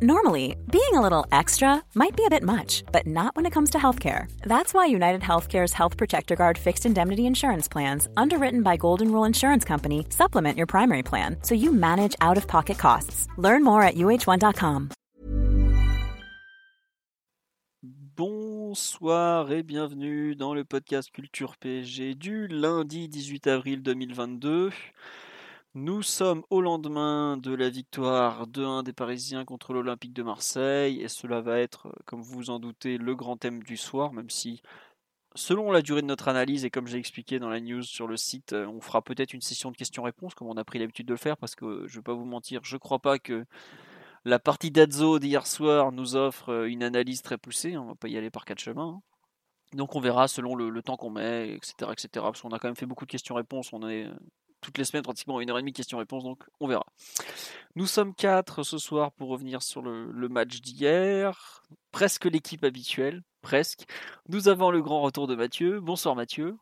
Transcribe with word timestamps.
Normally, 0.00 0.54
being 0.70 0.94
a 0.94 1.00
little 1.00 1.26
extra 1.32 1.82
might 1.96 2.14
be 2.16 2.24
a 2.24 2.30
bit 2.30 2.44
much, 2.44 2.84
but 2.92 3.04
not 3.04 3.34
when 3.34 3.46
it 3.46 3.52
comes 3.52 3.70
to 3.70 3.78
healthcare. 3.78 4.30
That's 4.42 4.72
why 4.72 4.86
United 4.86 5.22
Healthcare's 5.22 5.72
Health 5.72 5.96
Protector 5.96 6.36
Guard 6.36 6.56
fixed 6.56 6.86
indemnity 6.86 7.26
insurance 7.26 7.66
plans, 7.66 8.08
underwritten 8.16 8.62
by 8.62 8.76
Golden 8.76 9.10
Rule 9.10 9.24
Insurance 9.24 9.64
Company, 9.64 10.06
supplement 10.10 10.56
your 10.56 10.68
primary 10.68 11.02
plan 11.02 11.38
so 11.42 11.56
you 11.56 11.72
manage 11.72 12.14
out 12.20 12.36
of 12.36 12.46
pocket 12.46 12.78
costs. 12.78 13.26
Learn 13.38 13.64
more 13.64 13.82
at 13.82 13.96
uh1.com. 13.96 14.90
Bonsoir 18.16 19.50
et 19.50 19.64
bienvenue 19.64 20.36
dans 20.36 20.54
le 20.54 20.64
podcast 20.64 21.10
Culture 21.10 21.56
PSG 21.60 22.14
du 22.14 22.46
lundi 22.46 23.08
18 23.08 23.48
avril 23.48 23.82
2022. 23.82 24.70
Nous 25.80 26.02
sommes 26.02 26.42
au 26.50 26.60
lendemain 26.60 27.36
de 27.36 27.54
la 27.54 27.70
victoire 27.70 28.48
2-1 28.48 28.82
des 28.82 28.92
Parisiens 28.92 29.44
contre 29.44 29.72
l'Olympique 29.72 30.12
de 30.12 30.24
Marseille 30.24 31.00
et 31.00 31.06
cela 31.06 31.40
va 31.40 31.60
être, 31.60 31.94
comme 32.04 32.20
vous 32.20 32.34
vous 32.34 32.50
en 32.50 32.58
doutez, 32.58 32.98
le 32.98 33.14
grand 33.14 33.36
thème 33.36 33.62
du 33.62 33.76
soir, 33.76 34.12
même 34.12 34.28
si 34.28 34.60
selon 35.36 35.70
la 35.70 35.80
durée 35.80 36.02
de 36.02 36.08
notre 36.08 36.26
analyse 36.26 36.64
et 36.64 36.70
comme 36.70 36.88
j'ai 36.88 36.98
expliqué 36.98 37.38
dans 37.38 37.48
la 37.48 37.60
news 37.60 37.84
sur 37.84 38.08
le 38.08 38.16
site, 38.16 38.54
euh, 38.54 38.66
on 38.66 38.80
fera 38.80 39.02
peut-être 39.02 39.34
une 39.34 39.40
session 39.40 39.70
de 39.70 39.76
questions-réponses 39.76 40.34
comme 40.34 40.48
on 40.48 40.56
a 40.56 40.64
pris 40.64 40.80
l'habitude 40.80 41.06
de 41.06 41.12
le 41.12 41.16
faire 41.16 41.36
parce 41.36 41.54
que 41.54 41.86
je 41.86 41.92
ne 41.92 42.00
vais 42.00 42.02
pas 42.02 42.14
vous 42.14 42.24
mentir, 42.24 42.64
je 42.64 42.74
ne 42.74 42.80
crois 42.80 42.98
pas 42.98 43.20
que 43.20 43.46
la 44.24 44.40
partie 44.40 44.72
d'Adzo 44.72 45.20
d'hier 45.20 45.46
soir 45.46 45.92
nous 45.92 46.16
offre 46.16 46.48
euh, 46.48 46.68
une 46.68 46.82
analyse 46.82 47.22
très 47.22 47.38
poussée, 47.38 47.76
on 47.76 47.84
ne 47.84 47.88
va 47.90 47.94
pas 47.94 48.08
y 48.08 48.16
aller 48.18 48.30
par 48.30 48.46
quatre 48.46 48.58
chemins. 48.58 48.96
Hein. 48.96 49.02
Donc 49.74 49.94
on 49.94 50.00
verra 50.00 50.26
selon 50.26 50.56
le, 50.56 50.70
le 50.70 50.82
temps 50.82 50.96
qu'on 50.96 51.10
met, 51.10 51.50
etc., 51.50 51.92
etc. 51.92 52.08
Parce 52.14 52.40
qu'on 52.42 52.50
a 52.50 52.58
quand 52.58 52.66
même 52.66 52.74
fait 52.74 52.86
beaucoup 52.86 53.06
de 53.06 53.12
questions-réponses. 53.12 53.72
On 53.72 53.88
est 53.88 54.08
toutes 54.60 54.78
les 54.78 54.84
semaines, 54.84 55.02
pratiquement 55.02 55.40
une 55.40 55.50
heure 55.50 55.58
et 55.58 55.62
demie 55.62 55.72
questions-réponses, 55.72 56.24
donc 56.24 56.44
on 56.60 56.66
verra. 56.66 56.86
Nous 57.74 57.86
sommes 57.86 58.14
quatre 58.14 58.62
ce 58.62 58.78
soir 58.78 59.12
pour 59.12 59.28
revenir 59.28 59.62
sur 59.62 59.82
le, 59.82 60.28
match 60.28 60.60
d'hier. 60.60 61.62
Presque 61.92 62.24
l'équipe 62.24 62.64
habituelle, 62.64 63.22
presque. 63.40 63.84
Nous 64.28 64.48
avons 64.48 64.70
le 64.70 64.82
grand 64.82 65.00
retour 65.00 65.26
de 65.26 65.36
Mathieu. 65.36 65.80
Bonsoir 65.80 66.16
Mathieu. 66.16 66.56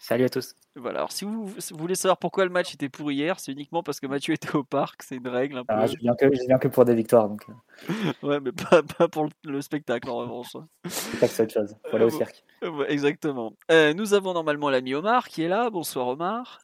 Salut 0.00 0.24
à 0.24 0.28
tous. 0.28 0.54
Voilà, 0.76 0.98
alors 0.98 1.12
si 1.12 1.24
vous, 1.24 1.52
voulez 1.72 1.94
savoir 1.94 2.18
pourquoi 2.18 2.44
le 2.44 2.50
match 2.50 2.74
était 2.74 2.88
pour 2.88 3.10
hier, 3.10 3.40
c'est 3.40 3.52
uniquement 3.52 3.82
parce 3.82 4.00
que 4.00 4.06
Mathieu 4.06 4.34
était 4.34 4.54
au 4.54 4.62
parc, 4.62 5.02
c'est 5.02 5.16
une 5.16 5.26
règle 5.26 5.58
un 5.58 5.64
peu. 5.64 5.74
Ah, 5.74 5.86
je, 5.86 5.96
viens 5.96 6.14
que, 6.14 6.26
je 6.26 6.46
viens 6.46 6.58
que 6.58 6.68
pour 6.68 6.84
des 6.84 6.94
victoires. 6.94 7.28
Donc... 7.28 7.44
Euh. 7.48 8.12
ouais, 8.22 8.40
mais 8.40 8.52
pas, 8.52 8.82
pas 8.82 9.08
pour 9.08 9.28
le, 9.44 9.60
spectacle 9.60 10.08
en 10.10 10.18
revanche. 10.18 10.56
C'est 10.84 11.20
que 11.20 11.26
c'est 11.26 11.42
autre 11.44 11.54
chose, 11.54 11.76
voilà 11.90 12.06
au 12.06 12.10
cirque. 12.10 12.44
exactement. 12.88 13.54
Euh, 13.70 13.92
nous 13.94 14.14
avons 14.14 14.34
normalement 14.34 14.70
l'ami 14.70 14.94
Omar 14.94 15.28
qui 15.28 15.42
est 15.42 15.48
là. 15.48 15.70
Bonsoir 15.70 16.06
Omar. 16.08 16.60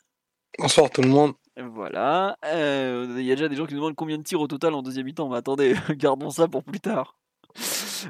Bonsoir 0.59 0.89
tout 0.89 1.03
le 1.03 1.09
monde. 1.09 1.35
Voilà. 1.57 2.37
Euh, 2.45 3.17
il 3.19 3.25
y 3.25 3.33
a 3.33 3.35
déjà 3.35 3.49
des 3.49 3.57
gens 3.57 3.67
qui 3.67 3.75
nous 3.75 3.81
demandent 3.81 3.97
combien 3.97 4.19
de 4.19 4.23
tirs 4.23 4.41
au 4.41 4.47
total 4.47 4.75
en 4.75 4.83
deuxième 4.83 5.07
mi-temps. 5.07 5.29
Mais 5.29 5.37
attendez, 5.37 5.75
gardons 5.91 6.31
ça 6.31 6.47
pour 6.49 6.63
plus 6.63 6.81
tard. 6.81 7.17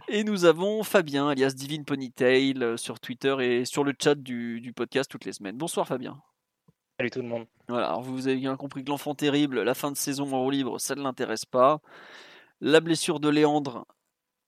Et 0.09 0.25
nous 0.25 0.45
avons 0.45 0.83
Fabien, 0.83 1.29
alias 1.29 1.53
Divine 1.55 1.85
Ponytail, 1.85 2.63
euh, 2.63 2.77
sur 2.77 3.01
Twitter 3.01 3.37
et 3.41 3.65
sur 3.65 3.85
le 3.85 3.95
chat 3.99 4.15
du, 4.15 4.73
podcast 4.75 5.11
toutes 5.11 5.25
les 5.25 5.33
semaines. 5.33 5.57
Bonsoir 5.57 5.87
Fabien. 5.87 6.21
Salut 6.99 7.11
tout 7.11 7.23
le 7.23 7.29
monde. 7.29 7.47
Voilà, 7.69 7.89
alors 7.89 8.03
vous 8.03 8.29
avez 8.29 8.37
bien 8.37 8.57
compris 8.57 8.85
que 8.85 8.91
l'enfant 8.91 9.15
terrible, 9.15 9.63
la 9.63 9.75
fin 9.75 9.91
de 9.91 9.97
saison 9.97 10.33
en 10.33 10.39
haut 10.39 10.51
libre, 10.51 10.79
ça 10.79 10.95
ne 10.95 11.03
l'intéresse 11.03 11.45
pas. 11.45 11.81
La 12.61 12.81
blessure 12.81 13.21
de 13.21 13.29
Léandre 13.29 13.87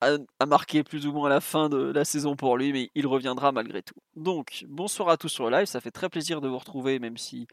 a, 0.00 0.16
a, 0.38 0.47
marqué 0.47 0.84
plus 0.84 1.06
ou 1.06 1.12
moins 1.12 1.28
la 1.28 1.41
fin 1.41 1.69
de 1.69 1.77
la 1.77 2.05
saison 2.05 2.36
pour 2.36 2.56
lui, 2.56 2.72
mais 2.72 2.91
il 2.94 3.06
reviendra 3.06 3.53
malgré 3.53 3.83
tout. 3.83 3.98
Donc, 4.14 4.64
bonsoir 4.69 5.08
à 5.08 5.16
tous 5.16 5.28
sur 5.28 5.50
le 5.50 5.56
live, 5.56 5.66
ça 5.66 5.81
fait 5.81 5.91
très 5.91 6.08
plaisir 6.08 6.41
de 6.41 6.48
vous 6.48 6.58
retrouver, 6.58 6.98
même 6.98 7.16
si 7.16 7.47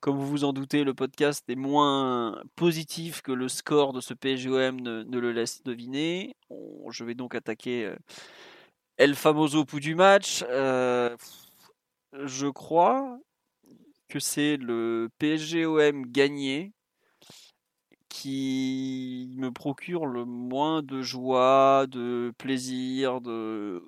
comme 0.00 0.16
vous 0.16 0.26
vous 0.26 0.44
en 0.44 0.52
doutez, 0.52 0.82
le 0.82 0.94
podcast 0.94 1.44
est 1.48 1.56
moins 1.56 2.42
positif 2.56 3.20
que 3.20 3.32
le 3.32 3.48
score 3.48 3.92
de 3.92 4.00
ce 4.00 4.14
PSGOM 4.14 4.80
ne, 4.80 5.18
le 5.18 5.32
laisse 5.32 5.62
deviner. 5.62 6.36
je 6.90 7.04
vais 7.04 7.14
donc 7.14 7.34
attaquer 7.34 7.84
euh, 7.84 7.96
El 8.96 9.14
Famoso 9.14 9.64
pouls 9.64 9.80
du 9.80 9.94
match. 9.94 10.42
Euh, 10.48 11.14
je 12.24 12.46
crois 12.46 13.18
que 14.08 14.18
c'est 14.18 14.56
le 14.56 15.10
PSGOM 15.18 16.06
gagné 16.06 16.72
qui 18.08 19.34
me 19.36 19.50
procure 19.50 20.06
le 20.06 20.24
moins 20.24 20.82
de 20.82 21.02
joie, 21.02 21.86
de 21.88 22.32
plaisir, 22.38 23.20
de, 23.20 23.84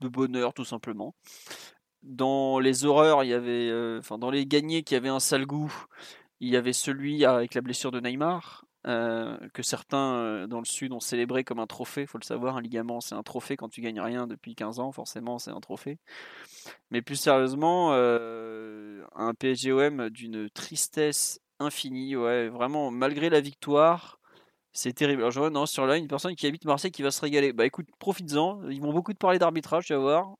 de 0.00 0.08
bonheur 0.08 0.54
tout 0.54 0.64
simplement 0.64 1.14
dans 2.06 2.58
les 2.58 2.84
horreurs, 2.84 3.24
il 3.24 3.28
y 3.28 3.34
avait, 3.34 3.68
euh, 3.70 3.98
enfin 3.98 4.18
dans 4.18 4.30
les 4.30 4.46
gagnés 4.46 4.82
qui 4.82 4.94
avaient 4.94 5.08
un 5.08 5.20
sale 5.20 5.44
goût, 5.44 5.72
il 6.40 6.48
y 6.48 6.56
avait 6.56 6.72
celui 6.72 7.24
avec 7.24 7.54
la 7.54 7.60
blessure 7.60 7.90
de 7.90 8.00
Neymar. 8.00 8.64
Euh, 8.86 9.36
que 9.52 9.64
certains 9.64 10.14
euh, 10.14 10.46
dans 10.46 10.60
le 10.60 10.64
sud 10.64 10.92
ont 10.92 11.00
célébré 11.00 11.42
comme 11.42 11.58
un 11.58 11.66
trophée, 11.66 12.06
faut 12.06 12.18
le 12.18 12.24
savoir, 12.24 12.56
un 12.56 12.60
ligament 12.60 13.00
c'est 13.00 13.16
un 13.16 13.24
trophée 13.24 13.56
quand 13.56 13.68
tu 13.68 13.80
gagnes 13.80 14.00
rien 14.00 14.28
depuis 14.28 14.54
15 14.54 14.78
ans, 14.78 14.92
forcément 14.92 15.40
c'est 15.40 15.50
un 15.50 15.58
trophée. 15.58 15.98
Mais 16.92 17.02
plus 17.02 17.16
sérieusement, 17.16 17.92
un 17.94 19.34
PSGOM 19.34 20.08
d'une 20.10 20.48
tristesse 20.50 21.40
infinie, 21.58 22.14
ouais, 22.14 22.48
vraiment 22.48 22.92
malgré 22.92 23.28
la 23.28 23.40
victoire, 23.40 24.20
c'est 24.76 24.92
terrible. 24.92 25.22
Alors 25.22 25.30
je 25.30 25.40
vois 25.40 25.50
non, 25.50 25.66
sur 25.66 25.86
là 25.86 25.96
une 25.96 26.06
personne 26.06 26.36
qui 26.36 26.46
habite 26.46 26.64
Marseille 26.66 26.90
qui 26.90 27.02
va 27.02 27.10
se 27.10 27.20
régaler. 27.20 27.52
Bah 27.52 27.64
écoute, 27.64 27.88
profites-en, 27.98 28.68
ils 28.68 28.80
vont 28.80 28.92
beaucoup 28.92 29.12
te 29.12 29.18
parler 29.18 29.38
d'arbitrage, 29.38 29.86
tu 29.86 29.94
vas 29.94 29.98
voir. 29.98 30.34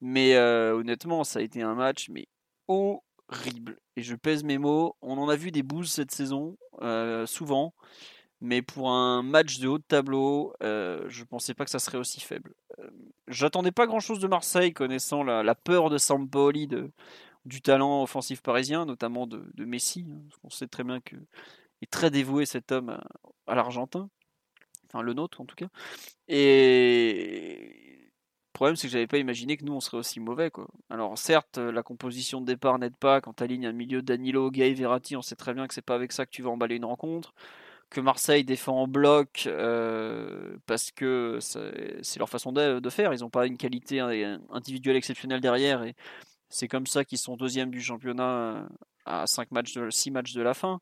Mais 0.00 0.34
euh, 0.34 0.74
honnêtement, 0.74 1.22
ça 1.24 1.38
a 1.38 1.42
été 1.42 1.62
un 1.62 1.74
match 1.74 2.08
mais 2.10 2.26
horrible. 2.66 3.78
Et 3.96 4.02
je 4.02 4.16
pèse 4.16 4.42
mes 4.42 4.58
mots. 4.58 4.96
On 5.00 5.16
en 5.18 5.28
a 5.28 5.36
vu 5.36 5.52
des 5.52 5.62
bouses 5.62 5.92
cette 5.92 6.10
saison, 6.10 6.56
euh, 6.82 7.24
souvent. 7.26 7.72
Mais 8.40 8.62
pour 8.62 8.90
un 8.90 9.22
match 9.22 9.58
de 9.58 9.68
haut 9.68 9.78
de 9.78 9.84
tableau, 9.86 10.54
euh, 10.62 11.04
je 11.08 11.24
pensais 11.24 11.54
pas 11.54 11.64
que 11.64 11.70
ça 11.70 11.78
serait 11.78 11.98
aussi 11.98 12.20
faible. 12.20 12.54
J'attendais 13.28 13.72
pas 13.72 13.86
grand-chose 13.86 14.20
de 14.20 14.28
Marseille, 14.28 14.72
connaissant 14.72 15.22
la, 15.24 15.54
peur 15.54 15.90
de 15.90 15.98
Sampoli, 15.98 16.68
de, 16.68 16.90
du 17.44 17.62
talent 17.62 18.02
offensif 18.02 18.42
parisien, 18.42 18.86
notamment 18.86 19.26
de, 19.26 19.42
Messi. 19.58 20.06
Hein, 20.08 20.20
on 20.44 20.50
sait 20.50 20.68
très 20.68 20.84
bien 20.84 21.00
que 21.00 21.16
est 21.82 21.90
très 21.90 22.10
dévoué 22.10 22.46
cet 22.46 22.72
homme 22.72 22.98
à, 23.46 23.54
l'Argentin. 23.54 24.08
Enfin, 24.86 25.02
le 25.02 25.12
nôtre 25.12 25.40
en 25.40 25.44
tout 25.44 25.56
cas. 25.56 25.68
Et 26.28 27.88
problème, 28.58 28.74
c'est 28.74 28.88
que 28.88 28.92
j'avais 28.92 29.06
pas 29.06 29.18
imaginé 29.18 29.56
que 29.56 29.64
nous, 29.64 29.72
on 29.72 29.80
serait 29.80 29.98
aussi 29.98 30.18
mauvais. 30.18 30.50
Quoi. 30.50 30.66
Alors, 30.90 31.16
certes, 31.16 31.58
la 31.58 31.84
composition 31.84 32.40
de 32.40 32.46
départ 32.46 32.78
n'aide 32.80 32.96
pas. 32.96 33.20
Quand 33.20 33.34
tu 33.34 33.44
alignes 33.44 33.66
un 33.66 33.72
milieu 33.72 34.02
Danilo, 34.02 34.50
Gay, 34.50 34.72
Verratti, 34.74 35.16
on 35.16 35.22
sait 35.22 35.36
très 35.36 35.54
bien 35.54 35.68
que 35.68 35.74
c'est 35.74 35.80
pas 35.80 35.94
avec 35.94 36.10
ça 36.10 36.26
que 36.26 36.32
tu 36.32 36.42
vas 36.42 36.50
emballer 36.50 36.74
une 36.74 36.84
rencontre. 36.84 37.34
Que 37.88 38.00
Marseille 38.00 38.44
défend 38.44 38.82
en 38.82 38.88
bloc 38.88 39.44
euh, 39.46 40.56
parce 40.66 40.90
que 40.90 41.38
c'est 41.40 42.18
leur 42.18 42.28
façon 42.28 42.50
de, 42.52 42.90
faire. 42.90 43.14
Ils 43.14 43.20
n'ont 43.20 43.30
pas 43.30 43.46
une 43.46 43.56
qualité 43.56 44.00
individuelle 44.50 44.96
exceptionnelle 44.96 45.40
derrière. 45.40 45.84
Et 45.84 45.94
c'est 46.48 46.66
comme 46.66 46.86
ça 46.88 47.04
qu'ils 47.04 47.18
sont 47.18 47.36
deuxième 47.36 47.70
du 47.70 47.80
championnat 47.80 48.66
à 49.06 49.26
5 49.28 49.52
matchs 49.52 49.74
de, 49.74 49.88
6 49.88 50.10
matchs 50.10 50.34
de 50.34 50.42
la 50.42 50.54
fin. 50.54 50.80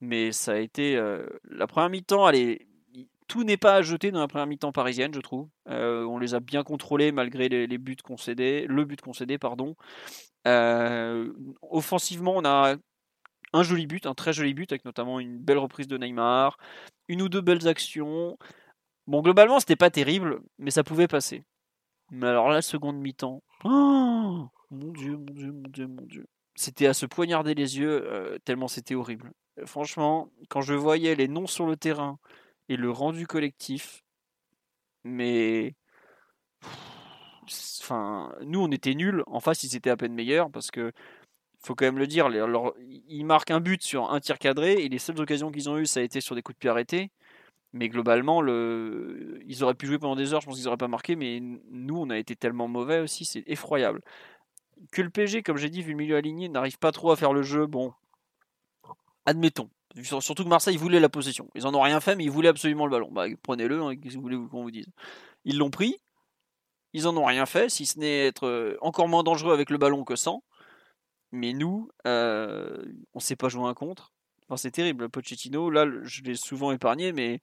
Mais 0.00 0.32
ça 0.32 0.52
a 0.52 0.56
été. 0.56 0.96
Euh, 0.96 1.26
la 1.44 1.66
première 1.66 1.90
mi-temps, 1.90 2.30
tout 3.28 3.44
n'est 3.44 3.56
pas 3.56 3.76
à 3.76 3.82
jeter 3.82 4.10
dans 4.10 4.20
la 4.20 4.28
première 4.28 4.46
mi-temps 4.46 4.72
parisienne, 4.72 5.12
je 5.14 5.20
trouve. 5.20 5.48
Euh, 5.68 6.04
on 6.04 6.18
les 6.18 6.34
a 6.34 6.40
bien 6.40 6.62
contrôlés 6.62 7.12
malgré 7.12 7.48
les, 7.48 7.78
buts 7.78 7.96
concédés, 8.02 8.66
le 8.68 8.84
but 8.84 9.00
concédé, 9.00 9.38
pardon. 9.38 9.74
Euh, 10.46 11.32
offensivement, 11.62 12.34
on 12.36 12.44
a 12.44 12.76
un 13.52 13.62
joli 13.62 13.86
but, 13.86 14.06
un 14.06 14.14
très 14.14 14.32
joli 14.32 14.54
but, 14.54 14.70
avec 14.72 14.84
notamment 14.84 15.18
une 15.18 15.38
belle 15.38 15.58
reprise 15.58 15.88
de 15.88 15.98
Neymar, 15.98 16.58
une 17.08 17.22
ou 17.22 17.28
deux 17.28 17.40
belles 17.40 17.66
actions. 17.66 18.38
Bon, 19.06 19.22
globalement, 19.22 19.60
c'était 19.60 19.76
pas 19.76 19.90
terrible, 19.90 20.40
mais 20.58 20.70
ça 20.70 20.84
pouvait 20.84 21.08
passer. 21.08 21.44
Mais 22.10 22.28
alors 22.28 22.50
la 22.50 22.62
seconde 22.62 22.98
mi-temps, 22.98 23.42
oh 23.64 24.48
mon 24.70 24.92
dieu, 24.92 25.16
mon 25.16 25.32
dieu, 25.32 25.52
mon 25.52 25.68
dieu, 25.68 25.86
mon 25.88 26.02
dieu. 26.06 26.26
C'était 26.56 26.86
à 26.86 26.94
se 26.94 27.06
poignarder 27.06 27.54
les 27.54 27.78
yeux, 27.78 28.38
tellement 28.44 28.68
c'était 28.68 28.94
horrible. 28.94 29.32
Franchement, 29.64 30.30
quand 30.48 30.62
je 30.62 30.74
voyais 30.74 31.14
les 31.14 31.28
noms 31.28 31.46
sur 31.46 31.66
le 31.66 31.76
terrain, 31.76 32.18
et 32.68 32.76
le 32.76 32.90
rendu 32.90 33.26
collectif. 33.26 34.02
Mais. 35.04 35.74
Nous, 38.42 38.60
on 38.60 38.70
était 38.72 38.94
nuls. 38.94 39.22
En 39.26 39.40
face, 39.40 39.62
ils 39.62 39.76
étaient 39.76 39.90
à 39.90 39.96
peine 39.96 40.14
meilleurs 40.14 40.50
parce 40.50 40.70
que. 40.70 40.92
Faut 41.60 41.74
quand 41.74 41.86
même 41.86 41.98
le 41.98 42.06
dire, 42.06 42.28
ils 43.08 43.24
marquent 43.24 43.50
un 43.50 43.60
but 43.60 43.82
sur 43.82 44.12
un 44.12 44.20
tir 44.20 44.38
cadré 44.38 44.74
et 44.74 44.88
les 44.88 44.98
seules 44.98 45.20
occasions 45.20 45.50
qu'ils 45.50 45.68
ont 45.68 45.78
eues, 45.78 45.86
ça 45.86 45.98
a 45.98 46.02
été 46.04 46.20
sur 46.20 46.36
des 46.36 46.42
coups 46.42 46.54
de 46.54 46.60
pied 46.60 46.70
arrêtés. 46.70 47.10
Mais 47.72 47.88
globalement, 47.88 48.40
le... 48.40 49.40
ils 49.46 49.64
auraient 49.64 49.74
pu 49.74 49.86
jouer 49.86 49.98
pendant 49.98 50.14
des 50.14 50.32
heures, 50.32 50.40
je 50.40 50.46
pense 50.46 50.56
qu'ils 50.56 50.66
n'auraient 50.66 50.76
pas 50.76 50.86
marqué, 50.86 51.16
mais 51.16 51.40
nous, 51.40 51.96
on 51.96 52.10
a 52.10 52.18
été 52.18 52.36
tellement 52.36 52.68
mauvais 52.68 53.00
aussi, 53.00 53.24
c'est 53.24 53.42
effroyable. 53.48 54.00
Que 54.92 55.02
le 55.02 55.10
PG, 55.10 55.42
comme 55.42 55.56
j'ai 55.56 55.70
dit, 55.70 55.82
vu 55.82 55.92
le 55.92 55.96
milieu 55.96 56.16
aligné, 56.16 56.48
n'arrive 56.48 56.78
pas 56.78 56.92
trop 56.92 57.10
à 57.10 57.16
faire 57.16 57.32
le 57.32 57.42
jeu, 57.42 57.66
bon, 57.66 57.92
admettons. 59.24 59.70
Surtout 60.02 60.44
que 60.44 60.48
Marseille 60.48 60.76
voulait 60.76 61.00
la 61.00 61.08
possession. 61.08 61.48
Ils 61.54 61.66
en 61.66 61.74
ont 61.74 61.80
rien 61.80 62.00
fait, 62.00 62.16
mais 62.16 62.24
ils 62.24 62.30
voulaient 62.30 62.48
absolument 62.48 62.84
le 62.84 62.90
ballon. 62.90 63.10
Bah, 63.10 63.26
prenez-le, 63.42 63.82
hein, 63.82 63.96
qu'est-ce 63.96 64.14
que 64.14 64.18
vous 64.18 64.22
voulez 64.22 64.36
qu'on 64.36 64.62
vous 64.62 64.70
dise. 64.70 64.86
Ils 65.44 65.56
l'ont 65.56 65.70
pris, 65.70 65.96
ils 66.92 67.08
en 67.08 67.16
ont 67.16 67.24
rien 67.24 67.46
fait, 67.46 67.70
si 67.70 67.86
ce 67.86 67.98
n'est 67.98 68.26
être 68.26 68.46
euh, 68.46 68.76
encore 68.80 69.08
moins 69.08 69.22
dangereux 69.22 69.54
avec 69.54 69.70
le 69.70 69.78
ballon 69.78 70.04
que 70.04 70.16
sans. 70.16 70.42
Mais 71.32 71.52
nous, 71.52 71.90
euh, 72.06 72.84
on 73.14 73.18
ne 73.18 73.22
sait 73.22 73.36
pas 73.36 73.48
jouer 73.48 73.68
un 73.68 73.74
contre. 73.74 74.12
C'est 74.56 74.70
terrible. 74.70 75.08
Pochettino, 75.08 75.70
là, 75.70 75.86
je 76.02 76.22
l'ai 76.22 76.36
souvent 76.36 76.72
épargné, 76.72 77.12
mais 77.12 77.40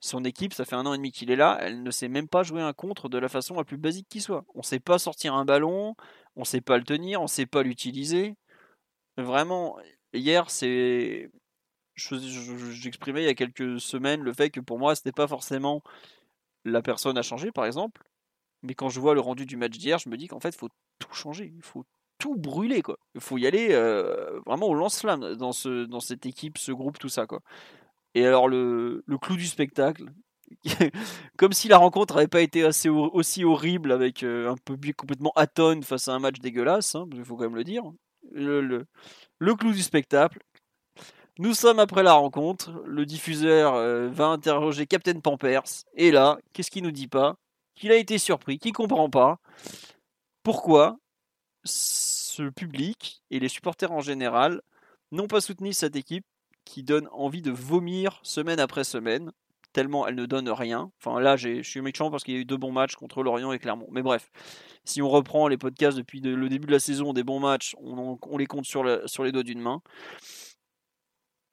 Son 0.00 0.24
équipe, 0.24 0.52
ça 0.52 0.64
fait 0.64 0.76
un 0.76 0.84
an 0.86 0.94
et 0.94 0.98
demi 0.98 1.10
qu'il 1.10 1.30
est 1.30 1.36
là, 1.36 1.58
elle 1.60 1.82
ne 1.82 1.90
sait 1.90 2.08
même 2.08 2.28
pas 2.28 2.42
jouer 2.42 2.60
un 2.60 2.72
contre 2.74 3.08
de 3.08 3.18
la 3.18 3.28
façon 3.28 3.54
la 3.56 3.64
plus 3.64 3.78
basique 3.78 4.06
qui 4.08 4.20
soit. 4.20 4.44
On 4.54 4.58
ne 4.58 4.64
sait 4.64 4.78
pas 4.78 4.98
sortir 4.98 5.34
un 5.34 5.44
ballon, 5.44 5.96
on 6.36 6.44
sait 6.44 6.60
pas 6.60 6.78
le 6.78 6.84
tenir, 6.84 7.20
on 7.22 7.26
sait 7.26 7.46
pas 7.46 7.62
l'utiliser. 7.62 8.36
Vraiment, 9.16 9.78
hier, 10.12 10.50
c'est. 10.50 11.30
J'exprimais 11.96 13.22
il 13.22 13.26
y 13.26 13.28
a 13.28 13.34
quelques 13.34 13.80
semaines 13.80 14.22
le 14.22 14.34
fait 14.34 14.50
que 14.50 14.60
pour 14.60 14.78
moi, 14.78 14.94
ce 14.94 15.00
n'était 15.00 15.12
pas 15.12 15.26
forcément 15.26 15.82
la 16.64 16.82
personne 16.82 17.16
à 17.16 17.22
changer, 17.22 17.52
par 17.52 17.64
exemple. 17.64 18.02
Mais 18.62 18.74
quand 18.74 18.90
je 18.90 19.00
vois 19.00 19.14
le 19.14 19.20
rendu 19.20 19.46
du 19.46 19.56
match 19.56 19.78
d'hier, 19.78 19.98
je 19.98 20.08
me 20.10 20.16
dis 20.16 20.28
qu'en 20.28 20.40
fait, 20.40 20.50
il 20.50 20.58
faut 20.58 20.68
tout 20.98 21.12
changer. 21.14 21.52
Il 21.56 21.62
faut 21.62 21.84
tout 22.18 22.36
brûler, 22.36 22.82
quoi. 22.82 22.98
Il 23.14 23.20
faut 23.20 23.38
y 23.38 23.46
aller 23.46 23.68
euh, 23.72 24.40
vraiment 24.46 24.66
au 24.66 24.74
lance-flamme 24.74 25.34
dans, 25.36 25.52
ce, 25.52 25.84
dans 25.84 26.00
cette 26.00 26.26
équipe, 26.26 26.58
ce 26.58 26.72
groupe, 26.72 26.98
tout 26.98 27.08
ça, 27.08 27.26
quoi. 27.26 27.40
Et 28.14 28.26
alors, 28.26 28.48
le, 28.48 29.04
le 29.06 29.18
clou 29.18 29.36
du 29.36 29.46
spectacle, 29.46 30.06
comme 31.36 31.52
si 31.52 31.68
la 31.68 31.78
rencontre 31.78 32.14
n'avait 32.14 32.28
pas 32.28 32.40
été 32.40 32.64
assez, 32.64 32.88
aussi 32.88 33.44
horrible 33.44 33.92
avec 33.92 34.22
euh, 34.22 34.50
un 34.50 34.56
public 34.56 34.96
complètement 34.96 35.32
atone 35.36 35.82
face 35.82 36.08
à 36.08 36.12
un 36.12 36.18
match 36.18 36.38
dégueulasse, 36.38 36.94
hein, 36.94 37.06
il 37.12 37.24
faut 37.24 37.36
quand 37.36 37.44
même 37.44 37.56
le 37.56 37.64
dire. 37.64 37.84
Le, 38.32 38.86
clou 39.40 39.72
du 39.72 39.82
spectacle. 39.82 40.38
Nous 41.38 41.54
sommes 41.54 41.78
après 41.78 42.02
la 42.02 42.14
rencontre. 42.14 42.82
Le 42.86 43.04
diffuseur 43.06 43.74
euh, 43.74 44.08
va 44.08 44.26
interroger 44.26 44.86
Captain 44.86 45.20
Pampers. 45.20 45.84
Et 45.94 46.10
là, 46.10 46.38
qu'est-ce 46.52 46.70
qu'il 46.70 46.82
nous 46.82 46.90
dit 46.90 47.08
pas? 47.08 47.36
Qu'il 47.74 47.92
a 47.92 47.96
été 47.96 48.18
surpris, 48.18 48.58
qu'il 48.58 48.72
comprend 48.72 49.10
pas 49.10 49.38
pourquoi 50.42 50.96
ce 51.64 52.48
public 52.48 53.22
et 53.30 53.38
les 53.38 53.48
supporters 53.48 53.92
en 53.92 54.00
général 54.00 54.62
n'ont 55.12 55.26
pas 55.26 55.40
soutenu 55.40 55.72
cette 55.72 55.96
équipe 55.96 56.24
qui 56.64 56.82
donne 56.82 57.08
envie 57.12 57.42
de 57.42 57.50
vomir 57.50 58.20
semaine 58.22 58.60
après 58.60 58.84
semaine, 58.84 59.32
tellement 59.76 60.06
elle 60.06 60.14
ne 60.14 60.24
donne 60.24 60.48
rien. 60.48 60.90
Enfin 60.98 61.20
là, 61.20 61.36
je 61.36 61.60
suis 61.60 61.82
méchant 61.82 62.10
parce 62.10 62.24
qu'il 62.24 62.32
y 62.32 62.38
a 62.38 62.40
eu 62.40 62.46
deux 62.46 62.56
bons 62.56 62.72
matchs 62.72 62.94
contre 62.94 63.22
Lorient 63.22 63.52
et 63.52 63.58
Clermont. 63.58 63.88
Mais 63.90 64.00
bref, 64.00 64.30
si 64.86 65.02
on 65.02 65.08
reprend 65.10 65.48
les 65.48 65.58
podcasts 65.58 65.98
depuis 65.98 66.20
le 66.20 66.48
début 66.48 66.66
de 66.66 66.72
la 66.72 66.78
saison, 66.78 67.12
des 67.12 67.22
bons 67.22 67.40
matchs, 67.40 67.76
on, 67.78 68.38
les 68.38 68.46
compte 68.46 68.64
sur, 68.64 68.84
les 68.84 69.32
doigts 69.32 69.42
d'une 69.42 69.60
main. 69.60 69.82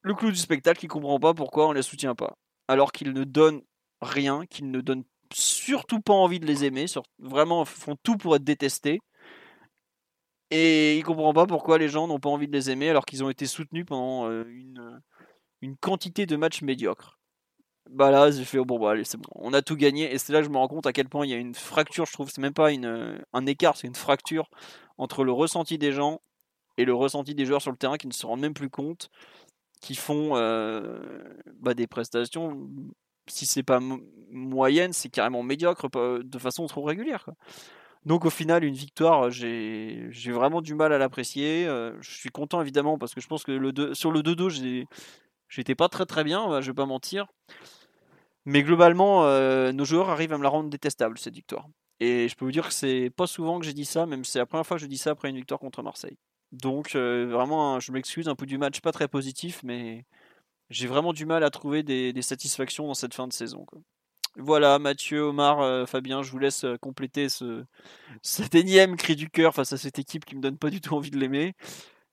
Le 0.03 0.13
clou 0.13 0.31
du 0.31 0.37
spectacle, 0.37 0.85
il 0.85 0.87
comprend 0.87 1.19
pas 1.19 1.33
pourquoi 1.33 1.67
on 1.67 1.73
les 1.73 1.81
soutient 1.81 2.15
pas. 2.15 2.37
Alors 2.69 2.93
qu'ils 2.93 3.11
ne 3.11 3.25
donnent 3.25 3.61
rien, 4.01 4.45
qu'ils 4.45 4.71
ne 4.71 4.79
donnent 4.79 5.03
surtout 5.33 5.99
pas 5.99 6.13
envie 6.13 6.39
de 6.39 6.45
les 6.45 6.63
aimer, 6.63 6.85
vraiment 7.19 7.65
font 7.65 7.97
tout 8.03 8.15
pour 8.15 8.37
être 8.37 8.45
détestés. 8.45 9.01
Et 10.49 10.97
il 10.97 11.03
comprend 11.03 11.33
pas 11.33 11.45
pourquoi 11.45 11.77
les 11.77 11.89
gens 11.89 12.07
n'ont 12.07 12.19
pas 12.19 12.29
envie 12.29 12.47
de 12.47 12.53
les 12.53 12.69
aimer 12.69 12.89
alors 12.89 13.03
qu'ils 13.03 13.21
ont 13.21 13.29
été 13.29 13.47
soutenus 13.47 13.85
pendant 13.85 14.29
euh, 14.29 14.45
une 15.61 15.75
quantité 15.75 16.25
de 16.25 16.37
matchs 16.37 16.61
médiocres. 16.61 17.19
Bah 17.89 18.11
là, 18.11 18.31
j'ai 18.31 18.45
fait, 18.45 18.57
oh, 18.57 18.65
bon, 18.65 18.79
bah 18.79 18.91
allez, 18.91 19.03
c'est 19.03 19.17
bon, 19.17 19.29
on 19.35 19.53
a 19.53 19.61
tout 19.61 19.75
gagné. 19.75 20.13
Et 20.13 20.17
c'est 20.17 20.33
là 20.33 20.39
que 20.39 20.45
je 20.45 20.49
me 20.49 20.57
rends 20.57 20.67
compte 20.67 20.87
à 20.87 20.93
quel 20.93 21.09
point 21.09 21.25
il 21.25 21.29
y 21.29 21.33
a 21.33 21.37
une 21.37 21.53
fracture, 21.55 22.05
je 22.05 22.13
trouve, 22.13 22.29
c'est 22.29 22.41
même 22.41 22.53
pas 22.53 22.71
une, 22.71 23.21
un 23.33 23.45
écart, 23.45 23.77
c'est 23.77 23.87
une 23.87 23.95
fracture 23.95 24.49
entre 24.97 25.23
le 25.23 25.31
ressenti 25.31 25.77
des 25.77 25.91
gens 25.91 26.21
et 26.77 26.85
le 26.85 26.93
ressenti 26.93 27.35
des 27.35 27.45
joueurs 27.45 27.61
sur 27.61 27.71
le 27.71 27.77
terrain 27.77 27.97
qui 27.97 28.07
ne 28.07 28.13
se 28.13 28.25
rendent 28.25 28.41
même 28.41 28.53
plus 28.53 28.69
compte, 28.69 29.09
qui 29.81 29.95
font 29.95 30.35
euh, 30.37 31.01
bah, 31.61 31.73
des 31.73 31.87
prestations 31.87 32.67
si 33.27 33.45
c'est 33.45 33.63
pas 33.63 33.79
moyenne, 34.31 34.93
c'est 34.93 35.09
carrément 35.09 35.43
médiocre 35.43 35.87
de 36.23 36.37
façon 36.39 36.67
trop 36.67 36.83
régulière. 36.83 37.25
Donc 38.05 38.25
au 38.25 38.29
final, 38.29 38.63
une 38.63 38.73
victoire, 38.73 39.31
j'ai 39.31 40.09
vraiment 40.27 40.61
du 40.61 40.75
mal 40.75 40.91
à 40.91 40.97
l'apprécier. 40.97 41.65
Euh, 41.67 41.93
je 42.01 42.11
suis 42.11 42.29
content 42.29 42.61
évidemment 42.61 42.97
parce 42.97 43.13
que 43.13 43.21
je 43.21 43.27
pense 43.27 43.43
que 43.43 43.51
le 43.51 43.93
sur 43.93 44.11
le 44.11 44.21
2-2, 44.21 44.85
j'étais 45.55 45.75
pas 45.75 45.89
très 45.89 46.05
très 46.05 46.23
bien, 46.23 46.61
je 46.61 46.67
vais 46.67 46.75
pas 46.75 46.85
mentir. 46.85 47.27
Mais 48.45 48.63
globalement, 48.63 49.25
euh, 49.25 49.71
nos 49.71 49.85
joueurs 49.85 50.09
arrivent 50.09 50.33
à 50.33 50.37
me 50.37 50.43
la 50.43 50.49
rendre 50.49 50.69
détestable 50.69 51.17
cette 51.17 51.35
victoire. 51.35 51.67
Et 51.99 52.27
je 52.27 52.35
peux 52.35 52.45
vous 52.45 52.51
dire 52.51 52.67
que 52.67 52.73
c'est 52.73 53.09
pas 53.15 53.27
souvent 53.27 53.59
que 53.59 53.65
j'ai 53.65 53.73
dit 53.73 53.85
ça, 53.85 54.05
même 54.05 54.25
c'est 54.25 54.39
la 54.39 54.45
première 54.45 54.65
fois 54.65 54.77
que 54.77 54.81
je 54.81 54.87
dis 54.87 54.97
ça 54.97 55.11
après 55.11 55.29
une 55.29 55.37
victoire 55.37 55.59
contre 55.59 55.81
Marseille. 55.83 56.17
Donc 56.51 56.95
euh, 56.95 57.27
vraiment, 57.31 57.79
je 57.79 57.91
m'excuse 57.91 58.27
un 58.27 58.35
peu 58.35 58.45
du 58.45 58.57
match 58.57 58.81
pas 58.81 58.91
très 58.91 59.07
positif, 59.07 59.61
mais 59.63 60.05
j'ai 60.69 60.87
vraiment 60.87 61.13
du 61.13 61.25
mal 61.25 61.43
à 61.43 61.49
trouver 61.49 61.83
des, 61.83 62.21
satisfactions 62.21 62.87
dans 62.87 62.93
cette 62.93 63.13
fin 63.13 63.27
de 63.27 63.33
saison. 63.33 63.65
Voilà, 64.37 64.79
Mathieu, 64.79 65.21
Omar, 65.21 65.61
euh, 65.61 65.85
Fabien, 65.85 66.23
je 66.23 66.31
vous 66.31 66.39
laisse 66.39 66.65
compléter 66.81 67.29
ce, 67.29 67.63
cet 68.21 68.55
énième 68.55 68.97
cri 68.97 69.15
du 69.15 69.29
cœur 69.29 69.53
face 69.53 69.73
à 69.73 69.77
cette 69.77 69.99
équipe 69.99 70.25
qui 70.25 70.35
me 70.35 70.41
donne 70.41 70.57
pas 70.57 70.69
du 70.69 70.81
tout 70.81 70.95
envie 70.95 71.11
de 71.11 71.19
l'aimer, 71.19 71.53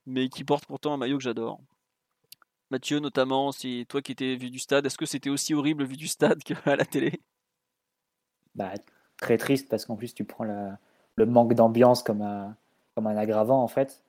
mais 0.06 0.28
qui 0.28 0.44
porte 0.44 0.66
pourtant 0.66 0.92
un 0.94 0.96
maillot 0.98 1.18
que 1.18 1.24
j'adore. 1.24 1.60
Mathieu, 2.70 3.00
notamment, 3.00 3.52
si 3.52 3.84
toi 3.88 4.00
qui 4.00 4.12
étais 4.12 4.36
vu 4.36 4.50
du 4.50 4.58
stade, 4.58 4.86
est-ce 4.86 4.98
que 4.98 5.06
c'était 5.06 5.30
aussi 5.30 5.54
horrible 5.54 5.84
vu 5.84 5.96
du 5.96 6.08
stade 6.08 6.42
qu'à 6.44 6.76
la 6.76 6.84
télé? 6.84 7.20
Bah, 8.54 8.72
Très 9.20 9.36
triste 9.36 9.68
parce 9.68 9.84
qu'en 9.84 9.96
plus 9.96 10.14
tu 10.14 10.24
prends 10.24 10.44
le 10.44 11.26
manque 11.26 11.54
d'ambiance 11.54 12.02
comme 12.02 12.22
un, 12.22 12.56
aggravant 13.04 13.62
en 13.62 13.68
fait, 13.68 14.02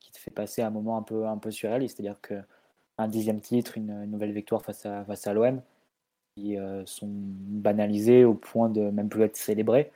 qui 0.00 0.10
te 0.10 0.18
fait 0.18 0.30
passer 0.30 0.62
un 0.62 0.70
moment 0.70 0.96
un 0.96 1.02
peu, 1.02 1.26
un 1.26 1.36
peu 1.38 1.50
surréaliste. 1.50 1.96
C'est-à-dire 1.96 2.20
que 2.20 2.42
un 2.96 3.08
dixième 3.08 3.40
titre, 3.40 3.76
une, 3.76 4.06
nouvelle 4.06 4.32
victoire 4.32 4.64
face 4.64 4.86
à, 4.86 5.04
face 5.04 5.26
à 5.26 5.34
l'OM, 5.34 5.60
qui 6.34 6.58
euh, 6.58 6.84
sont 6.86 7.08
banalisés 7.10 8.24
au 8.24 8.34
point 8.34 8.70
de 8.70 8.90
même 8.90 9.08
plus 9.08 9.22
être 9.22 9.36
célébrés. 9.36 9.92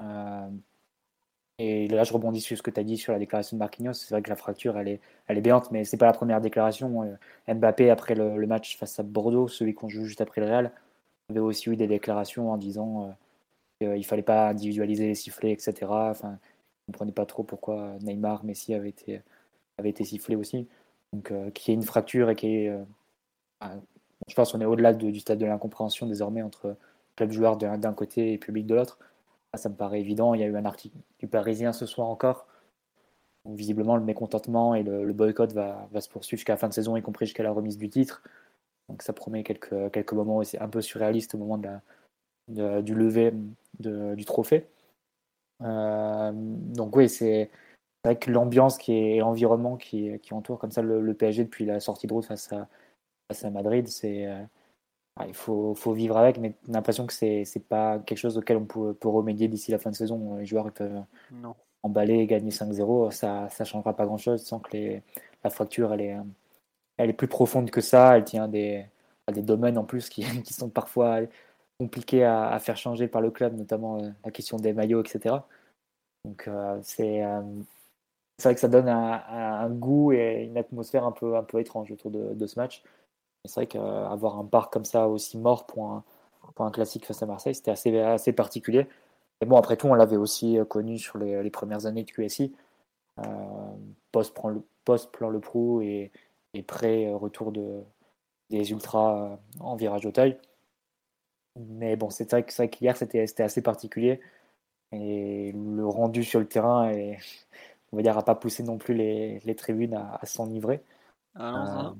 Euh, 0.00 0.48
et 1.58 1.88
là, 1.88 2.04
je 2.04 2.12
rebondis 2.12 2.40
sur 2.40 2.56
ce 2.56 2.62
que 2.62 2.70
tu 2.70 2.80
as 2.80 2.84
dit 2.84 2.96
sur 2.98 3.12
la 3.12 3.18
déclaration 3.18 3.56
de 3.56 3.60
Marquinhos. 3.60 3.92
C'est 3.94 4.10
vrai 4.10 4.22
que 4.22 4.30
la 4.30 4.36
fracture, 4.36 4.76
elle 4.76 4.88
est, 4.88 5.00
elle 5.28 5.38
est 5.38 5.40
béante, 5.40 5.70
mais 5.70 5.84
c'est 5.84 5.96
pas 5.96 6.06
la 6.06 6.12
première 6.12 6.40
déclaration. 6.40 7.02
Euh, 7.48 7.54
Mbappé, 7.54 7.90
après 7.90 8.14
le, 8.14 8.46
match 8.46 8.76
face 8.76 8.98
à 8.98 9.02
Bordeaux, 9.04 9.48
celui 9.48 9.74
qu'on 9.74 9.88
joue 9.88 10.04
juste 10.04 10.20
après 10.20 10.40
le 10.40 10.48
Real, 10.48 10.72
avait 11.30 11.40
aussi 11.40 11.70
eu 11.70 11.76
des 11.76 11.86
déclarations 11.86 12.50
en 12.50 12.56
disant 12.56 13.16
qu'il 13.80 13.90
ne 13.90 14.02
fallait 14.02 14.22
pas 14.22 14.48
individualiser 14.48 15.06
les 15.08 15.14
sifflets, 15.14 15.52
etc. 15.52 15.74
Enfin, 15.88 16.28
on 16.28 16.32
ne 16.32 16.92
comprenait 16.92 17.12
pas 17.12 17.26
trop 17.26 17.44
pourquoi 17.44 17.96
Neymar, 18.02 18.44
Messi 18.44 18.74
avaient 18.74 18.90
été, 18.90 19.22
avaient 19.78 19.90
été 19.90 20.04
sifflés 20.04 20.36
aussi. 20.36 20.68
Donc, 21.12 21.30
euh, 21.30 21.50
qu'il 21.50 21.74
y 21.74 21.76
une 21.76 21.82
fracture 21.82 22.30
et 22.30 22.36
qu'il 22.36 22.50
y. 22.50 22.68
Euh, 22.68 22.84
je 24.28 24.34
pense 24.34 24.52
qu'on 24.52 24.60
est 24.60 24.64
au-delà 24.66 24.92
du 24.92 25.20
stade 25.20 25.38
de 25.38 25.46
l'incompréhension 25.46 26.06
désormais 26.06 26.42
entre 26.42 26.76
club 27.16 27.30
joueur 27.30 27.56
d'un 27.56 27.92
côté 27.94 28.32
et 28.32 28.38
public 28.38 28.66
de 28.66 28.74
l'autre. 28.74 28.98
Ça 29.56 29.68
me 29.68 29.74
paraît 29.74 30.00
évident. 30.00 30.34
Il 30.34 30.40
y 30.40 30.44
a 30.44 30.46
eu 30.46 30.56
un 30.56 30.64
article 30.64 30.96
du 31.18 31.26
Parisien 31.28 31.72
ce 31.72 31.86
soir 31.86 32.08
encore. 32.08 32.46
visiblement, 33.46 33.96
le 33.96 34.04
mécontentement 34.04 34.74
et 34.74 34.82
le, 34.82 35.12
boycott 35.12 35.52
va, 35.52 35.88
se 36.00 36.08
poursuivre 36.08 36.38
jusqu'à 36.38 36.54
la 36.54 36.56
fin 36.58 36.68
de 36.68 36.74
saison, 36.74 36.96
y 36.96 37.02
compris 37.02 37.26
jusqu'à 37.26 37.42
la 37.42 37.52
remise 37.52 37.78
du 37.78 37.88
titre. 37.90 38.22
Donc 38.88 39.02
ça 39.02 39.12
promet 39.12 39.44
quelques, 39.44 40.12
moments 40.12 40.38
aussi 40.38 40.58
un 40.58 40.68
peu 40.68 40.80
surréalistes 40.82 41.34
au 41.34 41.38
moment 41.38 41.58
du 42.48 42.94
lever 42.94 43.32
du 43.78 44.24
trophée. 44.24 44.66
Euh, 45.62 46.32
donc 46.34 46.96
oui, 46.96 47.08
c'est 47.08 47.50
avec 48.04 48.26
l'ambiance 48.26 48.78
qui 48.78 48.92
est 48.92 49.18
l'environnement 49.18 49.76
qui, 49.76 50.18
qui, 50.20 50.34
entoure 50.34 50.58
comme 50.58 50.70
ça 50.70 50.82
le, 50.82 51.14
PSG 51.14 51.44
depuis 51.44 51.64
la 51.64 51.80
sortie 51.80 52.06
de 52.06 52.12
route 52.12 52.26
face 52.26 52.52
à, 52.52 52.68
face 53.28 53.44
à 53.44 53.50
Madrid, 53.50 53.88
c'est 53.88 54.26
euh, 54.26 54.42
il 55.26 55.34
faut, 55.34 55.74
faut, 55.74 55.92
vivre 55.92 56.16
avec, 56.16 56.38
mais 56.38 56.56
on 56.68 56.72
a 56.72 56.76
l'impression 56.76 57.06
que 57.06 57.12
c'est 57.12 57.44
n'est 57.54 57.62
pas 57.62 57.98
quelque 58.00 58.18
chose 58.18 58.36
auquel 58.36 58.56
on 58.56 58.64
peut, 58.64 58.94
peut 58.94 59.08
remédier 59.08 59.48
d'ici 59.48 59.70
la 59.70 59.78
fin 59.78 59.90
de 59.90 59.94
saison. 59.94 60.36
Les 60.36 60.46
joueurs 60.46 60.66
ils 60.66 60.72
peuvent 60.72 61.02
non. 61.30 61.54
emballer 61.82 62.14
et 62.14 62.26
gagner 62.26 62.50
5-0, 62.50 63.12
ça 63.12 63.48
ne 63.58 63.64
changera 63.64 63.94
pas 63.94 64.06
grand-chose 64.06 64.42
sans 64.42 64.58
que 64.58 64.72
les, 64.72 65.02
la 65.44 65.50
fracture 65.50 65.92
elle 65.92 66.00
est, 66.00 66.16
elle 66.96 67.10
est 67.10 67.14
plus 67.14 67.28
profonde 67.28 67.70
que 67.70 67.80
ça, 67.80 68.16
elle 68.16 68.24
tient 68.24 68.48
des, 68.48 68.86
à 69.26 69.32
des 69.32 69.42
domaines 69.42 69.78
en 69.78 69.84
plus 69.84 70.08
qui, 70.08 70.24
qui 70.42 70.52
sont 70.52 70.68
parfois 70.68 71.20
compliqués 71.78 72.24
à, 72.24 72.50
à, 72.50 72.58
faire 72.58 72.76
changer 72.76 73.08
par 73.08 73.20
le 73.20 73.30
club, 73.30 73.56
notamment 73.56 73.98
euh, 73.98 74.08
la 74.24 74.30
question 74.30 74.56
des 74.58 74.72
maillots, 74.72 75.02
etc. 75.02 75.36
Donc 76.24 76.48
euh, 76.48 76.78
c'est 76.82 77.22
c'est 78.38 78.48
vrai 78.48 78.54
que 78.54 78.60
ça 78.60 78.68
donne 78.68 78.88
un, 78.88 79.70
goût 79.70 80.12
et 80.12 80.44
une 80.44 80.58
atmosphère 80.58 81.04
un 81.04 81.12
peu, 81.12 81.36
un 81.36 81.44
peu 81.44 81.60
étrange 81.60 81.90
autour 81.92 82.10
de, 82.10 82.46
ce 82.46 82.58
match. 82.58 82.82
C'est 83.44 83.54
vrai 83.54 83.66
qu'avoir 83.66 84.38
un 84.38 84.44
parc 84.44 84.72
comme 84.72 84.84
ça 84.84 85.08
aussi 85.08 85.38
mort 85.38 85.66
pour 85.66 85.90
un, 85.90 86.04
pour 86.54 86.64
un 86.64 86.70
classique 86.70 87.06
face 87.06 87.22
à 87.22 87.26
Marseille, 87.26 87.54
c'était 87.54 87.70
assez, 87.70 87.98
assez 87.98 88.32
particulier. 88.32 88.86
Et 89.40 89.46
bon, 89.46 89.56
après 89.56 89.76
tout, 89.76 89.88
on 89.88 89.94
l'avait 89.94 90.16
aussi 90.16 90.58
connu 90.68 90.98
sur 90.98 91.18
les, 91.18 91.50
premières 91.50 91.86
années 91.86 92.04
de 92.04 92.10
QSI, 92.10 92.54
euh, 93.18 93.22
post-plan 94.12 94.48
le, 94.50 94.62
post 94.84 95.12
-plan 95.14 95.30
le 95.30 95.40
Pro 95.40 95.80
et, 95.82 96.12
et 96.54 96.62
pré-retour 96.62 97.52
de, 97.52 97.82
des 98.50 98.70
Ultras 98.72 99.38
en 99.60 99.76
virage 99.76 100.06
au 100.06 100.10
taille. 100.12 100.38
Mais 101.56 101.96
bon, 101.96 102.10
c'est 102.10 102.30
vrai 102.30 102.44
qu'hier, 102.44 102.96
c'était 102.96 103.42
assez 103.42 103.62
particulier. 103.62 104.20
Et 104.92 105.52
le 105.52 105.86
rendu 105.86 106.24
sur 106.24 106.40
le 106.40 106.46
terrain 106.46 106.90
est 106.90 107.18
on 107.94 107.96
va 107.96 108.02
dire, 108.02 108.18
à 108.18 108.24
pas 108.24 108.34
pousser 108.34 108.64
non 108.64 108.76
plus 108.76 108.92
les, 108.92 109.38
les 109.44 109.54
tribunes 109.54 109.94
à, 109.94 110.18
s'enivrer. 110.26 110.82
Euh, 111.38 111.90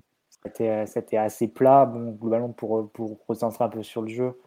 c'était 0.45 1.17
assez 1.17 1.49
plat. 1.49 1.87
Bon, 1.87 2.13
globalement, 2.13 2.51
pour, 2.51 2.91
pour 2.91 3.19
recentrer 3.29 3.65
un 3.65 3.69
peu 3.69 3.83
sur 3.83 4.03
le 4.03 4.09
jeu, 4.09 4.41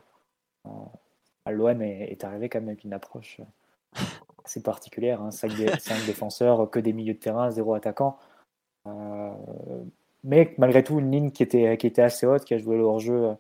euh, 0.66 1.52
l'OM 1.52 1.82
est, 1.82 2.24
arrivé 2.24 2.50
quand 2.50 2.60
même 2.60 2.70
avec 2.70 2.84
une 2.84 2.94
approche 2.94 3.40
euh, 3.40 4.04
assez 4.46 4.62
particulière. 4.62 5.22
Hein. 5.22 5.32
5, 5.32 5.52
défenseurs, 6.06 6.70
que 6.70 6.80
des 6.80 6.94
milieux 6.94 7.14
de 7.14 7.20
terrain, 7.20 7.52
zéro 7.52 7.74
attaquant. 7.74 8.18
mais 10.24 10.54
malgré 10.58 10.84
tout, 10.84 11.00
une 11.00 11.12
ligne 11.12 11.32
qui 11.32 11.44
était, 11.44 11.78
qui 11.78 11.88
était 11.88 12.02
assez 12.02 12.26
haute, 12.26 12.46
qui 12.46 12.54
a 12.54 12.58
joué 12.58 12.78
le 12.78 12.84
hors-jeu 12.84 13.36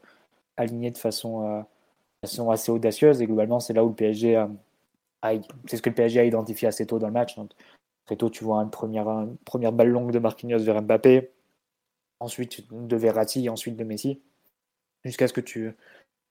alignés 0.57 0.91
de 0.91 0.97
façon, 0.97 1.65
façon 2.21 2.49
assez 2.51 2.71
audacieuse. 2.71 3.21
Et 3.21 3.27
globalement, 3.27 3.59
c'est 3.59 3.73
là 3.73 3.83
où 3.85 3.89
le 3.89 3.95
PSG 3.95 4.35
a, 4.35 4.49
c'est 5.65 5.77
ce 5.77 5.81
que 5.81 5.89
le 5.89 5.95
PSG 5.95 6.19
a 6.19 6.23
identifié 6.25 6.67
assez 6.67 6.85
tôt 6.85 6.99
dans 6.99 7.07
le 7.07 7.13
match. 7.13 7.35
Donc, 7.35 7.51
très 8.05 8.15
tôt, 8.15 8.29
tu 8.29 8.43
vois 8.43 8.61
une 8.63 8.69
première, 8.71 9.07
une 9.07 9.37
première 9.37 9.71
balle 9.71 9.89
longue 9.89 10.11
de 10.11 10.19
Marquinhos 10.19 10.59
vers 10.59 10.81
Mbappé, 10.81 11.31
ensuite 12.19 12.71
de 12.71 12.95
Verratti, 12.95 13.49
ensuite 13.49 13.75
de 13.75 13.83
Messi, 13.83 14.21
jusqu'à 15.05 15.27
ce 15.27 15.33
que 15.33 15.41
tu 15.41 15.71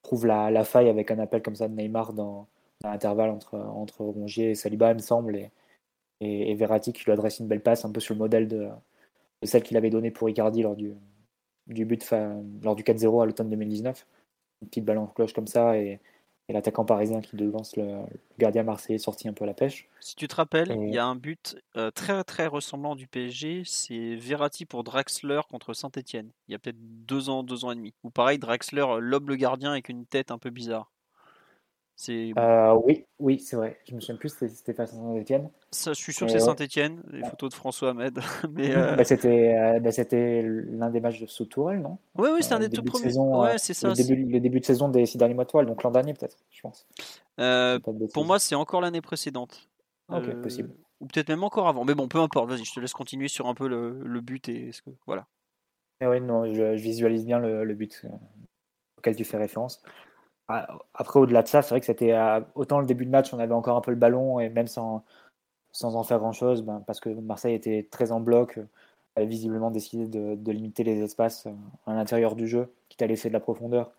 trouves 0.03 0.25
la, 0.25 0.51
la, 0.51 0.63
faille 0.63 0.89
avec 0.89 1.11
un 1.11 1.19
appel 1.19 1.41
comme 1.41 1.55
ça 1.55 1.67
de 1.67 1.73
Neymar 1.73 2.13
dans, 2.13 2.47
l'intervalle 2.83 3.29
entre, 3.29 3.57
entre 3.57 4.03
Rongier 4.03 4.51
et 4.51 4.55
Saliba, 4.55 4.91
il 4.91 4.95
me 4.95 5.01
semble, 5.01 5.35
et, 5.35 5.51
et, 6.21 6.55
Verratti 6.55 6.93
qui 6.93 7.03
lui 7.05 7.11
adresse 7.11 7.39
une 7.39 7.47
belle 7.47 7.61
passe, 7.61 7.85
un 7.85 7.91
peu 7.91 7.99
sur 7.99 8.13
le 8.13 8.19
modèle 8.19 8.47
de, 8.47 8.69
celle 9.43 9.63
qu'il 9.63 9.77
avait 9.77 9.89
donnée 9.89 10.11
pour 10.11 10.29
Icardi 10.29 10.61
lors 10.61 10.75
du, 10.75 10.93
du 11.67 11.85
but 11.85 12.09
lors 12.63 12.75
du 12.75 12.83
4-0 12.83 13.23
à 13.23 13.25
l'automne 13.25 13.49
2019. 13.49 14.05
Une 14.61 14.67
petite 14.67 14.85
balle 14.85 14.99
cloche 15.15 15.33
comme 15.33 15.47
ça, 15.47 15.77
et, 15.77 15.99
et 16.49 16.53
l'attaquant 16.53 16.85
parisien 16.85 17.21
qui 17.21 17.35
devance 17.35 17.75
le, 17.75 18.03
gardien 18.39 18.63
marseillais 18.63 18.99
sorti 18.99 19.27
un 19.27 19.33
peu 19.33 19.43
à 19.43 19.47
la 19.47 19.53
pêche. 19.53 19.89
Si 19.99 20.15
tu 20.15 20.27
te 20.27 20.35
rappelles, 20.35 20.71
il 20.71 20.93
y 20.93 20.97
a 20.97 21.05
un 21.05 21.15
but 21.15 21.57
euh, 21.75 21.91
très 21.91 22.23
très 22.23 22.47
ressemblant 22.47 22.95
du 22.95 23.07
PSG, 23.07 23.63
c'est 23.65 24.15
Verratti 24.15 24.65
pour 24.65 24.83
Draxler 24.83 25.41
contre 25.49 25.73
Saint-Etienne, 25.73 26.31
il 26.47 26.53
y 26.53 26.55
a 26.55 26.59
peut-être 26.59 26.77
deux 26.79 27.29
ans, 27.29 27.43
deux 27.43 27.65
ans 27.65 27.71
et 27.71 27.75
demi. 27.75 27.93
Ou 28.03 28.09
pareil, 28.09 28.39
Draxler 28.39 28.85
lobe 28.99 29.29
le 29.29 29.35
gardien 29.35 29.71
avec 29.71 29.89
une 29.89 30.05
tête 30.05 30.31
un 30.31 30.37
peu 30.37 30.49
bizarre. 30.49 30.91
Euh, 32.09 32.79
oui, 32.85 33.05
oui, 33.19 33.39
c'est 33.39 33.55
vrai. 33.55 33.79
Je 33.87 33.95
me 33.95 33.99
souviens 33.99 34.17
plus 34.17 34.29
c'était 34.29 34.73
face 34.73 34.93
à 34.93 34.97
Saint-Etienne. 34.97 35.49
Je 35.73 35.93
suis 35.93 36.13
sûr 36.13 36.27
que 36.27 36.31
c'est 36.31 36.39
Saint-Etienne, 36.39 37.01
les 37.11 37.23
photos 37.23 37.49
de 37.49 37.55
François 37.55 37.89
Ahmed. 37.89 38.19
Mais 38.51 38.75
euh, 38.75 38.95
bah, 38.95 39.03
c'était, 39.03 39.55
euh, 39.55 39.79
bah, 39.79 39.91
c'était 39.91 40.41
l'un 40.43 40.89
des 40.89 40.99
matchs 40.99 41.19
de 41.19 41.25
Soutourel, 41.25 41.81
non? 41.81 41.97
Oui, 42.15 42.29
oui, 42.33 42.43
c'est 42.43 42.53
un 42.53 42.59
des 42.59 42.69
tout 42.69 42.83
premiers. 42.83 43.05
Saison, 43.05 43.43
ouais, 43.43 43.57
c'est 43.57 43.73
ça. 43.73 43.89
Le 43.89 43.93
début, 43.93 44.25
le 44.25 44.39
début, 44.39 44.59
de 44.59 44.65
saison 44.65 44.89
des 44.89 45.05
six 45.05 45.17
derniers 45.17 45.33
mois 45.33 45.45
de 45.45 45.49
toile, 45.49 45.65
donc 45.65 45.83
l'an 45.83 45.91
dernier 45.91 46.13
peut-être, 46.13 46.37
je 46.51 46.61
pense. 46.61 46.87
pour 48.13 48.25
moi, 48.25 48.39
c'est 48.39 48.55
encore 48.55 48.81
l'année 48.81 49.01
précédente. 49.01 49.69
Ok, 50.09 50.33
possible. 50.41 50.69
Ou 50.99 51.05
peut-être 51.05 51.29
même 51.29 51.43
encore 51.43 51.67
avant. 51.67 51.85
Mais 51.85 51.93
bon, 51.93 52.07
peu 52.07 52.19
importe. 52.19 52.49
Vas-y, 52.49 52.65
je 52.65 52.73
te 52.73 52.79
laisse 52.79 52.93
continuer 52.93 53.27
sur 53.27 53.47
un 53.47 53.53
peu 53.53 53.67
le, 53.67 54.01
le 54.03 54.21
but 54.21 54.49
et 54.49 54.71
ce 54.71 54.81
que 54.81 54.89
voilà. 55.05 55.27
oui, 56.01 56.21
non, 56.21 56.51
je, 56.51 56.75
je, 56.75 56.81
visualise 56.81 57.25
bien 57.25 57.39
le, 57.39 57.63
le 57.63 57.75
but 57.75 58.03
auquel 58.97 59.15
tu 59.15 59.23
fais 59.23 59.37
référence. 59.37 59.81
Ah, 60.47 60.79
après, 60.93 61.19
au-delà 61.19 61.43
de 61.43 61.47
ça, 61.47 61.61
c'est 61.61 61.71
vrai 61.71 61.81
que 61.81 61.85
c'était 61.85 62.13
euh, 62.13 62.39
autant 62.55 62.79
le 62.79 62.85
début 62.85 63.05
de 63.05 63.11
match, 63.11 63.33
on 63.33 63.39
avait 63.39 63.53
encore 63.53 63.75
un 63.75 63.81
peu 63.81 63.91
le 63.91 63.97
ballon 63.97 64.39
et 64.39 64.49
même 64.49 64.67
sans, 64.67 65.03
sans 65.77 65.95
en 65.95 66.03
faire 66.03 66.17
grand-chose, 66.17 66.63
ben, 66.63 66.83
parce 66.87 66.99
que 66.99 67.09
Marseille 67.09 67.53
était 67.53 67.87
très 67.91 68.11
en 68.11 68.19
bloc, 68.19 68.59
avait 69.15 69.27
visiblement 69.27 69.69
décidé 69.69 70.07
de, 70.07 70.51
limiter 70.51 70.83
les 70.83 71.03
espaces 71.03 71.45
euh, 71.45 71.51
à 71.85 71.93
l'intérieur 71.93 72.35
du 72.35 72.47
jeu, 72.47 72.73
quitte 72.89 73.03
à 73.03 73.07
laisser 73.07 73.27
de 73.27 73.33
la 73.33 73.39
profondeur. 73.39 73.93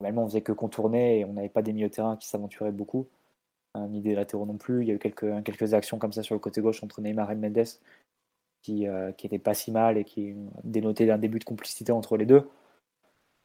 Normalement, 0.00 0.24
on 0.24 0.28
faisait 0.28 0.40
que 0.40 0.52
contourner 0.52 1.20
et 1.20 1.24
on 1.26 1.34
n'avait 1.34 1.50
pas 1.50 1.60
des 1.60 1.74
milieux 1.74 1.90
de 1.90 1.94
terrain 1.94 2.16
qui 2.16 2.26
s'aventuraient 2.26 2.72
beaucoup, 2.72 3.06
hein, 3.74 3.86
ni 3.88 4.00
des 4.00 4.14
latéraux 4.14 4.46
non 4.46 4.56
plus. 4.56 4.82
Il 4.82 4.88
y 4.88 4.92
a 4.92 4.94
eu 4.94 4.98
quelques, 4.98 5.44
quelques 5.44 5.74
actions 5.74 5.98
comme 5.98 6.12
ça 6.14 6.22
sur 6.22 6.34
le 6.34 6.38
côté 6.38 6.62
gauche 6.62 6.82
entre 6.82 7.02
Neymar 7.02 7.30
et 7.30 7.34
Mendes 7.34 7.66
qui 8.62 8.86
n'étaient 8.86 9.36
euh, 9.36 9.38
pas 9.38 9.54
si 9.54 9.72
mal 9.72 9.98
et 9.98 10.04
qui 10.04 10.34
dénotaient 10.64 11.10
un 11.10 11.18
début 11.18 11.38
de 11.38 11.44
complicité 11.44 11.92
entre 11.92 12.16
les 12.16 12.24
deux, 12.24 12.48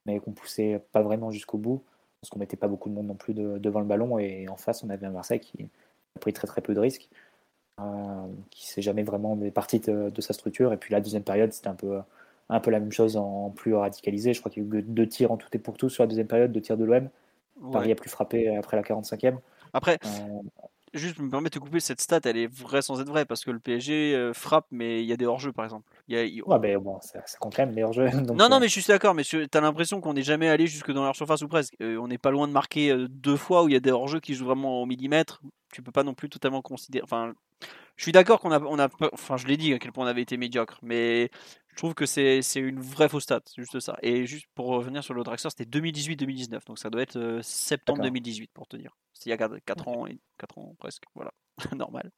mais 0.06 0.20
qu'on 0.22 0.32
poussait 0.32 0.82
pas 0.94 1.02
vraiment 1.02 1.30
jusqu'au 1.30 1.58
bout 1.58 1.84
parce 2.22 2.30
qu'on 2.30 2.40
mettait 2.40 2.58
pas 2.58 2.70
beaucoup 2.70 2.90
de 2.90 2.94
monde 2.94 3.08
non 3.08 3.16
plus 3.16 3.34
devant 3.34 3.82
le 3.82 3.86
ballon. 3.86 4.18
Et 4.18 4.48
en 4.48 4.56
face, 4.56 4.82
on 4.84 4.90
avait 4.90 5.08
un 5.08 5.12
Marseille 5.12 5.42
qui 5.42 5.70
a 6.16 6.20
pris 6.20 6.32
très 6.32 6.48
très 6.48 6.62
peu 6.62 6.74
de 6.74 6.80
risques, 6.80 7.10
euh, 7.12 7.25
qui 8.52 8.68
s'est 8.68 8.82
jamais 8.82 9.04
vraiment 9.04 9.38
parti 9.54 9.80
de, 9.80 10.10
de, 10.10 10.22
sa 10.22 10.34
structure. 10.34 10.74
Et 10.74 10.78
puis 10.78 10.94
la 10.94 11.02
deuxième 11.02 11.24
période, 11.24 11.52
c'était 11.52 11.68
un 11.68 11.76
peu, 11.76 12.00
un 12.50 12.60
peu 12.60 12.72
la 12.72 12.80
même 12.80 12.92
chose 12.92 13.18
en 13.18 13.50
plus 13.50 13.74
radicalisé. 13.76 14.34
Je 14.34 14.40
crois 14.40 14.52
qu'il 14.52 14.64
y 14.64 14.66
a 14.66 14.80
eu 14.80 14.82
deux 14.82 15.08
tirs 15.08 15.32
en 15.32 15.38
tout 15.38 15.48
et 15.54 15.60
pour 15.60 15.78
tout 15.78 15.90
sur 15.90 16.04
la 16.04 16.08
deuxième 16.08 16.28
période, 16.28 16.52
deux 16.52 16.62
tirs 16.62 16.78
de 16.78 16.86
l'OM. 16.86 17.10
Paris 17.72 17.92
a 17.92 17.96
plus 17.96 18.10
frappé 18.10 18.56
après 18.56 18.78
la 18.78 18.84
45e. 18.84 19.38
Après, 19.74 19.98
euh, 20.06 20.42
juste 20.98 21.20
me 21.20 21.30
permettre 21.30 21.60
de 21.60 21.64
couper 21.64 21.80
cette 21.80 22.02
stat, 22.02 22.20
elle 22.26 22.38
est 22.38 22.48
vraie 22.48 22.82
sans 22.82 23.02
être 23.02 23.08
vraie 23.08 23.26
parce 23.26 23.44
que 23.44 23.52
le 23.52 23.60
PSG 23.60 24.16
euh, 24.16 24.34
frappe, 24.34 24.68
mais 24.72 25.02
il 25.04 25.06
y 25.08 25.14
a 25.14 25.18
des 25.18 25.26
hors-jeux 25.26 25.52
par 25.52 25.66
exemple. 25.66 25.90
Il 26.08 26.18
y 26.18 26.42
a... 26.42 26.58
ben, 26.58 26.78
bon, 26.78 27.00
ça, 27.02 27.20
compte 27.40 27.56
quand 27.56 27.66
même 27.66 27.76
les 27.76 27.84
hors-jeux. 27.84 28.10
non, 28.12 28.36
non, 28.36 28.58
euh. 28.58 28.60
mais 28.60 28.68
je 28.68 28.80
suis 28.80 28.86
d'accord, 28.88 29.14
mais 29.14 29.24
tu 29.24 29.48
as 29.54 29.62
l'impression 29.62 30.02
qu'on 30.02 30.14
n'est 30.14 30.24
jamais 30.24 30.50
allé 30.50 30.68
jusque 30.68 30.92
dans 30.92 31.04
leur 31.04 31.16
surface 31.16 31.42
ou 31.42 31.48
presque. 31.48 31.76
Euh, 31.82 31.98
on 31.98 32.08
n'est 32.08 32.18
pas 32.18 32.32
loin 32.32 32.48
de 32.48 32.54
marquer 32.54 32.96
deux 33.10 33.38
fois 33.38 33.64
où 33.64 33.70
il 33.70 33.74
y 33.74 33.78
a 33.78 33.80
des 33.80 33.92
hors-jeux 33.92 34.20
qui 34.20 34.34
jouent 34.34 34.46
vraiment 34.46 34.82
au 34.82 34.86
millimètre. 34.86 35.42
Tu 35.74 35.82
peux 35.82 35.92
pas 35.92 36.04
non 36.04 36.14
plus 36.14 36.30
totalement 36.30 36.62
considérer. 36.62 37.04
Enfin, 37.04 37.34
je 37.96 38.04
suis 38.04 38.12
d'accord 38.12 38.40
qu'on 38.40 38.52
a, 38.52 38.60
on 38.62 38.78
a, 38.78 38.90
enfin, 39.14 39.38
je 39.38 39.48
l'ai 39.48 39.58
dit 39.58 39.74
à 39.74 39.80
quel 39.80 39.92
point 39.92 40.06
on 40.06 40.08
avait 40.08 40.22
été 40.22 40.38
médiocre, 40.38 40.80
mais 40.82 41.30
je 41.76 41.82
trouve 41.82 41.94
que 41.94 42.06
c'est 42.06 42.42
une 42.56 42.80
vraie 42.80 43.10
fausse 43.10 43.24
stat, 43.24 43.42
juste 43.58 43.82
ça. 43.82 43.98
Et 44.02 44.26
juste 44.26 44.48
pour 44.56 44.68
revenir 44.68 45.04
sur 45.04 45.14
le 45.14 45.24
Draxler, 45.24 45.50
c'était 45.50 45.80
2018-2019, 45.80 46.66
donc 46.66 46.80
ça 46.80 46.90
doit 46.90 47.02
être 47.02 47.40
septembre 47.42 48.02
2018 48.02 48.50
pour 48.54 48.66
te 48.66 48.78
dire. 48.78 48.96
C'est 49.14 49.30
il 49.30 49.32
y 49.32 49.34
a 49.34 49.38
4 49.38 49.88
ans, 49.90 50.08
et 50.08 50.18
4 50.38 50.58
ans 50.58 50.74
presque, 50.80 51.04
voilà. 51.16 51.32
normal. 51.76 52.12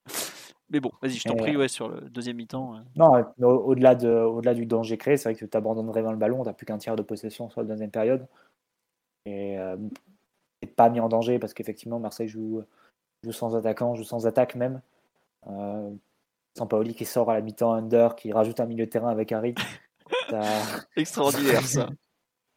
Mais 0.70 0.80
bon, 0.80 0.92
vas-y, 1.02 1.14
je 1.14 1.24
t'en 1.24 1.36
prie, 1.36 1.58
ouais, 1.58 1.68
sur 1.68 1.90
le 1.90 2.02
deuxième 2.10 2.38
mi-temps. 2.38 2.76
Non, 2.96 3.26
au-delà 3.40 3.96
de, 3.96 4.10
au 4.10 4.42
du 4.42 4.66
danger 4.68 4.98
créé, 4.98 5.18
c'est 5.18 5.30
vrai 5.30 5.40
que 5.40 5.46
tu 5.46 5.58
abandonnes 5.58 5.88
vraiment 5.88 6.12
le 6.12 6.18
ballon, 6.18 6.44
tu 6.44 6.48
n'as 6.48 6.54
plus 6.54 6.68
qu'un 6.68 6.78
tiers 6.78 6.96
de 6.96 7.02
possession 7.02 7.50
sur 7.50 7.62
la 7.62 7.68
deuxième 7.68 7.92
période. 7.92 8.28
Et 9.26 9.58
euh, 9.58 9.76
pas 10.76 10.90
mis 10.90 11.00
en 11.00 11.10
danger 11.10 11.40
parce 11.40 11.54
qu'effectivement, 11.54 12.00
Marseille 12.00 12.28
joue, 12.28 12.62
joue 13.24 13.32
sans 13.32 13.56
attaquant, 13.56 13.96
joue 13.96 14.04
sans 14.04 14.28
attaque 14.28 14.56
même. 14.56 14.82
Euh, 15.48 15.90
Paoli 16.66 16.96
qui 16.96 17.06
sort 17.06 17.30
à 17.30 17.36
la 17.36 17.42
mi-temps 17.42 17.74
under, 17.74 18.16
qui 18.16 18.32
rajoute 18.32 18.60
un 18.60 18.66
milieu 18.66 18.86
de 18.86 18.90
terrain 18.90 19.10
avec 19.10 19.32
Harry. 19.32 19.54
Extraordinaire 20.96 21.66
ça. 21.66 21.90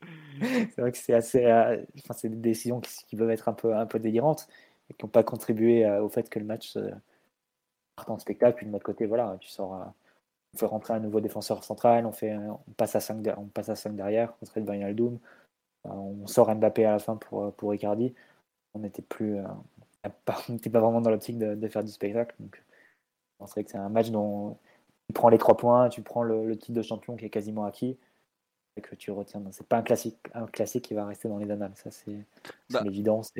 c'est 0.40 0.78
vrai 0.78 0.92
que 0.92 0.98
c'est 0.98 1.12
assez. 1.12 1.44
Euh, 1.44 1.84
enfin, 1.98 2.14
c'est 2.16 2.28
des 2.30 2.36
décisions 2.36 2.80
qui, 2.80 3.04
qui, 3.06 3.16
peuvent 3.16 3.30
être 3.30 3.48
un 3.48 3.52
peu, 3.52 3.74
un 3.74 3.86
peu 3.86 3.98
délirantes 3.98 4.48
et 4.88 4.94
qui 4.94 5.04
n'ont 5.04 5.10
pas 5.10 5.22
contribué 5.22 5.84
euh, 5.84 6.02
au 6.02 6.08
fait 6.08 6.30
que 6.30 6.38
le 6.38 6.44
match 6.44 6.76
parte 7.96 8.10
en 8.10 8.18
spectacle. 8.18 8.56
Puis 8.56 8.66
de 8.66 8.70
notre 8.70 8.84
côté, 8.84 9.06
voilà, 9.06 9.36
tu 9.40 9.48
sors, 9.48 9.74
euh, 9.74 9.84
on 10.54 10.58
fait 10.58 10.66
rentrer 10.66 10.94
un 10.94 11.00
nouveau 11.00 11.20
défenseur 11.20 11.62
central, 11.64 12.06
on, 12.06 12.12
fait, 12.12 12.36
on, 12.36 12.72
passe, 12.76 12.96
à 12.96 13.00
5, 13.00 13.26
on 13.36 13.46
passe 13.46 13.68
à 13.68 13.76
5 13.76 13.94
derrière, 13.94 14.34
on 14.42 14.60
de 14.60 14.92
Doom, 14.92 15.18
euh, 15.86 15.90
on 15.90 16.26
sort 16.26 16.54
Mbappé 16.54 16.84
à 16.84 16.92
la 16.92 16.98
fin 16.98 17.16
pour, 17.16 17.52
pour 17.54 17.74
Icardi. 17.74 18.14
On 18.74 18.80
n'était 18.80 19.02
plus, 19.02 19.38
pas, 20.02 20.10
pas 20.72 20.80
vraiment 20.80 21.00
dans 21.00 21.10
l'optique 21.10 21.38
de, 21.38 21.68
faire 21.68 21.84
du 21.84 21.90
spectacle. 21.90 22.34
Donc, 22.38 22.62
on 23.40 23.46
serait 23.46 23.64
que 23.64 23.70
c'est 23.70 23.78
un 23.78 23.88
match 23.88 24.10
dont 24.10 24.56
tu 25.08 25.12
prends 25.14 25.28
les 25.28 25.38
trois 25.38 25.56
points, 25.56 25.88
tu 25.88 26.02
prends 26.02 26.22
le, 26.22 26.56
titre 26.56 26.76
de 26.76 26.82
champion 26.82 27.16
qui 27.16 27.24
est 27.24 27.30
quasiment 27.30 27.64
acquis 27.64 27.98
et 28.76 28.80
que 28.80 28.94
tu 28.94 29.10
retiens. 29.10 29.42
C'est 29.50 29.66
pas 29.66 29.78
un 29.78 29.82
classique, 29.82 30.16
un 30.34 30.46
classique 30.46 30.84
qui 30.84 30.94
va 30.94 31.04
rester 31.04 31.28
dans 31.28 31.38
les 31.38 31.50
annales. 31.50 31.72
Ça, 31.74 31.90
c'est 31.90 32.24
bah, 32.70 32.82
l'évidence. 32.84 33.32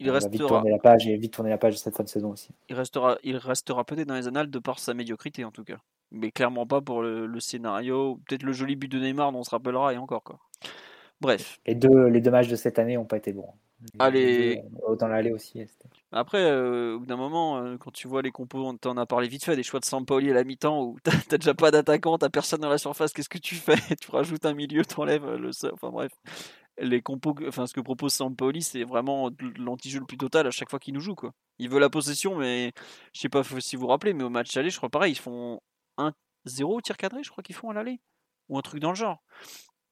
Il 0.00 0.10
restera... 0.10 0.30
vite 0.30 0.46
tourner 0.46 0.70
la 0.70 0.78
page 0.78 1.06
et 1.06 1.16
vite 1.16 1.32
tourner 1.32 1.50
la 1.50 1.58
page 1.58 1.76
cette 1.78 1.96
fin 1.96 2.02
de 2.02 2.08
saison 2.08 2.32
aussi. 2.32 2.50
Il 2.68 2.74
restera, 2.74 3.16
il 3.22 3.36
restera 3.36 3.84
peut-être 3.84 4.08
dans 4.08 4.16
les 4.16 4.26
annales 4.26 4.50
de 4.50 4.58
par 4.58 4.78
sa 4.78 4.94
médiocrité 4.94 5.44
en 5.44 5.52
tout 5.52 5.64
cas. 5.64 5.78
Mais 6.10 6.30
clairement 6.30 6.66
pas 6.66 6.80
pour 6.80 7.02
le, 7.02 7.40
scénario. 7.40 8.20
Peut-être 8.26 8.42
le 8.42 8.52
joli 8.52 8.76
but 8.76 8.88
de 8.88 8.98
Neymar 8.98 9.32
dont 9.32 9.40
on 9.40 9.44
se 9.44 9.50
rappellera 9.50 9.94
et 9.94 9.98
encore 9.98 10.22
quoi. 10.22 10.38
Bref. 11.20 11.60
Les 11.66 11.74
deux, 11.74 12.08
les 12.08 12.20
deux 12.20 12.30
matchs 12.30 12.48
de 12.48 12.56
cette 12.56 12.78
année 12.78 12.96
n'ont 12.96 13.04
pas 13.04 13.16
été 13.16 13.32
bons. 13.32 13.52
Allez. 13.98 14.62
Autant 14.86 15.08
l'aller 15.08 15.30
aussi. 15.30 15.64
Après, 16.12 16.42
euh, 16.42 16.94
au 16.94 17.00
bout 17.00 17.06
d'un 17.06 17.16
moment, 17.16 17.58
euh, 17.58 17.76
quand 17.76 17.90
tu 17.90 18.08
vois 18.08 18.22
les 18.22 18.30
compos, 18.30 18.64
on 18.66 18.76
t'en 18.76 18.96
a 18.96 19.06
parlé 19.06 19.28
vite 19.28 19.44
fait, 19.44 19.56
des 19.56 19.62
choix 19.62 19.80
de 19.80 19.84
Sampaoli 19.84 20.30
à 20.30 20.34
la 20.34 20.44
mi-temps 20.44 20.82
où 20.82 20.98
t'as 21.02 21.38
déjà 21.38 21.54
pas 21.54 21.70
d'attaquant, 21.70 22.16
t'as 22.16 22.30
personne 22.30 22.60
dans 22.60 22.68
la 22.68 22.78
surface, 22.78 23.12
qu'est-ce 23.12 23.28
que 23.28 23.38
tu 23.38 23.56
fais? 23.56 23.74
Tu 24.00 24.10
rajoutes 24.10 24.46
un 24.46 24.54
milieu, 24.54 24.84
t'enlèves 24.84 25.26
le. 25.34 25.50
Enfin 25.72 25.90
bref 25.90 26.12
les 26.78 27.02
compos, 27.02 27.34
enfin 27.46 27.66
ce 27.66 27.74
que 27.74 27.80
propose 27.80 28.12
Sampoli, 28.12 28.62
c'est 28.62 28.84
vraiment 28.84 29.30
l'anti-jeu 29.58 30.00
le 30.00 30.06
plus 30.06 30.16
total 30.16 30.46
à 30.46 30.50
chaque 30.50 30.70
fois 30.70 30.78
qu'il 30.78 30.94
nous 30.94 31.00
joue 31.00 31.14
quoi. 31.14 31.32
Il 31.58 31.68
veut 31.68 31.78
la 31.78 31.90
possession, 31.90 32.34
mais 32.36 32.72
je 33.12 33.20
sais 33.20 33.28
pas 33.28 33.42
si 33.60 33.76
vous 33.76 33.82
vous 33.82 33.88
rappelez, 33.88 34.12
mais 34.12 34.24
au 34.24 34.30
match 34.30 34.56
aller, 34.56 34.70
je 34.70 34.76
crois 34.76 34.88
pareil, 34.88 35.12
ils 35.12 35.18
font 35.18 35.60
1-0 35.98 36.80
tir 36.82 36.96
cadré, 36.96 37.22
je 37.22 37.30
crois 37.30 37.44
qu'ils 37.44 37.54
font 37.54 37.70
à 37.70 37.74
l'aller 37.74 38.00
ou 38.48 38.58
un 38.58 38.62
truc 38.62 38.80
dans 38.80 38.90
le 38.90 38.96
genre. 38.96 39.22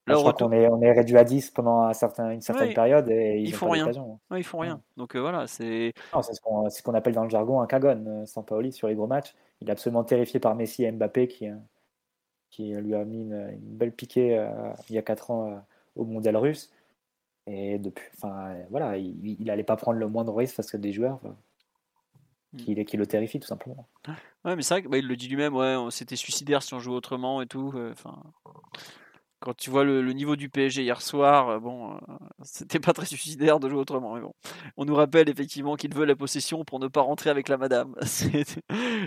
Là, 0.06 0.14
je 0.14 0.20
crois 0.20 0.32
qu'on 0.32 0.50
est, 0.50 0.68
on 0.68 0.80
est 0.82 0.90
réduit 0.90 1.16
à 1.16 1.22
10 1.22 1.50
pendant 1.50 1.82
un 1.82 1.92
certain, 1.92 2.32
une 2.32 2.40
certaine 2.40 2.74
période 2.74 3.08
et 3.08 3.38
ils, 3.38 3.54
font 3.54 3.70
rien. 3.70 3.88
ils 4.36 4.42
font 4.42 4.58
rien. 4.58 4.80
Donc 4.96 5.14
euh, 5.14 5.20
voilà, 5.20 5.46
c'est. 5.46 5.92
C'est 6.22 6.34
ce 6.34 6.82
qu'on 6.82 6.94
appelle 6.94 7.14
dans 7.14 7.22
le 7.22 7.30
jargon 7.30 7.60
un 7.60 7.68
cagon, 7.68 8.04
euh, 8.06 8.26
Sampaoli 8.26 8.72
sur 8.72 8.88
les 8.88 8.96
gros 8.96 9.06
matchs. 9.06 9.34
Il 9.60 9.68
est 9.68 9.72
absolument 9.72 10.02
terrifié 10.02 10.40
par 10.40 10.56
Messi 10.56 10.82
et 10.82 10.90
Mbappé 10.90 11.28
qui, 11.28 11.48
euh, 11.48 11.54
qui 12.50 12.74
lui 12.74 12.96
a 12.96 13.04
mis 13.04 13.20
une, 13.20 13.56
belle 13.60 13.92
piquée 13.92 14.44
il 14.88 14.94
y 14.94 14.98
a 14.98 15.02
4 15.02 15.30
ans 15.30 15.64
au 15.94 16.04
mondial 16.04 16.36
russe. 16.36 16.72
Et 17.46 17.78
depuis, 17.78 18.06
enfin, 18.16 18.56
voilà, 18.70 18.96
il 18.96 19.44
n'allait 19.44 19.62
pas 19.62 19.76
prendre 19.76 19.98
le 19.98 20.08
moindre 20.08 20.34
risque 20.34 20.56
face 20.56 20.74
à 20.74 20.78
des 20.78 20.92
joueurs 20.92 21.20
hmm. 22.52 22.56
qui, 22.56 22.84
qui 22.84 22.96
le 22.96 23.06
terrifient 23.06 23.40
tout 23.40 23.48
simplement. 23.48 23.86
Ouais, 24.44 24.56
mais 24.56 24.62
c'est 24.62 24.74
vrai 24.74 24.82
qu'il 24.82 24.90
bah, 24.90 24.98
le 25.00 25.16
dit 25.16 25.28
lui-même, 25.28 25.54
ouais, 25.54 25.76
c'était 25.90 26.16
suicidaire 26.16 26.62
si 26.62 26.74
on 26.74 26.80
jouait 26.80 26.96
autrement 26.96 27.40
et 27.40 27.46
tout. 27.46 27.72
Enfin, 27.92 28.20
quand 29.42 29.56
tu 29.56 29.70
vois 29.70 29.82
le, 29.82 30.00
niveau 30.12 30.36
du 30.36 30.48
PSG 30.48 30.82
hier 30.84 31.02
soir, 31.02 31.48
euh, 31.48 31.58
bon, 31.58 31.94
euh, 31.94 31.98
c'était 32.42 32.78
pas 32.78 32.92
très 32.92 33.06
suicidaire 33.06 33.58
de 33.58 33.68
jouer 33.68 33.80
autrement. 33.80 34.18
Bon, 34.18 34.32
on 34.76 34.84
nous 34.84 34.94
rappelle 34.94 35.28
effectivement 35.28 35.74
qu'il 35.74 35.92
veut 35.94 36.04
la 36.04 36.14
possession 36.14 36.64
pour 36.64 36.78
ne 36.78 36.86
pas 36.86 37.00
rentrer 37.00 37.28
avec 37.28 37.48
la 37.48 37.56
madame. 37.58 37.94
C'est 38.02 38.62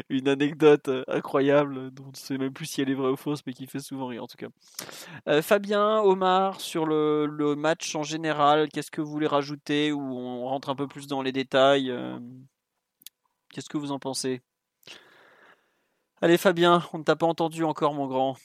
une 0.09 0.27
anecdote 0.27 0.89
euh, 0.89 1.03
incroyable 1.07 1.91
dont 1.91 2.07
on 2.07 2.11
ne 2.11 2.15
sait 2.15 2.37
même 2.37 2.51
plus 2.51 2.65
si 2.65 2.81
elle 2.81 2.89
est 2.89 2.95
vraie 2.95 3.09
ou 3.09 3.15
fausse, 3.15 3.41
mais 3.47 3.53
qui 3.53 3.65
fait 3.65 3.79
souvent 3.79 4.07
rire 4.07 4.23
en 4.23 4.27
tout 4.27 4.37
cas. 4.37 5.41
Fabien, 5.41 5.99
Omar, 6.01 6.59
sur 6.59 6.85
le, 6.85 7.25
le, 7.25 7.55
match 7.55 7.95
en 7.95 8.03
général, 8.03 8.69
qu'est-ce 8.69 8.91
que 8.91 9.01
vous 9.01 9.09
voulez 9.09 9.27
rajouter 9.27 9.91
ou 9.91 10.01
on 10.01 10.45
rentre 10.45 10.69
un 10.69 10.75
peu 10.75 10.87
plus 10.87 11.07
dans 11.07 11.21
les 11.21 11.31
détails 11.31 11.93
Qu'est-ce 13.53 13.69
que 13.69 13.77
vous 13.77 13.91
en 13.91 13.99
pensez? 13.99 14.41
Allez 16.21 16.37
Fabien, 16.37 16.83
on 16.93 16.99
ne 16.99 17.03
t'a 17.03 17.15
pas 17.15 17.25
entendu 17.25 17.63
encore 17.63 17.93
mon 17.93 18.07
grand. 18.07 18.35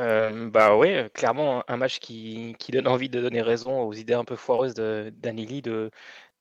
Euh, 0.00 0.50
bah 0.50 0.76
ouais, 0.76 1.10
clairement 1.14 1.62
un 1.68 1.76
match 1.76 2.00
qui, 2.00 2.56
donne 2.70 2.88
envie 2.88 3.08
de 3.08 3.20
donner 3.20 3.42
raison 3.42 3.82
aux 3.82 3.92
idées 3.92 4.14
un 4.14 4.24
peu 4.24 4.36
foireuses 4.36 4.74
d'Anili 4.74 5.62
de, 5.62 5.90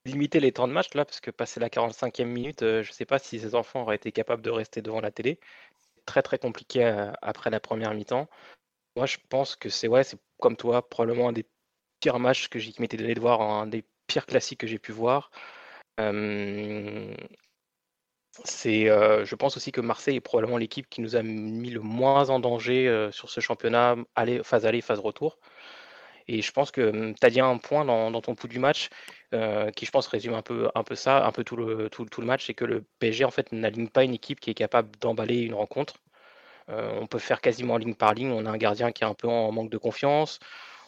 limiter 0.06 0.40
les 0.40 0.52
temps 0.52 0.68
de 0.68 0.74
match 0.74 0.94
là, 0.96 1.06
parce 1.06 1.22
que 1.22 1.32
passer 1.32 1.60
la 1.60 1.70
45e 1.70 2.26
minute, 2.26 2.62
je 2.62 2.92
sais 2.92 3.06
pas 3.06 3.20
si 3.20 3.40
ces 3.40 3.56
enfants 3.56 3.84
auraient 3.84 3.96
été 3.98 4.12
capables 4.12 4.42
de 4.42 4.50
rester 4.52 4.82
devant 4.82 5.02
la 5.02 5.12
télé. 5.12 5.40
Très 6.06 6.22
très 6.24 6.40
compliqué 6.40 6.84
après 7.22 7.50
la 7.50 7.60
première 7.60 7.94
mi-temps. 7.94 8.30
Moi 8.98 9.06
je 9.08 9.18
pense 9.30 9.56
que 9.56 9.70
c'est 9.70 9.88
ouais, 9.88 10.04
c'est 10.04 10.20
comme 10.40 10.58
toi, 10.58 10.88
probablement 10.90 11.30
un 11.30 11.34
des 11.34 11.48
pires 12.02 12.20
matchs 12.20 12.50
que 12.50 12.60
j'ai 12.60 12.74
m'étais 12.80 12.98
donné 12.98 13.16
de 13.16 13.22
voir, 13.22 13.42
un 13.42 13.68
des 13.68 13.86
pires 14.08 14.26
classiques 14.26 14.60
que 14.62 14.68
j'ai 14.68 14.80
pu 14.80 14.92
voir. 14.92 15.32
Euh, 18.66 19.26
je 19.26 19.36
pense 19.36 19.58
aussi 19.58 19.72
que 19.72 19.82
Marseille 19.82 20.16
est 20.18 20.22
probablement 20.22 20.58
l'équipe 20.58 20.90
qui 20.90 21.02
nous 21.02 21.16
a 21.16 21.22
mis 21.24 21.70
le 21.70 21.82
moins 21.82 22.30
en 22.30 22.40
danger 22.40 22.88
euh, 22.88 23.12
sur 23.12 23.30
ce 23.30 23.40
championnat, 23.40 23.96
aller, 24.16 24.44
phase 24.44 24.66
aller, 24.66 24.82
phase 24.82 25.00
retour. 25.00 25.38
Et 26.28 26.42
je 26.42 26.52
pense 26.52 26.72
que 26.72 26.82
hum, 26.90 27.16
tu 27.16 27.26
as 27.26 27.30
dit 27.30 27.42
un 27.42 27.58
point 27.58 27.86
dans, 27.86 28.22
ton 28.22 28.36
pouls 28.36 28.48
du 28.48 28.60
match 28.60 28.90
euh, 29.34 29.72
qui, 29.72 29.86
je 29.86 29.92
pense, 29.92 30.08
résume 30.08 30.34
un 30.34 30.42
peu, 30.42 30.70
ça, 30.96 31.26
un 31.26 31.32
peu 31.32 31.44
tout 31.44 31.58
le, 31.58 31.90
tout, 31.90 32.06
tout 32.06 32.22
le 32.22 32.28
match, 32.28 32.46
c'est 32.48 32.54
que 32.54 32.66
le 32.66 32.84
PSG 33.00 33.26
en 33.26 33.32
fait 33.32 33.52
n'aligne 33.52 33.90
pas 33.90 34.04
une 34.04 34.14
équipe 34.14 34.40
qui 34.40 34.50
est 34.50 34.54
capable 34.54 34.90
d'emballer 35.00 35.42
une 35.42 35.54
rencontre. 35.54 35.96
on 36.70 37.08
peut 37.08 37.20
faire 37.20 37.42
quasiment 37.42 37.78
ligne 37.78 37.96
par 37.96 38.14
ligne. 38.14 38.32
On 38.32 38.46
a 38.46 38.52
un 38.52 38.58
gardien 38.58 38.92
qui 38.92 39.04
est 39.04 39.08
un 39.08 39.14
peu 39.14 39.28
en 39.28 39.52
manque 39.52 39.70
de 39.70 39.78
confiance. 39.78 40.40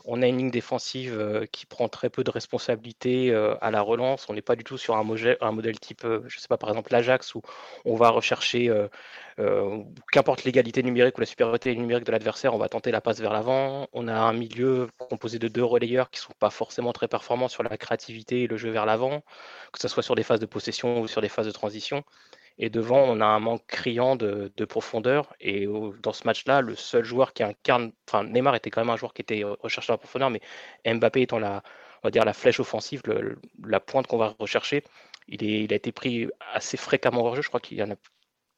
On 0.07 0.21
a 0.21 0.27
une 0.27 0.37
ligne 0.37 0.51
défensive 0.51 1.17
euh, 1.19 1.45
qui 1.51 1.65
prend 1.65 1.89
très 1.89 2.09
peu 2.09 2.23
de 2.23 2.29
responsabilités 2.29 3.31
euh, 3.31 3.55
à 3.61 3.71
la 3.71 3.81
relance. 3.81 4.29
On 4.29 4.33
n'est 4.33 4.41
pas 4.41 4.55
du 4.55 4.63
tout 4.63 4.77
sur 4.77 4.95
un 4.95 5.03
modèle, 5.03 5.79
type, 5.79 6.05
euh, 6.05 6.21
je 6.27 6.37
ne 6.37 6.41
sais 6.41 6.47
pas, 6.47 6.57
par 6.57 6.69
exemple 6.69 6.91
l'Ajax, 6.91 7.33
où 7.35 7.41
on 7.85 7.95
va 7.95 8.09
rechercher, 8.09 8.71
qu'importe 10.11 10.43
l'égalité 10.43 10.83
numérique 10.83 11.17
ou 11.17 11.21
la 11.21 11.25
supériorité 11.25 11.75
numérique 11.75 12.05
de 12.05 12.11
l'adversaire, 12.11 12.53
on 12.53 12.57
va 12.57 12.69
tenter 12.69 12.91
la 12.91 13.01
passe 13.01 13.19
vers 13.19 13.33
l'avant. 13.33 13.87
On 13.93 14.07
a 14.07 14.13
un 14.13 14.33
milieu 14.33 14.87
composé 14.97 15.39
de 15.39 15.47
deux 15.47 15.63
relayeurs 15.63 16.09
qui 16.09 16.19
ne 16.19 16.23
sont 16.25 16.33
pas 16.39 16.49
forcément 16.49 16.93
très 16.93 17.07
performants 17.07 17.47
sur 17.47 17.63
la 17.63 17.77
créativité 17.77 18.43
et 18.43 18.47
le 18.47 18.57
jeu 18.57 18.69
vers 18.69 18.85
l'avant, 18.85 19.23
que 19.73 19.79
ce 19.79 19.87
soit 19.87 20.03
sur 20.03 20.15
des 20.15 20.23
phases 20.23 20.39
de 20.39 20.45
possession 20.45 21.01
ou 21.01 21.07
sur 21.07 21.21
des 21.21 21.29
phases 21.29 21.47
de 21.47 21.51
transition. 21.51 22.03
Et 22.57 22.69
devant, 22.69 22.99
on 22.99 23.19
a 23.21 23.25
un 23.25 23.39
manque 23.39 23.65
criant 23.67 24.15
de, 24.15 24.49
profondeur. 24.65 25.33
Et 25.39 25.67
dans 26.01 26.13
ce 26.13 26.25
match-là, 26.25 26.61
le 26.61 26.75
seul 26.75 27.03
joueur 27.03 27.33
qui 27.33 27.43
incarne, 27.43 27.91
enfin 28.07 28.23
Neymar 28.23 28.55
était 28.55 28.69
quand 28.69 28.81
même 28.81 28.89
un 28.89 28.97
joueur 28.97 29.13
qui 29.13 29.21
était 29.21 29.43
recherché 29.43 29.91
en 29.91 29.97
profondeur, 29.97 30.29
mais 30.29 30.41
Mbappé 30.85 31.21
étant 31.23 31.39
la, 31.39 31.63
on 32.03 32.07
va 32.07 32.11
dire 32.11 32.23
la 32.25 32.33
flèche 32.33 32.59
offensive, 32.59 33.01
la 33.63 33.79
pointe 33.79 34.07
qu'on 34.07 34.17
va 34.17 34.35
rechercher, 34.39 34.83
il, 35.27 35.73
a 35.73 35.75
été 35.75 35.91
pris 35.91 36.27
assez 36.53 36.77
fréquemment 36.77 37.25
hors 37.25 37.35
jeu. 37.35 37.41
Je 37.41 37.47
crois 37.47 37.59
qu'il 37.59 37.77
y 37.77 37.83
en 37.83 37.91
a 37.91 37.95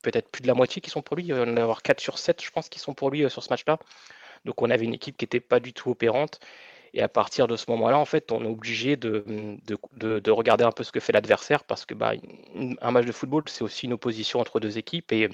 peut-être 0.04 0.30
plus 0.30 0.42
de 0.42 0.48
la 0.48 0.54
moitié 0.54 0.82
qui 0.82 0.90
sont 0.90 1.02
pour 1.02 1.16
lui. 1.16 1.24
Il 1.26 1.30
y 1.30 1.34
en 1.34 1.58
a 1.58 1.62
avoir 1.62 1.82
4 1.82 2.00
sur 2.00 2.18
7, 2.18 2.44
je 2.44 2.52
pense, 2.52 2.70
qui 2.70 2.80
sont 2.80 2.94
pour 2.94 3.10
lui 3.10 3.24
euh, 3.24 3.30
sur 3.30 3.44
ce 3.44 3.50
match-là. 3.50 3.80
Donc 4.46 4.62
on 4.62 4.70
avait 4.70 4.86
une 4.86 4.94
équipe 4.94 5.18
qui 5.18 5.24
n'était 5.24 5.40
pas 5.40 5.60
du 5.60 5.74
tout 5.74 5.90
opérante. 5.90 6.40
Et 6.94 7.02
à 7.02 7.08
partir 7.08 7.48
de 7.48 7.56
ce 7.56 7.66
moment-là, 7.70 7.98
en 7.98 8.06
fait, 8.06 8.32
on 8.32 8.44
est 8.44 8.48
obligé 8.48 8.96
de, 8.96 9.24
de, 9.66 10.32
regarder 10.32 10.64
un 10.64 10.72
peu 10.72 10.84
ce 10.84 10.92
que 10.92 11.00
fait 11.00 11.14
l'adversaire 11.14 11.64
parce 11.64 11.86
que 11.86 11.94
bah, 11.94 12.14
un 12.82 12.92
match 12.92 13.06
de 13.06 13.12
football, 13.12 13.44
c'est 13.48 13.64
aussi 13.64 13.86
une 13.86 13.94
opposition 13.94 14.40
entre 14.40 14.60
deux 14.60 14.78
équipes. 14.78 15.12
Et, 15.12 15.30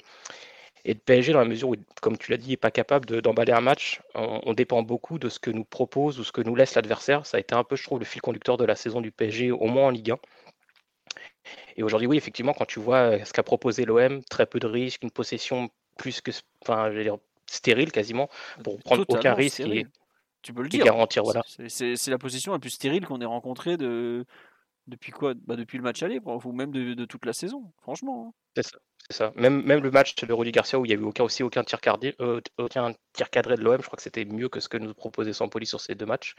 et 0.84 0.94
le 0.94 1.00
PSG, 1.00 1.32
dans 1.32 1.38
la 1.38 1.44
mesure 1.46 1.70
où, 1.70 1.76
comme 2.02 2.18
tu 2.18 2.30
l'as 2.30 2.36
dit, 2.36 2.50
n'est 2.50 2.56
pas 2.56 2.70
capable 2.70 3.22
d'emballer 3.22 3.52
un 3.52 3.60
match, 3.60 4.02
on, 4.14 4.52
dépend 4.52 4.82
beaucoup 4.82 5.18
de 5.18 5.28
ce 5.28 5.38
que 5.38 5.50
nous 5.50 5.64
propose 5.64 6.20
ou 6.20 6.24
ce 6.24 6.32
que 6.32 6.42
nous 6.42 6.54
laisse 6.54 6.74
l'adversaire. 6.74 7.24
Ça 7.24 7.38
a 7.38 7.40
été 7.40 7.54
un 7.54 7.64
peu, 7.64 7.76
je 7.76 7.84
trouve, 7.84 7.98
le 7.98 8.04
fil 8.04 8.20
conducteur 8.20 8.56
de 8.56 8.64
la 8.64 8.76
saison 8.76 9.00
du 9.00 9.10
PSG, 9.10 9.50
au 9.50 9.66
moins 9.66 9.86
en 9.86 9.90
Ligue 9.90 10.10
1. 10.10 10.18
Et 11.76 11.82
aujourd'hui, 11.82 12.06
oui, 12.06 12.16
effectivement, 12.16 12.52
quand 12.52 12.66
tu 12.66 12.80
vois 12.80 13.24
ce 13.24 13.32
qu'a 13.32 13.42
proposé 13.42 13.84
l'OM, 13.84 14.22
très 14.24 14.46
peu 14.46 14.58
de 14.58 14.66
risques, 14.66 15.02
une 15.02 15.10
possession 15.10 15.70
plus 15.96 16.20
que, 16.20 16.30
enfin, 16.62 16.90
je 16.92 17.00
dire, 17.00 17.16
stérile 17.46 17.92
quasiment, 17.92 18.28
pour 18.62 18.78
prendre 18.80 19.04
aucun 19.08 19.34
risque. 19.34 19.62
Tu 20.44 20.52
peux 20.52 20.62
le 20.62 20.68
dire. 20.68 20.84
Garantir, 20.84 21.24
voilà. 21.24 21.42
C'est 21.46 22.08
la 22.08 22.18
position 22.18 22.52
la 22.52 22.58
plus 22.58 22.70
stérile 22.70 23.06
qu'on 23.06 23.20
ait 23.20 23.24
rencontrée 23.24 23.76
de, 23.78 24.26
depuis 24.86 25.10
quoi 25.10 25.32
bah 25.34 25.56
Depuis 25.56 25.78
le 25.78 25.84
match 25.84 26.02
aller, 26.02 26.20
ou 26.24 26.52
même 26.52 26.70
de, 26.70 27.04
toute 27.06 27.24
la 27.24 27.32
saison, 27.32 27.72
franchement. 27.82 28.28
Hein. 28.28 28.32
C'est 28.56 28.62
ça. 28.62 28.78
ça. 29.10 29.32
Même, 29.36 29.62
même 29.62 29.82
le 29.82 29.90
match 29.90 30.14
de 30.14 30.32
Rudy 30.32 30.52
Garcia 30.52 30.78
où 30.78 30.84
il 30.84 30.88
n'y 30.88 30.94
avait 30.94 31.04
aucun, 31.04 31.24
aussi 31.24 31.42
aucun 31.42 31.64
tir, 31.64 31.80
cadré, 31.80 32.14
euh, 32.20 32.40
aucun 32.58 32.92
tir 33.14 33.30
cadré 33.30 33.56
de 33.56 33.62
l'OM, 33.62 33.80
je 33.80 33.86
crois 33.86 33.96
que 33.96 34.02
c'était 34.02 34.26
mieux 34.26 34.50
que 34.50 34.60
ce 34.60 34.68
que 34.68 34.76
nous 34.76 34.92
proposait 34.92 35.32
Sampoli 35.32 35.66
sur 35.66 35.80
ces 35.80 35.94
deux 35.94 36.06
matchs. 36.06 36.34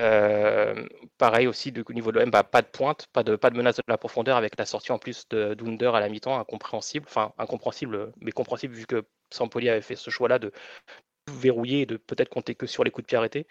Euh, 0.00 0.86
pareil 1.18 1.48
aussi 1.48 1.72
du 1.72 1.84
niveau 1.90 2.12
de 2.12 2.20
l'OM, 2.20 2.30
bah, 2.30 2.44
pas 2.44 2.62
de 2.62 2.68
pointe, 2.68 3.06
pas 3.12 3.22
de, 3.22 3.36
pas 3.36 3.50
de 3.50 3.56
menace 3.56 3.76
de 3.76 3.82
la 3.88 3.98
profondeur 3.98 4.38
avec 4.38 4.58
la 4.58 4.64
sortie 4.64 4.92
en 4.92 4.98
plus 4.98 5.28
de 5.28 5.54
d'Under 5.54 5.90
à 5.94 6.00
la 6.00 6.08
mi-temps, 6.08 6.38
incompréhensible, 6.38 7.04
enfin 7.06 7.34
incompréhensible, 7.36 8.12
mais 8.20 8.32
compréhensible 8.32 8.74
vu 8.74 8.86
que 8.86 9.04
Sampoli 9.30 9.68
avait 9.68 9.82
fait 9.82 9.96
ce 9.96 10.08
choix-là 10.08 10.38
de, 10.38 10.52
verrouillé 11.28 11.82
et 11.82 11.86
de 11.86 11.96
peut-être 11.96 12.28
compter 12.28 12.54
que 12.54 12.66
sur 12.66 12.84
les 12.84 12.90
coups 12.90 13.04
de 13.04 13.08
pied 13.08 13.18
arrêtés. 13.18 13.46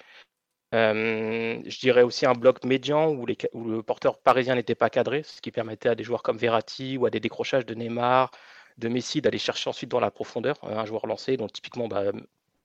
Euh, 0.75 1.61
je 1.65 1.79
dirais 1.79 2.01
aussi 2.01 2.25
un 2.25 2.33
bloc 2.33 2.65
médian 2.65 3.09
où, 3.09 3.25
le 3.25 3.81
porteur 3.81 4.19
parisien 4.19 4.55
n'était 4.55 4.75
pas 4.75 4.89
cadré, 4.89 5.23
ce 5.23 5.41
qui 5.41 5.51
permettait 5.51 5.89
à 5.89 5.95
des 5.95 6.03
joueurs 6.03 6.23
comme 6.23 6.37
Verratti 6.37 6.97
ou 6.97 7.05
à 7.05 7.09
des 7.09 7.21
décrochages 7.21 7.65
de 7.65 7.73
Neymar, 7.73 8.31
de 8.77 8.89
Messi 8.89 9.21
d'aller 9.21 9.37
chercher 9.37 9.69
ensuite 9.69 9.89
dans 9.89 10.01
la 10.01 10.11
profondeur 10.11 10.57
euh, 10.65 10.77
un 10.77 10.85
joueur 10.85 11.07
lancé, 11.07 11.37
donc 11.37 11.53
typiquement 11.53 11.87
bah, 11.87 12.11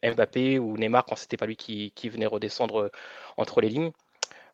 Mbappé 0.03 0.59
ou 0.59 0.77
Neymar 0.77 1.05
quand 1.05 1.17
c'était 1.17 1.37
pas 1.37 1.47
lui 1.47 1.57
qui, 1.57 1.93
qui, 1.93 2.09
venait 2.09 2.27
redescendre 2.27 2.83
euh, 2.83 2.91
entre 3.37 3.61
les 3.61 3.69
lignes. 3.69 3.93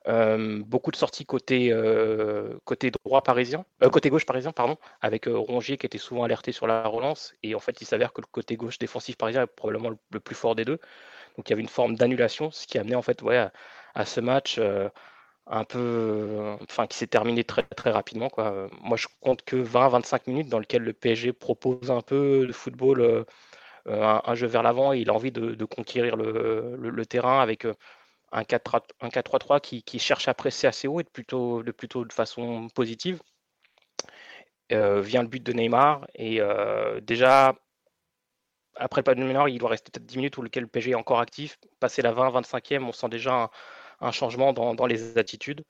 Euh, 0.08 0.62
beaucoup 0.64 0.90
de 0.90 0.96
sorties 0.96 1.26
côté, 1.26 1.70
euh, 1.70 2.58
côté 2.64 2.90
droit 3.04 3.22
parisien, 3.22 3.66
euh, 3.82 3.90
côté 3.90 4.08
gauche 4.08 4.24
parisien, 4.24 4.52
pardon, 4.52 4.78
avec 5.02 5.26
Rongier 5.26 5.76
qui 5.76 5.84
était 5.84 5.98
souvent 5.98 6.24
alerté 6.24 6.50
sur 6.52 6.66
la 6.66 6.86
relance. 6.88 7.34
Et 7.42 7.54
en 7.54 7.60
fait, 7.60 7.82
il 7.82 7.86
s'avère 7.86 8.12
que 8.14 8.22
le 8.22 8.26
côté 8.30 8.56
gauche 8.56 8.78
défensif 8.78 9.16
parisien 9.16 9.42
est 9.42 9.46
probablement 9.46 9.90
le, 9.90 10.20
plus 10.20 10.34
fort 10.34 10.54
des 10.54 10.64
deux. 10.64 10.78
Donc 11.36 11.48
il 11.48 11.50
y 11.50 11.52
avait 11.52 11.62
une 11.62 11.68
forme 11.68 11.94
d'annulation, 11.96 12.50
ce 12.50 12.66
qui 12.66 12.78
a 12.78 12.80
amené 12.80 12.96
en 12.96 13.02
fait 13.02 13.22
ouais, 13.22 13.48
à, 13.94 14.04
ce 14.06 14.20
match 14.20 14.58
un 15.46 15.64
peu, 15.64 16.56
enfin 16.62 16.86
qui 16.86 16.96
s'est 16.98 17.06
terminé 17.06 17.44
très 17.44 17.62
très 17.62 17.90
rapidement. 17.90 18.30
Moi, 18.82 18.96
je 18.96 19.06
compte 19.20 19.42
que 19.42 19.56
20-25 19.56 20.22
minutes 20.26 20.48
dans 20.48 20.58
lequel 20.58 20.82
le 20.82 20.92
PSG 20.92 21.32
propose 21.32 21.90
un 21.90 22.02
peu 22.02 22.46
de 22.46 22.52
football. 22.52 23.26
Un, 23.86 24.34
jeu 24.34 24.46
vers 24.46 24.62
l'avant, 24.62 24.92
il 24.92 25.10
a 25.10 25.14
envie 25.14 25.32
de, 25.32 25.64
conquérir 25.64 26.16
le, 26.16 26.76
le 26.76 27.06
terrain 27.06 27.40
avec 27.40 27.66
un 28.32 28.42
4-3-3 28.42 29.60
qui, 29.60 29.98
cherche 29.98 30.28
à 30.28 30.34
presser 30.34 30.66
assez 30.66 30.88
haut 30.88 31.00
et 31.00 31.04
de 31.04 31.08
plutôt 31.08 31.62
de, 31.62 32.12
façon 32.12 32.68
positive. 32.74 33.20
Euh, 34.70 35.00
vient 35.00 35.22
le 35.22 35.28
but 35.28 35.42
de 35.42 35.52
Neymar 35.54 36.06
et 36.14 36.42
euh, 36.42 37.00
déjà 37.00 37.54
après 38.76 39.00
le 39.00 39.04
pas 39.04 39.14
de 39.14 39.22
Neymar, 39.22 39.48
il 39.48 39.58
doit 39.58 39.70
rester 39.70 39.90
peut-être 39.90 40.06
10 40.06 40.16
minutes 40.18 40.36
où 40.36 40.42
le 40.42 40.48
PSG 40.48 40.90
est 40.90 40.94
encore 40.94 41.20
actif. 41.20 41.58
Passer 41.80 42.02
la 42.02 42.12
20-25e, 42.12 42.84
on 42.84 42.92
sent 42.92 43.08
déjà 43.08 43.50
un, 44.00 44.12
changement 44.12 44.52
dans, 44.52 44.86
les 44.86 45.18
attitudes. 45.18 45.64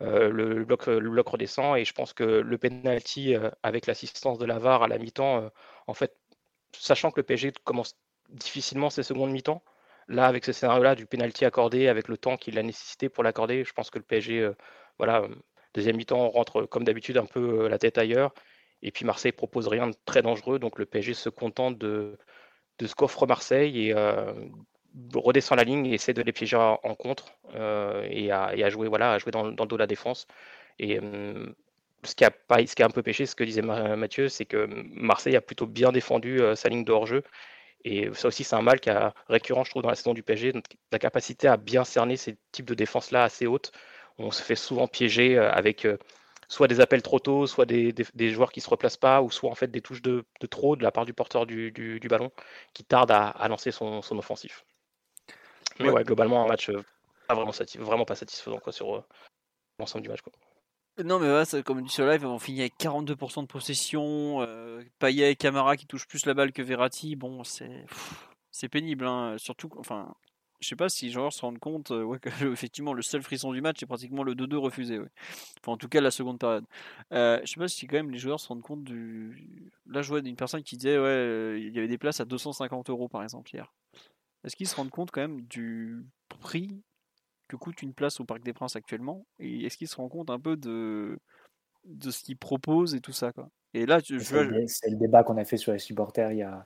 Euh, 0.00 0.30
le, 0.30 0.64
bloc, 0.64 0.84
redescend 1.28 1.76
et 1.76 1.84
je 1.84 1.92
pense 1.92 2.12
que 2.12 2.22
le 2.22 2.58
penalty 2.58 3.34
avec 3.62 3.86
l'assistance 3.86 4.38
de 4.38 4.46
Lavar 4.46 4.84
à 4.84 4.88
la 4.88 4.98
mi-temps, 4.98 5.50
en 5.86 5.94
fait, 5.94 6.16
sachant 6.72 7.10
que 7.10 7.20
le 7.20 7.24
PSG 7.24 7.52
commence 7.64 7.96
difficilement 8.30 8.90
ses 8.90 9.02
secondes 9.02 9.30
mi-temps, 9.30 9.62
Là, 10.08 10.26
avec 10.26 10.44
ce 10.44 10.52
scénario-là, 10.52 10.94
du 10.94 11.04
penalty 11.06 11.44
accordé, 11.44 11.86
avec 11.88 12.08
le 12.08 12.16
temps 12.16 12.38
qu'il 12.38 12.58
a 12.58 12.62
nécessité 12.62 13.10
pour 13.10 13.22
l'accorder, 13.22 13.64
je 13.64 13.72
pense 13.74 13.90
que 13.90 13.98
le 13.98 14.04
PSG, 14.04 14.40
euh, 14.40 14.52
voilà, 14.96 15.20
euh, 15.20 15.28
deuxième 15.74 15.96
mi-temps, 15.96 16.30
rentre 16.30 16.62
comme 16.64 16.84
d'habitude 16.84 17.18
un 17.18 17.26
peu 17.26 17.64
euh, 17.64 17.68
la 17.68 17.78
tête 17.78 17.98
ailleurs. 17.98 18.32
Et 18.82 18.90
puis 18.90 19.04
Marseille 19.04 19.32
propose 19.32 19.68
rien 19.68 19.88
de 19.88 19.94
très 20.06 20.22
dangereux, 20.22 20.58
donc 20.58 20.78
le 20.78 20.86
PSG 20.86 21.12
se 21.12 21.28
contente 21.28 21.76
de, 21.78 22.16
de 22.78 22.86
ce 22.86 22.94
qu'offre 22.94 23.26
Marseille 23.26 23.88
et 23.88 23.94
redescend 25.14 25.58
la 25.58 25.64
ligne 25.64 25.86
et 25.86 25.94
essaie 25.94 26.14
de 26.14 26.22
les 26.22 26.32
piéger 26.32 26.56
en 26.56 26.94
contre 26.94 27.34
et, 28.10 28.30
à, 28.30 28.70
jouer, 28.70 28.88
voilà, 28.88 29.14
à 29.14 29.18
jouer 29.18 29.32
dans, 29.32 29.50
dans, 29.50 29.64
le 29.64 29.68
dos 29.68 29.76
de 29.76 29.80
la 29.80 29.88
défense. 29.88 30.28
Et 30.78 31.00
ce 32.04 32.14
qui, 32.14 32.24
a 32.24 32.30
pas, 32.30 32.64
ce 32.64 32.76
qui 32.76 32.84
a 32.84 32.86
un 32.86 32.90
peu 32.90 33.02
pêché, 33.02 33.26
ce 33.26 33.34
que 33.34 33.42
disait 33.42 33.62
Mathieu, 33.62 34.28
c'est 34.28 34.44
que 34.44 34.68
Marseille 34.94 35.34
a 35.34 35.40
plutôt 35.40 35.66
bien 35.66 35.90
défendu 35.90 36.40
sa 36.54 36.68
ligne 36.68 36.84
de 36.84 36.92
hors-jeu 36.92 37.24
et 37.84 38.12
ça 38.14 38.28
aussi, 38.28 38.44
c'est 38.44 38.56
un 38.56 38.62
mal 38.62 38.80
qui 38.80 38.90
est 38.90 38.98
récurrent, 39.28 39.64
je 39.64 39.70
trouve, 39.70 39.82
dans 39.82 39.88
la 39.88 39.94
saison 39.94 40.14
du 40.14 40.22
PSG. 40.22 40.52
Donc, 40.52 40.64
la 40.92 40.98
capacité 40.98 41.48
à 41.48 41.56
bien 41.56 41.84
cerner 41.84 42.16
ces 42.16 42.36
types 42.52 42.66
de 42.66 42.74
défenses-là 42.74 43.24
assez 43.24 43.46
hautes. 43.46 43.72
On 44.18 44.30
se 44.30 44.42
fait 44.42 44.56
souvent 44.56 44.88
piéger 44.88 45.38
euh, 45.38 45.50
avec 45.52 45.84
euh, 45.84 45.96
soit 46.48 46.66
des 46.66 46.80
appels 46.80 47.02
trop 47.02 47.20
tôt, 47.20 47.46
soit 47.46 47.66
des, 47.66 47.94
joueurs 48.30 48.50
qui 48.50 48.58
ne 48.60 48.64
se 48.64 48.70
replacent 48.70 48.96
pas, 48.96 49.22
ou 49.22 49.30
soit 49.30 49.50
en 49.50 49.54
fait 49.54 49.70
des 49.70 49.80
touches 49.80 50.02
de, 50.02 50.24
trop 50.50 50.74
de 50.74 50.82
la 50.82 50.90
part 50.90 51.04
du 51.04 51.14
porteur 51.14 51.46
du, 51.46 52.00
ballon 52.08 52.32
qui 52.74 52.84
tarde 52.84 53.12
à, 53.12 53.48
lancer 53.48 53.70
son, 53.70 54.02
offensif. 54.10 54.64
Mais 55.78 55.90
ouais, 55.90 56.02
globalement, 56.02 56.44
un 56.44 56.48
match 56.48 56.70
pas 57.28 57.34
vraiment, 57.34 57.52
vraiment 57.76 58.04
pas 58.04 58.16
satisfaisant 58.16 58.58
quoi, 58.58 58.72
sur 58.72 59.04
l'ensemble 59.78 60.02
du 60.02 60.08
match. 60.08 60.22
Quoi. 60.22 60.32
Non, 61.04 61.20
mais 61.20 61.32
ouais, 61.32 61.62
comme 61.62 61.82
dit 61.82 61.90
sur 61.90 62.06
live, 62.06 62.26
on 62.26 62.38
finit 62.40 62.60
avec 62.60 62.74
42% 62.78 63.42
de 63.42 63.46
possession. 63.46 64.42
Euh, 64.42 64.82
Payet 64.98 65.32
et 65.32 65.36
Camara 65.36 65.76
qui 65.76 65.86
touchent 65.86 66.08
plus 66.08 66.26
la 66.26 66.34
balle 66.34 66.52
que 66.52 66.62
Verratti. 66.62 67.14
Bon, 67.14 67.44
c'est 67.44 67.86
c'est 68.50 68.68
pénible. 68.68 69.06
Hein. 69.06 69.36
Surtout, 69.38 69.70
enfin, 69.78 70.12
je 70.60 70.68
sais 70.68 70.76
pas 70.76 70.88
si 70.88 71.06
les 71.06 71.12
joueurs 71.12 71.32
se 71.32 71.40
rendent 71.40 71.58
compte 71.58 71.92
euh, 71.92 72.16
effectivement 72.52 72.92
le 72.92 73.02
seul 73.02 73.22
frisson 73.22 73.52
du 73.52 73.60
match 73.60 73.76
c'est 73.78 73.86
pratiquement 73.86 74.22
le 74.22 74.34
2-2 74.34 74.56
refusé. 74.56 74.98
Enfin, 74.98 75.72
en 75.72 75.76
tout 75.76 75.88
cas, 75.88 76.00
la 76.00 76.10
seconde 76.10 76.38
période. 76.38 76.64
Euh, 77.12 77.40
je 77.44 77.52
sais 77.52 77.60
pas 77.60 77.68
si 77.68 77.86
quand 77.86 77.96
même 77.96 78.10
les 78.10 78.18
joueurs 78.18 78.40
se 78.40 78.48
rendent 78.48 78.62
compte 78.62 78.84
du. 78.84 79.70
Là, 79.86 80.02
je 80.02 80.08
vois 80.08 80.18
une 80.18 80.36
personne 80.36 80.62
qui 80.62 80.76
disait 80.76 80.98
ouais, 80.98 81.04
euh, 81.04 81.58
il 81.58 81.74
y 81.74 81.78
avait 81.78 81.88
des 81.88 81.98
places 81.98 82.20
à 82.20 82.24
250 82.24 82.90
euros 82.90 83.08
par 83.08 83.22
exemple 83.22 83.50
hier. 83.54 83.72
Est-ce 84.44 84.56
qu'ils 84.56 84.68
se 84.68 84.76
rendent 84.76 84.90
compte 84.90 85.10
quand 85.10 85.20
même 85.20 85.42
du 85.42 86.04
prix 86.28 86.82
que 87.48 87.56
coûte 87.56 87.82
une 87.82 87.94
place 87.94 88.20
au 88.20 88.24
Parc 88.24 88.42
des 88.42 88.52
Princes 88.52 88.76
actuellement 88.76 89.26
et 89.38 89.64
est-ce 89.64 89.76
qu'ils 89.76 89.88
se 89.88 89.96
rendent 89.96 90.10
compte 90.10 90.30
un 90.30 90.38
peu 90.38 90.56
de 90.56 91.18
de 91.84 92.10
ce 92.10 92.22
qu'ils 92.22 92.36
proposent 92.36 92.94
et 92.94 93.00
tout 93.00 93.12
ça 93.12 93.32
quoi? 93.32 93.48
Et 93.74 93.86
là, 93.86 94.00
c'est, 94.00 94.14
le, 94.14 94.96
débat 94.96 95.22
qu'on 95.22 95.36
a 95.36 95.44
fait 95.44 95.58
sur 95.58 95.72
les 95.72 95.78
supporters 95.78 96.32
il 96.32 96.38
y 96.38 96.42
a, 96.42 96.64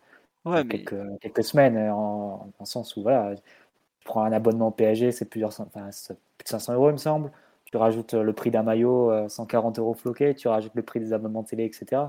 quelques, 0.64 0.94
quelques, 1.20 1.44
semaines 1.44 1.76
en, 1.90 2.52
en, 2.58 2.64
sens 2.64 2.96
où 2.96 3.02
voilà, 3.02 3.34
tu 3.34 4.04
prends 4.04 4.22
un 4.22 4.32
abonnement 4.32 4.70
PSG, 4.70 5.10
c'est 5.10 5.24
plusieurs, 5.24 5.50
enfin, 5.60 5.90
plus 6.38 6.44
de 6.44 6.48
500 6.48 6.74
euros 6.74 6.90
il 6.90 6.92
me 6.92 6.98
semble. 6.98 7.32
Tu 7.64 7.76
rajoutes 7.76 8.14
le 8.14 8.32
prix 8.32 8.50
d'un 8.50 8.62
maillot, 8.62 9.28
140 9.28 9.78
euh, 9.78 9.82
euros 9.82 9.94
floqué, 9.94 10.34
tu 10.34 10.46
rajoutes 10.46 10.74
le 10.74 10.82
prix 10.82 11.00
des 11.00 11.12
abonnements 11.12 11.42
télé, 11.42 11.64
etc. 11.64 12.02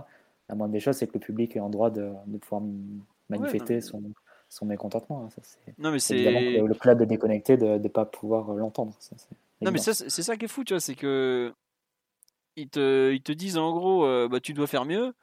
La 0.49 0.55
moindre 0.55 0.73
des 0.73 0.79
choses, 0.79 0.97
c'est 0.97 1.07
que 1.07 1.13
le 1.13 1.19
public 1.19 1.55
est 1.55 1.61
en 1.61 1.69
droit 1.69 1.89
de, 1.89 2.11
de 2.27 2.37
pouvoir 2.37 2.61
manifester 3.29 3.81
son, 3.81 4.03
son 4.53 4.65
mécontentement. 4.65 5.25
Hein, 5.25 5.29
ça, 5.31 5.41
c'est... 5.43 5.77
Non, 5.79 5.91
mais 5.91 5.99
c'est 5.99 6.15
évidemment 6.15 6.67
le 6.67 6.75
club 6.75 7.01
est 7.01 7.05
déconnecté 7.07 7.57
de 7.57 7.77
ne 7.77 7.87
pas 7.87 8.05
pouvoir 8.05 8.51
euh, 8.51 8.59
l'entendre. 8.59 8.93
non, 9.61 9.71
mais 9.71 9.79
c'est 9.79 10.09
ça 10.09 10.37
qui 10.37 10.45
est 10.45 10.47
fou, 10.47 10.63
tu 10.63 10.73
vois, 10.73 10.79
c'est 10.79 10.95
que 10.95 11.53
ils 12.55 12.69
te, 12.69 13.11
ils 13.11 13.23
te 13.23 13.31
disent 13.31 13.57
en 13.57 13.71
gros, 13.71 14.05
euh, 14.05 14.27
bah, 14.27 14.39
tu 14.39 14.53
dois 14.53 14.67
faire 14.67 14.85
mieux, 14.85 15.13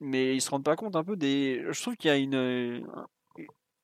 mais 0.00 0.34
ils 0.34 0.42
se 0.42 0.50
rendent 0.50 0.64
pas 0.64 0.76
compte 0.76 0.94
un 0.94 1.04
peu 1.04 1.16
des. 1.16 1.64
Je 1.70 1.80
trouve 1.80 1.96
qu'il 1.96 2.10
y 2.10 2.12
a 2.12 2.18
une, 2.18 2.86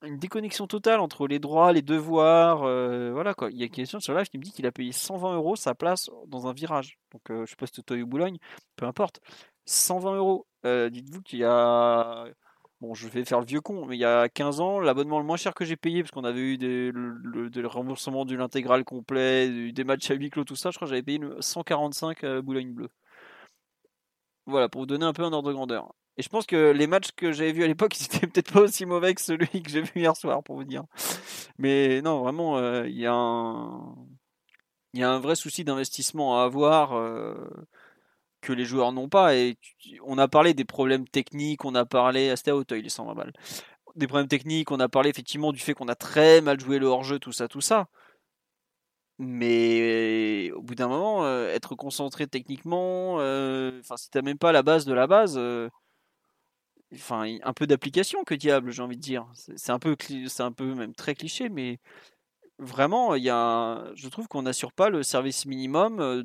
une 0.03 0.19
déconnexion 0.19 0.67
totale 0.67 1.01
entre 1.01 1.27
les 1.27 1.39
droits, 1.39 1.73
les 1.73 1.81
devoirs. 1.81 2.65
Euh, 2.65 3.13
voilà 3.13 3.33
quoi. 3.33 3.51
Il 3.51 3.57
y 3.57 3.63
a 3.63 3.67
une 3.67 3.73
question 3.73 3.99
sur 3.99 4.15
live 4.15 4.29
qui 4.29 4.37
me 4.37 4.43
dit 4.43 4.53
qu'il 4.53 4.67
a 4.67 4.73
payé 4.73 4.93
120 4.93 5.37
euros 5.37 5.57
sa 5.57 5.75
place 5.75 6.11
dans 6.27 6.47
un 6.47 6.53
virage. 6.53 6.99
Donc 7.13 7.23
je 7.31 7.47
sais 7.47 7.57
pas 7.57 7.67
si 7.67 7.83
toi 7.83 7.97
ou 7.97 8.07
Boulogne, 8.07 8.37
peu 8.77 8.85
importe. 8.85 9.21
120 9.65 10.17
euros. 10.17 10.47
Dites-vous 10.65 11.23
qu'il 11.23 11.39
y 11.39 11.45
a 11.45 12.27
Bon, 12.85 12.93
je 12.93 13.09
vais 13.09 13.25
faire 13.25 13.41
le 13.41 13.47
vieux 13.47 13.63
con, 13.63 13.87
mais 13.87 13.97
il 13.97 14.01
y 14.01 14.05
a 14.05 14.29
15 14.29 14.61
ans, 14.61 14.79
l'abonnement 14.79 15.19
le 15.19 15.25
moins 15.25 15.39
cher 15.39 15.55
que 15.55 15.65
j'ai 15.65 15.77
payé, 15.77 16.03
parce 16.03 16.11
qu'on 16.11 16.25
avait 16.25 16.41
eu 16.41 16.59
des, 16.59 16.91
le, 16.93 17.67
remboursement 17.67 18.27
de 18.27 18.37
l'intégral 18.37 18.85
complet, 18.85 19.73
des 19.73 19.85
matchs 19.85 20.11
à 20.11 20.15
huis 20.15 20.29
clos, 20.29 20.45
tout 20.45 20.55
ça, 20.55 20.71
je 20.71 20.77
crois 20.77 20.87
que 20.87 20.91
j'avais 20.91 21.03
payé 21.03 21.19
145 21.41 22.25
à 22.25 22.43
Boulogne 22.43 22.75
Bleu. 22.75 22.91
Voilà, 24.45 24.69
pour 24.69 24.83
vous 24.83 24.87
donner 24.87 25.07
un 25.07 25.15
peu 25.15 25.23
un 25.23 25.33
ordre 25.33 25.49
de 25.49 25.55
grandeur. 25.55 25.95
Et 26.19 26.23
je 26.23 26.29
pense 26.29 26.45
que 26.45 26.73
les 26.73 26.87
matchs 26.87 27.13
que 27.17 27.33
j'avais 27.33 27.53
vus 27.53 27.65
à 27.65 27.69
l'époque, 27.69 27.97
ils 28.01 28.05
étaient 28.05 28.27
peut-être 28.27 28.53
pas 28.53 28.61
aussi 28.61 28.85
mauvais 28.85 29.15
que 29.15 29.23
celui 29.23 29.63
que 29.63 29.71
j'ai 29.71 29.81
vu 29.81 29.93
hier 29.97 30.15
soir, 30.15 30.43
pour 30.43 30.57
vous 30.57 30.65
dire. 30.65 30.85
Mais 31.57 32.03
non, 32.03 32.21
vraiment, 32.21 32.59
euh, 32.59 32.87
il 32.87 32.99
y, 32.99 33.07
a 33.07 33.15
un... 33.15 33.95
y 34.93 35.03
a 35.03 35.11
un 35.11 35.21
vrai 35.21 35.37
souci 35.37 35.65
d'investissement 35.65 36.39
à 36.39 36.45
avoir. 36.45 36.93
Euh, 36.93 37.49
que 38.45 38.53
les 38.53 38.65
joueurs 38.65 38.93
n'ont 38.93 39.09
pas. 39.09 39.37
Et 39.37 39.57
on 40.05 40.19
a 40.19 40.29
parlé 40.29 40.55
des 40.55 40.65
problèmes 40.65 41.09
techniques, 41.09 41.65
on 41.65 41.75
a 41.75 41.85
parlé. 41.85 42.31
Ah, 42.31 42.37
c'était 42.37 42.53
à 42.53 42.57
Auteuil, 42.57 42.83
les 42.83 42.89
120 42.91 43.15
balles. 43.15 43.33
Des 43.97 44.07
problèmes 44.07 44.29
techniques, 44.29 44.71
on 44.71 44.81
a 44.81 44.89
parlé 44.89 45.11
effectivement 45.11 45.53
du 45.53 45.61
fait 45.61 45.75
qu'on 45.75 45.89
a 45.89 45.95
très 45.97 46.41
mal 46.41 46.61
joué 46.61 46.79
le 46.79 46.87
hors-jeu, 46.87 47.19
tout 47.19 47.33
ça, 47.33 47.49
tout 47.49 47.61
ça. 47.61 47.89
Mais 49.19 50.51
au 50.53 50.63
bout 50.63 50.75
d'un 50.75 50.89
moment, 50.89 51.25
euh, 51.25 51.49
être 51.49 51.77
concentré 51.77 52.27
techniquement, 52.27 53.21
euh, 53.21 53.81
si 53.97 54.11
t'as 54.11 54.23
même 54.23 54.39
pas 54.39 54.51
la 54.53 54.63
base 54.63 54.87
de 54.87 54.93
la 54.93 55.07
base, 55.07 55.37
euh, 55.39 55.69
enfin, 56.95 57.37
un 57.43 57.53
peu 57.53 57.67
d'application 57.67 58.25
que 58.25 58.35
diable, 58.35 58.71
j'ai 58.73 58.83
envie 58.83 58.97
de 58.97 59.03
dire. 59.03 59.27
C'est 59.35 59.71
un 59.71 59.79
peu, 59.79 59.97
c'est 60.29 60.43
un 60.43 60.53
peu 60.53 60.75
même 60.75 60.95
très 60.95 61.15
cliché, 61.15 61.49
mais 61.49 61.79
vraiment, 62.59 63.15
il 63.15 63.25
y 63.25 63.31
a 63.31 63.93
je 63.95 64.09
trouve 64.09 64.29
qu'on 64.29 64.43
n'assure 64.43 64.73
pas 64.73 64.91
le 64.91 65.03
service 65.03 65.47
minimum, 65.47 66.01
euh, 66.01 66.23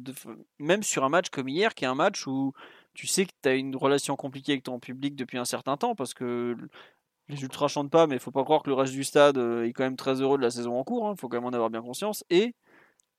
même 0.60 0.84
sur 0.84 1.04
un 1.04 1.10
match 1.10 1.30
comme 1.30 1.50
hier, 1.50 1.74
qui 1.76 1.86
est 1.86 1.88
un 1.88 1.96
match 1.96 2.28
où 2.28 2.54
tu 2.94 3.08
sais 3.08 3.26
que 3.26 3.32
tu 3.42 3.50
as 3.50 3.56
une 3.56 3.76
relation 3.76 4.15
compliquée 4.15 4.54
avec 4.54 4.63
ton 4.63 4.80
public 4.80 5.15
depuis 5.15 5.38
un 5.38 5.46
certain 5.46 5.78
temps, 5.78 5.96
parce 5.96 6.13
que 6.13 6.58
les 7.30 7.42
ultras 7.44 7.68
chantent 7.68 7.92
pas, 7.92 8.08
mais 8.08 8.15
il 8.15 8.20
faut 8.20 8.32
pas 8.32 8.44
croire 8.44 8.63
que 8.63 8.70
le 8.70 8.76
reste 8.76 8.94
du 8.94 9.04
stade 9.04 9.38
euh, 9.38 9.65
est 9.65 9.74
quand 9.74 9.84
même 9.84 9.96
très 9.96 10.22
heureux 10.22 10.38
de 10.38 10.44
la 10.44 10.52
saison 10.52 10.78
en 10.78 10.84
cours, 10.84 11.08
il 11.08 11.12
hein, 11.12 11.15
faut 11.15 11.30
quand 11.30 11.38
même 11.38 11.46
en 11.46 11.54
avoir 11.54 11.70
bien 11.70 11.82
conscience, 11.82 12.24
et 12.30 12.56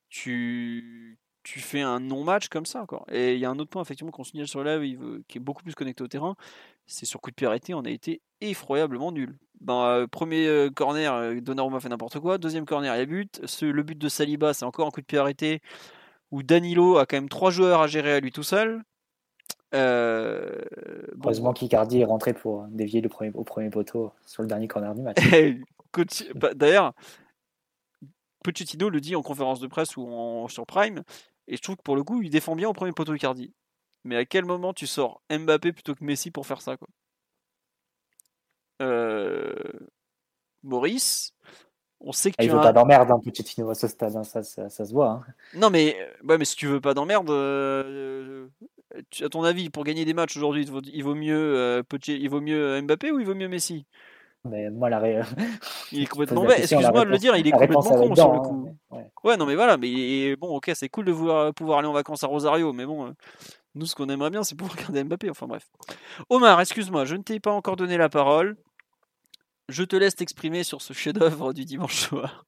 tu, 0.08 1.18
tu 1.42 1.60
fais 1.60 1.80
un 1.80 2.00
non-match 2.00 2.48
comme 2.48 2.66
ça. 2.66 2.84
Quoi. 2.86 3.04
Et 3.10 3.34
il 3.34 3.40
y 3.40 3.44
a 3.44 3.50
un 3.50 3.58
autre 3.58 3.70
point 3.70 3.82
effectivement 3.82 4.12
qu'on 4.12 4.24
signale 4.24 4.48
sur 4.48 4.64
la 4.64 4.78
qui 4.80 5.38
est 5.38 5.40
beaucoup 5.40 5.62
plus 5.62 5.74
connecté 5.74 6.02
au 6.02 6.08
terrain, 6.08 6.36
c'est 6.86 7.06
sur 7.06 7.20
coup 7.20 7.30
de 7.30 7.36
pied 7.36 7.46
arrêté, 7.46 7.74
on 7.74 7.82
a 7.82 7.90
été 7.90 8.20
effroyablement 8.40 9.12
nul. 9.12 9.38
Dans 9.60 9.84
euh, 9.84 10.06
premier 10.06 10.46
euh, 10.46 10.70
corner, 10.70 11.14
euh, 11.14 11.40
Donnarumma 11.40 11.80
fait 11.80 11.88
n'importe 11.88 12.18
quoi. 12.18 12.38
Deuxième 12.38 12.64
corner, 12.64 12.94
il 12.94 12.98
y 12.98 13.02
a 13.02 13.06
but. 13.06 13.40
le 13.62 13.82
but 13.82 13.98
de 13.98 14.08
Saliba, 14.08 14.54
c'est 14.54 14.64
encore 14.64 14.86
un 14.86 14.90
coup 14.90 15.00
de 15.00 15.06
pied 15.06 15.18
arrêté 15.18 15.60
où 16.30 16.42
Danilo 16.42 16.96
a 16.96 17.06
quand 17.06 17.16
même 17.16 17.28
trois 17.28 17.50
joueurs 17.50 17.82
à 17.82 17.86
gérer 17.86 18.12
à 18.12 18.20
lui 18.20 18.32
tout 18.32 18.42
seul. 18.42 18.82
Heureusement 19.72 21.52
qu'Icardi 21.52 22.00
est 22.00 22.04
rentré 22.04 22.32
pour 22.32 22.66
dévier 22.68 23.00
le 23.00 23.08
premier, 23.08 23.30
au 23.34 23.44
premier 23.44 23.70
poteau 23.70 24.12
sur 24.26 24.42
le 24.42 24.48
dernier 24.48 24.68
corner 24.68 24.94
du 24.94 25.02
match. 25.02 25.18
Bah, 26.36 26.54
d'ailleurs, 26.54 26.92
Pochettino 28.44 28.90
le 28.90 29.00
dit 29.00 29.16
en 29.16 29.22
conférence 29.22 29.58
de 29.58 29.66
presse 29.66 29.96
ou 29.96 30.06
en, 30.06 30.46
sur 30.46 30.64
Prime, 30.64 31.02
et 31.48 31.56
je 31.56 31.62
trouve 31.62 31.76
que 31.76 31.82
pour 31.82 31.96
le 31.96 32.04
coup, 32.04 32.22
il 32.22 32.30
défend 32.30 32.54
bien 32.54 32.68
au 32.68 32.72
premier 32.72 32.92
poteau 32.92 33.12
Icardi. 33.12 33.52
Mais 34.04 34.14
à 34.14 34.24
quel 34.24 34.44
moment 34.44 34.72
tu 34.72 34.86
sors 34.86 35.20
Mbappé 35.30 35.72
plutôt 35.72 35.96
que 35.96 36.04
Messi 36.04 36.30
pour 36.30 36.46
faire 36.46 36.62
ça 36.62 36.76
quoi? 36.76 36.86
Maurice, 40.62 41.32
on 42.00 42.12
sait 42.12 42.30
que 42.30 42.36
ah, 42.38 42.42
tu 42.42 42.48
il 42.48 42.52
veut 42.52 42.60
pas 42.60 42.72
d'emmerde, 42.72 43.10
hein, 43.10 43.20
Pochettino 43.22 43.68
à 43.70 43.74
ce 43.74 43.86
stade, 43.86 44.16
hein, 44.16 44.24
ça, 44.24 44.42
ça, 44.42 44.68
se 44.70 44.92
voit. 44.92 45.10
Hein. 45.10 45.22
Non, 45.54 45.70
mais, 45.70 45.96
ouais, 46.26 46.38
mais 46.38 46.44
si 46.44 46.56
tu 46.56 46.66
veux 46.66 46.80
pas 46.80 46.94
d'emmerde, 46.94 47.30
euh, 47.30 48.46
à 49.20 49.28
ton 49.28 49.44
avis, 49.44 49.68
pour 49.68 49.84
gagner 49.84 50.04
des 50.04 50.14
matchs 50.14 50.36
aujourd'hui, 50.36 50.66
il 50.92 51.04
vaut 51.04 51.14
mieux, 51.14 51.56
euh, 51.56 51.82
il 52.08 52.30
vaut 52.30 52.40
mieux 52.40 52.80
Mbappé 52.80 53.12
ou 53.12 53.20
il 53.20 53.26
vaut 53.26 53.34
mieux 53.34 53.48
Messi? 53.48 53.84
Mais 54.44 54.70
moi, 54.70 54.88
la 54.88 54.98
ré... 54.98 55.20
Il 55.92 56.02
est 56.02 56.06
complètement 56.10 56.46
bête. 56.46 56.60
Excuse-moi 56.60 57.04
de 57.04 57.10
le 57.10 57.18
dire, 57.18 57.36
il 57.36 57.46
est 57.46 57.50
complètement 57.50 57.82
con 57.82 58.14
sur 58.14 58.32
le 58.32 58.40
coup. 58.40 58.68
ouais. 59.24 59.36
non, 59.36 59.44
mais 59.44 59.54
voilà, 59.54 59.76
mais 59.76 60.36
bon, 60.36 60.56
ok, 60.56 60.70
c'est 60.74 60.88
cool 60.88 61.04
de 61.04 61.12
pouvoir 61.52 61.78
aller 61.78 61.88
en 61.88 61.92
vacances 61.92 62.24
à 62.24 62.28
Rosario, 62.28 62.72
mais 62.72 62.86
bon, 62.86 63.14
nous, 63.74 63.84
ce 63.84 63.94
qu'on 63.94 64.08
aimerait 64.08 64.30
bien, 64.30 64.42
c'est 64.42 64.56
pouvoir 64.56 64.74
regarder 64.78 65.04
Mbappé. 65.04 65.28
Enfin 65.28 65.46
bref. 65.46 65.68
Omar, 66.30 66.60
excuse-moi, 66.60 67.04
je 67.04 67.16
ne 67.16 67.22
t'ai 67.22 67.40
pas 67.40 67.52
encore 67.52 67.76
donné 67.76 67.98
la 67.98 68.08
parole. 68.08 68.56
Je 69.70 69.84
te 69.84 69.94
laisse 69.94 70.16
t'exprimer 70.16 70.64
sur 70.64 70.82
ce 70.82 70.92
chef-d'œuvre 70.92 71.52
du 71.52 71.64
dimanche 71.64 72.08
soir. 72.08 72.44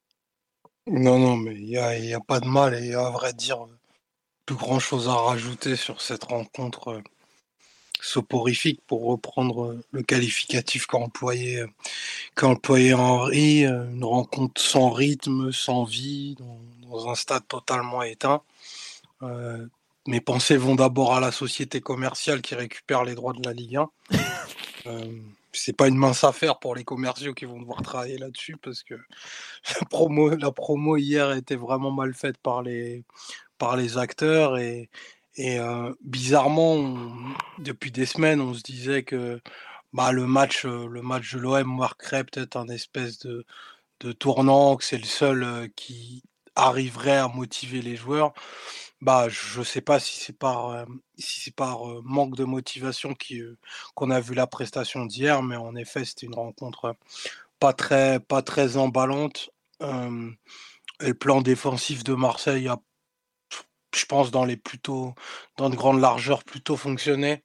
Non, 0.88 1.20
non, 1.20 1.37
mais 1.37 1.54
il 1.54 1.66
n'y 1.66 1.76
a, 1.76 2.16
a, 2.16 2.20
pas 2.20 2.40
de 2.40 2.48
mal 2.48 2.74
et 2.74 2.94
à 2.94 3.11
vrai 3.11 3.32
dire, 3.32 3.68
plus 4.44 4.56
grand 4.56 4.80
chose 4.80 5.08
à 5.08 5.14
rajouter 5.14 5.76
sur 5.76 6.00
cette 6.00 6.24
rencontre 6.24 6.88
euh, 6.88 7.02
soporifique 8.00 8.80
pour 8.88 9.04
reprendre 9.04 9.78
le 9.92 10.02
qualificatif 10.02 10.87
qu'a 10.87 10.98
employé, 10.98 11.64
employé 12.42 12.92
Henri. 12.92 13.66
Euh, 13.66 13.88
une 13.88 14.02
rencontre 14.02 14.61
sans 14.61 14.90
rythme, 14.90 15.52
sans 15.52 15.85
vie, 15.85 16.35
dans, 16.88 17.08
un 17.08 17.14
stade 17.14 17.46
totalement 17.46 18.02
éteint. 18.02 18.42
Euh, 19.22 19.64
mes 20.08 20.20
pensées 20.20 20.56
vont 20.56 20.74
d'abord 20.74 21.14
à 21.14 21.20
la 21.20 21.30
société 21.30 21.80
commerciale 21.80 22.42
qui 22.42 22.56
récupère 22.56 23.04
les 23.04 23.14
droits 23.14 23.32
de 23.32 23.42
la 23.44 23.52
Ligue 23.52 23.76
1. 23.76 23.90
c'est 25.52 25.76
pas 25.76 25.88
une 25.88 25.96
mince 25.96 26.24
affaire 26.24 26.58
pour 26.58 26.74
les 26.74 26.84
commerciaux 26.84 27.34
qui 27.34 27.44
vont 27.44 27.60
devoir 27.60 27.82
travailler 27.82 28.18
là-dessus 28.18 28.56
parce 28.56 28.82
que 28.82 28.94
la 29.80 29.86
promo, 29.88 30.30
la 30.36 30.52
promo 30.52 30.96
hier 30.96 31.32
était 31.32 31.56
vraiment 31.56 31.90
mal 31.90 32.14
faite 32.14 32.38
par 32.38 32.62
les, 32.62 33.04
par 33.58 33.76
les 33.76 33.98
acteurs 33.98 34.58
et, 34.58 34.90
euh, 35.38 35.94
bizarrement, 36.02 36.96
depuis 37.58 37.90
des 37.90 38.06
semaines, 38.06 38.40
on 38.40 38.54
se 38.54 38.62
disait 38.62 39.02
que 39.04 39.40
bah, 39.92 40.12
le 40.12 40.26
match, 40.26 40.64
euh, 40.66 40.86
le 40.88 41.02
match 41.02 41.34
de 41.34 41.40
l'OM 41.40 41.76
marquerait 41.78 42.24
peut-être 42.24 42.56
un 42.56 42.68
espèce 42.68 43.18
de, 43.20 43.44
de 44.00 44.12
tournant, 44.12 44.76
que 44.76 44.84
c'est 44.84 44.98
le 44.98 45.04
seul 45.04 45.44
euh, 45.44 45.68
qui 45.76 46.22
arriverait 46.56 47.16
à 47.18 47.28
motiver 47.28 47.82
les 47.82 47.96
joueurs. 47.96 48.34
Bah, 49.02 49.28
je 49.28 49.62
sais 49.62 49.80
pas 49.80 49.98
si 50.00 50.20
c'est 50.20 50.32
par, 50.38 50.86
si 51.18 51.40
c'est 51.40 51.54
par 51.56 51.80
manque 52.04 52.36
de 52.36 52.44
motivation 52.44 53.14
qu'on 53.94 54.10
a 54.10 54.20
vu 54.20 54.34
la 54.34 54.46
prestation 54.46 55.06
d'hier, 55.06 55.42
mais 55.42 55.56
en 55.56 55.74
effet, 55.74 56.04
c'était 56.04 56.26
une 56.26 56.36
rencontre 56.36 56.94
pas 57.60 57.72
très, 57.74 58.20
pas 58.20 58.42
très 58.42 58.76
emballante. 58.78 59.50
et 59.80 61.08
le 61.08 61.14
plan 61.14 61.42
défensif 61.42 62.04
de 62.04 62.14
Marseille 62.14 62.68
a, 62.68 62.78
je 63.94 64.04
pense, 64.06 64.30
dans 64.30 64.44
les 64.44 64.56
plutôt, 64.56 65.14
dans 65.56 65.70
de 65.70 65.76
grandes 65.76 66.00
largeurs, 66.00 66.44
plutôt 66.44 66.76
fonctionné. 66.76 67.42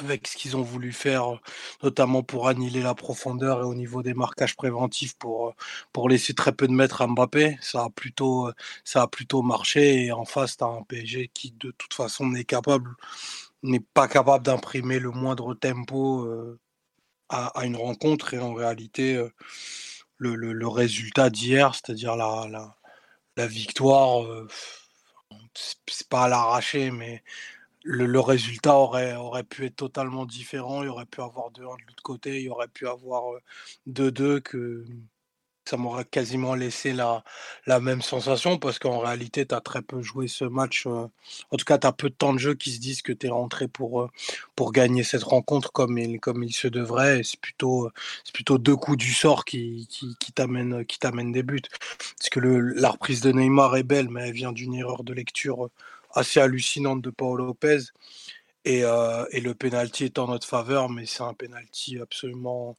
Avec 0.00 0.26
ce 0.28 0.36
qu'ils 0.36 0.56
ont 0.56 0.62
voulu 0.62 0.92
faire, 0.92 1.40
notamment 1.82 2.22
pour 2.22 2.48
annihiler 2.48 2.82
la 2.82 2.94
profondeur 2.94 3.60
et 3.60 3.64
au 3.64 3.74
niveau 3.74 4.02
des 4.02 4.14
marquages 4.14 4.56
préventifs 4.56 5.16
pour, 5.16 5.54
pour 5.92 6.08
laisser 6.08 6.34
très 6.34 6.52
peu 6.52 6.66
de 6.66 6.72
mètres 6.72 7.02
à 7.02 7.06
Mbappé. 7.06 7.58
Ça 7.60 7.84
a 7.84 7.90
plutôt, 7.90 8.50
ça 8.84 9.02
a 9.02 9.06
plutôt 9.08 9.42
marché. 9.42 10.06
Et 10.06 10.12
en 10.12 10.24
face, 10.24 10.56
tu 10.56 10.64
as 10.64 10.68
un 10.68 10.82
PSG 10.82 11.30
qui, 11.32 11.52
de 11.52 11.70
toute 11.72 11.94
façon, 11.94 12.26
n'est 12.26 12.44
capable, 12.44 12.90
n'est 13.62 13.80
pas 13.80 14.08
capable 14.08 14.44
d'imprimer 14.44 14.98
le 14.98 15.10
moindre 15.10 15.54
tempo 15.54 16.28
à, 17.28 17.64
une 17.64 17.76
rencontre. 17.76 18.34
Et 18.34 18.38
en 18.38 18.54
réalité, 18.54 19.22
le, 20.18 20.68
résultat 20.68 21.30
d'hier, 21.30 21.74
c'est-à-dire 21.74 22.16
la, 22.16 22.48
la, 22.50 22.76
la 23.36 23.46
victoire, 23.46 24.24
c'est 25.54 26.08
pas 26.08 26.24
à 26.24 26.28
l'arracher, 26.28 26.90
mais 26.90 27.22
le, 27.84 28.20
résultat 28.20 28.74
aurait, 28.74 29.14
aurait 29.14 29.44
pu 29.44 29.66
être 29.66 29.76
totalement 29.76 30.26
différent. 30.26 30.82
Il 30.82 30.88
aurait 30.88 31.06
pu 31.06 31.20
avoir 31.20 31.50
2-1 31.52 31.56
de 31.56 31.62
l'autre 31.62 32.02
côté, 32.02 32.42
il 32.42 32.50
aurait 32.50 32.68
pu 32.68 32.88
avoir 32.88 33.24
2-2 33.86 34.40
que 34.40 34.84
ça 35.66 35.76
m'aurait 35.76 36.04
quasiment 36.04 36.54
laissé 36.54 36.92
la, 36.92 37.24
la 37.66 37.80
même 37.80 38.02
sensation 38.02 38.58
parce 38.58 38.78
qu'en 38.78 38.98
réalité, 38.98 39.46
tu 39.46 39.54
as 39.54 39.60
très 39.60 39.82
peu 39.82 40.02
joué 40.02 40.28
ce 40.28 40.44
match. 40.44 40.86
en 40.86 41.10
tout 41.56 41.64
cas, 41.64 41.78
tu 41.78 41.86
as 41.86 41.92
peu 41.92 42.10
de 42.10 42.14
temps 42.14 42.34
de 42.34 42.38
jeu 42.38 42.54
qui 42.54 42.70
se 42.72 42.80
disent 42.80 43.02
que 43.02 43.12
tu 43.12 43.26
es 43.26 43.30
rentré 43.30 43.68
pour, 43.68 44.10
pour 44.56 44.72
gagner 44.72 45.02
cette 45.02 45.22
rencontre 45.22 45.72
comme 45.72 45.96
il, 45.98 46.20
comme 46.20 46.42
il 46.42 46.54
se 46.54 46.68
devrait. 46.68 47.22
C'est 47.24 47.40
plutôt, 47.40 47.90
plutôt 48.34 48.58
deux 48.58 48.76
coups 48.76 48.98
du 48.98 49.12
sort 49.14 49.44
qui, 49.44 49.86
qui, 49.88 50.16
qui 50.20 50.32
t'amènent 50.32 51.32
des 51.32 51.42
buts. 51.42 51.62
Parce 52.18 52.28
que 52.30 52.40
la 52.40 52.90
reprise 52.90 53.20
de 53.22 53.32
Neymar 53.32 53.76
est 53.76 53.84
belle, 53.84 54.10
mais 54.10 54.28
elle 54.28 54.34
vient 54.34 54.52
d'une 54.52 54.74
erreur 54.74 55.02
de 55.04 55.14
lecture 55.14 55.70
assez 56.14 56.40
hallucinante 56.40 57.02
de 57.02 57.10
Paul 57.10 57.38
Lopez. 57.38 57.78
Et, 58.64 58.82
euh, 58.84 59.26
et, 59.30 59.40
le 59.40 59.54
penalty 59.54 60.04
est 60.04 60.18
en 60.18 60.28
notre 60.28 60.46
faveur, 60.46 60.88
mais 60.88 61.04
c'est 61.04 61.22
un 61.22 61.34
penalty 61.34 62.00
absolument 62.00 62.78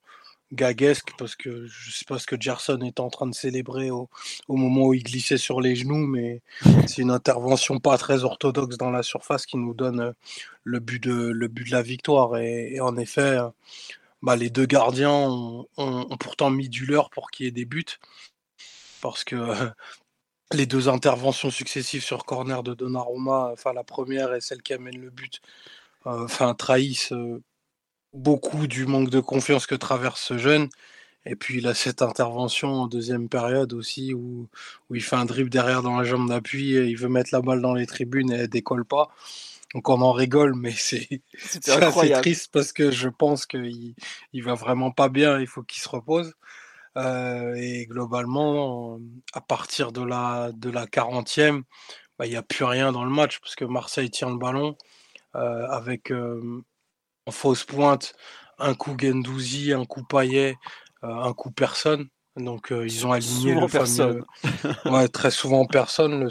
gaguesque 0.52 1.12
parce 1.18 1.36
que 1.36 1.68
je 1.68 1.92
sais 1.92 2.06
pas 2.06 2.18
ce 2.18 2.26
que 2.26 2.40
Gerson 2.40 2.80
est 2.82 3.00
en 3.00 3.10
train 3.10 3.28
de 3.28 3.36
célébrer 3.36 3.92
au, 3.92 4.10
au 4.48 4.56
moment 4.56 4.88
où 4.88 4.94
il 4.94 5.04
glissait 5.04 5.38
sur 5.38 5.62
les 5.62 5.76
genoux, 5.76 6.08
mais 6.08 6.42
c'est 6.88 7.02
une 7.02 7.12
intervention 7.12 7.80
pas 7.80 7.98
très 7.98 8.24
orthodoxe 8.24 8.78
dans 8.78 8.90
la 8.90 9.04
surface 9.04 9.46
qui 9.46 9.58
nous 9.58 9.74
donne 9.76 10.00
euh, 10.00 10.12
le 10.64 10.80
but 10.80 11.04
de, 11.04 11.14
le 11.14 11.48
but 11.48 11.66
de 11.68 11.72
la 11.72 11.84
victoire. 11.84 12.38
Et, 12.38 12.80
en 12.80 12.98
effet, 12.98 13.22
euh, 13.22 13.50
bah, 14.24 14.36
les 14.36 14.50
deux 14.50 14.66
gardiens 14.66 15.12
ont, 15.12 15.68
ont, 15.78 16.08
ont 16.10 16.18
pourtant 16.18 16.50
mis 16.50 16.70
du 16.70 16.86
leur 16.86 17.10
pour 17.12 17.30
qu'il 17.30 17.46
y 17.46 17.50
ait 17.50 17.52
des 17.52 17.66
buts 17.66 17.86
parce 19.02 19.24
que 19.24 19.36
les 20.54 20.66
deux 20.66 20.90
interventions 20.90 21.52
successives 21.52 22.04
sur 22.04 22.26
corner 22.26 22.64
de 22.64 22.74
Donnarumma, 22.74 23.50
enfin 23.54 23.74
la 23.74 23.84
première 23.84 24.34
et 24.34 24.42
celle 24.42 24.62
qui 24.62 24.74
amène 24.74 25.00
le 25.00 25.10
but, 25.10 25.42
euh, 26.08 26.26
enfin 26.26 26.54
trahissent 26.56 27.14
euh, 27.14 27.42
beaucoup 28.14 28.68
du 28.68 28.86
manque 28.86 29.10
de 29.10 29.20
confiance 29.20 29.68
que 29.68 29.76
traverse 29.76 30.22
ce 30.22 30.38
jeune. 30.38 30.70
Et 31.26 31.36
puis 31.36 31.58
il 31.60 31.68
a 31.68 31.74
cette 31.74 32.02
intervention 32.04 32.70
en 32.70 32.88
deuxième 32.88 33.30
période 33.30 33.74
aussi 33.74 34.14
où, 34.14 34.48
où 34.90 34.96
il 34.96 35.04
fait 35.04 35.16
un 35.16 35.26
dribble 35.26 35.50
derrière 35.50 35.82
dans 35.84 35.98
la 35.98 36.04
jambe 36.04 36.30
d'appui, 36.30 36.72
il 36.74 36.98
veut 36.98 37.10
mettre 37.10 37.32
la 37.34 37.42
balle 37.42 37.62
dans 37.62 37.74
les 37.74 37.88
tribunes 37.88 38.32
et 38.32 38.36
elle 38.36 38.48
décolle 38.50 38.86
pas. 38.86 39.10
Donc 39.76 39.90
on 39.90 40.02
en 40.02 40.14
rigole, 40.14 40.56
mais 40.56 40.72
c'est 40.78 41.22
assez 41.70 42.12
triste 42.14 42.50
parce 42.52 42.72
que 42.72 42.92
je 42.92 43.10
pense 43.10 43.46
qu'il 43.46 43.96
il 44.34 44.44
va 44.44 44.54
vraiment 44.54 44.92
pas 44.92 45.10
bien, 45.10 45.40
il 45.40 45.48
faut 45.48 45.64
qu'il 45.64 45.82
se 45.82 45.90
repose. 45.90 46.34
Euh, 46.98 47.56
et 47.56 47.86
globalement, 47.88 49.00
à 49.34 49.42
partir 49.42 49.92
de 49.92 50.02
la, 50.02 50.52
de 50.54 50.70
la 50.70 50.86
40e, 50.86 51.64
bah, 52.18 52.26
il 52.26 52.30
n'y 52.30 52.38
a 52.38 52.44
plus 52.44 52.64
rien 52.64 52.92
dans 52.92 53.04
le 53.04 53.12
match 53.12 53.40
parce 53.40 53.56
que 53.56 53.66
Marseille 53.66 54.10
tient 54.10 54.30
le 54.30 54.38
ballon 54.38 54.78
euh, 55.36 55.68
avec 55.68 56.12
euh, 56.12 56.64
en 57.26 57.32
fausse 57.32 57.66
pointe 57.66 58.14
un 58.60 58.74
coup 58.74 58.96
Gendouzi, 58.98 59.74
un 59.74 59.84
coup 59.84 60.04
Payet, 60.04 60.56
un 61.02 61.34
coup 61.34 61.52
personne. 61.52 62.08
Donc 62.38 62.72
ils 62.72 63.06
ont 63.06 63.12
aligné 63.12 63.54
le 63.56 63.68
personne. 63.68 64.24
ouais, 64.86 65.08
très 65.10 65.32
souvent 65.32 65.66
personne. 65.66 66.24
Le, 66.24 66.30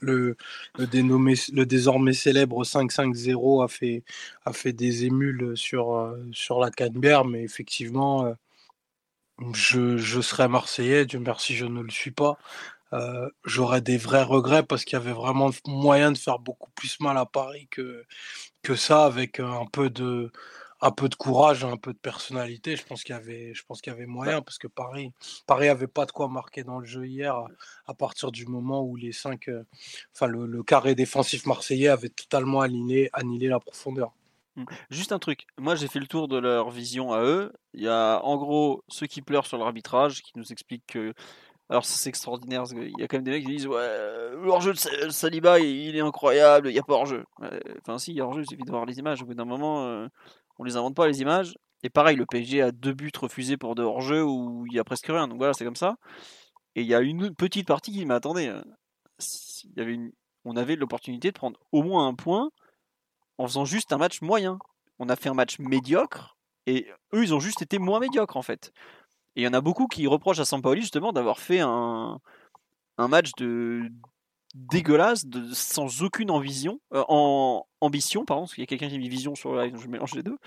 le, 0.00 0.36
le, 0.78 0.86
dénommé, 0.86 1.34
le 1.52 1.66
désormais 1.66 2.12
célèbre 2.14 2.64
5-5-0 2.64 3.64
a 3.64 3.68
fait, 3.68 4.04
a 4.46 4.52
fait 4.52 4.72
des 4.72 5.04
émules 5.04 5.54
sur, 5.54 6.14
sur 6.32 6.60
la 6.60 6.70
Canberre, 6.70 7.26
mais 7.26 7.42
effectivement, 7.42 8.34
je, 9.52 9.96
je 9.98 10.20
serais 10.20 10.48
Marseillais, 10.48 11.06
Dieu 11.06 11.18
merci, 11.20 11.54
je 11.56 11.66
ne 11.66 11.82
le 11.82 11.90
suis 11.90 12.10
pas. 12.10 12.38
Euh, 12.92 13.28
j'aurais 13.44 13.80
des 13.80 13.98
vrais 13.98 14.22
regrets 14.22 14.62
parce 14.62 14.84
qu'il 14.84 14.94
y 14.98 15.02
avait 15.02 15.12
vraiment 15.12 15.50
moyen 15.66 16.12
de 16.12 16.18
faire 16.18 16.38
beaucoup 16.38 16.70
plus 16.70 17.00
mal 17.00 17.18
à 17.18 17.26
Paris 17.26 17.68
que, 17.70 18.04
que 18.62 18.76
ça, 18.76 19.04
avec 19.04 19.40
un 19.40 19.66
peu 19.66 19.90
de 19.90 20.30
un 20.82 20.90
peu 20.90 21.08
de 21.08 21.14
courage, 21.14 21.64
un 21.64 21.76
peu 21.76 21.92
de 21.92 21.98
personnalité. 21.98 22.76
Je 22.76 22.84
pense 22.84 23.02
qu'il 23.02 23.14
y 23.14 23.18
avait, 23.18 23.54
je 23.54 23.64
pense 23.64 23.80
qu'il 23.80 23.92
y 23.92 23.96
avait 23.96 24.06
moyen 24.06 24.42
parce 24.42 24.58
que 24.58 24.66
Paris, 24.68 25.12
Paris 25.46 25.68
avait 25.68 25.86
pas 25.86 26.06
de 26.06 26.12
quoi 26.12 26.28
marquer 26.28 26.64
dans 26.64 26.78
le 26.78 26.86
jeu 26.86 27.06
hier 27.06 27.34
à, 27.86 27.94
partir 27.94 28.30
du 28.30 28.46
moment 28.46 28.82
où 28.82 28.96
les 28.96 29.12
cinq, 29.12 29.48
euh, 29.48 29.64
enfin 30.14 30.26
le, 30.26 30.46
le, 30.46 30.62
carré 30.62 30.94
défensif 30.94 31.46
marseillais 31.46 31.88
avait 31.88 32.10
totalement 32.10 32.60
aligné, 32.60 33.10
annihilé 33.12 33.48
la 33.48 33.60
profondeur. 33.60 34.12
Mmh. 34.56 34.64
Juste 34.90 35.12
un 35.12 35.18
truc, 35.18 35.46
moi 35.58 35.74
j'ai 35.74 35.86
fait 35.86 36.00
le 36.00 36.06
tour 36.06 36.28
de 36.28 36.38
leur 36.38 36.70
vision 36.70 37.12
à 37.12 37.22
eux. 37.22 37.52
Il 37.74 37.82
y 37.82 37.88
a 37.88 38.20
en 38.24 38.36
gros 38.36 38.82
ceux 38.88 39.06
qui 39.06 39.22
pleurent 39.22 39.46
sur 39.46 39.58
l'arbitrage, 39.58 40.22
qui 40.22 40.32
nous 40.36 40.50
expliquent 40.52 40.86
que. 40.86 41.12
Alors 41.68 41.84
c'est 41.84 42.08
extraordinaire, 42.08 42.64
il 42.72 42.98
y 42.98 43.02
a 43.02 43.08
quand 43.08 43.16
même 43.16 43.24
des 43.24 43.32
mecs 43.32 43.44
qui 43.44 43.56
disent 43.56 43.66
Ouais, 43.66 43.88
hors-jeu 44.46 44.72
de 44.72 45.10
Saliba 45.10 45.58
il 45.58 45.96
est 45.96 46.00
incroyable, 46.00 46.68
il 46.68 46.72
n'y 46.72 46.78
a 46.78 46.82
pas 46.82 46.94
hors-jeu. 46.94 47.24
Enfin, 47.82 47.98
si, 47.98 48.12
il 48.12 48.16
y 48.16 48.20
a 48.20 48.24
hors-jeu, 48.24 48.42
il 48.42 48.48
suffit 48.48 48.62
de 48.62 48.70
voir 48.70 48.86
les 48.86 48.98
images. 48.98 49.22
Au 49.22 49.26
bout 49.26 49.34
d'un 49.34 49.44
moment, 49.44 49.84
euh, 49.86 50.06
on 50.58 50.64
les 50.64 50.76
invente 50.76 50.94
pas 50.94 51.08
les 51.08 51.20
images. 51.20 51.54
Et 51.82 51.90
pareil, 51.90 52.16
le 52.16 52.24
PSG 52.24 52.62
a 52.62 52.72
deux 52.72 52.94
buts 52.94 53.10
refusés 53.20 53.56
pour 53.56 53.74
de 53.74 53.82
hors-jeu 53.82 54.24
où 54.24 54.64
il 54.66 54.74
y 54.74 54.78
a 54.78 54.84
presque 54.84 55.06
rien. 55.06 55.28
Donc 55.28 55.38
voilà, 55.38 55.54
c'est 55.54 55.64
comme 55.64 55.76
ça. 55.76 55.96
Et 56.76 56.82
il 56.82 56.86
y 56.86 56.94
a 56.94 57.00
une 57.00 57.34
petite 57.34 57.66
partie 57.66 57.92
qui 57.92 58.04
m'attendait. 58.06 58.48
Euh, 58.48 58.62
il 59.64 59.72
y 59.76 59.80
avait 59.80 59.94
une... 59.94 60.12
On 60.44 60.56
avait 60.56 60.76
l'opportunité 60.76 61.28
de 61.28 61.34
prendre 61.34 61.58
au 61.72 61.82
moins 61.82 62.06
un 62.06 62.14
point 62.14 62.50
en 63.38 63.46
faisant 63.46 63.64
juste 63.64 63.92
un 63.92 63.98
match 63.98 64.22
moyen. 64.22 64.58
On 64.98 65.08
a 65.08 65.16
fait 65.16 65.28
un 65.28 65.34
match 65.34 65.58
médiocre 65.58 66.36
et 66.66 66.86
eux, 67.14 67.22
ils 67.22 67.34
ont 67.34 67.40
juste 67.40 67.62
été 67.62 67.78
moins 67.78 68.00
médiocres 68.00 68.36
en 68.36 68.42
fait. 68.42 68.72
Et 69.34 69.42
il 69.42 69.44
y 69.44 69.48
en 69.48 69.52
a 69.52 69.60
beaucoup 69.60 69.86
qui 69.86 70.06
reprochent 70.06 70.40
à 70.40 70.44
Sampaoli 70.44 70.80
justement 70.80 71.12
d'avoir 71.12 71.38
fait 71.38 71.60
un, 71.60 72.18
un 72.98 73.08
match 73.08 73.32
de 73.36 73.90
dégueulasse, 74.54 75.26
sans 75.52 76.02
aucune 76.02 76.30
ambition, 76.30 76.80
euh, 76.94 77.04
ambition, 77.80 78.24
parce 78.24 78.54
qu'il 78.54 78.62
y 78.62 78.64
a 78.64 78.66
quelqu'un 78.66 78.88
qui 78.88 78.94
a 78.94 78.98
mis 78.98 79.08
vision 79.08 79.34
sur 79.34 79.52
le 79.52 79.64
live, 79.64 79.76
je 79.78 79.86
mélange 79.86 80.14
les 80.14 80.22
deux. 80.22 80.38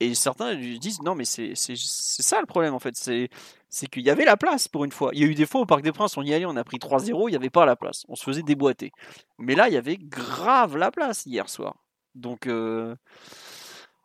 Et 0.00 0.14
certains 0.14 0.54
disent 0.54 1.02
non 1.02 1.16
mais 1.16 1.24
c'est 1.24 1.54
ça 1.56 2.40
le 2.40 2.46
problème 2.46 2.72
en 2.72 2.78
fait, 2.78 2.94
c'est 2.94 3.86
qu'il 3.88 4.04
y 4.04 4.10
avait 4.10 4.24
la 4.24 4.36
place 4.36 4.68
pour 4.68 4.84
une 4.84 4.92
fois. 4.92 5.10
Il 5.12 5.20
y 5.20 5.24
a 5.24 5.26
eu 5.26 5.34
des 5.34 5.46
fois 5.46 5.60
au 5.60 5.66
Parc 5.66 5.82
des 5.82 5.92
Princes, 5.92 6.16
on 6.16 6.22
y 6.22 6.32
allait, 6.32 6.46
on 6.46 6.56
a 6.56 6.64
pris 6.64 6.78
3-0, 6.78 7.28
il 7.28 7.30
n'y 7.30 7.36
avait 7.36 7.50
pas 7.50 7.66
la 7.66 7.74
place, 7.74 8.04
on 8.08 8.14
se 8.14 8.22
faisait 8.22 8.42
déboîter. 8.42 8.92
Mais 9.38 9.56
là, 9.56 9.68
il 9.68 9.74
y 9.74 9.76
avait 9.76 9.98
grave 9.98 10.76
la 10.76 10.92
place 10.92 11.26
hier 11.26 11.48
soir. 11.48 11.76
Donc, 12.18 12.46
euh, 12.46 12.94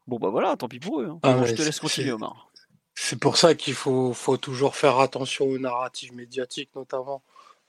bon, 0.08 0.18
bah 0.18 0.30
voilà, 0.30 0.56
tant 0.56 0.68
pis 0.68 0.80
pour 0.80 1.02
eux. 1.02 1.10
Hein. 1.10 1.20
Ah 1.24 1.46
je 1.46 1.54
te 1.54 1.62
laisse 1.62 1.80
continuer, 1.80 2.12
Omar. 2.12 2.50
C'est 2.96 3.20
pour 3.20 3.38
ça 3.38 3.56
qu'il 3.56 3.74
faut, 3.74 4.14
faut, 4.14 4.38
toujours 4.38 4.76
faire 4.76 5.00
attention 5.00 5.46
aux 5.46 5.58
narratives 5.58 6.14
médiatiques, 6.14 6.70
notamment 6.76 7.24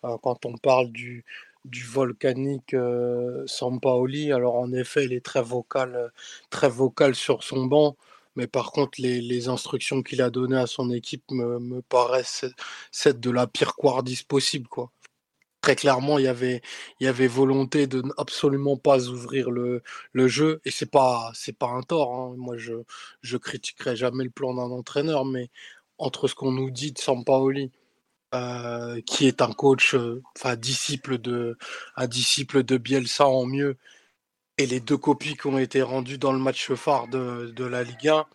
euh, 0.04 0.16
quand 0.22 0.44
on 0.44 0.56
parle 0.58 0.92
du, 0.92 1.24
du 1.64 1.82
volcanique 1.82 2.74
euh, 2.74 3.42
Sampaoli. 3.46 4.32
Alors, 4.32 4.56
en 4.56 4.72
effet, 4.72 5.06
il 5.06 5.14
est 5.14 5.24
très 5.24 5.42
vocal, 5.42 6.12
très 6.50 6.68
vocal 6.68 7.14
sur 7.14 7.42
son 7.42 7.64
banc. 7.64 7.96
Mais 8.36 8.46
par 8.48 8.72
contre, 8.72 9.00
les, 9.00 9.20
les 9.20 9.48
instructions 9.48 10.02
qu'il 10.02 10.20
a 10.20 10.28
données 10.28 10.58
à 10.58 10.66
son 10.66 10.90
équipe 10.90 11.22
me, 11.30 11.58
me 11.60 11.80
paraissent 11.82 12.44
être 13.04 13.20
de 13.20 13.30
la 13.30 13.46
pire 13.46 13.76
quardis 13.76 14.24
possible. 14.24 14.68
Quoi 14.68 14.90
très 15.64 15.76
clairement, 15.76 16.18
il 16.18 16.24
y 16.26 16.28
avait, 16.28 16.60
il 17.00 17.04
y 17.04 17.08
avait 17.08 17.26
volonté 17.26 17.86
de 17.86 18.02
absolument 18.18 18.76
pas 18.76 19.08
ouvrir 19.08 19.50
le, 19.50 19.82
le 20.12 20.28
jeu. 20.28 20.60
Et 20.66 20.70
c'est 20.70 20.90
pas, 20.90 21.30
c'est 21.34 21.56
pas 21.56 21.68
un 21.68 21.80
tort. 21.82 22.14
Hein. 22.14 22.34
Moi, 22.36 22.58
je, 22.58 22.74
je 23.22 23.38
critiquerai 23.38 23.96
jamais 23.96 24.24
le 24.24 24.30
plan 24.30 24.52
d'un 24.52 24.70
entraîneur, 24.70 25.24
mais 25.24 25.48
entre 25.96 26.28
ce 26.28 26.34
qu'on 26.34 26.52
nous 26.52 26.70
dit 26.70 26.92
de 26.92 26.98
Sampaoli, 26.98 27.72
euh, 28.34 29.00
qui 29.06 29.26
est 29.26 29.40
un 29.40 29.52
coach, 29.52 29.94
euh, 29.94 30.22
enfin 30.36 30.54
disciple 30.56 31.16
de, 31.18 31.56
un 31.96 32.08
disciple 32.08 32.62
de 32.62 32.76
Bielsa 32.76 33.26
en 33.26 33.46
mieux, 33.46 33.78
et 34.58 34.66
les 34.66 34.80
deux 34.80 34.98
copies 34.98 35.36
qui 35.36 35.46
ont 35.46 35.58
été 35.58 35.82
rendues 35.82 36.18
dans 36.18 36.32
le 36.32 36.38
match 36.38 36.72
phare 36.74 37.08
de, 37.08 37.52
de 37.56 37.64
la 37.64 37.84
Ligue 37.84 38.08
1, 38.08 38.26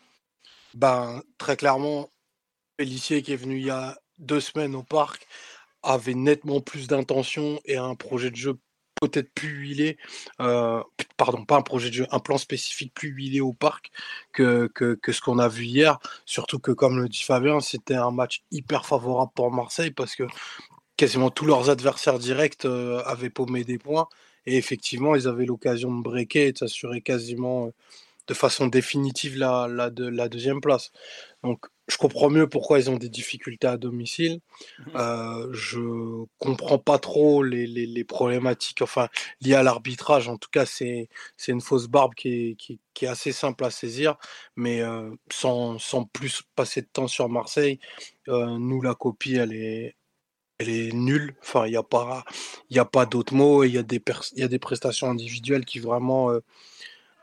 ben 0.76 1.24
très 1.38 1.58
clairement, 1.58 2.10
Pellissier 2.78 3.22
qui 3.24 3.34
est 3.34 3.38
venu 3.38 3.58
il 3.60 3.66
y 3.66 3.72
a 3.72 4.00
deux 4.20 4.42
semaines 4.42 4.76
au 4.76 4.84
parc 4.84 5.28
avait 5.84 6.14
nettement 6.14 6.62
plus 6.62 6.88
d'intention 6.88 7.60
et 7.66 7.78
un 7.78 7.96
projet 7.96 8.32
de 8.32 8.36
jeu 8.36 8.60
peut-être 9.02 9.34
plus 9.34 9.50
huilé, 9.50 9.98
euh, 10.42 10.84
pardon, 11.18 11.46
pas 11.46 11.56
un 11.56 11.62
projet 11.62 11.90
de 11.90 11.94
jeu, 11.94 12.08
un 12.12 12.20
plan 12.20 12.38
spécifique 12.38 12.94
plus 12.94 13.10
huilé 13.10 13.40
au 13.42 13.54
parc 13.54 13.92
que, 14.34 14.68
que, 14.68 15.12
ce 15.12 15.22
qu'on 15.22 15.40
a 15.40 15.48
vu 15.48 15.66
hier. 15.66 16.00
Surtout 16.26 16.60
que, 16.60 16.72
comme 16.72 17.00
le 17.02 17.08
dit 17.08 17.24
Fabien, 17.24 17.60
c'était 17.62 17.96
un 17.96 18.12
match 18.12 18.44
hyper 18.52 18.86
favorable 18.86 19.32
pour 19.36 19.52
Marseille 19.52 19.92
parce 19.92 20.16
que 20.16 20.24
quasiment 20.98 21.30
tous 21.30 21.46
leurs 21.46 21.70
adversaires 21.70 22.20
directs 22.20 22.66
euh, 22.66 23.02
avaient 23.06 23.30
paumé 23.30 23.64
des 23.64 23.78
points 23.78 24.08
et 24.46 24.58
effectivement, 24.58 25.16
ils 25.16 25.28
avaient 25.28 25.46
l'occasion 25.46 25.96
de 25.96 26.02
breaker 26.02 26.48
et 26.48 26.52
de 26.52 26.58
s'assurer 26.58 27.02
quasiment 27.02 27.72
de 28.30 28.34
façon 28.36 28.68
définitive 28.68 29.38
la, 29.38 29.68
la, 29.68 29.90
de, 29.90 30.08
la 30.08 30.30
deuxième 30.30 30.62
place. 30.62 30.92
Donc 31.44 31.66
je 31.88 31.98
comprends 31.98 32.30
mieux 32.30 32.48
pourquoi 32.48 32.78
ils 32.78 32.90
ont 32.92 32.98
des 32.98 33.10
difficultés 33.10 33.66
à 33.68 33.78
domicile. 33.78 34.40
Mmh 34.78 34.92
euh, 34.96 35.48
je 35.52 36.26
comprends 36.38 36.78
pas 36.78 37.00
trop 37.00 37.42
les, 37.42 37.66
les, 37.66 37.88
les, 37.88 38.04
problématiques 38.04 38.84
enfin, 38.84 39.10
liées 39.42 39.56
à 39.56 39.64
l'arbitrage. 39.64 40.28
En 40.30 40.38
tout 40.38 40.50
cas, 40.52 40.66
c'est 40.68 41.10
une 41.48 41.62
fausse 41.62 41.88
barbe 41.88 42.14
qui 42.14 42.30
est, 42.52 42.56
qui, 42.56 42.80
qui 42.94 43.06
est, 43.06 43.08
assez 43.08 43.32
simple 43.32 43.66
à 43.66 43.72
saisir. 43.72 44.18
Mais 44.56 44.82
euh, 44.82 45.10
sans, 45.32 45.80
sans, 45.80 46.04
plus 46.06 46.44
passer 46.56 46.82
de 46.82 46.88
temps 46.94 47.08
sur 47.08 47.28
Marseille, 47.30 47.80
euh, 48.28 48.58
nous, 48.60 48.82
la 48.82 48.94
copie, 48.94 49.36
elle 49.36 49.54
est, 49.54 49.96
elle 50.60 50.70
est 50.70 50.94
nulle. 50.94 51.36
Enfin, 51.42 51.66
il 51.66 51.72
n'y 51.72 51.78
a 51.78 51.84
pas, 51.84 52.24
y 52.70 52.80
a 52.80 52.86
pas 52.86 53.08
d'autres 53.08 53.34
mots. 53.34 53.64
Il 53.64 53.74
y, 53.74 53.80
a 53.80 53.84
des 53.84 54.02
y 54.36 54.44
a 54.44 54.48
des 54.48 54.60
prestations 54.60 55.10
individuelles 55.10 55.66
qui 55.66 55.80
vraiment 55.80 56.32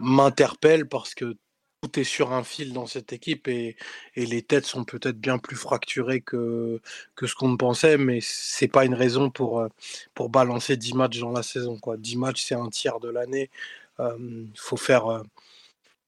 euh, 0.01 0.05
m'interpellent 0.05 0.89
parce 0.89 1.15
que 1.15 1.37
tout 1.83 2.01
est 2.01 2.05
sur 2.05 2.33
un 2.33 2.45
fil 2.45 2.73
dans 2.73 2.87
cette 2.87 3.13
équipe 3.13 3.49
et, 3.49 3.77
les 4.17 4.43
têtes 4.43 4.67
sont 4.67 4.85
peut-être 4.85 5.19
bien 5.19 5.39
plus 5.39 5.57
fracturées 5.57 6.21
que, 6.21 6.81
que 7.15 7.27
ce 7.27 7.35
qu'on 7.35 7.57
pensait, 7.57 7.99
mais 7.99 8.21
c'est 8.23 8.69
pas 8.69 8.85
une 8.85 8.95
raison 8.95 9.31
pour, 9.31 9.61
euh, 9.61 9.69
pour 10.15 10.31
balancer 10.31 10.77
10 10.77 10.95
matchs 10.95 11.19
dans 11.21 11.33
la 11.33 11.43
saison. 11.43 11.79
Quoi. 11.79 11.97
10 11.97 12.17
matchs, 12.17 12.45
c'est 12.45 12.55
un 12.55 12.69
tiers 12.69 13.01
de 13.01 13.09
l'année. 13.11 13.51
Il 13.99 14.03
euh, 14.05 14.45
faut, 14.57 14.77
faire, 14.77 15.07
euh, 15.07 15.23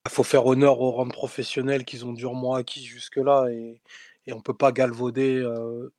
faut 0.09 0.25
faire 0.25 0.47
honneur 0.47 0.81
aux 0.81 0.91
rangs 0.93 1.09
professionnels 1.09 1.85
qu'ils 1.85 2.05
ont 2.07 2.13
durement 2.13 2.55
acquis 2.55 2.85
jusque-là 2.85 3.49
et, 3.51 3.81
et 4.27 4.33
on 4.33 4.37
ne 4.39 4.43
peut 4.43 4.55
pas 4.55 4.73
galvauder 4.73 5.43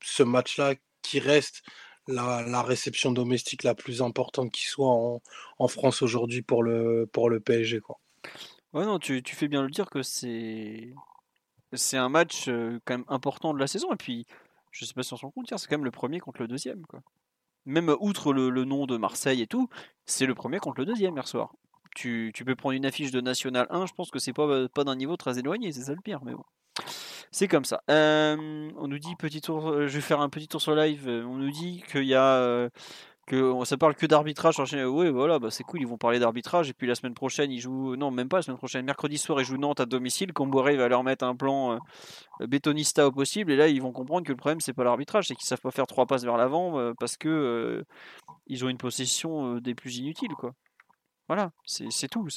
ce 0.02 0.23
match-là 0.23 0.75
qui 1.02 1.19
reste 1.19 1.63
la, 2.13 2.62
réception 2.63 3.12
domestique 3.12 3.63
la 3.63 3.76
plus 3.76 4.02
importante 4.02 4.52
qui 4.52 4.65
soit 4.65 4.88
en, 4.88 5.67
France 5.67 6.02
aujourd'hui 6.02 6.41
pour 6.41 6.63
le, 6.63 7.08
pour 7.12 7.30
le 7.30 7.39
PSG. 7.39 7.82
Ouais, 8.74 8.86
non, 8.86 9.00
tu, 9.00 9.24
tu 9.24 9.36
fais 9.36 9.48
bien 9.48 9.63
le 9.63 9.69
dire 9.69 9.89
que 9.89 10.02
c'est 10.02 10.93
un 11.93 12.10
match 12.10 12.45
quand 12.86 12.93
même 12.93 13.06
important 13.08 13.54
de 13.54 13.60
la 13.60 13.67
saison. 13.67 13.91
Et 13.93 13.98
puis, 13.98 14.26
je 14.72 14.86
sais 14.86 14.93
pas 14.93 15.04
si 15.04 15.13
on 15.13 15.17
s'en 15.17 15.32
compte, 15.32 15.48
c'est 15.50 15.67
quand 15.67 15.78
même 15.78 15.86
le 15.86 15.91
premier 15.91 16.19
contre 16.19 16.41
le 16.41 16.48
deuxième. 16.48 16.86
Quoi. 16.86 17.02
Même 17.65 17.95
outre 18.00 18.34
le, 18.34 18.50
le 18.50 18.65
nom 18.65 18.86
de 18.86 18.98
Marseille 18.98 19.41
et 19.41 19.48
tout, 19.48 19.69
c'est 20.06 20.26
le 20.26 20.36
premier 20.36 20.60
contre 20.60 20.80
le 20.80 20.86
deuxième 20.86 21.15
hier 21.15 21.28
soir. 21.28 21.54
Tu, 21.95 22.32
tu, 22.34 22.45
peux 22.45 22.56
prendre 22.56 22.74
une 22.74 22.86
affiche 22.86 23.12
de 23.12 23.19
National 23.19 23.67
1, 23.69 23.88
je 23.88 23.93
pense 23.93 24.12
que 24.12 24.19
c'est 24.19 24.34
pas, 24.34 24.69
pas 24.69 24.84
d'un 24.84 24.95
niveau 24.95 25.17
très 25.17 25.39
éloigné, 25.39 25.72
c'est 25.72 25.84
ça 25.84 25.93
le 25.93 26.02
pire, 26.02 26.24
mais 26.24 26.34
bon. 26.34 26.45
C'est 27.31 27.47
comme 27.47 27.65
ça. 27.65 27.81
on 27.87 28.87
nous 28.87 28.99
dit 28.99 29.15
petit 29.15 29.41
tour, 29.41 29.87
je 29.87 29.93
vais 29.93 30.01
faire 30.01 30.21
un 30.21 30.29
petit 30.29 30.47
tour 30.47 30.61
sur 30.61 30.75
live. 30.75 31.07
On 31.07 31.35
nous 31.35 31.51
dit 31.51 31.83
qu'il 31.91 32.05
y 32.05 32.15
a 32.15 32.69
que 33.29 33.63
ça 33.63 33.77
parle 33.77 33.95
que 33.95 34.05
d'arbitrage. 34.05 34.55
Oui, 34.59 35.09
voilà, 35.09 35.39
bah 35.39 35.51
c'est 35.51 35.63
cool, 35.63 35.79
ils 35.81 35.87
vont 35.87 35.97
parler 35.97 36.19
d'arbitrage. 36.19 36.69
Et 36.69 36.73
puis 36.73 36.87
la 36.87 36.95
semaine 36.95 37.13
prochaine, 37.13 37.51
ils 37.51 37.59
jouent. 37.59 37.95
Non, 37.95 38.11
même 38.11 38.27
pas 38.27 38.37
la 38.37 38.41
semaine 38.41 38.57
prochaine. 38.57 38.85
Mercredi 38.85 39.17
soir, 39.17 39.39
ils 39.39 39.45
jouent 39.45 39.57
Nantes 39.57 39.79
à 39.79 39.85
domicile. 39.85 40.33
Comboiré 40.33 40.75
va 40.75 40.87
leur 40.89 41.03
mettre 41.03 41.23
un 41.23 41.35
plan 41.35 41.73
euh, 42.41 42.47
bétonista 42.47 43.07
au 43.07 43.11
possible. 43.11 43.51
Et 43.51 43.55
là, 43.55 43.67
ils 43.67 43.81
vont 43.81 43.91
comprendre 43.91 44.25
que 44.25 44.31
le 44.31 44.37
problème, 44.37 44.59
c'est 44.59 44.73
pas 44.73 44.83
l'arbitrage, 44.83 45.27
c'est 45.27 45.35
qu'ils 45.35 45.45
savent 45.45 45.61
pas 45.61 45.71
faire 45.71 45.87
trois 45.87 46.07
passes 46.07 46.23
vers 46.23 46.37
l'avant 46.37 46.79
euh, 46.79 46.93
parce 46.99 47.15
que 47.15 47.29
euh, 47.29 47.83
ils 48.47 48.65
ont 48.65 48.69
une 48.69 48.77
possession 48.77 49.55
des 49.57 49.75
plus 49.75 49.97
inutiles. 49.97 50.33
Voilà, 51.27 51.51
c'est 51.65 52.07
tout. 52.07 52.27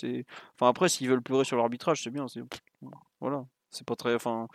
Enfin, 0.55 0.69
après, 0.69 0.91
s'ils 0.91 1.09
veulent 1.09 1.23
pleurer 1.23 1.45
sur 1.45 1.57
l'arbitrage, 1.57 2.03
c'est 2.03 2.11
bien. 2.11 2.27
Voilà, 3.21 3.47
c'est 3.73 3.87
pas 3.87 3.97
très. 3.97 4.15
Enfin, 4.15 4.49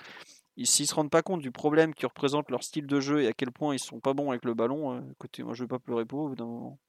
s'ils 0.66 0.88
se 0.88 0.96
rendent 0.96 1.12
pas 1.12 1.22
compte 1.22 1.42
du 1.42 1.52
problème 1.52 1.94
qui 1.94 2.06
représente 2.06 2.50
leur 2.50 2.64
style 2.64 2.88
de 2.88 3.00
jeu 3.00 3.22
et 3.22 3.28
à 3.28 3.34
quel 3.34 3.52
point 3.52 3.76
ils 3.76 3.80
sont 3.80 4.00
pas 4.00 4.14
bons 4.14 4.32
avec 4.32 4.46
le 4.46 4.54
ballon, 4.54 4.96
euh, 4.96 5.02
écoutez, 5.12 5.44
moi 5.44 5.54
je 5.54 5.64
vais 5.64 5.68
pas 5.68 5.80
pleurer 5.80 6.06
pour 6.06 6.30
eux 6.30 6.36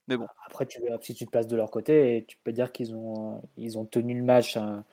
Mais 0.06 0.16
bon. 0.16 0.26
Après, 0.46 0.66
tu, 0.66 0.80
si 1.02 1.14
tu 1.14 1.26
te 1.26 1.30
places 1.30 1.46
de 1.46 1.56
leur 1.56 1.70
côté, 1.70 2.24
tu 2.26 2.38
peux 2.44 2.52
dire 2.52 2.72
qu'ils 2.72 2.94
ont, 2.94 3.42
ils 3.56 3.76
ont 3.78 3.84
tenu 3.84 4.16
le 4.16 4.24
match 4.24 4.56
à, 4.56 4.84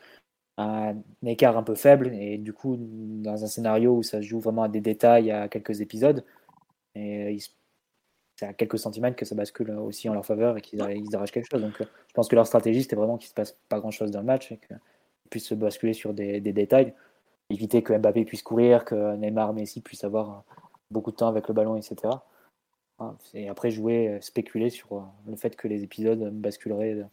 un 0.57 0.95
écart 1.25 1.57
un 1.57 1.63
peu 1.63 1.75
faible 1.75 2.13
et 2.13 2.37
du 2.37 2.53
coup, 2.53 2.77
dans 2.79 3.43
un 3.43 3.47
scénario 3.47 3.97
où 3.97 4.03
ça 4.03 4.21
se 4.21 4.27
joue 4.27 4.39
vraiment 4.39 4.63
à 4.63 4.69
des 4.69 4.81
détails, 4.81 5.29
à 5.31 5.49
quelques 5.49 5.81
épisodes, 5.81 6.23
et 6.95 7.37
c'est 8.37 8.45
à 8.45 8.53
quelques 8.53 8.79
centimètres 8.79 9.17
que 9.17 9.25
ça 9.25 9.35
bascule 9.35 9.71
aussi 9.71 10.07
en 10.07 10.13
leur 10.13 10.25
faveur 10.25 10.57
et 10.57 10.61
qu'ils 10.61 10.81
arrachent 10.81 11.31
quelque 11.31 11.49
chose. 11.51 11.61
Donc, 11.61 11.81
euh, 11.81 11.85
je 12.07 12.13
pense 12.13 12.29
que 12.29 12.35
leur 12.35 12.47
stratégie, 12.47 12.83
c'était 12.83 12.95
vraiment 12.95 13.17
qu'il 13.17 13.27
se 13.29 13.33
passe 13.33 13.57
pas 13.67 13.79
grand 13.79 13.91
chose 13.91 14.11
dans 14.11 14.19
le 14.19 14.25
match 14.25 14.51
et 14.51 14.57
qu'ils 14.57 14.79
puissent 15.29 15.47
se 15.47 15.55
basculer 15.55 15.93
sur 15.93 16.13
des, 16.13 16.39
des 16.39 16.53
détails 16.53 16.93
éviter 17.49 17.83
que 17.83 17.93
Mbappé 17.93 18.25
puisse 18.25 18.43
courir, 18.43 18.85
que 18.85 19.15
Neymar, 19.15 19.53
Messi 19.53 19.81
puissent 19.81 20.03
avoir 20.03 20.43
beaucoup 20.91 21.11
de 21.11 21.15
temps 21.15 21.27
avec 21.27 21.47
le 21.47 21.53
ballon, 21.53 21.75
etc. 21.75 22.13
Et 23.33 23.49
après 23.49 23.71
jouer, 23.71 24.07
euh, 24.07 24.21
spéculer 24.21 24.69
sur 24.69 24.93
euh, 24.93 25.01
le 25.27 25.35
fait 25.35 25.55
que 25.55 25.67
les 25.67 25.83
épisodes 25.83 26.29
basculeraient 26.31 27.05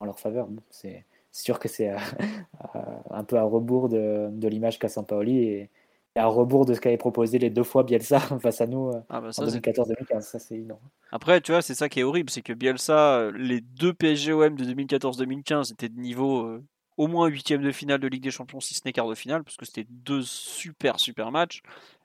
en 0.00 0.06
leur 0.06 0.18
faveur. 0.18 0.48
C'est 0.70 1.04
sûr 1.30 1.58
que 1.58 1.68
c'est 1.68 1.90
euh, 2.74 2.80
un 3.10 3.24
peu 3.24 3.36
à 3.36 3.44
rebours 3.44 3.88
de, 3.88 4.48
l'image 4.48 4.78
qu'a 4.78 4.88
Sampaoli 4.88 5.38
et, 5.38 5.70
à 6.16 6.26
rebours 6.26 6.66
de 6.66 6.74
ce 6.74 6.80
qu'avait 6.80 6.96
proposé 6.96 7.38
les 7.38 7.50
deux 7.50 7.62
fois 7.62 7.84
Bielsa 7.84 8.18
face 8.42 8.60
à 8.60 8.66
nous 8.66 8.90
ah 9.08 9.20
bah 9.20 9.28
en 9.28 9.46
2014-2015. 9.46 10.20
Ça, 10.22 10.38
c'est 10.40 10.56
énorme. 10.56 10.80
Après, 11.12 11.40
tu 11.40 11.52
vois, 11.52 11.62
c'est 11.62 11.76
ça 11.76 11.88
qui 11.88 12.00
est 12.00 12.02
horrible, 12.02 12.30
c'est 12.30 12.42
que 12.42 12.52
Bielsa, 12.52 13.30
les 13.30 13.60
deux 13.60 13.94
PSGOM 13.94 14.56
de 14.56 14.64
2014-2015 14.64 15.72
étaient 15.72 15.88
de 15.88 16.00
niveau 16.00 16.58
au 17.00 17.06
moins 17.06 17.28
huitième 17.28 17.62
de 17.62 17.72
finale 17.72 17.98
de 17.98 18.08
Ligue 18.08 18.22
des 18.22 18.30
Champions, 18.30 18.60
si 18.60 18.74
ce 18.74 18.82
n'est 18.84 18.92
quart 18.92 19.08
de 19.08 19.14
finale, 19.14 19.42
parce 19.42 19.56
que 19.56 19.64
c'était 19.64 19.86
deux 19.88 20.20
super 20.20 21.00
super 21.00 21.32
matchs. 21.32 21.62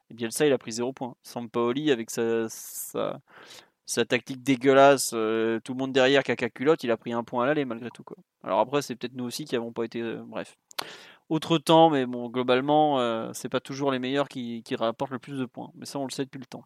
Et 0.10 0.14
Bielsa, 0.14 0.48
il 0.48 0.54
a 0.54 0.58
pris 0.58 0.72
zéro 0.72 0.94
point. 0.94 1.16
Sampaoli, 1.22 1.92
avec 1.92 2.10
sa, 2.10 2.48
sa, 2.48 4.06
tactique 4.06 4.42
dégueulasse, 4.42 5.12
euh, 5.14 5.60
tout 5.60 5.74
le 5.74 5.80
monde 5.80 5.92
derrière 5.92 6.24
caca 6.24 6.50
culotte, 6.50 6.86
il 6.86 6.92
a 6.92 6.98
pris 6.98 7.12
un 7.12 7.26
point 7.26 7.44
à 7.44 7.48
l'aller 7.48 7.66
malgré 7.66 7.90
tout. 7.92 8.06
Alors 8.42 8.62
après, 8.62 8.82
c'est 8.82 8.96
peut-être 8.96 9.16
nous 9.16 9.26
aussi 9.26 9.44
qui 9.44 9.56
n'avons 9.56 9.74
pas 9.74 9.84
été. 9.84 10.00
Euh, 10.02 10.24
bref. 10.26 10.56
Autre 11.28 11.58
temps, 11.58 11.90
mais 11.90 12.06
bon, 12.06 12.30
globalement, 12.30 13.00
euh, 13.02 13.32
c'est 13.34 13.50
pas 13.50 13.60
toujours 13.60 13.92
les 13.92 14.00
meilleurs 14.00 14.30
qui 14.30 14.64
rapportent 14.78 15.12
le 15.12 15.20
plus 15.20 15.38
de 15.38 15.46
points. 15.46 15.72
Mais 15.76 15.86
ça, 15.86 16.00
on 16.00 16.06
le 16.06 16.12
sait 16.12 16.24
depuis 16.24 16.40
le 16.40 16.46
temps. 16.46 16.64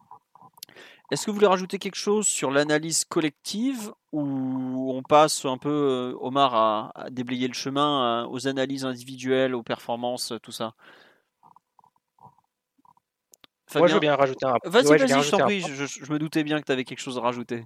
Est-ce 1.10 1.26
que 1.26 1.30
vous 1.30 1.36
voulez 1.36 1.46
rajouter 1.46 1.78
quelque 1.78 1.96
chose 1.96 2.26
sur 2.26 2.50
l'analyse 2.50 3.04
collective 3.04 3.92
ou 4.12 4.92
on 4.94 5.02
passe 5.02 5.44
un 5.44 5.58
peu, 5.58 5.68
euh, 5.68 6.18
Omar, 6.20 6.54
à, 6.54 7.10
déblayer 7.10 7.48
le 7.48 7.54
chemin 7.54 8.26
aux 8.26 8.46
analyses 8.46 8.84
individuelles, 8.84 9.54
aux 9.54 9.62
performances, 9.64 10.32
tout 10.42 10.52
ça? 10.52 10.74
Moi, 13.74 13.86
je 13.86 13.94
veux 13.94 14.00
bien 14.00 14.16
rajouter 14.16 14.46
un 14.46 14.56
Vas-y, 14.64 14.98
vas-y, 14.98 15.22
je 15.22 15.30
t'en 15.30 15.38
prie, 15.38 15.60
je, 15.60 16.12
me 16.12 16.18
doutais 16.18 16.42
bien 16.42 16.60
que 16.60 16.66
tu 16.66 16.72
avais 16.72 16.84
quelque 16.84 17.00
chose 17.00 17.18
à 17.18 17.20
rajouter. 17.20 17.64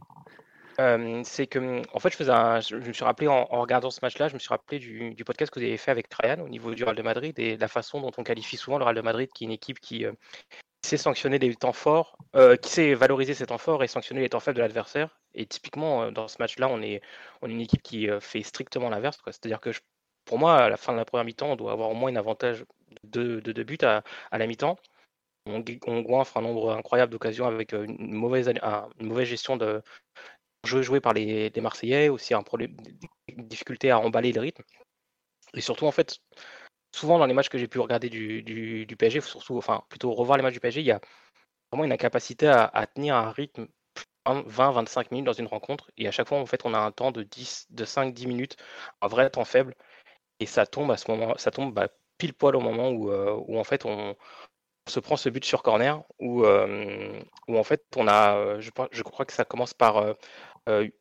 Euh, 0.81 1.21
c'est 1.25 1.47
que, 1.47 1.83
en 1.93 2.01
fait, 2.01 2.11
je, 2.11 2.17
faisais 2.17 2.33
je 2.69 2.77
me 2.77 2.93
suis 2.93 3.05
rappelé 3.05 3.29
en, 3.29 3.45
regardant 3.45 3.91
ce 3.91 4.01
match-là, 4.03 4.29
je 4.29 4.35
me 4.35 4.39
suis 4.39 4.49
rappelé 4.49 4.79
du, 4.79 5.25
podcast 5.25 5.53
que 5.53 5.61
vous 5.61 5.65
avez 5.65 5.77
fait 5.77 5.91
avec 5.91 6.13
Ryan 6.13 6.41
au 6.41 6.49
niveau 6.49 6.75
du 6.75 6.85
Real 6.85 6.97
de 6.97 7.03
Madrid 7.03 7.39
et 7.39 7.57
la 7.57 7.69
façon 7.69 8.01
dont 8.01 8.11
on 8.19 8.25
qualifie 8.25 8.57
souvent 8.57 8.79
le 8.79 8.85
Real 8.85 8.97
de 8.97 9.01
Madrid, 9.01 9.31
qui 9.33 9.45
est 9.45 9.47
une 9.47 9.53
équipe 9.53 9.81
qui, 9.81 10.05
euh, 10.05 10.13
sait 10.85 10.97
sanctionner 10.97 11.39
les 11.39 11.55
temps 11.55 11.73
forts, 11.73 12.17
euh, 12.37 12.57
qui 12.57 12.71
sait 12.71 12.95
valoriser 12.95 13.35
ses 13.35 13.47
temps 13.47 13.59
forts 13.59 13.83
et 13.83 13.89
sanctionner 13.89 14.21
les 14.21 14.29
temps 14.29 14.41
faibles 14.41 14.57
de 14.57 14.63
l'adversaire. 14.63 15.19
Et 15.35 15.47
typiquement, 15.47 16.05
euh, 16.05 16.11
dans 16.11 16.29
ce 16.29 16.37
match-là, 16.39 16.69
on 16.69 16.83
est, 16.83 17.01
on 17.43 17.49
est 17.49 17.53
une 17.53 17.61
équipe 17.61 17.83
qui 17.83 18.09
euh, 18.09 18.21
fait 18.21 18.43
strictement 18.43 18.91
l'inverse. 18.91 19.21
C'est-à-dire 19.27 19.61
que 19.61 19.71
pour 20.25 20.39
moi, 20.39 20.57
à 20.57 20.69
la 20.69 20.77
fin 20.77 20.93
de 20.93 20.99
la 20.99 21.05
première 21.05 21.25
mi-temps, 21.25 21.53
on 21.53 21.57
doit 21.57 21.73
avoir 21.73 21.91
au 21.91 21.95
moins 21.95 22.13
un 22.13 22.17
avantage 22.17 22.65
de 23.05 23.41
deux 23.41 23.65
buts 23.65 23.79
à, 23.83 24.03
la 24.33 24.47
mi-temps. 24.47 24.79
On, 25.47 25.63
on 25.87 26.01
goinfre 26.01 26.39
un 26.39 26.43
nombre 26.43 26.73
incroyable 26.73 27.13
d'occasions 27.13 27.47
avec 27.47 27.73
une 27.73 28.15
mauvaise, 28.15 28.49
une 28.49 29.07
mauvaise 29.07 29.29
gestion 29.29 29.57
de 29.57 29.83
jeu 30.65 30.81
joué 30.83 31.01
par 31.01 31.13
les, 31.13 31.51
les 31.51 31.61
Marseillais, 31.61 32.09
aussi 32.09 32.33
un 32.33 32.43
problème, 32.43 32.75
une 33.29 33.47
difficulté 33.47 33.91
à 33.91 33.99
emballer 33.99 34.33
le 34.33 34.41
rythme. 34.41 34.63
Et 35.55 35.61
surtout, 35.61 35.87
en 35.87 35.93
fait, 35.93 36.21
souvent 36.95 37.19
dans 37.19 37.27
les 37.27 37.35
matchs 37.35 37.49
que 37.49 37.59
j'ai 37.59 37.69
pu 37.69 37.81
regarder 37.81 38.09
du, 38.09 38.43
du, 38.43 38.97
PSG, 38.97 39.21
surtout, 39.21 39.57
enfin 39.59 39.83
plutôt 39.89 40.13
revoir 40.13 40.39
les 40.39 40.43
matchs 40.43 40.55
du 40.55 40.61
PSG, 40.61 40.81
il 40.81 40.87
y 40.87 40.93
a 40.93 41.01
vraiment 41.71 41.85
une 41.85 41.93
incapacité 41.93 42.49
à, 42.49 42.87
tenir 42.87 43.17
un 43.17 43.31
rythme 43.31 43.67
20-25 44.27 45.09
minutes 45.11 45.27
dans 45.27 45.33
une 45.33 45.47
rencontre. 45.47 45.91
Et 45.97 46.09
à 46.09 46.13
chaque 46.13 46.29
fois, 46.29 46.39
en 46.39 46.47
fait, 46.47 46.63
on 46.65 46.75
a 46.75 46.79
un 46.79 46.93
temps 46.93 47.13
de 47.13 47.23
10, 47.25 47.67
de 47.71 47.85
5-10 47.85 48.27
minutes, 48.27 48.57
un 49.03 49.09
vrai 49.09 49.29
temps 49.31 49.45
faible. 49.45 49.75
Et 50.41 50.47
ça 50.47 50.67
tombe 50.67 50.91
à 50.93 50.97
ce 50.97 51.11
moment, 51.11 51.37
ça 51.37 51.51
tombe 51.51 51.75
bah, 51.75 51.89
pile 52.19 52.35
poil 52.35 52.57
au 52.57 52.61
moment 52.61 52.91
où, 52.91 53.11
euh, 53.11 53.35
où 53.49 53.59
en 53.59 53.65
fait 53.65 53.85
on, 53.87 54.17
se 54.89 55.01
prend 55.01 55.17
ce 55.17 55.29
but 55.31 55.45
sur 55.45 55.63
corner, 55.63 56.03
où, 56.21 56.45
euh, 56.45 57.21
en 57.49 57.65
fait 57.65 57.85
on 57.97 58.07
a, 58.09 58.37
euh, 58.37 58.61
je, 58.61 58.71
je, 58.93 59.03
crois 59.03 59.25
que 59.27 59.33
ça 59.33 59.45
commence 59.45 59.75
par 59.75 60.15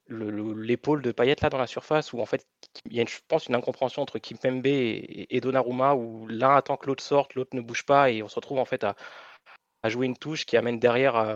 l'épaule 0.09 1.01
de 1.01 1.11
Payet 1.11 1.35
là 1.41 1.49
dans 1.49 1.57
la 1.57 1.67
surface 1.67 2.11
où 2.11 2.19
en 2.19 2.25
fait 2.25 2.45
il 2.85 2.93
y 2.93 3.01
a 3.01 3.05
je 3.05 3.19
pense 3.27 3.47
une 3.47 3.55
incompréhension 3.55 4.01
entre 4.01 4.19
Kimpembe 4.19 4.65
et, 4.65 5.27
et 5.29 5.39
Donnarumma 5.39 5.95
où 5.95 6.27
l'un 6.27 6.55
attend 6.55 6.75
que 6.75 6.87
l'autre 6.87 7.03
sorte, 7.03 7.35
l'autre 7.35 7.55
ne 7.55 7.61
bouge 7.61 7.85
pas 7.85 8.09
et 8.11 8.21
on 8.23 8.27
se 8.27 8.35
retrouve 8.35 8.59
en 8.59 8.65
fait 8.65 8.83
à, 8.83 8.95
jouer 9.85 10.05
une 10.05 10.17
touche 10.17 10.45
qui 10.45 10.57
amène 10.57 10.79
derrière 10.79 11.15
euh, 11.15 11.35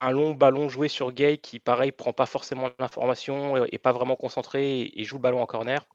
un 0.00 0.10
long 0.10 0.32
ballon 0.32 0.68
joué 0.68 0.88
sur 0.88 1.12
Gay 1.12 1.38
qui 1.38 1.60
pareil 1.60 1.92
prend 1.92 2.12
pas 2.12 2.26
forcément 2.26 2.70
l'information 2.78 3.64
et, 3.66 3.78
pas 3.78 3.92
vraiment 3.92 4.16
concentré 4.16 4.92
et, 4.94 5.04
joue 5.04 5.16
le 5.16 5.22
ballon 5.22 5.42
en 5.42 5.46
corner. 5.46 5.86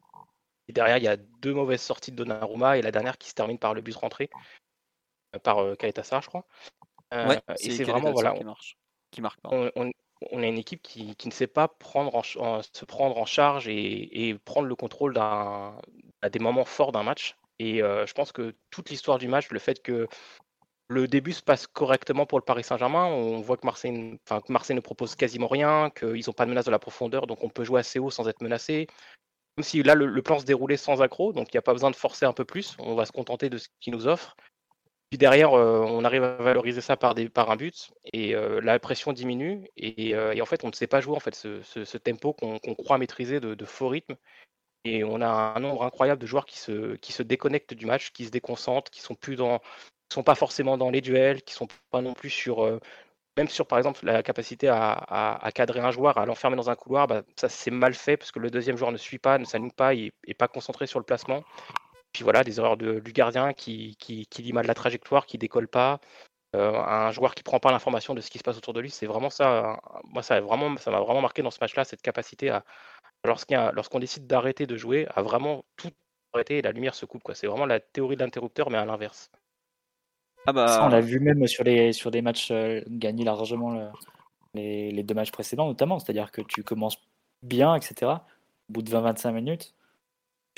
Et 0.67 0.73
derrière 0.73 0.97
il 0.97 1.03
y 1.03 1.07
a 1.07 1.17
deux 1.17 1.53
mauvaises 1.53 1.81
sorties 1.81 2.11
de 2.11 2.15
Donnarumma 2.15 2.77
et 2.77 2.81
la 2.83 2.91
dernière 2.91 3.17
qui 3.17 3.29
se 3.29 3.35
termine 3.35 3.57
par 3.57 3.73
le 3.73 3.81
but 3.81 3.95
rentré 3.95 4.29
euh, 5.35 5.39
par 5.39 5.59
euh, 5.59 5.75
je 5.79 6.27
crois. 6.27 6.45
et 7.59 7.71
c'est 7.71 7.83
vraiment 7.83 8.11
voilà 8.11 8.33
qui 8.33 8.43
marche. 8.43 8.77
Qui 9.11 9.21
marque 9.21 9.39
on 9.45 9.91
a 10.31 10.47
une 10.47 10.57
équipe 10.57 10.81
qui, 10.81 11.15
ne 11.25 11.31
sait 11.31 11.47
pas 11.47 11.67
prendre 11.67 12.23
se 12.23 12.85
prendre 12.85 13.17
en 13.17 13.25
charge 13.25 13.67
et, 13.67 14.37
prendre 14.45 14.67
le 14.67 14.75
contrôle 14.75 15.17
à 15.17 15.79
des 16.31 16.39
moments 16.39 16.65
forts 16.65 16.91
d'un 16.91 17.03
match. 17.03 17.37
Et 17.59 17.79
je 17.79 18.13
pense 18.13 18.31
que 18.31 18.55
toute 18.69 18.89
l'histoire 18.89 19.17
du 19.17 19.27
match, 19.27 19.49
le 19.51 19.59
fait 19.59 19.81
que 19.81 20.07
le 20.89 21.07
début 21.07 21.33
se 21.33 21.43
passe 21.43 21.67
correctement 21.67 22.25
pour 22.25 22.39
le 22.39 22.43
Paris 22.43 22.63
Saint-Germain. 22.63 23.05
On 23.05 23.41
voit 23.41 23.57
que 23.57 23.65
Marseille, 23.65 24.19
enfin, 24.27 24.41
Marseille 24.49 24.75
ne 24.75 24.81
propose 24.81 25.15
quasiment 25.15 25.47
rien, 25.47 25.91
qu'ils 25.91 26.23
n'ont 26.27 26.33
pas 26.33 26.45
de 26.45 26.49
menace 26.49 26.65
de 26.65 26.71
la 26.71 26.79
profondeur, 26.79 27.27
donc 27.27 27.43
on 27.43 27.49
peut 27.49 27.63
jouer 27.63 27.79
assez 27.79 27.99
haut 27.99 28.09
sans 28.09 28.27
être 28.27 28.41
menacé. 28.41 28.87
Même 29.57 29.63
si 29.63 29.83
là, 29.83 29.93
le, 29.93 30.21
plan 30.21 30.39
se 30.39 30.45
déroulait 30.45 30.77
sans 30.77 31.01
accro, 31.01 31.31
donc 31.31 31.53
il 31.53 31.55
n'y 31.55 31.59
a 31.59 31.61
pas 31.61 31.73
besoin 31.73 31.91
de 31.91 31.95
forcer 31.95 32.25
un 32.25 32.33
peu 32.33 32.45
plus. 32.45 32.75
On 32.79 32.95
va 32.95 33.05
se 33.05 33.11
contenter 33.11 33.49
de 33.49 33.57
ce 33.57 33.67
qu'il 33.79 33.93
nous 33.93 34.07
offre. 34.07 34.35
Puis 35.09 35.17
derrière, 35.17 35.53
euh, 35.53 35.79
on 35.79 36.03
arrive 36.03 36.23
à 36.23 36.35
valoriser 36.35 36.81
ça 36.81 36.95
par, 36.95 37.15
un 37.17 37.55
but 37.55 37.91
et 38.13 38.35
euh, 38.35 38.61
la 38.61 38.77
pression 38.77 39.11
diminue. 39.11 39.67
Euh, 39.81 40.33
et, 40.33 40.41
en 40.41 40.45
fait, 40.45 40.63
on 40.63 40.67
ne 40.67 40.73
sait 40.73 40.87
pas 40.87 41.01
jouer 41.01 41.15
en 41.15 41.19
fait, 41.19 41.33
ce, 41.33 41.97
tempo 41.97 42.33
qu'on 42.33 42.59
croit 42.75 42.99
maîtriser 42.99 43.39
de, 43.39 43.65
faux 43.65 43.87
rythme. 43.87 44.15
Et 44.85 45.03
on 45.03 45.21
a 45.21 45.27
un 45.27 45.59
nombre 45.59 45.83
incroyable 45.83 46.21
de 46.21 46.27
joueurs 46.27 46.45
qui 46.45 46.59
se, 46.59 47.23
déconnectent 47.23 47.73
du 47.73 47.87
match, 47.87 48.11
qui 48.11 48.25
se 48.25 48.31
déconcentrent, 48.31 48.91
qui 48.91 49.01
sont 49.01 49.17
sont 50.11 50.23
pas 50.23 50.35
forcément 50.35 50.77
dans 50.77 50.89
les 50.89 51.01
duels, 51.01 51.41
qui 51.41 51.53
sont 51.53 51.67
pas 51.91 52.01
non 52.01 52.13
plus 52.13 52.29
sur, 52.29 52.79
même 53.37 53.47
sur 53.47 53.67
par 53.67 53.77
exemple 53.77 54.05
la 54.05 54.23
capacité 54.23 54.67
à, 54.69 55.49
cadrer 55.55 55.79
un 55.79 55.91
joueur, 55.91 56.17
à 56.17 56.25
l'enfermer 56.25 56.55
dans 56.55 56.69
un 56.69 56.75
couloir, 56.75 57.07
bah, 57.07 57.23
ça 57.35 57.49
c'est 57.49 57.71
mal 57.71 57.93
fait 57.93 58.17
parce 58.17 58.31
que 58.31 58.39
le 58.39 58.51
deuxième 58.51 58.77
joueur 58.77 58.91
ne 58.91 58.97
suit 58.97 59.17
pas, 59.17 59.37
ne 59.37 59.45
s'aligne 59.45 59.71
pas, 59.71 59.93
et 59.95 60.11
est 60.27 60.33
pas 60.33 60.47
concentré 60.47 60.87
sur 60.87 60.99
le 60.99 61.05
placement. 61.05 61.43
Puis 62.13 62.23
voilà, 62.23 62.43
des 62.43 62.59
erreurs 62.59 62.77
de, 62.77 62.99
du 62.99 63.13
gardien 63.13 63.53
qui, 63.53 63.95
qui, 63.97 64.25
qui 64.27 64.41
lit 64.41 64.53
mal 64.53 64.65
la 64.65 64.73
trajectoire, 64.73 65.25
qui 65.25 65.37
décolle 65.37 65.67
pas, 65.67 65.99
euh, 66.55 66.73
un 66.73 67.11
joueur 67.11 67.35
qui 67.35 67.43
prend 67.43 67.59
pas 67.59 67.71
l'information 67.71 68.15
de 68.15 68.21
ce 68.21 68.31
qui 68.31 68.39
se 68.39 68.43
passe 68.43 68.57
autour 68.57 68.73
de 68.73 68.79
lui, 68.79 68.89
c'est 68.89 69.05
vraiment 69.05 69.29
ça. 69.29 69.79
Moi, 70.05 70.23
ça 70.23 70.41
vraiment, 70.41 70.75
ça 70.77 70.89
m'a 70.89 70.99
vraiment 70.99 71.21
marqué 71.21 71.43
dans 71.43 71.51
ce 71.51 71.59
match-là, 71.61 71.83
cette 71.83 72.01
capacité 72.01 72.49
à, 72.49 72.63
lorsqu'on 73.23 73.99
décide 73.99 74.25
d'arrêter 74.25 74.65
de 74.65 74.75
jouer, 74.75 75.07
à 75.13 75.21
vraiment 75.21 75.63
tout 75.77 75.91
arrêter 76.33 76.57
et 76.57 76.61
la 76.63 76.71
lumière 76.71 76.95
se 76.95 77.05
coupe. 77.05 77.21
C'est 77.33 77.45
vraiment 77.45 77.67
la 77.67 77.79
théorie 77.79 78.15
de 78.15 78.21
l'interrupteur, 78.23 78.71
mais 78.71 78.79
à 78.79 78.85
l'inverse. 78.85 79.29
Ah 80.47 80.53
bah... 80.53 80.79
on 80.83 80.89
l'a 80.89 81.01
vu 81.01 81.19
même 81.19 81.45
sur, 81.47 81.63
les, 81.63 81.93
sur 81.93 82.09
des 82.09 82.21
matchs 82.21 82.49
euh, 82.49 82.81
gagnés 82.87 83.25
largement 83.25 83.91
les, 84.55 84.91
les, 84.91 85.03
deux 85.03 85.13
matchs 85.13 85.31
précédents, 85.31 85.67
notamment. 85.67 85.99
C'est-à-dire 85.99 86.31
que 86.31 86.41
tu 86.41 86.63
commences 86.63 86.97
bien, 87.43 87.75
etc. 87.75 88.11
Au 88.69 88.73
bout 88.73 88.81
de 88.81 88.89
20-25 88.89 89.31
minutes, 89.33 89.75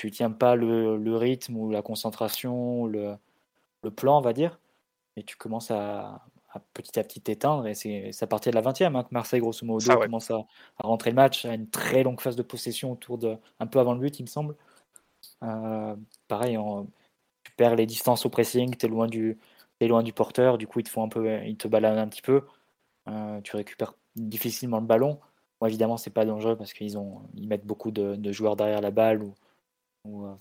tu 0.02 0.10
tiens 0.10 0.32
pas 0.32 0.56
le, 0.56 0.96
le, 0.96 1.16
rythme 1.16 1.56
ou 1.56 1.70
la 1.70 1.80
concentration, 1.80 2.86
le, 2.86 3.14
le, 3.84 3.90
plan, 3.92 4.18
on 4.18 4.20
va 4.20 4.32
dire, 4.32 4.58
et 5.16 5.22
tu 5.22 5.36
commences 5.36 5.70
à, 5.70 6.26
petit 6.74 6.98
à 6.98 7.04
petit 7.04 7.20
t'éteindre. 7.20 7.68
Et 7.68 7.74
c'est 7.74 8.10
à 8.20 8.26
partir 8.26 8.50
de 8.50 8.56
la 8.56 8.62
20e 8.62 8.96
hein, 8.96 9.04
que 9.04 9.10
Marseille, 9.12 9.38
grosso 9.38 9.64
modo, 9.64 9.96
commence 9.96 10.32
à, 10.32 10.44
rentrer 10.80 11.10
le 11.10 11.14
match, 11.14 11.44
à 11.44 11.54
une 11.54 11.70
très 11.70 12.02
longue 12.02 12.20
phase 12.20 12.34
de 12.34 12.42
possession 12.42 12.90
autour 12.90 13.16
de 13.16 13.36
un 13.60 13.66
peu 13.68 13.78
avant 13.78 13.94
le 13.94 14.00
but, 14.00 14.18
il 14.18 14.24
me 14.24 14.26
semble. 14.26 14.56
Euh, 15.44 15.94
pareil, 16.26 16.58
tu 17.44 17.52
perds 17.52 17.76
les 17.76 17.86
distances 17.86 18.26
au 18.26 18.28
pressing, 18.28 18.74
tu 18.74 18.86
es 18.86 18.88
loin 18.88 19.06
du, 19.06 19.38
loin 19.80 20.02
du 20.02 20.12
porteur, 20.12 20.58
du 20.58 20.66
coup 20.66 20.80
ils 20.80 20.84
te 20.84 20.90
font 20.90 21.04
un 21.04 21.08
peu, 21.08 21.44
ils 21.44 21.56
te 21.56 21.68
baladent 21.68 21.98
un 21.98 22.08
petit 22.08 22.22
peu. 22.22 22.42
Euh, 23.08 23.40
tu 23.42 23.54
récupères 23.54 23.94
difficilement 24.16 24.80
le 24.80 24.86
ballon. 24.86 25.20
Moi 25.60 25.68
évidemment 25.68 25.96
c'est 25.96 26.10
pas 26.10 26.24
dangereux 26.24 26.56
parce 26.56 26.72
qu'ils 26.72 26.98
ont, 26.98 27.22
ils 27.34 27.46
mettent 27.46 27.66
beaucoup 27.66 27.92
de, 27.92 28.32
joueurs 28.32 28.56
derrière 28.56 28.80
la 28.80 28.90
balle 28.90 29.22
ou, 29.22 29.34
euh, 30.06 30.34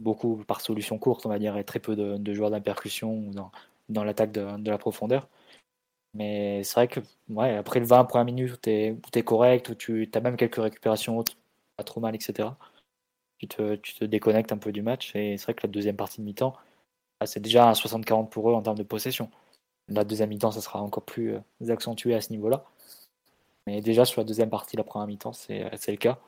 beaucoup 0.00 0.44
par 0.46 0.60
solution 0.60 0.98
courte 0.98 1.26
on 1.26 1.28
va 1.28 1.38
dire 1.38 1.56
et 1.56 1.64
très 1.64 1.80
peu 1.80 1.96
de, 1.96 2.34
joueurs 2.34 2.50
d'impercussion 2.50 3.30
dans, 3.32 3.50
dans 3.88 4.04
l'attaque 4.04 4.32
de, 4.32 4.70
la 4.70 4.78
profondeur. 4.78 5.28
Mais 6.14 6.64
c'est 6.64 6.74
vrai 6.74 6.88
que 6.88 7.00
ouais, 7.28 7.56
après 7.56 7.80
le 7.80 7.86
20 7.86 8.04
premières 8.04 8.24
minutes 8.24 8.52
où 8.52 8.56
tu 8.56 8.70
es, 8.70 9.22
correct, 9.24 9.68
où 9.70 9.74
tu 9.74 10.10
as 10.14 10.20
même 10.20 10.36
quelques 10.36 10.56
récupérations 10.56 11.18
autres, 11.18 11.36
pas 11.76 11.84
trop 11.84 12.00
mal, 12.00 12.14
etc. 12.14 12.50
Tu 13.38 13.48
te, 13.48 13.76
tu 13.76 13.94
te 13.94 14.04
déconnectes 14.04 14.52
un 14.52 14.58
peu 14.58 14.72
du 14.72 14.82
match 14.82 15.14
et 15.14 15.36
c'est 15.36 15.44
vrai 15.44 15.54
que 15.54 15.66
la 15.66 15.72
deuxième 15.72 15.96
partie 15.96 16.20
de 16.20 16.26
mi-temps, 16.26 16.54
ah, 17.20 17.26
c'est 17.26 17.40
déjà 17.40 17.68
un 17.68 17.72
60-40 17.72 18.28
pour 18.28 18.50
eux 18.50 18.54
en 18.54 18.62
termes 18.62 18.78
de 18.78 18.82
possession. 18.84 19.30
La 19.88 20.04
deuxième 20.04 20.30
mi-temps, 20.30 20.52
ça 20.52 20.60
sera 20.60 20.82
encore 20.82 21.04
plus 21.04 21.34
euh, 21.34 21.70
accentué 21.72 22.14
à 22.14 22.20
ce 22.20 22.30
niveau-là. 22.32 22.64
Mais 23.66 23.80
déjà 23.80 24.04
sur 24.04 24.20
la 24.20 24.24
deuxième 24.24 24.50
partie, 24.50 24.76
la 24.76 24.84
première 24.84 25.06
mi-temps, 25.06 25.32
c'est 25.32 25.64
euh, 25.64 25.70
le 25.88 25.96
cas. 25.96 26.18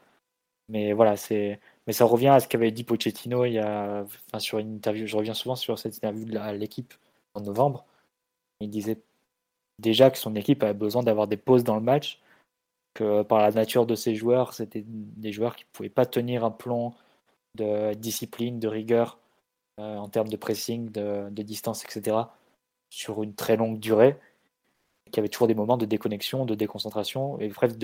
Mais 0.68 0.92
voilà, 0.92 1.16
c'est. 1.16 1.60
Mais 1.90 1.94
ça 1.94 2.04
revient 2.04 2.28
à 2.28 2.38
ce 2.38 2.46
qu'avait 2.46 2.70
dit 2.70 2.84
Pochettino 2.84 3.44
il 3.44 3.58
a, 3.58 4.04
enfin, 4.28 4.38
sur 4.38 4.58
une 4.60 4.76
interview. 4.76 5.08
Je 5.08 5.16
reviens 5.16 5.34
souvent 5.34 5.56
sur 5.56 5.76
cette 5.76 5.96
interview 5.96 6.24
de 6.24 6.38
l'équipe 6.52 6.94
en 7.34 7.40
novembre. 7.40 7.84
Il 8.60 8.70
disait 8.70 9.02
déjà 9.80 10.08
que 10.12 10.16
son 10.16 10.36
équipe 10.36 10.62
avait 10.62 10.72
besoin 10.72 11.02
d'avoir 11.02 11.26
des 11.26 11.36
pauses 11.36 11.64
dans 11.64 11.74
le 11.74 11.80
match, 11.80 12.20
que 12.94 13.24
par 13.24 13.40
la 13.40 13.50
nature 13.50 13.86
de 13.86 13.96
ses 13.96 14.14
joueurs, 14.14 14.54
c'était 14.54 14.84
des 14.86 15.32
joueurs 15.32 15.56
qui 15.56 15.64
ne 15.64 15.70
pouvaient 15.72 15.88
pas 15.88 16.06
tenir 16.06 16.44
un 16.44 16.52
plan 16.52 16.94
de 17.56 17.92
discipline, 17.94 18.60
de 18.60 18.68
rigueur 18.68 19.18
euh, 19.80 19.96
en 19.96 20.08
termes 20.08 20.28
de 20.28 20.36
pressing, 20.36 20.92
de, 20.92 21.42
distance, 21.42 21.84
etc., 21.84 22.18
sur 22.88 23.24
une 23.24 23.34
très 23.34 23.56
longue 23.56 23.80
durée, 23.80 24.16
qui 25.10 25.18
avait 25.18 25.28
toujours 25.28 25.48
des 25.48 25.56
moments 25.56 25.76
de 25.76 25.86
déconnexion, 25.86 26.46
de 26.46 26.54
déconcentration, 26.54 27.40
et 27.40 27.48
bref, 27.48 27.76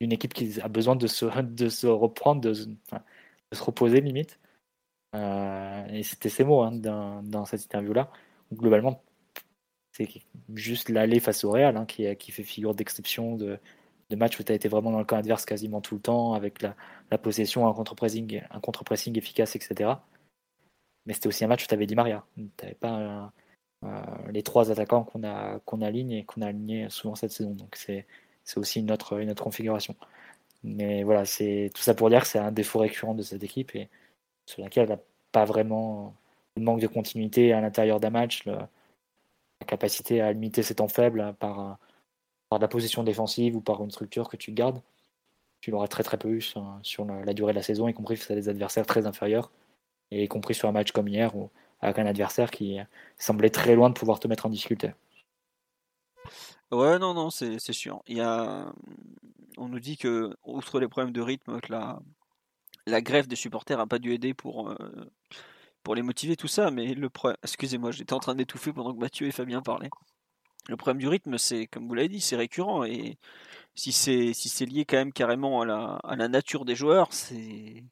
d'une 0.00 0.12
équipe 0.12 0.34
qui 0.34 0.60
a 0.60 0.68
besoin 0.68 0.96
de 0.96 1.06
se, 1.06 1.26
de 1.42 1.68
se 1.68 1.86
reprendre, 1.86 2.40
de, 2.40 2.54
se 2.54 3.62
reposer 3.62 4.00
limite. 4.00 4.38
Euh, 5.14 5.86
et 5.88 6.02
c'était 6.02 6.28
ces 6.28 6.44
mots 6.44 6.62
hein, 6.62 6.72
dans, 6.72 7.44
cette 7.46 7.64
interview-là. 7.64 8.10
Globalement, 8.52 9.02
c'est 9.92 10.08
juste 10.54 10.88
l'aller 10.88 11.20
face 11.20 11.44
au 11.44 11.50
Real 11.50 11.76
hein, 11.76 11.86
qui, 11.86 12.14
qui, 12.16 12.32
fait 12.32 12.42
figure 12.42 12.74
d'exception 12.74 13.36
de, 13.36 13.58
de 14.10 14.16
match 14.16 14.38
où 14.38 14.42
tu 14.42 14.52
as 14.52 14.54
été 14.54 14.68
vraiment 14.68 14.92
dans 14.92 14.98
le 14.98 15.04
camp 15.04 15.16
adverse 15.16 15.44
quasiment 15.44 15.80
tout 15.80 15.96
le 15.96 16.00
temps, 16.00 16.34
avec 16.34 16.62
la, 16.62 17.18
possession, 17.18 17.66
un 17.68 17.72
contre-pressing, 17.72 18.42
contre-pressing 18.62 19.16
efficace, 19.18 19.56
etc. 19.56 19.94
Mais 21.06 21.14
c'était 21.14 21.28
aussi 21.28 21.44
un 21.44 21.48
match 21.48 21.64
où 21.64 21.66
tu 21.66 21.74
avais 21.74 21.86
dit 21.86 21.94
Maria. 21.94 22.24
Tu 22.36 22.48
n'avais 22.62 22.74
pas 22.74 23.32
euh, 23.84 24.00
les 24.30 24.42
trois 24.42 24.70
attaquants 24.70 25.04
qu'on 25.04 25.24
a 25.24 25.60
qu'on 25.60 25.82
aligne 25.82 26.12
et 26.12 26.24
qu'on 26.24 26.42
a 26.42 26.48
alignés 26.48 26.88
souvent 26.90 27.14
cette 27.14 27.32
saison. 27.32 27.52
Donc 27.54 27.76
c'est 27.76 28.06
aussi 28.56 28.80
une 28.80 28.90
autre, 28.90 29.20
configuration. 29.42 29.96
Mais 30.64 31.02
voilà, 31.04 31.24
c'est 31.24 31.70
tout 31.74 31.82
ça 31.82 31.94
pour 31.94 32.10
dire 32.10 32.22
que 32.22 32.26
c'est 32.28 32.38
un 32.38 32.52
défaut 32.52 32.80
récurrent 32.80 33.14
de 33.14 33.22
cette 33.22 33.42
équipe 33.42 33.74
et 33.74 33.88
sur 34.46 34.62
laquelle 34.62 34.84
elle 34.84 34.90
n'a 34.90 35.02
pas 35.32 35.44
vraiment 35.44 36.14
le 36.56 36.62
manque 36.62 36.80
de 36.80 36.86
continuité 36.86 37.52
à 37.52 37.60
l'intérieur 37.60 38.00
d'un 38.00 38.10
match, 38.10 38.44
la 38.46 38.68
capacité 39.66 40.20
à 40.20 40.32
limiter 40.32 40.62
ses 40.62 40.76
temps 40.76 40.88
faibles 40.88 41.34
par, 41.38 41.78
la 42.60 42.68
position 42.68 43.02
défensive 43.02 43.56
ou 43.56 43.60
par 43.60 43.82
une 43.82 43.90
structure 43.90 44.28
que 44.28 44.36
tu 44.36 44.52
gardes. 44.52 44.80
Tu 45.60 45.70
l'auras 45.70 45.88
très 45.88 46.02
très 46.02 46.16
peu 46.16 46.30
eu 46.30 46.40
sur, 46.40 46.80
la, 47.06 47.24
la, 47.24 47.34
durée 47.34 47.52
de 47.52 47.56
la 47.56 47.62
saison, 47.62 47.88
y 47.88 47.94
compris 47.94 48.16
face 48.16 48.30
à 48.30 48.34
des 48.34 48.48
adversaires 48.48 48.86
très 48.86 49.06
inférieurs 49.06 49.50
et 50.10 50.24
y 50.24 50.28
compris 50.28 50.54
sur 50.54 50.68
un 50.68 50.72
match 50.72 50.92
comme 50.92 51.08
hier 51.08 51.36
où, 51.36 51.50
avec 51.80 51.98
un 51.98 52.06
adversaire 52.06 52.50
qui 52.50 52.78
semblait 53.18 53.50
très 53.50 53.74
loin 53.74 53.90
de 53.90 53.94
pouvoir 53.94 54.20
te 54.20 54.28
mettre 54.28 54.46
en 54.46 54.50
difficulté. 54.50 54.92
Ouais, 56.72 56.98
non, 56.98 57.14
non, 57.14 57.30
c'est 57.30 57.58
sûr. 57.72 58.02
Il 58.06 58.16
y 58.16 58.20
a... 58.20 58.72
On 59.56 59.68
nous 59.68 59.80
dit 59.80 59.96
que, 59.96 60.36
outre 60.44 60.80
les 60.80 60.88
problèmes 60.88 61.12
de 61.12 61.20
rythme, 61.20 61.60
que 61.60 61.72
la, 61.72 61.98
la 62.86 63.00
grève 63.02 63.28
des 63.28 63.36
supporters 63.36 63.78
n'a 63.78 63.86
pas 63.86 63.98
dû 63.98 64.12
aider 64.14 64.34
pour, 64.34 64.70
euh, 64.70 64.76
pour 65.82 65.94
les 65.94 66.02
motiver, 66.02 66.36
tout 66.36 66.48
ça, 66.48 66.70
mais 66.70 66.94
le 66.94 67.10
problème. 67.10 67.38
Excusez-moi, 67.42 67.92
j'étais 67.92 68.12
en 68.14 68.20
train 68.20 68.34
d'étouffer 68.34 68.72
pendant 68.72 68.94
que 68.94 69.00
Mathieu 69.00 69.26
et 69.26 69.32
Fabien 69.32 69.62
parlaient. 69.62 69.90
Le 70.68 70.76
problème 70.76 70.98
du 70.98 71.08
rythme, 71.08 71.38
c'est, 71.38 71.66
comme 71.68 71.88
vous 71.88 71.94
l'avez 71.94 72.08
dit, 72.08 72.20
c'est 72.20 72.36
récurrent, 72.36 72.84
et 72.84 73.18
si 73.74 73.92
c'est 73.92 74.32
si 74.34 74.66
lié 74.66 74.84
quand 74.84 74.96
même 74.98 75.12
carrément 75.12 75.62
à 75.62 75.66
la, 75.66 76.00
à 76.04 76.16
la 76.16 76.28
nature 76.28 76.64
des 76.64 76.76
joueurs, 76.76 77.12
c'est 77.12 77.84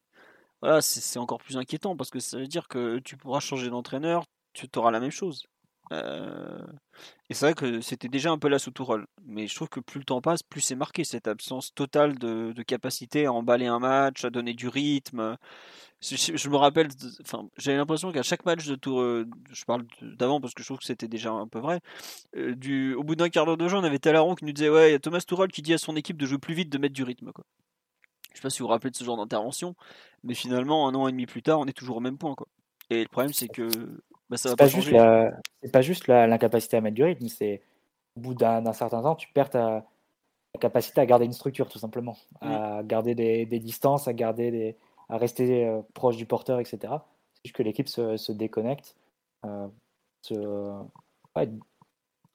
voilà, 0.62 0.82
c'est 0.82 1.18
encore 1.18 1.38
plus 1.40 1.56
inquiétant 1.58 1.96
parce 1.96 2.10
que 2.10 2.20
ça 2.20 2.38
veut 2.38 2.46
dire 2.48 2.68
que 2.68 2.98
tu 3.00 3.16
pourras 3.16 3.40
changer 3.40 3.70
d'entraîneur, 3.70 4.24
tu 4.54 4.68
auras 4.76 4.90
la 4.90 5.00
même 5.00 5.10
chose. 5.10 5.44
Euh, 5.92 6.62
et 7.28 7.34
c'est 7.34 7.46
vrai 7.46 7.54
que 7.54 7.80
c'était 7.80 8.08
déjà 8.08 8.30
un 8.30 8.38
peu 8.38 8.48
là 8.48 8.58
sous 8.58 8.72
rôle 8.78 9.06
mais 9.26 9.46
je 9.46 9.54
trouve 9.54 9.68
que 9.68 9.80
plus 9.80 9.98
le 9.98 10.04
temps 10.04 10.20
passe, 10.20 10.42
plus 10.42 10.60
c'est 10.60 10.74
marqué 10.74 11.04
cette 11.04 11.28
absence 11.28 11.74
totale 11.74 12.18
de, 12.18 12.52
capacité 12.66 13.26
à 13.26 13.32
emballer 13.32 13.66
un 13.66 13.78
match, 13.78 14.24
à 14.24 14.30
donner 14.30 14.54
du 14.54 14.68
rythme. 14.68 15.36
Je, 16.00 16.48
me 16.50 16.56
rappelle, 16.56 16.88
enfin, 17.22 17.48
j'avais 17.56 17.78
l'impression 17.78 18.12
qu'à 18.12 18.22
chaque 18.22 18.44
match 18.44 18.66
de 18.66 18.74
tour, 18.74 19.00
euh, 19.00 19.26
je 19.50 19.64
parle 19.64 19.84
d'avant 20.02 20.40
parce 20.40 20.52
que 20.52 20.62
je 20.62 20.68
trouve 20.68 20.78
que 20.78 20.84
c'était 20.84 21.08
déjà 21.08 21.30
un 21.30 21.48
peu 21.48 21.58
vrai. 21.58 21.80
Euh, 22.36 22.54
du, 22.54 22.94
au 22.94 23.02
bout 23.02 23.16
d'un 23.16 23.30
quart 23.30 23.46
d'heure 23.46 23.56
de 23.56 23.68
jeu, 23.68 23.76
on 23.76 23.84
avait 23.84 23.98
Talaron 23.98 24.34
qui 24.34 24.44
nous 24.44 24.52
disait 24.52 24.68
ouais, 24.68 24.90
il 24.90 24.92
y 24.92 24.96
a 24.96 24.98
Thomas 24.98 25.20
Tuchel 25.20 25.48
qui 25.48 25.62
dit 25.62 25.72
à 25.72 25.78
son 25.78 25.96
équipe 25.96 26.18
de 26.18 26.26
jouer 26.26 26.38
plus 26.38 26.54
vite, 26.54 26.68
de 26.70 26.78
mettre 26.78 26.94
du 26.94 27.04
rythme. 27.04 27.32
Quoi. 27.32 27.44
Je 28.32 28.36
sais 28.36 28.42
pas 28.42 28.50
si 28.50 28.58
vous 28.58 28.66
vous 28.66 28.72
rappelez 28.72 28.90
de 28.90 28.96
ce 28.96 29.04
genre 29.04 29.16
d'intervention, 29.16 29.74
mais 30.24 30.34
finalement, 30.34 30.88
un 30.88 30.94
an 30.94 31.08
et 31.08 31.12
demi 31.12 31.26
plus 31.26 31.42
tard, 31.42 31.60
on 31.60 31.66
est 31.66 31.72
toujours 31.72 31.96
au 31.96 32.00
même 32.00 32.18
point. 32.18 32.34
Quoi. 32.34 32.48
Et 32.90 33.02
le 33.02 33.08
problème, 33.08 33.32
c'est 33.32 33.48
que 33.48 33.68
bah, 34.34 34.38
ça 34.38 34.48
va 34.50 34.56
pas, 34.56 34.68
changer. 34.68 35.30
C'est 35.62 35.72
pas 35.72 35.80
juste 35.80 36.08
l'incapacité 36.08 36.76
à 36.76 36.80
mettre 36.80 36.96
du 36.96 37.04
rythme, 37.04 37.28
c'est 37.28 37.62
au 38.16 38.20
bout 38.20 38.34
d'un 38.34 38.72
certain 38.72 39.02
temps, 39.02 39.14
tu 39.14 39.28
perds 39.32 39.50
ta, 39.50 39.86
capacité 40.60 41.00
à 41.00 41.06
garder 41.06 41.24
une 41.24 41.32
structure, 41.32 41.68
tout 41.68 41.78
simplement, 41.78 42.16
à 42.40 42.82
garder 42.84 43.14
des, 43.14 43.58
distances, 43.60 44.08
à 44.08 44.12
garder 44.12 44.50
des, 44.50 44.76
à 45.08 45.18
rester 45.18 45.66
euh, 45.66 45.82
proche 45.94 46.16
du 46.16 46.26
porteur, 46.26 46.60
etc. 46.60 46.78
C'est 47.34 47.40
juste 47.44 47.56
que 47.56 47.62
l'équipe 47.62 47.88
se, 47.88 48.32
déconnecte, 48.32 48.96
euh, 49.44 49.68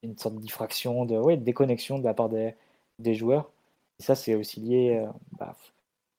une 0.01 0.17
sorte 0.17 0.35
de 0.35 0.39
diffraction, 0.39 1.05
de, 1.05 1.17
ouais, 1.17 1.37
de 1.37 1.43
déconnexion 1.43 1.99
de 1.99 2.03
la 2.03 2.13
part 2.13 2.29
des, 2.29 2.55
des 2.99 3.15
joueurs. 3.15 3.51
Et 3.99 4.03
ça, 4.03 4.15
c'est 4.15 4.35
aussi 4.35 4.61
lié 4.61 4.97
euh, 4.97 5.11
bah, 5.37 5.55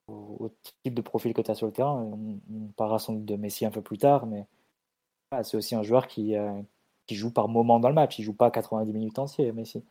au, 0.08 0.50
type 0.82 0.94
de 0.94 1.02
profil 1.02 1.32
que 1.32 1.40
tu 1.40 1.50
as 1.50 1.54
sur 1.54 1.66
le 1.66 1.72
terrain. 1.72 1.94
On, 1.94 2.38
parlera 2.76 2.98
sans 2.98 3.14
doute 3.14 3.24
de 3.24 3.36
Messi 3.36 3.64
un 3.64 3.70
peu 3.70 3.82
plus 3.82 3.98
tard, 3.98 4.26
mais 4.26 4.46
c'est 5.42 5.56
aussi 5.56 5.74
un 5.74 5.82
joueur 5.82 6.06
qui, 6.06 6.34
qui 7.06 7.14
joue 7.14 7.30
par 7.30 7.48
moment 7.48 7.80
dans 7.80 7.88
le 7.88 7.94
match. 7.94 8.18
Il 8.18 8.22
joue 8.22 8.32
pas 8.32 8.50
90 8.50 8.92
minutes 8.92 9.18
entières, 9.18 9.54
Messi. 9.54 9.82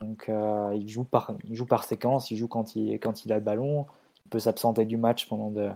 Donc 0.00 0.28
il, 0.28 0.88
joue 0.88 1.04
par, 1.04 1.32
il 1.44 1.54
joue 1.54 1.66
par 1.66 1.84
séquence, 1.84 2.30
il 2.30 2.36
joue 2.36 2.48
quand 2.48 2.74
il, 2.76 2.94
quand 2.98 3.24
il 3.24 3.32
a 3.32 3.36
le 3.36 3.44
ballon, 3.44 3.86
il 4.26 4.30
peut 4.30 4.38
s'absenter 4.40 4.84
du 4.84 4.96
match 4.96 5.28
pendant 5.28 5.50
de, 5.50 5.70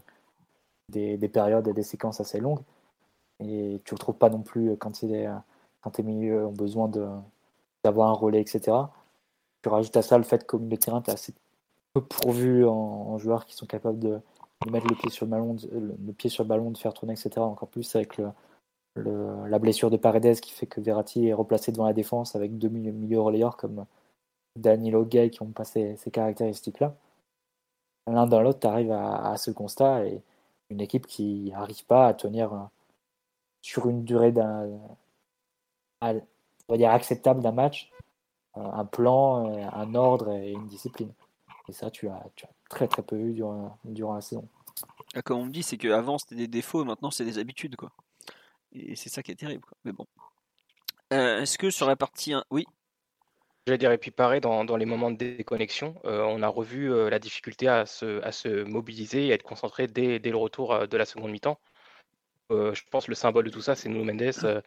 des, 0.89 1.17
des, 1.17 1.29
périodes 1.29 1.67
et 1.69 1.73
des 1.73 1.83
séquences 1.83 2.21
assez 2.21 2.41
longues. 2.41 2.63
Et 3.41 3.81
tu 3.85 3.95
ne 3.95 3.97
retrouves 3.97 4.17
pas 4.17 4.31
non 4.31 4.43
plus 4.43 4.77
quand, 4.77 5.03
il 5.03 5.15
est, 5.15 5.29
quand 5.81 5.91
tes 5.91 6.03
milieux 6.03 6.47
ont 6.47 6.53
besoin 6.53 6.91
d'avoir 7.85 8.09
un 8.09 8.15
relais, 8.15 8.41
etc. 8.41 8.77
Tu 9.63 9.69
rajoutes 9.69 9.97
à 9.97 10.03
ça 10.03 10.19
le 10.19 10.25
fait 10.25 10.47
que 10.47 10.57
le 10.57 10.77
terrain, 10.77 11.03
tu 11.03 11.11
assez 11.11 11.35
peu 11.93 12.01
pourvu 12.01 12.67
en, 12.67 13.19
joueurs 13.19 13.47
qui 13.47 13.55
sont 13.55 13.67
capables 13.67 13.99
de, 13.99 14.21
mettre 14.71 14.87
le 14.89 14.97
pied 14.97 15.11
sur 15.11 15.27
le 15.27 15.31
ballon, 15.31 15.57
le, 15.73 16.13
pied 16.13 16.31
sur 16.31 16.45
le 16.45 16.49
ballon, 16.49 16.71
de 16.71 16.79
faire 16.79 16.95
tourner, 16.95 17.13
etc. 17.13 17.39
Encore 17.39 17.69
plus 17.69 17.95
avec 17.95 18.17
le, 18.17 18.29
la 18.97 19.59
blessure 19.59 19.91
de 19.91 19.97
Paredes 19.97 20.41
qui 20.41 20.53
fait 20.53 20.67
que 20.67 20.81
Verratti 20.81 21.29
est 21.29 21.35
replacé 21.35 21.73
devant 21.73 21.87
la 21.87 21.93
défense 21.93 22.35
avec 22.35 22.59
deux 22.59 22.69
milieux 22.69 23.21
relayeurs 23.21 23.57
comme 23.57 23.87
Danilo 24.57 25.05
Gay 25.05 25.31
qui 25.31 25.43
ont 25.43 25.53
passé 25.53 25.97
ces 25.97 26.11
caractéristiques-là. 26.11 26.95
L'un 28.07 28.27
dans 28.27 28.41
l'autre, 28.41 28.61
tu 28.61 28.67
arrives 28.67 28.93
à, 28.93 29.37
ce 29.37 29.51
constat 29.51 30.07
et 30.07 30.23
une 30.71 30.81
équipe 30.81 31.07
qui 31.07 31.51
n'arrive 31.51 31.85
pas 31.87 32.07
à 32.07 32.15
tenir 32.15 32.53
euh, 32.53 32.59
sur 33.63 33.89
une 33.89 34.05
durée 34.05 34.33
d'un, 34.33 34.69
on 36.03 36.23
va 36.69 36.77
dire 36.77 36.91
acceptable 36.91 37.43
d'un 37.43 37.53
match, 37.53 37.91
euh, 38.57 38.61
un 38.61 38.85
plan, 38.85 39.51
euh, 39.51 39.69
un 39.73 39.95
ordre 39.95 40.33
et 40.33 40.53
une 40.53 40.67
discipline. 40.67 41.13
Et 41.69 41.73
ça, 41.73 41.91
tu 41.91 42.09
as, 42.09 42.25
très 42.69 42.87
très 42.87 43.03
peu 43.03 43.17
eu 43.17 43.33
durant, 43.33 43.77
durant 43.85 44.15
la 44.15 44.21
saison. 44.21 44.47
Ah, 45.15 45.23
comme 45.23 45.39
on 45.39 45.45
me 45.47 45.51
dit, 45.51 45.63
c'est 45.63 45.79
qu'avant 45.79 46.19
c'était 46.19 46.37
des 46.37 46.49
défauts, 46.49 46.85
maintenant 46.85 47.11
c'est 47.11 47.25
des 47.25 47.39
habitudes, 47.39 47.77
quoi. 47.77 47.91
C'est 48.95 49.09
ça 49.09 49.23
qui 49.23 49.33
est 49.33 49.37
terrible. 49.37 49.67
Mais 49.85 49.93
bon. 49.93 50.07
Est-ce 51.11 51.59
que 51.59 51.71
sur 51.71 51.87
la 51.87 51.97
partie 51.97 52.33
1, 52.33 52.45
oui? 52.51 52.65
J'allais 53.67 53.79
dire, 53.79 53.93
et 53.93 53.99
puis 53.99 54.11
pareil, 54.11 54.41
dans, 54.41 54.77
les 54.77 54.85
moments 54.85 55.11
de 55.11 55.17
déconnexion, 55.17 55.97
on 56.05 56.43
a 56.43 56.49
revu 56.49 56.89
la 57.11 57.19
difficulté 57.19 57.67
à 57.69 57.85
se, 57.85 58.63
mobiliser 58.65 59.27
et 59.27 59.33
à 59.33 59.35
être 59.35 59.43
concentré 59.43 59.89
dès, 59.89 60.19
le 60.19 60.37
retour 60.37 60.87
de 60.87 60.97
la 60.97 61.05
seconde 61.05 61.33
mi-temps. 61.33 61.59
je 62.51 62.81
pense 62.91 63.09
le 63.09 63.17
symbole 63.17 63.45
de 63.45 63.51
tout 63.51 63.61
ça, 63.61 63.75
c'est 63.75 63.89
Nuno 63.89 64.05
Mendes 64.05 64.63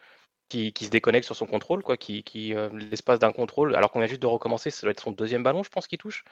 qui, 0.50 0.72
se 0.78 0.90
déconnecte 0.90 1.24
sur 1.24 1.36
son 1.36 1.46
contrôle, 1.46 1.82
quoi, 1.82 1.96
qui, 1.96 2.24
l'espace 2.72 3.18
d'un 3.18 3.32
contrôle, 3.32 3.74
alors 3.74 3.90
qu'on 3.90 4.00
vient 4.00 4.08
juste 4.08 4.22
de 4.22 4.26
recommencer, 4.26 4.70
ça 4.70 4.82
doit 4.82 4.90
être 4.90 5.00
son 5.00 5.12
deuxième 5.12 5.42
ballon, 5.42 5.62
je 5.62 5.70
pense, 5.70 5.86
qui 5.86 5.96
touche. 5.96 6.24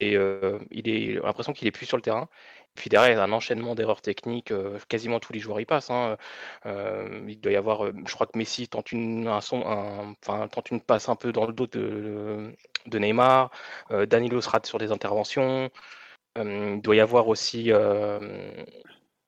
Et 0.00 0.14
il 0.70 0.88
est 0.88 1.20
l'impression 1.22 1.52
qu'il 1.52 1.66
est 1.68 1.72
plus 1.72 1.86
sur 1.86 1.96
le 1.96 2.02
terrain. 2.02 2.28
Puis 2.74 2.90
derrière, 2.90 3.10
il 3.12 3.16
y 3.16 3.20
a 3.20 3.24
un 3.24 3.32
enchaînement 3.32 3.74
d'erreurs 3.74 4.00
techniques. 4.02 4.52
quasiment 4.88 5.20
tous 5.20 5.32
les 5.32 5.40
joueurs 5.40 5.60
y 5.60 5.64
passent. 5.66 5.90
Hein. 5.90 6.16
il 6.64 7.40
doit 7.40 7.52
y 7.52 7.56
avoir, 7.56 7.86
je 7.86 8.14
crois 8.14 8.26
que 8.26 8.38
Messi 8.38 8.68
tente 8.68 8.92
une, 8.92 9.26
un 9.28 9.40
son, 9.40 9.62
enfin, 10.22 10.48
tente 10.48 10.70
une 10.70 10.80
passe 10.80 11.08
un 11.08 11.16
peu 11.16 11.32
dans 11.32 11.46
le 11.46 11.52
dos 11.52 11.66
de, 11.66 12.54
Neymar. 12.92 13.50
Danilo 13.90 14.40
se 14.40 14.48
rate 14.50 14.66
sur 14.66 14.78
des 14.78 14.92
interventions. 14.92 15.70
il 16.36 16.80
doit 16.82 16.96
y 16.96 17.00
avoir 17.00 17.28
aussi 17.28 17.72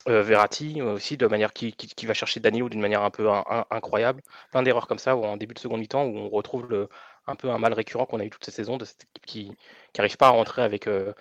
Verratti 0.06 0.80
aussi 0.80 1.16
de 1.16 1.26
manière 1.26 1.52
qui, 1.52 1.74
va 2.06 2.14
chercher 2.14 2.40
Danilo 2.40 2.68
d'une 2.68 2.80
manière 2.80 3.02
un 3.02 3.10
peu 3.10 3.28
incroyable. 3.70 4.22
Plein 4.50 4.62
d'erreurs 4.62 4.86
comme 4.86 4.98
ça 4.98 5.16
en 5.16 5.36
début 5.36 5.54
de 5.54 5.58
seconde 5.58 5.80
mi-temps 5.80 6.04
où 6.04 6.16
on 6.16 6.28
retrouve 6.30 6.68
le, 6.70 6.88
un 7.26 7.36
peu 7.36 7.50
un 7.50 7.58
mal 7.58 7.72
récurrent 7.72 8.06
qu'on 8.06 8.20
a 8.20 8.24
eu 8.24 8.30
toute 8.30 8.44
cette 8.44 8.54
saison 8.54 8.76
de 8.76 8.84
cette 8.84 9.04
équipe 9.04 9.26
qui 9.26 9.52
n'arrive 9.96 10.16
pas 10.16 10.28
à 10.28 10.30
rentrer 10.30 10.62
avec, 10.62 10.86
euh, 10.86 11.12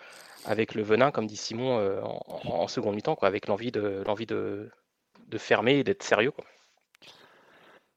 avec 0.45 0.75
le 0.75 0.83
venin, 0.83 1.11
comme 1.11 1.27
dit 1.27 1.37
Simon, 1.37 1.79
euh, 1.79 2.01
en, 2.03 2.67
seconde 2.67 2.95
mi-temps, 2.95 3.15
quoi, 3.15 3.27
avec 3.27 3.47
l'envie 3.47 3.71
de, 3.71 4.03
l'envie 4.05 4.25
de, 4.25 4.69
de 5.27 5.37
fermer 5.37 5.79
et 5.79 5.83
d'être 5.83 6.03
sérieux. 6.03 6.31
Quoi. 6.31 6.45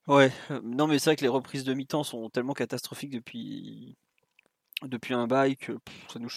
Ouais, 0.08 0.32
euh, 0.50 0.60
non 0.64 0.86
mais 0.86 0.98
c'est 0.98 1.10
vrai 1.10 1.16
que 1.16 1.22
les 1.22 1.28
reprises 1.28 1.64
de 1.64 1.74
mi-temps 1.74 2.02
sont 2.02 2.28
tellement 2.28 2.54
catastrophiques 2.54 3.12
depuis, 3.12 3.96
depuis 4.82 5.14
un 5.14 5.26
bail 5.26 5.56
que 5.56 5.78
ça 6.08 6.18
nous... 6.18 6.30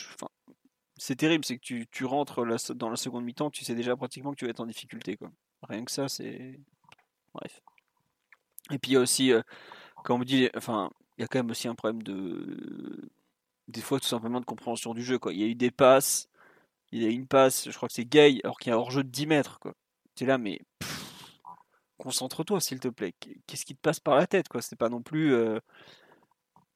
C'est 0.97 1.17
terrible, 1.17 1.43
c'est 1.43 1.57
que 1.57 1.61
tu, 1.61 1.87
tu 1.91 2.05
rentres 2.05 2.45
dans 2.73 2.89
la 2.89 2.95
seconde 2.95 3.25
mi-temps, 3.25 3.49
tu 3.49 3.65
sais 3.65 3.75
déjà 3.75 3.97
pratiquement 3.97 4.31
que 4.31 4.37
tu 4.37 4.45
vas 4.45 4.51
être 4.51 4.61
en 4.61 4.65
difficulté. 4.65 5.17
Quoi. 5.17 5.29
Rien 5.63 5.83
que 5.83 5.91
ça, 5.91 6.07
c'est... 6.07 6.57
Bref. 7.33 7.61
Et 8.71 8.79
puis 8.79 8.91
il 8.91 8.93
y 8.93 8.97
a 8.97 9.01
aussi, 9.01 9.33
comme 10.05 10.21
on 10.21 10.23
dit, 10.23 10.49
enfin, 10.55 10.89
il 11.17 11.21
y 11.21 11.23
a 11.23 11.27
quand 11.27 11.39
même 11.39 11.51
aussi 11.51 11.67
un 11.67 11.75
problème 11.75 12.03
de 12.03 13.09
des 13.67 13.81
fois 13.81 13.99
tout 13.99 14.07
simplement 14.07 14.39
de 14.39 14.45
compréhension 14.45 14.93
du 14.93 15.03
jeu 15.03 15.19
quoi. 15.19 15.33
Il 15.33 15.39
y 15.39 15.43
a 15.43 15.47
eu 15.47 15.55
des 15.55 15.71
passes, 15.71 16.29
il 16.91 17.03
y 17.03 17.05
a 17.05 17.09
une 17.09 17.27
passe, 17.27 17.69
je 17.69 17.75
crois 17.75 17.89
que 17.89 17.93
c'est 17.95 18.05
Gay 18.05 18.39
alors 18.43 18.59
qu'il 18.59 18.69
y 18.71 18.73
a 18.73 18.75
un 18.77 18.79
hors-jeu 18.79 19.03
de 19.03 19.09
10 19.09 19.27
mètres 19.27 19.59
quoi. 19.59 19.73
es 20.21 20.25
là 20.25 20.37
mais 20.37 20.61
concentre-toi 21.97 22.59
s'il 22.61 22.79
te 22.79 22.87
plaît. 22.89 23.13
Qu'est-ce 23.47 23.65
qui 23.65 23.75
te 23.75 23.81
passe 23.81 23.99
par 23.99 24.15
la 24.15 24.27
tête 24.27 24.47
quoi? 24.49 24.61
C'est 24.61 24.75
pas 24.75 24.89
non 24.89 25.01
plus 25.01 25.33
euh, 25.33 25.59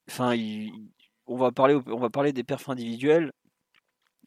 enfin 0.09 0.35
on 1.27 1.37
va 1.37 1.51
parler 1.51 1.75
on 1.87 1.99
va 1.99 2.09
parler 2.09 2.33
des 2.33 2.43
perfs 2.43 2.69
individuels 2.69 3.31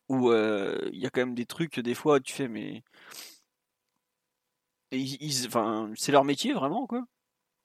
où 0.08 0.30
euh, 0.30 0.78
il 0.92 1.00
y 1.00 1.06
a 1.06 1.10
quand 1.10 1.20
même 1.22 1.34
des 1.34 1.46
trucs 1.46 1.80
des 1.80 1.94
fois 1.94 2.20
tu 2.20 2.32
fais 2.32 2.48
mais 2.48 2.82
enfin, 5.46 5.90
c'est 5.96 6.12
leur 6.12 6.24
métier 6.24 6.52
vraiment 6.52 6.86
quoi 6.86 7.04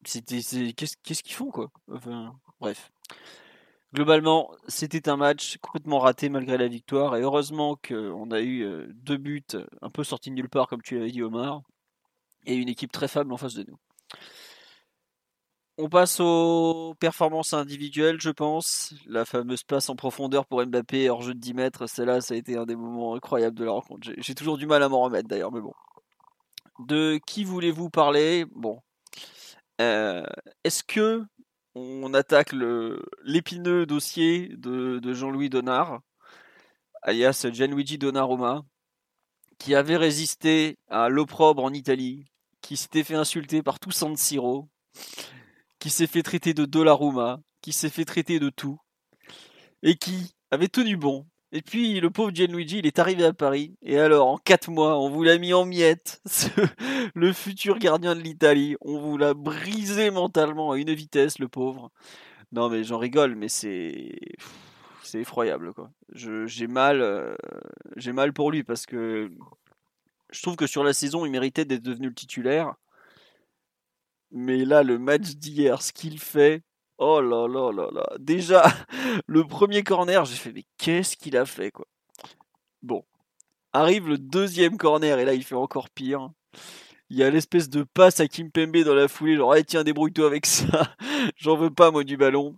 qu'est-ce 0.04 1.24
qu'ils 1.24 1.36
font 1.36 1.52
quoi? 1.52 1.72
Bref. 2.60 2.91
Globalement, 3.93 4.52
c'était 4.68 5.10
un 5.10 5.18
match 5.18 5.58
complètement 5.62 6.00
raté 6.00 6.30
malgré 6.30 6.58
la 6.58 6.68
victoire 6.68 7.16
et 7.16 7.22
heureusement 7.22 7.78
qu'on 7.78 8.30
a 8.32 8.41
eu 8.41 8.88
deux 8.93 9.18
buts 9.18 9.43
un 9.82 9.89
peu 9.89 10.04
sortis 10.04 10.30
de 10.30 10.36
nulle 10.36 10.50
part 10.50 10.68
comme 10.68 10.82
tu 10.82 10.95
l'avais 10.98 11.12
dit 11.12 11.24
Omar 11.24 11.62
et 12.45 12.56
une 12.56 12.70
équipe 12.70 12.91
très 12.91 13.08
faible 13.08 13.32
en 13.32 13.38
face 13.38 13.54
de 13.54 13.64
nous. 13.64 13.78
On 15.80 15.89
passe 15.89 16.20
aux 16.20 16.95
performances 17.00 17.54
individuelles, 17.54 18.20
je 18.20 18.32
pense. 18.32 18.95
La 19.06 19.26
fameuse 19.26 19.64
passe 19.64 19.89
en 19.89 19.95
profondeur 19.95 20.48
pour 20.48 20.66
Mbappé 20.66 21.08
hors 21.10 21.22
jeu 21.22 21.36
de 21.36 21.39
10 21.39 21.54
mètres, 21.54 21.86
celle-là, 21.86 22.20
ça 22.20 22.34
a 22.34 22.38
été 22.38 22.58
un 22.58 22.66
des 22.66 22.76
moments 22.76 23.14
incroyables 23.14 23.56
de 23.56 23.64
la 23.64 23.72
rencontre. 23.72 24.10
J'ai 24.18 24.34
toujours 24.34 24.58
du 24.58 24.66
mal 24.66 24.82
à 24.82 24.89
m'en 24.89 25.02
remettre 25.02 25.28
d'ailleurs, 25.28 25.52
mais 25.52 25.62
bon. 25.62 25.74
De 26.80 27.20
qui 27.28 27.43
voulez-vous 27.43 27.91
parler? 27.91 28.45
Bon, 28.56 28.80
euh, 29.82 30.25
est-ce 30.63 30.84
que 30.84 31.23
on 31.75 32.13
attaque 32.13 32.53
l'épineux 33.23 33.86
dossier 33.86 34.49
de, 34.57 35.13
Jean-Louis 35.13 35.49
Donard, 35.49 36.01
alias 37.03 37.45
Gianluigi 37.51 37.99
Donnarumma, 37.99 38.63
qui 39.59 39.75
avait 39.75 39.97
résisté 39.97 40.78
à 40.89 41.09
l'opprobre 41.09 41.63
en 41.63 41.73
Italie, 41.73 42.25
qui 42.61 42.78
s'était 42.78 43.03
fait 43.03 43.15
insulter 43.15 43.61
par 43.61 43.80
tout 43.80 43.91
San 43.91 44.15
Siro, 44.17 44.69
qui 45.80 45.89
s'est 45.89 46.07
fait 46.07 46.23
traiter 46.23 46.53
de 46.53 46.65
Dollaruma, 46.65 47.39
qui 47.61 47.73
s'est 47.73 47.89
fait 47.89 48.05
traiter 48.05 48.39
de 48.39 48.49
tout, 48.49 48.80
et 49.84 49.95
qui 49.95 50.34
avait 50.49 50.67
tenu 50.67 50.97
bon 50.97 51.28
et 51.52 51.62
puis 51.62 52.00
le 52.02 52.10
pauvre 52.10 52.32
Gianluigi, 52.34 52.80
il 52.80 52.86
est 52.86 53.00
arrivé 53.00 53.24
à 53.24 53.34
Paris. 53.34 53.78
Et 53.82 53.98
alors, 53.98 54.28
en 54.28 54.38
4 54.38 54.70
mois, 54.70 55.00
on 55.00 55.10
vous 55.10 55.24
l'a 55.24 55.38
mis 55.38 55.54
en 55.54 55.66
miettes. 55.66 56.22
le 57.16 57.32
futur 57.32 57.80
gardien 57.80 58.16
de 58.16 58.22
l'Italie. 58.22 58.76
On 58.82 59.00
vous 59.00 59.18
l'a 59.18 59.34
brisé 59.34 60.12
mentalement 60.12 60.72
à 60.72 60.78
une 60.78 60.93
vitesse, 60.93 61.39
le 61.39 61.48
pauvre. 61.48 61.91
Non, 62.52 62.70
mais 62.70 62.84
j'en 62.84 62.98
rigole, 62.98 63.36
mais 63.36 63.50
c'est. 63.50 64.20
C'est 65.04 65.22
effroyable, 65.22 65.74
quoi. 65.74 65.89
J'ai 66.12 66.68
mal, 66.68 67.02
euh, 67.02 67.34
j'ai 67.95 68.12
mal 68.12 68.34
pour 68.34 68.52
lui 68.52 68.64
parce 68.64 68.86
que 68.86 69.32
je 70.32 70.41
trouve 70.41 70.58
que 70.58 70.68
sur 70.68 70.84
la 70.84 70.91
saison, 70.91 71.26
il 71.26 71.32
méritait 71.32 71.64
d'être 71.64 71.82
devenu 71.82 72.08
le 72.08 72.14
titulaire. 72.14 72.76
Mais 74.32 74.66
là, 74.66 74.84
le 74.84 75.00
match 75.00 75.36
d'hier, 75.36 75.82
ce 75.82 75.93
qu'il 75.93 76.20
fait, 76.20 76.62
Oh 76.98 77.22
là 77.22 77.48
là 77.48 77.72
là 77.72 77.89
là. 77.91 78.08
Déjà, 78.20 78.64
le 79.28 79.43
premier 79.45 79.84
corner, 79.84 80.26
j'ai 80.26 80.36
fait, 80.36 80.52
mais 80.52 80.66
qu'est-ce 80.78 81.16
qu'il 81.16 81.38
a 81.38 81.45
fait, 81.45 81.72
quoi 81.72 81.86
Bon. 82.82 83.04
Arrive 83.74 84.08
le 84.08 84.18
deuxième 84.18 84.78
corner, 84.78 85.20
et 85.20 85.26
là, 85.26 85.34
il 85.34 85.43
fait 85.43 85.56
encore 85.56 85.89
pire. 85.89 86.32
Il 87.10 87.18
y 87.18 87.24
a 87.24 87.30
l'espèce 87.30 87.70
de 87.70 87.84
passe 87.84 88.20
à 88.20 88.28
Kim 88.28 88.52
Pembe 88.52 88.78
dans 88.78 88.95
la 88.95 89.08
foulée, 89.08 89.36
genre, 89.36 89.56
tiens, 89.66 89.84
débrouille-toi 89.84 90.26
avec 90.26 90.45
ça. 90.45 90.95
J'en 91.38 91.56
veux 91.56 91.70
pas, 91.70 91.91
moi, 91.91 92.04
du 92.04 92.18
ballon. 92.18 92.58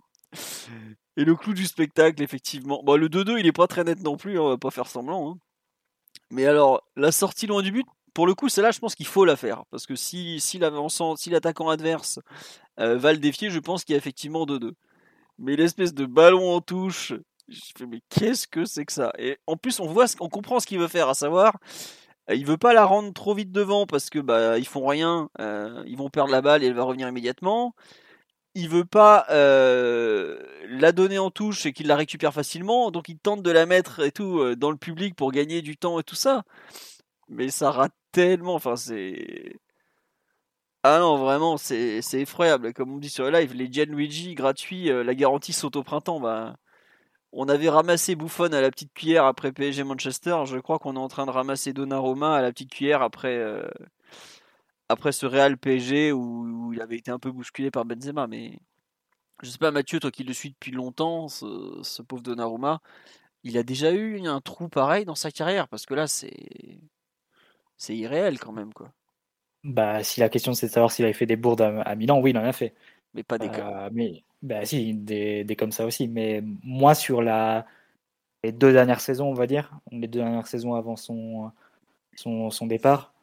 Et 1.16 1.24
le 1.24 1.34
clou 1.36 1.52
du 1.52 1.66
spectacle, 1.66 2.22
effectivement. 2.22 2.82
Bon, 2.82 2.96
le 2.96 3.08
2-2, 3.08 3.38
il 3.38 3.46
est 3.46 3.52
pas 3.52 3.66
très 3.66 3.84
net 3.84 4.00
non 4.00 4.16
plus, 4.16 4.38
hein, 4.38 4.42
on 4.42 4.48
va 4.48 4.58
pas 4.58 4.70
faire 4.70 4.86
semblant. 4.86 5.32
Hein. 5.32 5.38
Mais 6.30 6.46
alors, 6.46 6.82
la 6.96 7.12
sortie 7.12 7.46
loin 7.46 7.62
du 7.62 7.72
but, 7.72 7.86
pour 8.14 8.26
le 8.26 8.34
coup, 8.34 8.48
celle-là, 8.48 8.70
je 8.70 8.78
pense 8.80 8.94
qu'il 8.94 9.06
faut 9.06 9.24
la 9.24 9.36
faire. 9.36 9.64
Parce 9.70 9.86
que 9.86 9.94
si, 9.96 10.40
si 10.40 10.58
l'attaquant 10.58 11.68
adverse 11.68 12.20
euh, 12.78 12.96
va 12.96 13.12
le 13.12 13.18
défier, 13.18 13.50
je 13.50 13.58
pense 13.58 13.84
qu'il 13.84 13.94
y 13.94 13.96
a 13.96 13.98
effectivement 13.98 14.46
2-2. 14.46 14.72
Mais 15.38 15.56
l'espèce 15.56 15.94
de 15.94 16.06
ballon 16.06 16.54
en 16.54 16.60
touche, 16.60 17.14
je 17.48 17.60
fais, 17.76 17.86
mais 17.86 18.00
qu'est-ce 18.10 18.46
que 18.46 18.64
c'est 18.64 18.84
que 18.84 18.92
ça? 18.92 19.12
Et 19.18 19.38
en 19.46 19.56
plus, 19.56 19.80
on 19.80 19.86
voit, 19.86 20.06
comprend 20.30 20.60
ce 20.60 20.66
qu'il 20.66 20.78
veut 20.78 20.88
faire, 20.88 21.08
à 21.08 21.14
savoir, 21.14 21.56
euh, 22.30 22.34
il 22.34 22.46
veut 22.46 22.58
pas 22.58 22.74
la 22.74 22.84
rendre 22.84 23.12
trop 23.12 23.34
vite 23.34 23.52
devant 23.52 23.86
parce 23.86 24.10
que 24.10 24.18
bah 24.18 24.58
ils 24.58 24.66
font 24.66 24.86
rien, 24.86 25.28
euh, 25.40 25.82
ils 25.86 25.96
vont 25.96 26.10
perdre 26.10 26.30
la 26.32 26.42
balle 26.42 26.62
et 26.62 26.66
elle 26.66 26.74
va 26.74 26.84
revenir 26.84 27.08
immédiatement. 27.08 27.74
il 28.54 28.68
veut 28.68 28.84
pas 28.84 29.26
euh, 29.30 30.38
la 30.68 30.92
donner 30.92 31.18
en 31.18 31.30
touche 31.30 31.66
et 31.66 31.72
qu'il 31.72 31.86
la 31.86 31.96
récupère 31.96 32.34
facilement, 32.34 32.90
donc 32.90 33.08
il 33.08 33.18
tente 33.18 33.42
de 33.42 33.50
la 33.50 33.66
mettre 33.66 34.00
et 34.00 34.12
tout 34.12 34.54
dans 34.56 34.70
le 34.70 34.76
public 34.76 35.14
pour 35.16 35.32
gagner 35.32 35.62
du 35.62 35.76
temps 35.76 36.00
et 36.00 36.04
tout 36.04 36.16
ça. 36.16 36.44
Mais 37.28 37.48
ça 37.50 37.70
rate 37.70 37.94
tellement, 38.12 38.54
enfin 38.54 38.76
c'est. 38.76 39.54
Ah 40.82 40.98
non, 40.98 41.18
vraiment, 41.18 41.58
c'est 41.58 42.00
effroyable. 42.14 42.72
Comme 42.72 42.92
on 42.92 42.98
dit 42.98 43.10
sur 43.10 43.24
le 43.24 43.30
live, 43.30 43.52
les 43.54 43.70
Gianluigi 43.70 44.34
gratuits, 44.34 44.90
euh, 44.90 45.04
la 45.04 45.14
garantie 45.14 45.52
saute 45.52 45.76
au 45.76 45.82
printemps. 45.82 46.20
Bah, 46.20 46.56
on 47.32 47.48
avait 47.48 47.68
ramassé 47.68 48.16
Buffon 48.16 48.52
à 48.52 48.60
la 48.60 48.70
petite 48.70 48.92
cuillère 48.94 49.26
après 49.26 49.52
PSG 49.52 49.84
Manchester. 49.84 50.44
Je 50.46 50.58
crois 50.58 50.78
qu'on 50.78 50.96
est 50.96 50.98
en 50.98 51.08
train 51.08 51.26
de 51.26 51.30
ramasser 51.30 51.72
Donnarumma 51.72 52.36
à 52.36 52.42
la 52.42 52.52
petite 52.52 52.70
cuillère 52.72 53.02
après, 53.02 53.38
après 54.90 55.12
ce 55.12 55.26
Real 55.26 55.56
PSG 55.56 56.12
où, 56.12 56.72
il 56.72 56.80
avait 56.82 56.96
été 56.96 57.10
un 57.10 57.18
peu 57.18 57.30
bousculé 57.32 57.70
par 57.70 57.84
Benzema. 57.84 58.26
Mais 58.26 58.58
je 59.42 59.50
sais 59.50 59.58
pas, 59.58 59.70
Mathieu, 59.70 60.00
toi 60.00 60.10
qui 60.10 60.24
le 60.24 60.32
suis 60.32 60.50
depuis 60.50 60.72
longtemps, 60.72 61.28
ce, 61.28 62.02
pauvre 62.02 62.22
Donnarumma, 62.22 62.80
il 63.44 63.58
a 63.58 63.62
déjà 63.62 63.92
eu 63.92 64.26
un 64.26 64.40
trou 64.40 64.68
pareil 64.68 65.04
dans 65.04 65.14
sa 65.14 65.30
carrière? 65.30 65.68
Parce 65.68 65.86
que 65.86 65.94
là, 65.94 66.06
c'est 66.08 66.80
c'est 67.80 67.96
irréel 67.96 68.38
quand 68.38 68.52
même 68.52 68.72
quoi. 68.72 68.92
Bah, 69.64 70.02
si 70.04 70.20
la 70.20 70.28
question 70.28 70.54
c'est 70.54 70.66
de 70.66 70.72
savoir 70.72 70.92
s'il 70.92 71.04
avait 71.04 71.14
fait 71.14 71.26
des 71.26 71.36
bourdes 71.36 71.62
à, 71.62 71.94
Milan, 71.96 72.20
oui, 72.20 72.30
il 72.30 72.38
en 72.38 72.44
a 72.44 72.52
fait. 72.52 72.74
Mais 73.14 73.22
pas 73.24 73.38
des 73.38 73.48
cas. 73.48 73.86
Euh, 73.86 73.90
mais 73.92 74.22
bah 74.42 74.64
si, 74.64 74.94
des, 74.94 75.44
des, 75.44 75.56
comme 75.56 75.72
ça 75.72 75.84
aussi. 75.86 76.06
Mais 76.08 76.42
moi, 76.62 76.94
sur 76.94 77.22
la 77.22 77.66
les 78.44 78.52
deux 78.52 78.72
dernières 78.72 79.00
saisons, 79.00 79.28
on 79.28 79.34
va 79.34 79.46
dire, 79.46 79.80
les 79.90 80.08
deux 80.08 80.20
dernières 80.20 80.46
saisons 80.46 80.74
avant 80.74 80.96
son 80.96 81.50
son, 82.16 82.50
son 82.50 82.66
départ, 82.66 83.14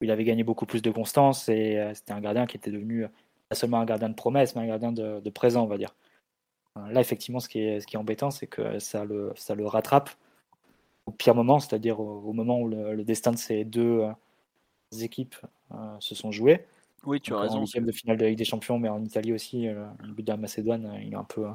il 0.00 0.10
avait 0.10 0.24
gagné 0.24 0.44
beaucoup 0.44 0.66
plus 0.66 0.82
de 0.82 0.90
constance 0.90 1.48
et 1.48 1.78
euh, 1.78 1.94
c'était 1.94 2.12
un 2.12 2.20
gardien 2.20 2.46
qui 2.46 2.56
était 2.56 2.70
devenu 2.70 3.06
pas 3.48 3.56
seulement 3.56 3.80
un 3.80 3.84
gardien 3.86 4.08
de 4.10 4.14
promesse, 4.14 4.54
mais 4.56 4.62
un 4.62 4.66
gardien 4.66 4.92
de, 4.92 5.30
présent, 5.30 5.64
on 5.64 5.66
va 5.66 5.78
dire. 5.78 5.94
Là, 6.90 7.00
effectivement, 7.00 7.40
ce 7.40 7.48
qui 7.48 7.60
est, 7.60 7.80
ce 7.80 7.86
qui 7.86 7.96
est 7.96 7.98
embêtant, 7.98 8.30
c'est 8.30 8.46
que 8.46 8.78
ça 8.80 9.04
le, 9.04 9.32
ça 9.36 9.54
le 9.54 9.66
rattrape 9.66 10.10
au 11.06 11.12
pire 11.12 11.34
moment, 11.34 11.60
c'est-à-dire 11.60 12.00
au, 12.00 12.32
moment 12.32 12.60
où 12.60 12.68
le, 12.68 13.04
destin 13.04 13.32
de 13.32 13.36
ces 13.36 13.64
deux 13.64 14.00
euh, 14.00 14.12
équipes 15.00 15.36
se 16.00 16.14
sont 16.14 16.30
joués. 16.30 16.64
Oui, 17.04 17.20
tu 17.20 17.34
as 17.34 17.38
raison. 17.40 17.56
En 17.56 17.60
huitième 17.60 17.84
de 17.84 17.92
finale 17.92 18.16
de 18.16 18.26
Ligue 18.26 18.38
des 18.38 18.44
Champions, 18.44 18.78
mais 18.78 18.88
en 18.88 19.04
Italie 19.04 19.32
aussi, 19.32 19.66
le 19.66 20.12
but 20.12 20.22
de 20.22 20.30
la 20.30 20.38
Macédoine, 20.38 20.98
il 21.02 21.12
est 21.12 21.16
un 21.16 21.24
peu. 21.24 21.46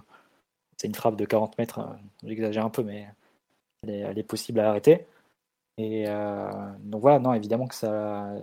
C'est 0.78 0.88
une 0.88 0.96
frappe 0.96 1.16
de 1.16 1.26
40 1.26 1.58
mètres, 1.58 1.80
j'exagère 2.24 2.66
un 2.66 2.70
peu, 2.70 2.84
mais 2.84 3.08
elle 3.88 4.18
est 4.18 4.24
possible 4.24 4.60
à 4.60 4.70
arrêter. 4.70 5.06
Et 5.80 6.10
euh, 6.10 6.52
donc 6.80 7.02
voilà, 7.02 7.20
non, 7.20 7.34
évidemment 7.34 7.66
que 7.66 7.76
ça, 7.76 8.34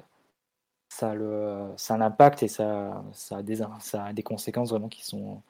ça, 0.89 1.15
le, 1.15 1.71
ça 1.77 1.95
a 1.95 1.99
un 1.99 2.01
impact 2.01 2.43
et 2.43 2.49
ça, 2.49 3.05
ça, 3.13 3.39
a 3.39 3.43
des, 3.43 3.61
ça 3.81 4.05
a 4.07 4.13
des 4.15 4.23
conséquences 4.23 4.71
vraiment 4.71 4.89
qui 4.89 5.05
sont 5.05 5.43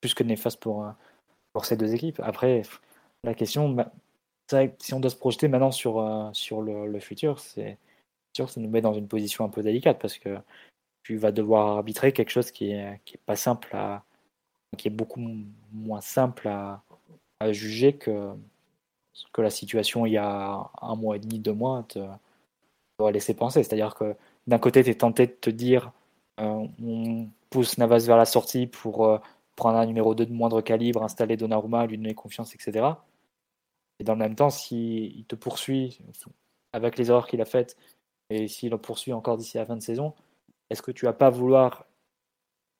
plus 0.00 0.14
que 0.14 0.22
néfastes 0.22 0.60
pour, 0.60 0.90
pour 1.52 1.66
ces 1.66 1.76
deux 1.76 1.94
équipes. 1.94 2.20
Après, 2.24 2.62
la 3.22 3.34
question, 3.34 3.68
bah, 3.68 3.92
si 4.78 4.94
on 4.94 5.00
doit 5.00 5.10
se 5.10 5.16
projeter 5.16 5.48
maintenant 5.48 5.72
sur, 5.72 5.98
euh, 5.98 6.30
sur 6.32 6.62
le, 6.62 7.00
futur, 7.00 7.38
c'est 7.40 7.78
sûr 8.34 8.46
que 8.46 8.52
ça 8.52 8.60
nous 8.60 8.68
met 8.68 8.80
dans 8.80 8.94
une 8.94 9.08
position 9.08 9.44
un 9.44 9.48
peu 9.48 9.62
délicate 9.62 9.98
parce 10.00 10.18
que 10.18 10.38
tu 11.02 11.16
vas 11.16 11.32
devoir 11.32 11.76
arbitrer 11.78 12.12
quelque 12.12 12.30
chose 12.30 12.50
qui 12.50 12.70
est, 12.70 13.00
qui 13.04 13.14
est 13.14 13.20
pas 13.26 13.36
simple 13.36 13.74
à, 13.74 14.04
qui 14.76 14.88
est 14.88 14.90
beaucoup 14.90 15.20
moins 15.72 16.00
simple 16.00 16.48
à, 16.48 16.82
juger 17.50 17.92
que, 17.92 18.32
que 19.32 19.42
la 19.42 19.50
situation 19.50 20.06
il 20.06 20.12
y 20.12 20.16
a 20.16 20.70
un 20.80 20.96
mois 20.96 21.16
et 21.16 21.18
demi, 21.18 21.38
deux 21.38 21.52
mois 21.52 21.84
te 21.88 22.00
doit 22.98 23.12
laisser 23.12 23.34
penser. 23.34 23.62
C'est-à-dire 23.62 23.94
que 23.94 24.16
d'un 24.46 24.58
côté, 24.58 24.82
tu 24.82 24.90
es 24.90 24.94
tenté 24.94 25.26
de 25.26 25.32
te 25.32 25.50
dire 25.50 25.92
euh, 26.40 26.66
on 26.82 27.28
pousse 27.50 27.78
Navas 27.78 28.04
vers 28.06 28.16
la 28.16 28.24
sortie 28.24 28.66
pour 28.66 29.06
euh, 29.06 29.18
prendre 29.54 29.78
un 29.78 29.86
numéro 29.86 30.14
2 30.14 30.26
de 30.26 30.32
moindre 30.32 30.60
calibre, 30.60 31.02
installer 31.02 31.36
Donnarumma, 31.36 31.86
lui 31.86 31.98
donner 31.98 32.14
confiance, 32.14 32.54
etc. 32.54 32.86
Et 33.98 34.04
dans 34.04 34.14
le 34.14 34.18
même 34.18 34.34
temps, 34.34 34.50
s'il 34.50 35.24
te 35.26 35.34
poursuit 35.34 35.98
avec 36.72 36.98
les 36.98 37.10
erreurs 37.10 37.26
qu'il 37.26 37.40
a 37.40 37.44
faites 37.44 37.76
et 38.30 38.48
s'il 38.48 38.74
en 38.74 38.78
poursuit 38.78 39.12
encore 39.12 39.36
d'ici 39.36 39.56
la 39.56 39.66
fin 39.66 39.76
de 39.76 39.82
saison, 39.82 40.14
est-ce 40.70 40.82
que 40.82 40.90
tu 40.90 41.06
vas 41.06 41.12
pas 41.12 41.30
vouloir 41.30 41.86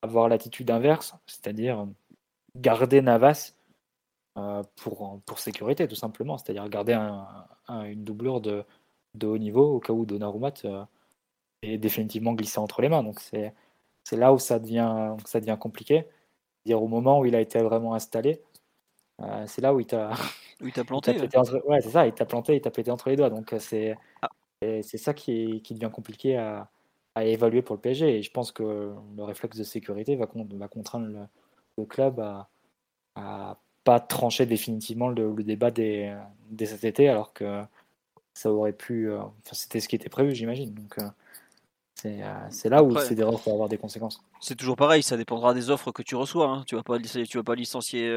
avoir 0.01 0.29
l'attitude 0.29 0.69
inverse, 0.69 1.15
c'est-à-dire 1.25 1.87
garder 2.55 3.01
Navas 3.01 3.53
euh, 4.37 4.63
pour, 4.75 5.19
pour 5.25 5.39
sécurité, 5.39 5.87
tout 5.87 5.95
simplement. 5.95 6.37
C'est-à-dire 6.37 6.67
garder 6.69 6.93
une 7.69 8.03
doublure 8.03 8.41
de, 8.41 8.63
de 9.15 9.27
haut 9.27 9.37
niveau 9.37 9.75
au 9.75 9.79
cas 9.79 9.93
où 9.93 10.05
Donnarumma 10.05 10.51
est 11.63 11.77
définitivement 11.77 12.33
glissé 12.33 12.59
entre 12.59 12.81
les 12.81 12.89
mains. 12.89 13.03
Donc 13.03 13.19
c'est 13.19 13.53
là 14.11 14.33
où 14.33 14.39
ça 14.39 14.59
devient, 14.59 15.15
ça 15.25 15.39
devient 15.39 15.57
compliqué. 15.59 16.05
Dire 16.65 16.81
au 16.81 16.87
moment 16.87 17.19
où 17.19 17.25
il 17.25 17.35
a 17.35 17.41
été 17.41 17.59
vraiment 17.61 17.93
installé, 17.93 18.41
euh, 19.21 19.45
c'est 19.47 19.61
là 19.61 19.73
où 19.73 19.79
il 19.79 19.87
t'a 19.87 20.11
planté. 20.85 21.11
ouais, 21.65 21.81
c'est 21.81 21.89
ça, 21.89 22.07
il 22.07 22.13
t'a 22.13 22.25
planté, 22.25 22.55
il 22.55 22.61
t'a 22.61 22.71
pété 22.71 22.91
entre 22.91 23.09
les 23.09 23.15
doigts. 23.15 23.29
Donc 23.29 23.53
c'est 23.59 23.95
ah. 24.21 24.29
c'est 24.61 24.97
ça 24.97 25.13
qui, 25.13 25.61
qui, 25.61 25.73
devient 25.73 25.91
compliqué 25.91 26.37
à, 26.37 26.69
à, 27.15 27.25
évaluer 27.25 27.61
pour 27.61 27.75
le 27.75 27.81
PSG. 27.81 28.17
Et 28.17 28.23
je 28.23 28.31
pense 28.31 28.51
que 28.51 28.93
le 29.15 29.23
réflexe 29.23 29.57
de 29.57 29.63
sécurité 29.63 30.15
va, 30.15 30.27
va 30.33 30.67
contraindre 30.67 31.07
le, 31.07 31.19
le 31.77 31.85
club 31.85 32.19
à, 32.19 32.49
à 33.15 33.57
pas 33.87 34.01
trancher 34.01 34.45
définitivement 34.45 35.07
le, 35.07 35.33
débat 35.43 35.71
des, 35.71 36.13
des, 36.49 36.65
cet 36.65 36.83
été, 36.83 37.07
alors 37.07 37.31
que 37.31 37.63
ça 38.33 38.51
aurait 38.51 38.73
pu. 38.73 39.09
Euh, 39.09 39.19
enfin, 39.21 39.53
c'était 39.53 39.79
ce 39.79 39.87
qui 39.87 39.95
était 39.95 40.09
prévu, 40.09 40.35
j'imagine. 40.35 40.73
Donc, 40.73 40.97
euh, 40.99 41.07
euh, 42.05 42.47
c'est 42.49 42.69
là 42.69 42.83
où 42.83 42.97
ces 42.99 43.19
erreurs 43.19 43.39
peuvent 43.39 43.53
avoir 43.53 43.69
des 43.69 43.77
conséquences. 43.77 44.23
C'est 44.39 44.55
toujours 44.55 44.75
pareil, 44.75 45.03
ça 45.03 45.17
dépendra 45.17 45.53
des 45.53 45.69
offres 45.69 45.91
que 45.91 46.03
tu 46.03 46.15
reçois. 46.15 46.47
Hein. 46.47 46.63
Tu 46.67 46.75
vas 46.75 46.83
pas, 46.83 46.99
tu 46.99 47.37
vas 47.37 47.43
pas 47.43 47.55
licencier 47.55 48.07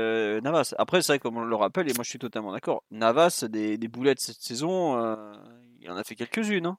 Navas. 0.43 0.75
Après, 0.79 1.03
c'est 1.03 1.13
vrai, 1.13 1.19
comme 1.19 1.37
on 1.37 1.45
le 1.45 1.57
rappelle, 1.57 1.89
et 1.89 1.95
moi 1.95 2.05
je 2.05 2.11
suis 2.11 2.19
totalement 2.19 2.53
d'accord. 2.53 2.83
Navas, 2.91 3.45
des, 3.49 3.79
des 3.79 3.89
boulettes 3.89 4.21
cette 4.21 4.43
saison, 4.43 4.97
il 5.81 5.91
en 5.91 5.97
a 5.97 6.05
fait 6.05 6.15
quelques-unes. 6.15 6.67
Hein. 6.67 6.79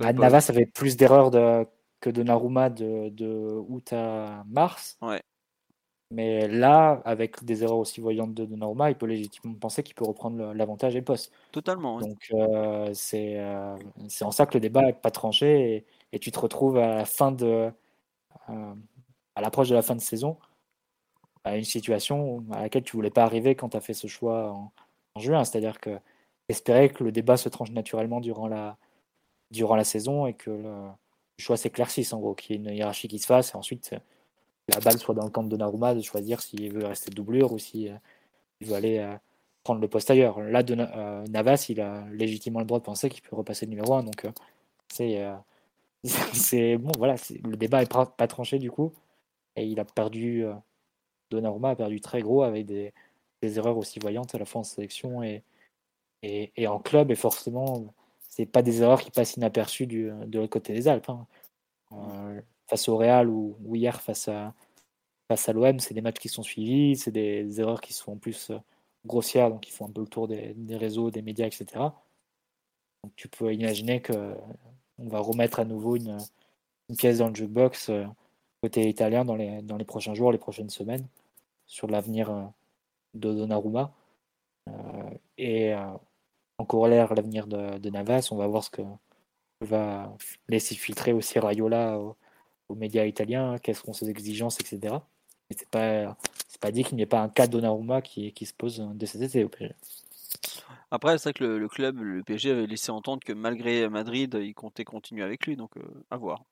Ah, 0.00 0.12
Navas 0.12 0.46
avait 0.48 0.66
plus 0.66 0.96
d'erreurs 0.96 1.30
de, 1.30 1.66
que 2.00 2.10
de 2.10 2.22
Naruma 2.22 2.70
de, 2.70 3.08
de 3.08 3.62
août 3.68 3.92
à 3.92 4.44
mars. 4.46 4.98
Ouais. 5.02 5.22
Mais 6.12 6.46
là, 6.46 7.00
avec 7.06 7.42
des 7.42 7.62
erreurs 7.62 7.78
aussi 7.78 8.02
voyantes 8.02 8.34
de 8.34 8.44
Donnarumma, 8.44 8.90
il 8.90 8.96
peut 8.96 9.06
légitimement 9.06 9.56
penser 9.56 9.82
qu'il 9.82 9.94
peut 9.94 10.04
reprendre 10.04 10.52
l'avantage 10.52 10.94
et 10.94 10.98
le 10.98 11.04
poste. 11.04 11.32
Totalement. 11.52 12.00
Donc 12.00 12.28
euh, 12.34 12.92
euh, 13.14 13.76
c'est 14.08 14.24
en 14.24 14.30
ça 14.30 14.44
que 14.44 14.52
le 14.54 14.60
débat 14.60 14.82
n'est 14.82 14.92
pas 14.92 15.10
tranché 15.10 15.86
et, 16.12 16.18
tu 16.18 16.30
te 16.32 16.38
retrouves 16.38 16.78
à 16.78 16.96
la 16.96 17.04
fin 17.04 17.32
de 17.32 17.70
euh, 18.50 18.74
à 19.34 19.40
l'approche 19.40 19.68
de 19.68 19.74
la 19.74 19.82
fin 19.82 19.94
de 19.96 20.00
saison 20.00 20.38
à 21.44 21.56
une 21.56 21.64
situation 21.64 22.44
à 22.52 22.62
laquelle 22.62 22.82
tu 22.84 22.96
voulais 22.96 23.10
pas 23.10 23.24
arriver 23.24 23.54
quand 23.56 23.70
tu 23.70 23.76
as 23.76 23.80
fait 23.80 23.94
ce 23.94 24.06
choix 24.06 24.52
en, 24.52 24.72
juin. 25.20 25.44
C'est-à-dire 25.44 25.80
que 25.80 25.98
espérer 26.48 26.90
que 26.90 27.04
le 27.04 27.12
débat 27.12 27.36
se 27.36 27.48
tranche 27.48 27.70
naturellement 27.70 28.20
durant 28.20 28.48
la 28.48 28.76
durant 29.50 29.76
la 29.76 29.84
saison 29.84 30.26
et 30.26 30.34
que 30.34 30.50
le, 30.50 30.88
choix 31.38 31.56
s'éclaircisse 31.56 32.12
en 32.12 32.20
gros, 32.20 32.34
qu'il 32.34 32.52
y 32.52 32.54
ait 32.54 32.62
une 32.62 32.76
hiérarchie 32.76 33.08
qui 33.08 33.18
se 33.18 33.26
fasse 33.26 33.52
et 33.52 33.56
ensuite 33.56 33.94
la 34.68 34.80
balle 34.80 34.98
soit 34.98 35.14
dans 35.14 35.24
le 35.24 35.30
camp 35.30 35.42
de 35.42 35.48
Donnarumma, 35.48 35.94
de 35.94 36.02
choisir 36.02 36.40
s'il 36.40 36.72
veut 36.72 36.86
rester 36.86 37.10
doublure 37.10 37.52
ou 37.52 37.58
s'il 37.58 38.00
il 38.62 38.68
veut 38.68 38.74
aller 38.74 38.98
euh, 38.98 39.16
prendre 39.64 39.80
le 39.80 39.88
poste 39.88 40.10
ailleurs. 40.10 40.40
Là, 40.40 40.62
de, 40.62 40.76
euh, 40.78 41.26
Navas, 41.26 41.66
il 41.68 41.80
a 41.80 42.04
légitimement 42.12 42.60
le 42.60 42.66
droit 42.66 42.78
de 42.78 42.84
penser 42.84 43.10
qu'il 43.10 43.22
peut 43.22 43.36
repasser 43.36 43.66
le 43.66 43.70
numéro 43.70 43.94
1. 43.94 44.04
Donc, 44.04 44.24
euh, 44.24 44.30
c'est, 44.88 45.22
c'est 46.32 46.76
bon, 46.78 46.92
voilà, 46.98 47.16
le 47.44 47.56
débat 47.56 47.82
est 47.82 47.92
pas, 47.92 48.26
tranché 48.26 48.58
du 48.58 48.70
coup. 48.70 48.92
Et 49.56 49.66
il 49.66 49.78
a 49.80 49.84
perdu, 49.84 50.44
Donnarumma 51.30 51.70
a 51.70 51.76
perdu 51.76 52.00
très 52.00 52.22
gros 52.22 52.42
avec 52.42 52.66
des, 52.66 52.92
erreurs 53.42 53.76
aussi 53.76 53.98
voyantes 53.98 54.34
à 54.34 54.38
la 54.38 54.44
fois 54.44 54.60
en 54.60 54.64
sélection 54.64 55.22
et, 55.22 55.42
et, 56.22 56.66
en 56.66 56.78
club. 56.78 57.10
Et 57.10 57.16
forcément, 57.16 57.94
c'est 58.28 58.46
pas 58.46 58.62
des 58.62 58.82
erreurs 58.82 59.02
qui 59.02 59.10
passent 59.10 59.36
inaperçues 59.36 59.86
du, 59.86 60.10
de 60.26 60.38
l'autre 60.38 60.52
côté 60.52 60.72
des 60.72 60.88
Alpes. 60.88 61.10
Hein 61.10 61.26
face 62.72 62.88
au 62.88 62.96
Real 62.96 63.28
ou, 63.28 63.56
hier 63.74 64.00
face 64.00 64.28
à, 64.28 64.54
face 65.28 65.46
à 65.48 65.52
l'OM, 65.52 65.78
c'est 65.78 65.92
des 65.92 66.00
matchs 66.00 66.18
qui 66.18 66.30
sont 66.30 66.42
suivis, 66.42 66.96
c'est 66.96 67.10
des, 67.10 67.60
erreurs 67.60 67.82
qui 67.82 67.92
sont 67.92 68.12
en 68.12 68.16
plus 68.16 68.50
euh, 68.50 68.58
grossières, 69.04 69.50
donc 69.50 69.60
qui 69.60 69.72
font 69.72 69.86
un 69.86 69.92
peu 69.92 70.00
le 70.00 70.06
tour 70.06 70.26
des, 70.26 70.54
réseaux, 70.70 71.10
des 71.10 71.20
médias, 71.20 71.46
etc. 71.46 71.66
Donc 73.04 73.12
tu 73.14 73.28
peux 73.28 73.52
imaginer 73.52 74.00
que 74.00 74.34
on 74.98 75.08
va 75.08 75.20
remettre 75.20 75.60
à 75.60 75.64
nouveau 75.64 75.96
une, 75.96 76.18
pièce 76.98 77.18
dans 77.18 77.28
le 77.28 77.34
jukebox 77.34 77.88
euh, 77.88 78.04
côté 78.62 78.88
italien 78.88 79.24
dans 79.24 79.36
les, 79.36 79.84
prochains 79.84 80.14
jours, 80.14 80.30
les 80.30 80.38
prochaines 80.38 80.70
semaines, 80.70 81.06
sur 81.66 81.88
l'avenir 81.88 82.30
euh, 82.30 82.42
de 83.14 83.32
Donnarumma. 83.32 83.92
et 85.38 85.74
en 86.58 86.64
corollaire, 86.64 87.14
l'avenir 87.14 87.46
de, 87.46 87.78
de, 87.78 87.90
Navas, 87.90 88.28
on 88.30 88.36
va 88.36 88.46
voir 88.46 88.62
ce 88.62 88.70
que 88.70 88.82
va 89.62 90.14
laisser 90.48 90.74
filtrer 90.74 91.12
aussi 91.12 91.38
Rayola 91.38 91.98
aux 91.98 92.74
médias 92.74 93.04
italiens, 93.04 93.58
quelles 93.58 93.76
seront 93.76 93.92
ses 93.92 94.10
exigences, 94.10 94.58
etc. 94.60 94.96
Mais 95.50 95.56
c'est 95.58 95.68
pas, 95.68 96.16
pas 96.62 96.70
dit 96.70 96.84
qu'il 96.84 96.96
n'y 96.96 97.02
ait 97.02 97.06
pas 97.06 97.20
un 97.20 97.28
cas 97.28 97.48
Donnarumma 97.48 98.00
qui, 98.00 98.32
se 98.46 98.54
pose 98.54 98.88
dès 98.94 99.06
cet 99.06 99.20
été 99.20 99.44
au. 99.44 99.50
Après, 100.94 101.16
c'est 101.16 101.30
vrai 101.30 101.32
que 101.32 101.44
le, 101.44 101.68
club, 101.68 102.00
le 102.00 102.22
PSG 102.22 102.50
avait 102.50 102.66
laissé 102.66 102.92
entendre 102.92 103.24
que 103.24 103.32
malgré 103.32 103.88
Madrid, 103.88 104.38
il 104.40 104.54
comptait 104.54 104.84
continuer 104.84 105.24
avec 105.24 105.46
lui, 105.46 105.56
donc 105.56 105.72
à 106.10 106.16
voir. 106.18 106.44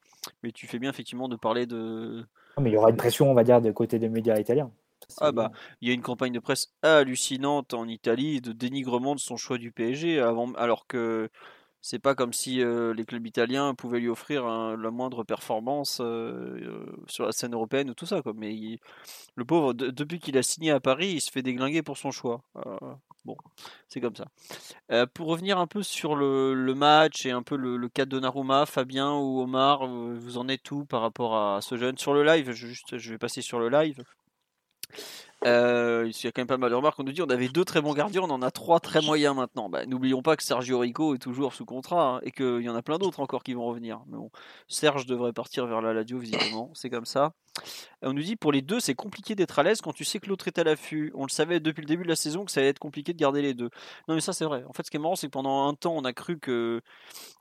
Mais 0.43 0.51
tu 0.51 0.67
fais 0.67 0.79
bien 0.79 0.91
effectivement 0.91 1.29
de 1.29 1.37
parler 1.37 1.67
de. 1.67 2.25
mais 2.59 2.71
il 2.71 2.73
y 2.73 2.77
aura 2.77 2.91
une 2.91 2.97
pression, 2.97 3.31
on 3.31 3.35
va 3.35 3.45
dire, 3.45 3.61
de 3.61 3.71
côté 3.71 3.99
des 3.99 4.09
médias 4.09 4.39
italiens. 4.39 4.71
Ah 5.19 5.33
bah, 5.33 5.51
il 5.81 5.89
y 5.89 5.91
a 5.91 5.95
une 5.95 6.03
campagne 6.03 6.33
de 6.33 6.41
presse 6.41 6.73
hallucinante 6.83 7.75
en 7.75 7.87
Italie 7.87 8.41
de 8.41 8.53
dénigrement 8.53 9.15
de 9.15 9.21
son 9.21 9.37
choix 9.37 9.59
du 9.59 9.73
PSG, 9.73 10.21
avant, 10.21 10.53
alors 10.55 10.87
que 10.87 11.31
c'est 11.83 11.99
pas 11.99 12.15
comme 12.15 12.33
si 12.33 12.63
euh, 12.63 12.93
les 12.93 13.05
clubs 13.05 13.27
italiens 13.27 13.75
pouvaient 13.75 14.01
lui 14.01 14.09
offrir 14.09 14.47
la 14.47 14.91
moindre 14.91 15.25
performance 15.25 16.01
euh, 16.01 16.59
euh, 16.63 16.87
sur 17.07 17.25
la 17.25 17.33
scène 17.33 17.55
européenne 17.55 17.89
ou 17.91 17.95
tout 17.95 18.07
ça. 18.07 18.21
Quoi. 18.21 18.33
Mais 18.37 18.55
le 19.35 19.45
pauvre, 19.45 19.73
depuis 19.73 20.19
qu'il 20.19 20.37
a 20.37 20.43
signé 20.43 20.71
à 20.73 20.81
Paris, 20.81 21.13
il 21.13 21.21
se 21.21 21.31
fait 21.31 21.43
déglinguer 21.43 21.83
pour 21.83 21.97
son 21.97 22.11
choix. 22.11 22.43
Bon, 23.25 23.37
c'est 23.89 24.01
comme 24.01 24.15
ça. 24.17 24.27
pour 25.15 25.29
revenir 25.29 25.59
un 25.59 25.67
peu 25.67 25.83
sur 25.83 26.17
le, 26.17 26.75
match 26.75 27.27
et 27.27 27.31
un 27.31 27.43
peu 27.43 27.57
le, 27.57 27.89
cas 27.89 28.05
de 28.05 28.11
Donnarumma, 28.11 28.67
Fabien 28.67 29.13
ou 29.13 29.41
Omar, 29.41 29.87
vous 29.87 30.39
en 30.39 30.49
êtes 30.49 30.63
tout 30.63 30.85
par 30.85 31.01
rapport 31.03 31.37
à 31.37 31.61
ce 31.61 31.77
jeune? 31.77 31.99
Sur 31.99 32.15
le 32.15 32.25
live, 32.25 32.53
je 32.53 33.11
vais 33.11 33.19
passer 33.19 33.43
sur 33.43 33.59
le 33.59 33.69
live. 33.69 34.03
Euh, 35.47 36.05
il 36.07 36.25
y 36.25 36.27
a 36.27 36.33
quand 36.33 36.43
même 36.43 36.47
pas 36.47 36.59
mal 36.59 36.71
de 36.71 36.75
remarques. 36.75 36.99
On 36.99 37.05
nous 37.05 37.13
dit 37.13 37.23
on 37.23 37.31
avait 37.31 37.49
deux 37.49 37.65
très 37.65 37.81
bons 37.81 37.95
gardiens, 37.95 38.23
on 38.23 38.31
en 38.31 38.43
a 38.43 38.51
trois 38.51 38.81
très 38.81 39.01
moyens 39.01 39.35
maintenant. 39.35 39.69
Bah, 39.69 39.87
N'oublions 39.87 40.23
pas 40.23 40.37
que 40.37 40.43
Sergio 40.43 40.79
Rico 40.79 41.15
est 41.15 41.19
toujours 41.19 41.55
sous 41.55 41.65
contrat 41.65 42.17
hein, 42.17 42.21
et 42.23 42.31
qu'il 42.31 42.61
y 42.61 42.69
en 42.69 42.75
a 42.75 42.83
plein 42.83 42.99
d'autres 42.99 43.21
encore 43.21 43.43
qui 43.43 43.55
vont 43.55 43.65
revenir. 43.65 44.01
Mais 44.07 44.19
Serge 44.69 45.07
devrait 45.07 45.33
partir 45.33 45.67
vers 45.67 45.81
la 45.81 45.95
Ladio 45.95 46.19
visiblement, 46.19 46.71
c'est 46.75 46.91
comme 46.91 47.07
ça. 47.07 47.33
On 48.03 48.13
nous 48.13 48.23
dit 48.23 48.37
pour 48.37 48.53
les 48.53 48.63
deux, 48.63 48.81
c'est 48.81 48.95
compliqué 48.95 49.35
d'être 49.35 49.59
à 49.59 49.63
l'aise 49.63 49.81
quand 49.81 49.93
tu 49.93 50.05
sais 50.05 50.19
que 50.21 50.29
l'autre 50.29 50.47
est 50.49 50.59
à 50.59 50.65
l'affût. 50.65 51.13
On 51.15 51.25
le 51.25 51.31
savait 51.31 51.61
depuis 51.61 51.83
le 51.83 51.87
début 51.87 52.05
de 52.05 52.09
la 52.09 52.17
saison 52.17 52.45
que 52.45 52.51
ça 52.51 52.61
allait 52.61 52.71
être 52.71 52.79
compliqué 52.79 53.13
de 53.13 53.19
garder 53.19 53.43
les 53.43 53.55
deux. 53.55 53.71
Non, 54.09 54.15
mais 54.15 54.21
ça, 54.21 54.33
c'est 54.33 54.45
vrai. 54.45 54.65
En 54.69 54.73
fait, 54.73 54.85
ce 54.87 54.91
qui 54.91 54.97
est 54.97 55.01
marrant, 55.01 55.17
c'est 55.17 55.27
que 55.27 55.33
pendant 55.33 55.69
un 55.69 55.75
temps, 55.75 55.95
on 55.95 56.05
a 56.05 56.13
cru 56.13 56.39
que 56.39 56.81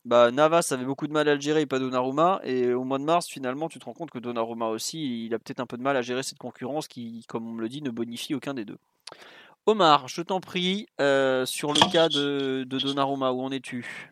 bah, 0.05 0.31
Navas 0.31 0.69
avait 0.71 0.85
beaucoup 0.85 1.07
de 1.07 1.13
mal 1.13 1.29
à 1.29 1.35
le 1.35 1.41
gérer 1.41 1.61
et 1.61 1.65
pas 1.65 1.79
Donnarumma. 1.79 2.41
Et 2.43 2.73
au 2.73 2.83
mois 2.83 2.97
de 2.97 3.03
mars, 3.03 3.27
finalement, 3.27 3.69
tu 3.69 3.79
te 3.79 3.85
rends 3.85 3.93
compte 3.93 4.11
que 4.11 4.19
Donnarumma 4.19 4.67
aussi, 4.67 5.25
il 5.25 5.33
a 5.33 5.39
peut-être 5.39 5.59
un 5.61 5.65
peu 5.65 5.77
de 5.77 5.83
mal 5.83 5.95
à 5.95 6.01
gérer 6.01 6.23
cette 6.23 6.39
concurrence 6.39 6.87
qui, 6.87 7.23
comme 7.27 7.47
on 7.47 7.53
me 7.53 7.61
le 7.61 7.69
dit, 7.69 7.81
ne 7.81 7.88
bonifie 7.91 8.35
aucun 8.35 8.53
des 8.53 8.65
deux. 8.65 8.77
Omar, 9.65 10.07
je 10.07 10.21
t'en 10.21 10.39
prie, 10.39 10.87
euh, 10.99 11.45
sur 11.45 11.73
le 11.73 11.91
cas 11.91 12.09
de, 12.09 12.63
de 12.67 12.79
Donnarumma, 12.79 13.31
où 13.31 13.41
en 13.41 13.51
es-tu? 13.51 14.11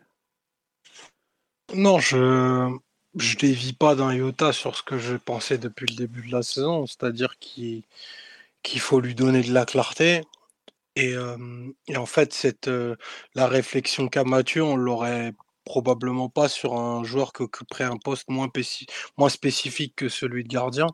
Non, 1.74 1.98
je 1.98 2.78
je 3.16 3.36
dévie 3.36 3.72
pas 3.72 3.94
d'un 3.94 4.14
iota 4.14 4.52
sur 4.52 4.76
ce 4.76 4.82
que 4.82 4.98
je 4.98 5.16
pensais 5.16 5.58
depuis 5.58 5.86
le 5.86 5.96
début 5.96 6.26
de 6.26 6.32
la 6.32 6.42
saison, 6.42 6.86
c'est-à-dire 6.86 7.38
qu'il 7.38 7.84
faut 8.78 9.00
lui 9.00 9.14
donner 9.14 9.42
de 9.42 9.52
la 9.52 9.64
clarté. 9.64 10.22
Et, 10.96 11.14
en 11.16 12.06
fait, 12.06 12.32
cette, 12.32 12.70
la 13.34 13.46
réflexion 13.46 14.08
qu'a 14.08 14.24
Mathieu, 14.24 14.62
on 14.62 14.76
l'aurait 14.76 15.32
probablement 15.64 16.28
pas 16.28 16.48
sur 16.48 16.74
un 16.74 17.04
joueur 17.04 17.32
qui 17.32 17.42
occuperait 17.42 17.84
un 17.84 17.98
poste 17.98 18.28
moins, 18.28 18.48
moins 19.16 19.28
spécifique 19.28 19.94
que 19.96 20.08
celui 20.08 20.44
de 20.44 20.48
gardien. 20.48 20.86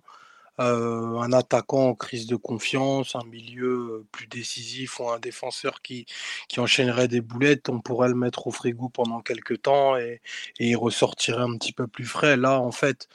Un 0.59 1.33
attaquant 1.33 1.89
en 1.89 1.95
crise 1.95 2.27
de 2.27 2.37
confiance, 2.37 3.17
un 3.17 3.25
milieu 3.25 4.07
plus 4.13 4.27
décisif 4.27 5.01
ou 5.01 5.09
un 5.09 5.19
défenseur 5.19 5.83
qui, 5.83 6.07
qui 6.49 6.61
enchaînerait 6.61 7.09
des 7.09 7.21
boulettes, 7.21 7.69
on 7.69 7.81
pourrait 7.81 8.09
le 8.09 8.15
mettre 8.15 8.47
au 8.47 8.51
frigo 8.53 8.89
pendant 8.89 9.21
quelques 9.21 9.63
temps 9.63 9.97
et, 9.97 10.21
et 10.61 10.69
il 10.71 10.77
ressortirait 10.77 11.43
un 11.43 11.57
petit 11.57 11.73
peu 11.73 11.87
plus 11.89 12.07
frais. 12.07 12.37
Là, 12.37 12.61
en 12.61 12.73
fait, 12.73 13.09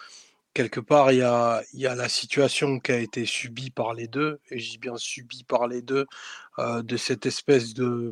quelque 0.54 0.80
part, 0.80 1.12
il 1.12 1.20
y 1.20 1.22
a, 1.24 1.64
y 1.74 1.88
a, 1.88 1.96
la 1.96 2.10
situation 2.10 2.80
qui 2.80 2.92
a 2.92 2.98
été 3.00 3.26
subie 3.26 3.72
par 3.72 3.94
les 3.94 4.08
deux, 4.08 4.40
et 4.52 4.60
j'ai 4.60 4.78
bien 4.78 4.98
subi 4.98 5.44
par 5.44 5.68
les 5.68 5.82
deux, 5.82 6.08
de 6.58 6.98
cette 6.98 7.26
espèce 7.26 7.74
de, 7.74 8.12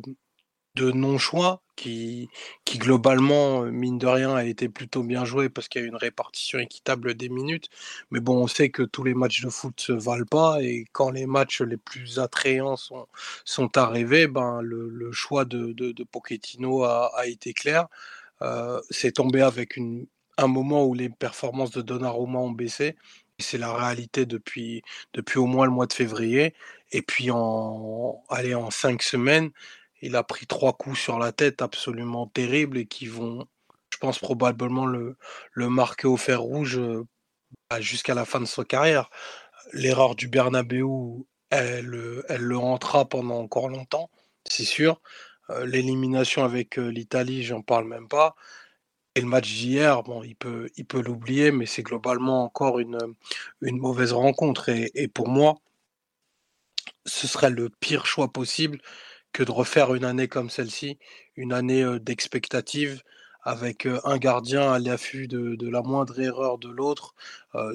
de 0.78 0.92
non-choix 0.92 1.60
qui, 1.76 2.28
qui 2.64 2.78
globalement, 2.78 3.64
euh, 3.64 3.70
mine 3.70 3.98
de 3.98 4.06
rien, 4.06 4.34
a 4.34 4.44
été 4.44 4.68
plutôt 4.68 5.02
bien 5.02 5.24
joué 5.24 5.48
parce 5.48 5.68
qu'il 5.68 5.82
y 5.82 5.84
a 5.84 5.88
une 5.88 5.96
répartition 5.96 6.58
équitable 6.58 7.14
des 7.14 7.28
minutes. 7.28 7.68
Mais 8.10 8.20
bon, 8.20 8.42
on 8.44 8.46
sait 8.46 8.70
que 8.70 8.82
tous 8.82 9.04
les 9.04 9.14
matchs 9.14 9.42
de 9.42 9.50
foot 9.50 9.90
valent 9.90 10.26
pas 10.30 10.62
et 10.62 10.86
quand 10.92 11.10
les 11.10 11.26
matchs 11.26 11.62
les 11.62 11.76
plus 11.76 12.18
attrayants 12.18 12.76
sont, 12.76 13.06
sont 13.44 13.76
arrivés, 13.76 14.26
ben, 14.28 14.60
le, 14.62 15.10
choix 15.12 15.44
de, 15.44 15.72
de, 15.72 16.04
Pochettino 16.04 16.84
a, 16.84 17.10
a, 17.16 17.26
été 17.26 17.52
clair. 17.52 17.86
Euh, 18.42 18.80
c'est 18.90 19.12
tombé 19.12 19.40
avec 19.42 19.76
une, 19.76 20.06
un 20.38 20.46
moment 20.46 20.84
où 20.86 20.94
les 20.94 21.08
performances 21.10 21.72
de 21.72 21.82
Donnarumma 21.82 22.38
ont 22.38 22.50
baissé. 22.50 22.96
C'est 23.40 23.58
la 23.58 23.72
réalité 23.72 24.26
depuis, 24.26 24.82
depuis 25.14 25.38
au 25.38 25.46
moins 25.46 25.66
le 25.66 25.72
mois 25.72 25.86
de 25.86 25.92
février. 25.92 26.54
Et 26.92 27.02
puis 27.02 27.30
en, 27.30 28.22
allez, 28.30 28.54
en 28.54 28.70
cinq 28.70 29.02
semaines, 29.02 29.50
il 30.02 30.16
a 30.16 30.22
pris 30.22 30.46
trois 30.46 30.72
coups 30.72 30.98
sur 30.98 31.18
la 31.18 31.32
tête 31.32 31.62
absolument 31.62 32.26
terribles 32.26 32.78
et 32.78 32.86
qui 32.86 33.06
vont, 33.06 33.46
je 33.90 33.98
pense, 33.98 34.18
probablement 34.18 34.86
le, 34.86 35.16
marquer 35.56 36.06
au 36.06 36.16
fer 36.16 36.40
rouge 36.40 36.78
euh, 36.78 37.04
bah, 37.70 37.80
jusqu'à 37.80 38.14
la 38.14 38.24
fin 38.24 38.40
de 38.40 38.46
sa 38.46 38.64
carrière. 38.64 39.10
L'erreur 39.72 40.14
du 40.14 40.28
Bernabeu, 40.28 40.84
elle, 41.50 42.22
elle 42.28 42.42
le 42.42 42.56
rentra 42.56 43.08
pendant 43.08 43.38
encore 43.38 43.68
longtemps, 43.68 44.10
c'est 44.44 44.64
sûr. 44.64 45.00
Euh, 45.50 45.66
l'élimination 45.66 46.44
avec 46.44 46.78
euh, 46.78 46.88
l'Italie, 46.88 47.42
j'en 47.42 47.62
parle 47.62 47.86
même 47.86 48.08
pas. 48.08 48.34
Et 49.14 49.20
le 49.20 49.26
match 49.26 49.48
d'hier, 49.48 50.02
bon, 50.02 50.22
il 50.22 50.36
peut, 50.36 50.70
il 50.76 50.86
peut 50.86 51.02
l'oublier, 51.02 51.50
mais 51.50 51.66
c'est 51.66 51.82
globalement 51.82 52.44
encore 52.44 52.78
une, 52.78 52.98
une 53.62 53.78
mauvaise 53.78 54.12
rencontre. 54.12 54.68
Et, 54.68 54.90
et, 54.94 55.08
pour 55.08 55.28
moi, 55.28 55.58
ce 57.06 57.26
serait 57.26 57.50
le 57.50 57.70
pire 57.70 58.06
choix 58.06 58.32
possible 58.32 58.78
que 59.32 59.42
de 59.42 59.50
refaire 59.50 59.94
une 59.94 60.04
année 60.04 60.28
comme 60.28 60.50
celle-ci, 60.50 60.98
une 61.36 61.52
année 61.52 61.84
d'expectative 62.00 63.02
avec 63.42 63.86
un 64.04 64.18
gardien 64.18 64.72
à 64.72 64.78
l'affût 64.78 65.28
de, 65.28 65.68
la 65.68 65.82
moindre 65.82 66.20
erreur 66.20 66.58
de 66.58 66.68
l'autre. 66.68 67.14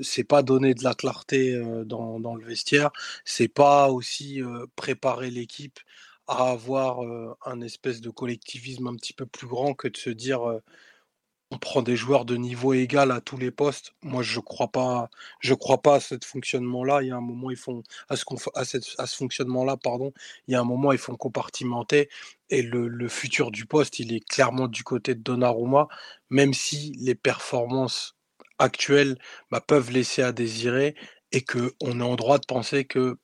c'est 0.02 0.24
pas 0.24 0.44
donner 0.44 0.74
de 0.74 0.84
la 0.84 0.94
clarté 0.94 1.60
dans, 1.86 2.36
le 2.36 2.46
vestiaire, 2.46 2.92
c'est 3.26 3.48
pas 3.48 3.90
aussi 3.90 4.42
préparer 4.76 5.32
l'équipe 5.32 5.80
à 6.28 6.52
avoir 6.52 7.00
un 7.46 7.62
espèce 7.62 8.02
de 8.02 8.10
collectivisme 8.10 8.88
un 8.88 8.96
petit 8.96 9.14
peu 9.14 9.26
plus 9.26 9.48
grand 9.48 9.74
que 9.74 9.88
de 9.88 9.98
se 9.98 10.10
dire 10.10 10.42
on 11.54 11.60
prend 11.60 11.84
des 11.84 11.96
joueurs 11.96 12.26
de 12.26 12.36
niveau 12.36 12.74
égal 12.74 13.12
à 13.12 13.22
tous 13.22 13.38
les 13.38 13.52
postes. 13.52 13.94
Moi, 14.02 14.24
je 14.24 14.40
crois 14.40 14.70
pas, 14.70 15.10
je 15.40 15.54
crois 15.54 15.82
pas 15.82 15.96
à 15.96 16.00
ce 16.00 16.16
fonctionnement-là. 16.24 17.04
Il 17.04 17.10
y 17.10 17.12
a 17.12 17.16
un 17.16 17.22
moment, 17.22 17.52
ils 17.52 17.58
font 17.58 17.84
à 18.10 18.16
ce, 18.16 19.16
fonctionnement-là, 19.16 19.78
pardon. 19.78 20.14
Il 20.48 20.54
y 20.54 20.56
a 20.56 20.62
un 20.62 20.64
moment, 20.64 20.92
ils 20.92 20.98
font 20.98 21.16
compartimenter 21.16 22.10
et 22.50 22.64
le, 22.64 23.08
futur 23.08 23.52
du 23.52 23.68
poste, 23.68 24.00
il 24.00 24.14
est 24.14 24.28
clairement 24.28 24.68
du 24.68 24.84
côté 24.84 25.14
de 25.14 25.22
Donnarumma, 25.22 25.88
même 26.32 26.54
si 26.54 26.94
les 27.00 27.16
performances 27.16 28.16
actuelles 28.58 29.18
bah, 29.52 29.62
peuvent 29.62 29.92
laisser 29.92 30.24
à 30.24 30.32
désirer 30.32 30.96
et 31.32 31.42
que 31.42 31.74
on 31.82 32.00
est 32.00 32.04
en 32.04 32.16
droit 32.16 32.40
de 32.40 32.46
penser 32.48 32.86
que 32.86 33.18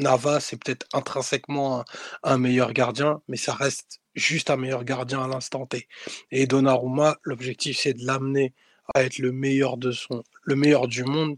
Navas 0.00 0.40
c'est 0.40 0.56
peut-être 0.62 0.86
intrinsèquement 0.92 1.84
un 2.22 2.38
meilleur 2.38 2.72
gardien, 2.72 3.22
mais 3.28 3.36
ça 3.36 3.54
reste 3.54 4.00
juste 4.14 4.50
un 4.50 4.56
meilleur 4.56 4.84
gardien 4.84 5.22
à 5.22 5.28
l'instant 5.28 5.66
T. 5.66 5.88
Et 6.30 6.46
Donnarumma, 6.46 7.18
l'objectif 7.22 7.78
c'est 7.78 7.94
de 7.94 8.04
l'amener 8.04 8.54
à 8.94 9.04
être 9.04 9.18
le 9.18 9.32
meilleur 9.32 9.76
de 9.76 9.92
son, 9.92 10.22
le 10.42 10.56
meilleur 10.56 10.88
du 10.88 11.04
monde 11.04 11.36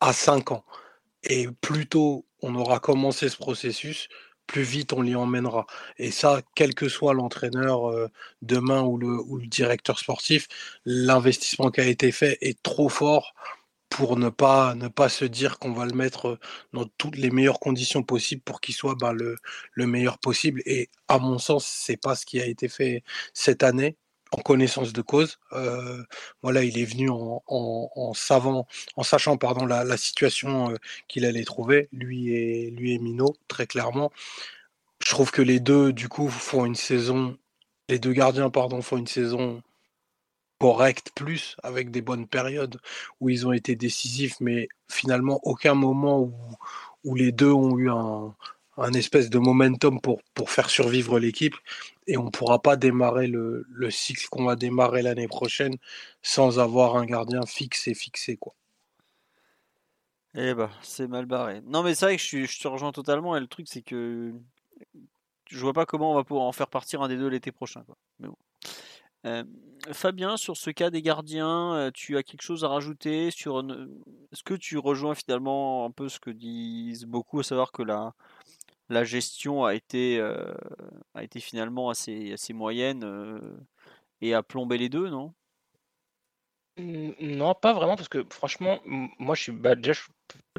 à 0.00 0.12
5 0.12 0.52
ans. 0.52 0.64
Et 1.24 1.48
plus 1.60 1.86
tôt 1.86 2.26
on 2.42 2.54
aura 2.54 2.78
commencé 2.80 3.28
ce 3.28 3.36
processus, 3.36 4.08
plus 4.46 4.62
vite 4.62 4.92
on 4.92 5.02
l'y 5.02 5.14
emmènera. 5.14 5.66
Et 5.98 6.10
ça, 6.10 6.42
quel 6.54 6.74
que 6.74 6.88
soit 6.88 7.14
l'entraîneur 7.14 7.90
euh, 7.90 8.08
demain 8.42 8.82
ou 8.82 8.96
le 8.98 9.46
directeur 9.46 9.98
sportif, 9.98 10.48
l'investissement 10.84 11.70
qui 11.70 11.80
a 11.80 11.86
été 11.86 12.12
fait 12.12 12.38
est 12.40 12.60
trop 12.62 12.88
fort 12.88 13.34
pour 13.98 14.16
ne 14.16 14.28
pas, 14.28 14.76
ne 14.76 14.86
pas 14.86 15.08
se 15.08 15.24
dire 15.24 15.58
qu'on 15.58 15.72
va 15.72 15.84
le 15.84 15.92
mettre 15.92 16.38
dans 16.72 16.86
toutes 16.98 17.16
les 17.16 17.30
meilleures 17.30 17.58
conditions 17.58 18.04
possibles 18.04 18.42
pour 18.42 18.60
qu'il 18.60 18.72
soit 18.76 18.94
ben, 18.94 19.12
le, 19.12 19.34
le, 19.72 19.86
meilleur 19.88 20.18
possible. 20.18 20.62
Et 20.66 20.88
à 21.08 21.18
mon 21.18 21.38
sens, 21.38 21.66
c'est 21.66 21.96
pas 21.96 22.14
ce 22.14 22.24
qui 22.24 22.40
a 22.40 22.46
été 22.46 22.68
fait 22.68 23.02
cette 23.34 23.64
année 23.64 23.96
en 24.30 24.40
connaissance 24.40 24.92
de 24.92 25.02
cause. 25.02 25.40
Euh, 25.52 26.04
voilà, 26.42 26.62
il 26.62 26.78
est 26.78 26.84
venu 26.84 27.10
en, 27.10 27.42
en, 27.48 27.90
en, 27.96 28.14
savant, 28.14 28.68
en 28.94 29.02
sachant 29.02 29.36
pardon 29.36 29.66
la, 29.66 29.82
la 29.82 29.96
situation 29.96 30.70
euh, 30.70 30.76
qu'il 31.08 31.24
allait 31.24 31.42
trouver, 31.42 31.88
lui 31.90 32.32
et 32.32 32.70
lui 32.70 32.94
et 32.94 33.00
Mino, 33.00 33.34
très 33.48 33.66
clairement. 33.66 34.12
Je 35.04 35.10
trouve 35.10 35.32
que 35.32 35.42
les 35.42 35.58
deux, 35.58 35.92
du 35.92 36.08
coup, 36.08 36.28
font 36.28 36.64
une 36.66 36.76
saison, 36.76 37.36
les 37.88 37.98
deux 37.98 38.12
gardiens, 38.12 38.48
pardon, 38.50 38.80
font 38.80 38.98
une 38.98 39.08
saison 39.08 39.60
correct 40.58 41.12
plus, 41.14 41.56
avec 41.62 41.90
des 41.90 42.02
bonnes 42.02 42.26
périodes 42.26 42.78
où 43.20 43.28
ils 43.28 43.46
ont 43.46 43.52
été 43.52 43.76
décisifs, 43.76 44.36
mais 44.40 44.68
finalement 44.88 45.40
aucun 45.44 45.74
moment 45.74 46.20
où, 47.04 47.14
les 47.14 47.32
deux 47.32 47.52
ont 47.52 47.78
eu 47.78 47.90
un, 47.90 48.34
espèce 48.94 49.30
de 49.30 49.38
momentum 49.38 50.00
pour, 50.00 50.20
faire 50.50 50.70
survivre 50.70 51.18
l'équipe 51.18 51.56
et 52.06 52.16
on 52.18 52.24
ne 52.24 52.30
pourra 52.30 52.60
pas 52.60 52.76
démarrer 52.76 53.26
le, 53.26 53.66
le 53.70 53.90
cycle 53.90 54.26
qu'on 54.30 54.44
va 54.44 54.56
démarrer 54.56 55.02
l'année 55.02 55.28
prochaine 55.28 55.76
sans 56.22 56.58
avoir 56.58 56.96
un 56.96 57.06
gardien 57.06 57.46
fixe 57.46 57.88
et 57.88 57.94
fixé 57.94 58.36
quoi. 58.36 58.54
Eh 60.34 60.54
bah, 60.54 60.70
c'est 60.82 61.08
mal 61.08 61.26
barré. 61.26 61.62
Non 61.66 61.82
mais 61.82 61.94
c'est 61.94 62.04
vrai 62.04 62.16
que 62.16 62.22
je, 62.22 62.60
te 62.60 62.68
rejoins 62.68 62.92
totalement 62.92 63.36
et 63.36 63.40
le 63.40 63.46
truc 63.46 63.66
c'est 63.68 63.82
que 63.82 64.32
je 65.46 65.58
vois 65.58 65.72
pas 65.72 65.86
comment 65.86 66.12
on 66.12 66.14
va 66.14 66.24
pouvoir 66.24 66.46
en 66.46 66.52
faire 66.52 66.68
partir 66.68 67.02
un 67.02 67.08
des 67.08 67.16
deux 67.16 67.28
l'été 67.28 67.50
prochain. 67.50 67.84
Euh, 69.26 69.44
Fabien, 69.92 70.36
sur 70.36 70.56
ce 70.56 70.70
cas 70.70 70.90
des 70.90 71.02
gardiens, 71.02 71.74
euh, 71.74 71.90
tu 71.92 72.16
as 72.16 72.22
quelque 72.22 72.42
chose 72.42 72.64
à 72.64 72.68
rajouter 72.68 73.30
sur 73.30 73.60
Est-ce 74.32 74.42
que 74.42 74.54
tu 74.54 74.78
rejoins 74.78 75.14
finalement 75.14 75.84
un 75.84 75.90
peu 75.90 76.08
ce 76.08 76.20
que 76.20 76.30
disent 76.30 77.04
beaucoup, 77.04 77.40
à 77.40 77.42
savoir 77.44 77.72
que 77.72 77.82
la, 77.82 78.14
la 78.88 79.04
gestion 79.04 79.64
a 79.64 79.74
été, 79.74 80.18
euh, 80.18 80.54
a 81.14 81.22
été 81.24 81.40
finalement 81.40 81.90
assez, 81.90 82.32
assez 82.32 82.52
moyenne 82.52 83.04
et 84.20 84.34
a 84.34 84.42
plombé 84.42 84.78
les 84.78 84.88
deux, 84.88 85.08
non? 85.10 85.34
Non, 86.78 87.54
pas 87.54 87.72
vraiment, 87.72 87.96
parce 87.96 88.08
que 88.08 88.24
franchement, 88.30 88.78
moi 88.84 89.34
je 89.34 89.42
suis 89.42 89.52
bah, 89.52 89.74
déjà 89.74 90.00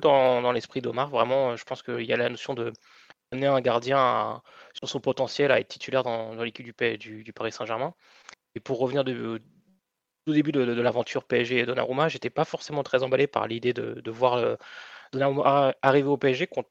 dans, 0.02 0.42
dans 0.42 0.52
l'esprit 0.52 0.82
d'Omar. 0.82 1.10
Vraiment, 1.10 1.56
je 1.56 1.64
pense 1.64 1.82
qu'il 1.82 2.02
y 2.02 2.12
a 2.12 2.18
la 2.18 2.30
notion 2.30 2.54
de 2.54 2.74
amener 3.32 3.48
un 3.48 3.62
gardien 3.62 4.42
sur 4.74 4.90
son 4.90 5.00
potentiel 5.00 5.52
à 5.52 5.60
être 5.60 5.68
titulaire 5.68 6.04
dans, 6.04 6.34
l'équipe 6.44 6.84
du, 7.00 7.24
du 7.24 7.34
Paris 7.34 7.52
Saint-Germain. 7.52 7.94
Et 8.56 8.60
pour 8.60 8.80
revenir 8.80 9.04
de, 9.04 9.42
au 10.28 10.34
début 10.34 10.52
de, 10.52 10.62
l'aventure 10.62 11.24
PSG 11.24 11.60
et 11.60 11.66
Donnarumma, 11.66 12.08
j'étais 12.08 12.30
pas 12.30 12.46
forcément 12.46 12.84
très 12.84 13.04
emballé 13.04 13.28
par 13.28 13.48
l'idée 13.48 13.74
de, 13.74 14.12
voir 14.12 14.36
euh, 14.36 14.56
Donnarumma 15.14 15.76
arriver 15.82 16.08
au 16.08 16.18
PSG 16.18 16.48
compte 16.48 16.68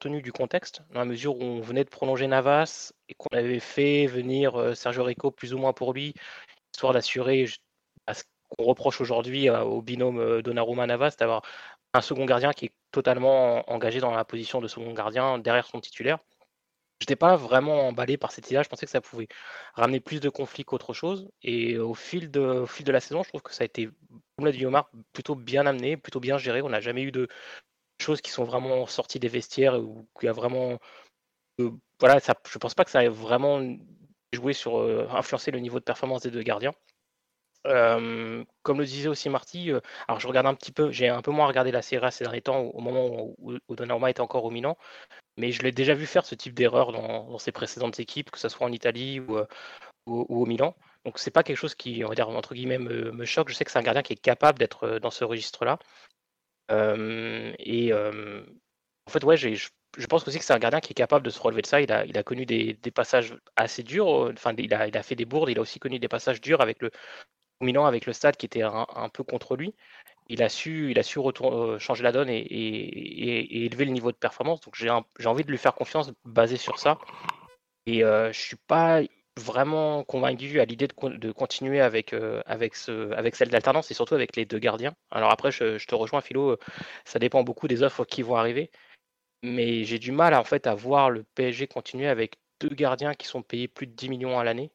tenu 0.00 0.22
du 0.22 0.32
contexte, 0.32 0.82
dans 0.92 1.00
la 1.00 1.06
mesure 1.06 1.36
où 1.36 1.42
on 1.42 1.60
venait 1.60 1.84
de 1.84 1.88
prolonger 1.88 2.26
Navas 2.26 2.92
et 3.08 3.14
qu'on 3.14 3.34
avait 3.36 3.60
fait 3.60 4.06
venir 4.06 4.56
euh, 4.56 4.74
Sergio 4.74 5.04
Rico 5.04 5.30
plus 5.30 5.54
ou 5.54 5.58
moins 5.58 5.72
pour 5.72 5.92
lui, 5.92 6.14
histoire 6.72 6.92
d'assurer 6.92 7.46
ce 7.46 8.22
qu'on 8.48 8.64
reproche 8.64 9.00
aujourd'hui 9.00 9.48
euh, 9.48 9.62
au 9.62 9.82
binôme 9.82 10.42
Donnarumma-Navas, 10.42 11.16
d'avoir 11.18 11.42
un 11.94 12.00
second 12.00 12.24
gardien 12.24 12.52
qui 12.52 12.66
est 12.66 12.72
totalement 12.90 13.68
engagé 13.70 14.00
dans 14.00 14.10
la 14.10 14.24
position 14.24 14.60
de 14.60 14.68
second 14.68 14.92
gardien 14.92 15.38
derrière 15.38 15.66
son 15.66 15.80
titulaire. 15.80 16.18
J'étais 17.00 17.16
pas 17.16 17.36
vraiment 17.36 17.88
emballé 17.88 18.16
par 18.16 18.32
cette 18.32 18.50
idée 18.50 18.62
Je 18.62 18.68
pensais 18.68 18.86
que 18.86 18.92
ça 18.92 19.00
pouvait 19.00 19.28
ramener 19.74 20.00
plus 20.00 20.20
de 20.20 20.28
conflits 20.28 20.64
qu'autre 20.64 20.94
chose. 20.94 21.28
Et 21.42 21.78
au 21.78 21.94
fil, 21.94 22.30
de, 22.30 22.64
fil 22.66 22.84
de 22.84 22.92
la 22.92 23.00
saison, 23.00 23.22
je 23.22 23.28
trouve 23.28 23.42
que 23.42 23.52
ça 23.54 23.62
a 23.62 23.66
été, 23.66 23.90
comme 24.36 24.46
l'a 24.46 24.52
dit 24.52 24.64
Omar, 24.64 24.90
plutôt 25.12 25.34
bien 25.34 25.66
amené, 25.66 25.96
plutôt 25.96 26.20
bien 26.20 26.38
géré. 26.38 26.62
On 26.62 26.70
n'a 26.70 26.80
jamais 26.80 27.02
eu 27.02 27.12
de 27.12 27.28
choses 28.00 28.20
qui 28.20 28.30
sont 28.30 28.44
vraiment 28.44 28.86
sorties 28.86 29.20
des 29.20 29.28
vestiaires 29.28 29.80
ou 29.80 30.08
qui 30.18 30.28
a 30.28 30.32
vraiment. 30.32 30.78
Euh, 31.60 31.70
voilà, 32.00 32.20
ça, 32.20 32.34
je 32.50 32.58
pense 32.58 32.74
pas 32.74 32.84
que 32.84 32.90
ça 32.90 33.04
ait 33.04 33.08
vraiment 33.08 33.60
joué 34.32 34.52
sur 34.52 34.78
euh, 34.78 35.06
influencer 35.10 35.50
le 35.50 35.60
niveau 35.60 35.78
de 35.78 35.84
performance 35.84 36.22
des 36.22 36.30
deux 36.30 36.42
gardiens. 36.42 36.72
Euh, 37.66 38.44
comme 38.62 38.78
le 38.78 38.84
disait 38.84 39.08
aussi 39.08 39.30
Marty, 39.30 39.70
alors 40.06 40.20
je 40.20 40.28
regarde 40.28 40.46
un 40.46 40.54
petit 40.54 40.72
peu, 40.72 40.90
j'ai 40.90 41.08
un 41.08 41.22
peu 41.22 41.30
moins 41.30 41.46
regardé 41.46 41.70
la 41.70 41.80
Serie 41.80 42.06
A 42.06 42.10
ces 42.10 42.24
derniers 42.24 42.42
temps, 42.42 42.60
au 42.60 42.80
moment 42.80 43.34
où, 43.38 43.56
où 43.68 43.74
Donnarumma 43.74 44.10
était 44.10 44.20
encore 44.20 44.44
au 44.44 44.50
Milan, 44.50 44.76
mais 45.36 45.52
je 45.52 45.62
l'ai 45.62 45.72
déjà 45.72 45.94
vu 45.94 46.06
faire 46.06 46.24
ce 46.24 46.34
type 46.34 46.54
d'erreur 46.54 46.92
dans, 46.92 47.38
ses 47.38 47.52
précédentes 47.52 47.98
équipes, 47.98 48.30
que 48.30 48.38
ce 48.38 48.48
soit 48.48 48.66
en 48.66 48.72
Italie 48.72 49.20
ou, 49.20 49.38
euh, 49.38 49.46
au 50.06 50.46
Milan. 50.46 50.76
Donc 51.04 51.18
c'est 51.18 51.30
pas 51.30 51.42
quelque 51.42 51.56
chose 51.56 51.74
qui, 51.74 52.02
on 52.04 52.08
va 52.08 52.14
dire, 52.14 52.28
entre 52.28 52.54
guillemets, 52.54 52.78
me, 52.78 53.24
choque. 53.24 53.48
Je 53.50 53.54
sais 53.54 53.64
que 53.64 53.70
c'est 53.70 53.78
un 53.78 53.82
gardien 53.82 54.02
qui 54.02 54.12
est 54.12 54.16
capable 54.16 54.58
d'être 54.58 54.84
euh, 54.84 55.00
dans 55.00 55.10
ce 55.10 55.24
registre-là. 55.24 55.78
Euh, 56.70 57.52
et 57.58 57.92
en 57.92 59.10
fait, 59.10 59.24
ouais, 59.24 59.36
je, 59.36 59.68
pense 60.08 60.26
aussi 60.26 60.38
que 60.38 60.44
c'est 60.44 60.54
un 60.54 60.58
gardien 60.58 60.80
qui 60.80 60.92
est 60.92 60.94
capable 60.94 61.24
de 61.24 61.30
se 61.30 61.40
relever 61.40 61.62
de 61.62 61.66
ça. 61.66 61.80
Il 61.80 61.92
a, 61.92 62.22
connu 62.22 62.46
des, 62.46 62.74
passages 62.94 63.34
assez 63.56 63.82
durs. 63.82 64.30
Enfin, 64.32 64.54
il 64.56 64.72
a 64.72 65.02
fait 65.02 65.16
des 65.16 65.26
bourdes. 65.26 65.50
Il 65.50 65.58
a 65.58 65.62
aussi 65.62 65.78
connu 65.78 65.98
des 65.98 66.08
passages 66.08 66.40
durs 66.40 66.60
avec 66.60 66.80
le 66.80 66.90
Milan, 67.64 67.86
avec 67.86 68.06
le 68.06 68.12
stade 68.12 68.36
qui 68.36 68.46
était 68.46 68.62
un 68.62 69.08
peu 69.12 69.24
contre 69.24 69.56
lui 69.56 69.74
il 70.28 70.42
a 70.42 70.48
su, 70.48 70.90
il 70.90 70.98
a 70.98 71.02
su 71.02 71.18
euh, 71.18 71.78
changer 71.78 72.02
la 72.02 72.12
donne 72.12 72.28
et, 72.30 73.64
élever 73.64 73.84
le 73.84 73.90
niveau 73.92 74.10
de 74.12 74.16
performance. 74.16 74.60
Donc 74.60 74.74
j'ai 74.76 74.88
envie 75.28 75.44
de 75.44 75.50
lui 75.50 75.58
faire 75.58 75.74
confiance 75.74 76.12
basé 76.24 76.56
sur 76.56 76.78
ça. 76.78 76.98
Et 77.86 78.00
je 78.00 78.04
euh, 78.04 78.32
je 78.32 78.40
suis 78.40 78.56
pas 78.56 79.02
vraiment 79.36 80.04
convaincu 80.04 80.60
à 80.60 80.64
l'idée 80.64 80.86
de, 80.86 81.32
continuer 81.32 81.80
avec, 81.80 82.12
euh, 82.12 82.40
avec, 82.46 82.76
ce, 82.76 83.10
avec 83.12 83.34
celle 83.34 83.48
d'alternance 83.48 83.90
et 83.90 83.94
surtout 83.94 84.14
avec 84.14 84.36
les 84.36 84.44
deux 84.44 84.60
gardiens. 84.60 84.94
Alors 85.10 85.30
après, 85.30 85.50
je, 85.50 85.84
te 85.84 85.94
rejoins, 85.94 86.20
Philo, 86.20 86.56
ça 87.04 87.18
dépend 87.18 87.42
beaucoup 87.42 87.66
des 87.66 87.82
offres 87.82 88.04
qui 88.04 88.22
vont 88.22 88.36
arriver. 88.36 88.70
Mais 89.42 89.84
j'ai 89.84 89.98
du 89.98 90.12
mal 90.12 90.34
en 90.34 90.44
fait 90.44 90.66
à 90.66 90.74
voir 90.74 91.10
le 91.10 91.24
PSG 91.34 91.66
continuer 91.66 92.06
avec 92.06 92.36
deux 92.60 92.74
gardiens 92.74 93.14
qui 93.14 93.26
sont 93.26 93.42
payés 93.42 93.68
plus 93.68 93.86
de 93.86 93.92
10 93.92 94.08
millions 94.08 94.38
à 94.38 94.44
l'année 94.44 94.70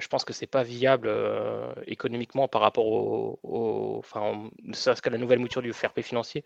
je 0.00 0.08
pense 0.08 0.24
que 0.24 0.32
c'est 0.32 0.46
pas 0.46 0.62
viable 0.62 1.08
euh, 1.08 1.72
économiquement 1.86 2.48
par 2.48 2.60
rapport 2.60 2.86
au, 2.86 3.38
au 3.42 3.98
enfin, 3.98 4.50
qu'à 5.02 5.10
la 5.10 5.18
nouvelle 5.18 5.38
mouture 5.38 5.62
du 5.62 5.72
fair 5.72 5.92
play 5.92 6.02
financier. 6.02 6.44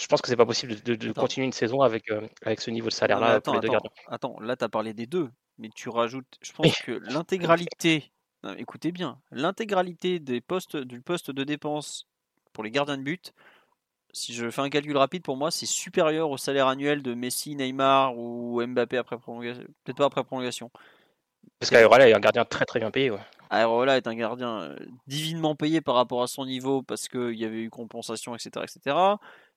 Je 0.00 0.06
pense 0.06 0.22
que 0.22 0.28
c'est 0.28 0.36
pas 0.36 0.46
possible 0.46 0.80
de, 0.80 1.12
continuer 1.12 1.46
une 1.46 1.52
saison 1.52 1.80
avec, 1.80 2.10
euh, 2.10 2.26
avec 2.42 2.60
ce 2.60 2.70
niveau 2.70 2.88
de 2.88 2.92
salaire 2.92 3.18
là 3.18 3.34
attends, 3.34 3.60
Attends, 4.06 4.40
là 4.40 4.56
tu 4.56 4.64
as 4.64 4.68
parlé 4.68 4.94
des 4.94 5.06
deux, 5.06 5.28
mais 5.58 5.70
tu 5.74 5.88
rajoutes, 5.88 6.38
je 6.40 6.52
pense 6.52 6.76
que 6.82 6.92
l'intégralité, 6.92 8.12
écoutez 8.58 8.92
bien, 8.92 9.20
l'intégralité 9.32 10.20
des 10.20 10.40
postes 10.40 10.76
du 10.76 11.00
poste 11.00 11.32
de 11.32 11.42
dépense 11.42 12.06
pour 12.52 12.62
les 12.62 12.70
gardiens 12.70 12.96
de 12.96 13.02
but, 13.02 13.34
si 14.12 14.34
je 14.34 14.50
fais 14.50 14.62
un 14.62 14.70
calcul 14.70 14.96
rapide, 14.96 15.22
pour 15.22 15.36
moi, 15.36 15.50
c'est 15.50 15.66
supérieur 15.66 16.30
au 16.30 16.36
salaire 16.36 16.66
annuel 16.66 17.02
de 17.02 17.14
Messi, 17.14 17.54
Neymar 17.54 18.16
ou 18.16 18.64
Mbappé 18.66 18.96
après 18.96 19.18
prolongation. 19.18 19.64
Peut-être 19.84 19.98
pas 19.98 20.06
après 20.06 20.24
prolongation. 20.24 20.70
Parce 21.58 21.70
qu'Aerola 21.70 22.08
est 22.08 22.14
un 22.14 22.20
gardien 22.20 22.44
très 22.44 22.64
très 22.64 22.80
bien 22.80 22.90
payé. 22.90 23.10
Ouais. 23.10 23.20
Aerola 23.50 23.96
est 23.96 24.06
un 24.06 24.14
gardien 24.14 24.60
euh, 24.60 24.76
divinement 25.06 25.54
payé 25.56 25.80
par 25.80 25.94
rapport 25.94 26.22
à 26.22 26.26
son 26.26 26.44
niveau 26.46 26.82
parce 26.82 27.08
qu'il 27.08 27.34
y 27.34 27.44
avait 27.44 27.62
eu 27.62 27.70
compensation, 27.70 28.34
etc., 28.34 28.64
etc. 28.64 28.96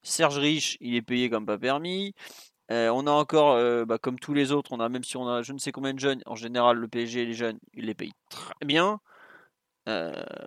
Serge 0.02 0.38
Rich, 0.38 0.78
il 0.82 0.96
est 0.96 1.02
payé 1.02 1.30
comme 1.30 1.46
pas 1.46 1.58
permis. 1.58 2.16
Euh, 2.72 2.89
on 2.89 3.06
a 3.08 3.12
encore, 3.12 3.54
euh, 3.54 3.86
bah, 3.86 3.98
comme 3.98 4.20
tous 4.20 4.34
les 4.34 4.52
autres, 4.52 4.72
on 4.72 4.80
a 4.80 4.88
même 4.89 5.04
si 5.04 5.18
on 5.18 5.28
a 5.28 5.42
je 5.42 5.54
ne 5.54 5.58
sais 5.58 5.72
combien 5.72 5.94
de 5.94 6.00
jeunes, 6.00 6.22
en 6.26 6.36
général 6.36 6.78
le 6.78 6.88
PSG 6.88 7.26
les 7.26 7.34
jeunes, 7.34 7.60
il 7.74 7.86
les 7.86 7.96
paye 7.96 8.14
très 8.30 8.54
bien. 8.66 9.00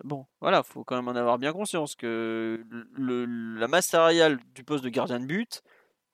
bon, 0.04 0.26
voilà, 0.40 0.62
faut 0.62 0.84
quand 0.84 0.96
même 0.96 1.08
en 1.08 1.16
avoir 1.16 1.38
bien 1.38 1.52
conscience 1.52 1.94
que 1.96 2.64
la 2.96 3.68
masse 3.68 3.86
salariale 3.88 4.38
du 4.54 4.64
poste 4.64 4.84
de 4.84 4.88
gardien 4.88 5.20
de 5.20 5.26
but, 5.26 5.62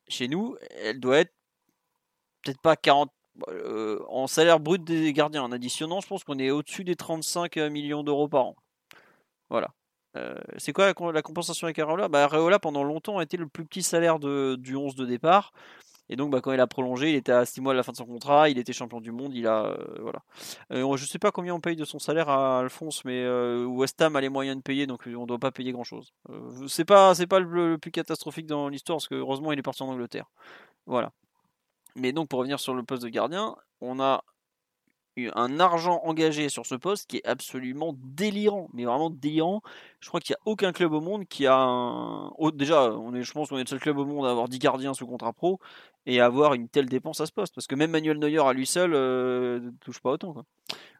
chez 0.08 0.28
nous, 0.28 0.56
elle 0.82 1.00
doit 1.00 1.18
être 1.20 1.34
peut-être 2.42 2.60
pas 2.60 2.76
40 2.76 3.12
euh, 3.48 4.00
en 4.08 4.26
salaire 4.26 4.60
brut 4.60 4.84
des 4.84 5.12
gardiens, 5.12 5.42
en 5.42 5.52
additionnant, 5.52 6.00
je 6.00 6.06
pense 6.06 6.24
qu'on 6.24 6.38
est 6.38 6.50
au-dessus 6.50 6.84
des 6.84 6.96
35 6.96 7.56
euh, 7.56 7.70
millions 7.70 8.02
d'euros 8.02 8.28
par 8.28 8.46
an. 8.46 8.56
Voilà. 9.48 9.68
Euh, 10.16 10.34
c'est 10.58 10.72
quoi 10.72 10.92
la, 11.12 11.22
compensation 11.22 11.66
avec 11.66 11.78
Areola? 11.78 12.08
Bah, 12.08 12.24
Areola, 12.24 12.58
pendant 12.58 12.82
longtemps, 12.82 13.18
a 13.18 13.22
été 13.22 13.36
le 13.36 13.46
plus 13.46 13.64
petit 13.64 13.82
salaire 13.82 14.18
de, 14.18 14.56
du 14.58 14.76
11 14.76 14.94
de 14.94 15.06
départ. 15.06 15.52
Et 16.08 16.16
donc, 16.16 16.30
bah, 16.32 16.40
quand 16.40 16.52
il 16.52 16.60
a 16.60 16.66
prolongé, 16.66 17.10
il 17.10 17.14
était 17.14 17.30
à 17.30 17.44
6 17.46 17.60
mois 17.60 17.72
de 17.72 17.76
la 17.76 17.84
fin 17.84 17.92
de 17.92 17.96
son 17.96 18.04
contrat, 18.04 18.48
il 18.48 18.58
était 18.58 18.72
champion 18.72 19.00
du 19.00 19.12
monde. 19.12 19.32
Il 19.32 19.46
a, 19.46 19.76
voilà. 20.00 20.22
je 20.70 21.04
sais 21.06 21.20
pas 21.20 21.30
combien 21.30 21.54
on 21.54 21.60
paye 21.60 21.76
de 21.76 21.84
son 21.84 22.00
salaire 22.00 22.28
à 22.28 22.58
Alphonse, 22.60 23.04
mais 23.04 23.28
West 23.64 24.02
Ham 24.02 24.16
a 24.16 24.20
les 24.20 24.28
moyens 24.28 24.56
de 24.56 24.62
payer, 24.62 24.88
donc 24.88 25.02
on 25.06 25.22
ne 25.22 25.26
doit 25.26 25.38
pas 25.38 25.52
payer 25.52 25.70
grand 25.70 25.84
chose. 25.84 26.12
c'est 26.66 26.84
pas, 26.84 27.14
c'est 27.14 27.28
pas 27.28 27.38
le, 27.38 27.70
le, 27.70 27.78
plus 27.78 27.92
catastrophique 27.92 28.46
dans 28.46 28.68
l'histoire, 28.68 28.96
parce 28.96 29.06
que 29.06 29.14
heureusement, 29.14 29.52
il 29.52 29.60
est 29.60 29.62
parti 29.62 29.84
en 29.84 29.88
Angleterre. 29.88 30.28
Voilà. 30.86 31.12
Mais 31.96 32.12
donc, 32.12 32.28
pour 32.28 32.38
revenir 32.40 32.60
sur 32.60 32.74
le 32.74 32.82
poste 32.82 33.02
de 33.02 33.08
gardien, 33.08 33.56
on 33.80 34.00
a 34.00 34.24
eu 35.16 35.30
un 35.34 35.60
argent 35.60 36.00
engagé 36.04 36.48
sur 36.48 36.66
ce 36.66 36.74
poste 36.74 37.08
qui 37.08 37.18
est 37.18 37.26
absolument 37.26 37.94
délirant, 37.98 38.68
mais 38.72 38.84
vraiment 38.84 39.10
délirant. 39.10 39.60
Je 40.00 40.08
crois 40.08 40.20
qu'il 40.20 40.34
n'y 40.34 40.36
a 40.36 40.50
aucun 40.52 40.72
club 40.72 40.92
au 40.92 41.00
monde 41.00 41.26
qui 41.26 41.46
a 41.46 41.56
un. 41.56 42.30
Déjà, 42.54 42.92
on 42.92 43.14
est, 43.14 43.22
je 43.22 43.32
pense 43.32 43.48
qu'on 43.48 43.58
est 43.58 43.64
le 43.64 43.66
seul 43.66 43.80
club 43.80 43.98
au 43.98 44.04
monde 44.04 44.26
à 44.26 44.30
avoir 44.30 44.48
10 44.48 44.58
gardiens 44.58 44.94
sous 44.94 45.06
contrat 45.06 45.32
pro 45.32 45.58
et 46.06 46.20
à 46.20 46.26
avoir 46.26 46.54
une 46.54 46.68
telle 46.68 46.88
dépense 46.88 47.20
à 47.20 47.26
ce 47.26 47.32
poste. 47.32 47.54
Parce 47.54 47.66
que 47.66 47.74
même 47.74 47.90
Manuel 47.90 48.18
Neuer 48.18 48.38
à 48.38 48.52
lui 48.52 48.66
seul 48.66 48.94
euh, 48.94 49.60
ne 49.60 49.70
touche 49.80 50.00
pas 50.00 50.12
autant. 50.12 50.44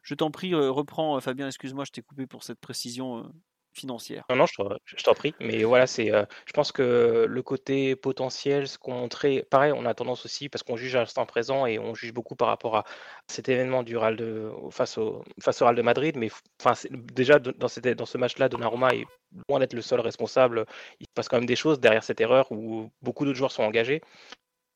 Je 0.03 0.15
t'en 0.15 0.31
prie, 0.31 0.53
euh, 0.53 0.71
reprends, 0.71 1.17
euh, 1.17 1.19
Fabien, 1.19 1.47
excuse-moi, 1.47 1.85
je 1.85 1.91
t'ai 1.91 2.01
coupé 2.01 2.27
pour 2.27 2.43
cette 2.43 2.59
précision 2.59 3.31
financière. 3.73 4.25
Non, 4.29 4.35
non, 4.35 4.45
je 4.45 5.03
t'en 5.03 5.13
prie. 5.13 5.33
Mais 5.39 5.63
voilà, 5.63 5.87
c'est, 5.87 6.13
euh, 6.13 6.25
je 6.45 6.53
pense 6.53 6.71
que 6.71 7.25
le 7.27 7.41
côté 7.41 7.95
potentiel, 7.95 8.67
ce 8.67 8.77
qu'on 8.77 8.93
montrait, 8.93 9.45
pareil, 9.49 9.71
on 9.75 9.85
a 9.85 9.93
tendance 9.93 10.25
aussi, 10.25 10.49
parce 10.49 10.63
qu'on 10.63 10.75
juge 10.75 10.95
à 10.95 10.99
l'instant 10.99 11.25
présent 11.25 11.65
et 11.65 11.79
on 11.79 11.93
juge 11.93 12.13
beaucoup 12.13 12.35
par 12.35 12.49
rapport 12.49 12.75
à 12.75 12.83
cet 13.27 13.49
événement 13.49 13.83
du 13.83 13.97
Real 13.97 14.15
de, 14.15 14.51
face, 14.71 14.97
au, 14.97 15.23
face 15.41 15.61
au 15.61 15.73
de 15.73 15.81
Madrid. 15.81 16.17
Mais 16.17 16.29
enfin, 16.61 16.73
déjà, 16.91 17.39
dans, 17.39 17.67
cette, 17.67 17.87
dans 17.87 18.05
ce 18.05 18.17
match-là, 18.17 18.49
Donnarumma 18.49 18.89
est 18.89 19.05
loin 19.47 19.59
d'être 19.59 19.73
le 19.73 19.81
seul 19.81 19.99
responsable. 19.99 20.65
Il 20.99 21.05
se 21.05 21.13
passe 21.13 21.29
quand 21.29 21.37
même 21.37 21.45
des 21.45 21.55
choses 21.55 21.79
derrière 21.79 22.03
cette 22.03 22.21
erreur 22.21 22.51
où 22.51 22.89
beaucoup 23.01 23.25
d'autres 23.25 23.37
joueurs 23.37 23.51
sont 23.51 23.63
engagés. 23.63 24.01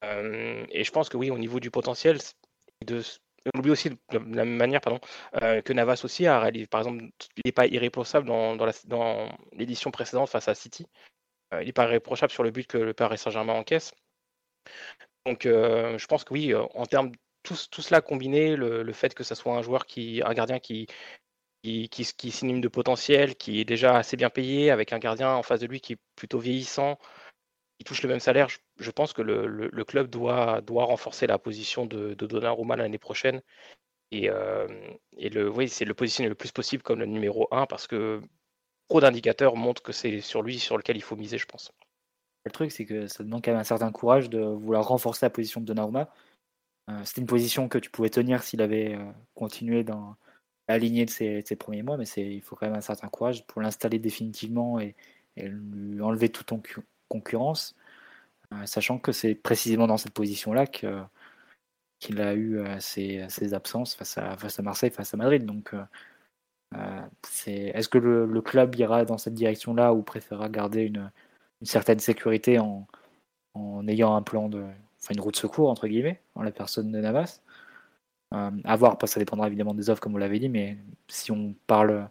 Euh, 0.03 0.65
et 0.69 0.83
je 0.83 0.91
pense 0.91 1.09
que 1.09 1.17
oui, 1.17 1.31
au 1.31 1.37
niveau 1.37 1.59
du 1.59 1.71
potentiel, 1.71 2.19
de, 2.85 3.01
on 3.53 3.59
oublie 3.59 3.71
aussi 3.71 3.89
de 3.89 3.97
la 4.11 4.19
même 4.19 4.55
manière 4.55 4.81
pardon, 4.81 4.99
euh, 5.41 5.61
que 5.61 5.73
Navas 5.73 6.01
aussi 6.03 6.25
a 6.27 6.39
réalisé. 6.39 6.67
Par 6.67 6.81
exemple, 6.81 7.03
il 7.37 7.41
n'est 7.45 7.51
pas 7.51 7.67
irréprochable 7.67 8.27
dans, 8.27 9.29
l'édition 9.53 9.91
précédente 9.91 10.29
face 10.29 10.47
à 10.47 10.55
City. 10.55 10.87
Euh, 11.53 11.61
il 11.61 11.67
n'est 11.67 11.73
pas 11.73 11.85
irréprochable 11.85 12.31
sur 12.31 12.43
le 12.43 12.51
but 12.51 12.67
que 12.67 12.77
le 12.77 12.93
Paris 12.93 13.17
Saint-Germain 13.17 13.53
encaisse. 13.53 13.93
Donc, 15.25 15.45
euh, 15.45 15.97
je 15.97 16.07
pense 16.07 16.23
que 16.23 16.33
oui, 16.33 16.53
en 16.53 16.85
termes 16.85 17.11
tout, 17.43 17.55
tout 17.71 17.81
cela 17.81 18.01
combiné, 18.01 18.55
le, 18.55 18.91
fait 18.93 19.13
que 19.13 19.23
ce 19.23 19.35
soit 19.35 19.55
un 19.55 19.61
joueur 19.61 19.85
qui, 19.85 20.21
un 20.23 20.33
gardien 20.33 20.59
qui, 20.59 20.87
qui, 21.63 21.89
qui, 21.89 22.05
qui 22.05 22.59
de 22.61 22.67
potentiel, 22.67 23.35
qui 23.35 23.61
est 23.61 23.65
déjà 23.65 23.97
assez 23.97 24.17
bien 24.17 24.29
payé, 24.29 24.71
avec 24.71 24.93
un 24.93 24.99
gardien 24.99 25.33
en 25.33 25.43
face 25.43 25.59
de 25.59 25.67
lui 25.67 25.81
qui 25.81 25.93
est 25.93 25.99
plutôt 26.15 26.39
vieillissant, 26.39 26.97
ils 27.79 27.83
touchent 27.85 28.03
le 28.03 28.09
même 28.09 28.19
salaire, 28.19 28.47
je, 28.77 28.91
pense 28.91 29.13
que 29.13 29.21
le, 29.21 29.83
club 29.83 30.09
doit, 30.09 30.61
doit 30.61 30.85
renforcer 30.85 31.27
la 31.27 31.37
position 31.37 31.85
de, 31.85 32.13
de 32.13 32.25
Donnarumma 32.25 32.75
l'année 32.75 32.97
prochaine. 32.97 33.41
Et, 34.11 34.29
euh, 34.29 34.67
le, 35.17 35.49
oui, 35.49 35.67
c'est 35.67 35.85
le 35.85 35.93
positionner 35.93 36.29
le 36.29 36.35
plus 36.35 36.51
possible 36.51 36.83
comme 36.83 36.99
le 36.99 37.05
numéro 37.05 37.47
1 37.51 37.65
parce 37.65 37.87
que 37.87 38.21
trop 38.87 39.01
d'indicateurs 39.01 39.55
montrent 39.55 39.81
que 39.81 39.91
c'est 39.91 40.21
sur 40.21 40.41
lui 40.41 40.59
sur 40.59 40.77
lequel 40.77 40.95
il 40.95 41.01
faut 41.01 41.15
miser, 41.15 41.37
je 41.37 41.45
pense. 41.45 41.71
Le 42.45 42.51
truc, 42.51 42.71
c'est 42.71 42.85
que 42.85 43.07
ça 43.07 43.23
demande 43.23 43.43
quand 43.43 43.51
même 43.51 43.59
un 43.59 43.63
certain 43.63 43.91
courage 43.91 44.29
de 44.29 44.39
vouloir 44.39 44.87
renforcer 44.87 45.25
la 45.25 45.31
position 45.31 45.61
de 45.61 45.65
Donnarumma. 45.65 46.09
Euh, 46.89 47.01
C'était 47.03 47.21
une 47.21 47.27
position 47.27 47.67
que 47.67 47.79
tu 47.79 47.89
pouvais 47.89 48.09
tenir 48.09 48.43
s'il 48.43 48.61
avait 48.61 48.95
euh, 48.95 49.11
continué 49.33 49.83
dans 49.83 50.15
la 50.67 50.77
lignée 50.77 51.05
de 51.05 51.09
ses, 51.09 51.43
premiers 51.57 51.83
mois, 51.83 51.97
mais 51.97 52.05
il 52.17 52.41
faut 52.41 52.55
quand 52.55 52.67
même 52.67 52.75
un 52.75 52.81
certain 52.81 53.07
courage 53.07 53.45
pour 53.45 53.61
l'installer 53.61 53.99
définitivement 53.99 54.79
et, 54.79 54.95
lui 55.37 56.01
enlever 56.01 56.29
toute 56.29 56.53
euh, 58.53 58.65
sachant 58.65 58.99
que 58.99 59.11
c'est 59.11 59.35
précisément 59.35 59.87
dans 59.87 59.97
cette 59.97 60.13
position-là 60.13 60.65
qu'il 60.67 62.21
a 62.21 62.35
eu 62.35 62.63
ses, 62.79 63.53
absences 63.53 63.95
face 63.95 64.17
à, 64.17 64.37
face 64.37 64.59
à 64.59 64.63
Marseille, 64.63 64.91
face 64.91 65.13
à 65.13 65.17
Madrid. 65.17 65.45
Donc, 65.45 65.73
est-ce 67.47 67.89
que 67.89 67.97
le, 67.97 68.41
club 68.41 68.75
ira 68.75 69.05
dans 69.05 69.17
cette 69.17 69.33
direction-là 69.33 69.93
ou 69.93 70.03
préférera 70.03 70.49
garder 70.49 70.83
une, 70.83 71.11
certaine 71.63 71.99
sécurité 71.99 72.59
en, 72.59 72.87
en, 73.55 73.87
ayant 73.87 74.15
un 74.15 74.21
plan 74.21 74.49
de, 74.49 74.61
enfin 74.61 75.13
une 75.15 75.21
route 75.21 75.33
de 75.33 75.39
secours 75.39 75.69
entre 75.69 75.87
guillemets, 75.87 76.21
en 76.35 76.43
la 76.43 76.51
personne 76.51 76.91
de 76.91 76.99
Navas? 76.99 77.41
Euh, 78.33 78.51
à 78.63 78.75
voir, 78.75 78.97
parce 78.97 79.11
que 79.11 79.13
ça 79.15 79.19
dépendra 79.19 79.47
évidemment 79.47 79.73
des 79.73 79.89
offres 79.89 80.01
comme 80.01 80.11
vous 80.11 80.17
l'avez 80.17 80.39
dit, 80.39 80.49
mais 80.49 80.77
si 81.07 81.31
on 81.31 81.55
parle 81.67 82.09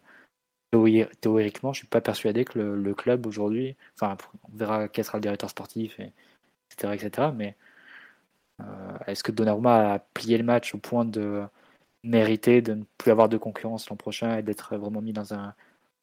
théoriquement, 1.20 1.72
je 1.72 1.78
suis 1.78 1.86
pas 1.86 2.00
persuadé 2.00 2.44
que 2.44 2.58
le, 2.58 2.94
club 2.94 3.26
aujourd'hui, 3.26 3.76
enfin 3.94 4.16
on 4.52 4.56
verra 4.56 4.88
quel 4.88 5.04
sera 5.04 5.18
le 5.18 5.22
directeur 5.22 5.50
sportif, 5.50 5.98
et, 6.00 6.12
etc., 6.70 6.94
etc. 6.94 7.28
Mais 7.34 7.56
euh, 8.60 8.64
est-ce 9.06 9.22
que 9.24 9.32
Donnarumma 9.32 9.94
a 9.94 9.98
plié 9.98 10.38
le 10.38 10.44
match 10.44 10.74
au 10.74 10.78
point 10.78 11.04
de 11.04 11.42
mériter 12.02 12.62
de 12.62 12.74
ne 12.74 12.84
plus 12.98 13.10
avoir 13.10 13.28
de 13.28 13.38
concurrence 13.38 13.88
l'an 13.90 13.96
prochain 13.96 14.38
et 14.38 14.42
d'être 14.42 14.76
vraiment 14.76 15.02
mis 15.02 15.12
dans 15.12 15.34
un, 15.34 15.54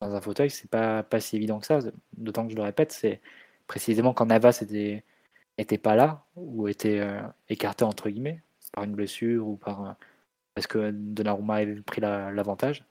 dans 0.02 0.16
un 0.16 0.22
fauteuil, 0.22 0.50
c'est 0.50 0.70
pas, 0.70 1.04
pas 1.04 1.20
si 1.20 1.36
évident 1.38 1.60
que 1.60 1.68
ça. 1.68 1.80
D'autant 2.18 2.46
que 2.46 2.52
je 2.52 2.58
le 2.58 2.64
répète, 2.64 2.92
c'est 2.92 3.22
précisément 3.68 4.14
quand 4.14 4.28
Navas 4.28 4.60
était, 4.62 5.04
était 5.58 5.78
pas 5.78 5.96
là, 5.96 6.26
ou 6.36 6.68
était 6.68 7.00
euh, 7.00 7.22
écarté 7.50 7.86
entre 7.86 8.10
guillemets, 8.10 8.42
par 8.74 8.84
une 8.86 8.94
blessure 8.96 9.48
ou 9.48 9.58
par 9.58 9.96
parce 10.54 10.68
que 10.68 10.92
Donnarumma 10.92 11.56
avait 11.56 11.82
pris 11.82 12.02
l'avantage. 12.02 12.84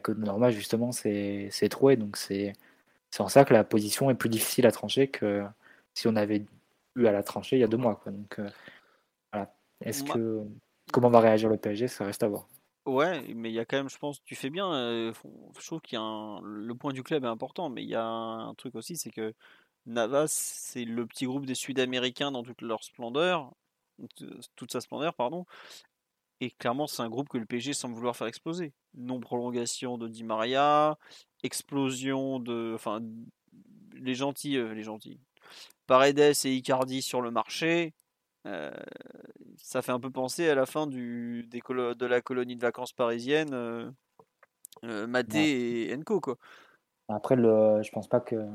Que 0.00 0.12
Donnarumma 0.12 0.50
justement 0.50 0.92
c'est 0.92 1.50
troué, 1.70 1.96
donc 1.96 2.16
c'est 2.16 2.52
en 3.18 3.28
ça 3.28 3.44
que 3.44 3.52
la 3.52 3.64
position 3.64 4.10
est 4.10 4.14
plus 4.14 4.30
difficile 4.30 4.66
à 4.66 4.72
trancher 4.72 5.08
que 5.08 5.44
si 5.94 6.08
on 6.08 6.16
avait 6.16 6.44
eu 6.96 7.06
à 7.06 7.12
la 7.12 7.22
trancher 7.22 7.56
il 7.56 7.60
y 7.60 7.64
a 7.64 7.68
deux 7.68 7.76
mois. 7.76 7.96
Quoi. 7.96 8.12
Donc 8.12 8.38
euh, 8.38 8.48
voilà. 9.32 9.54
Est-ce 9.84 10.04
que 10.04 10.44
comment 10.92 11.10
va 11.10 11.20
réagir 11.20 11.48
le 11.48 11.56
PSG, 11.56 11.88
ça 11.88 12.04
reste 12.04 12.22
à 12.22 12.28
voir. 12.28 12.46
Ouais, 12.84 13.22
mais 13.34 13.50
il 13.50 13.54
y 13.54 13.60
a 13.60 13.64
quand 13.64 13.76
même, 13.76 13.88
je 13.88 13.98
pense, 13.98 14.22
tu 14.24 14.34
fais 14.34 14.50
bien. 14.50 14.72
Euh, 14.72 15.12
je 15.58 15.66
trouve 15.66 15.80
qu'il 15.80 15.96
y 15.96 16.00
a 16.00 16.04
un, 16.04 16.40
le 16.42 16.74
point 16.74 16.92
du 16.92 17.02
club 17.02 17.24
est 17.24 17.28
important, 17.28 17.68
mais 17.70 17.82
il 17.84 17.88
y 17.88 17.94
a 17.94 18.04
un 18.04 18.54
truc 18.54 18.74
aussi, 18.74 18.96
c'est 18.96 19.10
que 19.10 19.34
Navas, 19.86 20.28
c'est 20.28 20.84
le 20.84 21.06
petit 21.06 21.26
groupe 21.26 21.46
des 21.46 21.54
Sud-Américains 21.54 22.32
dans 22.32 22.42
toute 22.42 22.60
leur 22.60 22.82
splendeur, 22.82 23.52
toute 24.56 24.72
sa 24.72 24.80
splendeur, 24.80 25.14
pardon. 25.14 25.46
Et 26.42 26.50
clairement, 26.50 26.88
c'est 26.88 27.02
un 27.02 27.08
groupe 27.08 27.28
que 27.28 27.38
le 27.38 27.46
PSG 27.46 27.72
semble 27.72 27.94
vouloir 27.94 28.16
faire 28.16 28.26
exploser. 28.26 28.72
Non 28.94 29.20
prolongation 29.20 29.96
de 29.96 30.08
Di 30.08 30.24
Maria, 30.24 30.98
explosion 31.44 32.40
de, 32.40 32.72
enfin, 32.74 33.00
les 33.94 34.16
gentils, 34.16 34.56
euh, 34.56 34.74
les 34.74 34.82
gentils. 34.82 35.20
Paredes 35.86 36.18
et 36.18 36.52
Icardi 36.52 37.00
sur 37.00 37.20
le 37.20 37.30
marché. 37.30 37.94
Euh, 38.48 38.72
ça 39.56 39.82
fait 39.82 39.92
un 39.92 40.00
peu 40.00 40.10
penser 40.10 40.48
à 40.48 40.56
la 40.56 40.66
fin 40.66 40.88
du, 40.88 41.46
des 41.48 41.60
de 41.60 42.06
la 42.06 42.20
colonie 42.20 42.56
de 42.56 42.62
vacances 42.62 42.92
parisienne, 42.92 43.50
euh, 43.52 43.88
euh 44.82 45.06
Maté 45.06 45.90
et 45.90 45.94
Enco. 45.94 46.20
Quoi. 46.20 46.38
Après, 47.06 47.36
le, 47.36 47.80
je 47.84 47.90
pense 47.92 48.08
pas 48.08 48.18
que, 48.18 48.48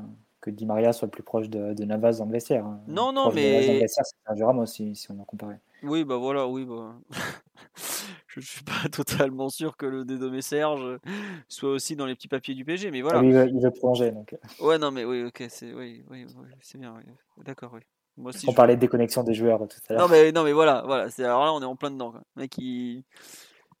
que 0.50 0.56
Di 0.56 0.66
Maria 0.66 0.92
soit 0.92 1.06
le 1.06 1.10
plus 1.10 1.22
proche 1.22 1.48
de, 1.48 1.74
de 1.74 1.84
Navas 1.84 2.18
dans 2.18 2.26
le 2.26 2.32
vestiaire. 2.32 2.64
Hein. 2.64 2.80
Non, 2.86 3.12
non, 3.12 3.32
mais. 3.32 3.86
C'est 3.88 4.02
Sergio 4.26 4.46
Ramos 4.46 4.66
si, 4.66 4.94
si 4.94 5.10
on 5.10 5.20
a 5.20 5.24
comparé. 5.24 5.56
Oui, 5.82 6.04
bah 6.04 6.16
voilà, 6.16 6.46
oui. 6.46 6.64
Bah... 6.64 6.96
je 8.26 8.40
suis 8.40 8.64
pas 8.64 8.88
totalement 8.92 9.48
sûr 9.48 9.76
que 9.76 9.86
le 9.86 10.04
dénommé 10.04 10.42
Serge 10.42 10.98
soit 11.48 11.70
aussi 11.70 11.96
dans 11.96 12.06
les 12.06 12.14
petits 12.14 12.28
papiers 12.28 12.54
du 12.54 12.64
PG, 12.64 12.90
mais 12.90 13.02
voilà. 13.02 13.20
Ah, 13.20 13.24
il, 13.24 13.32
veut, 13.32 13.48
il 13.48 13.60
veut 13.60 13.70
plonger. 13.70 14.10
Donc. 14.10 14.36
Ouais, 14.60 14.78
non, 14.78 14.90
mais 14.90 15.04
oui, 15.04 15.24
ok, 15.24 15.44
c'est 15.48 15.72
oui, 15.72 16.04
oui, 16.10 16.26
c'est 16.60 16.78
bien. 16.78 16.94
D'accord, 17.44 17.72
oui 17.74 17.80
on 18.46 18.52
parlait 18.52 18.76
de 18.76 18.80
déconnexion 18.80 19.22
des 19.22 19.34
joueurs 19.34 19.60
tout 19.68 19.78
à 19.88 19.92
l'heure. 19.92 20.02
Non 20.02 20.08
mais, 20.08 20.32
non 20.32 20.44
mais 20.44 20.52
voilà, 20.52 20.82
voilà. 20.84 21.10
C'est, 21.10 21.24
alors 21.24 21.44
là 21.44 21.52
on 21.52 21.60
est 21.60 21.66
en 21.66 21.76
plein 21.76 21.90
dedans. 21.90 22.10
Quoi. 22.10 22.22
Mec, 22.36 22.56
il... 22.58 23.04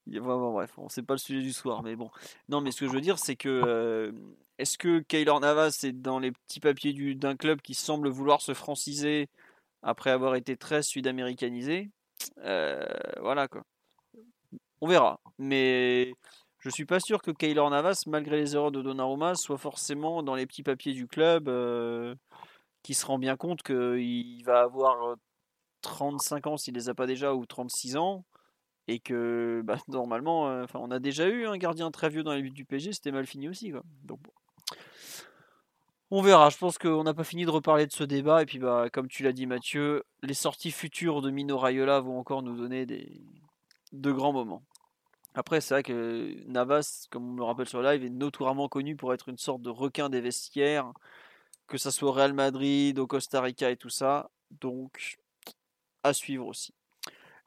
bref, 0.06 0.72
on 0.78 0.88
sait 0.88 1.02
pas 1.02 1.14
le 1.14 1.18
sujet 1.18 1.40
du 1.40 1.52
soir, 1.52 1.82
mais 1.82 1.96
bon. 1.96 2.10
Non 2.48 2.60
mais 2.60 2.70
ce 2.70 2.80
que 2.80 2.86
je 2.86 2.92
veux 2.92 3.00
dire 3.00 3.18
c'est 3.18 3.36
que 3.36 3.48
euh, 3.48 4.12
est-ce 4.58 4.78
que 4.78 5.00
Kaylor 5.00 5.40
Navas 5.40 5.80
est 5.84 5.92
dans 5.92 6.18
les 6.18 6.32
petits 6.32 6.60
papiers 6.60 6.92
du, 6.92 7.14
d'un 7.14 7.36
club 7.36 7.60
qui 7.60 7.74
semble 7.74 8.08
vouloir 8.08 8.42
se 8.42 8.54
franciser 8.54 9.28
après 9.82 10.10
avoir 10.10 10.34
été 10.34 10.56
très 10.56 10.82
sud-américanisé? 10.82 11.90
Euh, 12.38 12.84
Voilà 13.20 13.48
quoi. 13.48 13.62
On 14.80 14.86
verra. 14.88 15.20
Mais 15.38 16.12
je 16.58 16.70
suis 16.70 16.84
pas 16.86 17.00
sûr 17.00 17.22
que 17.22 17.30
Kaylor 17.30 17.70
Navas, 17.70 18.02
malgré 18.06 18.36
les 18.36 18.54
erreurs 18.54 18.72
de 18.72 18.82
Donnarumma, 18.82 19.34
soit 19.34 19.58
forcément 19.58 20.22
dans 20.22 20.34
les 20.34 20.46
petits 20.46 20.62
papiers 20.62 20.92
du 20.92 21.06
club. 21.06 21.48
Euh, 21.48 22.14
qui 22.82 22.94
se 22.94 23.04
rend 23.04 23.18
bien 23.18 23.36
compte 23.36 23.62
qu'il 23.62 24.42
va 24.44 24.60
avoir 24.62 25.16
35 25.82 26.46
ans 26.46 26.56
s'il 26.56 26.74
les 26.74 26.88
a 26.88 26.94
pas 26.94 27.06
déjà 27.06 27.34
ou 27.34 27.44
36 27.46 27.96
ans 27.96 28.24
et 28.86 28.98
que 28.98 29.60
bah, 29.64 29.76
normalement 29.88 30.64
on 30.74 30.90
a 30.90 30.98
déjà 30.98 31.28
eu 31.28 31.46
un 31.46 31.58
gardien 31.58 31.90
très 31.90 32.08
vieux 32.08 32.22
dans 32.22 32.32
les 32.32 32.42
buts 32.42 32.50
du 32.50 32.64
PSG 32.64 32.92
c'était 32.92 33.12
mal 33.12 33.26
fini 33.26 33.48
aussi 33.48 33.70
quoi. 33.72 33.82
On 36.10 36.22
verra 36.22 36.50
je 36.50 36.58
pense 36.58 36.78
qu'on 36.78 37.04
n'a 37.04 37.14
pas 37.14 37.24
fini 37.24 37.44
de 37.44 37.50
reparler 37.50 37.86
de 37.86 37.92
ce 37.92 38.04
débat 38.04 38.42
et 38.42 38.46
puis 38.46 38.58
bah 38.58 38.88
comme 38.92 39.08
tu 39.08 39.22
l'as 39.22 39.32
dit 39.32 39.46
Mathieu 39.46 40.04
les 40.22 40.34
sorties 40.34 40.70
futures 40.70 41.22
de 41.22 41.30
Mino 41.30 41.58
Raiola 41.58 42.00
vont 42.00 42.18
encore 42.18 42.42
nous 42.42 42.56
donner 42.56 42.86
des 42.86 43.20
de 43.92 44.12
grands 44.12 44.32
moments 44.32 44.62
après 45.34 45.60
c'est 45.60 45.74
vrai 45.74 45.82
que 45.82 46.34
Navas 46.46 47.06
comme 47.10 47.32
on 47.32 47.36
le 47.36 47.44
rappelle 47.44 47.68
sur 47.68 47.82
live 47.82 48.04
est 48.04 48.10
notoirement 48.10 48.68
connu 48.68 48.96
pour 48.96 49.12
être 49.14 49.28
une 49.28 49.38
sorte 49.38 49.62
de 49.62 49.70
requin 49.70 50.08
des 50.08 50.20
vestiaires 50.20 50.92
que 51.68 51.78
ça 51.78 51.90
soit 51.92 52.08
au 52.08 52.12
Real 52.12 52.32
Madrid, 52.32 52.98
au 52.98 53.06
Costa 53.06 53.40
Rica 53.40 53.70
et 53.70 53.76
tout 53.76 53.90
ça. 53.90 54.30
Donc, 54.50 55.18
à 56.02 56.12
suivre 56.12 56.46
aussi. 56.46 56.74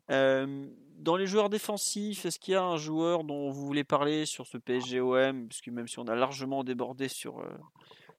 dans 0.07 1.15
les 1.17 1.25
joueurs 1.25 1.49
défensifs, 1.49 2.25
est-ce 2.25 2.39
qu'il 2.39 2.53
y 2.53 2.57
a 2.57 2.63
un 2.63 2.77
joueur 2.77 3.23
dont 3.23 3.49
vous 3.49 3.65
voulez 3.65 3.83
parler 3.83 4.25
sur 4.25 4.45
ce 4.45 4.57
PSGOM 4.57 5.47
Parce 5.47 5.61
que 5.61 5.71
même 5.71 5.87
si 5.87 5.99
on 5.99 6.07
a 6.07 6.15
largement 6.15 6.63
débordé 6.63 7.07
sur, 7.07 7.39
euh, 7.39 7.49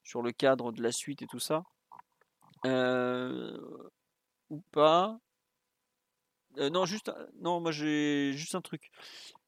sur 0.03 0.23
le 0.23 0.33
cadre 0.33 0.73
de 0.73 0.83
la 0.83 0.93
suite 0.93 1.23
et 1.23 1.27
tout 1.27 1.39
ça. 1.39 1.65
Euh, 2.65 3.59
ou 4.51 4.63
pas 4.71 5.19
euh, 6.59 6.71
Non, 6.71 6.85
juste, 6.85 7.11
non, 7.41 7.61
moi 7.61 7.73
j'ai 7.73 8.33
juste 8.35 8.55
un 8.55 8.61
truc. 8.61 8.91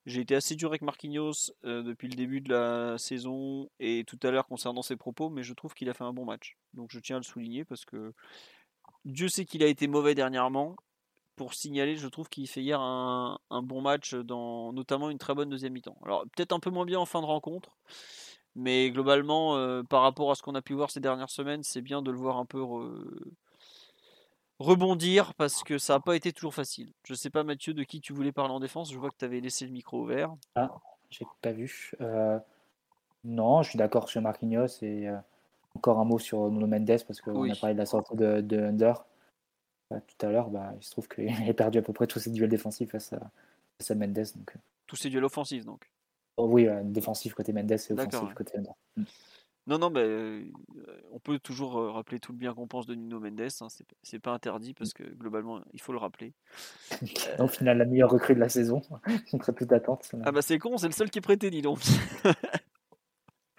J'ai 0.05 0.21
été 0.21 0.35
assez 0.35 0.55
dur 0.55 0.69
avec 0.69 0.81
Marquinhos 0.83 1.51
euh, 1.63 1.81
depuis 1.81 2.07
le 2.07 2.15
début 2.15 2.41
de 2.41 2.49
la 2.53 2.97
saison 2.97 3.69
et 3.79 4.03
tout 4.05 4.19
à 4.21 4.29
l'heure 4.29 4.45
concernant 4.45 4.83
ses 4.83 4.95
propos, 4.95 5.29
mais 5.29 5.41
je 5.41 5.53
trouve 5.53 5.73
qu'il 5.73 5.89
a 5.89 5.93
fait 5.93 6.03
un 6.03 6.13
bon 6.13 6.25
match. 6.25 6.57
Donc 6.73 6.91
je 6.91 6.99
tiens 6.99 7.15
à 7.15 7.19
le 7.19 7.23
souligner 7.23 7.65
parce 7.65 7.85
que 7.85 8.13
Dieu 9.05 9.29
sait 9.29 9.45
qu'il 9.45 9.63
a 9.63 9.67
été 9.67 9.87
mauvais 9.87 10.13
dernièrement. 10.13 10.75
Pour 11.35 11.53
signaler, 11.53 11.97
je 11.97 12.07
trouve 12.07 12.29
qu'il 12.29 12.47
fait 12.47 12.61
hier 12.61 12.79
un, 12.79 13.37
bon 13.63 13.81
match 13.81 14.13
dans 14.13 14.71
notamment 14.73 15.09
une 15.09 15.17
très 15.17 15.33
bonne 15.35 15.49
deuxième 15.49 15.73
mi-temps. 15.73 15.97
Alors 16.05 16.23
peut-être 16.35 16.53
un 16.53 16.59
peu 16.59 16.69
moins 16.69 16.85
bien 16.85 16.99
en 16.99 17.05
fin 17.05 17.19
de 17.19 17.25
rencontre, 17.25 17.75
mais 18.55 18.89
globalement, 18.91 19.57
euh, 19.57 19.83
par 19.83 20.01
rapport 20.01 20.31
à 20.31 20.35
ce 20.35 20.41
qu'on 20.41 20.55
a 20.55 20.61
pu 20.61 20.73
voir 20.73 20.91
ces 20.91 20.99
dernières 20.99 21.29
semaines, 21.29 21.63
c'est 21.63 21.81
bien 21.81 22.01
de 22.01 22.11
le 22.11 22.17
voir 22.17 22.37
un 22.37 22.45
peu 22.45 22.61
rebondir 24.59 25.33
parce 25.33 25.63
que 25.63 25.77
ça 25.77 25.93
n'a 25.93 25.99
pas 25.99 26.15
été 26.15 26.31
toujours 26.31 26.53
facile. 26.53 26.93
Je 27.03 27.13
sais 27.13 27.29
pas 27.29 27.43
Mathieu 27.43 27.73
de 27.73 27.83
qui 27.83 28.01
tu 28.01 28.13
voulais 28.13 28.31
parler 28.31 28.53
en 28.53 28.59
défense, 28.59 28.91
je 28.91 28.97
vois 28.97 29.09
que 29.09 29.17
tu 29.17 29.25
avais 29.25 29.41
laissé 29.41 29.65
le 29.65 29.71
micro 29.71 30.01
ouvert. 30.01 30.33
Ah, 30.55 30.71
j'ai 31.09 31.25
pas 31.41 31.51
vu. 31.51 31.91
Euh, 32.01 32.39
non, 33.23 33.63
je 33.63 33.69
suis 33.69 33.77
d'accord 33.77 34.09
sur 34.09 34.21
Marquinhos 34.21 34.81
et 34.81 35.09
euh, 35.09 35.17
encore 35.75 35.99
un 35.99 36.05
mot 36.05 36.19
sur 36.19 36.49
Nuno 36.49 36.67
Mendes 36.67 37.03
parce 37.07 37.21
qu'on 37.21 37.49
a 37.49 37.55
parlé 37.55 37.73
de 37.73 37.79
la 37.79 37.85
sortie 37.85 38.15
de, 38.15 38.41
de 38.41 38.57
Under. 38.57 39.05
Bah, 39.91 39.99
tout 40.01 40.25
à 40.25 40.31
l'heure, 40.31 40.49
bah, 40.49 40.73
il 40.79 40.83
se 40.83 40.91
trouve 40.91 41.07
qu'il 41.07 41.29
a 41.49 41.53
perdu 41.53 41.79
à 41.79 41.81
peu 41.81 41.93
près 41.93 42.07
tous 42.07 42.19
ses 42.19 42.31
duels 42.31 42.49
défensifs 42.49 42.91
face 42.91 43.13
à, 43.13 43.19
face 43.79 43.91
Mendes. 43.91 44.25
Donc... 44.35 44.55
Tous 44.87 44.95
ses 44.95 45.09
duels 45.09 45.25
offensifs 45.25 45.65
donc 45.65 45.89
Oui, 46.37 46.67
défensif 46.83 47.33
côté 47.33 47.53
Mendes 47.53 47.71
et 47.71 47.93
offensif 47.93 48.33
côté 48.33 48.57
Under. 48.57 48.73
Mm. 48.97 49.03
Non, 49.67 49.79
non, 49.79 49.89
mais 49.89 50.43
on 51.11 51.17
peut 51.17 51.39
toujours 51.39 51.73
rappeler 51.91 52.19
tout 52.19 52.31
le 52.31 52.37
bien 52.37 52.53
qu'on 52.53 52.67
pense 52.67 52.85
de 52.85 52.93
Nino 52.93 53.19
Mendes. 53.19 53.41
Hein, 53.61 53.67
c'est 54.03 54.19
pas 54.19 54.31
interdit 54.31 54.75
parce 54.75 54.93
que 54.93 55.03
globalement, 55.03 55.61
il 55.73 55.81
faut 55.81 55.91
le 55.91 55.97
rappeler. 55.97 56.33
Au 57.39 57.47
final, 57.47 57.79
la 57.79 57.85
meilleure 57.85 58.11
recrue 58.11 58.35
de 58.35 58.39
la 58.39 58.49
saison, 58.49 58.81
contre 59.31 59.51
toute 59.53 59.71
attente. 59.71 60.11
Ah 60.23 60.31
bah 60.31 60.43
c'est 60.43 60.59
con, 60.59 60.77
c'est 60.77 60.87
le 60.87 60.93
seul 60.93 61.09
qui 61.09 61.17
est 61.17 61.21
prêté, 61.21 61.49
dis 61.49 61.63
donc. 61.63 61.79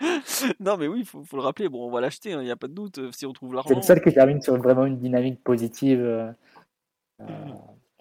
non, 0.61 0.77
mais 0.77 0.87
oui, 0.87 1.01
il 1.01 1.07
faut, 1.07 1.25
faut, 1.25 1.37
le 1.37 1.43
rappeler. 1.43 1.69
Bon, 1.69 1.87
on 1.87 1.91
va 1.91 2.01
l'acheter, 2.01 2.31
il 2.31 2.35
hein, 2.35 2.43
n'y 2.43 2.51
a 2.51 2.57
pas 2.57 2.69
de 2.69 2.75
doute, 2.75 2.99
euh, 2.99 3.11
si 3.13 3.27
on 3.27 3.33
trouve 3.33 3.55
l'argent. 3.55 3.69
C'est 3.71 3.77
le 3.77 3.83
seul 3.83 4.01
qui 4.01 4.13
termine 4.13 4.41
sur 4.41 4.57
vraiment 4.57 4.87
une 4.87 4.99
dynamique 4.99 5.43
positive 5.43 6.01
euh, 6.01 6.31
euh, 7.21 7.25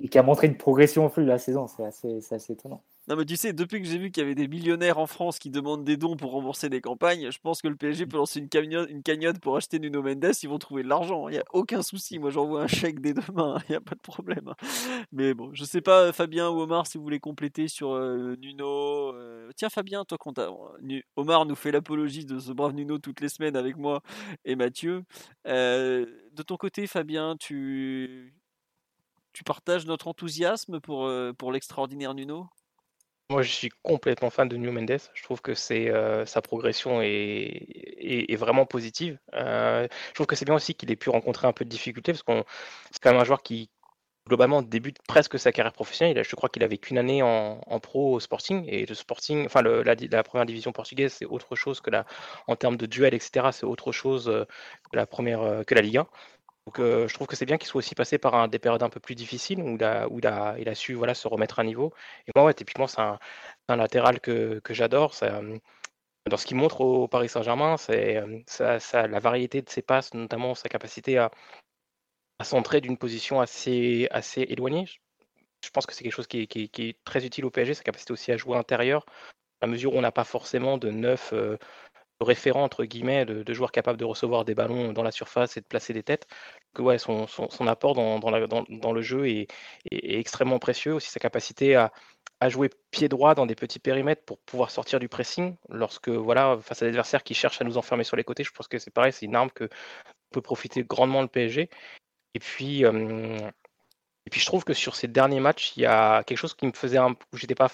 et 0.01 0.09
qui 0.09 0.17
a 0.17 0.23
montré 0.23 0.47
une 0.47 0.57
progression 0.57 1.05
au 1.05 1.09
fil 1.09 1.23
de 1.23 1.29
la 1.29 1.37
saison. 1.37 1.67
C'est 1.67 1.85
assez, 1.85 2.19
assez 2.31 2.53
étonnant. 2.53 2.81
Non, 3.07 3.15
mais 3.15 3.25
tu 3.25 3.35
sais, 3.35 3.53
depuis 3.53 3.79
que 3.81 3.87
j'ai 3.87 3.99
vu 3.99 4.09
qu'il 4.09 4.23
y 4.23 4.25
avait 4.25 4.33
des 4.33 4.47
millionnaires 4.47 4.97
en 4.97 5.05
France 5.05 5.37
qui 5.37 5.51
demandent 5.51 5.83
des 5.83 5.95
dons 5.95 6.17
pour 6.17 6.31
rembourser 6.31 6.69
des 6.69 6.81
campagnes, 6.81 7.29
je 7.29 7.37
pense 7.39 7.61
que 7.61 7.67
le 7.67 7.75
PSG 7.75 8.07
peut 8.07 8.17
lancer 8.17 8.39
une 8.39 8.49
cagnotte, 8.49 9.39
pour 9.39 9.55
acheter 9.55 9.77
Nuno 9.77 10.01
Mendes, 10.01 10.33
ils 10.41 10.49
vont 10.49 10.57
trouver 10.57 10.81
de 10.81 10.89
l'argent. 10.89 11.29
Il 11.29 11.33
n'y 11.33 11.37
a 11.37 11.43
aucun 11.53 11.83
souci. 11.83 12.17
Moi, 12.17 12.31
j'envoie 12.31 12.63
un 12.63 12.67
chèque 12.67 12.99
dès 13.01 13.13
demain, 13.13 13.59
il 13.69 13.73
n'y 13.73 13.75
a 13.75 13.81
pas 13.81 13.93
de 13.93 14.01
problème. 14.01 14.53
Mais 15.11 15.35
bon, 15.35 15.51
je 15.53 15.63
sais 15.63 15.81
pas, 15.81 16.11
Fabien 16.13 16.49
ou 16.49 16.61
Omar, 16.61 16.87
si 16.87 16.97
vous 16.97 17.03
voulez 17.03 17.19
compléter 17.19 17.67
sur 17.67 17.91
euh, 17.93 18.35
Nuno. 18.41 19.13
Euh, 19.13 19.51
tiens, 19.55 19.69
Fabien, 19.69 20.03
toi, 20.03 20.17
quand 20.19 20.39
Omar 21.15 21.45
nous 21.45 21.55
fait 21.55 21.71
l'apologie 21.71 22.25
de 22.25 22.39
ce 22.39 22.51
brave 22.53 22.73
Nuno 22.73 22.97
toutes 22.97 23.21
les 23.21 23.29
semaines 23.29 23.55
avec 23.55 23.77
moi 23.77 24.01
et 24.45 24.55
Mathieu. 24.55 25.03
Euh, 25.45 26.07
de 26.33 26.41
ton 26.41 26.57
côté, 26.57 26.87
Fabien, 26.87 27.35
tu. 27.39 28.33
Tu 29.35 29.43
partages 29.43 29.85
notre 29.85 30.07
enthousiasme 30.07 30.79
pour, 30.79 31.11
pour 31.37 31.51
l'extraordinaire 31.51 32.15
Nuno? 32.15 32.47
Moi, 33.31 33.41
je 33.41 33.51
suis 33.51 33.69
complètement 33.81 34.29
fan 34.29 34.47
de 34.47 34.55
New 34.55 34.71
Mendes. 34.71 34.99
Je 35.15 35.23
trouve 35.23 35.41
que 35.41 35.53
euh, 35.71 36.25
sa 36.27 36.41
progression 36.43 37.01
est, 37.01 38.27
est, 38.29 38.35
vraiment 38.35 38.67
positive. 38.67 39.17
Euh, 39.33 39.87
je 40.09 40.13
trouve 40.13 40.27
que 40.27 40.35
c'est 40.35 40.45
bien 40.45 40.53
aussi 40.53 40.75
qu'il 40.75 40.91
ait 40.91 40.95
pu 40.95 41.09
rencontrer 41.09 41.47
un 41.47 41.51
peu 41.51 41.65
de 41.65 41.69
difficultés 41.69 42.11
parce 42.11 42.21
qu'on 42.21 42.43
c'est 42.91 43.01
quand 43.01 43.11
même 43.11 43.19
un 43.19 43.23
joueur 43.23 43.41
qui 43.41 43.71
globalement 44.27 44.61
débute 44.61 44.97
presque 45.07 45.39
sa 45.39 45.51
carrière 45.51 45.73
professionnelle. 45.73 46.23
Je 46.23 46.35
crois 46.35 46.49
qu'il 46.49 46.63
avait 46.63 46.77
qu'une 46.77 46.99
année 46.99 47.23
en, 47.23 47.79
pro 47.79 48.13
au 48.13 48.19
Sporting 48.19 48.63
et 48.67 48.85
le 48.85 48.93
Sporting, 48.93 49.45
enfin 49.45 49.63
la, 49.63 50.23
première 50.23 50.45
division 50.45 50.71
portugaise, 50.71 51.13
c'est 51.13 51.25
autre 51.25 51.55
chose 51.55 51.81
que 51.81 51.89
la, 51.89 52.05
en 52.47 52.55
termes 52.55 52.77
de 52.77 52.85
duel, 52.85 53.15
etc. 53.15 53.47
C'est 53.51 53.65
autre 53.65 53.91
chose 53.91 54.29
euh, 54.29 54.45
que 54.91 54.97
la 54.97 55.07
première 55.07 55.65
que 55.65 55.73
la 55.73 55.81
Ligue 55.81 55.97
1. 55.97 56.07
Donc 56.65 56.77
je 56.79 57.13
trouve 57.13 57.27
que 57.27 57.35
c'est 57.35 57.45
bien 57.45 57.57
qu'il 57.57 57.67
soit 57.67 57.79
aussi 57.79 57.93
passé 57.93 58.17
par 58.17 58.33
un, 58.35 58.47
des 58.47 58.57
périodes 58.57 58.81
un 58.81 58.89
peu 58.89 58.99
plus 58.99 59.13
difficiles 59.15 59.61
où 59.61 59.77
il 59.77 60.27
a, 60.27 60.75
su 60.75 60.95
se 60.95 61.27
remettre 61.27 61.59
à 61.59 61.63
niveau. 61.63 61.93
Et 62.27 62.31
moi, 62.35 62.53
typiquement, 62.53 62.87
c'est 62.87 63.01
un, 63.01 63.19
latéral 63.75 64.19
que, 64.19 64.61
j'adore. 64.69 65.13
Dans 66.27 66.37
ce 66.37 66.47
qu'il 66.47 66.57
montre 66.57 66.81
au 66.81 67.07
Paris 67.07 67.29
Saint-Germain, 67.29 67.77
c'est 67.77 68.19
ça, 68.47 69.07
la 69.07 69.19
variété 69.19 69.61
de 69.61 69.69
ses 69.69 69.83
passes, 69.83 70.13
notamment 70.15 70.55
sa 70.55 70.67
capacité 70.69 71.19
à, 71.19 71.29
centrer 72.43 72.81
d'une 72.81 72.97
position 72.97 73.41
assez, 73.41 74.09
éloignée. 74.33 74.85
Je 75.63 75.69
pense 75.69 75.85
que 75.85 75.93
c'est 75.93 76.03
quelque 76.03 76.13
chose 76.13 76.27
qui 76.27 76.41
est, 76.41 76.47
qui, 76.47 76.69
qui 76.69 76.89
est, 76.89 77.03
très 77.03 77.25
utile 77.25 77.45
au 77.45 77.51
PSG, 77.51 77.75
sa 77.75 77.83
capacité 77.83 78.11
aussi 78.11 78.31
à 78.31 78.37
jouer 78.37 78.57
intérieur, 78.57 79.05
à 79.61 79.67
mesure 79.67 79.93
où 79.93 79.97
on 79.97 80.01
n'a 80.01 80.11
pas 80.11 80.23
forcément 80.23 80.77
de 80.77 80.89
neuf 80.89 81.31
référent 82.21 82.63
entre 82.63 82.85
guillemets 82.85 83.25
de, 83.25 83.53
joueurs 83.53 83.71
capables 83.71 83.99
de 83.99 84.05
recevoir 84.05 84.45
des 84.45 84.55
ballons 84.55 84.93
dans 84.93 85.03
la 85.03 85.11
surface 85.11 85.57
et 85.57 85.61
de 85.61 85.65
placer 85.65 85.93
des 85.93 86.03
têtes. 86.03 86.27
Que 86.73 86.81
ouais, 86.81 86.97
son, 86.97 87.27
apport 87.67 87.95
dans, 87.95 88.93
le 88.93 89.01
jeu 89.01 89.27
est, 89.27 89.47
extrêmement 89.91 90.59
précieux. 90.59 90.93
Aussi 90.93 91.09
sa 91.09 91.19
capacité 91.19 91.75
à, 91.75 91.91
jouer 92.47 92.69
pied 92.91 93.07
droit 93.09 93.33
dans 93.33 93.47
des 93.47 93.55
petits 93.55 93.79
périmètres 93.79 94.23
pour 94.23 94.37
pouvoir 94.39 94.69
sortir 94.69 94.99
du 94.99 95.09
pressing 95.09 95.55
lorsque 95.69 96.09
voilà 96.09 96.59
face 96.61 96.83
à 96.83 96.85
des 96.85 96.89
adversaires 96.89 97.23
qui 97.23 97.33
cherchent 97.33 97.59
à 97.59 97.63
nous 97.63 97.77
enfermer 97.77 98.03
sur 98.03 98.17
les 98.17 98.23
côtés. 98.23 98.43
Je 98.43 98.51
pense 98.51 98.67
que 98.67 98.77
c'est 98.77 98.91
pareil, 98.91 99.11
c'est 99.13 99.25
une 99.25 99.35
arme 99.35 99.49
que 99.51 99.67
peut 100.31 100.41
profiter 100.41 100.83
grandement 100.83 101.21
le 101.21 101.27
PSG. 101.27 101.69
Et 102.35 102.39
puis 102.39 102.83
et 104.25 104.29
puis 104.29 104.39
je 104.39 104.45
trouve 104.45 104.63
que 104.63 104.73
sur 104.73 104.95
ces 104.95 105.07
derniers 105.07 105.39
matchs, 105.39 105.73
il 105.77 105.81
y 105.81 105.85
a 105.85 106.23
quelque 106.23 106.37
chose 106.37 106.55
qui 106.55 106.65
me 106.65 106.71
faisait 106.71 106.97
un, 106.97 107.15
j'étais 107.33 107.55
pas 107.55 107.69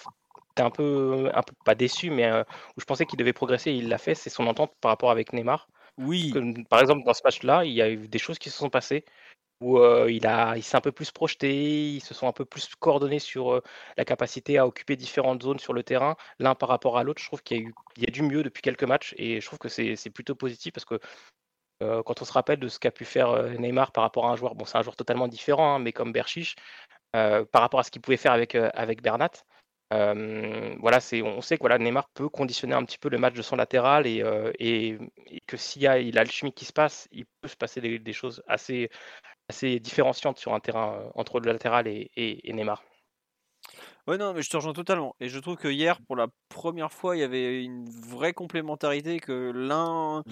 un 0.58 0.70
peu, 0.70 1.30
un 1.34 1.42
peu 1.42 1.54
pas 1.66 1.76
déçu, 1.76 2.10
mais 2.10 2.26
euh, 2.26 2.44
où 2.78 2.82
je 2.82 2.86
pensais 2.86 3.06
qu'il 3.06 3.18
devait 3.18 3.34
progresser, 3.34 3.72
il 3.72 3.90
l'a 3.90 3.98
fait, 3.98 4.16
c'est 4.16 4.30
son 4.30 4.48
entente 4.48 4.74
par 4.82 4.90
rapport 4.90 5.12
avec 5.12 5.34
Neymar. 5.34 5.68
Oui. 5.98 6.34
par 6.70 6.80
exemple, 6.80 7.04
dans 7.04 7.14
ce 7.14 7.22
match-là, 7.24 7.66
il 7.66 7.74
y 7.74 7.82
a 7.82 7.90
eu 7.90 8.08
des 8.08 8.18
choses 8.18 8.40
qui 8.40 8.50
se 8.50 8.58
sont 8.58 8.70
passées 8.70 9.06
où 9.62 9.78
euh, 9.78 10.12
il, 10.12 10.26
a, 10.26 10.58
il 10.58 10.64
s'est 10.64 10.76
un 10.76 10.82
peu 10.82 10.92
plus 10.92 11.12
projeté, 11.12 11.94
ils 11.94 12.02
se 12.02 12.14
sont 12.14 12.28
un 12.28 12.32
peu 12.32 12.46
plus 12.46 12.68
coordonnés 12.76 13.20
sur 13.20 13.54
euh, 13.54 13.64
la 13.96 14.04
capacité 14.06 14.58
à 14.58 14.66
occuper 14.66 14.96
différentes 14.96 15.44
zones 15.44 15.60
sur 15.60 15.74
le 15.74 15.84
terrain, 15.84 16.18
l'un 16.40 16.56
par 16.56 16.70
rapport 16.70 16.98
à 16.98 17.04
l'autre. 17.04 17.22
Je 17.22 17.28
trouve 17.28 17.44
qu'il 17.44 17.58
y 17.58 17.60
a, 17.60 17.64
eu, 17.64 17.74
il 17.98 18.04
y 18.04 18.08
a 18.08 18.12
du 18.12 18.24
mieux 18.24 18.42
depuis 18.42 18.62
quelques 18.62 18.84
matchs 18.84 19.14
et 19.18 19.40
je 19.40 19.46
trouve 19.46 19.60
que 19.60 19.70
c'est, 19.70 19.96
c'est 19.96 20.10
plutôt 20.10 20.36
positif 20.36 20.74
parce 20.74 20.86
que 20.86 21.00
quand 21.80 22.22
on 22.22 22.26
se 22.26 22.32
rappelle 22.32 22.60
de 22.60 22.68
ce 22.68 22.78
qu'a 22.78 22.92
pu 22.92 23.06
faire 23.06 23.42
Neymar 23.60 23.92
par 23.92 24.04
rapport 24.04 24.28
à 24.28 24.32
un 24.32 24.36
joueur, 24.36 24.54
bon, 24.54 24.66
c'est 24.66 24.78
un 24.78 24.84
joueur 24.84 24.96
totalement 24.96 25.28
différent, 25.28 25.74
hein, 25.74 25.80
mais 25.80 25.92
comme 25.92 26.12
Berchiche, 26.12 26.56
par 27.12 27.48
rapport 27.54 27.80
à 27.80 27.84
ce 27.84 27.90
qu'il 27.90 28.04
pouvait 28.04 28.18
faire 28.18 28.34
avec, 28.34 28.54
avec 28.54 29.02
Bernat, 29.02 29.32
voilà, 29.92 31.00
c'est, 31.00 31.22
on 31.22 31.42
sait 31.42 31.58
que 31.58 31.62
voilà, 31.62 31.78
Neymar 31.78 32.10
peut 32.10 32.30
conditionner 32.30 32.74
un 32.74 32.84
petit 32.86 32.98
peu 32.98 33.10
le 33.10 33.18
match 33.18 33.34
de 33.34 33.42
son 33.42 33.56
latéral 33.56 34.08
et, 34.08 34.24
et, 34.60 34.98
que 35.48 35.58
s'il 35.58 35.82
y 35.82 35.88
a 35.88 36.00
l'alchimie 36.00 36.54
qui 36.54 36.66
se 36.66 36.74
passe, 36.74 37.08
il 37.12 37.26
peut 37.42 37.48
se 37.48 37.58
passer 37.58 37.82
des, 37.82 38.14
choses 38.14 38.42
assez, 38.48 38.90
assez 39.50 39.80
différenciantes 39.80 40.40
sur 40.40 40.54
un 40.54 40.60
terrain 40.60 41.12
entre 41.16 41.40
le 41.40 41.52
latéral 41.52 41.88
et, 41.88 42.10
et, 42.16 42.54
Neymar. 42.54 42.84
Ouais, 44.08 44.18
non, 44.18 44.34
mais 44.34 44.42
je 44.42 44.50
te 44.50 44.58
rejoins 44.58 44.74
totalement. 44.74 45.16
Et 45.20 45.30
je 45.30 45.38
trouve 45.40 45.58
que 45.58 45.68
hier, 45.68 46.02
pour 46.08 46.16
la 46.16 46.28
première 46.50 46.92
fois, 46.92 47.16
il 47.16 47.20
y 47.20 47.24
avait 47.24 47.64
une 47.64 47.88
vraie 47.90 48.34
complémentarité 48.34 49.20
que 49.20 49.52
l'un, 49.54 50.22
mmh. 50.22 50.24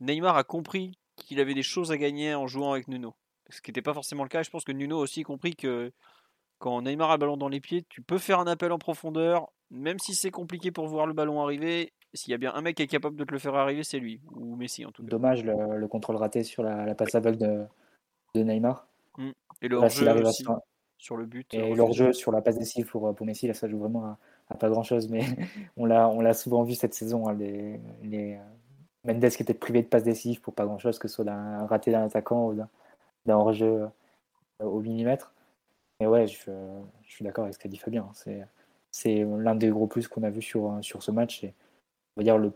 Neymar 0.00 0.36
a 0.36 0.44
compris 0.44 0.98
qu'il 1.16 1.40
avait 1.40 1.54
des 1.54 1.62
choses 1.62 1.92
à 1.92 1.98
gagner 1.98 2.34
en 2.34 2.46
jouant 2.46 2.72
avec 2.72 2.88
Nuno. 2.88 3.14
Ce 3.50 3.60
qui 3.60 3.70
n'était 3.70 3.82
pas 3.82 3.94
forcément 3.94 4.22
le 4.22 4.28
cas. 4.28 4.42
Je 4.42 4.50
pense 4.50 4.64
que 4.64 4.72
Nuno 4.72 4.98
a 4.98 5.02
aussi 5.02 5.22
compris 5.22 5.56
que 5.56 5.92
quand 6.58 6.82
Neymar 6.82 7.10
a 7.10 7.14
le 7.14 7.18
ballon 7.18 7.36
dans 7.36 7.48
les 7.48 7.60
pieds, 7.60 7.84
tu 7.88 8.02
peux 8.02 8.18
faire 8.18 8.40
un 8.40 8.46
appel 8.46 8.72
en 8.72 8.78
profondeur, 8.78 9.50
même 9.70 9.98
si 9.98 10.14
c'est 10.14 10.30
compliqué 10.30 10.70
pour 10.70 10.86
voir 10.86 11.06
le 11.06 11.12
ballon 11.12 11.42
arriver. 11.42 11.92
S'il 12.14 12.30
y 12.30 12.34
a 12.34 12.38
bien 12.38 12.54
un 12.54 12.62
mec 12.62 12.76
qui 12.76 12.82
est 12.82 12.86
capable 12.86 13.16
de 13.16 13.24
te 13.24 13.32
le 13.32 13.38
faire 13.38 13.54
arriver, 13.54 13.84
c'est 13.84 13.98
lui, 13.98 14.20
ou 14.32 14.56
Messi 14.56 14.84
en 14.86 14.90
tout 14.90 15.02
cas. 15.02 15.10
Dommage 15.10 15.44
le, 15.44 15.86
contrôle 15.88 16.16
raté 16.16 16.42
sur 16.42 16.62
la, 16.62 16.94
passe 16.94 17.14
à 17.14 17.20
de, 17.20 17.64
de 18.34 18.42
Neymar. 18.42 18.86
Mmh. 19.18 19.30
Et 19.60 19.68
le 19.68 19.76
hors-jeu 19.76 20.08
aussi, 20.24 20.44
sur 20.96 21.16
le 21.16 21.26
but. 21.26 21.52
Et 21.52 21.74
le 21.74 21.92
jeu 21.92 22.12
sur 22.12 22.32
la 22.32 22.40
passe 22.40 22.58
décisive 22.58 22.86
pour, 22.86 23.14
pour 23.14 23.26
Messi, 23.26 23.46
là 23.46 23.54
ça 23.54 23.68
joue 23.68 23.78
vraiment 23.78 24.16
à, 24.48 24.54
pas 24.56 24.70
grand-chose, 24.70 25.08
mais 25.08 25.20
on 25.76 25.84
l'a 25.86 26.34
souvent 26.34 26.62
vu 26.62 26.74
cette 26.74 26.94
saison, 26.94 27.28
hein, 27.28 27.34
les, 27.34 27.78
les, 28.02 28.38
Mendes 29.04 29.28
qui 29.28 29.42
était 29.42 29.54
privé 29.54 29.82
de 29.82 29.86
passe 29.86 30.02
décisive 30.02 30.40
pour 30.40 30.54
pas 30.54 30.66
grand-chose, 30.66 30.98
que 30.98 31.08
ce 31.08 31.14
soit 31.14 31.30
un 31.30 31.66
raté 31.66 31.90
d'un 31.92 32.04
attaquant 32.04 32.48
ou 32.48 32.54
d'un 32.54 33.36
hors-jeu 33.36 33.88
euh, 34.60 34.64
au 34.64 34.80
millimètre. 34.80 35.32
Mais 36.00 36.06
ouais, 36.06 36.26
je, 36.26 36.50
je 37.02 37.10
suis 37.10 37.24
d'accord 37.24 37.44
avec 37.44 37.54
ce 37.54 37.58
qu'a 37.58 37.68
dit 37.68 37.78
Fabien. 37.78 38.08
C'est, 38.14 38.46
c'est 38.90 39.24
l'un 39.24 39.54
des 39.54 39.68
gros 39.68 39.86
plus 39.86 40.08
qu'on 40.08 40.22
a 40.22 40.30
vu 40.30 40.42
sur, 40.42 40.78
sur 40.82 41.02
ce 41.02 41.10
match. 41.10 41.44
Et, 41.44 41.54
on 42.16 42.20
va 42.20 42.24
dire 42.24 42.38
le, 42.38 42.52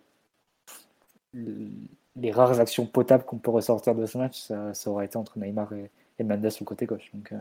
les 2.17 2.31
rares 2.31 2.61
actions 2.61 2.87
potables 2.87 3.25
qu'on 3.25 3.39
peut 3.39 3.51
ressortir 3.51 3.95
de 3.95 4.07
ce 4.07 4.19
match, 4.19 4.39
ça, 4.39 4.75
ça 4.75 4.91
aurait 4.91 5.07
été 5.07 5.17
entre 5.17 5.39
Neymar 5.39 5.73
et, 5.73 5.91
Mendes 6.23 6.51
sur 6.51 6.63
le 6.65 6.69
côté 6.69 6.87
gauche. 6.87 7.11
Donc, 7.15 7.33
euh, 7.33 7.39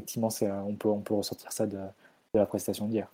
effectivement, 0.00 0.30
c'est, 0.30 0.50
on, 0.50 0.74
peut, 0.74 0.88
on 0.88 1.00
peut 1.00 1.14
ressortir 1.14 1.52
ça 1.52 1.66
de, 1.66 1.76
de 1.76 2.38
la 2.38 2.46
prestation 2.46 2.88
d'hier. 2.88 3.08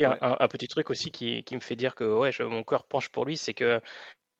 un, 0.00 0.16
un, 0.20 0.48
petit 0.48 0.68
truc 0.68 0.88
aussi 0.90 1.10
qui, 1.10 1.42
qui, 1.42 1.56
me 1.56 1.60
fait 1.60 1.74
dire 1.74 1.96
que 1.96 2.04
ouais, 2.04 2.30
je, 2.30 2.44
mon 2.44 2.62
cœur 2.62 2.84
penche 2.84 3.08
pour 3.08 3.24
lui, 3.24 3.36
c'est 3.36 3.54
que 3.54 3.80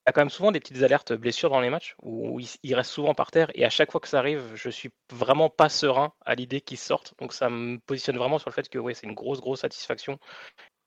a 0.08 0.12
quand 0.12 0.20
même 0.20 0.30
souvent 0.30 0.52
des 0.52 0.60
petites 0.60 0.82
alertes 0.82 1.12
blessures 1.12 1.50
dans 1.50 1.60
les 1.60 1.70
matchs 1.70 1.94
où 2.02 2.40
il, 2.40 2.74
reste 2.74 2.90
souvent 2.90 3.14
par 3.14 3.30
terre 3.30 3.50
et 3.54 3.64
à 3.64 3.70
chaque 3.70 3.92
fois 3.92 4.00
que 4.00 4.08
ça 4.08 4.18
arrive, 4.18 4.42
je 4.54 4.70
suis 4.70 4.90
vraiment 5.12 5.50
pas 5.50 5.68
serein 5.68 6.12
à 6.24 6.34
l'idée 6.34 6.60
qu'il 6.60 6.78
sorte. 6.78 7.14
Donc 7.20 7.32
ça 7.32 7.50
me 7.50 7.78
positionne 7.78 8.16
vraiment 8.16 8.38
sur 8.38 8.50
le 8.50 8.54
fait 8.54 8.68
que 8.68 8.78
ouais, 8.78 8.94
c'est 8.94 9.06
une 9.06 9.14
grosse 9.14 9.40
grosse 9.40 9.60
satisfaction 9.60 10.18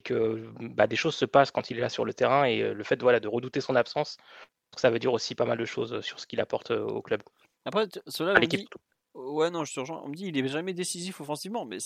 que 0.04 0.50
bah, 0.60 0.88
des 0.88 0.96
choses 0.96 1.16
se 1.16 1.26
passent 1.26 1.52
quand 1.52 1.70
il 1.70 1.78
est 1.78 1.82
là 1.82 1.90
sur 1.90 2.06
le 2.06 2.14
terrain 2.14 2.46
et 2.46 2.62
euh, 2.62 2.74
le 2.74 2.84
fait 2.84 3.00
voilà, 3.02 3.20
de 3.20 3.28
redouter 3.28 3.62
son 3.62 3.76
absence, 3.76 4.18
ça 4.76 4.90
veut 4.90 5.00
dire 5.00 5.14
aussi 5.14 5.36
pas 5.36 5.46
mal 5.46 5.60
de 5.60 5.66
choses 5.66 6.02
sur 6.02 6.20
ce 6.20 6.26
qu'il 6.26 6.42
apporte 6.42 6.72
euh, 6.72 6.84
au 6.84 7.02
club. 7.02 7.22
Après, 7.66 7.88
cela, 8.08 8.40
dit... 8.40 8.68
Ouais, 9.14 9.52
non, 9.52 9.66
je 9.66 9.74
te 9.74 9.80
rejoins. 9.80 10.02
On 10.04 10.08
me 10.08 10.16
dit 10.16 10.28
il 10.28 10.38
est 10.38 10.48
jamais 10.48 10.74
décisif 10.74 11.22
offensivement, 11.22 11.66
mais 11.66 11.78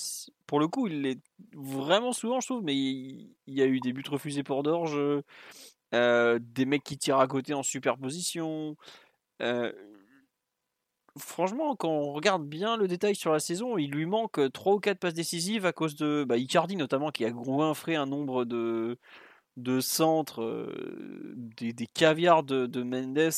pour 0.45 0.59
le 0.59 0.67
coup, 0.67 0.87
il 0.87 1.01
l'est 1.01 1.21
vraiment 1.53 2.13
souvent, 2.13 2.39
je 2.39 2.47
trouve. 2.47 2.63
Mais 2.63 2.75
il, 2.75 3.35
y 3.47 3.61
a 3.61 3.65
eu 3.65 3.79
des 3.79 3.93
buts 3.93 4.03
refusés 4.07 4.43
pour 4.43 4.63
Dorge. 4.63 4.97
Euh, 5.93 6.39
des 6.41 6.65
mecs 6.65 6.83
qui 6.83 6.97
tirent 6.97 7.19
à 7.19 7.27
côté 7.27 7.53
en 7.53 7.63
superposition. 7.63 8.75
Euh, 9.41 9.71
franchement, 11.17 11.75
quand 11.75 11.89
on 11.89 12.13
regarde 12.13 12.45
bien 12.47 12.77
le 12.77 12.87
détail 12.87 13.15
sur 13.15 13.31
la 13.31 13.39
saison, 13.39 13.77
il 13.77 13.91
lui 13.91 14.05
manque 14.05 14.51
3 14.51 14.73
ou 14.73 14.79
4 14.79 14.99
passes 14.99 15.13
décisives 15.13 15.65
à 15.65 15.73
cause 15.73 15.95
de 15.95 16.25
bah, 16.27 16.37
Icardi 16.37 16.75
notamment 16.75 17.11
qui 17.11 17.25
a 17.25 17.31
goinfré 17.31 17.95
un 17.95 18.07
nombre 18.07 18.45
de, 18.45 18.97
de 19.57 19.79
centres, 19.79 20.41
euh, 20.41 21.33
des, 21.37 21.71
des, 21.73 21.87
caviars 21.87 22.43
de, 22.43 22.65
de 22.65 22.83
Mendes. 22.83 23.31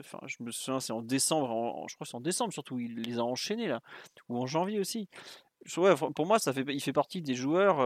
Enfin, 0.00 0.18
je 0.26 0.36
me 0.40 0.50
souviens, 0.50 0.80
c'est 0.80 0.92
en 0.92 1.02
décembre, 1.02 1.86
je 1.88 1.94
crois 1.94 2.06
c'est 2.06 2.16
en 2.16 2.20
décembre 2.20 2.52
surtout, 2.52 2.78
il 2.80 2.96
les 3.02 3.18
a 3.18 3.24
enchaînés 3.24 3.68
là, 3.68 3.80
ou 4.28 4.38
en 4.38 4.46
janvier 4.46 4.80
aussi. 4.80 5.08
pour 6.14 6.26
moi, 6.26 6.38
ça 6.38 6.52
fait, 6.52 6.64
il 6.68 6.80
fait 6.80 6.92
partie 6.92 7.22
des 7.22 7.34
joueurs 7.34 7.80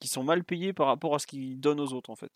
qui 0.00 0.08
sont 0.08 0.24
mal 0.24 0.44
payés 0.44 0.72
par 0.72 0.86
rapport 0.86 1.14
à 1.14 1.18
ce 1.18 1.26
qu'ils 1.26 1.60
donnent 1.60 1.80
aux 1.80 1.92
autres 1.92 2.10
en 2.10 2.16
fait. 2.16 2.32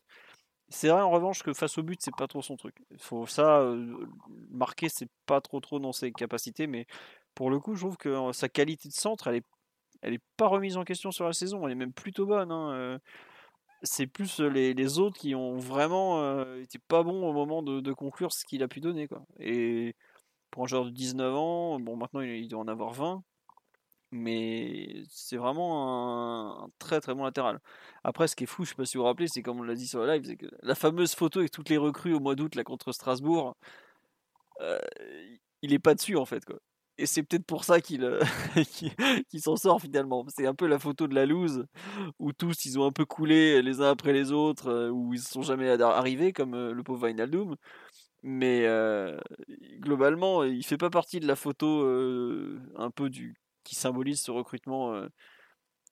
C'est 0.68 0.88
vrai 0.88 1.02
en 1.02 1.10
revanche 1.10 1.42
que 1.42 1.52
face 1.52 1.78
au 1.78 1.82
but, 1.82 2.00
c'est 2.02 2.14
pas 2.16 2.26
trop 2.26 2.42
son 2.42 2.56
truc. 2.56 2.76
Faut 2.98 3.26
ça 3.26 3.60
euh, 3.60 4.06
marquer, 4.50 4.88
c'est 4.88 5.08
pas 5.26 5.40
trop 5.40 5.60
trop 5.60 5.78
dans 5.78 5.92
ses 5.92 6.12
capacités, 6.12 6.66
mais 6.66 6.86
pour 7.34 7.50
le 7.50 7.60
coup, 7.60 7.74
je 7.74 7.80
trouve 7.82 7.96
que 7.96 8.08
euh, 8.08 8.32
sa 8.32 8.48
qualité 8.48 8.88
de 8.88 8.94
centre, 8.94 9.28
elle 9.28 9.36
est, 9.36 9.46
elle 10.02 10.14
est 10.14 10.22
pas 10.36 10.48
remise 10.48 10.76
en 10.76 10.84
question 10.84 11.10
sur 11.10 11.26
la 11.26 11.32
saison. 11.32 11.66
Elle 11.66 11.72
est 11.72 11.76
même 11.76 11.92
plutôt 11.92 12.26
bonne. 12.26 12.50
Hein, 12.52 12.72
euh. 12.72 12.98
c'est 13.82 14.06
plus 14.06 14.40
les, 14.40 14.98
autres 14.98 15.18
qui 15.18 15.34
ont 15.34 15.58
vraiment 15.58 16.44
été 16.56 16.78
pas 16.78 17.02
bons 17.02 17.28
au 17.28 17.32
moment 17.32 17.62
de, 17.62 17.80
de 17.80 17.92
conclure 17.92 18.32
ce 18.32 18.44
qu'il 18.44 18.62
a 18.62 18.68
pu 18.68 18.80
donner. 18.80 19.08
Quoi. 19.08 19.22
Et 19.40 19.94
pour 20.50 20.64
un 20.64 20.66
joueur 20.66 20.86
de 20.86 20.90
19 20.90 21.34
ans, 21.34 21.80
bon, 21.80 21.96
maintenant 21.96 22.20
il 22.20 22.48
doit 22.48 22.60
en 22.60 22.68
avoir 22.68 22.92
20, 22.92 23.22
mais 24.14 25.02
c'est 25.08 25.36
vraiment 25.36 26.64
un, 26.64 26.70
très 26.78 27.00
très 27.00 27.14
bon 27.14 27.24
latéral. 27.24 27.60
Après, 28.04 28.28
ce 28.28 28.36
qui 28.36 28.44
est 28.44 28.46
fou, 28.46 28.64
je 28.64 28.70
sais 28.70 28.74
pas 28.76 28.84
si 28.84 28.96
vous 28.96 29.02
vous 29.02 29.06
rappelez, 29.08 29.26
c'est 29.28 29.42
comme 29.42 29.58
on 29.58 29.64
l'a 29.64 29.74
dit 29.74 29.88
sur 29.88 30.00
le 30.00 30.12
live, 30.12 30.24
c'est 30.24 30.36
que 30.36 30.46
la 30.62 30.76
fameuse 30.76 31.14
photo 31.14 31.40
avec 31.40 31.50
toutes 31.50 31.68
les 31.68 31.78
recrues 31.78 32.14
au 32.14 32.20
mois 32.20 32.36
d'août 32.36 32.54
là 32.54 32.62
contre 32.64 32.92
Strasbourg, 32.92 33.56
euh, 34.60 34.78
il 35.62 35.72
est 35.72 35.78
pas 35.80 35.94
dessus 35.94 36.16
en 36.16 36.24
fait 36.26 36.44
quoi. 36.44 36.58
Et 36.98 37.06
c'est 37.06 37.24
peut-être 37.24 37.46
pour 37.46 37.64
ça 37.64 37.80
qu'il 37.80 38.04
euh, 38.04 38.20
s'en 39.40 39.56
sort 39.56 39.80
finalement. 39.80 40.24
C'est 40.28 40.46
un 40.46 40.54
peu 40.54 40.66
la 40.68 40.78
photo 40.78 41.08
de 41.08 41.14
la 41.16 41.26
loose 41.26 41.66
où 42.20 42.32
tous 42.32 42.66
ils 42.66 42.78
ont 42.78 42.86
un 42.86 42.92
peu 42.92 43.04
coulé 43.06 43.62
les 43.62 43.80
uns 43.80 43.90
après 43.90 44.12
les 44.12 44.30
autres, 44.32 44.68
euh, 44.68 44.90
où 44.90 45.12
ils 45.14 45.18
ne 45.18 45.22
sont 45.22 45.42
jamais 45.42 45.68
arrivés 45.82 46.32
comme 46.32 46.52
le 46.70 46.82
pauvre 46.84 47.08
Vinaldoom. 47.08 47.56
Mais 48.22 48.66
globalement, 49.80 50.44
il 50.44 50.64
fait 50.64 50.78
pas 50.78 50.90
partie 50.90 51.20
de 51.20 51.26
la 51.26 51.36
photo 51.36 51.84
un 52.76 52.90
peu 52.90 53.10
du 53.10 53.34
qui 53.64 53.74
symbolise 53.74 54.20
ce 54.20 54.30
recrutement 54.30 54.94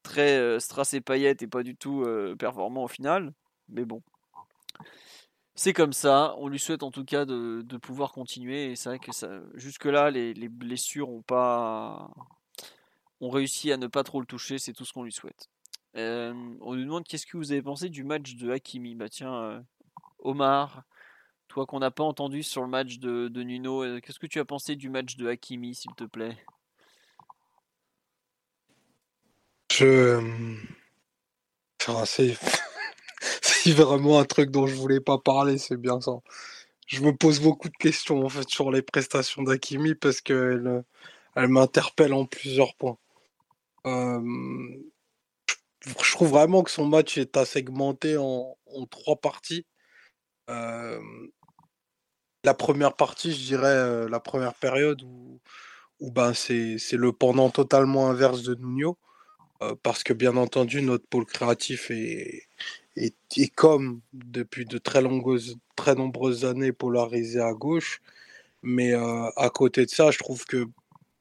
très 0.03 0.61
strass 0.61 0.95
et 0.95 1.01
paillettes 1.01 1.43
et 1.43 1.47
pas 1.47 1.63
du 1.63 1.77
tout 1.77 2.07
performant 2.39 2.85
au 2.85 2.89
final. 2.89 3.33
Mais 3.69 3.85
bon, 3.85 4.03
c'est 5.55 5.73
comme 5.73 5.93
ça. 5.93 6.35
On 6.39 6.49
lui 6.49 6.59
souhaite 6.59 6.83
en 6.83 6.91
tout 6.91 7.05
cas 7.05 7.25
de, 7.25 7.77
pouvoir 7.79 8.13
continuer. 8.13 8.73
Et 8.73 8.77
c'est 8.77 8.89
vrai 8.89 8.99
que 8.99 9.11
jusque-là, 9.55 10.11
les, 10.11 10.49
blessures 10.49 11.11
ont 11.11 11.23
pas 11.23 12.11
ont 13.21 13.31
réussi 13.31 13.71
à 13.73 13.77
ne 13.77 13.87
pas 13.87 14.03
trop 14.03 14.21
le 14.21 14.27
toucher. 14.27 14.59
C'est 14.59 14.73
tout 14.73 14.85
ce 14.85 14.93
qu'on 14.93 15.05
lui 15.05 15.13
souhaite. 15.13 15.49
on 15.95 16.75
nous 16.75 16.85
demande 16.85 17.05
qu'est-ce 17.05 17.27
que 17.27 17.37
vous 17.37 17.53
avez 17.53 17.63
pensé 17.63 17.89
du 17.89 18.05
match 18.05 18.35
de 18.37 18.51
Hakimi? 18.51 18.95
Bah 18.95 19.09
tiens, 19.09 19.65
Omar, 20.19 20.85
toi 21.49 21.67
qu'on 21.67 21.81
n'a 21.81 21.91
pas 21.91 22.05
entendu 22.05 22.43
sur 22.43 22.63
le 22.63 22.69
match 22.69 22.99
de, 22.99 23.29
de 23.29 23.43
Nuno, 23.43 24.01
qu'est-ce 24.01 24.19
que 24.19 24.27
tu 24.27 24.41
as 24.41 24.45
pensé 24.45 24.77
du 24.77 24.91
match 24.91 25.17
de 25.17 25.29
Hakimi, 25.29 25.75
s'il 25.75 25.95
te 25.95 26.05
plaît? 26.05 26.45
Je. 29.79 30.21
c'est 33.43 33.73
vraiment 33.73 34.21
un 34.21 34.25
truc 34.25 34.51
dont 34.51 34.67
je 34.67 34.75
voulais 34.75 35.01
pas 35.01 35.19
parler, 35.19 35.57
c'est 35.57 35.79
bien 35.79 36.01
ça. 36.01 36.13
Je 36.87 37.01
me 37.03 37.17
pose 37.17 37.41
beaucoup 37.41 37.69
de 37.71 37.77
questions 37.77 38.23
en 38.25 38.29
fait 38.29 38.49
sur 38.49 38.71
les 38.71 38.83
prestations 38.83 39.43
d'Akimi 39.43 39.95
parce 39.95 40.21
qu'elle 40.21 40.85
elle, 41.37 41.49
m'interpelle 41.49 42.13
en 42.13 42.27
plusieurs 42.27 42.75
points. 42.75 42.99
je 43.87 44.83
trouve 46.13 46.29
vraiment 46.29 46.63
que 46.63 46.71
son 46.71 46.87
match 46.87 47.17
est 47.19 47.37
à 47.37 47.45
segmenter 47.47 48.17
en, 48.19 48.57
trois 48.91 49.17
parties. 49.17 49.67
la 50.49 50.99
première 52.59 52.95
partie, 52.95 53.33
je 53.33 53.39
dirais, 53.47 54.09
la 54.09 54.21
première 54.21 54.55
période 54.55 55.03
où, 55.03 55.41
où 56.01 56.11
ben, 56.11 56.35
c'est 56.35 56.77
le 56.93 57.13
pendant 57.13 57.49
totalement 57.51 58.11
inverse 58.11 58.43
de 58.43 58.55
Nuno. 58.57 58.99
Euh, 59.63 59.75
parce 59.83 60.03
que 60.03 60.13
bien 60.13 60.37
entendu, 60.37 60.83
notre 60.83 61.07
pôle 61.07 61.27
créatif 61.27 61.91
est, 61.91 62.49
est, 62.97 63.55
comme 63.55 64.01
depuis 64.13 64.65
de 64.65 64.79
très, 64.79 65.03
longues, 65.03 65.39
très 65.77 65.95
nombreuses 65.95 66.45
années 66.45 66.73
polarisé 66.73 67.41
à 67.41 67.53
gauche. 67.53 68.01
Mais 68.63 68.93
euh, 68.95 69.29
à 69.37 69.51
côté 69.51 69.85
de 69.87 69.91
ça, 69.91 70.11
je 70.11 70.19
trouve 70.19 70.45
que 70.47 70.67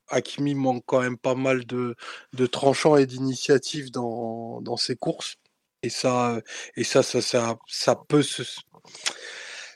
Hakimi 0.09 0.55
manque 0.55 0.83
quand 0.85 1.01
même 1.01 1.17
pas 1.17 1.35
mal 1.35 1.65
de, 1.65 1.95
de 2.33 2.45
tranchants 2.47 2.97
et 2.97 3.05
d'initiatives 3.05 3.91
dans, 3.91 4.61
dans 4.61 4.77
ses 4.77 4.95
courses. 4.95 5.35
Et 5.83 5.89
ça, 5.89 6.41
et 6.75 6.83
ça, 6.83 7.03
ça, 7.03 7.21
ça, 7.21 7.57
ça 7.67 7.95
peut 7.95 8.23
se 8.23 8.43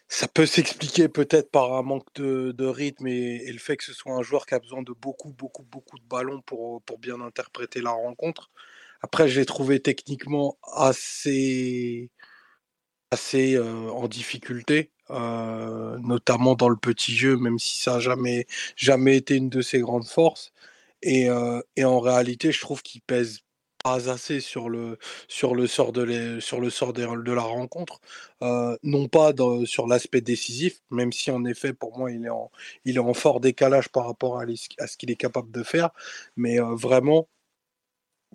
ça 0.07 0.27
peut 0.27 0.45
s'expliquer 0.45 1.09
peut-être 1.09 1.51
par 1.51 1.73
un 1.73 1.81
manque 1.81 2.13
de, 2.15 2.65
rythme 2.65 3.07
et, 3.07 3.51
le 3.51 3.57
fait 3.57 3.77
que 3.77 3.83
ce 3.83 3.93
soit 3.93 4.13
un 4.13 4.21
joueur 4.21 4.45
qui 4.45 4.53
a 4.55 4.59
besoin 4.59 4.81
de 4.83 4.93
beaucoup, 4.93 5.31
beaucoup, 5.33 5.63
beaucoup 5.63 5.97
de 5.99 6.05
ballons 6.05 6.41
pour, 6.41 6.81
pour 6.83 6.99
bien 6.99 7.21
interpréter 7.21 7.81
la 7.81 7.91
rencontre. 7.91 8.51
Après, 9.01 9.27
je 9.27 9.39
l'ai 9.39 9.45
trouvé 9.45 9.79
techniquement 9.81 10.57
assez, 10.63 12.09
assez 13.11 13.55
euh, 13.55 13.89
en 13.91 14.07
difficulté, 14.07 14.91
euh, 15.11 15.97
notamment 15.99 16.55
dans 16.55 16.69
le 16.69 16.77
petit 16.77 17.15
jeu, 17.15 17.37
même 17.37 17.59
si 17.59 17.81
ça 17.81 17.95
n'a 17.95 17.99
jamais, 17.99 18.47
jamais 18.75 19.17
été 19.17 19.35
une 19.35 19.49
de 19.49 19.61
ses 19.61 19.79
grandes 19.79 20.07
forces. 20.07 20.53
Euh, 21.05 21.61
et 21.75 21.85
en 21.85 21.99
réalité, 21.99 22.51
je 22.51 22.61
trouve 22.61 22.81
qu'il 22.81 23.01
pèse 23.01 23.41
assez 23.85 24.39
sur 24.39 24.69
le, 24.69 24.97
sur 25.27 25.55
le 25.55 25.67
sort 25.67 25.91
de, 25.91 27.31
la 27.31 27.41
rencontre, 27.41 27.99
non 28.41 29.07
pas 29.07 29.31
sur 29.65 29.87
l'aspect 29.87 30.21
décisif, 30.21 30.81
même 30.89 31.11
si 31.11 31.31
en 31.31 31.45
effet 31.45 31.73
pour 31.73 31.97
moi 31.97 32.11
il 32.11 32.25
est 32.25 32.29
en, 32.29 32.51
il 32.85 32.95
est 32.97 32.99
en 32.99 33.13
fort 33.13 33.39
décalage 33.39 33.89
par 33.89 34.07
rapport 34.07 34.39
à, 34.39 34.45
ce 34.47 34.97
qu'il 34.97 35.11
est 35.11 35.15
capable 35.15 35.51
de 35.51 35.63
faire, 35.63 35.91
mais 36.35 36.57
vraiment 36.59 37.27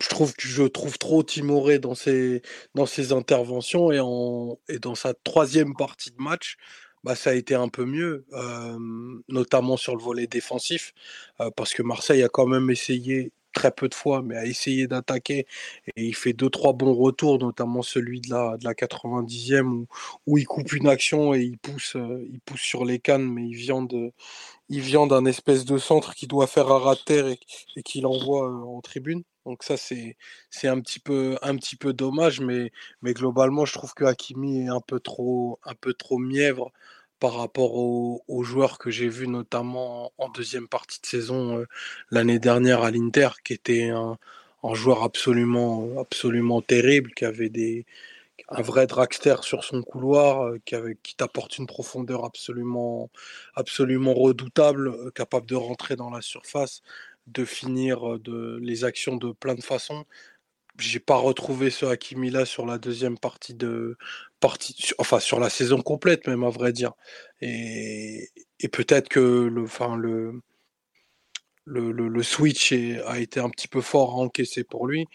je 0.01 0.07
trouve 0.09 0.33
je 0.39 0.63
trouve 0.63 0.97
trop 0.97 1.23
timoré 1.23 1.79
dans 1.79 1.95
ses, 1.95 2.41
dans 2.75 2.85
interventions 3.11 3.91
et, 3.91 4.79
dans 4.79 4.95
sa 4.95 5.13
troisième 5.13 5.75
partie 5.75 6.11
de 6.11 6.21
match. 6.21 6.57
Bah, 7.03 7.15
ça 7.15 7.31
a 7.31 7.33
été 7.33 7.55
un 7.55 7.67
peu 7.67 7.85
mieux, 7.85 8.25
notamment 9.27 9.75
sur 9.75 9.95
le 9.95 10.03
volet 10.03 10.27
défensif, 10.27 10.93
parce 11.55 11.73
que 11.73 11.81
Marseille 11.83 12.23
a 12.23 12.29
quand 12.29 12.45
même 12.47 12.69
essayé 12.69 13.31
très 13.53 13.71
peu 13.71 13.87
de 13.89 13.95
fois, 13.95 14.21
mais 14.21 14.35
a 14.37 14.45
essayé 14.45 14.87
d'attaquer. 14.87 15.45
Et 15.95 16.05
il 16.05 16.15
fait 16.15 16.33
deux, 16.33 16.49
trois 16.49 16.73
bons 16.73 16.93
retours, 16.93 17.39
notamment 17.39 17.81
celui 17.83 18.21
de 18.21 18.29
la, 18.29 18.57
de 18.57 18.65
la 18.65 18.73
90e, 18.73 19.67
où, 19.67 19.87
où 20.27 20.37
il 20.37 20.45
coupe 20.45 20.73
une 20.73 20.87
action 20.87 21.33
et 21.33 21.41
il 21.41 21.57
pousse, 21.57 21.95
euh, 21.95 22.27
il 22.31 22.39
pousse 22.41 22.61
sur 22.61 22.85
les 22.85 22.99
cannes, 22.99 23.25
mais 23.27 23.47
il 23.47 23.55
vient 23.55 23.81
de, 23.83 24.11
il 24.69 24.81
vient 24.81 25.07
d'un 25.07 25.25
espèce 25.25 25.65
de 25.65 25.77
centre 25.77 26.15
qui 26.15 26.27
doit 26.27 26.47
faire 26.47 26.71
un 26.71 26.79
rat 26.79 26.95
de 26.95 27.01
terre 27.01 27.27
et, 27.27 27.39
et 27.75 27.83
qu'il 27.83 28.05
envoie 28.05 28.47
euh, 28.49 28.63
en 28.65 28.81
tribune. 28.81 29.23
Donc 29.45 29.63
ça, 29.63 29.75
c'est, 29.77 30.17
c'est 30.49 30.67
un, 30.67 30.79
petit 30.81 30.99
peu, 30.99 31.37
un 31.41 31.55
petit 31.57 31.75
peu 31.75 31.93
dommage, 31.93 32.41
mais, 32.41 32.71
mais 33.01 33.13
globalement, 33.13 33.65
je 33.65 33.73
trouve 33.73 33.93
que 33.93 34.03
Hakimi 34.05 34.61
est 34.65 34.67
un 34.69 34.81
peu 34.81 34.99
trop, 34.99 35.59
un 35.63 35.73
peu 35.75 35.93
trop 35.93 36.19
mièvre 36.19 36.71
par 37.21 37.35
rapport 37.35 37.75
aux, 37.75 38.43
joueurs 38.43 38.79
que 38.79 38.89
j'ai 38.89 39.07
vus 39.07 39.27
notamment 39.27 40.11
en 40.17 40.29
deuxième 40.29 40.67
partie 40.67 40.99
de 41.01 41.05
saison 41.05 41.59
euh, 41.59 41.67
l'année 42.09 42.39
dernière 42.39 42.81
à 42.81 42.89
l'Inter, 42.89 43.29
qui 43.45 43.53
était 43.53 43.89
un, 43.89 44.17
joueur 44.73 45.03
absolument, 45.03 45.99
absolument 45.99 46.61
terrible, 46.63 47.11
qui 47.13 47.25
avait 47.25 47.49
des, 47.49 47.85
un 48.49 48.63
vrai 48.63 48.87
dragster 48.87 49.35
sur 49.43 49.63
son 49.63 49.83
couloir, 49.83 50.47
euh, 50.47 50.57
qui, 51.03 51.15
t'apporte 51.15 51.59
une 51.59 51.67
profondeur 51.67 52.25
absolument, 52.25 53.11
absolument 53.55 54.15
redoutable, 54.15 54.87
euh, 54.87 55.11
capable 55.11 55.45
de 55.45 55.55
rentrer 55.55 55.95
dans 55.95 56.09
la 56.09 56.21
surface, 56.21 56.81
de 57.27 57.45
finir 57.45 58.19
de, 58.19 58.57
les 58.63 58.83
actions 58.83 59.15
de 59.15 59.31
plein 59.31 59.55
de 59.55 59.61
façons. 59.63 60.05
J'ai 60.79 60.99
pas 60.99 61.17
retrouvé 61.17 61.69
ce 61.69 61.85
Hakimi 61.85 62.31
là 62.31 62.45
sur 62.45 62.65
la 62.65 62.79
deuxième 62.79 63.19
partie 63.19 63.53
de 63.53 63.97
partie, 64.41 64.75
enfin 64.97 65.19
sur 65.21 65.39
la 65.39 65.49
saison 65.49 65.81
complète 65.81 66.27
même 66.27 66.43
à 66.43 66.49
vrai 66.49 66.73
dire. 66.73 66.93
Et, 67.41 68.29
et 68.59 68.67
peut-être 68.69 69.09
que 69.09 69.19
le, 69.19 69.63
enfin 69.63 69.95
le, 69.95 70.41
le, 71.65 71.91
le, 71.91 72.23
switch 72.23 72.73
a 73.05 73.19
été 73.19 73.39
un 73.39 73.49
petit 73.49 73.67
peu 73.67 73.81
fort 73.81 74.11
à 74.11 74.15
encaisser 74.15 74.63
pour 74.63 74.87
lui. 74.87 75.05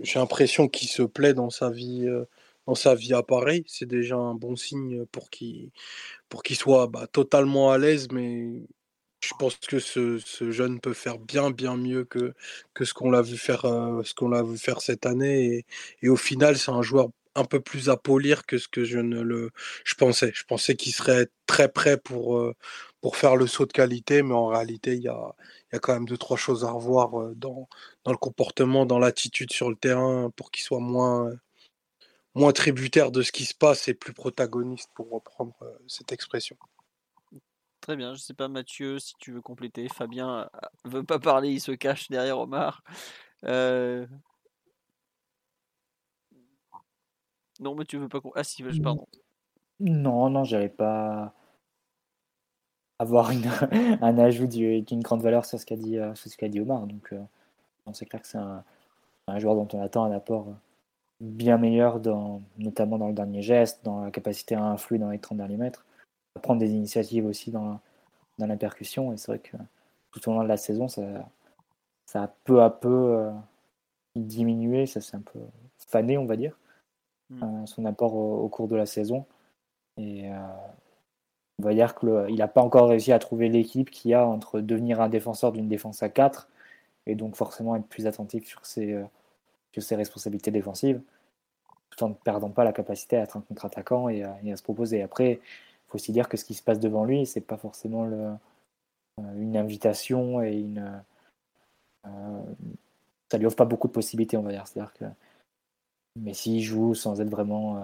J'ai 0.00 0.18
l'impression 0.18 0.68
qu'il 0.68 0.88
se 0.88 1.02
plaît 1.02 1.34
dans 1.34 1.50
sa 1.50 1.70
vie, 1.70 2.06
euh, 2.06 2.24
dans 2.66 2.74
sa 2.74 2.94
vie 2.94 3.14
à 3.14 3.22
Paris. 3.22 3.64
C'est 3.66 3.86
déjà 3.86 4.16
un 4.16 4.34
bon 4.34 4.56
signe 4.56 5.06
pour 5.06 5.30
qu'il 5.30 5.70
pour 6.28 6.42
qu'il 6.42 6.56
soit 6.56 6.86
bah, 6.88 7.06
totalement 7.08 7.70
à 7.72 7.78
l'aise, 7.78 8.08
mais 8.12 8.66
je 9.22 9.32
pense 9.38 9.56
que 9.56 9.78
ce, 9.78 10.18
jeune 10.50 10.80
peut 10.80 10.92
faire 10.94 11.18
bien 11.18 11.50
bien 11.50 11.76
mieux 11.76 12.04
que, 12.04 12.34
que 12.74 12.84
ce 12.84 12.94
qu'on 12.94 13.10
l'a 13.10 13.22
vu 13.22 13.36
faire 13.36 13.64
euh, 13.64 14.02
ce 14.04 14.14
qu'on 14.14 14.28
l'a 14.28 14.42
vu 14.42 14.58
faire 14.58 14.80
cette 14.80 15.06
année 15.06 15.64
et, 16.02 16.08
au 16.08 16.16
final 16.16 16.56
c'est 16.58 16.70
un 16.70 16.82
joueur 16.82 17.08
un 17.36 17.44
peu 17.44 17.60
plus 17.60 17.88
à 17.90 17.96
polir 17.96 18.46
que 18.46 18.58
ce 18.58 18.68
que 18.68 18.84
je 18.84 18.98
ne 18.98 19.20
le 19.20 19.50
je 19.84 19.94
pensais 19.94 20.32
je 20.34 20.44
pensais 20.44 20.76
qu'il 20.76 20.92
serait 20.92 21.28
très 21.46 21.68
prêt 21.70 21.98
pour 21.98 22.38
euh, 22.38 22.54
pour 23.00 23.16
faire 23.16 23.36
le 23.36 23.46
saut 23.46 23.66
de 23.66 23.72
qualité 23.72 24.22
mais 24.22 24.34
en 24.34 24.48
réalité 24.48 24.94
il 24.96 25.02
y 25.02 25.08
a, 25.08 25.34
y 25.72 25.76
a 25.76 25.78
quand 25.78 25.94
même 25.94 26.06
deux 26.06 26.18
trois 26.18 26.36
choses 26.36 26.64
à 26.64 26.70
revoir 26.70 27.20
euh, 27.20 27.34
dans, 27.36 27.68
dans 28.04 28.12
le 28.12 28.18
comportement 28.18 28.86
dans 28.86 28.98
l'attitude 28.98 29.52
sur 29.52 29.70
le 29.70 29.76
terrain 29.76 30.30
pour 30.36 30.50
qu'il 30.50 30.64
soit 30.64 30.80
moins 30.80 31.32
moins 32.34 32.52
tributaire 32.52 33.10
de 33.12 33.22
ce 33.22 33.32
qui 33.32 33.44
se 33.46 33.54
passe 33.54 33.88
et 33.88 33.94
plus 33.94 34.12
protagoniste 34.12 34.90
pour 34.94 35.10
reprendre 35.10 35.56
cette 35.86 36.12
expression 36.12 36.56
Très 37.86 37.94
bien, 37.94 38.14
je 38.14 38.18
sais 38.18 38.34
pas 38.34 38.48
Mathieu 38.48 38.98
si 38.98 39.14
tu 39.20 39.30
veux 39.30 39.40
compléter. 39.40 39.88
Fabien 39.88 40.40
euh, 40.40 40.46
veut 40.86 41.04
pas 41.04 41.20
parler, 41.20 41.50
il 41.50 41.60
se 41.60 41.70
cache 41.70 42.08
derrière 42.08 42.40
Omar. 42.40 42.82
Euh... 43.44 44.06
Non, 47.60 47.74
Mathieu 47.74 47.98
veut 47.98 48.08
pas. 48.08 48.20
Ah 48.34 48.44
si, 48.44 48.62
pardon. 48.82 49.06
Non, 49.80 50.30
non, 50.30 50.44
j'allais 50.44 50.68
pas 50.68 51.34
avoir 52.98 53.30
un 54.02 54.18
ajout 54.18 54.46
d'une 54.46 55.02
grande 55.02 55.22
valeur 55.22 55.44
sur 55.44 55.60
ce 55.60 55.66
qu'a 55.66 55.76
dit, 55.76 55.98
euh, 55.98 56.14
ce 56.14 56.34
qu'a 56.36 56.48
dit 56.48 56.60
Omar. 56.60 56.86
Donc, 56.86 57.12
euh, 57.12 57.22
c'est 57.92 58.06
clair 58.06 58.22
que 58.22 58.28
c'est 58.28 58.38
un, 58.38 58.64
joueur 59.38 59.54
dont 59.54 59.68
on 59.72 59.82
attend 59.82 60.04
un 60.04 60.12
apport 60.12 60.48
bien 61.20 61.58
meilleur, 61.58 62.00
dans, 62.00 62.42
notamment 62.58 62.98
dans 62.98 63.08
le 63.08 63.14
dernier 63.14 63.42
geste, 63.42 63.84
dans 63.84 64.02
la 64.04 64.10
capacité 64.10 64.54
à 64.54 64.62
influer 64.64 64.98
dans 64.98 65.10
les 65.10 65.18
30 65.18 65.38
derniers 65.38 65.56
mètres, 65.56 65.84
à 66.36 66.40
prendre 66.40 66.60
des 66.60 66.72
initiatives 66.72 67.26
aussi 67.26 67.50
dans, 67.50 67.80
dans 68.38 68.46
la 68.46 68.56
percussion. 68.56 69.12
Et 69.12 69.16
c'est 69.16 69.32
vrai 69.32 69.38
que 69.38 69.56
tout 70.12 70.28
au 70.30 70.34
long 70.34 70.42
de 70.42 70.48
la 70.48 70.56
saison, 70.56 70.88
ça, 70.88 71.02
ça 72.06 72.22
a 72.24 72.28
peu 72.28 72.62
à 72.62 72.70
peu 72.70 72.88
euh, 72.88 73.32
diminué, 74.14 74.86
ça 74.86 75.00
s'est 75.00 75.16
un 75.16 75.20
peu 75.20 75.40
fané, 75.78 76.18
on 76.18 76.26
va 76.26 76.36
dire, 76.36 76.56
Hmm. 77.30 77.66
son 77.66 77.84
apport 77.86 78.14
au, 78.14 78.48
cours 78.48 78.68
de 78.68 78.76
la 78.76 78.86
saison. 78.86 79.26
Et 79.96 80.30
euh, 80.30 80.36
on 81.58 81.64
va 81.64 81.74
dire 81.74 81.94
qu'il 81.96 82.36
n'a 82.36 82.48
pas 82.48 82.62
encore 82.62 82.88
réussi 82.88 83.12
à 83.12 83.18
trouver 83.18 83.48
l'équipe 83.48 83.90
qui 83.90 84.14
a 84.14 84.26
entre 84.26 84.60
devenir 84.60 85.00
un 85.00 85.08
défenseur 85.08 85.52
d'une 85.52 85.68
défense 85.68 86.02
à 86.02 86.08
4 86.08 86.48
et 87.06 87.14
donc 87.14 87.36
forcément 87.36 87.76
être 87.76 87.86
plus 87.86 88.06
attentif 88.06 88.46
sur 88.46 88.64
ses, 88.66 88.92
euh, 88.92 89.04
sur 89.72 89.82
ses 89.82 89.96
responsabilités 89.96 90.50
défensives, 90.50 91.00
tout 91.90 92.04
en 92.04 92.10
ne 92.10 92.14
perdant 92.14 92.50
pas 92.50 92.64
la 92.64 92.72
capacité 92.72 93.16
à 93.16 93.22
être 93.22 93.36
un 93.36 93.40
contre-attaquant 93.42 94.08
et, 94.08 94.22
à- 94.22 94.56
se 94.56 94.62
proposer. 94.62 95.02
Après, 95.02 95.32
il 95.32 95.88
faut 95.88 95.96
aussi 95.96 96.12
dire 96.12 96.28
que 96.28 96.36
ce 96.36 96.44
qui 96.44 96.54
se 96.54 96.62
passe 96.62 96.80
devant 96.80 97.04
lui, 97.04 97.26
c'est 97.26 97.40
pas 97.40 97.56
forcément 97.56 98.04
le, 98.04 98.16
euh, 99.20 99.34
une 99.36 99.56
invitation 99.56 100.42
et 100.42 100.52
une. 100.54 101.02
euh, 102.06 102.42
ça 103.30 103.38
lui 103.38 103.46
offre 103.46 103.56
pas 103.56 103.64
beaucoup 103.64 103.88
de 103.88 103.92
possibilités, 103.92 104.36
on 104.36 104.42
va 104.42 104.52
dire. 104.52 104.66
C'est-à-dire 104.66 104.92
que 106.20 106.24
Messi 106.24 106.62
joue 106.62 106.94
sans 106.94 107.20
être 107.20 107.30
vraiment 107.30 107.76
euh, 107.78 107.80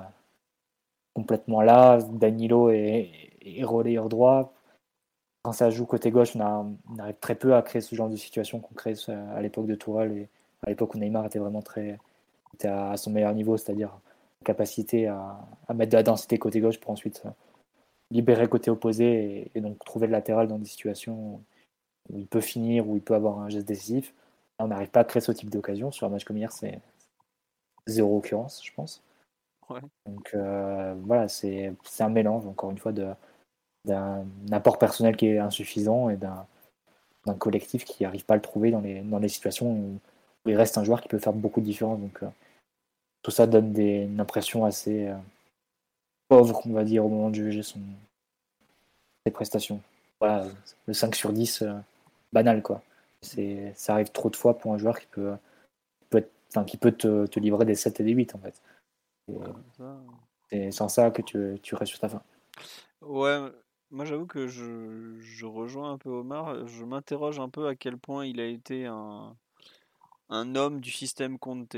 complètement 1.14 1.62
là. 1.62 1.98
Danilo 2.02 2.70
est, 2.70 3.10
est 3.42 3.64
relayeur 3.64 4.08
droit. 4.08 4.52
Quand 5.42 5.52
ça 5.52 5.70
joue 5.70 5.86
côté 5.86 6.10
gauche, 6.10 6.36
on, 6.36 6.76
on 6.90 6.98
arrive 6.98 7.16
très 7.20 7.34
peu 7.34 7.54
à 7.54 7.62
créer 7.62 7.82
ce 7.82 7.94
genre 7.94 8.08
de 8.08 8.16
situation 8.16 8.60
qu'on 8.60 8.74
crée 8.74 8.94
à 9.08 9.40
l'époque 9.42 9.66
de 9.66 9.74
Tourelle 9.74 10.12
et 10.12 10.28
à 10.64 10.70
l'époque 10.70 10.94
où 10.94 10.98
Neymar 10.98 11.26
était 11.26 11.38
vraiment 11.38 11.62
très 11.62 11.98
était 12.54 12.68
à, 12.68 12.96
son 12.96 13.10
meilleur 13.10 13.34
niveau, 13.34 13.56
c'est-à-dire 13.56 13.90
capacité 14.44 15.06
à, 15.06 15.38
mettre 15.74 15.92
de 15.92 15.96
la 15.96 16.02
densité 16.02 16.38
côté 16.38 16.60
gauche 16.60 16.78
pour 16.78 16.90
ensuite 16.90 17.22
euh, 17.26 17.30
libérer 18.10 18.48
côté 18.48 18.70
opposé 18.70 19.50
et, 19.54 19.60
donc 19.60 19.78
trouver 19.84 20.06
le 20.06 20.12
latéral 20.12 20.48
dans 20.48 20.58
des 20.58 20.66
situations 20.66 21.40
où 22.10 22.18
il 22.18 22.26
peut 22.26 22.40
finir, 22.40 22.88
où 22.88 22.96
il 22.96 23.02
peut 23.02 23.14
avoir 23.14 23.38
un 23.38 23.48
geste 23.48 23.66
décisif. 23.66 24.12
On 24.58 24.68
n'arrive 24.68 24.90
pas 24.90 25.00
à 25.00 25.04
créer 25.04 25.20
ce 25.20 25.32
type 25.32 25.50
d'occasion. 25.50 25.90
Sur 25.90 26.06
un 26.06 26.10
match 26.10 26.24
comme 26.24 26.36
hier, 26.36 26.52
zéro 27.86 28.18
occurrence, 28.18 28.64
je 28.64 28.72
pense. 28.72 29.02
Ouais. 29.68 29.80
Donc 30.06 30.30
euh, 30.34 30.94
voilà, 31.04 31.28
c'est 31.28 31.72
un 32.00 32.08
mélange, 32.08 32.46
encore 32.46 32.70
une 32.70 32.78
fois, 32.78 32.92
d'un 32.92 34.26
apport 34.50 34.78
personnel 34.78 35.16
qui 35.16 35.26
est 35.26 35.38
insuffisant 35.38 36.10
et 36.10 36.16
d'un 36.16 36.46
collectif 37.38 37.84
qui 37.84 38.02
n'arrive 38.02 38.24
pas 38.24 38.34
à 38.34 38.36
le 38.36 38.42
trouver 38.42 38.70
dans 38.70 38.80
les, 38.80 39.00
dans 39.00 39.18
les 39.18 39.28
situations 39.28 39.70
où, 39.72 39.98
où 40.44 40.48
il 40.50 40.56
reste 40.56 40.78
un 40.78 40.84
joueur 40.84 41.00
qui 41.00 41.08
peut 41.08 41.18
faire 41.18 41.32
beaucoup 41.32 41.60
de 41.60 41.66
différence. 41.66 42.00
Donc 42.00 42.22
euh, 42.22 42.28
tout 43.22 43.30
ça 43.30 43.46
donne 43.46 43.72
des, 43.72 44.02
une 44.02 44.20
impression 44.20 44.64
assez 44.64 45.06
euh, 45.08 45.16
pauvre, 46.28 46.60
on 46.66 46.72
va 46.72 46.84
dire, 46.84 47.04
au 47.04 47.08
moment 47.08 47.30
de 47.30 47.36
juger 47.36 47.62
son, 47.62 47.80
ses 49.24 49.32
prestations. 49.32 49.80
Voilà, 50.20 50.46
le 50.86 50.92
5 50.94 51.14
sur 51.14 51.32
10, 51.32 51.62
euh, 51.62 51.72
banal, 52.32 52.62
quoi. 52.62 52.82
Ça 53.22 53.94
arrive 53.94 54.10
trop 54.10 54.30
de 54.30 54.36
fois 54.36 54.58
pour 54.58 54.72
un 54.74 54.78
joueur 54.78 54.98
qui 54.98 55.06
peut, 55.06 55.34
peut 56.10 56.18
être- 56.18 56.32
enfin, 56.54 56.64
qui 56.64 56.76
peut 56.76 56.92
te, 56.92 57.26
te 57.26 57.40
livrer 57.40 57.64
des 57.64 57.74
7 57.74 58.00
et 58.00 58.04
des 58.04 58.12
8, 58.12 58.34
en 58.34 58.38
fait. 58.38 58.62
C'est 60.50 60.70
sans 60.70 60.88
ça 60.88 61.10
que 61.10 61.22
tu, 61.22 61.58
tu 61.62 61.74
restes 61.74 61.90
sur 61.90 62.00
ta 62.00 62.08
fin. 62.08 62.22
Ouais, 63.00 63.38
moi 63.90 64.04
j'avoue 64.04 64.26
que 64.26 64.46
je, 64.46 65.18
je 65.20 65.46
rejoins 65.46 65.92
un 65.92 65.98
peu 65.98 66.10
Omar. 66.10 66.66
Je 66.66 66.84
m'interroge 66.84 67.40
un 67.40 67.48
peu 67.48 67.66
à 67.66 67.74
quel 67.74 67.98
point 67.98 68.26
il 68.26 68.40
a 68.40 68.46
été 68.46 68.86
un, 68.86 69.36
un 70.28 70.54
homme 70.54 70.80
du 70.80 70.90
système 70.90 71.38
Conte. 71.38 71.76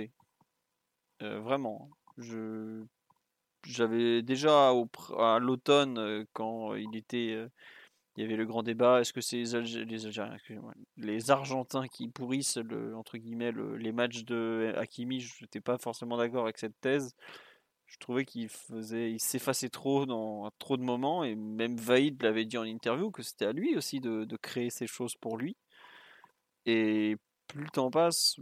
Euh, 1.23 1.41
vraiment. 1.41 1.91
Je, 2.19 2.85
j'avais 3.65 4.23
déjà 4.23 4.73
au 4.73 4.89
à 5.19 5.39
l'automne, 5.39 5.99
euh, 5.99 6.25
quand 6.33 6.75
il 6.75 6.97
était, 6.97 7.33
euh, 7.33 7.49
il 8.17 8.23
y 8.23 8.25
avait 8.25 8.37
le 8.37 8.47
grand 8.47 8.63
débat, 8.63 9.01
est-ce 9.01 9.13
que 9.13 9.21
c'est 9.21 9.37
les, 9.37 9.55
Algé- 9.55 9.85
les 9.85 10.07
Algériens, 10.07 10.37
les 10.97 11.31
Argentins 11.31 11.89
qui 11.89 12.09
pourrissent 12.09 12.59
entre 12.95 13.19
guillemets, 13.19 13.53
le- 13.53 13.77
les 13.77 13.93
matchs 13.93 14.25
de 14.25 14.73
Hakimi, 14.77 15.21
je 15.21 15.43
n'étais 15.43 15.61
pas 15.61 15.79
forcément 15.79 16.17
d'accord 16.17 16.45
avec 16.45 16.59
cette 16.59 16.81
thèse. 16.81 17.15
Je 17.87 17.99
trouvais 17.99 18.25
qu'il 18.25 18.49
faisait, 18.49 19.13
il 19.13 19.21
s'effaçait 19.21 19.69
trop 19.69 20.07
dans 20.07 20.51
trop 20.59 20.77
de 20.77 20.83
moments 20.83 21.25
et 21.25 21.35
même 21.35 21.77
Vaïd 21.77 22.23
l'avait 22.23 22.45
dit 22.45 22.59
en 22.59 22.65
interview 22.65 23.11
que 23.11 23.23
c'était 23.23 23.47
à 23.47 23.53
lui 23.53 23.77
aussi 23.77 24.01
de, 24.01 24.37
créer 24.37 24.71
ces 24.71 24.87
choses 24.87 25.15
pour 25.17 25.37
lui. 25.37 25.57
Et 26.67 27.17
plus 27.49 27.63
le 27.63 27.71
temps 27.71 27.91
passe, 27.91 28.37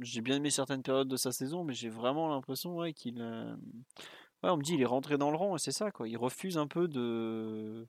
j'ai 0.00 0.20
bien 0.20 0.36
aimé 0.36 0.50
certaines 0.50 0.82
périodes 0.82 1.08
de 1.08 1.16
sa 1.16 1.32
saison, 1.32 1.64
mais 1.64 1.74
j'ai 1.74 1.88
vraiment 1.88 2.28
l'impression 2.28 2.80
qu'il, 2.92 3.20
euh, 3.20 3.56
on 4.42 4.56
me 4.56 4.62
dit 4.62 4.74
il 4.74 4.82
est 4.82 4.86
rentré 4.86 5.18
dans 5.18 5.30
le 5.30 5.36
rang 5.36 5.56
et 5.56 5.58
c'est 5.58 5.72
ça 5.72 5.90
quoi. 5.90 6.08
Il 6.08 6.16
refuse 6.16 6.58
un 6.58 6.66
peu 6.66 6.88
de 6.88 7.86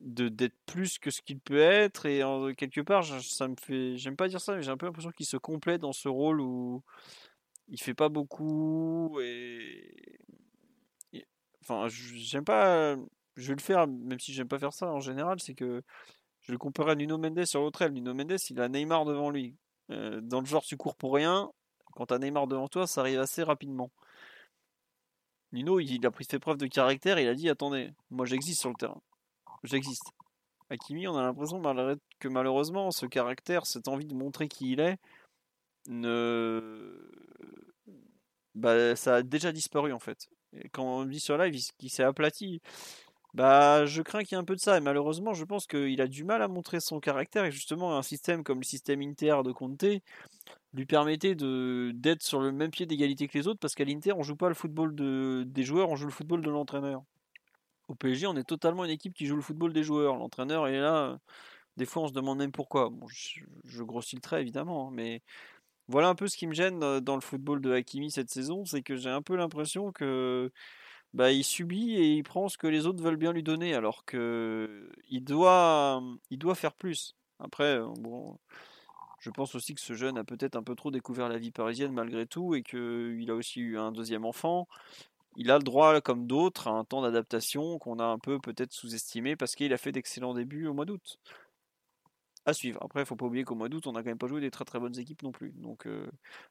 de 0.00 0.28
d'être 0.28 0.56
plus 0.66 0.98
que 0.98 1.10
ce 1.10 1.22
qu'il 1.22 1.40
peut 1.40 1.58
être 1.58 2.06
et 2.06 2.22
en, 2.24 2.52
quelque 2.52 2.80
part 2.80 3.04
ça 3.04 3.48
me 3.48 3.54
fait 3.60 3.96
j'aime 3.96 4.16
pas 4.16 4.28
dire 4.28 4.40
ça 4.40 4.54
mais 4.54 4.62
j'ai 4.62 4.70
un 4.70 4.76
peu 4.76 4.86
l'impression 4.86 5.10
qu'il 5.12 5.26
se 5.26 5.36
complète 5.36 5.80
dans 5.80 5.92
ce 5.92 6.08
rôle 6.08 6.40
où 6.40 6.82
il 7.68 7.80
fait 7.80 7.94
pas 7.94 8.08
beaucoup 8.08 9.18
et, 9.22 10.18
enfin 11.62 11.86
j'aime 11.88 12.44
pas 12.44 12.96
je 13.36 13.48
vais 13.48 13.54
le 13.54 13.62
faire 13.62 13.86
même 13.86 14.20
si 14.20 14.32
j'aime 14.34 14.48
pas 14.48 14.58
faire 14.58 14.72
ça 14.72 14.86
en 14.90 15.00
général 15.00 15.40
c'est 15.40 15.54
que 15.54 15.82
je 16.42 16.52
le 16.52 16.58
compare 16.58 16.88
à 16.88 16.94
Nuno 16.94 17.16
Mendes 17.16 17.46
sur 17.46 17.62
l'autre 17.62 17.82
aile. 17.82 17.92
Nuno 17.92 18.12
Mendes 18.12 18.36
il 18.50 18.60
a 18.60 18.68
Neymar 18.68 19.06
devant 19.06 19.30
lui. 19.30 19.56
Euh, 19.90 20.20
dans 20.20 20.40
le 20.40 20.46
genre 20.46 20.62
tu 20.62 20.76
cours 20.76 20.96
pour 20.96 21.14
rien 21.14 21.50
quand 21.94 22.06
t'as 22.06 22.18
Neymar 22.18 22.46
devant 22.46 22.68
toi 22.68 22.86
ça 22.86 23.00
arrive 23.00 23.20
assez 23.20 23.42
rapidement. 23.42 23.90
Nuno 25.52 25.80
il 25.80 26.04
a 26.06 26.10
pris 26.10 26.24
ses 26.24 26.38
preuves 26.38 26.58
de 26.58 26.66
caractère 26.66 27.18
il 27.18 27.28
a 27.28 27.34
dit 27.34 27.48
attendez 27.48 27.92
moi 28.10 28.26
j'existe 28.26 28.60
sur 28.60 28.68
le 28.68 28.76
terrain 28.76 29.00
j'existe 29.64 30.04
Hakimi 30.70 31.08
on 31.08 31.16
a 31.16 31.22
l'impression 31.22 31.60
que 32.20 32.28
malheureusement 32.28 32.90
ce 32.90 33.06
caractère 33.06 33.66
cette 33.66 33.88
envie 33.88 34.06
de 34.06 34.14
montrer 34.14 34.48
qui 34.48 34.72
il 34.72 34.80
est 34.80 34.98
ne 35.86 37.10
bah, 38.54 38.96
ça 38.96 39.16
a 39.16 39.22
déjà 39.22 39.52
disparu 39.52 39.92
en 39.92 39.98
fait. 39.98 40.28
Et 40.52 40.68
quand 40.68 40.84
on 40.84 41.04
me 41.04 41.10
dit 41.10 41.20
sur 41.20 41.36
live 41.38 41.54
il- 41.54 41.72
qu'il 41.78 41.90
s'est 41.90 42.04
aplati, 42.04 42.60
bah 43.34 43.86
je 43.86 44.02
crains 44.02 44.22
qu'il 44.22 44.36
y 44.36 44.38
ait 44.38 44.42
un 44.42 44.44
peu 44.44 44.54
de 44.54 44.60
ça. 44.60 44.76
Et 44.78 44.80
malheureusement, 44.80 45.34
je 45.34 45.44
pense 45.44 45.66
qu'il 45.66 46.00
a 46.00 46.06
du 46.08 46.24
mal 46.24 46.42
à 46.42 46.48
montrer 46.48 46.80
son 46.80 47.00
caractère. 47.00 47.44
Et 47.44 47.50
justement, 47.52 47.96
un 47.98 48.02
système 48.02 48.44
comme 48.44 48.60
le 48.60 48.64
système 48.64 49.02
Inter 49.02 49.38
de 49.44 49.52
Conte 49.52 49.84
lui 50.74 50.86
permettait 50.86 51.34
d'être 51.34 52.22
sur 52.22 52.40
le 52.40 52.52
même 52.52 52.70
pied 52.70 52.86
d'égalité 52.86 53.28
que 53.28 53.38
les 53.38 53.48
autres 53.48 53.60
parce 53.60 53.74
qu'à 53.74 53.84
l'Inter, 53.84 54.12
on 54.12 54.22
joue 54.22 54.36
pas 54.36 54.48
le 54.48 54.54
football 54.54 54.94
de, 54.94 55.44
des 55.46 55.62
joueurs, 55.64 55.90
on 55.90 55.96
joue 55.96 56.06
le 56.06 56.12
football 56.12 56.42
de 56.42 56.50
l'entraîneur. 56.50 57.02
Au 57.88 57.94
PSG, 57.94 58.26
on 58.26 58.36
est 58.36 58.44
totalement 58.44 58.84
une 58.84 58.90
équipe 58.90 59.14
qui 59.14 59.26
joue 59.26 59.36
le 59.36 59.42
football 59.42 59.72
des 59.72 59.82
joueurs. 59.82 60.16
L'entraîneur 60.16 60.68
est 60.68 60.80
là. 60.80 61.18
Des 61.76 61.86
fois, 61.86 62.04
on 62.04 62.08
se 62.08 62.12
demande 62.12 62.38
même 62.38 62.52
pourquoi. 62.52 62.90
Je, 63.64 63.82
grossis 63.82 64.16
le 64.16 64.22
trait 64.22 64.40
évidemment, 64.40 64.88
hein, 64.88 64.90
mais 64.92 65.22
voilà 65.88 66.08
un 66.08 66.14
peu 66.14 66.28
ce 66.28 66.36
qui 66.36 66.46
me 66.46 66.54
gêne 66.54 66.82
euh, 66.82 67.00
dans 67.00 67.14
le 67.14 67.20
football 67.20 67.60
de 67.60 67.72
Hakimi 67.72 68.10
cette 68.10 68.30
saison, 68.30 68.64
c'est 68.64 68.82
que 68.82 68.96
j'ai 68.96 69.10
un 69.10 69.22
peu 69.22 69.36
l'impression 69.36 69.92
que 69.92 70.50
bah, 71.14 71.32
il 71.32 71.44
subit 71.44 71.94
et 71.94 72.14
il 72.14 72.22
prend 72.24 72.48
ce 72.48 72.58
que 72.58 72.66
les 72.66 72.86
autres 72.86 73.02
veulent 73.02 73.16
bien 73.16 73.32
lui 73.32 73.42
donner, 73.42 73.74
alors 73.74 74.04
que 74.04 74.90
il 75.10 75.24
doit, 75.24 76.02
doit 76.30 76.54
faire 76.54 76.74
plus. 76.74 77.16
Après, 77.38 77.78
euh, 77.78 77.88
bon, 78.00 78.38
je 79.20 79.30
pense 79.30 79.54
aussi 79.54 79.74
que 79.74 79.80
ce 79.80 79.94
jeune 79.94 80.18
a 80.18 80.24
peut-être 80.24 80.56
un 80.56 80.62
peu 80.62 80.74
trop 80.74 80.90
découvert 80.90 81.28
la 81.28 81.38
vie 81.38 81.50
parisienne 81.50 81.92
malgré 81.92 82.26
tout 82.26 82.54
et 82.54 82.62
qu'il 82.62 83.30
a 83.30 83.34
aussi 83.34 83.60
eu 83.60 83.78
un 83.78 83.92
deuxième 83.92 84.24
enfant. 84.24 84.68
Il 85.36 85.50
a 85.50 85.58
le 85.58 85.64
droit, 85.64 86.00
comme 86.00 86.26
d'autres, 86.26 86.68
à 86.68 86.70
un 86.70 86.84
temps 86.84 87.02
d'adaptation 87.02 87.78
qu'on 87.78 87.98
a 87.98 88.04
un 88.04 88.18
peu 88.18 88.38
peut-être 88.38 88.72
sous-estimé 88.72 89.36
parce 89.36 89.54
qu'il 89.54 89.72
a 89.72 89.78
fait 89.78 89.92
d'excellents 89.92 90.34
débuts 90.34 90.66
au 90.66 90.74
mois 90.74 90.84
d'août 90.84 91.18
à 92.46 92.52
suivre. 92.52 92.78
Après, 92.84 93.00
il 93.00 93.06
faut 93.06 93.16
pas 93.16 93.26
oublier 93.26 93.44
qu'au 93.44 93.54
mois 93.54 93.68
d'août, 93.68 93.86
on 93.86 93.92
n'a 93.92 94.02
quand 94.02 94.10
même 94.10 94.18
pas 94.18 94.26
joué 94.26 94.40
des 94.40 94.50
très 94.50 94.64
très 94.64 94.78
bonnes 94.78 94.98
équipes 94.98 95.22
non 95.22 95.32
plus. 95.32 95.52
Donc 95.56 95.86
euh, 95.86 96.06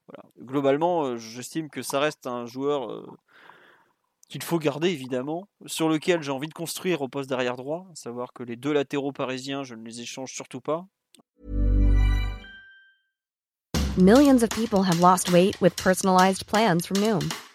voilà. 0.07 0.30
Globalement, 0.39 1.05
euh, 1.05 1.18
j'estime 1.18 1.69
que 1.69 1.81
ça 1.81 1.99
reste 1.99 2.27
un 2.27 2.45
joueur 2.45 2.91
euh, 2.91 3.05
qu'il 4.30 4.41
faut 4.41 4.60
garder 4.60 4.89
évidemment, 4.89 5.47
sur 5.65 5.89
lequel 5.89 6.23
j'ai 6.23 6.31
envie 6.31 6.47
de 6.47 6.53
construire 6.53 7.01
au 7.01 7.07
poste 7.07 7.30
d'arrière 7.30 7.55
droit, 7.55 7.88
à 7.91 7.95
savoir 7.95 8.34
que 8.34 8.43
les 8.43 8.55
deux 8.55 8.73
latéraux 8.73 9.11
parisiens, 9.11 9.64
je 9.64 9.76
ne 9.76 9.84
les 9.84 10.01
échange 10.01 10.34
surtout 10.34 10.61
pas. 10.61 10.88
Millions 13.95 14.41
of 14.41 14.49
people 14.49 14.81
have 14.81 14.99
lost 14.99 15.31
weight 15.31 15.55
with 15.61 15.76
personalized 15.76 16.47
plans 16.47 16.88
from 16.88 16.97
Noom, 16.97 17.30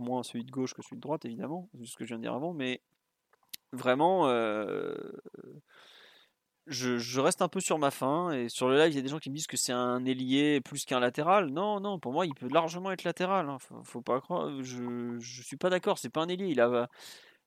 Moins 0.00 0.22
celui 0.22 0.44
de 0.44 0.50
gauche 0.50 0.74
que 0.74 0.82
celui 0.82 0.96
de 0.96 1.02
droite, 1.02 1.24
évidemment, 1.24 1.68
c'est 1.78 1.86
ce 1.86 1.96
que 1.96 2.04
je 2.04 2.08
viens 2.08 2.18
de 2.18 2.22
dire 2.22 2.34
avant, 2.34 2.52
mais 2.52 2.80
vraiment, 3.72 4.28
euh, 4.28 4.94
je, 6.66 7.20
reste 7.20 7.42
un 7.42 7.48
peu 7.48 7.60
sur 7.60 7.78
ma 7.78 7.90
faim. 7.90 8.32
Et 8.32 8.48
sur 8.48 8.68
le 8.68 8.78
live, 8.78 8.92
il 8.92 8.96
y 8.96 8.98
a 8.98 9.02
des 9.02 9.08
gens 9.08 9.18
qui 9.18 9.30
me 9.30 9.34
disent 9.34 9.46
que 9.46 9.56
c'est 9.56 9.72
un 9.72 10.04
ailier 10.04 10.60
plus 10.60 10.84
qu'un 10.84 11.00
latéral. 11.00 11.50
Non, 11.50 11.80
non, 11.80 11.98
pour 11.98 12.12
moi, 12.12 12.26
il 12.26 12.34
peut 12.34 12.48
largement 12.48 12.90
être 12.92 13.04
latéral. 13.04 13.48
hein. 13.48 13.58
Faut, 13.60 13.82
faut 13.84 14.02
pas 14.02 14.20
croire. 14.20 14.62
Je, 14.62 15.18
je 15.18 15.42
suis 15.42 15.56
pas 15.56 15.70
d'accord. 15.70 15.98
C'est 15.98 16.10
pas 16.10 16.22
un 16.22 16.28
ailier. 16.28 16.46
Il 16.48 16.60
a, 16.60 16.88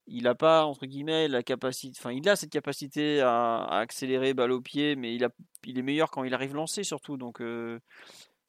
il 0.07 0.27
a 0.27 0.35
pas 0.35 0.65
entre 0.65 0.85
guillemets 0.85 1.27
la 1.27 1.43
capacité. 1.43 1.97
Enfin, 1.99 2.11
il 2.11 2.27
a 2.29 2.35
cette 2.35 2.49
capacité 2.49 3.21
à, 3.21 3.65
accélérer 3.65 4.33
balle 4.33 4.51
au 4.51 4.61
pied, 4.61 4.95
mais 4.95 5.15
il 5.15 5.77
est 5.77 5.81
meilleur 5.81 6.09
quand 6.11 6.23
il 6.23 6.33
arrive 6.33 6.55
lancé 6.55 6.83
surtout. 6.83 7.17
Donc 7.17 7.41
euh, 7.41 7.79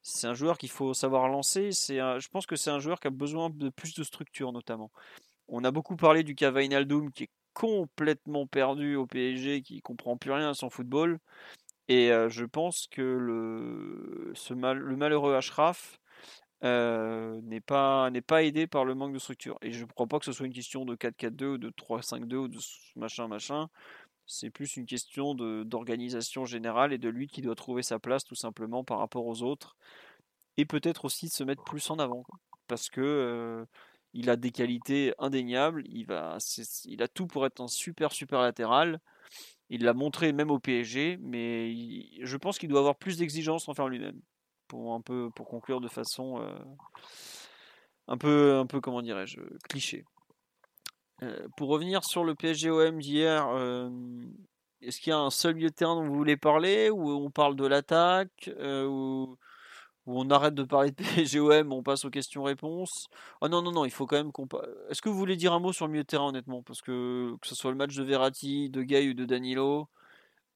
c'est 0.02 0.26
un 0.26 0.34
joueur 0.34 0.58
qu'il 0.58 0.70
faut 0.70 0.94
savoir 0.94 1.28
lancer. 1.28 1.70
Je 1.72 2.28
pense 2.28 2.46
que 2.46 2.56
c'est 2.56 2.70
un 2.70 2.78
joueur 2.78 3.00
qui 3.00 3.08
a 3.08 3.10
besoin 3.10 3.50
de 3.50 3.68
plus 3.68 3.94
de 3.94 4.02
structure 4.04 4.52
notamment. 4.52 4.90
On 5.48 5.64
a 5.64 5.70
beaucoup 5.70 5.96
parlé 5.96 6.22
du 6.22 6.34
cas 6.34 6.50
Wijnaldum 6.50 7.10
qui 7.12 7.24
est 7.24 7.30
complètement 7.54 8.46
perdu 8.46 8.94
au 8.96 9.06
PSG, 9.06 9.62
qui 9.62 9.80
comprend 9.80 10.16
plus 10.16 10.30
rien 10.30 10.50
à 10.50 10.54
son 10.54 10.70
football. 10.70 11.18
Et 11.88 12.12
euh, 12.12 12.28
je 12.28 12.44
pense 12.44 12.86
que 12.86 13.02
le, 13.02 14.34
malheureux 14.96 15.34
Ashraf 15.34 15.98
euh, 16.64 17.40
n'est 17.42 17.60
pas, 17.60 18.10
n'est 18.10 18.20
pas 18.20 18.44
aidé 18.44 18.66
par 18.66 18.84
le 18.84 18.94
manque 18.94 19.14
de 19.14 19.18
structure. 19.18 19.58
Et 19.62 19.72
je 19.72 19.84
ne 19.84 19.90
crois 19.90 20.06
pas 20.06 20.18
que 20.18 20.24
ce 20.26 20.32
soit 20.32 20.46
une 20.46 20.52
question 20.52 20.84
de 20.84 20.94
4-4-2 20.96 21.44
ou 21.44 21.58
de 21.58 21.70
3-5-2 21.70 22.34
ou 22.36 22.48
de 22.48 22.58
machin 22.96 23.26
machin. 23.26 23.68
C'est 24.28 24.50
plus 24.50 24.76
une 24.76 24.86
question 24.86 25.34
d'organisation 25.34 26.44
générale 26.44 26.92
et 26.92 26.98
de 26.98 27.08
lui 27.08 27.28
qui 27.28 27.40
doit 27.40 27.54
trouver 27.54 27.82
sa 27.82 27.98
place 27.98 28.24
tout 28.24 28.34
simplement 28.34 28.84
par 28.84 28.98
rapport 28.98 29.26
aux 29.26 29.42
autres. 29.42 29.76
Et 30.58 30.66
peut-être 30.66 31.06
aussi 31.06 31.26
de 31.26 31.32
se 31.32 31.44
mettre 31.44 31.64
plus 31.64 31.90
en 31.90 31.98
avant. 31.98 32.24
Parce 32.66 32.90
que 32.90 33.66
il 34.12 34.30
a 34.30 34.36
des 34.36 34.50
qualités 34.50 35.14
indéniables. 35.18 35.82
Il, 35.86 36.12
a 36.12 37.08
tout 37.08 37.26
pour 37.26 37.46
être 37.46 37.62
un 37.62 37.68
super 37.68 38.12
super 38.12 38.42
latéral. 38.42 39.00
Il 39.70 39.84
l'a 39.84 39.94
montré 39.94 40.32
même 40.32 40.50
au 40.50 40.58
PSG, 40.58 41.18
mais 41.20 41.74
je 42.22 42.36
pense 42.36 42.58
qu'il 42.58 42.68
doit 42.68 42.80
avoir 42.80 42.96
plus 42.96 43.16
d'exigences 43.16 43.68
envers 43.68 43.88
lui-même 43.88 44.20
pour 44.66 45.48
conclure 45.48 45.80
de 45.80 45.88
façon 45.88 46.46
un 48.08 48.18
peu 48.18 48.56
un 48.56 48.66
peu 48.66 48.80
comment 48.80 49.00
dirais-je 49.00 49.40
cliché. 49.68 50.04
Euh, 51.22 51.48
pour 51.56 51.68
revenir 51.68 52.04
sur 52.04 52.24
le 52.24 52.34
PSG-OM 52.34 53.00
d'hier, 53.00 53.48
euh, 53.48 53.90
est-ce 54.82 55.00
qu'il 55.00 55.10
y 55.10 55.14
a 55.14 55.18
un 55.18 55.30
seul 55.30 55.54
milieu 55.56 55.70
de 55.70 55.74
terrain 55.74 55.96
dont 55.96 56.04
vous 56.04 56.14
voulez 56.14 56.36
parler 56.36 56.90
ou 56.90 57.10
on 57.10 57.30
parle 57.30 57.56
de 57.56 57.66
l'attaque 57.66 58.50
euh, 58.58 58.86
ou, 58.86 59.36
on 60.06 60.30
arrête 60.30 60.54
de 60.54 60.62
parler 60.62 60.90
de 60.90 60.96
PSG-OM, 60.96 61.72
on 61.72 61.82
passe 61.82 62.04
aux 62.04 62.10
questions-réponses? 62.10 63.08
Oh 63.40 63.48
non 63.48 63.62
non 63.62 63.72
non, 63.72 63.84
il 63.84 63.90
faut 63.90 64.06
quand 64.06 64.16
même 64.16 64.32
qu'on. 64.32 64.46
Est-ce 64.88 65.02
que 65.02 65.08
vous 65.08 65.18
voulez 65.18 65.36
dire 65.36 65.52
un 65.52 65.60
mot 65.60 65.72
sur 65.72 65.86
le 65.86 65.92
milieu 65.92 66.04
de 66.04 66.06
terrain 66.08 66.28
honnêtement? 66.28 66.62
Parce 66.62 66.80
que 66.80 67.36
que 67.40 67.46
ce 67.48 67.54
soit 67.54 67.70
le 67.72 67.76
match 67.76 67.94
de 67.96 68.04
Verratti, 68.04 68.70
de 68.70 68.82
Gay 68.82 69.10
ou 69.10 69.14
de 69.14 69.24
Danilo, 69.26 69.88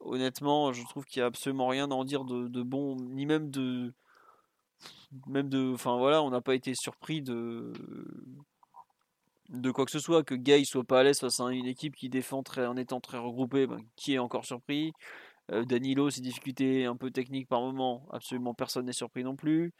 honnêtement, 0.01 0.73
je 0.73 0.85
trouve 0.85 1.05
qu'il 1.05 1.21
n'y 1.21 1.25
a 1.25 1.27
absolument 1.27 1.69
rien 1.69 1.91
à 1.91 1.95
en 1.95 2.05
dire 2.05 2.25
de, 2.25 2.49
de 2.49 2.63
bon, 2.63 2.97
ni 2.97 3.27
même 3.27 3.51
de. 3.51 3.93
Même 5.27 5.49
de. 5.49 5.73
Enfin 5.75 5.97
voilà, 5.99 6.23
on 6.23 6.31
n'a 6.31 6.41
pas 6.41 6.55
été 6.55 6.75
surpris 6.75 7.23
de. 7.23 7.73
De 9.48 9.70
quoi 9.70 9.85
que 9.85 9.90
ce 9.90 9.98
soit, 9.98 10.23
que 10.24 10.35
Gay 10.35 10.64
soit 10.64 10.85
pas 10.85 11.01
à 11.01 11.02
l'aise 11.02 11.20
face 11.20 11.40
à 11.40 11.51
une 11.51 11.66
équipe 11.66 11.94
qui 11.97 12.09
défend 12.09 12.43
très, 12.43 12.66
en 12.66 12.77
étant 12.77 13.01
très 13.01 13.19
regroupée, 13.19 13.66
ben, 13.66 13.78
qui 13.97 14.14
est 14.14 14.19
encore 14.19 14.44
surpris 14.44 14.93
Euh, 15.52 15.64
Danilo, 15.64 16.10
ses 16.10 16.20
difficultés 16.23 16.86
un 16.86 16.97
peu 16.97 17.10
techniques 17.10 17.48
par 17.48 17.60
moment, 17.62 18.06
absolument 18.12 18.55
personne 18.55 18.86
n'est 18.86 18.93
surpris 18.93 19.24
non 19.24 19.36
plus. 19.36 19.73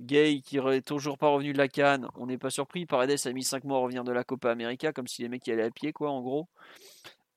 Gay 0.00 0.40
qui 0.44 0.58
est 0.58 0.86
toujours 0.86 1.18
pas 1.18 1.28
revenu 1.28 1.52
de 1.52 1.58
la 1.58 1.68
canne, 1.68 2.08
on 2.16 2.26
n'est 2.26 2.38
pas 2.38 2.50
surpris. 2.50 2.86
Paredes 2.86 3.18
a 3.26 3.32
mis 3.32 3.44
5 3.44 3.64
mois 3.64 3.78
à 3.78 3.80
revenir 3.82 4.04
de 4.04 4.12
la 4.12 4.24
Copa 4.24 4.50
América, 4.50 4.92
comme 4.92 5.06
si 5.08 5.22
les 5.22 5.28
mecs 5.28 5.46
y 5.46 5.52
allaient 5.52 5.64
à 5.64 5.70
pied, 5.70 5.92
quoi, 5.92 6.10
en 6.10 6.22
gros. 6.22 6.48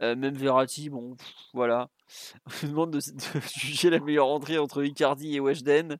Euh, 0.01 0.15
même 0.15 0.35
Verratti, 0.35 0.89
bon, 0.89 1.15
voilà. 1.53 1.89
On 2.63 2.65
me 2.65 2.71
demande 2.71 2.91
de, 2.91 2.99
de 2.99 3.41
juger 3.55 3.89
la 3.89 3.99
meilleure 3.99 4.27
entrée 4.27 4.57
entre 4.57 4.83
Icardi 4.83 5.35
et 5.35 5.39
Weshden. 5.39 5.97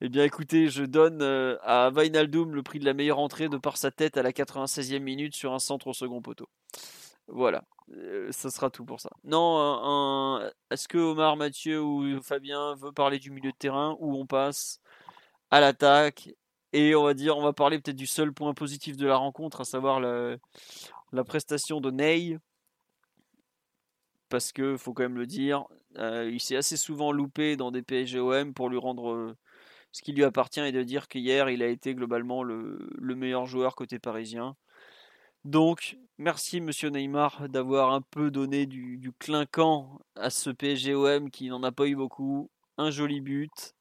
Eh 0.00 0.08
bien, 0.08 0.22
écoutez, 0.22 0.68
je 0.68 0.84
donne 0.84 1.22
euh, 1.22 1.56
à 1.62 1.90
Wijnaldum 1.90 2.54
le 2.54 2.62
prix 2.62 2.78
de 2.78 2.84
la 2.84 2.94
meilleure 2.94 3.18
entrée 3.18 3.48
de 3.48 3.56
par 3.56 3.76
sa 3.76 3.90
tête 3.90 4.16
à 4.16 4.22
la 4.22 4.30
96e 4.30 5.00
minute 5.00 5.34
sur 5.34 5.52
un 5.52 5.58
centre 5.58 5.88
au 5.88 5.92
second 5.92 6.22
poteau. 6.22 6.48
Voilà, 7.26 7.64
Euh, 7.90 8.30
ça 8.32 8.50
sera 8.50 8.70
tout 8.70 8.84
pour 8.84 9.00
ça. 9.00 9.10
Non, 9.24 10.40
est-ce 10.70 10.86
que 10.88 10.98
Omar, 10.98 11.36
Mathieu 11.36 11.82
ou 11.82 12.22
Fabien 12.22 12.74
veut 12.76 12.92
parler 12.92 13.18
du 13.18 13.30
milieu 13.30 13.50
de 13.50 13.56
terrain 13.56 13.96
ou 13.98 14.14
on 14.14 14.26
passe 14.26 14.80
à 15.50 15.60
l'attaque 15.60 16.30
et 16.72 16.94
on 16.94 17.04
va 17.04 17.14
dire, 17.14 17.36
on 17.38 17.42
va 17.42 17.52
parler 17.52 17.78
peut-être 17.80 17.96
du 17.96 18.06
seul 18.06 18.32
point 18.32 18.54
positif 18.54 18.96
de 18.96 19.06
la 19.06 19.16
rencontre, 19.16 19.62
à 19.62 19.64
savoir 19.64 20.00
la, 20.00 21.24
prestation 21.24 21.80
de 21.80 21.90
Ney? 21.90 22.38
Parce 24.28 24.52
que 24.52 24.76
faut 24.76 24.92
quand 24.92 25.04
même 25.04 25.16
le 25.16 25.26
dire, 25.26 25.64
euh, 25.96 26.30
il 26.30 26.40
s'est 26.40 26.56
assez 26.56 26.76
souvent 26.76 27.12
loupé 27.12 27.56
dans 27.56 27.70
des 27.72 27.82
PSGOM 27.82 28.54
pour 28.54 28.68
lui 28.68 28.78
rendre 28.78 29.34
ce 29.98 30.02
qui 30.04 30.12
lui 30.12 30.22
appartient 30.22 30.60
et 30.60 30.70
de 30.70 30.84
dire 30.84 31.08
qu'hier 31.08 31.50
il 31.50 31.60
a 31.60 31.66
été 31.66 31.92
globalement 31.92 32.44
le, 32.44 32.88
le 32.96 33.14
meilleur 33.16 33.46
joueur 33.46 33.74
côté 33.74 33.98
parisien. 33.98 34.54
Donc, 35.44 35.98
merci 36.18 36.60
Monsieur 36.60 36.90
Neymar 36.90 37.48
d'avoir 37.48 37.92
un 37.92 38.00
peu 38.00 38.30
donné 38.30 38.66
du, 38.66 38.96
du 38.98 39.10
clinquant 39.12 39.98
à 40.14 40.30
ce 40.30 40.50
PSGOM 40.50 41.32
qui 41.32 41.48
n'en 41.48 41.64
a 41.64 41.72
pas 41.72 41.88
eu 41.88 41.96
beaucoup. 41.96 42.48
Un 42.76 42.92
joli 42.92 43.20
but, 43.20 43.74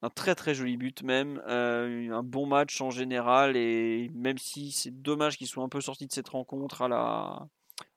un 0.00 0.08
très 0.08 0.34
très 0.34 0.54
joli 0.54 0.78
but 0.78 1.02
même, 1.02 1.42
euh, 1.46 2.10
un 2.10 2.22
bon 2.22 2.46
match 2.46 2.80
en 2.80 2.88
général 2.88 3.58
et 3.58 4.10
même 4.14 4.38
si 4.38 4.72
c'est 4.72 5.02
dommage 5.02 5.36
qu'il 5.36 5.48
soit 5.48 5.62
un 5.62 5.68
peu 5.68 5.82
sorti 5.82 6.06
de 6.06 6.12
cette 6.12 6.30
rencontre 6.30 6.80
à 6.80 6.88
la 6.88 7.46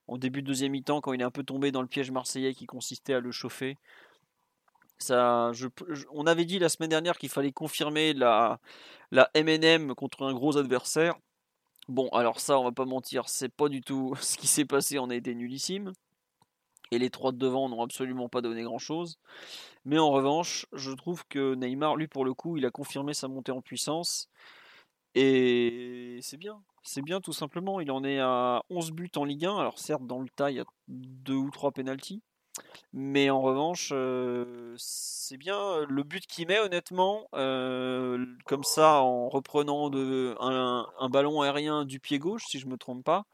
en 0.08 0.18
début 0.18 0.42
de 0.42 0.48
deuxième 0.48 0.74
mi-temps 0.74 1.00
quand 1.00 1.14
il 1.14 1.22
est 1.22 1.24
un 1.24 1.32
peu 1.32 1.44
tombé 1.44 1.72
dans 1.72 1.82
le 1.82 1.88
piège 1.88 2.12
marseillais 2.12 2.54
qui 2.54 2.66
consistait 2.66 3.14
à 3.14 3.22
le 3.22 3.32
chauffer. 3.32 3.78
On 5.12 6.28
avait 6.28 6.46
dit 6.46 6.60
la 6.60 6.70
semaine 6.70 6.90
dernière 6.90 7.18
qu'il 7.18 7.30
fallait 7.30 7.52
confirmer 7.52 8.14
la, 8.14 8.60
la 9.12 9.30
MNM 9.36 9.96
contre 9.96 10.24
un 10.24 10.34
gros 10.34 10.58
adversaire. 10.58 11.16
Bon, 11.90 12.08
alors 12.10 12.40
ça, 12.40 12.58
on 12.60 12.64
va 12.64 12.72
pas 12.72 12.86
mentir, 12.86 13.28
c'est 13.28 13.50
pas 13.50 13.68
du 13.68 13.82
tout 13.82 14.16
ce 14.22 14.38
qui 14.38 14.48
s'est 14.48 14.66
passé. 14.66 15.00
On 15.00 15.10
a 15.10 15.16
été 15.16 15.36
nulissime. 15.36 15.94
Et 16.92 17.00
les 17.00 17.10
trois 17.10 17.32
de 17.32 17.38
devant 17.38 17.70
n'ont 17.70 17.82
absolument 17.82 18.30
pas 18.30 18.42
donné 18.42 18.62
grand-chose. 18.64 19.18
Mais 19.86 19.98
en 19.98 20.12
revanche, 20.12 20.68
je 20.74 20.92
trouve 20.92 21.26
que 21.28 21.56
Neymar, 21.56 21.96
lui, 21.96 22.08
pour 22.08 22.24
le 22.24 22.34
coup, 22.34 22.58
il 22.58 22.66
a 22.66 22.72
confirmé 22.72 23.14
sa 23.14 23.28
montée 23.28 23.52
en 23.52 23.62
puissance. 23.62 24.30
Et 25.16 26.20
c'est 26.22 26.38
bien. 26.38 26.62
C'est 26.84 27.02
bien, 27.02 27.22
tout 27.22 27.34
simplement. 27.34 27.80
Il 27.80 27.92
en 27.92 28.04
est 28.04 28.20
à 28.20 28.64
11 28.70 28.92
buts 28.92 29.12
en 29.16 29.26
Ligue 29.26 29.46
1. 29.46 29.58
Alors, 29.58 29.80
certes, 29.80 30.06
dans 30.06 30.20
le 30.20 30.30
tas, 30.30 30.52
il 30.52 30.58
y 30.58 30.60
a 30.60 30.66
deux 30.88 31.36
ou 31.36 31.50
trois 31.50 31.72
pénalties. 31.72 32.22
Mais 32.94 33.30
en 33.30 33.42
revanche, 33.42 33.90
euh, 33.92 34.76
c'est 34.78 35.38
bien 35.38 35.84
le 35.86 36.04
but 36.04 36.28
qu'il 36.28 36.48
met 36.48 36.60
honnêtement, 36.60 37.28
euh, 37.34 38.26
comme 38.46 38.64
ça 38.64 39.02
en 39.02 39.30
reprenant 39.30 39.90
un, 39.92 41.10
ballon 41.10 41.42
aérien 41.42 41.86
du 41.86 42.00
pied 42.00 42.20
gauche, 42.20 42.46
si 42.48 42.60
je 42.60 42.68
me 42.68 42.78
trompe 42.78 43.04
pas. 43.04 43.26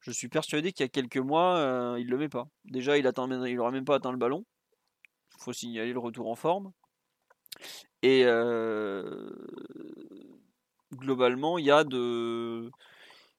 Je 0.00 0.10
suis 0.10 0.28
persuadé 0.28 0.72
qu'il 0.72 0.84
y 0.84 0.86
a 0.86 0.88
quelques 0.88 1.18
mois, 1.18 1.56
euh, 1.58 1.96
il 2.00 2.08
le 2.08 2.18
met 2.18 2.28
pas. 2.28 2.48
Déjà, 2.64 2.98
il 2.98 3.06
atteint, 3.06 3.28
il 3.46 3.58
même 3.58 3.84
pas 3.84 3.96
atteint 3.96 4.12
le 4.12 4.18
ballon. 4.18 4.44
Il 5.36 5.42
faut 5.42 5.52
signaler 5.52 5.92
le 5.92 5.98
retour 6.00 6.28
en 6.28 6.36
forme. 6.36 6.72
Et 8.02 8.24
euh, 8.24 9.30
globalement, 10.92 11.58
il 11.58 11.66
y 11.66 11.70
a 11.70 11.84
de, 11.84 12.70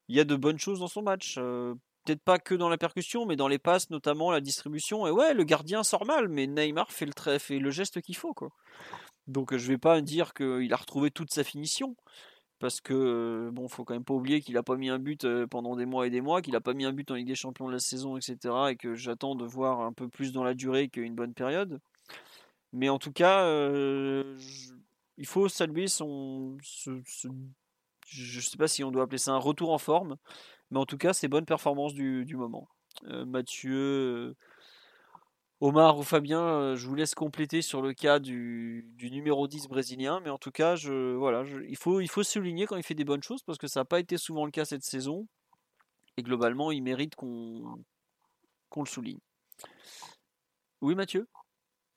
y 0.10 0.20
a 0.20 0.24
de 0.24 0.36
bonnes 0.36 0.60
choses 0.60 0.80
dans 0.80 0.88
son 0.88 1.02
match. 1.02 1.36
Euh, 1.38 1.76
Peut-être 2.06 2.22
pas 2.22 2.40
que 2.40 2.56
dans 2.56 2.70
la 2.70 2.78
percussion, 2.78 3.26
mais 3.26 3.36
dans 3.36 3.48
les 3.48 3.60
passes, 3.60 3.90
notamment 3.90 4.32
la 4.32 4.42
distribution. 4.42 5.08
Et 5.08 5.12
ouais, 5.12 5.34
le 5.34 5.44
gardien 5.44 5.84
sort 5.84 6.06
mal, 6.06 6.28
mais 6.28 6.48
Neymar 6.48 6.92
fait 6.92 7.06
le, 7.06 7.14
trait, 7.14 7.40
fait 7.40 7.60
le 7.60 7.72
geste 7.72 8.02
qu'il 8.02 8.16
faut. 8.16 8.34
Quoi. 8.34 8.50
Donc 9.28 9.56
je 9.56 9.68
vais 9.68 9.78
pas 9.78 10.02
dire 10.02 10.34
qu'il 10.34 10.72
a 10.74 10.76
retrouvé 10.76 11.12
toute 11.12 11.32
sa 11.32 11.44
finition. 11.44 11.96
Parce 12.60 12.80
que, 12.80 13.50
bon, 13.52 13.68
faut 13.68 13.84
quand 13.84 13.94
même 13.94 14.06
pas 14.06 14.14
oublier 14.14 14.40
qu'il 14.40 14.56
a 14.58 14.64
pas 14.64 14.78
mis 14.78 14.90
un 14.90 15.00
but 15.00 15.26
euh, 15.26 15.46
pendant 15.48 15.76
des 15.76 15.86
mois 15.86 16.08
et 16.08 16.10
des 16.10 16.22
mois, 16.22 16.42
qu'il 16.42 16.56
a 16.56 16.62
pas 16.62 16.74
mis 16.74 16.86
un 16.86 16.94
but 16.94 17.12
en 17.12 17.16
Ligue 17.16 17.28
des 17.28 17.36
Champions 17.36 17.68
de 17.68 17.74
la 17.74 17.80
saison, 17.80 18.16
etc. 18.16 18.38
Et 18.70 18.78
que 18.78 18.96
j'attends 18.96 19.36
de 19.36 19.46
voir 19.46 19.82
un 19.82 19.92
peu 19.92 20.08
plus 20.08 20.32
dans 20.32 20.46
la 20.46 20.54
durée 20.54 20.88
qu'une 20.88 21.14
bonne 21.14 21.34
période. 21.34 21.82
Mais 22.72 22.90
en 22.90 23.00
tout 23.00 23.12
cas, 23.12 23.44
euh, 23.46 24.38
il 25.18 25.28
faut 25.28 25.50
saluer 25.50 25.88
son, 25.88 26.58
ce, 26.64 27.02
ce 27.06 27.28
je 28.08 28.40
sais 28.40 28.58
pas 28.58 28.68
si 28.68 28.84
on 28.84 28.92
doit 28.92 29.04
appeler 29.04 29.18
ça 29.18 29.32
un 29.34 29.38
retour 29.38 29.72
en 29.72 29.78
forme, 29.78 30.18
mais 30.74 30.80
en 30.80 30.86
tout 30.86 30.98
cas, 30.98 31.14
c'est 31.14 31.28
bonne 31.28 31.46
performance 31.46 31.94
du, 31.94 32.26
du 32.26 32.36
moment. 32.36 32.68
Mathieu, 33.26 34.36
Omar 35.62 35.98
ou 35.98 36.04
Fabien, 36.04 36.76
je 36.76 36.88
vous 36.88 36.96
laisse 36.96 37.16
compléter 37.16 37.62
sur 37.62 37.82
le 37.82 37.94
cas 37.94 38.20
du, 38.20 38.86
du 38.98 39.10
numéro 39.12 39.48
10 39.48 39.68
brésilien, 39.68 40.20
mais 40.24 40.30
en 40.30 40.38
tout 40.38 40.52
cas, 40.52 40.76
je, 40.76 41.16
voilà, 41.16 41.44
il, 41.70 41.78
faut, 41.78 42.02
il 42.02 42.10
faut 42.10 42.24
souligner 42.24 42.66
quand 42.66 42.76
il 42.76 42.84
fait 42.84 42.96
des 42.96 43.06
bonnes 43.06 43.24
choses 43.24 43.44
parce 43.44 43.58
que 43.58 43.68
ça 43.68 43.80
n'a 43.82 43.86
pas 43.86 44.00
été 44.00 44.18
souvent 44.18 44.46
le 44.46 44.52
cas 44.52 44.66
cette 44.66 44.84
saison. 44.84 45.28
Et 46.18 46.22
globalement, 46.22 46.72
il 46.72 46.84
mérite 46.84 47.16
qu'on 47.16 47.78
le 48.76 48.86
souligne. 48.86 49.20
Oui, 50.82 50.96
Mathieu? 50.96 51.28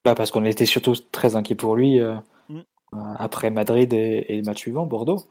Bah 0.04 0.14
Parce 0.14 0.30
qu'on 0.30 0.44
était 0.44 0.66
surtout 0.66 0.94
très 1.10 1.34
inquiet 1.34 1.56
pour 1.56 1.74
lui 1.74 1.98
euh, 1.98 2.14
mm. 2.48 2.58
euh, 2.58 2.62
après 2.92 3.50
Madrid 3.50 3.92
et, 3.92 4.26
et, 4.28 4.36
le 4.36 4.42
match 4.42 4.58
suivant, 4.58 4.86
Bordeaux, 4.86 5.24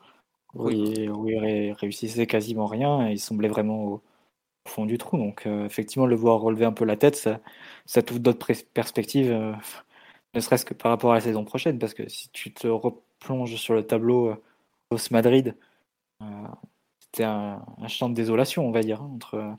où, 0.55 0.69
il, 0.69 1.09
où, 1.11 1.27
il, 1.29 1.73
réussissait 1.73 2.27
quasiment 2.27 2.65
rien 2.67 3.07
et 3.07 3.13
il 3.13 3.19
semblait 3.19 3.47
vraiment 3.49 3.83
au, 3.85 4.01
fond 4.67 4.85
du 4.85 4.97
trou. 4.97 5.17
Donc, 5.17 5.45
euh, 5.45 5.65
effectivement, 5.65 6.07
le 6.07 6.15
voir 6.15 6.41
relever 6.41 6.65
un 6.65 6.73
peu 6.73 6.85
la 6.85 6.97
tête, 6.97 7.15
ça, 7.15 7.39
ça 7.85 8.01
t'ouvre 8.01 8.19
d'autres 8.19 8.51
perspectives, 8.73 9.31
ne 10.33 10.39
serait-ce 10.39 10.65
que 10.65 10.73
par 10.73 10.91
rapport 10.91 11.11
à 11.11 11.15
la 11.15 11.21
saison 11.21 11.45
prochaine. 11.45 11.79
Parce 11.79 11.93
que 11.93 12.09
si 12.09 12.29
tu 12.29 12.53
te 12.53 12.67
replonges 12.67 13.55
sur 13.57 13.75
le 13.75 13.85
tableau 13.85 14.35
post 14.89 15.11
Madrid, 15.11 15.55
c'était 17.01 17.23
un, 17.23 17.61
champ 17.87 18.09
de 18.09 18.15
désolation, 18.15 18.67
on 18.67 18.71
va 18.71 18.81
dire, 18.81 19.01
hein, 19.01 19.11
entre 19.15 19.57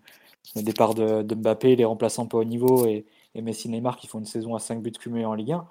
le 0.55 0.63
départ 0.63 0.95
de, 0.95 1.23
Mbappé, 1.35 1.77
les 1.77 1.85
remplaçants 1.85 2.27
pas 2.27 2.39
au 2.39 2.45
niveau 2.45 2.87
et, 2.87 3.07
Messi 3.35 3.69
Neymar 3.69 3.99
qui 3.99 4.07
font 4.07 4.19
une 4.19 4.25
saison 4.25 4.55
à 4.55 4.59
5 4.59 4.81
buts 4.83 4.93
cumulés 4.93 5.27
en 5.27 5.35
Ligue 5.35 5.53
1, 5.53 5.69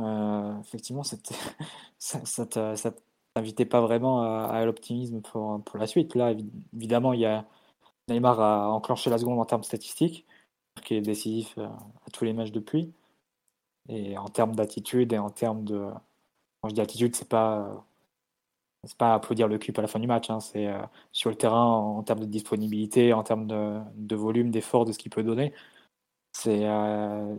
euh, 0.00 0.60
effectivement, 0.60 1.02
ça, 1.98 2.24
ça, 2.24 2.94
t'invitait 3.34 3.64
pas 3.64 3.80
vraiment 3.80 4.22
à, 4.22 4.64
l'optimisme 4.64 5.20
pour, 5.22 5.62
pour, 5.64 5.78
la 5.78 5.86
suite. 5.86 6.14
Là, 6.14 6.34
évidemment, 6.74 7.12
il 7.12 7.20
y 7.20 7.26
a 7.26 7.46
Neymar 8.08 8.40
a 8.40 8.70
enclenché 8.70 9.10
la 9.10 9.18
seconde 9.18 9.38
en 9.38 9.44
termes 9.44 9.62
statistiques, 9.62 10.26
qui 10.84 10.94
est 10.94 11.00
décisif 11.00 11.54
euh, 11.58 11.66
à 11.66 12.10
tous 12.12 12.24
les 12.24 12.32
matchs 12.32 12.52
depuis. 12.52 12.92
Et 13.88 14.18
en 14.18 14.28
termes 14.28 14.54
d'attitude 14.54 15.12
et 15.12 15.18
en 15.18 15.30
termes 15.30 15.64
de. 15.64 15.88
Quand 16.62 16.68
je 16.68 16.74
dis 16.74 16.80
attitude, 16.80 17.16
c'est 17.16 17.28
pas 17.28 17.84
c'est 18.84 18.96
pas 18.96 19.14
applaudir 19.14 19.48
le 19.48 19.58
cube 19.58 19.78
à 19.78 19.82
la 19.82 19.88
fin 19.88 19.98
du 20.00 20.06
match, 20.06 20.30
hein, 20.30 20.40
c'est 20.40 20.66
euh, 20.66 20.80
sur 21.12 21.30
le 21.30 21.36
terrain 21.36 21.66
en, 21.66 22.02
termes 22.02 22.20
de 22.20 22.24
disponibilité, 22.26 23.12
en 23.12 23.22
termes 23.22 23.46
de, 23.46 24.16
volume, 24.16 24.50
d'effort, 24.50 24.84
de 24.86 24.92
ce 24.92 24.98
qu'il 24.98 25.10
peut 25.10 25.22
donner. 25.22 25.52
C'est 26.32 26.66
euh, 26.66 27.36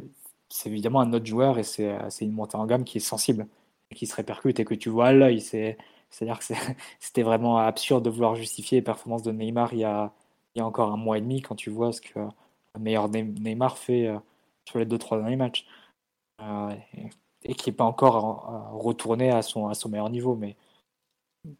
évidemment 0.65 1.01
un 1.01 1.13
autre 1.13 1.25
joueur 1.25 1.57
et 1.59 1.63
c'est 1.63 1.97
une 2.21 2.33
montée 2.33 2.57
en 2.57 2.65
gamme 2.67 2.83
qui 2.83 2.97
est 2.99 3.01
sensible, 3.01 3.47
qui 3.95 4.07
se 4.07 4.15
répercute 4.15 4.59
et 4.59 4.65
que 4.65 4.73
tu 4.73 4.89
vois 4.89 5.07
à 5.07 5.13
l'œil. 5.13 5.41
C'est-à-dire 5.41 6.39
que 6.39 6.45
c'était 6.99 7.23
vraiment 7.23 7.57
absurde 7.57 8.05
de 8.05 8.09
vouloir 8.09 8.35
justifier 8.35 8.79
les 8.79 8.83
performances 8.83 9.23
de 9.23 9.31
Neymar 9.31 9.73
il 9.73 9.79
y, 9.79 9.83
a, 9.83 10.13
il 10.55 10.59
y 10.59 10.61
a 10.61 10.65
encore 10.65 10.91
un 10.91 10.97
mois 10.97 11.17
et 11.17 11.21
demi 11.21 11.41
quand 11.41 11.55
tu 11.55 11.69
vois 11.69 11.91
ce 11.93 12.01
que 12.01 12.19
le 12.19 12.79
meilleur 12.79 13.09
Neymar 13.09 13.77
fait 13.77 14.07
euh, 14.07 14.17
sur 14.65 14.79
les 14.79 14.85
deux 14.85 14.97
trois 14.97 15.17
derniers 15.19 15.35
matchs. 15.35 15.65
Euh, 16.41 16.75
et, 17.43 17.55
qui 17.55 17.69
n'est 17.69 17.75
pas 17.75 17.85
encore 17.85 18.71
retourné 18.73 19.31
à 19.31 19.41
son, 19.41 19.67
à 19.67 19.73
son 19.73 19.89
meilleur 19.89 20.09
niveau. 20.09 20.35
Mais 20.35 20.55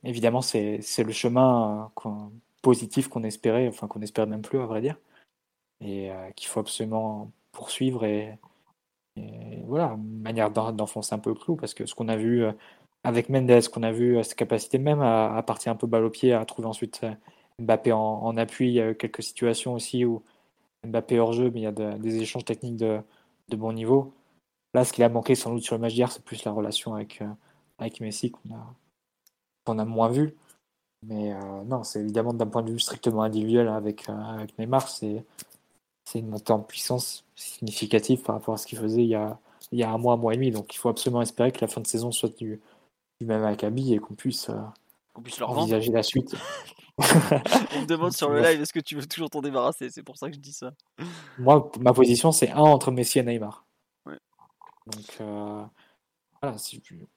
évidemment, 0.04 0.42
c'est 0.42 0.80
le 1.00 1.12
chemin 1.12 1.92
euh, 2.06 2.10
positif 2.62 3.08
qu'on 3.08 3.24
espérait, 3.24 3.68
enfin 3.68 3.88
qu'on 3.88 4.02
espère 4.02 4.28
même 4.28 4.42
plus, 4.42 4.60
à 4.60 4.66
vrai 4.66 4.82
dire, 4.82 4.98
et 5.82 6.12
euh, 6.12 6.32
qu'il 6.32 6.48
faut 6.48 6.60
absolument 6.60 7.32
poursuivre 7.52 8.06
et, 8.06 8.38
voilà, 9.18 9.96
une 9.98 10.22
manière 10.22 10.52
d'enfoncer 10.52 11.16
un 11.16 11.20
peu 11.20 11.30
le 11.32 11.36
clou, 11.36 11.56
parce 11.56 11.74
que 11.74 11.86
ce 11.86 11.96
qu'on 11.96 12.08
a 12.10 12.18
vu 12.18 12.44
euh, 12.44 12.52
avec 13.04 13.30
Mendes, 13.30 13.68
qu'on 13.70 13.84
a 13.84 13.92
vu 13.92 14.24
sa 14.24 14.36
capacité 14.36 14.78
même 14.78 15.02
à, 15.02 15.42
partir 15.46 15.72
un 15.72 15.76
peu 15.76 15.88
balle 15.88 16.04
au 16.04 16.10
pied, 16.10 16.34
à 16.34 16.46
trouver 16.46 16.68
ensuite 16.68 17.06
Mbappé 17.60 17.92
en, 17.92 18.38
appui, 18.38 18.68
il 18.68 18.74
y 18.74 18.82
a 18.82 18.92
eu 18.92 18.96
quelques 18.96 19.24
situations 19.24 19.74
aussi 19.74 20.06
où 20.06 20.24
Mbappé 20.86 21.20
hors 21.20 21.34
jeu, 21.34 21.52
mais 21.52 21.62
il 21.62 21.64
y 21.64 21.68
a 21.68 21.72
des 21.72 22.22
échanges 22.22 22.46
techniques 22.46 22.78
de, 22.78 23.02
bon 23.52 23.74
niveau. 23.74 24.14
Là, 24.74 24.86
ce 24.86 24.94
qu'il 24.94 25.04
a 25.04 25.10
manqué 25.10 25.36
sans 25.36 25.52
doute 25.54 25.64
sur 25.64 25.76
le 25.76 25.82
match 25.82 25.94
d'hier, 25.94 26.12
c'est 26.12 26.24
plus 26.24 26.44
la 26.46 26.52
relation 26.52 26.96
avec, 26.96 27.22
avec 27.80 28.00
Messi 28.00 28.32
qu'on 28.32 29.78
a, 29.78 29.86
moins 29.86 30.10
vu. 30.10 30.36
Mais 31.04 31.34
euh, 31.34 31.64
non, 31.66 31.84
c'est 31.84 32.00
évidemment 32.02 32.34
d'un 32.34 32.48
point 32.48 32.62
de 32.62 32.72
vue 32.72 32.80
strictement 32.80 33.24
individuel 33.24 33.68
avec, 33.68 34.08
euh, 34.10 34.14
avec 34.14 34.58
Neymar, 34.60 34.88
une 36.20 36.30
montée 36.30 36.54
en 36.54 36.60
puissance 36.60 37.24
significative 37.36 38.22
par 38.22 38.36
rapport 38.36 38.54
à 38.54 38.58
ce 38.58 38.68
qu'il 38.68 38.78
faisait 38.78 39.04
il 39.04 39.10
y, 39.10 39.16
a, 39.16 39.40
il 39.72 39.80
y 39.80 39.84
a 39.84 39.92
un 39.92 39.98
mois, 39.98 40.14
un 40.14 40.18
mois 40.18 40.34
et 40.34 40.38
demi. 40.38 40.52
Donc 40.52 40.74
il 40.74 40.78
faut 40.78 40.90
absolument 40.90 41.22
espérer 41.22 41.52
que 41.52 41.62
la 41.62 41.68
fin 41.68 41.82
de 41.82 41.88
saison 41.88 42.12
soit 42.12 42.36
du, 42.38 42.60
du 43.20 43.26
même 43.26 43.44
acabit 43.44 43.94
et 43.94 44.00
qu'on 44.00 44.16
puisse, 44.16 44.50
euh, 44.50 45.22
puisse 45.24 45.40
leur 45.40 45.52
envisager 45.52 45.92
la 45.92 46.04
suite. 46.04 46.36
On 46.98 47.82
me 47.82 47.86
demande 47.86 48.12
sur 48.12 48.30
le 48.30 48.42
live 48.42 48.62
est-ce 48.62 48.74
que 48.74 48.80
tu 48.80 48.96
veux 48.96 49.06
toujours 49.06 49.30
t'en 49.30 49.42
débarrasser? 49.42 49.90
C'est 49.90 50.04
pour 50.04 50.18
ça 50.18 50.30
que 50.30 50.36
je 50.36 50.40
dis 50.40 50.54
ça. 50.54 50.74
Moi, 51.40 51.72
ma 51.80 51.94
position, 51.94 52.32
c'est 52.32 52.52
un 52.52 52.60
entre 52.60 52.92
Messi 52.92 53.20
et 53.20 53.24
Neymar. 53.24 53.66
Ouais. 54.06 54.20
Donc, 54.88 55.22
voilà, 56.42 56.58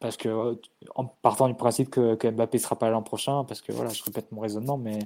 parce 0.00 0.18
que 0.18 0.28
euh, 0.28 0.54
en 0.94 1.06
partant 1.06 1.48
du 1.48 1.54
principe 1.54 1.88
que, 1.88 2.14
que 2.14 2.28
Mbappé 2.28 2.58
sera 2.58 2.76
pas 2.76 2.90
l'an 2.90 3.02
prochain, 3.02 3.44
parce 3.44 3.62
que 3.62 3.72
voilà, 3.72 3.90
je 3.90 4.02
répète 4.02 4.30
mon 4.32 4.42
raisonnement, 4.42 4.76
mais 4.76 4.98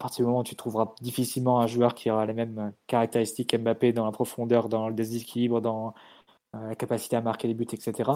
partir 0.00 0.24
du 0.24 0.28
moment 0.28 0.40
où 0.40 0.44
tu 0.44 0.56
trouveras 0.56 0.94
difficilement 1.00 1.60
un 1.60 1.66
joueur 1.66 1.94
qui 1.94 2.10
aura 2.10 2.26
les 2.26 2.32
mêmes 2.32 2.72
caractéristiques 2.86 3.54
Mbappé 3.56 3.92
dans 3.92 4.04
la 4.06 4.12
profondeur, 4.12 4.68
dans 4.68 4.88
le 4.88 4.94
déséquilibre, 4.94 5.60
dans 5.60 5.94
euh, 6.56 6.68
la 6.70 6.74
capacité 6.74 7.16
à 7.16 7.20
marquer 7.20 7.48
les 7.48 7.54
buts, 7.54 7.66
etc. 7.70 8.10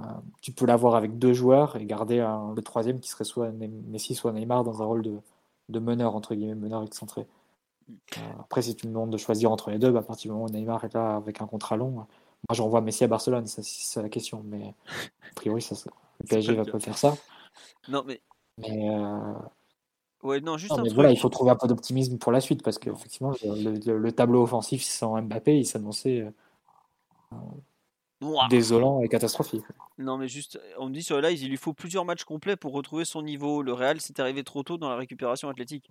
Euh, 0.00 0.04
tu 0.42 0.52
peux 0.52 0.66
l'avoir 0.66 0.94
avec 0.94 1.18
deux 1.18 1.32
joueurs 1.32 1.76
et 1.76 1.84
garder 1.86 2.20
un, 2.20 2.54
le 2.54 2.62
troisième 2.62 3.00
qui 3.00 3.08
serait 3.08 3.24
soit 3.24 3.50
Messi, 3.50 4.14
soit 4.14 4.32
Neymar 4.32 4.64
dans 4.64 4.82
un 4.82 4.84
rôle 4.84 5.02
de, 5.02 5.18
de 5.68 5.78
meneur, 5.80 6.14
entre 6.14 6.34
guillemets, 6.34 6.54
meneur 6.54 6.84
excentré. 6.84 7.26
après, 8.38 8.62
si 8.62 8.76
tu 8.76 8.86
me 8.86 8.92
demandes 8.92 9.10
de 9.10 9.16
choisir 9.16 9.50
entre 9.50 9.70
les 9.70 9.78
deux, 9.78 9.90
bah, 9.90 10.00
à 10.00 10.02
partir 10.02 10.30
du 10.30 10.34
moment 10.34 10.46
où 10.46 10.50
Neymar 10.50 10.84
est 10.84 10.94
là 10.94 11.16
avec 11.16 11.40
un 11.40 11.46
contrat 11.46 11.76
long, 11.76 11.90
moi, 11.90 12.06
j'envoie 12.52 12.80
Messi 12.80 13.04
à 13.04 13.08
Barcelone, 13.08 13.46
ça, 13.46 13.62
c'est 13.62 14.02
la 14.02 14.08
question. 14.08 14.42
Mais 14.44 14.74
a 14.96 15.34
priori, 15.34 15.62
ça, 15.62 15.74
le 16.20 16.26
PSG 16.28 16.54
va 16.54 16.64
pas 16.64 16.78
faire 16.78 16.98
ça. 16.98 17.16
Non, 17.88 18.04
mais. 18.06 18.20
Mais. 18.58 18.90
Euh... 18.90 19.32
Ouais, 20.22 20.40
non, 20.40 20.56
juste 20.56 20.72
non, 20.72 20.78
un 20.78 20.82
mais 20.82 20.88
truc. 20.88 20.96
voilà, 20.96 21.10
il 21.12 21.18
faut 21.18 21.28
trouver 21.28 21.50
un 21.50 21.56
peu 21.56 21.68
d'optimisme 21.68 22.18
pour 22.18 22.32
la 22.32 22.40
suite 22.40 22.62
parce 22.62 22.78
qu'effectivement, 22.78 23.32
le, 23.44 23.78
le, 23.78 23.98
le, 23.98 24.12
tableau 24.12 24.42
offensif 24.42 24.82
sans 24.82 25.20
Mbappé, 25.22 25.58
il 25.58 25.64
s'annonçait 25.64 26.26
euh, 27.32 27.36
désolant 28.50 29.00
et 29.00 29.08
catastrophique. 29.08 29.64
Non, 29.96 30.18
mais 30.18 30.26
juste, 30.26 30.60
on 30.78 30.88
me 30.88 30.92
dit 30.94 31.02
sur 31.02 31.20
le 31.20 31.28
live, 31.28 31.40
il 31.40 31.50
lui 31.50 31.56
faut 31.56 31.72
plusieurs 31.72 32.04
matchs 32.04 32.24
complets 32.24 32.56
pour 32.56 32.72
retrouver 32.72 33.04
son 33.04 33.22
niveau. 33.22 33.62
Le 33.62 33.72
Real, 33.72 34.00
c'est 34.00 34.18
arrivé 34.18 34.42
trop 34.42 34.64
tôt 34.64 34.76
dans 34.76 34.88
la 34.88 34.96
récupération 34.96 35.48
athlétique. 35.48 35.88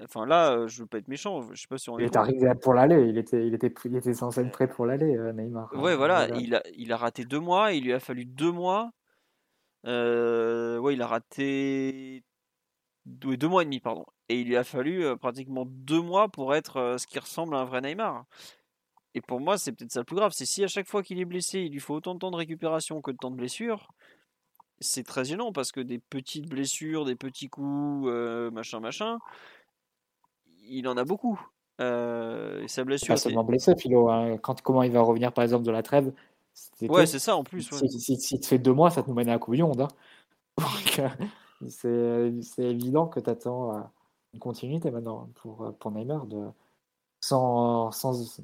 Enfin 0.00 0.24
là, 0.26 0.68
je 0.68 0.82
veux 0.82 0.86
pas 0.86 0.98
être 0.98 1.08
méchant. 1.08 1.42
Je 1.52 1.60
sais 1.60 1.66
pas 1.68 1.78
si 1.78 1.90
on 1.90 1.98
il 1.98 2.04
est 2.04 2.16
arrivé 2.16 2.48
pour 2.62 2.74
l'aller. 2.74 3.08
Il 3.08 3.18
était, 3.18 3.44
il 3.44 3.54
était, 3.54 3.74
il 3.84 3.96
était 3.96 4.14
censé 4.14 4.42
être 4.42 4.52
prêt 4.52 4.68
pour 4.68 4.86
l'aller, 4.86 5.16
Neymar. 5.34 5.72
Ouais, 5.74 5.96
voilà. 5.96 6.28
Il 6.36 6.54
a, 6.54 6.62
il 6.76 6.92
a 6.92 6.96
raté 6.96 7.24
deux 7.24 7.40
mois. 7.40 7.72
Il 7.72 7.82
lui 7.82 7.92
a 7.92 7.98
fallu 7.98 8.24
deux 8.24 8.52
mois. 8.52 8.92
Euh, 9.86 10.78
ouais, 10.78 10.94
il 10.94 11.02
a 11.02 11.06
raté 11.08 12.22
deux, 13.08 13.36
deux, 13.36 13.48
mois 13.48 13.62
et 13.62 13.64
demi, 13.64 13.80
pardon. 13.80 14.04
Et 14.28 14.40
il 14.40 14.46
lui 14.46 14.56
a 14.56 14.64
fallu 14.64 15.04
pratiquement 15.18 15.64
deux 15.66 16.00
mois 16.00 16.28
pour 16.28 16.54
être 16.54 16.96
ce 16.98 17.06
qui 17.06 17.18
ressemble 17.18 17.54
à 17.54 17.60
un 17.60 17.64
vrai 17.64 17.80
Neymar. 17.80 18.24
Et 19.14 19.20
pour 19.20 19.40
moi, 19.40 19.58
c'est 19.58 19.72
peut-être 19.72 19.90
ça 19.90 20.00
le 20.00 20.04
plus 20.04 20.16
grave. 20.16 20.32
C'est 20.34 20.46
si 20.46 20.62
à 20.62 20.68
chaque 20.68 20.86
fois 20.86 21.02
qu'il 21.02 21.18
est 21.18 21.24
blessé, 21.24 21.60
il 21.60 21.72
lui 21.72 21.80
faut 21.80 21.94
autant 21.94 22.14
de 22.14 22.20
temps 22.20 22.30
de 22.30 22.36
récupération 22.36 23.00
que 23.00 23.10
de 23.10 23.16
temps 23.16 23.30
de 23.30 23.36
blessure. 23.36 23.88
C'est 24.80 25.02
très 25.02 25.24
gênant 25.24 25.52
parce 25.52 25.72
que 25.72 25.80
des 25.80 25.98
petites 25.98 26.48
blessures, 26.48 27.04
des 27.04 27.16
petits 27.16 27.48
coups, 27.48 28.06
euh, 28.06 28.50
machin, 28.50 28.80
machin 28.80 29.18
il 30.68 30.86
en 30.88 30.96
a 30.96 31.04
beaucoup. 31.04 31.40
Euh, 31.80 32.66
sa 32.66 32.84
blessure. 32.84 33.14
Pas 33.14 33.16
seulement 33.16 33.44
blessé, 33.44 33.74
Philo. 33.76 34.08
Hein. 34.08 34.36
Quand, 34.38 34.60
comment 34.62 34.82
il 34.82 34.90
va 34.90 35.00
revenir, 35.00 35.32
par 35.32 35.44
exemple, 35.44 35.64
de 35.64 35.70
la 35.70 35.82
trêve 35.82 36.12
Ouais, 36.82 37.06
c'est 37.06 37.20
ça 37.20 37.36
en 37.36 37.44
plus. 37.44 37.70
Ouais. 37.70 37.78
Si, 37.88 38.00
si, 38.00 38.16
si, 38.20 38.40
tu 38.40 38.48
fais 38.48 38.58
deux 38.58 38.72
mois, 38.72 38.90
ça 38.90 39.02
te 39.02 39.08
nous 39.08 39.14
mène 39.14 39.28
à 39.28 39.32
la 39.32 39.38
Coupe 39.38 39.54
du 39.54 39.62
Monde. 39.62 39.86
Hein. 40.58 40.58
c'est 41.66 42.64
évident 42.64 43.06
que 43.06 43.20
tu 43.20 43.30
attends 43.30 43.76
euh, 43.76 43.80
une 44.34 44.40
continuité 44.40 44.90
maintenant 44.90 45.28
pour, 45.36 45.62
euh, 45.62 45.72
pour 45.72 45.90
Neymar, 45.90 46.26
de, 46.26 46.48
sans, 47.20 47.90
sans 47.90 48.42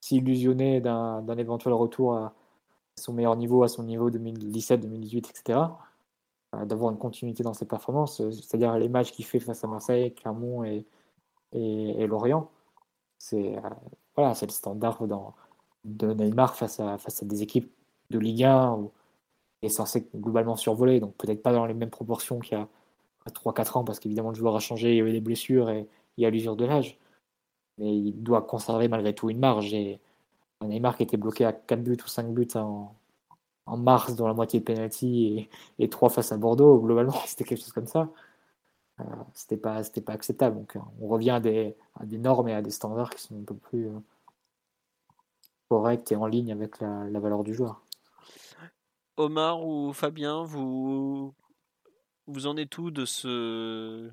s'illusionner 0.00 0.80
d'un 0.80 1.36
éventuel 1.38 1.74
retour 1.74 2.16
à 2.16 2.34
son 2.96 3.12
meilleur 3.12 3.36
niveau, 3.36 3.62
à 3.62 3.68
son 3.68 3.82
niveau 3.82 4.10
2017, 4.10 4.80
2018, 4.80 5.30
etc. 5.30 5.60
D'avoir 6.66 6.92
une 6.92 6.98
continuité 6.98 7.42
dans 7.42 7.54
ses 7.54 7.66
performances, 7.66 8.18
c'est-à-dire 8.30 8.78
les 8.78 8.88
matchs 8.88 9.10
qu'il 9.10 9.24
fait 9.24 9.40
face 9.40 9.64
à 9.64 9.66
Marseille, 9.66 10.14
Clermont 10.14 10.62
et, 10.62 10.86
et, 11.54 12.06
Lorient. 12.06 12.50
C'est 13.18 13.56
euh, 13.56 13.70
voilà, 14.14 14.34
le 14.40 14.48
standard 14.50 15.06
dans, 15.06 15.34
de 15.84 16.12
Neymar 16.12 16.54
face 16.54 16.80
à, 16.80 16.98
face 16.98 17.22
à 17.22 17.26
des 17.26 17.42
équipes 17.42 17.72
de 18.10 18.18
Ligue 18.18 18.44
1 18.44 18.72
où 18.74 18.84
il 18.84 19.03
est 19.66 19.68
censé 19.70 20.08
globalement 20.14 20.56
survoler, 20.56 21.00
donc 21.00 21.14
peut-être 21.16 21.42
pas 21.42 21.52
dans 21.52 21.66
les 21.66 21.74
mêmes 21.74 21.90
proportions 21.90 22.40
qu'il 22.40 22.58
y 22.58 22.60
a 22.60 22.68
3-4 23.30 23.78
ans, 23.78 23.84
parce 23.84 23.98
qu'évidemment 24.00 24.30
le 24.30 24.36
joueur 24.36 24.56
a 24.56 24.60
changé, 24.60 24.92
il 24.92 24.96
y 24.98 25.00
a 25.00 25.04
eu 25.04 25.12
des 25.12 25.20
blessures 25.20 25.70
et 25.70 25.88
il 26.16 26.22
y 26.22 26.26
a 26.26 26.30
l'usure 26.30 26.56
de 26.56 26.64
l'âge. 26.64 26.98
Mais 27.78 27.96
il 27.96 28.22
doit 28.22 28.42
conserver 28.42 28.88
malgré 28.88 29.14
tout 29.14 29.30
une 29.30 29.38
marge. 29.38 29.74
Et 29.74 30.00
Neymar 30.62 30.96
qui 30.96 31.04
était 31.04 31.16
bloqué 31.16 31.44
à 31.44 31.52
4 31.52 31.82
buts 31.82 31.98
ou 32.04 32.08
5 32.08 32.28
buts 32.34 32.48
en, 32.56 32.94
mars 33.76 34.14
dans 34.16 34.28
la 34.28 34.34
moitié 34.34 34.60
de 34.60 34.64
penalty 34.64 35.48
et, 35.78 35.84
et 35.84 35.88
trois 35.90 36.10
face 36.10 36.32
à 36.32 36.36
Bordeaux. 36.38 36.78
Globalement, 36.80 37.12
c'était 37.26 37.44
quelque 37.44 37.60
chose 37.60 37.72
comme 37.72 37.86
ça. 37.86 38.10
Euh, 39.00 39.04
c'était 39.34 39.56
pas 39.56 39.82
c'était 39.84 40.00
pas 40.02 40.12
acceptable. 40.14 40.56
Donc 40.56 40.78
on 41.00 41.08
revient 41.08 41.30
à 41.32 41.40
des, 41.40 41.76
des 42.04 42.18
normes 42.18 42.48
et 42.48 42.54
à 42.54 42.62
des 42.62 42.70
standards 42.70 43.10
qui 43.10 43.22
sont 43.22 43.36
un 43.40 43.44
peu 43.44 43.54
plus 43.56 43.90
corrects 45.68 46.12
et 46.12 46.16
en 46.16 46.26
ligne 46.26 46.52
avec 46.52 46.80
la 46.80 47.20
valeur 47.20 47.44
du 47.44 47.54
joueur. 47.54 47.83
Omar 49.16 49.64
ou 49.64 49.92
Fabien, 49.92 50.44
vous 50.44 51.34
vous 52.26 52.46
en 52.46 52.56
êtes 52.56 52.76
où 52.78 52.90
de 52.90 53.04
ce 53.04 54.10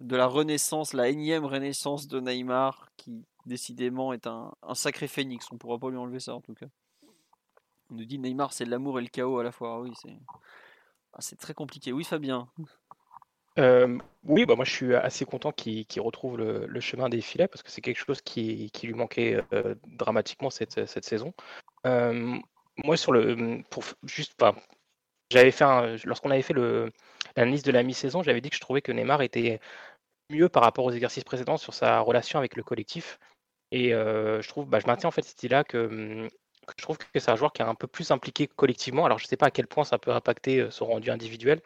de 0.00 0.16
la 0.16 0.26
renaissance, 0.26 0.92
la 0.92 1.08
énième 1.08 1.44
renaissance 1.44 2.06
de 2.06 2.20
Neymar 2.20 2.88
qui 2.96 3.26
décidément 3.46 4.12
est 4.12 4.26
un, 4.26 4.52
un 4.62 4.74
sacré 4.74 5.08
phénix? 5.08 5.50
On 5.50 5.58
pourra 5.58 5.78
pas 5.78 5.90
lui 5.90 5.96
enlever 5.96 6.20
ça 6.20 6.34
en 6.34 6.40
tout 6.40 6.54
cas. 6.54 6.66
On 7.90 7.94
nous 7.94 8.04
dit 8.04 8.18
Neymar 8.18 8.52
c'est 8.52 8.64
l'amour 8.64 8.98
et 8.98 9.02
le 9.02 9.08
chaos 9.08 9.38
à 9.38 9.44
la 9.44 9.52
fois. 9.52 9.74
Ah 9.74 9.80
oui, 9.80 9.92
c'est 10.00 10.18
ah, 11.12 11.20
c'est 11.20 11.36
très 11.36 11.54
compliqué. 11.54 11.92
Oui, 11.92 12.04
Fabien. 12.04 12.48
Euh, 13.58 13.98
oui, 14.22 14.46
bah 14.46 14.54
moi 14.54 14.64
je 14.64 14.70
suis 14.70 14.94
assez 14.94 15.24
content 15.24 15.50
qu'il 15.50 16.00
retrouve 16.00 16.38
le, 16.38 16.80
chemin 16.80 17.08
des 17.08 17.20
filets 17.20 17.48
parce 17.48 17.62
que 17.62 17.70
c'est 17.70 17.80
quelque 17.80 17.98
chose 17.98 18.20
qui, 18.20 18.70
qui 18.70 18.86
lui 18.86 18.94
manquait 18.94 19.42
euh, 19.52 19.74
dramatiquement 19.86 20.50
cette, 20.50 20.86
cette 20.86 21.04
saison. 21.04 21.34
Euh, 21.86 22.38
moi, 22.84 22.96
sur 22.96 23.12
le, 23.12 23.62
pour 23.70 23.84
juste, 24.04 24.34
j'avais 25.30 25.50
fait 25.50 25.64
lorsqu'on 26.04 26.30
avait 26.30 26.42
fait 26.42 26.54
l'analyse 27.36 27.62
de 27.62 27.72
la 27.72 27.82
mi-saison, 27.82 28.22
j'avais 28.22 28.40
dit 28.40 28.50
que 28.50 28.56
je 28.56 28.60
trouvais 28.60 28.82
que 28.82 28.92
Neymar 28.92 29.22
était 29.22 29.60
mieux 30.30 30.48
par 30.48 30.62
rapport 30.62 30.84
aux 30.84 30.92
exercices 30.92 31.24
précédents 31.24 31.56
sur 31.56 31.74
sa 31.74 32.00
relation 32.00 32.38
avec 32.38 32.56
le 32.56 32.62
collectif. 32.62 33.18
Et 33.70 33.92
euh, 33.94 34.40
je 34.40 34.48
trouve, 34.48 34.66
bah, 34.66 34.80
je 34.80 34.86
maintiens 34.86 35.08
en 35.08 35.12
fait 35.12 35.22
cette 35.22 35.42
idée-là 35.42 35.64
que, 35.64 36.28
que, 36.66 36.74
je 36.76 36.82
trouve 36.82 36.98
que 36.98 37.04
c'est 37.18 37.30
un 37.30 37.36
joueur 37.36 37.52
qui 37.52 37.62
est 37.62 37.66
un 37.66 37.74
peu 37.74 37.86
plus 37.86 38.10
impliqué 38.10 38.46
collectivement. 38.46 39.04
Alors 39.04 39.18
je 39.18 39.24
ne 39.24 39.28
sais 39.28 39.36
pas 39.36 39.46
à 39.46 39.50
quel 39.50 39.66
point 39.66 39.84
ça 39.84 39.98
peut 39.98 40.12
impacter 40.12 40.60
euh, 40.60 40.70
son 40.70 40.86
rendu 40.86 41.10
individuel, 41.10 41.60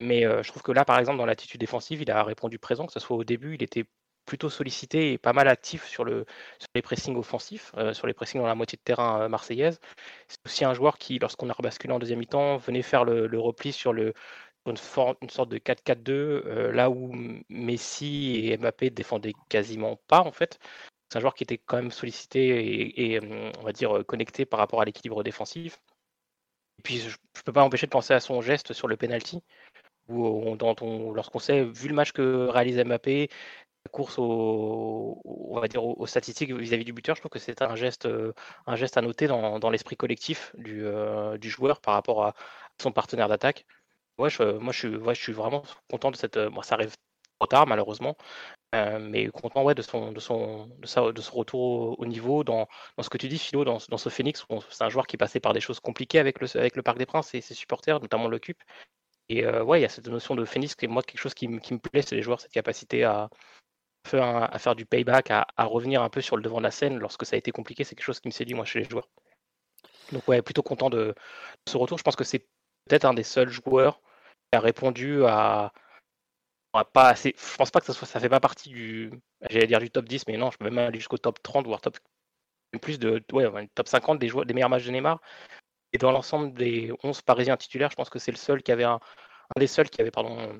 mais 0.00 0.26
euh, 0.26 0.42
je 0.42 0.48
trouve 0.48 0.62
que 0.62 0.72
là, 0.72 0.84
par 0.84 0.98
exemple, 0.98 1.18
dans 1.18 1.26
l'attitude 1.26 1.60
défensive, 1.60 2.02
il 2.02 2.10
a 2.10 2.24
répondu 2.24 2.58
présent, 2.58 2.86
que 2.86 2.92
ce 2.92 3.00
soit 3.00 3.16
au 3.16 3.24
début, 3.24 3.54
il 3.54 3.62
était 3.62 3.84
plutôt 4.30 4.48
sollicité 4.48 5.12
et 5.12 5.18
pas 5.18 5.32
mal 5.32 5.48
actif 5.48 5.84
sur, 5.86 6.04
le, 6.04 6.24
sur 6.60 6.68
les 6.76 6.82
pressings 6.82 7.16
offensifs, 7.16 7.72
sur 7.92 8.06
les 8.06 8.14
pressings 8.14 8.40
dans 8.40 8.46
la 8.46 8.54
moitié 8.54 8.76
de 8.76 8.82
terrain 8.82 9.28
marseillaise. 9.28 9.80
C'est 10.28 10.38
aussi 10.46 10.64
un 10.64 10.72
joueur 10.72 10.98
qui, 10.98 11.18
lorsqu'on 11.18 11.50
a 11.50 11.52
rebasculé 11.52 11.92
en 11.92 11.98
deuxième 11.98 12.20
mi-temps, 12.20 12.56
venait 12.58 12.82
faire 12.82 13.04
le, 13.04 13.40
repli 13.40 13.72
sur 13.72 13.92
le, 13.92 14.14
une, 14.66 14.76
sorte 14.76 15.48
de 15.48 15.58
4-4-2, 15.58 16.70
là 16.70 16.90
où 16.90 17.12
Messi 17.48 18.42
et 18.44 18.56
Mbappé 18.56 18.90
défendaient 18.90 19.34
quasiment 19.48 19.96
pas 20.06 20.20
en 20.20 20.30
fait. 20.30 20.60
C'est 21.08 21.18
un 21.18 21.20
joueur 21.20 21.34
qui 21.34 21.42
était 21.42 21.58
quand 21.58 21.78
même 21.78 21.90
sollicité 21.90 23.14
et, 23.14 23.20
on 23.58 23.62
va 23.64 23.72
dire 23.72 24.04
connecté 24.06 24.46
par 24.46 24.60
rapport 24.60 24.80
à 24.80 24.84
l'équilibre 24.84 25.24
défensif. 25.24 25.80
Et 26.78 26.82
puis 26.82 26.98
je 26.98 27.08
ne 27.08 27.42
peux 27.44 27.52
pas 27.52 27.64
empêcher 27.64 27.86
de 27.86 27.90
penser 27.90 28.14
à 28.14 28.20
son 28.20 28.40
geste 28.42 28.72
sur 28.74 28.86
le 28.86 28.96
penalty, 28.96 29.42
lorsqu'on 30.10 31.38
sait, 31.38 31.64
vu 31.64 31.88
le 31.88 31.94
match 31.94 32.12
que 32.12 32.46
réalise 32.48 32.82
Mbappé, 32.82 33.28
course 33.90 34.18
au, 34.18 35.20
on 35.24 35.58
va 35.58 35.68
dire 35.68 35.84
aux, 35.84 36.06
statistiques 36.06 36.52
vis-à-vis 36.52 36.84
du 36.84 36.92
buteur, 36.92 37.16
je 37.16 37.22
trouve 37.22 37.30
que 37.30 37.38
c'est 37.38 37.62
un 37.62 37.74
geste, 37.76 38.08
un 38.66 38.76
geste 38.76 38.96
à 38.96 39.02
noter 39.02 39.26
dans, 39.26 39.58
dans 39.58 39.70
l'esprit 39.70 39.96
collectif 39.96 40.52
du, 40.56 40.84
du, 41.38 41.50
joueur 41.50 41.80
par 41.80 41.94
rapport 41.94 42.24
à 42.24 42.34
son 42.80 42.92
partenaire 42.92 43.28
d'attaque 43.28 43.66
je, 44.28 44.58
moi, 44.58 44.72
je 44.72 44.78
suis, 44.78 44.92
je 44.92 45.20
suis 45.20 45.32
vraiment 45.32 45.62
content 45.88 46.10
de 46.10 46.16
cette. 46.16 46.36
Euh, 46.36 46.50
ça 46.62 46.74
arrive 46.74 46.94
trop 47.38 47.46
tard, 47.46 47.66
malheureusement, 47.66 48.16
euh, 48.74 48.98
mais 49.00 49.28
content 49.28 49.64
ouais, 49.64 49.74
de, 49.74 49.82
son, 49.82 50.12
de, 50.12 50.20
son, 50.20 50.66
de, 50.66 51.12
de 51.12 51.30
retour 51.30 51.98
au, 51.98 52.06
niveau 52.06 52.44
dans, 52.44 52.68
dans, 52.96 53.02
ce 53.02 53.08
que 53.08 53.16
tu 53.16 53.28
dis, 53.28 53.38
Philo, 53.38 53.64
dans, 53.64 53.78
dans 53.88 53.98
ce 53.98 54.08
Phoenix. 54.10 54.44
c'est 54.70 54.84
un 54.84 54.90
joueur 54.90 55.06
qui 55.06 55.16
passait 55.16 55.40
par 55.40 55.54
des 55.54 55.60
choses 55.60 55.80
compliquées 55.80 56.18
avec 56.18 56.40
le, 56.40 56.56
avec 56.58 56.76
le 56.76 56.82
Parc 56.82 56.98
des 56.98 57.06
Princes 57.06 57.34
et 57.34 57.40
ses 57.40 57.54
supporters, 57.54 58.00
notamment 58.00 58.28
l'Occupe. 58.28 58.62
Et 59.30 59.44
euh, 59.46 59.62
ouais, 59.62 59.78
il 59.78 59.82
y 59.82 59.86
a 59.86 59.88
cette 59.88 60.08
notion 60.08 60.34
de 60.34 60.44
Phoenix 60.44 60.74
qui 60.74 60.84
est 60.84 60.88
moi 60.88 61.02
quelque 61.02 61.20
chose 61.20 61.34
qui, 61.34 61.46
qui 61.60 61.74
me 61.74 61.78
plaît, 61.78 62.02
c'est 62.02 62.16
les 62.16 62.22
joueurs, 62.22 62.40
cette 62.40 62.52
capacité 62.52 63.04
à, 63.04 63.30
à 64.12 64.58
faire 64.58 64.74
du 64.74 64.86
payback, 64.86 65.30
à, 65.30 65.46
à, 65.56 65.64
revenir 65.64 66.02
un 66.02 66.08
peu 66.08 66.20
sur 66.20 66.36
le 66.36 66.42
devant 66.42 66.58
de 66.58 66.64
la 66.64 66.70
scène 66.70 66.98
lorsque 66.98 67.26
ça 67.26 67.36
a 67.36 67.38
été 67.38 67.52
compliqué. 67.52 67.84
C'est 67.84 67.94
quelque 67.94 68.04
chose 68.04 68.20
qui 68.20 68.28
me 68.28 68.32
séduit, 68.32 68.54
moi, 68.54 68.64
chez 68.64 68.80
les 68.80 68.88
joueurs. 68.88 69.08
Donc, 70.12 70.26
ouais, 70.28 70.42
plutôt 70.42 70.62
content 70.62 70.90
de, 70.90 71.14
ce 71.68 71.76
retour. 71.76 71.98
Je 71.98 72.02
pense 72.02 72.16
que 72.16 72.24
c'est 72.24 72.40
peut-être 72.88 73.04
un 73.04 73.14
des 73.14 73.22
seuls 73.22 73.50
joueurs 73.50 74.00
a 74.52 74.60
répondu 74.60 75.24
à, 75.26 75.72
pas 76.92 77.08
assez. 77.08 77.34
Je 77.36 77.56
pense 77.56 77.70
pas 77.70 77.80
que 77.80 77.86
ça, 77.86 77.92
soit, 77.92 78.06
fait 78.06 78.28
pas 78.28 78.40
partie 78.40 78.68
du. 78.68 79.12
J'allais 79.48 79.66
dire 79.66 79.80
du 79.80 79.90
top 79.90 80.06
10, 80.06 80.26
mais 80.26 80.36
non, 80.36 80.50
je 80.50 80.58
peux 80.58 80.64
même 80.64 80.78
aller 80.78 80.98
jusqu'au 80.98 81.18
top 81.18 81.42
30, 81.42 81.66
voire 81.66 81.80
top. 81.80 81.98
Plus 82.82 82.98
de. 82.98 83.22
Ouais, 83.32 83.68
top 83.74 83.88
50 83.88 84.18
des, 84.18 84.28
joueurs, 84.28 84.46
des 84.46 84.54
meilleurs 84.54 84.70
matchs 84.70 84.86
de 84.86 84.90
Neymar. 84.90 85.20
Et 85.92 85.98
dans 85.98 86.12
l'ensemble 86.12 86.54
des 86.54 86.92
11 87.02 87.22
Parisiens 87.22 87.56
titulaires, 87.56 87.90
je 87.90 87.96
pense 87.96 88.10
que 88.10 88.18
c'est 88.18 88.30
le 88.30 88.36
seul 88.36 88.62
qui 88.62 88.72
avait 88.72 88.84
un, 88.84 89.00
un 89.56 89.60
des 89.60 89.66
seuls 89.66 89.90
qui 89.90 90.00
avait 90.00 90.12
pardon 90.12 90.56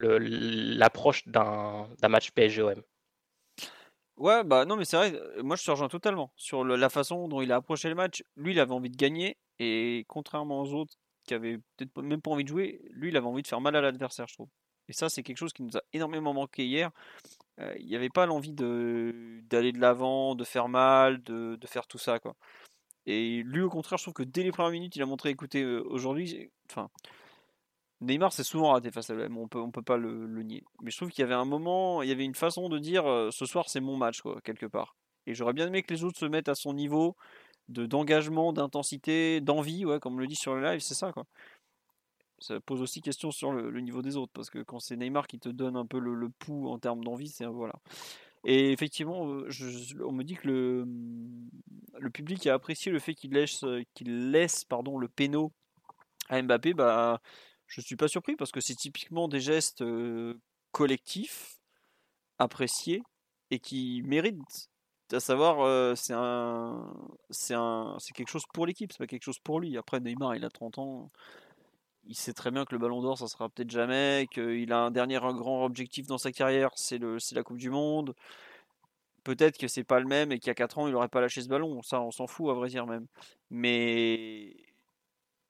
l'approche 0.00 1.26
d'un 1.26 1.88
match 2.08 2.30
PSG-OM. 2.32 2.82
Ouais, 4.16 4.44
bah 4.44 4.64
non, 4.64 4.76
mais 4.76 4.86
c'est 4.86 4.96
vrai, 4.96 5.12
moi 5.42 5.56
je 5.56 5.64
te 5.64 5.70
rejoins 5.70 5.88
totalement 5.88 6.32
sur 6.36 6.64
la 6.64 6.88
façon 6.88 7.28
dont 7.28 7.42
il 7.42 7.52
a 7.52 7.56
approché 7.56 7.88
le 7.90 7.94
match. 7.94 8.24
Lui, 8.36 8.52
il 8.52 8.60
avait 8.60 8.72
envie 8.72 8.88
de 8.90 8.96
gagner, 8.96 9.36
et 9.58 10.04
contrairement 10.08 10.62
aux 10.62 10.72
autres 10.72 10.94
qui 11.26 11.34
avait 11.34 11.58
peut-être 11.76 12.00
même 12.02 12.22
pas 12.22 12.30
envie 12.30 12.44
de 12.44 12.48
jouer, 12.48 12.80
lui, 12.90 13.10
il 13.10 13.16
avait 13.16 13.26
envie 13.26 13.42
de 13.42 13.46
faire 13.46 13.60
mal 13.60 13.76
à 13.76 13.80
l'adversaire, 13.80 14.26
je 14.28 14.34
trouve. 14.34 14.48
Et 14.88 14.92
ça, 14.92 15.08
c'est 15.08 15.22
quelque 15.22 15.38
chose 15.38 15.52
qui 15.52 15.62
nous 15.62 15.76
a 15.76 15.82
énormément 15.92 16.32
manqué 16.32 16.64
hier. 16.64 16.90
Euh, 17.60 17.74
il 17.78 17.86
n'y 17.86 17.96
avait 17.96 18.08
pas 18.08 18.26
l'envie 18.26 18.52
d'aller 18.52 19.72
de 19.72 19.80
l'avant, 19.80 20.34
de 20.34 20.44
faire 20.44 20.68
mal, 20.68 21.22
de, 21.22 21.56
de, 21.56 21.66
faire 21.66 21.86
tout 21.86 21.98
ça, 21.98 22.18
quoi. 22.20 22.36
Et 23.06 23.42
lui, 23.44 23.62
au 23.62 23.70
contraire, 23.70 23.98
je 23.98 24.04
trouve 24.04 24.14
que 24.14 24.22
dès 24.22 24.42
les 24.42 24.52
premières 24.52 24.72
minutes, 24.72 24.96
il 24.96 25.02
a 25.02 25.06
montré, 25.06 25.30
écoutez, 25.30 25.62
euh, 25.62 25.82
aujourd'hui, 25.86 26.50
enfin, 26.70 26.90
Neymar 28.00 28.32
c'est 28.32 28.44
souvent 28.44 28.72
raté 28.72 28.90
face 28.90 29.10
à 29.10 29.14
l'OM, 29.14 29.38
on 29.38 29.48
peut, 29.48 29.60
on 29.60 29.70
peut 29.70 29.82
pas 29.82 29.96
le, 29.96 30.26
nier. 30.42 30.64
Mais 30.82 30.90
je 30.90 30.96
trouve 30.96 31.10
qu'il 31.10 31.22
y 31.22 31.24
avait 31.24 31.34
un 31.34 31.44
moment, 31.44 32.02
il 32.02 32.08
y 32.08 32.12
avait 32.12 32.24
une 32.24 32.34
façon 32.34 32.68
de 32.68 32.78
dire, 32.78 33.06
euh, 33.06 33.30
ce 33.30 33.46
soir, 33.46 33.68
c'est 33.68 33.80
mon 33.80 33.96
match, 33.96 34.20
quoi, 34.20 34.40
quelque 34.42 34.66
part. 34.66 34.96
Et 35.26 35.34
j'aurais 35.34 35.54
bien 35.54 35.66
aimé 35.66 35.82
que 35.82 35.92
les 35.94 36.04
autres 36.04 36.18
se 36.18 36.26
mettent 36.26 36.48
à 36.48 36.54
son 36.54 36.74
niveau, 36.74 37.16
de 37.68 37.86
d'engagement, 37.86 38.52
d'intensité, 38.52 39.40
d'envie, 39.40 39.84
ouais, 39.84 39.98
comme 39.98 40.14
on 40.14 40.18
le 40.18 40.26
dit 40.26 40.36
sur 40.36 40.54
le 40.54 40.62
live, 40.62 40.80
c'est 40.80 40.94
ça 40.94 41.12
quoi. 41.12 41.26
Ça 42.38 42.60
pose 42.60 42.82
aussi 42.82 43.00
question 43.00 43.30
sur 43.30 43.50
le, 43.52 43.80
niveau 43.80 44.02
des 44.02 44.16
autres 44.16 44.32
parce 44.34 44.50
que 44.50 44.58
quand 44.62 44.78
c'est 44.78 44.96
Neymar 44.96 45.26
qui 45.26 45.38
te 45.38 45.48
donne 45.48 45.74
un 45.74 45.86
peu 45.86 45.98
le, 45.98 46.28
pouls 46.28 46.68
en 46.68 46.78
termes 46.78 47.02
d'envie, 47.02 47.28
c'est 47.28 47.46
voilà. 47.46 47.74
Et 48.44 48.72
effectivement, 48.72 49.26
euh, 49.28 49.48
on 50.04 50.12
me 50.12 50.22
dit 50.22 50.34
que 50.34 50.46
le, 50.46 50.84
mm, 50.86 51.48
le 51.98 52.10
public 52.10 52.46
a 52.46 52.54
apprécié 52.54 52.92
le 52.92 52.98
fait 52.98 53.14
qu'il 53.14 53.32
laisse, 53.32 53.64
qu'il 53.94 54.30
laisse 54.30 54.64
pardon, 54.64 54.98
le 54.98 55.08
péno 55.08 55.52
à 56.28 56.40
Mbappé. 56.42 56.74
Bah, 56.74 57.20
je 57.66 57.80
suis 57.80 57.96
pas 57.96 58.08
surpris 58.08 58.36
parce 58.36 58.52
que 58.52 58.60
c'est 58.60 58.74
typiquement 58.74 59.28
des 59.28 59.40
gestes 59.40 59.84
collectifs 60.72 61.56
appréciés 62.38 63.02
et 63.50 63.58
qui 63.58 64.02
méritent 64.04 64.68
à 65.12 65.20
savoir, 65.20 65.96
c'est 65.96 66.14
un, 66.14 66.92
un, 67.50 67.96
quelque 68.14 68.28
chose 68.28 68.44
pour 68.52 68.66
l'équipe, 68.66 68.90
c'est 68.92 68.98
pas 68.98 69.06
quelque 69.06 69.22
chose 69.22 69.38
pour 69.38 69.60
lui. 69.60 69.76
Après 69.76 70.00
Neymar, 70.00 70.34
il 70.34 70.44
a 70.44 70.50
30 70.50 70.78
ans, 70.78 71.10
il 72.06 72.16
sait 72.16 72.32
très 72.32 72.50
bien 72.50 72.64
que 72.64 72.72
le 72.72 72.78
Ballon 72.78 73.02
d'Or, 73.02 73.18
ça 73.18 73.28
sera 73.28 73.48
peut-être 73.48 73.70
jamais, 73.70 74.26
qu'il 74.30 74.72
a 74.72 74.78
un 74.78 74.90
dernier 74.90 75.18
grand 75.18 75.64
objectif 75.64 76.06
dans 76.06 76.18
sa 76.18 76.32
carrière, 76.32 76.70
c'est 76.76 76.98
la 76.98 77.42
Coupe 77.42 77.58
du 77.58 77.70
Monde. 77.70 78.14
Peut-être 79.24 79.58
que 79.58 79.66
c'est 79.68 79.84
pas 79.84 79.98
le 79.98 80.06
même 80.06 80.30
et 80.30 80.38
qu'il 80.38 80.48
y 80.48 80.50
a 80.50 80.54
4 80.54 80.78
ans, 80.78 80.88
il 80.88 80.94
aurait 80.94 81.08
pas 81.08 81.20
lâché 81.20 81.42
ce 81.42 81.48
ballon. 81.48 81.82
Ça, 81.82 82.00
on 82.00 82.12
s'en 82.12 82.28
fout 82.28 82.48
à 82.50 82.54
vrai 82.54 82.68
dire 82.68 82.86
même. 82.86 83.06
Mais 83.50 84.54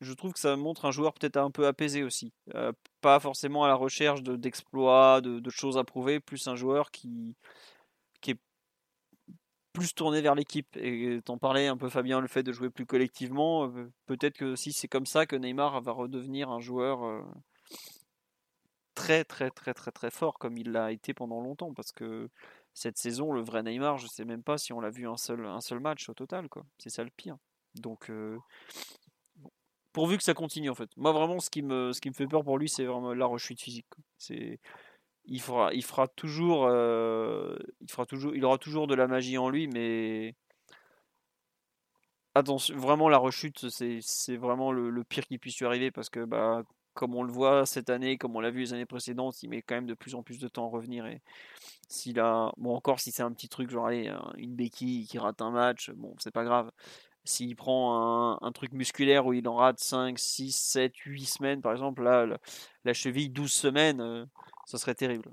je 0.01 0.12
trouve 0.12 0.32
que 0.32 0.39
ça 0.39 0.56
montre 0.56 0.85
un 0.85 0.90
joueur 0.90 1.14
peut-être 1.14 1.36
un 1.39 1.51
peu 1.51 1.66
apaisé 1.66 2.02
aussi. 2.02 2.32
Euh, 2.55 2.73
pas 3.01 3.18
forcément 3.20 3.64
à 3.64 3.68
la 3.68 3.74
recherche 3.74 4.23
de, 4.23 4.36
d'exploits, 4.36 5.20
de, 5.20 5.51
choses 5.51 5.78
à 5.78 5.85
prouver, 5.85 6.20
plus 6.20 6.48
un 6.48 6.56
joueur 6.56 6.90
qui, 6.90 7.35
est 8.27 8.39
plus 9.73 9.94
tourné 9.94 10.20
vers 10.20 10.35
l'équipe. 10.35 10.77
Et 10.77 11.20
t'en 11.24 11.39
parlais 11.39 11.66
un 11.66 11.77
peu 11.77 11.89
Fabien, 11.89 12.20
le 12.20 12.28
fait 12.28 12.43
de 12.43 12.52
jouer 12.52 12.70
plus 12.70 12.86
collectivement, 12.86 13.66
euh, 13.68 13.90
peut-être 14.06 14.36
que 14.36 14.56
si 14.56 14.73
c'est 14.73 14.89
comme 14.89 15.06
ça 15.06 15.27
que 15.27 15.36
Neymar 15.36 15.81
va 15.81 15.93
redevenir 15.93 16.51
un 16.51 16.60
joueur 16.60 17.05
euh, 17.05 17.23
très 18.94 19.24
très 19.24 19.51
très 19.51 19.74
très 19.74 19.93
très 19.93 20.10
fort 20.10 20.39
comme 20.39 20.56
il 20.56 20.73
l'a 20.73 20.93
été 20.93 21.14
pendant 21.14 21.40
longtemps 21.43 21.74
parce 21.74 21.93
que 21.93 22.31
cette 22.73 22.97
saison 22.97 23.32
le 23.32 23.43
vrai 23.43 23.62
Neymar 23.62 23.98
je 23.98 24.06
sais 24.06 24.24
même 24.24 24.43
pas 24.43 24.56
si 24.56 24.73
on 24.73 24.81
l'a 24.81 24.89
vu 24.89 25.06
un 25.06 25.18
seul 25.18 25.44
un 25.44 25.60
seul 25.60 25.81
match 25.81 26.09
au 26.09 26.14
total 26.14 26.48
c'est 26.78 26.89
ça 26.89 27.05
le 27.05 27.10
pire 27.10 27.36
donc 27.74 28.10
pourvu 29.97 30.18
que 30.18 30.23
ça 30.23 30.35
continue 30.35 30.68
en 30.68 30.74
fait 30.74 30.90
moi 30.97 31.12
vraiment 31.12 31.40
ce 31.40 31.48
qui 31.48 31.62
me 31.62 31.93
ce 31.94 32.01
qui 32.02 32.10
me 32.10 32.14
fait 32.14 32.27
peur 32.27 32.44
pour 32.44 32.59
lui 32.59 32.68
c'est 32.68 32.85
vraiment 32.85 33.14
la 33.14 33.24
rechute 33.24 33.60
physique 33.60 33.86
c'est 34.18 34.60
il 35.27 35.40
fera, 35.40 35.73
il 35.74 35.85
fera 35.85 36.09
toujours, 36.09 36.66
euh, 36.68 37.56
il 37.81 37.90
fera 37.90 38.06
toujours, 38.06 38.35
il 38.35 38.44
aura 38.44 38.59
toujours 38.59 38.86
de 38.86 38.94
la 38.94 39.06
magie 39.09 39.39
en 39.39 39.51
lui, 39.51 39.68
mais 39.68 40.35
attention, 42.35 42.77
vraiment 42.77 43.09
la 43.09 43.18
rechute, 43.18 43.68
c'est 43.68 44.36
vraiment 44.36 44.73
le, 44.73 45.05
pire 45.05 45.27
qui 45.27 45.39
puisse 45.39 45.59
lui 45.59 45.66
arriver 45.66 45.90
parce 45.90 46.10
que 46.10 46.24
bah 46.24 46.62
comme 46.94 47.14
on 47.14 47.23
le 47.23 47.32
voit 47.32 47.66
cette 47.66 47.90
année, 47.90 48.16
comme 48.16 48.36
on 48.36 48.40
l'a 48.40 48.51
vu 48.51 48.60
les 48.60 48.73
années 48.73 48.86
précédentes, 48.86 49.43
il 49.43 49.51
met 49.51 49.60
quand 49.62 49.74
même 49.74 49.86
de 49.86 49.94
plus 49.94 50.14
en 50.14 50.23
plus 50.23 50.39
de 50.39 50.48
temps 50.48 50.66
à 50.66 50.70
revenir 50.70 51.06
et 51.06 51.20
s'il 51.89 52.18
a, 52.20 52.52
bon 52.56 52.74
encore 52.74 53.01
si 53.01 53.12
c'est 53.12 53.23
un 53.23 53.32
petit 53.32 53.48
truc 53.48 53.70
genre 53.70 53.90
une 53.90 54.55
béquille 54.55 55.06
qui 55.06 55.18
rate 55.18 55.43
un 55.43 55.51
match, 55.51 55.90
bon 55.90 56.14
c'est 56.18 56.31
pas 56.32 56.44
grave. 56.44 56.70
S'il 57.27 57.57
prend 57.57 58.39
un, 58.43 58.53
truc 58.53 58.73
musculaire 58.73 59.27
où 59.27 59.32
il 59.32 59.47
en 59.48 59.57
rate 59.57 59.78
5, 59.78 60.19
6, 60.19 60.53
7, 60.53 60.97
8 60.97 61.27
semaines, 61.27 61.61
par 61.61 61.73
exemple, 61.73 62.03
là, 62.03 62.27
la, 62.85 62.93
cheville 62.93 63.31
12 63.31 63.53
semaines, 63.53 64.27
ça 64.65 64.78
serait 64.78 64.94
terrible. 64.94 65.32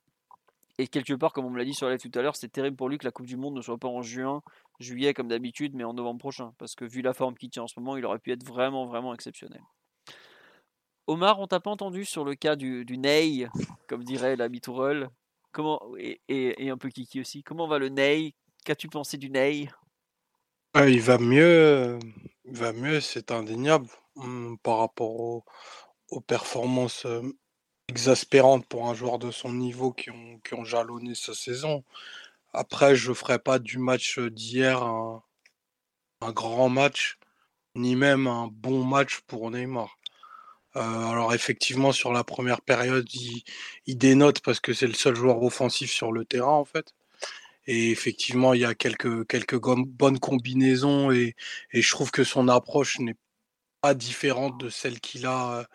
Et 0.79 0.87
quelque 0.87 1.13
part, 1.13 1.33
comme 1.33 1.45
on 1.45 1.49
me 1.51 1.57
l'a 1.57 1.65
dit 1.65 1.73
sur 1.73 1.87
la 1.87 1.97
tout 1.97 2.11
à 2.15 2.21
l'heure, 2.21 2.35
c'est 2.35 2.49
terrible 2.49 2.75
pour 2.75 2.89
lui 2.89 2.97
que 2.97 3.05
la 3.05 3.11
Coupe 3.11 3.27
du 3.27 3.37
Monde 3.37 3.55
ne 3.55 3.61
soit 3.61 3.77
pas 3.77 3.87
en 3.87 4.01
juin, 4.01 4.41
juillet 4.79 5.13
comme 5.13 5.27
d'habitude, 5.27 5.75
mais 5.75 5.83
en 5.83 5.93
novembre 5.93 6.19
prochain. 6.19 6.53
Parce 6.57 6.73
que 6.73 6.85
vu 6.85 7.01
la 7.01 7.13
forme 7.13 7.35
qu'il 7.35 7.49
tient 7.49 7.63
en 7.63 7.67
ce 7.67 7.79
moment, 7.79 7.95
il 7.95 8.05
aurait 8.05 8.19
pu 8.19 8.31
être 8.31 8.43
vraiment, 8.43 8.87
vraiment 8.87 9.13
exceptionnel. 9.13 9.61
Omar, 11.05 11.39
on 11.39 11.47
t'a 11.47 11.59
pas 11.59 11.69
entendu 11.69 12.05
sur 12.05 12.23
le 12.23 12.33
cas 12.33 12.55
du, 12.55 12.85
Ney, 12.97 13.47
comme 13.87 14.03
dirait 14.03 14.35
la. 14.35 14.47
Comment 15.51 15.79
et, 15.99 16.69
un 16.69 16.77
peu 16.77 16.89
Kiki 16.89 17.19
aussi. 17.19 17.43
Comment 17.43 17.67
va 17.67 17.77
le 17.77 17.89
Ney? 17.89 18.33
Qu'as-tu 18.65 18.87
pensé 18.87 19.17
du 19.17 19.29
Ney? 19.29 19.69
Ah, 20.73 20.87
Il 20.89 21.01
va 21.01 21.17
mieux, 21.17 21.99
il 22.45 22.55
va 22.55 22.73
mieux, 22.73 23.01
c'est 23.01 23.31
indéniable 23.31 23.87
hum, 24.15 24.57
par 24.63 24.79
rapport 24.79 25.43
aux 26.09 26.21
performances 26.21 27.07
exaspérantes 27.87 28.65
pour 28.67 28.89
un 28.89 28.93
joueur 28.93 29.19
de 29.19 29.31
son 29.31 29.53
niveau 29.53 29.91
qui 29.93 30.09
ont, 30.11 30.39
qui 30.39 30.53
ont 30.55 30.63
jalonné 30.65 31.15
sa 31.15 31.33
saison. 31.33 31.83
Après, 32.53 32.95
je 32.95 33.09
ne 33.09 33.15
ferai 33.15 33.39
pas 33.39 33.59
du 33.59 33.77
match 33.79 34.19
d'hier 34.19 34.83
un, 34.83 35.23
un, 36.21 36.31
grand 36.31 36.69
match, 36.69 37.19
ni 37.75 37.95
même 37.95 38.27
un 38.27 38.47
bon 38.47 38.83
match 38.83 39.21
pour 39.27 39.51
Neymar. 39.51 39.97
Euh, 40.75 40.81
alors 40.81 41.33
effectivement, 41.33 41.91
sur 41.91 42.13
la 42.13 42.23
première 42.23 42.61
période, 42.61 43.07
il, 43.13 43.97
dénote 43.97 44.41
parce 44.41 44.59
que 44.59 44.73
c'est 44.73 44.87
le 44.87 44.93
seul 44.93 45.15
joueur 45.15 45.41
offensif 45.43 45.91
sur 45.91 46.11
le 46.11 46.25
terrain, 46.25 46.53
en 46.53 46.65
fait. 46.65 46.93
Et 47.67 47.91
effectivement, 47.91 48.53
il 48.53 48.61
y 48.61 48.65
a 48.65 48.75
quelques, 48.75 49.27
quelques 49.27 49.59
bonnes 49.59 50.19
combinaisons 50.19 51.11
et, 51.11 51.35
et 51.71 51.81
je 51.81 51.91
trouve 51.91 52.11
que 52.11 52.23
son 52.23 52.47
approche 52.47 52.99
n'est 52.99 53.15
pas 53.81 53.93
différente 53.93 54.59
de 54.59 54.69
celle 54.69 54.99
qu'il 54.99 55.25
a 55.25 55.67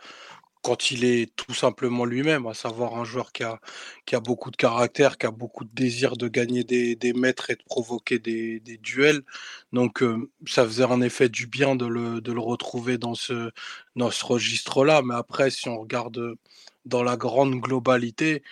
quand 0.63 0.91
il 0.91 1.05
est 1.05 1.35
tout 1.37 1.55
simplement 1.55 2.05
lui-même, 2.05 2.47
à 2.47 2.55
savoir 2.55 2.97
un 2.97 3.05
joueur 3.05 3.33
qui 3.33 3.45
a, 3.45 3.61
qui 4.07 4.17
a 4.17 4.21
beaucoup 4.21 4.51
de 4.51 4.57
caractère, 4.57 5.17
qui 5.17 5.27
a 5.27 5.31
beaucoup 5.31 5.65
de 5.65 5.71
désir 5.73 6.17
de 6.17 6.29
gagner 6.29 6.65
des, 6.65 6.97
des 6.97 7.13
mètres 7.13 7.51
et 7.51 7.55
de 7.55 7.63
provoquer 7.65 8.19
des, 8.19 8.61
des 8.61 8.77
duels. 8.77 9.23
Donc 9.73 10.03
ça 10.47 10.65
faisait 10.65 10.85
en 10.85 11.01
effet 11.01 11.29
du 11.29 11.47
bien 11.47 11.77
de 11.77 11.87
le, 11.87 12.21
de 12.21 12.33
le 12.33 12.41
retrouver 12.41 12.99
dans 12.99 13.15
ce, 13.15 13.51
dans 13.97 14.11
ce 14.11 14.25
registre-là. 14.25 15.03
Mais 15.03 15.15
après, 15.15 15.51
si 15.51 15.69
on 15.69 15.79
regarde 15.79 16.35
dans 16.85 17.03
la 17.03 17.17
grande 17.17 17.55
globalité, 17.61 18.43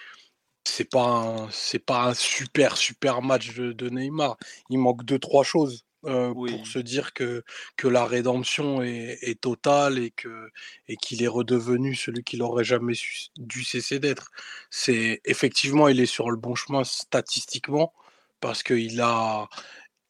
c'est 0.66 0.90
pas 0.90 1.48
c'est 1.50 1.78
pas 1.78 2.08
un 2.08 2.14
super 2.14 2.76
super 2.76 3.22
match 3.22 3.54
de, 3.54 3.72
de 3.72 3.88
Neymar. 3.88 4.36
Il 4.70 4.78
manque 4.78 5.04
deux 5.04 5.18
trois 5.18 5.44
choses. 5.44 5.84
Euh, 6.04 6.32
pour 6.32 6.66
se 6.68 6.78
dire 6.78 7.14
que, 7.14 7.42
que 7.76 7.88
la 7.88 8.04
rédemption 8.04 8.80
est, 8.80 9.40
totale 9.40 9.98
et 9.98 10.12
que 10.12 10.50
et 10.86 10.96
qu'il 10.96 11.20
est 11.24 11.26
redevenu 11.26 11.96
celui 11.96 12.22
qu'il 12.22 12.42
aurait 12.42 12.62
jamais 12.62 12.92
dû 13.38 13.64
cesser 13.64 13.98
d'être. 13.98 14.30
C'est 14.70 15.20
effectivement 15.24 15.88
il 15.88 15.98
est 16.00 16.06
sur 16.06 16.30
le 16.30 16.36
bon 16.36 16.54
chemin 16.54 16.84
statistiquement 16.84 17.92
parce 18.40 18.62
qu'il 18.62 19.00
a 19.00 19.48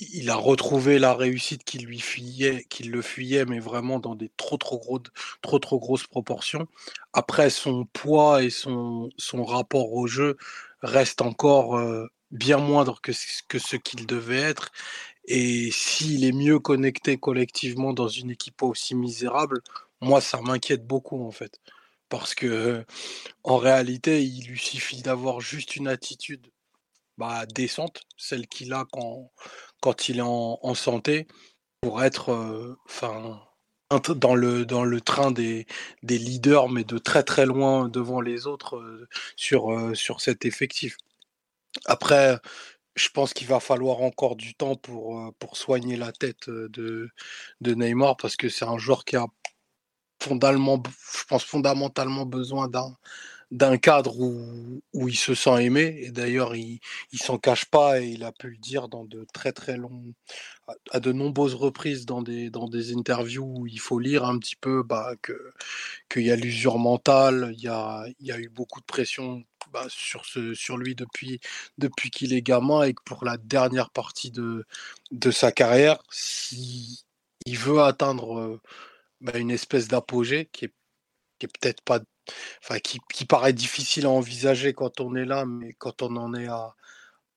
il 0.00 0.30
a 0.30 0.36
retrouvé 0.36 0.98
la 0.98 1.14
réussite 1.14 1.64
qui 1.64 1.78
lui 1.78 2.00
fuyait, 2.00 2.64
qui 2.68 2.84
le 2.84 3.02
fuyait, 3.02 3.44
mais 3.46 3.60
vraiment 3.60 3.98
dans 3.98 4.14
des 4.14 4.30
trop 4.36 4.56
trop 4.58 5.00
trop 5.42 5.58
trop 5.58 5.78
grosses 5.78 6.06
proportions. 6.06 6.68
Après, 7.12 7.50
son 7.50 7.86
poids 7.86 8.42
et 8.42 8.50
son, 8.50 9.10
rapport 9.44 9.92
au 9.92 10.06
jeu 10.06 10.36
restent 10.82 11.22
encore 11.22 11.76
euh, 11.76 12.06
bien 12.30 12.58
moindres 12.58 13.00
que, 13.00 13.12
que 13.48 13.58
ce 13.58 13.76
qu'il 13.76 14.06
devait 14.06 14.40
être. 14.40 14.70
Et 15.26 15.70
s'il 15.72 16.24
est 16.24 16.32
mieux 16.32 16.58
connecté 16.60 17.18
collectivement 17.18 17.92
dans 17.92 18.08
une 18.08 18.30
équipe 18.30 18.62
aussi 18.62 18.94
misérable, 18.94 19.62
moi, 20.00 20.20
ça 20.20 20.40
m'inquiète 20.42 20.86
beaucoup, 20.86 21.22
en 21.26 21.30
fait. 21.32 21.60
Parce 22.08 22.34
que, 22.34 22.84
en 23.44 23.58
réalité, 23.58 24.24
il 24.24 24.46
lui 24.48 24.58
suffit 24.58 25.02
d'avoir 25.02 25.40
juste 25.40 25.76
une 25.76 25.88
attitude 25.88 26.46
bah, 27.18 27.46
décente, 27.46 28.02
celle 28.16 28.46
qu'il 28.46 28.72
a 28.72 28.84
quand, 28.92 29.30
quand 29.86 30.08
il 30.08 30.18
est 30.18 30.22
en, 30.22 30.74
santé, 30.74 31.26
pour 31.80 32.02
être 32.02 32.76
enfin 32.86 33.40
dans, 34.16 34.34
le, 34.34 34.66
dans 34.66 34.84
le 34.84 35.00
train 35.00 35.30
des, 35.30 35.66
des 36.02 36.18
leaders, 36.18 36.68
mais 36.68 36.84
de 36.84 36.98
très 36.98 37.22
très 37.22 37.46
loin 37.46 37.88
devant 37.88 38.20
les 38.20 38.46
autres 38.46 39.06
sur, 39.36 39.92
sur 39.94 40.20
cet 40.20 40.44
effectif. 40.44 40.96
Après, 41.84 42.38
je 42.96 43.08
pense 43.10 43.34
qu'il 43.34 43.46
va 43.46 43.60
falloir 43.60 44.00
encore 44.02 44.36
du 44.36 44.54
temps 44.54 44.76
pour, 44.76 45.20
euh, 45.20 45.30
pour 45.38 45.56
soigner 45.56 45.96
la 45.96 46.12
tête 46.12 46.48
euh, 46.48 46.68
de, 46.70 47.10
de 47.60 47.74
Neymar 47.74 48.16
parce 48.16 48.36
que 48.36 48.48
c'est 48.48 48.64
un 48.64 48.78
joueur 48.78 49.04
qui 49.04 49.16
a 49.16 49.26
fondamentalement, 50.22 50.82
je 51.18 51.24
pense 51.28 51.44
fondamentalement 51.44 52.26
besoin 52.26 52.68
d'un 52.68 52.96
d'un 53.50 53.78
cadre 53.78 54.18
où, 54.20 54.82
où, 54.92 55.08
il 55.08 55.16
se 55.16 55.34
sent 55.34 55.64
aimé. 55.64 56.00
Et 56.02 56.10
d'ailleurs, 56.10 56.56
il 56.56 56.80
ne 57.12 57.18
s'en 57.18 57.38
cache 57.38 57.66
pas 57.66 58.00
et 58.00 58.08
il 58.08 58.24
a 58.24 58.32
pu 58.32 58.50
le 58.50 58.56
dire 58.56 58.88
dans 58.88 59.04
de 59.04 59.26
très 59.32 59.52
très 59.52 59.76
longs, 59.76 60.14
à 60.90 61.00
de 61.00 61.12
nombreuses 61.12 61.54
reprises 61.54 62.06
dans 62.06 62.22
des, 62.22 62.50
dans 62.50 62.68
des 62.68 62.94
interviews 62.94 63.44
où 63.44 63.66
il 63.66 63.80
faut 63.80 63.98
lire 63.98 64.24
un 64.24 64.38
petit 64.38 64.56
peu 64.56 64.82
bah, 64.82 65.12
qu'il 66.10 66.22
y 66.22 66.30
a 66.30 66.36
l'usure 66.36 66.78
mentale, 66.78 67.52
il 67.56 67.62
y 67.62 67.68
a, 67.68 68.04
il 68.20 68.26
y 68.26 68.32
a 68.32 68.38
eu 68.38 68.48
beaucoup 68.48 68.80
de 68.80 68.86
pression 68.86 69.44
bah, 69.72 69.86
sur, 69.88 70.24
ce, 70.26 70.54
sur 70.54 70.76
lui 70.76 70.94
depuis, 70.94 71.40
depuis 71.78 72.10
qu'il 72.10 72.32
est 72.32 72.42
gamin 72.42 72.82
et 72.82 72.94
que 72.94 73.02
pour 73.04 73.24
la 73.24 73.36
dernière 73.36 73.90
partie 73.90 74.30
de, 74.30 74.66
de 75.12 75.30
sa 75.30 75.52
carrière, 75.52 75.98
s'il 76.10 76.98
il 77.46 77.58
veut 77.58 77.80
atteindre 77.80 78.60
bah, 79.20 79.38
une 79.38 79.50
espèce 79.50 79.88
d'apogée 79.88 80.46
qui 80.52 80.66
est, 80.66 80.74
qui 81.38 81.46
est 81.46 81.58
peut-être 81.58 81.82
pas. 81.82 82.00
Enfin, 82.62 82.78
qui, 82.80 83.24
paraît 83.26 83.52
difficile 83.52 84.06
à 84.06 84.10
envisager 84.10 84.72
quand 84.74 85.00
on 85.00 85.14
est 85.16 85.24
là, 85.24 85.44
mais 85.46 85.72
quand 85.74 86.02
on 86.02 86.16
en 86.16 86.34
est 86.34 86.48
à. 86.48 86.74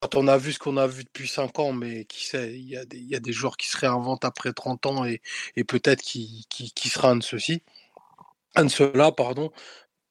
Quand 0.02 0.16
on 0.16 0.28
a 0.30 0.38
vu 0.38 0.54
ce 0.54 0.60
qu'on 0.60 0.78
a 0.78 0.88
vu 0.88 1.04
depuis 1.04 1.28
5 1.28 1.60
ans, 1.60 1.74
mais 1.74 2.06
qui 2.06 2.26
sait, 2.26 2.54
il 2.54 2.70
y, 2.70 2.78
a 2.78 2.86
des, 3.20 3.34
joueurs 3.34 3.58
qui 3.58 3.68
se 3.70 3.78
réinventent 3.78 4.26
après 4.26 4.54
30 4.54 4.86
ans 4.86 5.06
et, 5.06 5.22
peut-être 5.68 6.02
qui, 6.02 6.46
qui, 6.50 6.90
sera 6.90 7.12
un 7.12 7.18
de 7.18 7.24
ceux-ci. 7.24 7.64
Un 8.56 8.66
de 8.66 8.70
ceux-là, 8.70 9.12
pardon, 9.12 9.52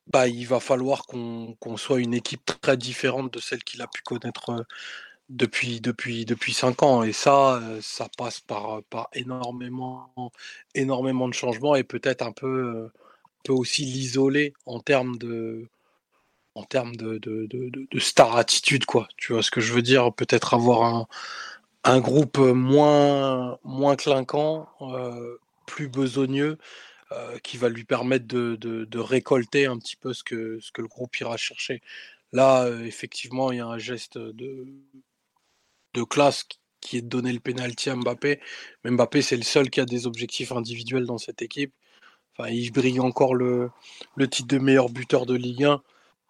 bah, 0.09 0.29
il 0.29 0.47
va 0.47 0.61
falloir 0.61 1.07
qu'on 1.07 1.77
soit 1.77 2.01
une 2.01 2.15
équipe 2.15 2.45
très 2.61 2.77
différente 2.77 3.33
de 3.33 3.41
celle 3.41 3.65
qu'il 3.65 3.83
a 3.83 3.87
pu 3.89 4.03
connaître 4.03 4.67
depuis, 5.29 5.81
depuis, 5.81 6.25
depuis 6.25 6.55
5 6.55 6.83
ans. 6.83 7.03
Et 7.03 7.13
ça, 7.13 7.63
ça 7.83 8.09
passe 8.19 8.41
par, 8.41 8.83
par 8.91 9.09
énormément, 9.15 10.13
énormément 10.75 11.29
de 11.29 11.35
changements 11.35 11.77
et 11.77 11.85
peut-être 11.85 12.23
un 12.23 12.33
peu, 12.33 12.91
peut 13.45 13.53
aussi 13.53 13.85
l'isoler 13.85 14.53
en 14.67 14.81
termes 14.81 15.19
de 15.19 15.69
en 16.55 16.65
termes 16.65 16.97
de, 16.97 17.21
star 17.99 18.37
attitude, 18.37 18.85
quoi. 18.85 19.09
Tu 19.17 19.33
vois 19.33 19.43
ce 19.43 19.51
que 19.53 19.61
je 19.61 19.73
veux 19.73 19.83
dire? 19.83 20.13
Peut-être 20.13 20.55
avoir 20.55 21.07
un, 21.85 22.01
groupe 22.01 22.39
moins, 22.39 23.59
moins 23.63 23.95
clinquant, 23.95 24.69
plus 25.67 25.89
besogneux, 25.89 26.59
euh, 27.13 27.39
qui 27.39 27.57
va 27.57 27.71
lui 27.71 27.85
permettre 27.85 28.27
de, 28.27 28.99
récolter 28.99 29.65
un 29.65 29.79
petit 29.79 29.97
peu 29.97 30.13
ce 30.13 30.23
que, 30.23 30.59
le 30.77 30.87
groupe 30.89 31.17
ira 31.21 31.39
chercher. 31.39 31.81
Là, 32.33 32.65
euh, 32.65 32.85
effectivement, 32.85 33.51
il 33.51 33.59
y 33.59 33.61
a 33.61 33.67
un 33.67 33.79
geste 33.79 34.19
de, 34.19 34.67
classe 36.11 36.45
qui 36.81 36.99
est 36.99 37.03
de 37.03 37.09
donner 37.09 37.33
le 37.33 37.41
pénalty 37.41 37.89
à 37.89 37.97
Mbappé. 37.97 38.41
Mais 38.85 38.91
Mbappé, 38.91 39.23
c'est 39.23 39.37
le 39.37 39.43
seul 39.43 39.71
qui 39.71 39.81
a 39.81 39.87
des 39.87 40.07
objectifs 40.07 40.53
individuels 40.53 41.07
dans 41.07 41.19
cette 41.19 41.41
équipe. 41.41 41.73
Il 42.49 42.71
brille 42.73 43.01
encore 43.01 43.35
le, 43.35 43.71
titre 44.31 44.49
de 44.49 44.59
meilleur 44.59 44.91
buteur 44.91 45.27
de 45.27 45.35
Ligue 45.35 45.65
1. 45.65 45.83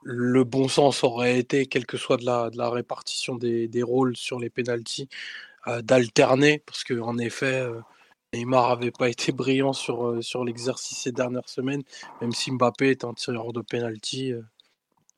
Le 0.02 0.44
bon 0.44 0.68
sens 0.68 1.04
aurait 1.04 1.38
été, 1.38 1.66
quelle 1.66 1.86
que 1.86 1.96
soit 1.96 2.16
de 2.16 2.24
la, 2.24 2.70
répartition 2.70 3.34
des, 3.36 3.82
rôles 3.82 4.16
sur 4.16 4.38
les 4.38 4.50
pénalties, 4.50 5.08
euh, 5.66 5.82
d'alterner, 5.82 6.62
parce 6.64 6.84
qu'en 6.84 7.18
effet, 7.18 7.66
Neymar 8.34 8.76
n'avait 8.76 8.90
pas 8.90 9.08
été 9.08 9.32
brillant 9.32 9.72
sur, 9.72 10.06
euh, 10.06 10.22
sur 10.22 10.44
l'exercice 10.44 10.98
ces 10.98 11.12
dernières 11.12 11.48
semaines, 11.48 11.82
même 12.20 12.32
si 12.32 12.50
Mbappé 12.50 12.90
est 12.90 13.04
un 13.04 13.14
tireur 13.14 13.52
de 13.52 13.62
penalty 13.62 14.32
euh, 14.32 14.42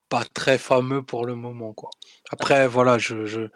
pas 0.09 0.25
très 0.25 0.59
fameux 0.59 1.03
pour 1.03 1.27
le 1.27 1.35
moment. 1.35 1.73
Quoi. 1.73 1.91
Après, 2.31 2.69
voilà, 2.69 2.99
je, 2.99 3.49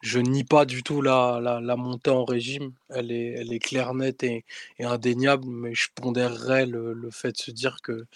je 0.00 0.18
nie 0.18 0.44
pas 0.44 0.64
du 0.64 0.82
tout 0.82 1.02
la, 1.02 1.40
la, 1.42 1.60
la, 1.60 1.76
montée 1.76 2.10
en 2.10 2.24
régime. 2.24 2.72
Elle 2.90 3.10
est, 3.10 3.34
elle 3.38 3.52
est 3.52 3.58
claire, 3.58 3.94
nette 3.94 4.22
et, 4.22 4.44
et 4.78 4.84
indéniable, 4.84 5.46
mais 5.46 5.74
je 5.74 5.88
pondérerais 5.94 6.66
le, 6.66 6.92
le, 6.92 7.10
fait 7.10 7.32
de 7.32 7.38
se 7.38 7.50
dire 7.50 7.78
que 7.82 8.06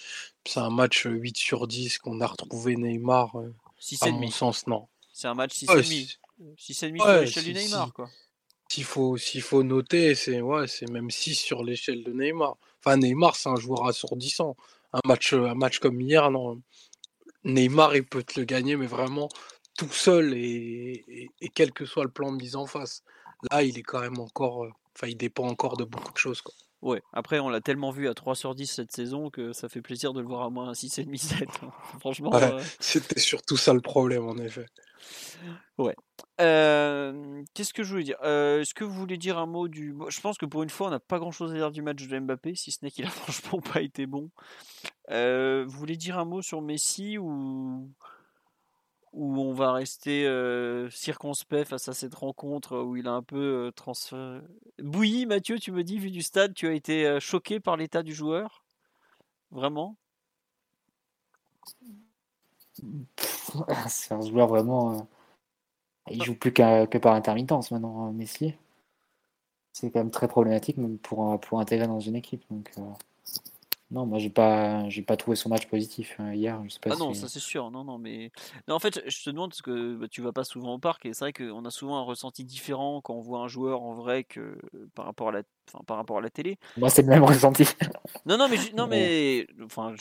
c'est 0.46 0.60
un 0.60 0.70
match 0.70 1.06
8 1.06 1.36
sur 1.36 1.66
10 1.66 1.98
qu'on 1.98 2.20
a 2.20 2.26
retrouvé 2.26 2.76
Neymar. 2.76 3.36
Euh, 3.36 3.52
à 4.00 4.10
mon 4.10 4.30
sens, 4.30 4.66
non. 4.66 4.86
C'est 5.12 5.28
un 5.28 5.34
match 5.34 5.54
6,5. 5.54 6.18
6,5 6.58 6.96
sur 6.96 7.20
l'échelle 7.20 7.44
du 7.44 7.54
Neymar, 7.54 7.92
quoi. 7.92 8.08
S'il 8.68 8.84
faut, 8.84 9.18
s'il 9.18 9.42
faut 9.42 9.62
noter, 9.62 10.14
c'est 10.14 10.40
ouais, 10.40 10.66
c'est 10.66 10.88
même 10.88 11.10
6 11.10 11.34
sur 11.34 11.62
l'échelle 11.62 12.02
de 12.04 12.12
Neymar. 12.12 12.56
Enfin, 12.78 12.96
Neymar, 12.96 13.36
c'est 13.36 13.50
un 13.50 13.56
joueur 13.56 13.86
assourdissant. 13.86 14.56
Un 14.94 15.00
match, 15.04 15.32
un 15.34 15.54
match 15.54 15.78
comme 15.78 16.00
hier, 16.00 16.30
non. 16.30 16.60
Neymar, 17.44 17.96
il 17.96 18.04
peut 18.04 18.22
te 18.22 18.38
le 18.38 18.46
gagner, 18.46 18.76
mais 18.76 18.86
vraiment 18.86 19.28
tout 19.76 19.92
seul 19.92 20.34
et, 20.34 21.30
et, 21.40 21.48
quel 21.48 21.72
que 21.72 21.84
soit 21.84 22.04
le 22.04 22.10
plan 22.10 22.32
de 22.32 22.36
mise 22.36 22.56
en 22.56 22.66
face. 22.66 23.02
Là, 23.50 23.62
il 23.62 23.78
est 23.78 23.82
quand 23.82 24.00
même 24.00 24.18
encore, 24.18 24.66
Enfin, 24.94 25.08
il 25.08 25.16
dépend 25.16 25.48
encore 25.48 25.76
de 25.76 25.84
beaucoup 25.84 26.12
de 26.12 26.18
choses. 26.18 26.42
Quoi. 26.42 26.54
Ouais, 26.82 27.00
après, 27.12 27.38
on 27.38 27.48
l'a 27.48 27.60
tellement 27.60 27.90
vu 27.90 28.08
à 28.08 28.14
3 28.14 28.34
sur 28.34 28.54
10 28.54 28.66
cette 28.66 28.92
saison 28.92 29.30
que 29.30 29.52
ça 29.52 29.68
fait 29.68 29.80
plaisir 29.80 30.12
de 30.12 30.20
le 30.20 30.26
voir 30.26 30.42
à 30.42 30.50
moins 30.50 30.72
6,5 30.72 31.16
7. 31.16 31.48
Franchement. 32.00 32.30
Ouais, 32.30 32.42
euh, 32.42 32.60
C'était 32.80 33.20
surtout 33.20 33.56
ça 33.56 33.72
le 33.72 33.80
problème, 33.80 34.26
en 34.26 34.36
effet. 34.36 34.66
Ouais. 35.78 35.94
Euh, 36.40 37.42
Qu'est-ce 37.54 37.72
que 37.72 37.84
je 37.84 37.92
voulais 37.92 38.04
dire? 38.04 38.18
Euh, 38.24 38.60
Est-ce 38.60 38.74
que 38.74 38.82
vous 38.82 38.94
voulez 38.94 39.16
dire 39.16 39.38
un 39.38 39.46
mot 39.46 39.68
du. 39.68 39.94
Je 40.08 40.20
pense 40.20 40.38
que 40.38 40.46
pour 40.46 40.64
une 40.64 40.70
fois, 40.70 40.88
on 40.88 40.90
n'a 40.90 41.00
pas 41.00 41.20
grand-chose 41.20 41.52
à 41.52 41.54
dire 41.54 41.70
du 41.70 41.82
match 41.82 42.06
de 42.06 42.18
Mbappé, 42.18 42.56
si 42.56 42.72
ce 42.72 42.78
n'est 42.82 42.90
qu'il 42.90 43.04
a 43.06 43.10
franchement 43.10 43.60
pas 43.60 43.80
été 43.80 44.06
bon. 44.06 44.30
Euh, 45.10 45.64
vous 45.66 45.78
voulez 45.78 45.96
dire 45.96 46.18
un 46.18 46.24
mot 46.24 46.42
sur 46.42 46.62
Messi 46.62 47.16
ou 47.16 47.88
ou 49.12 49.38
on 49.38 49.52
va 49.52 49.72
rester 49.72 50.26
euh, 50.26 50.88
circonspect 50.90 51.68
face 51.68 51.88
à 51.88 51.92
cette 51.92 52.14
rencontre 52.14 52.78
où 52.78 52.96
il 52.96 53.06
a 53.06 53.12
un 53.12 53.22
peu 53.22 53.66
euh, 53.66 53.70
transféré. 53.70 54.40
Bouilly, 54.78 55.26
Mathieu, 55.26 55.58
tu 55.58 55.70
me 55.70 55.84
dis, 55.84 55.98
vu 55.98 56.10
du 56.10 56.22
stade, 56.22 56.54
tu 56.54 56.66
as 56.66 56.72
été 56.72 57.20
choqué 57.20 57.60
par 57.60 57.76
l'état 57.76 58.02
du 58.02 58.14
joueur? 58.14 58.64
Vraiment? 59.50 59.96
C'est 63.86 64.14
un 64.14 64.22
joueur 64.22 64.48
vraiment. 64.48 64.94
euh, 64.94 65.02
Il 66.10 66.22
joue 66.22 66.34
plus 66.34 66.52
que 66.52 66.98
par 66.98 67.14
intermittence 67.14 67.70
maintenant, 67.70 68.08
euh, 68.08 68.12
Messi. 68.12 68.54
C'est 69.72 69.90
quand 69.90 70.00
même 70.00 70.10
très 70.10 70.28
problématique 70.28 70.78
même 70.78 70.98
pour, 70.98 71.38
pour 71.40 71.60
intégrer 71.60 71.86
dans 71.86 72.00
une 72.00 72.16
équipe. 72.16 72.44
Donc, 72.50 72.72
non, 73.92 74.06
moi 74.06 74.18
j'ai 74.18 74.30
pas, 74.30 74.88
j'ai 74.88 75.02
pas 75.02 75.16
trouvé 75.16 75.36
son 75.36 75.50
match 75.50 75.66
positif 75.66 76.16
euh, 76.18 76.34
hier. 76.34 76.60
Je 76.64 76.70
sais 76.70 76.80
pas 76.80 76.90
Ah 76.92 76.96
non, 76.96 77.12
ça 77.12 77.28
c'est 77.28 77.40
sûr, 77.40 77.70
non, 77.70 77.84
non, 77.84 77.98
mais 77.98 78.32
non, 78.66 78.74
en 78.74 78.78
fait, 78.78 79.02
je 79.06 79.22
te 79.22 79.30
demande 79.30 79.50
parce 79.50 79.62
que 79.62 79.96
bah, 79.96 80.06
tu 80.10 80.22
vas 80.22 80.32
pas 80.32 80.44
souvent 80.44 80.74
au 80.74 80.78
parc 80.78 81.04
et 81.04 81.12
c'est 81.12 81.26
vrai 81.26 81.32
qu'on 81.32 81.64
a 81.64 81.70
souvent 81.70 81.98
un 81.98 82.02
ressenti 82.02 82.44
différent 82.44 83.00
quand 83.02 83.14
on 83.14 83.20
voit 83.20 83.40
un 83.40 83.48
joueur 83.48 83.82
en 83.82 83.94
vrai 83.94 84.24
que 84.24 84.58
par 84.94 85.04
rapport 85.04 85.28
à 85.28 85.32
la, 85.32 85.42
enfin, 85.68 85.84
par 85.86 85.98
rapport 85.98 86.18
à 86.18 86.20
la 86.22 86.30
télé. 86.30 86.58
Moi 86.78 86.88
c'est 86.88 87.02
le 87.02 87.08
même 87.08 87.24
ressenti. 87.24 87.64
Non, 88.24 88.36
non, 88.38 88.48
mais 88.48 88.56
non, 88.76 88.86
mais 88.86 89.46
enfin, 89.64 89.94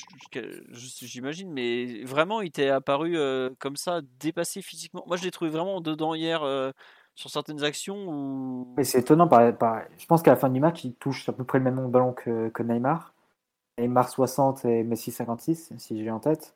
j'imagine, 0.71 1.51
mais 1.51 2.03
vraiment, 2.03 2.41
il 2.41 2.51
t'est 2.51 2.69
apparu 2.69 3.17
euh, 3.17 3.49
comme 3.57 3.75
ça, 3.75 4.01
dépassé 4.19 4.61
physiquement. 4.61 5.03
Moi, 5.07 5.17
je 5.17 5.23
l'ai 5.23 5.31
trouvé 5.31 5.49
vraiment 5.49 5.81
dedans 5.81 6.13
hier 6.13 6.43
euh, 6.43 6.71
sur 7.15 7.31
certaines 7.31 7.63
actions. 7.63 8.67
Mais 8.77 8.83
c'est 8.83 8.99
étonnant. 8.99 9.27
Je 9.97 10.05
pense 10.05 10.21
qu'à 10.21 10.31
la 10.31 10.37
fin 10.37 10.49
du 10.49 10.59
match, 10.59 10.83
il 10.83 10.93
touche 10.93 11.27
à 11.29 11.33
peu 11.33 11.43
près 11.43 11.57
le 11.57 11.63
même 11.63 11.75
nombre 11.75 11.87
de 11.87 11.93
ballons 11.93 12.13
que, 12.13 12.49
que 12.49 12.61
Neymar. 12.61 13.13
Neymar 13.77 14.09
60 14.09 14.65
et 14.65 14.83
Messi 14.83 15.11
56, 15.11 15.73
si 15.77 16.03
j'ai 16.03 16.11
en 16.11 16.19
tête. 16.19 16.55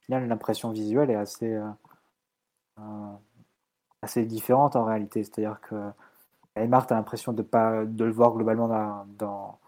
Final, 0.00 0.28
l'impression 0.28 0.70
visuelle 0.70 1.10
est 1.10 1.16
assez, 1.16 1.52
euh, 1.52 1.68
euh, 2.78 3.12
assez 4.02 4.24
différente 4.24 4.76
en 4.76 4.84
réalité. 4.84 5.24
C'est-à-dire 5.24 5.60
que 5.60 5.90
Neymar, 6.56 6.86
tu 6.86 6.92
as 6.92 6.96
l'impression 6.96 7.32
de, 7.32 7.42
pas, 7.42 7.84
de 7.84 8.04
le 8.04 8.12
voir 8.12 8.32
globalement 8.34 9.06
dans, 9.18 9.58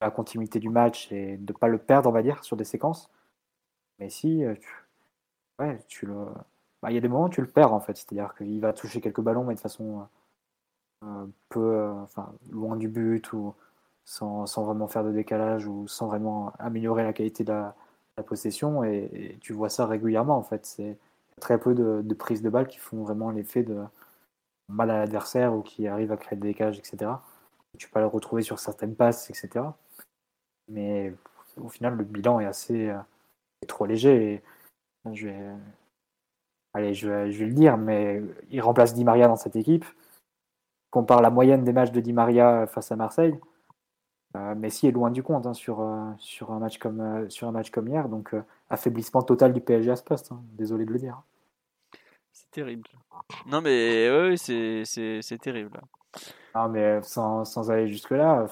la 0.00 0.10
continuité 0.10 0.60
du 0.60 0.70
match 0.70 1.12
et 1.12 1.36
de 1.36 1.52
ne 1.52 1.58
pas 1.58 1.68
le 1.68 1.78
perdre, 1.78 2.08
on 2.08 2.12
va 2.12 2.22
dire, 2.22 2.42
sur 2.44 2.56
des 2.56 2.64
séquences. 2.64 3.10
Messi, 3.98 4.44
euh, 4.44 4.54
tu, 4.54 4.68
ouais, 5.58 5.78
tu 5.88 6.06
le. 6.06 6.26
bah, 6.82 6.90
Il 6.90 6.94
y 6.94 6.98
a 6.98 7.00
des 7.00 7.08
moments 7.08 7.26
où 7.26 7.28
tu 7.30 7.42
le 7.42 7.48
perds 7.48 7.74
en 7.74 7.80
fait. 7.80 7.96
C'est-à-dire 7.96 8.34
qu'il 8.36 8.60
va 8.60 8.72
toucher 8.72 9.00
quelques 9.00 9.20
ballons, 9.20 9.44
mais 9.44 9.54
de 9.54 9.60
façon 9.60 10.06
peu, 11.48 11.90
enfin, 12.02 12.32
loin 12.50 12.76
du 12.76 12.88
but 12.88 13.32
ou 13.32 13.54
sans, 14.10 14.64
vraiment 14.64 14.88
faire 14.88 15.04
de 15.04 15.12
décalage 15.12 15.66
ou 15.66 15.86
sans 15.86 16.08
vraiment 16.08 16.52
améliorer 16.58 17.04
la 17.04 17.12
qualité 17.12 17.44
de 17.44 17.52
la, 17.52 17.74
possession. 18.26 18.84
Et, 18.84 19.38
tu 19.40 19.54
vois 19.54 19.70
ça 19.70 19.86
régulièrement 19.86 20.36
en 20.36 20.42
fait. 20.42 20.66
C'est 20.66 20.98
très 21.40 21.58
peu 21.58 21.74
de, 21.74 22.14
prises 22.14 22.42
de 22.42 22.50
balles 22.50 22.66
qui 22.66 22.78
font 22.78 23.02
vraiment 23.02 23.30
l'effet 23.30 23.62
de 23.62 23.82
mal 24.68 24.90
à 24.90 24.98
l'adversaire 24.98 25.54
ou 25.54 25.62
qui 25.62 25.86
arrivent 25.88 26.12
à 26.12 26.16
créer 26.16 26.38
des 26.38 26.48
décalages, 26.48 26.78
etc. 26.78 27.12
Tu 27.78 27.88
peux 27.88 28.00
le 28.00 28.06
retrouver 28.06 28.42
sur 28.42 28.58
certaines 28.58 28.94
passes, 28.94 29.30
etc. 29.30 29.64
Mais 30.68 31.14
au 31.56 31.68
final, 31.68 31.94
le 31.96 32.04
bilan 32.04 32.40
est 32.40 32.46
assez 32.46 32.90
euh, 32.90 32.98
trop 33.68 33.86
léger. 33.86 34.42
Je 35.10 35.28
vais, 35.28 35.50
allez, 36.74 36.94
je 36.94 37.08
vais, 37.08 37.32
je 37.32 37.38
vais 37.38 37.46
le 37.46 37.54
dire, 37.54 37.78
mais 37.78 38.22
il 38.50 38.60
remplace 38.60 38.92
Di 38.92 39.04
Maria 39.04 39.28
dans 39.28 39.36
cette 39.36 39.56
équipe. 39.56 39.86
Compare 40.90 41.22
la 41.22 41.30
moyenne 41.30 41.64
des 41.64 41.72
matchs 41.72 41.92
de 41.92 42.00
Di 42.00 42.12
Maria 42.12 42.66
face 42.66 42.92
à 42.92 42.96
Marseille. 42.96 43.38
Euh, 44.36 44.54
Messi 44.54 44.86
est 44.86 44.92
loin 44.92 45.10
du 45.10 45.22
compte 45.22 45.46
hein, 45.46 45.54
sur, 45.54 45.80
euh, 45.80 46.10
sur, 46.18 46.52
un 46.52 46.60
match 46.60 46.78
comme, 46.78 47.00
euh, 47.00 47.28
sur 47.28 47.48
un 47.48 47.52
match 47.52 47.70
comme 47.70 47.88
hier. 47.88 48.08
Donc, 48.08 48.34
affaiblissement 48.68 49.22
total 49.22 49.52
du 49.52 49.60
PSG 49.60 49.90
à 49.90 49.96
ce 49.96 50.02
poste. 50.02 50.32
hein. 50.32 50.40
Désolé 50.52 50.84
de 50.84 50.92
le 50.92 50.98
dire. 50.98 51.20
C'est 52.32 52.50
terrible. 52.50 52.88
Non, 53.46 53.60
mais 53.60 54.08
ouais, 54.10 54.36
c'est 54.36 55.38
terrible. 55.40 55.80
Non, 56.54 56.68
mais 56.68 57.02
sans, 57.02 57.44
sans 57.44 57.70
aller 57.70 57.88
jusque-là, 57.88 58.46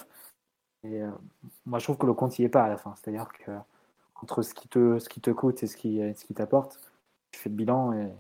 moi 1.66 1.78
je 1.78 1.84
trouve 1.84 1.98
que 1.98 2.06
le 2.06 2.14
compte 2.14 2.38
n'y 2.38 2.44
est 2.44 2.48
pas 2.48 2.64
à 2.64 2.68
la 2.68 2.76
fin. 2.76 2.94
C'est-à-dire 2.96 3.28
que 3.28 3.50
entre 4.22 4.42
ce 4.42 4.55
qui 4.55 4.68
te, 4.68 4.98
ce 4.98 5.09
qui 5.09 5.20
te 5.20 5.30
coûte 5.30 5.62
et 5.62 5.66
ce 5.66 5.76
qui, 5.76 6.00
ce 6.14 6.24
qui 6.24 6.34
t'apporte, 6.34 6.78
tu 7.30 7.40
fais 7.40 7.48
le 7.48 7.56
bilan 7.56 7.92
et, 7.92 8.12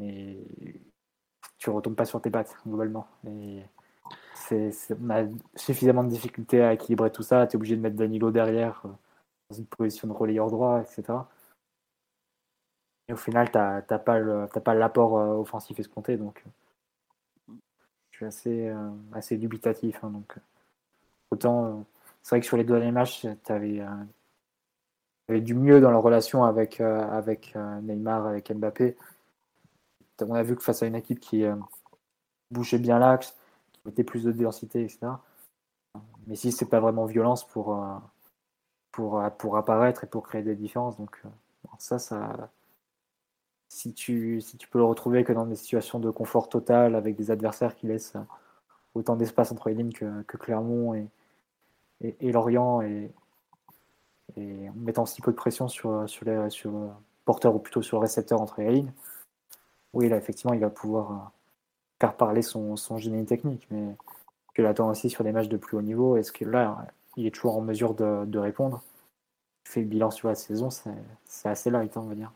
et 0.00 0.80
tu 1.58 1.70
retombes 1.70 1.96
pas 1.96 2.04
sur 2.04 2.20
tes 2.20 2.30
pattes 2.30 2.54
globalement. 2.66 3.06
Et 3.26 3.62
c'est, 4.34 4.70
on 5.00 5.10
a 5.10 5.24
suffisamment 5.56 6.04
de 6.04 6.10
difficultés 6.10 6.62
à 6.62 6.72
équilibrer 6.74 7.10
tout 7.10 7.22
ça. 7.22 7.46
Tu 7.46 7.54
es 7.54 7.56
obligé 7.56 7.76
de 7.76 7.80
mettre 7.80 7.96
Danilo 7.96 8.30
derrière 8.30 8.82
euh, 8.84 8.88
dans 9.50 9.56
une 9.56 9.66
position 9.66 10.08
de 10.08 10.12
relayeur 10.12 10.50
droit, 10.50 10.80
etc. 10.80 11.24
Et 13.08 13.12
au 13.12 13.16
final, 13.16 13.50
tu 13.50 13.58
n'as 13.58 13.82
pas, 13.82 14.74
l'apport 14.74 15.18
euh, 15.18 15.34
offensif 15.36 15.78
escompté. 15.78 16.16
Donc, 16.16 16.42
euh, 16.46 17.52
je 18.10 18.16
suis 18.16 18.26
assez, 18.26 18.68
euh, 18.68 18.90
assez 19.12 19.36
dubitatif. 19.36 20.02
hein, 20.02 20.10
donc, 20.10 20.34
autant, 21.30 21.84
c'est 22.22 22.30
vrai 22.36 22.40
que 22.40 22.46
sur 22.46 22.56
les 22.56 22.64
deux 22.64 22.74
derniers 22.74 22.92
matchs, 22.92 23.26
tu 23.44 23.52
avais, 23.52 23.82
du 25.28 25.54
mieux 25.54 25.80
dans 25.80 25.90
leur 25.90 26.02
relation 26.02 26.44
avec, 26.44 26.80
avec 26.80 27.54
Neymar, 27.82 28.26
avec 28.26 28.52
Mbappé. 28.52 28.96
On 30.20 30.34
a 30.34 30.42
vu 30.42 30.56
que 30.56 30.62
face 30.62 30.82
à 30.82 30.86
une 30.86 30.94
équipe 30.94 31.20
qui 31.20 31.44
bougeait 32.50 32.78
bien 32.78 32.98
l'axe, 32.98 33.36
mettait 33.84 34.04
plus 34.04 34.24
de 34.24 34.32
densité, 34.32 34.82
etc. 34.84 35.12
Mais 36.26 36.36
si 36.36 36.52
c'est 36.52 36.68
pas 36.68 36.80
vraiment 36.80 37.04
violence 37.04 37.46
pour, 37.46 37.74
euh, 37.74 37.96
pour, 38.92 39.20
euh, 39.20 39.30
pour 39.30 39.56
apparaître 39.56 40.04
et 40.04 40.06
pour 40.06 40.26
créer 40.26 40.42
des 40.42 40.54
différences, 40.54 40.96
donc 40.96 41.20
euh, 41.24 41.28
ça, 41.78 41.98
ça, 41.98 42.50
si 43.68 43.92
tu, 43.92 44.40
si 44.40 44.56
tu 44.56 44.68
peux 44.68 44.78
le 44.78 44.84
retrouver 44.84 45.24
que 45.24 45.32
dans 45.32 45.46
des 45.46 45.56
situations 45.56 45.98
de 45.98 46.10
confort 46.10 46.48
total 46.48 46.94
avec 46.94 47.16
des 47.16 47.30
adversaires 47.30 47.74
qui 47.74 47.86
laissent 47.86 48.16
autant 48.94 49.16
d'espace 49.16 49.52
entre 49.52 49.68
les 49.68 49.74
lignes 49.74 49.92
que, 49.92 50.36
Clermont 50.36 50.94
et, 50.94 51.08
et, 52.00 52.32
Lorient 52.32 52.82
et, 52.82 53.10
en 54.36 54.72
mettant 54.76 55.06
si 55.06 55.20
peu 55.20 55.32
de 55.32 55.36
pression 55.36 55.68
sur, 55.68 56.08
sur, 56.08 56.24
les, 56.24 56.50
sur 56.50 56.70
le 56.70 56.88
porteur 57.24 57.54
ou 57.54 57.58
plutôt 57.58 57.82
sur 57.82 57.98
le 57.98 58.02
récepteur 58.02 58.40
entre 58.40 58.60
les 58.60 58.70
lignes, 58.70 58.92
oui, 59.92 60.08
là, 60.08 60.16
effectivement, 60.16 60.54
il 60.54 60.60
va 60.60 60.70
pouvoir 60.70 61.32
faire 62.00 62.16
parler 62.16 62.42
son, 62.42 62.76
son 62.76 62.98
génie 62.98 63.24
technique, 63.24 63.66
mais 63.70 63.96
que 64.54 64.62
l'attend 64.62 64.90
aussi 64.90 65.10
sur 65.10 65.24
des 65.24 65.32
matchs 65.32 65.48
de 65.48 65.56
plus 65.56 65.76
haut 65.76 65.82
niveau. 65.82 66.16
Est-ce 66.16 66.32
que 66.32 66.44
là, 66.44 66.86
il 67.16 67.26
est 67.26 67.34
toujours 67.34 67.56
en 67.56 67.60
mesure 67.60 67.94
de, 67.94 68.24
de 68.26 68.38
répondre? 68.38 68.82
Tu 69.64 69.72
fais 69.72 69.80
le 69.80 69.86
bilan 69.86 70.10
sur 70.10 70.28
la 70.28 70.34
saison, 70.34 70.68
c'est 70.70 71.48
assez 71.48 71.70
light, 71.70 71.96
hein, 71.96 72.02
on 72.04 72.08
va 72.08 72.14
dire. 72.14 72.32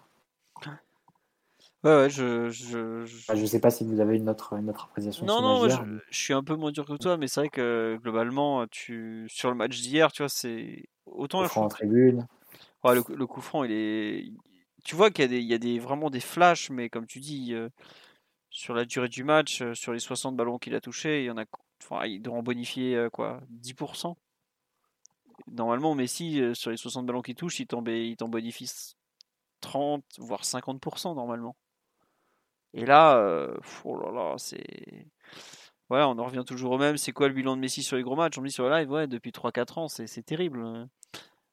Ouais, 1.84 1.94
ouais, 1.94 2.10
je. 2.10 2.50
je, 2.50 3.04
je... 3.04 3.36
Je 3.36 3.46
sais 3.46 3.60
pas 3.60 3.70
si 3.70 3.84
vous 3.84 4.00
avez 4.00 4.16
une 4.16 4.28
autre, 4.28 4.54
une 4.54 4.68
autre 4.68 4.86
appréciation 4.86 5.26
Non, 5.26 5.40
le 5.40 5.68
non, 5.68 5.68
je, 5.68 6.00
je 6.10 6.18
suis 6.18 6.34
un 6.34 6.42
peu 6.42 6.56
moins 6.56 6.72
dur 6.72 6.84
que 6.86 6.96
toi, 6.96 7.16
mais 7.16 7.28
c'est 7.28 7.40
vrai 7.40 7.48
que 7.50 7.98
globalement, 8.02 8.66
tu 8.66 9.26
sur 9.28 9.48
le 9.48 9.54
match 9.54 9.80
d'hier, 9.80 10.10
tu 10.10 10.22
vois, 10.22 10.28
c'est 10.28 10.84
autant 11.06 11.38
Coup 11.38 11.44
je 11.44 11.50
franc 11.50 11.64
en 11.64 11.68
tribune. 11.68 12.26
Ouais, 12.84 12.94
le, 12.94 13.02
le 13.14 13.26
coup 13.26 13.40
franc, 13.40 13.64
il 13.64 13.72
est. 13.72 14.32
Tu 14.84 14.96
vois 14.96 15.10
qu'il 15.10 15.22
y 15.22 15.24
a 15.24 15.28
des, 15.28 15.38
il 15.40 15.46
y 15.46 15.54
a 15.54 15.58
des 15.58 15.78
vraiment 15.78 16.10
des 16.10 16.20
flashs, 16.20 16.70
mais 16.70 16.88
comme 16.88 17.06
tu 17.06 17.20
dis, 17.20 17.52
euh, 17.52 17.68
sur 18.58 18.74
la 18.74 18.84
durée 18.84 19.08
du 19.08 19.22
match, 19.22 19.62
euh, 19.62 19.72
sur 19.74 19.92
les 19.92 20.00
60 20.00 20.36
ballons 20.36 20.58
qu'il 20.58 20.74
a 20.74 20.80
touchés, 20.80 21.22
il 21.22 21.26
y 21.26 21.30
en 21.30 21.38
a. 21.38 21.44
Enfin, 21.80 22.02
bonifier 22.42 22.96
euh, 22.96 23.08
quoi 23.08 23.40
10% 23.50 24.16
Normalement, 25.46 25.94
Messi, 25.94 26.40
euh, 26.40 26.54
sur 26.54 26.72
les 26.72 26.76
60 26.76 27.06
ballons 27.06 27.22
qu'il 27.22 27.36
touche, 27.36 27.60
il 27.60 27.68
t'en 27.68 27.84
il 27.84 28.16
bonifie 28.16 28.68
30, 29.60 30.04
voire 30.18 30.42
50% 30.42 31.14
normalement. 31.14 31.56
Et 32.74 32.84
là, 32.84 33.48
oh 33.84 33.96
là 34.00 34.10
là, 34.12 34.34
c'est. 34.38 35.06
Ouais, 35.90 36.02
on 36.02 36.18
en 36.18 36.24
revient 36.24 36.44
toujours 36.46 36.72
au 36.72 36.78
même. 36.78 36.96
C'est 36.98 37.12
quoi 37.12 37.28
le 37.28 37.34
bilan 37.34 37.56
de 37.56 37.60
Messi 37.60 37.82
sur 37.84 37.96
les 37.96 38.02
gros 38.02 38.16
matchs? 38.16 38.38
On 38.38 38.42
me 38.42 38.48
dit 38.48 38.52
sur 38.52 38.68
le 38.68 38.70
live, 38.76 38.90
ouais, 38.90 39.06
depuis 39.06 39.30
3-4 39.30 39.78
ans, 39.78 39.88
c'est 39.88 40.06
c'est 40.08 40.22
terrible. 40.22 40.88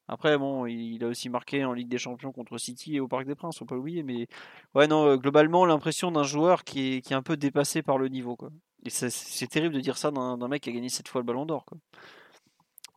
Après, 0.07 0.37
il 0.69 1.03
a 1.03 1.07
aussi 1.07 1.29
marqué 1.29 1.65
en 1.65 1.73
Ligue 1.73 1.87
des 1.89 1.97
Champions 1.97 2.31
contre 2.31 2.57
City 2.57 2.95
et 2.95 2.99
au 2.99 3.07
Parc 3.07 3.25
des 3.25 3.35
Princes, 3.35 3.57
faut 3.57 3.65
pas 3.65 3.75
l'oublier. 3.75 4.03
Mais 4.03 4.27
ouais, 4.75 4.87
non, 4.87 5.07
euh, 5.07 5.17
globalement, 5.17 5.65
l'impression 5.65 6.11
d'un 6.11 6.23
joueur 6.23 6.63
qui 6.63 6.95
est, 6.97 7.11
un 7.11 7.23
peu 7.23 7.37
dépassé 7.37 7.81
par 7.81 7.97
le 7.97 8.07
niveau, 8.07 8.35
quoi. 8.35 8.49
Et 8.83 8.89
c'est- 8.91 9.47
terrible 9.47 9.73
de 9.73 9.79
dire 9.79 9.97
ça 9.97 10.11
d'un 10.11 10.47
mec 10.47 10.61
qui 10.63 10.69
a 10.69 10.73
gagné 10.73 10.89
7 10.89 11.07
fois 11.07 11.21
le 11.21 11.25
Ballon 11.25 11.45
d'Or. 11.45 11.65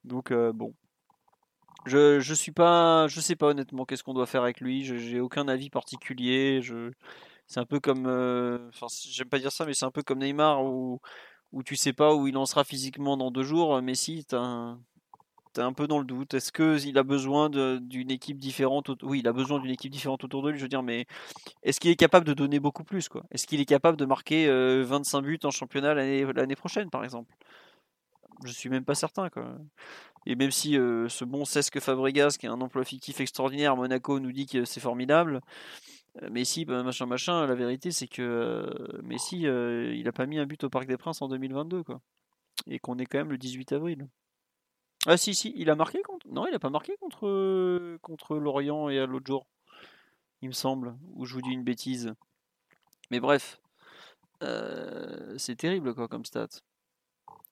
Donc, 0.04 0.30
euh, 0.32 0.52
bon. 0.52 0.74
Je, 1.86 2.20
je 2.20 2.34
suis 2.34 2.52
pas. 2.52 3.06
Je 3.08 3.20
sais 3.20 3.36
pas 3.36 3.46
honnêtement 3.48 3.84
qu'est-ce 3.86 4.02
qu'on 4.02 4.12
doit 4.14 4.26
faire 4.26 4.42
avec 4.42 4.60
lui. 4.60 4.84
J'ai 4.84 5.20
aucun 5.20 5.48
avis 5.48 5.70
particulier. 5.70 6.60
C'est 7.46 7.60
un 7.60 7.64
peu 7.66 7.80
comme. 7.80 8.06
euh, 8.06 8.70
j'aime 9.10 9.28
pas 9.28 9.38
dire 9.38 9.52
ça, 9.52 9.64
mais 9.64 9.74
c'est 9.74 9.86
un 9.86 9.90
peu 9.90 10.02
comme 10.02 10.18
Neymar 10.18 10.64
où 10.64 11.00
où 11.52 11.62
tu 11.62 11.76
sais 11.76 11.92
pas 11.94 12.14
où 12.14 12.26
il 12.28 12.36
en 12.36 12.46
sera 12.46 12.64
physiquement 12.64 13.16
dans 13.16 13.30
deux 13.30 13.42
jours. 13.42 13.80
Messi, 13.82 14.26
un, 14.32 14.80
un 15.62 15.72
peu 15.72 15.86
dans 15.86 15.98
le 15.98 16.04
doute. 16.04 16.34
Est-ce 16.34 16.52
qu'il 16.52 16.98
a 16.98 17.02
besoin 17.02 17.48
d'une 17.50 18.10
équipe 18.10 18.38
différente 18.38 18.90
il 19.14 19.28
a 19.28 19.32
besoin 19.32 19.58
d'une 19.58 19.70
équipe 19.70 19.90
différente 19.90 20.24
autour 20.24 20.42
de 20.42 20.50
lui, 20.50 20.58
je 20.58 20.62
veux 20.62 20.68
dire, 20.68 20.82
mais 20.82 21.06
est-ce 21.62 21.80
qu'il 21.80 21.90
est 21.90 21.96
capable 21.96 22.26
de 22.26 22.34
donner 22.34 22.60
beaucoup 22.60 22.84
plus 22.84 23.08
Est-ce 23.30 23.46
qu'il 23.46 23.60
est 23.60 23.64
capable 23.64 23.96
de 23.96 24.04
marquer 24.04 24.48
25 24.82 25.22
buts 25.22 25.38
en 25.44 25.50
championnat 25.50 25.94
l'année 25.94 26.56
prochaine, 26.56 26.90
par 26.90 27.04
exemple? 27.04 27.32
Je 28.44 28.52
suis 28.52 28.68
même 28.68 28.84
pas 28.84 28.94
certain. 28.94 29.28
Et 30.26 30.36
même 30.36 30.50
si 30.50 30.74
ce 30.74 31.24
bon 31.24 31.44
Cesc 31.44 31.80
Fabregas, 31.80 32.36
qui 32.38 32.46
a 32.46 32.52
un 32.52 32.60
emploi 32.60 32.84
fictif 32.84 33.20
extraordinaire 33.20 33.72
à 33.72 33.76
Monaco, 33.76 34.20
nous 34.20 34.32
dit 34.32 34.46
que 34.46 34.64
c'est 34.64 34.80
formidable, 34.80 35.40
Messi, 36.30 36.64
bah, 36.64 36.82
machin, 36.82 37.06
machin, 37.06 37.46
la 37.46 37.54
vérité 37.54 37.90
c'est 37.90 38.08
que 38.08 38.68
Messi, 39.02 39.42
il 39.42 40.08
a 40.08 40.12
pas 40.12 40.26
mis 40.26 40.38
un 40.38 40.46
but 40.46 40.64
au 40.64 40.70
Parc 40.70 40.86
des 40.86 40.96
Princes 40.96 41.22
en 41.22 41.28
2022, 41.28 41.82
quoi. 41.82 42.00
Et 42.66 42.78
qu'on 42.78 42.98
est 42.98 43.06
quand 43.06 43.18
même 43.18 43.30
le 43.30 43.38
18 43.38 43.72
avril. 43.72 44.08
Ah 45.06 45.16
si, 45.16 45.34
si, 45.34 45.52
il 45.56 45.70
a 45.70 45.74
marqué 45.74 46.02
contre... 46.02 46.26
Non, 46.28 46.46
il 46.46 46.54
a 46.54 46.58
pas 46.58 46.70
marqué 46.70 46.96
contre, 47.00 47.96
contre 48.02 48.36
Lorient 48.36 48.88
et 48.88 48.98
à 48.98 49.06
l'autre 49.06 49.26
jour, 49.26 49.46
il 50.42 50.48
me 50.48 50.54
semble, 50.54 50.96
ou 51.14 51.24
je 51.24 51.34
vous 51.34 51.42
dis 51.42 51.50
une 51.50 51.64
bêtise. 51.64 52.14
Mais 53.10 53.20
bref, 53.20 53.60
c'est 54.40 55.56
terrible, 55.56 55.94
quoi, 55.94 56.08
comme 56.08 56.24
stat. 56.24 56.48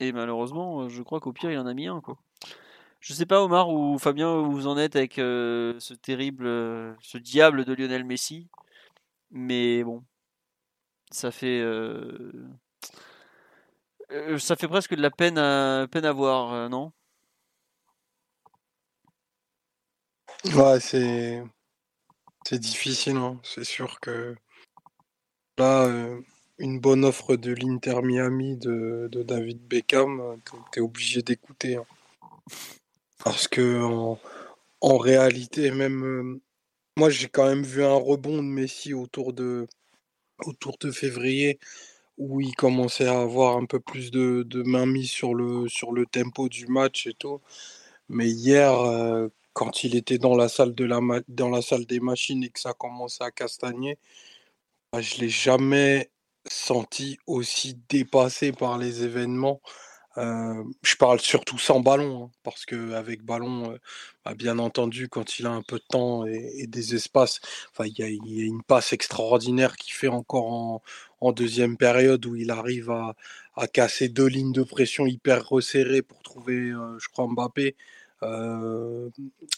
Et 0.01 0.13
malheureusement, 0.13 0.89
je 0.89 1.03
crois 1.03 1.21
qu'au 1.21 1.33
pire, 1.33 1.51
il 1.51 1.59
en 1.59 1.67
a 1.67 1.75
mis 1.75 1.87
un, 1.87 2.01
quoi. 2.01 2.19
Je 3.01 3.13
sais 3.13 3.27
pas 3.27 3.43
Omar 3.43 3.71
ou 3.71 3.99
Fabien 3.99 4.35
où 4.35 4.51
vous 4.51 4.67
en 4.67 4.77
êtes 4.77 4.97
avec 4.97 5.19
euh, 5.19 5.79
ce 5.79 5.95
terrible, 5.95 6.47
euh, 6.47 6.93
ce 7.01 7.19
diable 7.19 7.65
de 7.65 7.73
Lionel 7.73 8.05
Messi, 8.05 8.49
mais 9.31 9.85
bon, 9.85 10.03
ça 11.11 11.31
fait, 11.31 11.61
euh, 11.61 12.33
ça 14.39 14.57
fait 14.57 14.69
presque 14.69 14.95
de 14.95 15.03
la 15.03 15.11
peine 15.11 15.37
peine 15.89 16.05
à 16.05 16.13
voir, 16.13 16.69
non? 16.69 16.93
Ouais, 20.55 20.81
c'est 20.81 22.59
difficile, 22.59 23.17
hein. 23.17 23.41
c'est 23.43 23.65
sûr 23.65 24.01
que 24.01 24.35
là, 25.59 25.89
une 26.59 26.81
bonne 26.81 27.05
offre 27.05 27.37
de 27.37 27.53
l'Inter 27.53 28.01
Miami 28.03 28.57
de, 28.57 29.09
David 29.13 29.61
Beckham, 29.67 30.39
t'es 30.73 30.81
obligé 30.81 31.23
d'écouter. 31.23 31.77
Hein. 31.77 31.87
Parce 33.25 33.49
que 33.49 33.83
en, 34.81 34.99
réalité, 34.99 35.71
même 35.71 36.05
euh, 36.05 36.41
moi, 36.97 37.11
j'ai 37.11 37.29
quand 37.29 37.47
même 37.47 37.65
vu 37.65 37.85
un 37.85 37.95
rebond 37.95 38.37
de 38.37 38.49
Messi 38.49 38.95
autour 38.95 39.33
de, 39.33 39.67
autour 40.45 40.77
de 40.79 40.91
février 40.91 41.59
où 42.19 42.41
il 42.41 42.55
commençait 42.55 43.07
à 43.07 43.21
avoir 43.21 43.57
un 43.57 43.67
peu 43.67 43.81
plus 43.81 44.11
de, 44.11 44.43
de 44.45 44.63
mise 44.63 45.11
sur 45.11 45.35
le, 45.35 45.69
sur 45.69 45.93
le 45.93 46.07
tempo 46.07 46.49
du 46.49 46.67
match 46.67 47.07
et 47.07 47.15
tout. 47.15 47.41
Mais 48.09 48.29
hier, 48.29 48.73
euh, 48.81 49.29
quand 49.57 49.85
il 49.85 49.97
était 49.97 50.19
dans 50.19 50.37
la 50.37 50.51
salle 50.51 50.75
des 50.75 52.01
machines 52.01 52.45
et 52.45 52.51
que 52.51 52.61
ça 52.61 52.75
commençait 52.75 53.25
à 53.25 53.31
castagner, 53.31 53.99
bah, 54.93 55.01
je 55.01 55.17
l'ai 55.17 55.31
jamais 55.31 56.11
senti 56.47 57.17
aussi 57.27 57.79
dépassé 57.89 58.53
par 58.53 58.77
les 58.77 59.03
événements. 59.03 59.63
Je 60.17 60.97
parle 60.99 61.21
surtout 61.21 61.59
sans 61.59 61.81
ballon, 61.81 62.25
hein, 62.25 62.31
parce 62.43 62.67
qu'avec 62.67 63.23
ballon, 63.23 63.79
bah, 64.27 64.35
bien 64.35 64.59
entendu, 64.59 65.09
quand 65.09 65.39
il 65.39 65.47
a 65.47 65.53
un 65.53 65.63
peu 65.63 65.79
de 65.79 65.85
temps 65.89 66.27
et, 66.27 66.67
des 66.67 66.95
espaces, 66.95 67.41
il 67.81 67.99
y, 67.99 68.03
a 68.03 68.09
une 68.45 68.63
passe 68.63 68.93
extraordinaire 68.93 69.77
qui 69.77 69.93
fait 69.93 70.09
encore 70.09 70.83
en, 71.21 71.33
deuxième 71.33 71.79
période 71.79 72.27
où 72.27 72.37
il 72.37 72.51
arrive 72.51 72.91
à, 72.91 73.15
casser 73.69 74.11
deux 74.11 74.27
lignes 74.27 74.53
de 74.53 74.65
pression 74.65 75.07
hyper 75.07 75.49
resserrées 75.49 76.03
pour 76.03 76.23
trouver, 76.23 76.73
je 76.99 77.09
crois, 77.09 77.27
Mbappé 77.27 77.75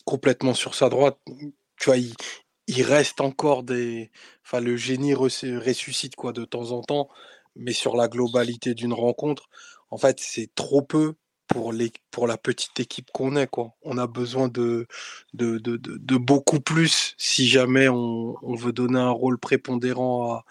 complètement 0.04 0.54
sur 0.54 0.74
sa 0.74 0.88
droite. 0.88 1.18
Tu 1.78 1.84
vois, 1.86 1.96
il, 1.96 2.82
reste 2.82 3.20
encore 3.20 3.62
des. 3.62 4.10
Enfin, 4.44 4.60
le 4.60 4.76
génie 4.76 5.14
ressuscite 5.14 6.16
quoi 6.16 6.32
de 6.32 6.44
temps 6.44 6.72
en 6.72 6.82
temps, 6.82 7.08
mais 7.56 7.72
sur 7.72 7.96
la 7.96 8.08
globalité 8.08 8.74
d'une 8.74 8.92
rencontre 8.92 9.48
en 9.90 9.98
fait, 9.98 10.20
c'est 10.20 10.54
trop 10.54 10.82
peu 10.82 11.14
pour, 11.46 11.72
les, 11.72 11.92
pour 12.10 12.26
la 12.26 12.36
petite 12.36 12.78
équipe 12.80 13.10
qu'on 13.12 13.36
est. 13.36 13.46
Quoi. 13.46 13.72
On 13.82 13.98
a 13.98 14.06
besoin 14.06 14.48
de, 14.48 14.86
de, 15.34 15.58
de, 15.58 16.16
beaucoup 16.16 16.60
plus 16.60 17.14
si 17.16 17.48
jamais 17.48 17.88
on, 17.88 18.54
veut 18.54 18.72
donner 18.72 18.98
un 18.98 19.10
rôle 19.10 19.38
prépondérant 19.38 20.34
à, 20.34 20.44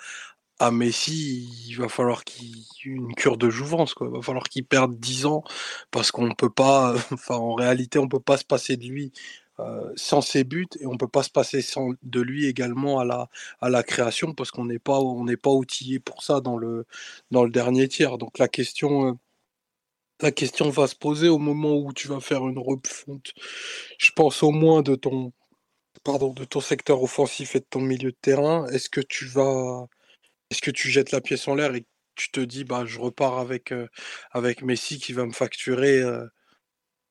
à 0.60 0.72
Messi. 0.72 1.50
Il 1.68 1.76
va 1.78 1.90
falloir 1.90 2.24
qu'il 2.24 2.64
une 2.86 3.14
cure 3.16 3.38
de 3.38 3.50
jouvence. 3.50 3.94
Quoi. 3.94 4.08
Il 4.08 4.14
va 4.14 4.22
falloir 4.22 4.46
qu'il 4.50 4.66
perde 4.66 4.98
10 5.00 5.26
ans 5.26 5.44
parce 5.92 6.12
qu'on 6.12 6.34
peut 6.36 6.50
pas, 6.50 6.96
enfin, 7.12 7.36
en 7.36 7.56
réalité, 7.56 8.00
on 8.00 8.08
peut 8.08 8.20
pas 8.20 8.38
se 8.38 8.46
passer 8.46 8.78
de 8.78 8.86
lui. 8.86 9.12
Euh, 9.60 9.92
sans 9.96 10.22
ses 10.22 10.44
buts 10.44 10.68
et 10.80 10.86
on 10.86 10.98
peut 10.98 11.08
pas 11.08 11.24
se 11.24 11.32
passer 11.32 11.64
sans, 11.64 11.94
de 12.04 12.22
lui 12.22 12.46
également 12.46 13.00
à 13.00 13.06
la, 13.06 13.28
à 13.60 13.70
la 13.70 13.82
création 13.82 14.34
parce 14.36 14.52
qu'on 14.52 14.66
n'est 14.66 14.78
pas 14.78 15.00
on 15.00 15.24
n'est 15.24 15.36
pas 15.36 15.50
outillé 15.50 16.00
pour 16.00 16.22
ça 16.22 16.42
dans 16.42 16.58
le 16.58 16.86
dans 17.32 17.44
le 17.44 17.50
dernier 17.50 17.88
tiers 17.88 18.20
donc 18.20 18.38
la 18.38 18.48
question 18.48 19.08
euh, 19.08 19.14
la 20.22 20.32
question 20.32 20.70
va 20.70 20.88
se 20.88 20.96
poser 20.96 21.30
au 21.30 21.38
moment 21.38 21.76
où 21.78 21.94
tu 21.94 22.08
vas 22.08 22.20
faire 22.20 22.48
une 22.48 22.60
refonte, 22.60 23.34
je 24.00 24.12
pense 24.12 24.44
au 24.44 24.52
moins 24.52 24.82
de 24.82 24.96
ton, 24.96 25.32
pardon, 26.04 26.34
de 26.34 26.46
ton 26.46 26.62
secteur 26.62 27.04
offensif 27.04 27.56
et 27.56 27.60
de 27.60 27.66
ton 27.70 27.82
milieu 27.82 28.12
de 28.12 28.18
terrain. 28.22 28.68
Est-ce 28.68 28.90
que 28.90 29.02
tu 29.02 29.26
vas, 29.26 29.88
est-ce 30.50 30.62
que 30.62 30.72
tu 30.72 30.90
jettes 30.90 31.12
la 31.12 31.22
pièce 31.22 31.48
en 31.48 31.56
l'air 31.56 31.76
et 31.76 31.86
tu 32.16 32.32
te 32.32 32.40
dis, 32.40 32.64
bah, 32.64 32.86
je 32.86 33.00
repars 33.00 33.38
avec, 33.40 33.74
avec 34.32 34.64
Messi 34.64 35.00
qui 35.00 35.14
va 35.14 35.26
me 35.26 35.32
facturer 35.32 36.00
euh, 36.02 36.26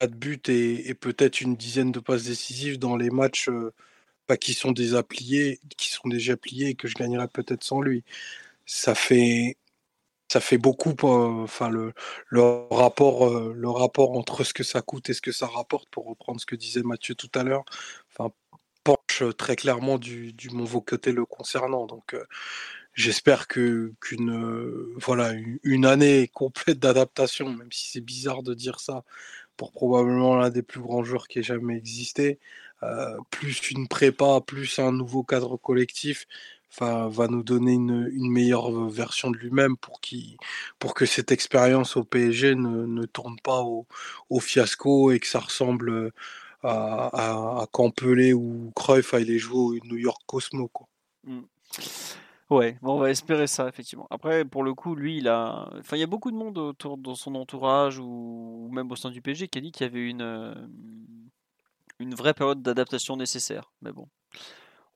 4 0.01 0.13
buts 0.15 0.43
et, 0.49 0.95
peut-être 0.95 1.41
une 1.41 1.57
dizaine 1.57 1.93
de 1.93 2.01
passes 2.01 2.25
décisives 2.25 2.79
dans 2.79 2.97
les 2.97 3.11
matchs 3.11 3.49
euh, 3.49 3.73
qui 4.41 4.55
sont 4.55 4.73
déjà 4.73 5.03
pliés, 5.03 5.61
et 6.69 6.75
que 6.75 6.89
je 6.89 6.95
gagnerai 6.95 7.29
peut-être 7.29 7.65
sans 7.65 7.81
lui. 7.81 8.05
Ça 8.67 8.95
fait, 8.95 9.57
ça 10.31 10.41
fait 10.41 10.59
beaucoup 10.59 10.95
enfin 11.05 11.69
le, 11.71 11.93
le 12.29 12.43
rapport 12.71 13.31
le 13.31 13.71
rapport 13.71 14.13
entre 14.19 14.45
ce 14.45 14.55
que 14.55 14.65
ça 14.65 14.83
coûte 14.83 15.11
et 15.11 15.15
ce 15.15 15.23
que 15.23 15.33
ça 15.33 15.47
rapporte 15.47 15.89
pour 15.91 16.07
reprendre 16.07 16.41
ce 16.41 16.47
que 16.47 16.57
disait 16.57 16.83
Mathieu 16.83 17.15
tout 17.15 17.31
à 17.35 17.45
l'heure 17.45 17.65
enfin 18.11 18.33
penche 18.85 19.23
très 19.39 19.57
clairement 19.57 19.99
du, 19.99 20.33
du 20.33 20.51
mon 20.51 20.67
côté 20.81 21.13
le 21.13 21.25
concernant 21.27 21.87
donc 21.87 22.17
j'espère 22.97 23.47
que 23.47 23.93
qu'une 24.01 24.31
euh, 24.31 24.93
voilà 24.97 25.33
une, 25.63 25.87
année 25.87 26.29
complète 26.35 26.81
d'adaptation 26.81 27.51
même 27.51 27.71
si 27.71 27.91
c'est 27.91 28.01
bizarre 28.01 28.43
de 28.43 28.55
dire 28.55 28.81
ça 28.81 29.05
pour 29.57 29.73
probablement 29.73 30.37
l'un 30.37 30.51
des 30.51 30.63
plus 30.63 30.81
grands 30.81 31.05
joueurs 31.05 31.29
qui 31.29 31.39
ait 31.39 31.45
jamais 31.45 31.77
existé 31.77 32.39
plus 33.31 33.71
une 33.71 33.89
prépa 33.89 34.41
plus 34.47 34.79
un 34.79 34.93
nouveau 34.93 35.23
cadre 35.23 35.57
collectif 35.57 36.27
va 36.81 37.29
nous 37.29 37.43
donner 37.43 37.73
une, 37.73 38.31
meilleure 38.31 38.89
version 38.89 39.31
de 39.31 39.37
lui-même 39.39 39.77
pour, 39.77 40.01
pour 40.79 40.95
que 40.95 41.07
cette 41.07 41.33
expérience 41.33 41.97
au 41.97 42.05
PSG 42.05 42.55
ne, 42.55 43.05
tourne 43.07 43.39
pas 43.43 43.63
au, 43.63 43.87
fiasco 44.41 45.11
et 45.13 45.21
que 45.21 45.27
ça 45.27 45.41
ressemble 45.41 46.13
à, 46.63 47.61
à, 47.63 47.67
Campelé 47.73 48.33
ou 48.33 48.73
Cruyff 48.75 49.15
à 49.15 49.21
les 49.21 49.39
jouer 49.39 49.79
au 49.81 49.87
New 49.87 49.97
York 49.97 50.21
Cosmo. 50.27 50.69
Quoi. 50.69 50.87
Mmh. 51.25 51.41
Ouais, 52.49 52.79
on 52.83 52.99
va 52.99 53.11
espérer 53.11 53.49
ça, 53.49 53.69
effectivement. 53.69 54.07
Après, 54.11 54.45
pour 54.45 54.63
le 54.63 54.73
coup, 54.73 54.95
lui, 54.95 55.19
il 55.19 55.29
a. 55.29 55.69
Enfin, 55.81 55.97
il 55.97 56.01
y 56.01 56.05
a 56.05 56.07
beaucoup 56.07 56.31
de 56.31 56.37
monde 56.37 56.57
autour 56.59 56.97
dans 56.97 57.17
son 57.17 57.35
entourage 57.35 57.99
ou, 57.99 58.69
même 58.73 58.91
au 58.93 58.97
sein 58.97 59.11
du 59.11 59.21
PSG 59.21 59.49
qui 59.49 59.59
a 59.59 59.61
dit 59.61 59.73
qu'il 59.73 59.85
y 59.85 59.91
avait 59.91 60.09
une, 60.09 60.71
une 61.99 62.15
vraie 62.15 62.35
période 62.35 62.63
d'adaptation 62.63 63.17
nécessaire. 63.17 63.73
Mais 63.83 63.91
bon, 63.91 64.09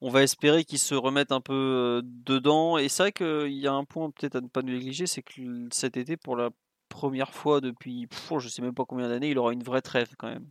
on 0.00 0.10
va 0.10 0.22
espérer 0.22 0.64
qu'ils 0.64 0.78
se 0.78 0.94
remettent 0.94 1.32
un 1.32 1.40
peu 1.40 2.02
dedans. 2.04 2.78
Et 2.78 2.88
c'est 2.88 3.02
vrai 3.04 3.12
qu'il 3.12 3.58
y 3.58 3.66
a 3.66 3.72
un 3.72 3.84
point 3.84 4.10
peut-être 4.10 4.36
à 4.36 4.40
ne 4.40 4.48
pas 4.48 4.62
négliger, 4.62 5.06
c'est 5.06 5.22
que 5.22 5.68
cet 5.72 5.96
été, 5.96 6.16
pour 6.16 6.36
la 6.36 6.50
première 6.88 7.34
fois 7.34 7.60
depuis, 7.60 8.08
je 8.38 8.48
sais 8.48 8.62
même 8.62 8.74
pas 8.74 8.84
combien 8.84 9.08
d'années, 9.08 9.30
il 9.30 9.38
aura 9.38 9.52
une 9.52 9.62
vraie 9.64 9.82
trêve 9.82 10.14
quand 10.18 10.28
même. 10.28 10.48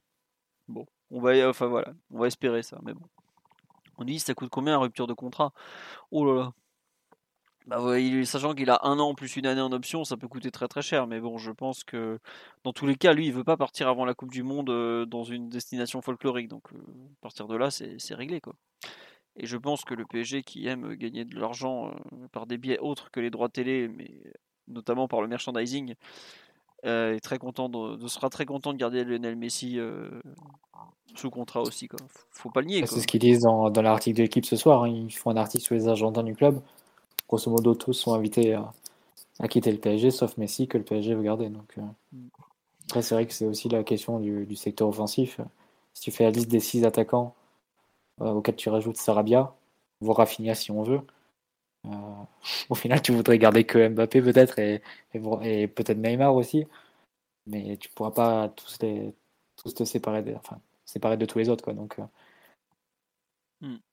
Bon, 0.68 0.86
on 1.12 1.22
va, 1.22 1.50
enfin 1.50 1.68
voilà, 1.68 1.94
on 2.12 2.20
va 2.20 2.28
espérer 2.28 2.64
ça. 2.64 2.80
Mais 2.84 2.94
bon, 2.94 3.06
on 3.98 4.04
dit 4.06 4.20
ça 4.20 4.34
coûte 4.34 4.50
combien 4.50 4.74
la 4.74 4.80
rupture 4.80 5.08
de 5.08 5.14
contrat? 5.14 5.54
Oh 6.12 6.26
là 6.26 6.34
là. 6.42 6.54
Bah 7.70 8.26
sachant 8.26 8.54
qu'il 8.54 8.70
a 8.70 8.80
un 8.84 9.00
an 9.00 9.14
plus 9.14 9.36
une 9.38 9.46
année 9.46 9.62
en 9.62 9.72
option, 9.72 10.04
ça 10.04 10.18
peut 10.18 10.28
coûter 10.28 10.52
très 10.52 10.68
très 10.68 10.82
cher. 10.82 11.08
Mais 11.08 11.20
bon, 11.20 11.38
je 11.38 11.52
pense 11.52 11.84
que 11.84 12.20
dans 12.64 12.74
tous 12.74 12.86
les 12.86 12.96
cas, 12.96 13.14
lui, 13.14 13.28
il 13.28 13.34
veut 13.34 13.44
pas 13.44 13.58
partir 13.58 13.88
avant 13.88 14.06
la 14.06 14.14
Coupe 14.14 14.32
du 14.32 14.44
Monde 14.44 15.06
dans 15.08 15.24
une 15.24 15.50
destination 15.50 16.02
folklorique. 16.02 16.48
Donc, 16.48 16.64
à 16.74 17.22
partir 17.22 17.48
de 17.48 17.56
là, 17.56 17.70
c'est 17.72 18.16
réglé 18.16 18.42
quoi. 18.42 18.54
Et 19.40 19.46
je 19.46 19.58
pense 19.58 19.86
que 19.86 19.94
le 19.94 20.06
PSG 20.06 20.44
qui 20.44 20.68
aime 20.68 20.96
gagner 20.96 21.24
de 21.24 21.40
l'argent 21.40 21.88
euh, 21.88 21.92
par 22.32 22.46
des 22.46 22.58
biais 22.58 22.78
autres 22.80 23.10
que 23.10 23.22
les 23.22 23.30
droits 23.30 23.48
télé, 23.48 23.88
mais 23.88 24.12
notamment 24.68 25.08
par 25.08 25.22
le 25.22 25.28
merchandising, 25.28 25.96
euh, 26.86 27.16
est 27.16 27.20
très 27.20 27.38
content 27.38 27.70
de, 27.70 28.08
sera 28.08 28.30
très 28.30 28.46
content 28.46 28.74
de 28.74 28.78
garder 28.78 29.04
Lionel 29.04 29.38
Messi 29.38 29.80
euh, 29.80 30.10
sous 31.16 31.30
contrat 31.30 31.62
aussi. 31.62 31.88
Quoi. 31.88 32.00
Faut 32.32 32.50
pas 32.50 32.60
le 32.60 32.68
nier. 32.68 32.86
C'est 32.86 33.00
ce 33.00 33.08
qu'ils 33.08 33.22
disent 33.22 33.42
dans, 33.42 33.82
l'article 33.82 34.18
de 34.18 34.24
l'équipe 34.24 34.46
ce 34.46 34.58
soir. 34.58 34.84
Hein. 34.84 34.90
Ils 34.90 35.12
font 35.12 35.32
un 35.32 35.38
article 35.38 35.64
sur 35.64 35.76
les 35.76 35.88
agents 35.88 36.12
du 36.12 36.36
club. 36.36 36.62
Grosso 37.30 37.52
modo, 37.52 37.76
tous 37.76 37.94
sont 37.94 38.14
invités 38.14 38.58
à 39.40 39.48
quitter 39.48 39.72
le 39.72 39.78
PSG, 39.78 40.12
sauf 40.12 40.38
Messi 40.38 40.68
que 40.68 40.78
le 40.78 40.84
PSG 40.84 41.14
veut 41.14 41.22
garder. 41.22 41.50
Donc, 41.50 41.78
euh, 41.78 43.02
c'est 43.02 43.16
vrai 43.16 43.28
que 43.28 43.34
c'est 43.34 43.46
aussi 43.46 43.70
la 43.70 43.84
question 43.84 44.20
du, 44.20 44.56
secteur 44.56 44.88
offensif. 44.88 45.40
Si 45.94 46.02
tu 46.02 46.12
fais 46.12 46.26
la 46.26 46.32
liste 46.32 46.50
des 46.50 46.60
six 46.60 46.86
attaquants 46.86 47.36
euh, 48.22 48.32
auxquels 48.32 48.56
tu 48.56 48.70
rajoutes 48.70 48.98
Sarabia, 48.98 49.56
voire 50.02 50.18
Rafinha 50.18 50.56
si 50.56 50.72
on 50.72 50.84
veut, 50.84 51.02
euh, 51.86 51.90
au 52.70 52.76
final, 52.76 53.02
tu 53.02 53.12
voudrais 53.14 53.38
garder 53.38 53.64
que 53.64 53.88
Mbappé 53.90 54.22
peut-être 54.22 54.60
et, 54.60 54.82
peut-être 55.14 55.98
Neymar 55.98 56.36
aussi. 56.36 56.66
Mais 57.48 57.78
tu 57.78 57.90
pourras 57.90 58.12
pas 58.12 58.50
tous, 58.50 58.80
te 58.80 59.84
séparer 59.86 60.24
de, 60.24 60.34
enfin, 60.36 60.60
séparer 60.86 61.18
de 61.18 61.26
tous 61.26 61.40
les 61.40 61.50
autres. 61.50 61.64
Quoi. 61.64 61.74
Donc, 61.74 61.98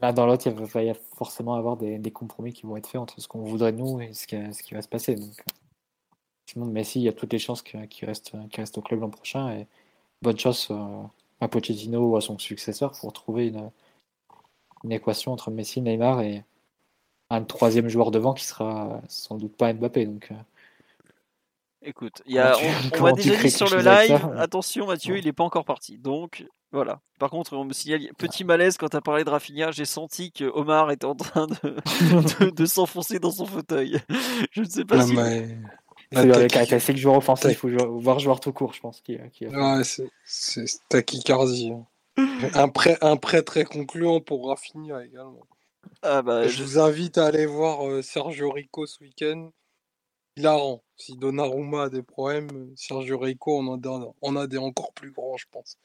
Là, 0.00 0.12
dans 0.12 0.26
l'autre, 0.26 0.46
il 0.46 0.52
va, 0.52 0.94
forcément 1.16 1.54
avoir 1.54 1.76
des, 1.76 2.10
compromis 2.12 2.52
qui 2.52 2.66
vont 2.66 2.76
être 2.76 2.86
faits 2.86 3.00
entre 3.00 3.20
ce 3.20 3.26
qu'on 3.26 3.42
voudrait 3.42 3.72
nous 3.72 4.00
et 4.00 4.12
ce 4.12 4.26
qui, 4.26 4.36
ce 4.52 4.62
qui, 4.62 4.74
va 4.74 4.82
se 4.82 4.88
passer. 4.88 5.16
Donc, 5.16 5.42
sinon, 6.46 6.66
Messi, 6.66 7.00
il 7.00 7.04
y 7.04 7.08
a 7.08 7.12
toutes 7.12 7.32
les 7.32 7.38
chances 7.38 7.62
qu'il 7.62 8.06
reste, 8.06 8.32
reste 8.54 8.78
au 8.78 8.82
club 8.82 9.00
l'an 9.00 9.10
prochain. 9.10 9.52
Et 9.52 9.66
bonne 10.22 10.38
chance 10.38 10.68
euh, 10.70 11.02
à 11.40 11.48
Pochettino 11.48 12.12
ou 12.12 12.16
à 12.16 12.20
son 12.20 12.38
successeur 12.38 12.92
pour 12.92 13.12
trouver 13.12 13.48
une, 13.48 13.70
une 14.84 14.92
équation 14.92 15.32
entre 15.32 15.50
Messi, 15.50 15.80
Neymar 15.80 16.20
et 16.20 16.44
un 17.30 17.42
troisième 17.42 17.88
joueur 17.88 18.12
devant 18.12 18.34
qui 18.34 18.44
sera 18.44 19.00
sans 19.08 19.36
doute 19.36 19.56
pas 19.56 19.72
Mbappé. 19.72 20.06
Donc, 20.06 20.28
euh, 20.30 20.34
Écoute, 21.82 22.22
y 22.26 22.38
a, 22.38 22.56
on, 22.98 23.02
m'a 23.02 23.12
déjà 23.12 23.36
dit 23.40 23.50
sur 23.50 23.68
le 23.68 23.80
live, 23.80 24.32
attention 24.38 24.86
Mathieu, 24.86 25.18
il 25.18 25.24
n'est 25.24 25.32
pas 25.32 25.44
encore 25.44 25.64
parti. 25.64 25.98
Donc 25.98 26.44
voilà. 26.72 27.00
Par 27.18 27.30
contre, 27.30 27.54
on 27.54 27.64
me 27.64 27.72
signale 27.72 28.08
petit 28.18 28.44
malaise 28.44 28.76
quand 28.76 28.88
tu 28.88 28.96
as 28.96 29.00
parlé 29.00 29.24
de 29.24 29.30
Rafinha. 29.30 29.70
J'ai 29.70 29.84
senti 29.84 30.32
que 30.32 30.44
Omar 30.44 30.90
était 30.90 31.06
en 31.06 31.14
train 31.14 31.46
de, 31.62 32.50
de, 32.50 32.66
s'enfoncer 32.66 33.18
dans 33.18 33.30
son 33.30 33.46
fauteuil. 33.46 34.00
Je 34.52 34.62
ne 34.62 34.68
sais 34.68 34.84
pas 34.84 35.02
si. 35.02 35.14
Mais... 35.14 35.56
C'est 36.12 36.24
le 36.24 36.46
caractéristique 36.46 36.98
joueur 36.98 37.16
offensif 37.16 37.64
ou 37.64 38.00
voir 38.00 38.18
joueur 38.18 38.38
tout 38.38 38.52
court, 38.52 38.72
je 38.72 38.80
pense. 38.80 39.00
Qui, 39.00 39.18
qui 39.32 39.48
ouais, 39.48 39.82
c'est 40.24 40.66
tachycardie. 40.88 41.72
Hein. 41.72 41.84
un, 42.54 42.68
prêt, 42.68 42.96
un 43.00 43.16
prêt 43.16 43.42
très 43.42 43.64
concluant 43.64 44.20
pour 44.20 44.48
Rafinha 44.48 45.04
également. 45.04 45.46
Ah 46.02 46.22
bah, 46.22 46.46
je, 46.46 46.62
vous 46.62 46.78
invite 46.78 47.18
à 47.18 47.26
aller 47.26 47.46
voir 47.46 47.86
euh, 47.86 48.02
Sergio 48.02 48.50
Rico 48.50 48.86
ce 48.86 49.02
week-end 49.02 49.50
hilarant. 50.36 50.82
Si 50.96 51.16
Donnarumma 51.16 51.84
a 51.84 51.88
des 51.90 52.02
problèmes, 52.02 52.72
Sergio 52.74 53.18
Rico 53.18 53.58
on 53.58 53.68
en 53.68 54.36
a, 54.36 54.46
des 54.46 54.58
encore 54.58 54.92
plus 54.92 55.10
grands, 55.10 55.36
je 55.36 55.46
pense. 55.50 55.76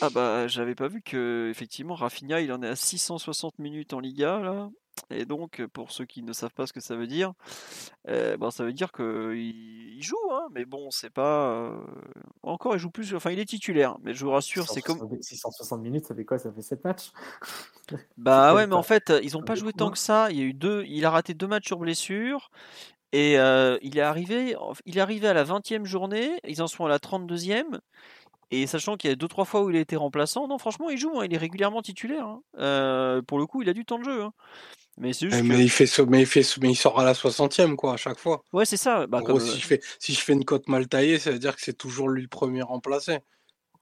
Ah 0.00 0.10
bah 0.10 0.48
j'avais 0.48 0.74
pas 0.74 0.88
vu 0.88 1.02
que 1.02 1.48
effectivement 1.50 1.94
Rafinha 1.94 2.40
il 2.40 2.52
en 2.52 2.62
est 2.62 2.68
à 2.68 2.76
660 2.76 3.58
minutes 3.58 3.92
en 3.92 4.00
Liga 4.00 4.40
là. 4.40 4.70
Et 5.10 5.24
donc 5.24 5.64
pour 5.66 5.92
ceux 5.92 6.04
qui 6.04 6.22
ne 6.22 6.32
savent 6.32 6.54
pas 6.54 6.66
ce 6.66 6.72
que 6.72 6.80
ça 6.80 6.96
veut 6.96 7.06
dire, 7.06 7.32
euh, 8.08 8.36
ça 8.50 8.64
veut 8.64 8.72
dire 8.72 8.90
qu'il 8.92 9.36
il 9.36 10.02
joue, 10.02 10.16
hein, 10.32 10.48
mais 10.52 10.64
bon 10.64 10.90
c'est 10.90 11.10
pas 11.10 11.50
euh, 11.50 11.78
encore 12.42 12.74
il 12.74 12.78
joue 12.78 12.90
plus, 12.90 13.14
enfin 13.14 13.30
il 13.30 13.38
est 13.38 13.44
titulaire, 13.44 13.98
mais 14.02 14.14
je 14.14 14.24
vous 14.24 14.30
rassure 14.30 14.68
c'est 14.68 14.80
comme 14.80 14.98
660 15.20 15.80
minutes 15.80 16.06
ça 16.06 16.14
fait 16.14 16.24
quoi? 16.24 16.38
Ça 16.38 16.50
fait 16.50 16.62
7 16.62 16.82
matchs? 16.82 17.12
Bah 18.16 18.52
ouais 18.54 18.66
mais 18.66 18.74
en 18.74 18.82
fait 18.82 19.12
ils 19.22 19.36
ont 19.36 19.42
pas 19.42 19.54
joué 19.54 19.72
tant 19.72 19.90
que 19.90 19.98
ça. 19.98 20.28
Il 20.30 20.38
y 20.38 20.40
a 20.40 20.44
eu 20.44 20.54
deux, 20.54 20.84
il 20.88 21.04
a 21.04 21.10
raté 21.10 21.34
deux 21.34 21.46
matchs 21.46 21.66
sur 21.66 21.78
blessure. 21.78 22.50
Et 23.12 23.38
euh, 23.38 23.78
il 23.82 23.98
est 23.98 24.02
arrivé, 24.02 24.56
il 24.84 24.98
est 24.98 25.00
arrivé 25.00 25.28
à 25.28 25.34
la 25.34 25.44
20e 25.44 25.84
journée, 25.84 26.38
ils 26.46 26.60
en 26.62 26.66
sont 26.66 26.84
à 26.84 26.88
la 26.88 26.98
32e. 26.98 27.78
Et 28.50 28.66
sachant 28.66 28.96
qu'il 28.96 29.10
y 29.10 29.12
a 29.12 29.16
deux 29.16 29.26
trois 29.26 29.44
fois 29.44 29.62
où 29.62 29.70
il 29.70 29.76
a 29.76 29.80
été 29.80 29.96
remplaçant, 29.96 30.46
non 30.46 30.58
franchement 30.58 30.88
il 30.88 30.98
joue, 30.98 31.18
hein, 31.18 31.24
il 31.24 31.34
est 31.34 31.38
régulièrement 31.38 31.82
titulaire. 31.82 32.26
Hein. 32.26 32.42
Euh, 32.58 33.22
pour 33.22 33.38
le 33.38 33.46
coup, 33.46 33.62
il 33.62 33.68
a 33.68 33.72
du 33.72 33.84
temps 33.84 33.98
de 33.98 34.04
jeu. 34.04 34.22
Hein. 34.22 34.32
Mais, 34.98 35.12
juste 35.12 35.36
eh, 35.38 35.42
mais, 35.42 35.62
il 35.62 35.68
fait, 35.68 35.86
mais, 36.06 36.20
il 36.20 36.26
fait, 36.26 36.56
mais 36.62 36.70
il 36.70 36.76
sort 36.76 36.98
à 36.98 37.04
la 37.04 37.12
60e 37.12 37.74
quoi 37.74 37.94
à 37.94 37.96
chaque 37.96 38.18
fois. 38.18 38.44
Ouais 38.52 38.64
c'est 38.64 38.78
ça. 38.78 39.06
Bah, 39.06 39.20
si, 39.26 39.30
euh 39.30 39.38
je 39.38 39.66
fais, 39.66 39.80
si 39.98 40.14
je 40.14 40.20
fais 40.20 40.32
une 40.32 40.44
cote 40.44 40.68
mal 40.68 40.88
taillée, 40.88 41.18
ça 41.18 41.32
veut 41.32 41.38
dire 41.38 41.54
que 41.54 41.62
c'est 41.62 41.76
toujours 41.76 42.08
lui 42.08 42.22
le 42.22 42.28
premier 42.28 42.62
remplacé. 42.62 43.18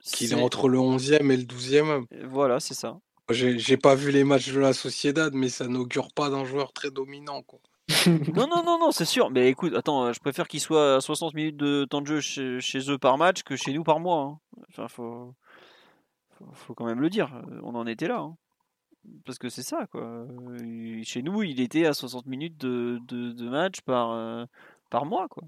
Qu'il 0.02 0.32
est... 0.32 0.34
entre 0.34 0.68
le 0.68 0.78
11e 0.78 1.30
et 1.30 1.36
le 1.36 1.44
12e. 1.44 2.04
Voilà 2.26 2.58
c'est 2.58 2.74
ça. 2.74 2.98
J'ai 3.30 3.76
pas 3.76 3.94
vu 3.94 4.10
les 4.10 4.24
matchs 4.24 4.52
de 4.52 4.60
la 4.60 4.72
Sociedad, 4.72 5.32
mais 5.34 5.48
ça 5.48 5.66
n'augure 5.66 6.08
pas 6.12 6.30
d'un 6.30 6.44
joueur 6.44 6.72
très 6.72 6.90
dominant 6.90 7.42
quoi 7.42 7.60
non, 8.34 8.46
non, 8.46 8.62
non, 8.64 8.78
non, 8.78 8.90
c'est 8.90 9.04
sûr. 9.04 9.30
Mais 9.30 9.48
écoute, 9.48 9.74
attends, 9.74 10.12
je 10.12 10.20
préfère 10.20 10.48
qu'il 10.48 10.60
soit 10.60 10.96
à 10.96 11.00
60 11.00 11.34
minutes 11.34 11.56
de 11.56 11.84
temps 11.84 12.00
de 12.00 12.06
jeu 12.06 12.20
chez, 12.20 12.90
eux 12.90 12.98
par 12.98 13.18
match 13.18 13.42
que 13.42 13.56
chez 13.56 13.72
nous 13.72 13.84
par 13.84 14.00
mois. 14.00 14.22
Hein. 14.22 14.38
Enfin, 14.68 14.88
faut, 14.88 15.34
faut, 16.52 16.74
quand 16.74 16.86
même 16.86 17.00
le 17.00 17.10
dire. 17.10 17.30
On 17.62 17.74
en 17.74 17.86
était 17.86 18.08
là. 18.08 18.18
Hein. 18.18 18.36
Parce 19.24 19.38
que 19.38 19.48
c'est 19.48 19.62
ça, 19.62 19.86
quoi. 19.86 20.26
Chez 21.02 21.22
nous, 21.22 21.42
il 21.42 21.60
était 21.60 21.86
à 21.86 21.94
60 21.94 22.26
minutes 22.26 22.58
de, 22.58 23.00
de, 23.06 23.48
match 23.48 23.80
par, 23.82 24.12
euh, 24.12 24.44
par 24.90 25.04
mois, 25.04 25.28
quoi. 25.28 25.42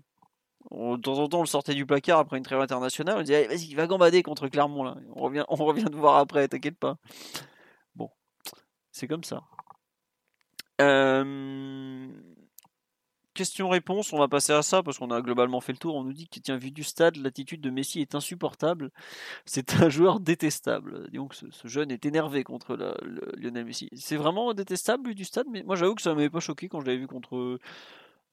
de 0.71 1.01
temps 1.01 1.19
en 1.19 1.29
temps, 1.29 1.39
on 1.39 1.43
le 1.43 1.47
sortait 1.47 1.75
du 1.75 1.87
placard 1.87 2.19
après 2.19 2.37
une 2.39 2.45
trêve 2.45 2.61
internationale. 2.61 3.17
On 3.19 3.23
disait, 3.23 3.47
vas-y, 3.49 3.75
va 3.75 3.87
gambader 3.87 4.23
contre 4.23 4.49
Clermont, 4.49 4.85
là. 4.85 4.97
On 5.15 5.23
revient, 5.23 5.45
on 5.49 5.57
revient 5.57 5.85
te 5.85 5.97
voir 5.97 6.17
après, 6.17 6.49
t'inquiète 6.49 6.79
pas. 6.79 6.97
Bon, 7.95 8.11
c'est 8.93 9.09
comme 9.09 9.25
ça. 9.25 9.43
Euh, 10.81 12.07
question-réponse, 13.37 14.13
on 14.13 14.19
va 14.19 14.29
passer 14.29 14.53
à 14.53 14.63
ça 14.63 14.83
parce 14.83 14.99
qu'on 14.99 15.11
a 15.11 15.21
globalement 15.21 15.61
fait 15.61 15.73
le 15.73 15.79
tour. 15.79 15.95
On 15.95 16.03
nous 16.03 16.13
dit 16.13 16.29
que, 16.29 16.41
tiens, 16.41 16.57
vu 16.57 16.71
du 16.71 16.83
stade, 16.83 17.17
l'attitude 17.17 17.61
de 17.61 17.71
Messi 17.71 18.01
est 18.01 18.15
insupportable. 18.15 18.91
C'est 19.45 19.81
un 19.81 19.89
joueur 19.89 20.21
détestable. 20.21 21.09
Donc, 21.13 21.35
ce, 21.35 21.47
jeune 21.65 21.91
est 21.91 22.05
énervé 22.07 22.43
contre 22.43 22.77
Lionel 23.37 23.65
Messi. 23.65 23.89
C'est 23.95 24.17
vraiment 24.17 24.53
détestable 24.55 25.09
vu 25.09 25.15
du 25.15 25.25
stade, 25.25 25.47
mais 25.51 25.63
moi 25.63 25.77
j'avoue 25.77 25.95
que 25.95 26.03
ça 26.03 26.15
m'avait 26.15 26.31
pas 26.31 26.41
choqué 26.41 26.69
quand 26.69 26.81
je 26.81 26.87
l'avais 26.87 26.99
vu 26.99 27.07
contre 27.07 27.59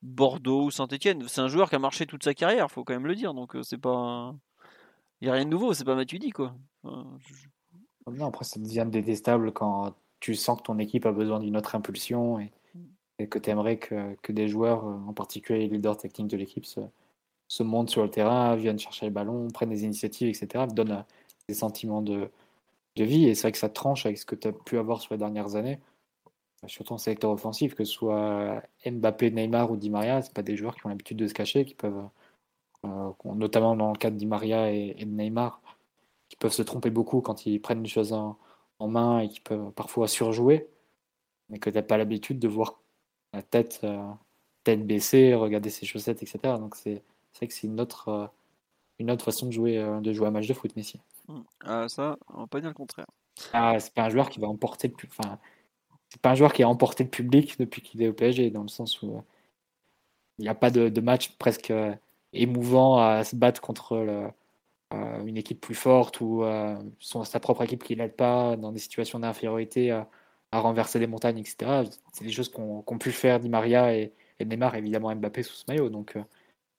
Bordeaux 0.02 0.66
ou 0.66 0.72
Saint-Etienne. 0.72 1.24
C'est 1.28 1.42
un 1.42 1.48
joueur 1.48 1.70
qui 1.70 1.76
a 1.76 1.80
marché 1.80 2.06
toute 2.06 2.24
sa 2.24 2.34
carrière, 2.34 2.72
faut 2.72 2.84
quand 2.84 2.94
même 2.94 3.08
le 3.08 3.16
dire. 3.16 3.34
Donc, 3.34 3.56
euh, 3.56 3.64
c'est 3.64 3.78
pas. 3.78 4.34
Il 5.22 5.26
n'y 5.26 5.30
a 5.30 5.34
rien 5.34 5.46
de 5.46 5.50
nouveau, 5.50 5.74
c'est 5.74 5.86
pas 5.86 5.96
Matuidi, 5.96 6.32
quoi. 6.32 6.56
Non, 6.84 8.28
après, 8.28 8.44
ça 8.44 8.60
devient 8.60 8.86
détestable 8.90 9.54
quand 9.54 9.94
tu 10.20 10.36
sens 10.36 10.58
que 10.58 10.64
ton 10.64 10.80
équipe 10.80 11.06
a 11.06 11.12
besoin 11.12 11.40
d'une 11.40 11.56
autre 11.56 11.76
impulsion 11.76 12.40
et, 12.40 12.52
que 13.28 13.40
tu 13.40 13.50
aimerais 13.50 13.78
que, 13.78 14.16
que, 14.22 14.32
des 14.32 14.48
joueurs, 14.48 14.86
euh, 14.88 14.94
en 15.08 15.14
particulier 15.14 15.60
les 15.60 15.68
leaders 15.68 15.98
techniques 15.98 16.30
de 16.30 16.38
l'équipe, 16.38 16.66
se, 16.66 16.82
montent 17.64 17.90
sur 17.90 18.04
le 18.04 18.10
terrain, 18.10 18.56
viennent 18.56 18.80
chercher 18.80 19.06
le 19.06 19.12
ballon, 19.12 19.48
prennent 19.50 19.70
des 19.70 19.84
initiatives, 19.84 20.30
etc., 20.30 20.66
donnent 20.74 20.92
euh, 20.92 21.02
des 21.48 21.54
sentiments 21.54 22.02
de, 22.02 22.30
de 22.96 23.04
vie. 23.04 23.26
Et 23.28 23.36
c'est 23.36 23.44
vrai 23.44 23.52
que 23.52 23.58
ça 23.58 23.70
tranche 23.70 24.06
avec 24.06 24.18
ce 24.18 24.26
que 24.26 24.36
tu 24.36 24.48
as 24.48 24.54
pu 24.54 24.78
avoir 24.78 25.02
sur 25.02 25.14
les 25.14 25.20
dernières 25.20 25.56
années, 25.56 25.80
euh, 26.64 26.68
surtout 26.68 26.94
en 26.94 26.98
secteur 26.98 27.32
offensif, 27.32 27.76
que 27.76 27.86
ce 27.86 27.94
soit 27.94 28.64
Mbappé, 28.86 29.32
Neymar 29.32 29.72
ou 29.72 29.78
Di 29.78 29.90
Maria, 29.90 30.22
ce 30.22 30.32
pas 30.32 30.44
des 30.44 30.56
joueurs 30.56 30.76
qui 30.76 30.86
ont 30.86 30.90
l'habitude 30.90 31.18
de 31.18 31.28
se 31.28 31.34
cacher, 31.34 31.66
qui 31.66 31.76
peuvent, 31.76 32.08
notamment 33.26 33.76
dans 33.76 33.92
le 33.92 33.98
cas 33.98 34.12
de 34.12 34.18
Di 34.18 34.26
Maria 34.26 34.72
et, 34.72 34.96
et, 34.98 35.06
de 35.06 35.12
Neymar, 35.12 35.62
qui 36.30 36.38
peuvent 36.38 36.54
se 36.54 36.64
tromper 36.64 36.90
beaucoup 36.90 37.22
quand 37.22 37.46
ils 37.46 37.62
prennent 37.62 37.80
une 37.80 37.88
chose 37.88 38.14
en 38.14 38.38
en 38.80 38.88
main 38.88 39.20
et 39.20 39.30
qui 39.30 39.40
peuvent 39.40 39.72
parfois 39.72 40.08
surjouer, 40.08 40.70
mais 41.50 41.60
que 41.60 41.70
tu 41.70 41.76
n'as 41.76 41.84
pas 41.84 41.98
l'habitude 41.98 42.40
de 42.40 42.48
voir 42.48 42.82
la 43.34 43.42
tête, 43.42 43.82
euh, 43.84 44.10
tête 44.64 44.86
baissée, 44.86 45.34
regarder 45.34 45.70
ses 45.70 45.86
chaussettes, 45.86 46.22
etc. 46.24 46.40
Donc 46.60 46.76
c'est 46.76 47.04
vrai 47.36 47.48
que 47.48 47.54
c'est 47.54 47.68
une 47.68 47.82
autre, 47.82 48.08
euh, 48.10 48.28
une 49.00 49.12
autre 49.12 49.26
façon 49.26 49.48
de 49.48 49.52
jouer, 49.52 49.78
euh, 49.78 50.00
de 50.00 50.14
jouer 50.14 50.28
un 50.28 50.32
match 50.32 50.48
de 50.48 50.54
foot, 50.54 50.76
Messi. 50.76 51.00
Mmh. 51.28 51.40
Ah, 51.66 51.90
ça, 51.90 52.18
on 52.34 52.42
va 52.42 52.48
pas 52.48 52.60
dire 52.60 52.70
le 52.70 52.76
contraire. 52.76 53.08
Ah, 53.52 53.80
c'est 53.80 53.94
pas 53.94 54.04
un 54.04 54.10
joueur 54.10 54.30
qui 54.30 54.40
va 54.40 54.48
emporter 54.48 54.88
le 54.88 54.94
enfin, 55.08 55.40
c'est 56.10 56.22
pas 56.22 56.32
un 56.32 56.36
joueur 56.36 56.54
qui 56.54 56.62
a 56.64 56.70
emporté 56.70 57.04
le 57.04 57.10
public 57.10 57.58
depuis 57.58 57.82
qu'il 57.82 58.02
est 58.04 58.08
au 58.08 58.14
PSG, 58.14 58.52
dans 58.52 58.62
le 58.62 58.68
sens 58.68 59.02
où 59.02 59.24
il 60.38 60.44
n'y 60.44 60.50
a 60.50 60.56
pas 60.56 60.70
de, 60.70 60.90
de, 60.90 61.02
match 61.02 61.32
presque 61.38 61.74
émouvant 62.34 62.98
à 62.98 63.24
se 63.24 63.36
battre 63.36 63.62
contre 63.62 63.98
le, 63.98 64.28
euh, 64.94 65.26
une 65.26 65.38
équipe 65.38 65.60
plus 65.60 65.76
forte 65.76 66.22
ou 66.22 66.44
euh, 66.44 66.76
sa 67.00 67.40
propre 67.40 67.64
équipe 67.64 67.84
qui 67.84 67.96
l'aide 67.96 68.16
pas 68.16 68.56
dans 68.56 68.72
des 68.72 68.80
situations 68.80 69.20
d'infériorité 69.20 70.04
à, 70.54 70.60
renverser 70.60 71.00
les 71.00 71.08
montagnes, 71.08 71.40
etc. 71.40 71.84
C'est 72.14 72.24
des 72.24 72.32
choses 72.32 72.50
qu'ont 72.50 72.98
pu 73.00 73.12
faire 73.12 73.40
Di 73.40 73.50
Maria 73.50 73.96
et, 73.96 74.14
Neymar, 74.40 74.76
évidemment 74.76 75.16
Mbappé 75.16 75.44
sous 75.44 75.56
ce 75.56 75.64
maillot. 75.68 75.90
Donc 75.90 76.16
euh, 76.16 76.24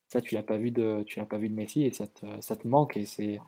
ça, 0.09 0.20
tu 0.20 0.34
l'as 0.34 0.42
pas 0.42 0.56
vu 0.56 0.70
de, 0.70 1.02
tu 1.06 1.18
l'as 1.18 1.26
pas 1.26 1.38
vu 1.38 1.48
de 1.48 1.55
Messi 1.55 1.84
et 1.84 1.92
ça 1.92 2.06
te, 2.06 2.26
ça 2.40 2.56
te 2.56 2.66
manque 2.68 2.96
et 2.96 3.06
c'est 3.06 3.40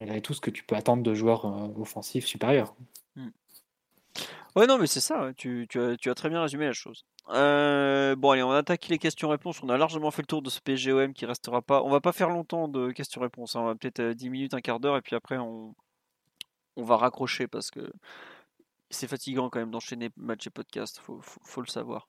malgré 0.00 0.22
tout 0.22 0.34
ce 0.34 0.40
que 0.40 0.50
tu 0.50 0.64
peux 0.64 0.76
attendre 0.76 1.02
de 1.02 1.14
joueurs 1.14 1.44
offensifs 1.78 2.26
supérieurs. 2.26 2.74
Hmm. 3.16 3.30
Ouais, 4.56 4.66
non, 4.66 4.78
mais 4.78 4.86
c'est 4.86 5.00
ça, 5.00 5.30
tu, 5.36 5.66
tu, 5.68 5.78
as, 5.80 6.14
très 6.14 6.28
bien 6.28 6.42
résumé 6.42 6.66
la 6.66 6.72
chose. 6.72 7.04
Euh, 7.30 8.16
bon, 8.16 8.30
allez, 8.30 8.42
on 8.42 8.50
attaque 8.50 8.88
les 8.88 8.98
questions-réponses. 8.98 9.62
On 9.62 9.68
a 9.68 9.76
largement 9.76 10.10
fait 10.10 10.22
le 10.22 10.26
tour 10.26 10.42
de 10.42 10.50
ce 10.50 10.60
PGOM 10.60 11.12
qui 11.12 11.26
restera 11.26 11.62
pas. 11.62 11.82
On 11.82 11.90
va 11.90 12.00
pas 12.00 12.12
faire 12.12 12.30
longtemps 12.30 12.68
de 12.68 12.90
questions-réponses. 12.90 13.54
Hein. 13.54 13.60
On 13.60 13.64
va 13.66 13.74
peut-être 13.74 14.00
10 14.02 14.26
euh, 14.26 14.30
minutes, 14.30 14.54
un 14.54 14.60
quart 14.60 14.80
d'heure, 14.80 14.96
et 14.96 15.02
puis 15.02 15.14
après, 15.14 15.36
on, 15.36 15.74
on 16.76 16.84
va 16.84 16.96
raccrocher 16.96 17.46
parce 17.46 17.70
que 17.70 17.92
c'est 18.90 19.08
fatigant 19.08 19.50
quand 19.50 19.58
même 19.58 19.70
d'enchaîner 19.70 20.10
match 20.16 20.46
et 20.46 20.50
podcast. 20.50 21.00
Faut, 21.02 21.20
faut, 21.22 21.60
le 21.60 21.66
savoir. 21.66 22.08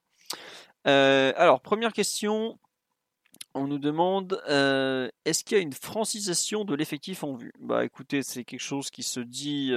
Euh, 0.88 1.34
alors, 1.36 1.62
première 1.62 1.94
question. 1.94 2.60
On 3.56 3.66
nous 3.66 3.80
demande 3.80 4.42
est-ce 4.46 5.44
qu'il 5.44 5.58
y 5.58 5.60
a 5.60 5.64
une 5.64 5.74
francisation 5.74 6.66
de 6.66 6.76
l'effectif 6.76 7.24
en 7.24 7.34
vue? 7.34 7.52
Bah 7.60 7.84
écoutez, 7.84 8.22
c'est 8.22 8.44
quelque 8.44 8.62
chose 8.62 8.92
qui 8.92 9.02
se 9.02 9.20
dit 9.20 9.74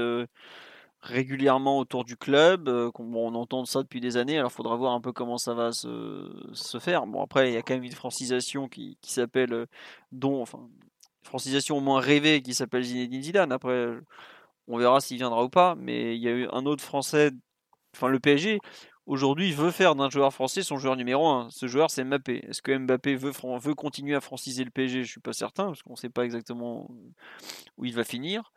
régulièrement 1.03 1.79
autour 1.79 2.05
du 2.05 2.17
club. 2.17 2.69
on, 2.69 3.35
entend 3.35 3.65
ça 3.65 3.83
depuis 3.83 4.01
des 4.01 4.17
années, 4.17 4.39
alors 4.39 4.51
il 4.51 4.55
faudra 4.55 4.77
voir 4.77 4.93
un 4.93 5.01
peu 5.01 5.13
comment 5.13 5.39
ça 5.39 5.53
va 5.53 5.73
se, 5.73 6.79
faire. 6.81 7.07
Bon, 7.07 7.23
après, 7.23 7.51
il 7.51 7.55
y 7.55 7.57
a 7.57 7.63
quand 7.63 7.75
même 7.75 7.85
une 7.85 7.93
francisation 7.93 8.69
qui, 8.69 8.97
s'appelle, 9.03 9.67
dont, 10.13 10.41
enfin, 10.41 10.69
francisation 11.23 11.79
au 11.79 11.81
moins 11.81 12.01
rêvée 12.01 12.41
qui 12.43 12.55
s'appelle 12.55 12.85
Zinedine 12.85 13.23
Zidane. 13.23 13.53
Après, 13.53 13.89
on 14.69 14.79
verra 14.79 15.01
s'il 15.01 15.19
viendra 15.19 15.45
ou 15.45 15.49
pas, 15.49 15.75
mais 15.77 16.17
il 16.17 16.23
y 16.23 16.29
a 16.29 16.33
eu 16.33 16.49
un 16.53 16.67
autre 16.67 16.83
Français, 16.83 17.31
enfin 17.95 18.09
le 18.09 18.21
PSG, 18.21 18.61
aujourd'hui 19.07 19.53
veut 19.53 19.71
faire 19.71 19.95
d'un 19.95 20.11
joueur 20.11 20.33
français 20.33 20.63
son 20.63 20.79
joueur 20.79 20.97
numéro 20.97 21.27
1. 21.29 21.51
Ce 21.51 21.67
joueur, 21.67 21.91
c'est 21.91 22.05
Mbappé. 22.05 22.45
Est-ce 22.49 22.63
que 22.63 22.77
Mbappé 22.77 23.17
veut, 23.17 23.33
veut 23.61 23.75
continuer 23.75 24.15
à 24.15 24.21
franciser 24.21 24.65
le 24.65 24.71
PSG 24.71 25.05
Je 25.05 25.11
suis 25.11 25.21
pas 25.21 25.33
certain, 25.33 25.67
parce 25.67 25.83
qu'on 25.83 25.93
ne 25.93 25.99
sait 25.99 26.09
pas 26.09 26.25
exactement 26.25 26.89
où 27.77 27.85
il 27.85 27.95
va 27.95 28.05
finir. 28.05 28.53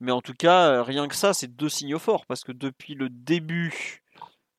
Mais 0.00 0.12
en 0.12 0.20
tout 0.20 0.34
cas, 0.34 0.82
rien 0.82 1.06
que 1.06 1.14
ça, 1.14 1.32
c'est 1.32 1.54
deux 1.54 1.68
signaux 1.68 2.00
forts, 2.00 2.26
parce 2.26 2.42
que 2.42 2.52
depuis 2.52 2.94
le 2.94 3.08
début 3.08 4.01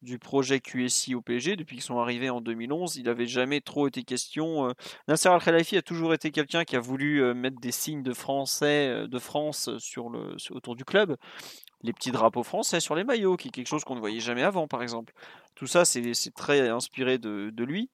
du 0.03 0.19
projet 0.19 0.59
QSI 0.59 1.15
au 1.15 1.21
PSG, 1.21 1.55
depuis 1.55 1.77
qu'ils 1.77 1.83
sont 1.83 1.99
arrivés 1.99 2.29
en 2.29 2.41
2011, 2.41 2.97
il 2.97 3.05
n'avait 3.05 3.25
jamais 3.25 3.61
trop 3.61 3.87
été 3.87 4.03
question. 4.03 4.67
Euh, 4.67 4.73
Nasser 5.07 5.29
Al-Khelaifi 5.29 5.77
a 5.77 5.81
toujours 5.81 6.13
été 6.13 6.29
quelqu'un 6.31 6.65
qui 6.65 6.75
a 6.75 6.79
voulu 6.79 7.23
euh, 7.23 7.33
mettre 7.33 7.59
des 7.59 7.71
signes 7.71 8.03
de 8.03 8.13
français, 8.13 8.89
euh, 8.89 9.19
France 9.19 9.69
autour 10.51 10.75
du 10.75 10.83
club. 10.83 11.15
Les 11.81 11.93
petits 11.93 12.11
drapeaux 12.11 12.43
français 12.43 12.79
sur 12.79 12.95
les 12.95 13.03
maillots, 13.03 13.37
qui 13.37 13.47
est 13.47 13.51
quelque 13.51 13.67
chose 13.67 13.83
qu'on 13.83 13.95
ne 13.95 13.99
voyait 13.99 14.19
jamais 14.19 14.43
avant, 14.43 14.67
par 14.67 14.83
exemple. 14.83 15.13
Tout 15.55 15.67
ça, 15.67 15.85
c'est 15.85 16.13
très 16.35 16.69
inspiré 16.69 17.17
de, 17.17 17.51
de 17.53 17.63
lui. 17.63 17.89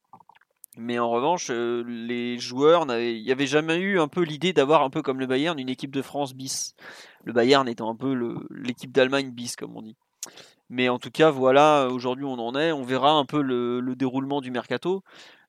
Mais 0.77 0.97
en 0.97 1.09
revanche, 1.09 1.49
les 1.49 2.37
joueurs, 2.37 2.85
il 2.99 3.23
n'y 3.23 3.31
avait 3.31 3.47
jamais 3.47 3.77
eu 3.77 3.99
un 3.99 4.07
peu 4.07 4.21
l'idée 4.21 4.53
d'avoir 4.53 4.83
un 4.83 4.89
peu 4.89 5.01
comme 5.01 5.19
le 5.19 5.27
Bayern 5.27 5.59
une 5.59 5.69
équipe 5.69 5.91
de 5.91 6.01
France 6.01 6.33
bis. 6.33 6.75
Le 7.23 7.33
Bayern 7.33 7.67
étant 7.67 7.89
un 7.89 7.95
peu 7.95 8.15
l'équipe 8.49 8.91
d'Allemagne 8.91 9.31
bis, 9.31 9.55
comme 9.55 9.75
on 9.75 9.81
dit. 9.81 9.97
Mais 10.69 10.89
en 10.89 10.99
tout 10.99 11.11
cas, 11.11 11.31
voilà, 11.31 11.87
aujourd'hui 11.91 12.25
on 12.25 12.39
en 12.39 12.55
est. 12.55 12.71
On 12.71 12.83
verra 12.83 13.11
un 13.11 13.25
peu 13.25 13.41
le, 13.41 13.95
déroulement 13.95 14.41
du 14.41 14.51
mercato. 14.51 15.03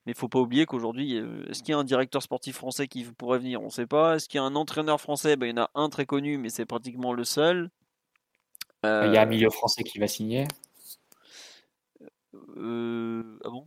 Mais 0.05 0.13
il 0.13 0.17
faut 0.17 0.29
pas 0.29 0.39
oublier 0.39 0.65
qu'aujourd'hui, 0.65 1.17
est-ce 1.47 1.61
qu'il 1.61 1.73
y 1.73 1.75
a 1.75 1.77
un 1.77 1.83
directeur 1.83 2.23
sportif 2.23 2.55
français 2.55 2.87
qui 2.87 3.03
pourrait 3.03 3.37
venir? 3.37 3.61
On 3.61 3.65
ne 3.65 3.69
sait 3.69 3.85
pas. 3.85 4.15
Est-ce 4.15 4.27
qu'il 4.27 4.39
y 4.39 4.41
a 4.41 4.43
un 4.43 4.55
entraîneur 4.55 4.99
français? 4.99 5.35
Ben, 5.35 5.45
Il 5.45 5.49
y 5.51 5.59
en 5.59 5.63
a 5.63 5.69
un 5.75 5.89
très 5.89 6.07
connu, 6.07 6.39
mais 6.39 6.49
c'est 6.49 6.65
pratiquement 6.65 7.13
le 7.13 7.23
seul. 7.23 7.69
Il 8.83 9.11
y 9.13 9.17
a 9.17 9.21
un 9.21 9.25
milieu 9.27 9.51
français 9.51 9.83
qui 9.83 9.99
va 9.99 10.07
signer. 10.07 10.47
Euh, 12.57 13.37
ah 13.43 13.49
bon? 13.49 13.65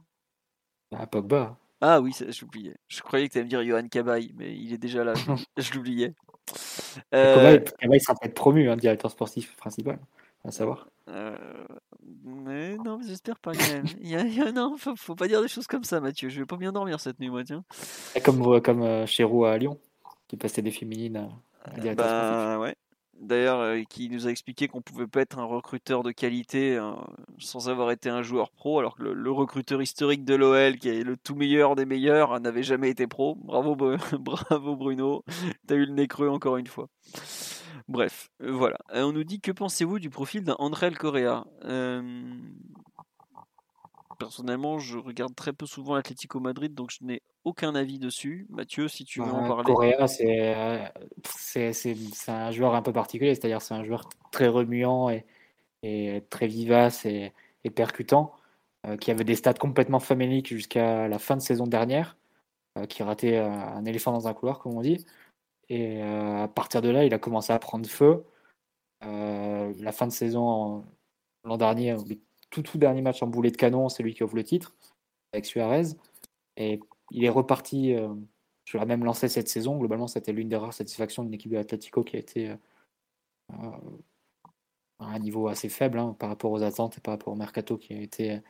Ah, 0.92 1.06
Pogba. 1.06 1.56
Ah 1.80 2.00
oui, 2.00 2.14
j'oubliais. 2.30 2.76
Je 2.88 3.02
croyais 3.02 3.28
que 3.28 3.32
tu 3.32 3.38
allais 3.38 3.44
me 3.44 3.50
dire 3.50 3.64
Johan 3.64 3.88
Cabaye, 3.88 4.32
mais 4.36 4.56
il 4.56 4.72
est 4.72 4.78
déjà 4.78 5.04
là. 5.04 5.14
je 5.56 5.72
l'oubliais. 5.74 6.14
Euh... 7.14 7.58
Cabaye 7.78 8.00
sera 8.00 8.14
peut-être 8.14 8.34
promu, 8.34 8.70
hein, 8.70 8.76
directeur 8.76 9.10
sportif 9.10 9.56
principal, 9.56 9.98
à 10.44 10.50
savoir. 10.50 10.88
Euh... 11.08 11.36
Mais 12.24 12.76
non, 12.76 13.00
j'espère 13.06 13.38
pas 13.38 13.52
quand 13.52 13.68
même. 13.72 13.86
Il 14.00 14.08
y 14.08 14.16
a, 14.16 14.52
non, 14.52 14.76
faut, 14.76 15.14
pas 15.14 15.28
dire 15.28 15.42
des 15.42 15.48
choses 15.48 15.66
comme 15.66 15.84
ça, 15.84 16.00
Mathieu. 16.00 16.28
Je 16.28 16.40
vais 16.40 16.46
pas 16.46 16.56
bien 16.56 16.72
dormir 16.72 17.00
cette 17.00 17.18
nuit, 17.20 17.30
moi, 17.30 17.44
tiens. 17.44 17.64
Comme, 18.24 18.60
comme 18.60 18.82
euh, 18.82 19.06
chez 19.06 19.24
Roux 19.24 19.44
à 19.44 19.56
Lyon, 19.58 19.78
qui 20.28 20.36
passait 20.36 20.62
des 20.62 20.70
féminines 20.70 21.28
à, 21.64 21.70
directeur 21.80 22.06
bah, 22.06 22.58
Ouais 22.60 22.76
d'ailleurs, 23.20 23.60
euh, 23.60 23.82
qui 23.88 24.08
nous 24.10 24.26
a 24.26 24.30
expliqué 24.30 24.66
qu'on 24.66 24.82
pouvait 24.82 25.06
pas 25.06 25.20
être 25.20 25.38
un 25.38 25.44
recruteur 25.44 26.02
de 26.02 26.10
qualité 26.10 26.80
sans 27.38 27.68
avoir 27.68 27.92
été 27.92 28.10
un 28.10 28.22
joueur 28.22 28.50
pro, 28.50 28.80
alors 28.80 28.96
que 28.96 29.04
le, 29.04 29.30
recruteur 29.30 29.80
historique 29.80 30.24
de 30.24 30.34
l'OL, 30.34 30.76
qui 30.78 30.88
est 30.88 31.04
le 31.04 31.16
tout 31.16 31.34
meilleur 31.36 31.76
des 31.76 31.86
meilleurs, 31.86 32.38
n'avait 32.40 32.64
jamais 32.64 32.90
été 32.90 33.06
pro. 33.06 33.36
Bravo, 33.36 33.76
bravo 34.18 34.76
Bruno, 34.76 35.24
t'as 35.66 35.76
eu 35.76 35.86
le 35.86 35.92
nez 35.92 36.08
creux 36.08 36.28
encore 36.28 36.56
une 36.56 36.66
fois. 36.66 36.88
Bref, 37.88 38.30
euh, 38.40 38.50
voilà. 38.50 38.78
on 38.94 39.12
nous 39.12 39.24
dit 39.24 39.40
que 39.40 39.52
pensez-vous 39.52 39.98
du 39.98 40.08
profil 40.08 40.42
d'un 40.42 40.56
André 40.58 40.90
Correa? 40.92 41.44
Euh, 41.64 42.02
Personnellement, 44.18 44.78
je 44.78 44.96
regarde 44.96 45.34
très 45.34 45.52
peu 45.52 45.66
souvent 45.66 45.94
l'Atlético 45.96 46.38
Madrid, 46.40 46.72
donc 46.72 46.90
je 46.92 47.04
n'ai 47.04 47.20
aucun 47.42 47.74
avis 47.74 47.98
dessus. 47.98 48.46
Mathieu, 48.48 48.88
si 48.88 49.04
tu 49.04 49.20
veux 49.20 49.26
en 49.26 49.48
parler. 49.48 49.64
Correa, 49.64 50.06
c'est 50.06 50.54
un 52.28 52.50
joueur 52.52 52.74
un 52.74 52.82
peu 52.82 52.92
particulier, 52.92 53.34
c'est-à-dire 53.34 53.60
c'est 53.60 53.74
un 53.74 53.84
joueur 53.84 54.08
très 54.30 54.46
remuant 54.46 55.10
et, 55.10 55.26
et 55.82 56.22
très 56.30 56.46
vivace 56.46 57.04
et, 57.04 57.32
percutant, 57.74 58.32
euh, 58.86 58.96
qui 58.96 59.10
avait 59.10 59.24
des 59.24 59.34
stats 59.34 59.54
complètement 59.54 60.00
faméliques 60.00 60.48
jusqu'à 60.48 61.08
la 61.08 61.18
fin 61.18 61.36
de 61.36 61.42
saison 61.42 61.66
dernière, 61.66 62.16
qui 62.88 63.02
ratait 63.02 63.36
un 63.36 63.84
éléphant 63.84 64.12
dans 64.12 64.28
un 64.28 64.32
couloir, 64.32 64.60
comme 64.60 64.76
on 64.76 64.80
dit. 64.80 65.04
Et 65.68 66.02
à 66.02 66.48
partir 66.48 66.82
de 66.82 66.90
là, 66.90 67.04
il 67.04 67.14
a 67.14 67.18
commencé 67.18 67.52
à 67.52 67.58
prendre 67.58 67.88
feu. 67.88 68.24
la 69.02 69.92
fin 69.92 70.06
de 70.06 70.12
saison 70.12 70.84
l'an 71.44 71.56
dernier, 71.56 71.96
tout, 72.50 72.62
tout 72.62 72.78
dernier 72.78 73.02
match 73.02 73.22
en 73.22 73.26
boulet 73.26 73.50
de 73.50 73.56
canon, 73.56 73.88
c'est 73.88 74.02
lui 74.02 74.14
qui 74.14 74.22
ouvre 74.24 74.36
le 74.36 74.44
titre 74.44 74.74
avec 75.32 75.46
Suarez. 75.46 75.96
Et 76.56 76.80
il 77.10 77.24
est 77.24 77.30
reparti 77.30 77.94
euh, 77.94 78.08
sur 78.64 78.78
la 78.78 78.86
même 78.86 79.04
lancée 79.04 79.28
cette 79.28 79.48
saison. 79.48 79.76
Globalement, 79.78 80.06
c'était 80.06 80.32
l'une 80.32 80.48
des 80.48 80.56
rares 80.56 80.72
satisfactions 80.72 81.24
d'une 81.24 81.34
équipe 81.34 81.50
de 81.50 81.56
l'Atlético 81.56 82.02
qui 82.02 82.16
a 82.16 82.18
été 82.18 82.50
euh, 82.50 82.56
euh, 83.52 83.70
à 85.00 85.06
un 85.06 85.18
niveau 85.18 85.48
assez 85.48 85.68
faible 85.68 85.98
hein, 85.98 86.16
par 86.18 86.28
rapport 86.28 86.52
aux 86.52 86.62
attentes 86.62 86.98
et 86.98 87.00
par 87.00 87.14
rapport 87.14 87.32
au 87.32 87.36
mercato 87.36 87.76
qui, 87.76 87.94
a 87.94 88.00
été, 88.00 88.40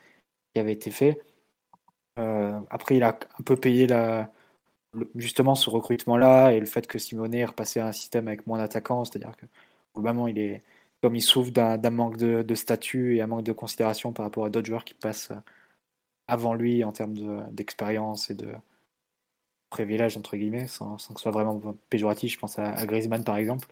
qui 0.53 0.59
avait 0.59 0.73
été 0.73 0.91
fait. 0.91 1.21
après, 2.17 2.95
il 2.97 3.03
a 3.03 3.19
un 3.39 3.43
peu 3.43 3.55
payé 3.55 3.87
la, 3.87 4.31
justement 5.15 5.55
ce 5.55 5.69
recrutement-là 5.69 6.51
et 6.51 6.59
le 6.59 6.65
fait 6.65 6.87
que 6.87 6.99
Simone 6.99 7.33
est 7.33 7.45
repassé 7.45 7.79
à 7.79 7.87
un 7.87 7.91
système 7.91 8.27
avec 8.27 8.47
moins 8.47 8.57
d'attaquants, 8.57 9.05
c'est-à-dire 9.05 9.35
que 9.37 9.45
globalement, 9.93 10.27
il 10.27 10.39
est 10.39 10.63
comme 11.01 11.15
il 11.15 11.21
souffre 11.21 11.51
d'un 11.51 11.77
manque 11.91 12.17
de, 12.17 12.55
statut 12.55 13.15
et 13.15 13.21
un 13.21 13.27
manque 13.27 13.43
de 13.43 13.51
considération 13.51 14.11
par 14.11 14.25
rapport 14.25 14.45
à 14.45 14.49
d'autres 14.49 14.67
joueurs 14.67 14.85
qui 14.85 14.95
passent 14.95 15.31
avant 16.27 16.53
lui 16.55 16.83
en 16.83 16.91
termes 16.91 17.45
d'expérience 17.51 18.31
et 18.31 18.33
de 18.33 18.47
privilèges, 19.69 20.17
entre 20.17 20.35
guillemets, 20.37 20.67
sans, 20.67 20.95
que 20.95 21.01
ce 21.01 21.13
soit 21.13 21.31
vraiment 21.31 21.61
péjoratif. 21.89 22.33
Je 22.33 22.39
pense 22.39 22.57
à, 22.57 22.85
Griezmann, 22.85 23.23
par 23.23 23.37
exemple. 23.37 23.67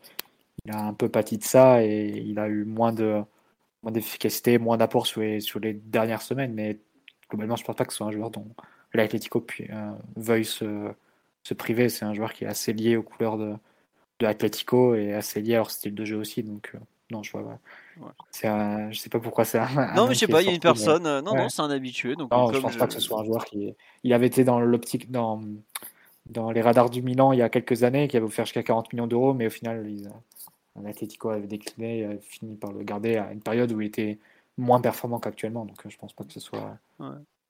Il 0.65 0.71
a 0.71 0.85
un 0.85 0.93
peu 0.93 1.09
pâti 1.09 1.37
de 1.37 1.43
ça 1.43 1.83
et 1.83 2.07
il 2.09 2.37
a 2.39 2.47
eu 2.47 2.65
moins 2.65 2.93
d'efficacité, 2.93 4.57
moins 4.59 4.77
d'apport 4.77 5.07
sur 5.07 5.21
les, 5.21 5.39
sur 5.39 5.59
les 5.59 5.73
dernières 5.73 6.21
semaines. 6.21 6.53
Mais 6.53 6.79
globalement, 7.29 7.55
je 7.55 7.63
ne 7.63 7.65
pense 7.65 7.75
pas 7.75 7.85
que 7.85 7.93
ce 7.93 7.97
soit 7.97 8.07
un 8.07 8.11
joueur 8.11 8.29
dont 8.29 8.47
l'Atlético 8.93 9.45
euh, 9.69 9.91
veuille 10.15 10.45
se, 10.45 10.93
se 11.43 11.53
priver. 11.53 11.89
C'est 11.89 12.05
un 12.05 12.13
joueur 12.13 12.33
qui 12.33 12.45
est 12.45 12.47
assez 12.47 12.73
lié 12.73 12.95
aux 12.95 13.03
couleurs 13.03 13.37
de, 13.37 13.51
de 14.19 14.25
l'Atlético 14.25 14.95
et 14.95 15.13
assez 15.13 15.41
lié 15.41 15.55
à 15.55 15.57
leur 15.57 15.71
style 15.71 15.93
de 15.93 16.05
jeu 16.05 16.17
aussi. 16.17 16.43
Donc, 16.43 16.71
euh, 16.73 16.79
non, 17.11 17.21
je 17.23 17.31
vois. 17.31 17.59
Ouais. 17.99 18.91
je 18.91 18.97
sais 18.97 19.09
pas 19.09 19.19
pourquoi 19.19 19.45
c'est 19.45 19.59
un. 19.59 19.93
Non, 19.95 20.07
mais 20.07 20.13
je 20.13 20.19
sais 20.19 20.27
pas, 20.27 20.41
il 20.41 20.47
y 20.47 20.49
a 20.49 20.53
une 20.53 20.59
personne. 20.59 21.05
Euh, 21.05 21.21
non, 21.21 21.35
non, 21.35 21.49
c'est 21.49 21.61
un 21.61 21.69
habitué. 21.69 22.15
Donc, 22.15 22.31
non, 22.31 22.51
je 22.51 22.59
pense 22.59 22.77
pas 22.77 22.87
que 22.87 22.93
ce 22.93 22.99
soit 22.99 23.21
un 23.21 23.25
joueur 23.25 23.45
qui. 23.45 23.75
Il 24.03 24.13
avait 24.13 24.27
été 24.27 24.43
dans 24.43 24.59
l'optique, 24.59 25.11
dans, 25.11 25.41
dans 26.27 26.51
les 26.51 26.61
radars 26.61 26.89
du 26.89 27.01
Milan 27.01 27.33
il 27.33 27.39
y 27.39 27.41
a 27.41 27.49
quelques 27.49 27.83
années, 27.83 28.07
qui 28.07 28.17
avait 28.17 28.25
offert 28.25 28.45
jusqu'à 28.45 28.63
40 28.63 28.93
millions 28.93 29.07
d'euros, 29.07 29.33
mais 29.33 29.47
au 29.47 29.51
final, 29.51 29.85
l'Atletico 30.81 31.29
avait 31.29 31.47
décliné 31.47 31.99
et 31.99 32.05
avait 32.05 32.19
fini 32.21 32.55
par 32.55 32.71
le 32.71 32.83
garder 32.83 33.17
à 33.17 33.31
une 33.31 33.41
période 33.41 33.71
où 33.71 33.81
il 33.81 33.87
était 33.87 34.17
moins 34.57 34.81
performant 34.81 35.19
qu'actuellement. 35.19 35.65
Donc, 35.65 35.77
je 35.87 35.97
pense 35.97 36.13
pas 36.13 36.23
que 36.23 36.33
ce 36.33 36.39
soit. 36.39 36.77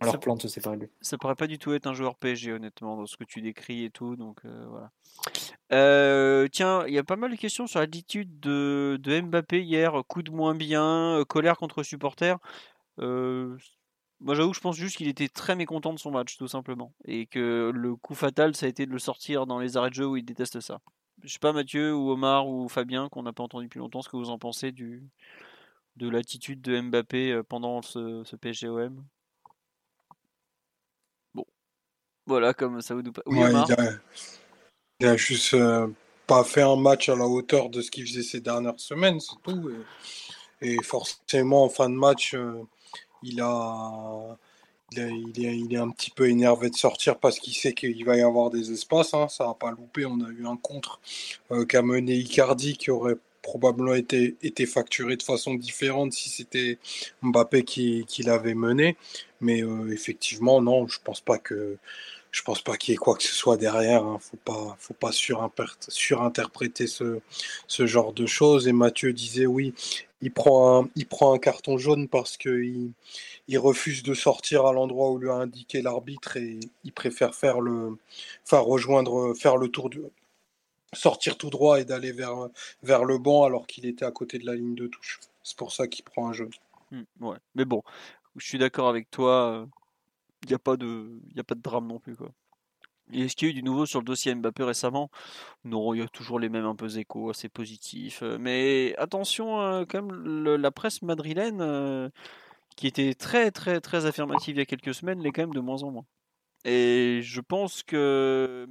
On 0.03 0.11
leur 0.11 0.19
plante 0.19 0.45
de 0.45 0.71
lui. 0.75 0.89
Ça 1.01 1.17
paraît 1.17 1.35
pas 1.35 1.47
du 1.47 1.57
tout 1.57 1.73
être 1.73 1.87
un 1.87 1.93
joueur 1.93 2.15
PSG, 2.15 2.53
honnêtement, 2.53 2.97
dans 2.97 3.05
ce 3.05 3.17
que 3.17 3.23
tu 3.23 3.41
décris 3.41 3.85
et 3.85 3.89
tout. 3.89 4.15
Donc, 4.15 4.39
euh, 4.45 4.65
voilà. 4.69 4.91
Euh, 5.71 6.47
tiens, 6.51 6.85
il 6.87 6.93
y 6.93 6.97
a 6.97 7.03
pas 7.03 7.15
mal 7.15 7.31
de 7.31 7.35
questions 7.35 7.67
sur 7.67 7.79
l'attitude 7.79 8.39
de, 8.39 8.99
de, 9.01 9.21
Mbappé 9.21 9.63
hier. 9.63 9.93
Coup 10.07 10.23
de 10.23 10.31
moins 10.31 10.55
bien, 10.55 11.19
euh, 11.19 11.25
colère 11.25 11.57
contre 11.57 11.83
supporters. 11.83 12.37
Euh, 12.99 13.57
moi, 14.19 14.35
j'avoue, 14.35 14.53
je 14.53 14.59
pense 14.59 14.75
juste 14.75 14.97
qu'il 14.97 15.07
était 15.07 15.29
très 15.29 15.55
mécontent 15.55 15.93
de 15.93 15.99
son 15.99 16.11
match, 16.11 16.37
tout 16.37 16.47
simplement. 16.47 16.93
Et 17.05 17.25
que 17.25 17.71
le 17.73 17.95
coup 17.95 18.15
fatal, 18.15 18.55
ça 18.55 18.65
a 18.65 18.69
été 18.69 18.85
de 18.85 18.91
le 18.91 18.99
sortir 18.99 19.45
dans 19.45 19.59
les 19.59 19.77
arrêts 19.77 19.89
de 19.89 19.95
jeu 19.95 20.07
où 20.07 20.17
il 20.17 20.25
déteste 20.25 20.59
ça. 20.59 20.79
Je 21.23 21.31
sais 21.33 21.39
pas, 21.39 21.53
Mathieu 21.53 21.95
ou 21.95 22.11
Omar 22.11 22.47
ou 22.47 22.67
Fabien, 22.69 23.09
qu'on 23.09 23.23
n'a 23.23 23.33
pas 23.33 23.43
entendu 23.43 23.65
depuis 23.65 23.79
longtemps, 23.79 24.01
ce 24.01 24.09
que 24.09 24.17
vous 24.17 24.29
en 24.29 24.39
pensez 24.39 24.71
du, 24.71 25.03
de 25.97 26.09
l'attitude 26.09 26.61
de 26.61 26.79
Mbappé 26.81 27.41
pendant 27.49 27.81
ce, 27.81 28.23
ce 28.25 28.35
PSGOM 28.35 29.03
Bon. 31.33 31.45
Voilà, 32.25 32.53
comme 32.53 32.81
ça 32.81 32.95
vous... 32.95 33.01
Oui, 33.25 33.43
Omar 33.43 33.67
il 34.99 35.07
a 35.07 35.17
juste 35.17 35.53
euh, 35.53 35.87
pas 36.27 36.43
fait 36.43 36.61
un 36.61 36.77
match 36.77 37.09
à 37.09 37.15
la 37.15 37.27
hauteur 37.27 37.69
de 37.69 37.81
ce 37.81 37.91
qu'il 37.91 38.07
faisait 38.07 38.23
ces 38.23 38.39
dernières 38.39 38.79
semaines, 38.79 39.19
c'est 39.19 39.35
tout. 39.43 39.71
Et, 40.61 40.81
forcément, 40.81 41.65
en 41.65 41.69
fin 41.69 41.89
de 41.89 41.95
match, 41.95 42.35
euh, 42.35 42.61
il, 43.21 43.41
a, 43.41 44.37
il, 44.95 45.73
est, 45.73 45.77
un 45.77 45.89
petit 45.89 46.11
peu 46.11 46.29
énervé 46.29 46.69
de 46.69 46.75
sortir 46.75 47.17
parce 47.17 47.39
qu'il 47.39 47.53
sait 47.53 47.73
qu'il 47.73 48.05
va 48.05 48.15
y 48.15 48.21
avoir 48.21 48.49
des 48.49 48.71
espaces. 48.71 49.13
Hein. 49.13 49.27
ça 49.27 49.47
n'a 49.47 49.53
pas 49.53 49.71
loupé. 49.71 50.05
On 50.05 50.21
a 50.21 50.29
eu 50.29 50.45
un 50.45 50.55
contre 50.55 51.01
euh, 51.51 51.65
qu'a 51.65 51.81
mené 51.81 52.13
Icardi 52.13 52.77
qui 52.77 52.91
aurait 52.91 53.17
probablement 53.41 53.93
été, 53.93 54.37
été 54.41 54.65
facturé 54.65 55.17
de 55.17 55.23
façon 55.23 55.55
différente 55.55 56.13
si 56.13 56.29
c'était 56.29 56.79
Mbappé 57.21 57.63
qui, 57.63 58.05
qui 58.07 58.23
l'avait 58.23 58.55
mené. 58.55 58.95
Mais 59.41 59.61
euh, 59.61 59.91
effectivement, 59.91 60.61
non, 60.61 60.87
je 60.87 60.99
pense 61.03 61.19
pas 61.19 61.37
que 61.37 61.77
je 62.33 62.41
pense 62.41 62.61
pas 62.61 62.77
qu'il 62.77 62.91
y 62.91 62.95
ait 62.95 62.97
quoi 62.97 63.15
que 63.15 63.23
ce 63.23 63.33
soit 63.33 63.57
derrière. 63.57 64.03
Hein. 64.03 64.17
Faut 64.19 64.37
pas, 64.37 64.75
faut 64.79 64.95
pas 64.95 65.11
surinterpréter 65.11 66.87
ce, 66.87 67.21
genre 67.69 68.11
de 68.11 68.25
choses. 68.25 68.67
Et 68.67 68.73
Mathieu 68.73 69.13
disait 69.13 69.45
oui, 69.45 69.75
il 70.19 70.33
prend 70.33 70.83
un, 70.83 71.37
carton 71.37 71.77
jaune 71.77 72.07
parce 72.09 72.35
qu'il 72.35 72.91
il 73.47 73.59
refuse 73.59 74.01
de 74.01 74.15
sortir 74.15 74.65
à 74.65 74.73
l'endroit 74.73 75.11
où 75.11 75.19
lui 75.19 75.29
a 75.29 75.35
indiqué 75.35 75.83
l'arbitre 75.83 76.37
et 76.37 76.59
il 76.83 76.91
préfère 76.91 77.35
faire 77.35 77.61
le, 77.61 77.97
rejoindre, 78.51 79.35
faire 79.35 79.57
le 79.57 79.67
tour 79.67 79.91
de, 79.91 80.09
sortir 80.91 81.37
tout 81.37 81.51
droit 81.51 81.79
et 81.79 81.85
d'aller 81.85 82.11
vers, 82.11 83.05
le 83.05 83.17
banc 83.19 83.43
alors 83.43 83.67
qu'il 83.67 83.85
était 83.85 84.05
à 84.05 84.11
côté 84.11 84.39
de 84.39 84.47
la 84.47 84.55
ligne 84.55 84.75
de 84.75 84.87
touche. 84.87 85.19
C'est 85.43 85.57
pour 85.57 85.71
ça 85.71 85.87
qu'il 85.87 86.03
prend 86.03 86.29
un 86.29 86.33
jaune. 86.33 86.51
Mmh, 86.89 87.03
ouais, 87.21 87.37
mais 87.53 87.65
bon, 87.65 87.83
je 88.37 88.45
suis 88.47 88.57
d'accord 88.57 88.89
avec 88.89 89.11
toi 89.11 89.67
il 90.43 90.49
n'y 90.49 90.55
a, 90.55 90.59
pas 90.59 90.77
de, 90.77 91.21
a 91.37 91.43
pas 91.43 91.55
de 91.55 91.61
drame 91.61 91.87
non 91.87 91.99
plus. 91.99 92.15
Quoi. 92.15 92.31
Et 93.11 93.21
est-ce 93.21 93.35
qu'il 93.35 93.47
y 93.47 93.51
a 93.51 93.53
eu 93.53 93.55
du 93.55 93.63
nouveau 93.63 93.85
sur 93.85 93.99
le 93.99 94.05
dossier 94.05 94.33
Mbappé 94.33 94.63
récemment? 94.63 95.09
Non, 95.65 95.93
il 95.93 95.99
y 95.99 96.03
a 96.03 96.07
toujours 96.07 96.39
les 96.39 96.49
mêmes 96.49 96.65
un 96.65 96.75
peu 96.75 96.97
échos, 96.97 97.29
assez 97.29 97.49
positifs. 97.49 98.23
Euh, 98.23 98.37
mais 98.39 98.95
attention, 98.97 99.61
euh, 99.61 99.85
quand 99.87 100.01
même, 100.01 100.43
la 100.55 100.71
presse 100.71 101.01
madrilène, 101.01 101.61
euh, 101.61 102.09
qui 102.75 102.87
était 102.87 103.13
très 103.13 103.51
très 103.51 103.81
très 103.81 104.05
affirmative 104.05 104.55
il 104.55 104.59
y 104.59 104.61
a 104.61 104.65
quelques 104.65 104.93
semaines, 104.95 105.21
l'est 105.21 105.31
quand 105.31 105.43
même 105.43 105.53
de 105.53 105.59
moins 105.59 105.83
en 105.83 105.91
moins. 105.91 106.05
Et 106.65 107.19
je 107.23 107.41
pense 107.41 107.83
que 107.83 108.65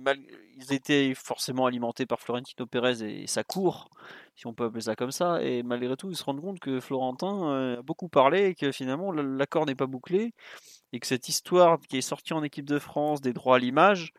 ils 0.56 0.72
étaient 0.72 1.14
forcément 1.14 1.66
alimentés 1.66 2.06
par 2.06 2.20
Florentino 2.20 2.66
Pérez 2.66 3.02
et 3.02 3.26
sa 3.26 3.44
cour, 3.44 3.90
si 4.34 4.46
on 4.46 4.54
peut 4.54 4.64
appeler 4.64 4.82
ça 4.82 4.96
comme 4.96 5.12
ça. 5.12 5.42
Et 5.42 5.62
malgré 5.62 5.96
tout, 5.96 6.10
ils 6.10 6.16
se 6.16 6.24
rendent 6.24 6.40
compte 6.40 6.58
que 6.58 6.80
Florentin 6.80 7.76
a 7.78 7.82
beaucoup 7.82 8.08
parlé 8.08 8.46
et 8.46 8.54
que 8.54 8.72
finalement 8.72 9.12
l'accord 9.12 9.66
n'est 9.66 9.74
pas 9.74 9.86
bouclé 9.86 10.32
et 10.92 11.00
que 11.00 11.06
cette 11.06 11.28
histoire 11.28 11.80
qui 11.80 11.98
est 11.98 12.02
sortie 12.02 12.32
en 12.32 12.42
équipe 12.42 12.66
de 12.66 12.78
France 12.78 13.20
des 13.20 13.32
droits 13.32 13.56
à 13.56 13.58
l'image, 13.58 14.12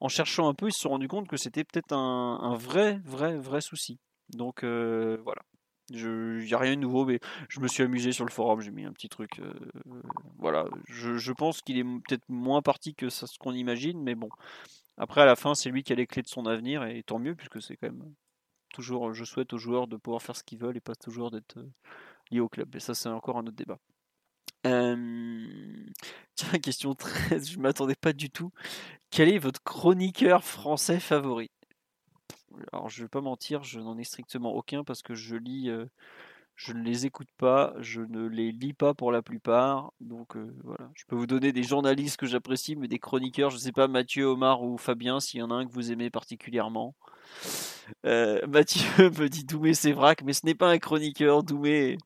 en 0.00 0.08
cherchant 0.08 0.48
un 0.48 0.54
peu, 0.54 0.68
ils 0.68 0.72
se 0.72 0.80
sont 0.80 0.90
rendus 0.90 1.08
compte 1.08 1.28
que 1.28 1.36
c'était 1.36 1.64
peut-être 1.64 1.92
un, 1.92 2.56
vrai, 2.56 3.00
vrai, 3.04 3.36
vrai 3.36 3.60
souci. 3.60 3.98
Donc 4.30 4.64
euh, 4.64 5.18
voilà. 5.24 5.42
Il 5.90 6.44
n'y 6.44 6.52
a 6.52 6.58
rien 6.58 6.74
de 6.74 6.80
nouveau, 6.80 7.04
mais 7.04 7.20
je 7.48 7.60
me 7.60 7.68
suis 7.68 7.84
amusé 7.84 8.10
sur 8.10 8.24
le 8.24 8.32
forum, 8.32 8.60
j'ai 8.60 8.72
mis 8.72 8.84
un 8.84 8.92
petit 8.92 9.08
truc. 9.08 9.38
Euh, 9.38 9.52
voilà, 10.36 10.64
je, 10.88 11.32
pense 11.32 11.60
qu'il 11.62 11.78
est 11.78 11.84
peut-être 11.84 12.28
moins 12.28 12.60
parti 12.60 12.94
que 12.94 13.08
ce 13.08 13.24
qu'on 13.38 13.52
imagine, 13.52 14.02
mais 14.02 14.16
bon. 14.16 14.28
Après, 14.98 15.20
à 15.20 15.26
la 15.26 15.36
fin, 15.36 15.54
c'est 15.54 15.70
lui 15.70 15.84
qui 15.84 15.92
a 15.92 15.96
les 15.96 16.06
clés 16.08 16.22
de 16.22 16.28
son 16.28 16.46
avenir, 16.46 16.82
et 16.82 17.04
tant 17.04 17.20
mieux, 17.20 17.36
puisque 17.36 17.62
c'est 17.62 17.76
quand 17.76 17.86
même 17.86 18.14
toujours. 18.72 19.14
Je 19.14 19.24
souhaite 19.24 19.52
aux 19.52 19.58
joueurs 19.58 19.86
de 19.86 19.96
pouvoir 19.96 20.22
faire 20.22 20.36
ce 20.36 20.42
qu'ils 20.42 20.58
veulent 20.58 20.76
et 20.76 20.80
pas 20.80 20.94
toujours 20.96 21.30
d'être 21.30 21.58
euh, 21.58 21.70
liés 22.30 22.40
au 22.40 22.48
club. 22.48 22.74
Et 22.74 22.80
ça, 22.80 22.94
c'est 22.94 23.08
encore 23.08 23.38
un 23.38 23.46
autre 23.46 23.56
débat. 23.56 23.78
Tiens, 26.34 26.58
question 26.62 26.94
13, 26.94 27.50
je 27.50 27.56
ne 27.56 27.62
m'attendais 27.62 27.94
pas 27.94 28.12
du 28.12 28.30
tout. 28.30 28.52
Quel 29.10 29.28
est 29.28 29.38
votre 29.38 29.62
chroniqueur 29.62 30.44
français 30.44 31.00
favori? 31.00 31.50
Alors, 32.72 32.88
je 32.88 33.02
vais 33.02 33.08
pas 33.08 33.20
mentir, 33.20 33.62
je 33.64 33.80
n'en 33.80 33.96
ai 33.98 34.04
strictement 34.04 34.54
aucun 34.54 34.84
parce 34.84 35.02
que 35.02 35.14
je 35.14 35.36
lis, 35.36 35.70
je 36.56 36.72
ne 36.72 36.82
les 36.82 37.06
écoute 37.06 37.28
pas, 37.38 37.74
je 37.78 38.00
ne 38.00 38.26
les 38.26 38.50
lis 38.50 38.72
pas 38.72 38.94
pour 38.94 39.12
la 39.12 39.22
plupart. 39.22 39.92
Donc 40.00 40.36
voilà, 40.64 40.90
je 40.94 41.04
peux 41.06 41.16
vous 41.16 41.26
donner 41.26 41.52
des 41.52 41.62
journalistes 41.62 42.16
que 42.16 42.26
j'apprécie, 42.26 42.76
mais 42.76 42.88
des 42.88 42.98
chroniqueurs, 42.98 43.50
je 43.50 43.56
ne 43.56 43.60
sais 43.60 43.72
pas, 43.72 43.88
Mathieu, 43.88 44.26
Omar 44.26 44.62
ou 44.62 44.78
Fabien, 44.78 45.20
s'il 45.20 45.40
y 45.40 45.42
en 45.42 45.50
a 45.50 45.54
un 45.54 45.66
que 45.66 45.72
vous 45.72 45.92
aimez 45.92 46.10
particulièrement. 46.10 46.94
Euh, 48.04 48.40
Mathieu 48.46 49.10
me 49.18 49.28
dit 49.28 49.44
Doumé 49.44 49.74
c'est 49.74 49.92
vrac, 49.92 50.22
mais 50.22 50.32
ce 50.32 50.44
n'est 50.44 50.54
pas 50.54 50.68
un 50.68 50.78
chroniqueur. 50.78 51.42
Doumé 51.42 51.98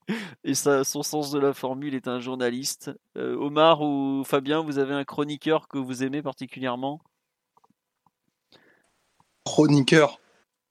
et 0.44 0.54
ça, 0.54 0.84
son 0.84 1.02
sens 1.02 1.30
de 1.30 1.38
la 1.38 1.52
formule 1.52 1.94
est 1.94 2.08
un 2.08 2.20
journaliste. 2.20 2.90
Euh, 3.16 3.36
Omar 3.36 3.80
ou 3.82 4.22
Fabien, 4.24 4.62
vous 4.62 4.78
avez 4.78 4.94
un 4.94 5.04
chroniqueur 5.04 5.68
que 5.68 5.78
vous 5.78 6.02
aimez 6.02 6.22
particulièrement? 6.22 7.00
Chroniqueur? 9.44 10.20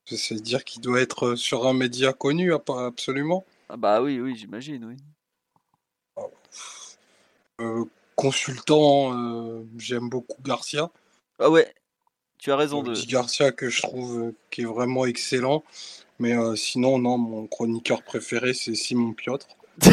C'est 0.05 0.41
dire 0.41 0.63
qu'il 0.63 0.81
doit 0.81 1.01
être 1.01 1.35
sur 1.35 1.67
un 1.67 1.73
média 1.73 2.13
connu, 2.13 2.51
absolument. 2.53 3.45
Ah 3.69 3.77
bah 3.77 4.01
oui, 4.01 4.19
oui, 4.19 4.35
j'imagine, 4.35 4.85
oui. 4.85 4.97
Euh, 7.61 7.85
consultant, 8.15 9.63
j'aime 9.77 10.09
beaucoup 10.09 10.41
Garcia. 10.41 10.89
Ah 11.37 11.51
ouais, 11.51 11.71
tu 12.39 12.51
as 12.51 12.55
raison 12.55 12.81
de. 12.81 12.93
Garcia 13.05 13.51
que 13.51 13.69
je 13.69 13.81
trouve 13.81 14.19
euh, 14.19 14.35
qui 14.49 14.61
est 14.61 14.65
vraiment 14.65 15.05
excellent. 15.05 15.63
Mais 16.19 16.33
euh, 16.33 16.55
sinon, 16.55 16.97
non, 16.97 17.17
mon 17.17 17.47
chroniqueur 17.47 18.01
préféré, 18.01 18.53
c'est 18.53 18.75
Simon 18.75 19.13
Piotr. 19.13 19.45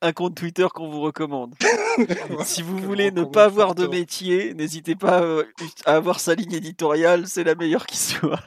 un, 0.00 0.12
compte 0.12 0.36
Twitter 0.36 0.66
qu'on 0.72 0.88
vous 0.88 1.00
recommande. 1.00 1.54
si 2.44 2.62
vous 2.62 2.78
voulez 2.78 3.10
ne 3.10 3.24
pas 3.24 3.44
avoir 3.44 3.74
de 3.74 3.86
métier, 3.86 4.54
n'hésitez 4.54 4.94
pas 4.94 5.22
euh, 5.22 5.44
à 5.84 5.96
avoir 5.96 6.20
sa 6.20 6.34
ligne 6.34 6.52
éditoriale, 6.52 7.26
c'est 7.26 7.42
la 7.42 7.56
meilleure 7.56 7.86
qui 7.86 7.96
soit. 7.96 8.40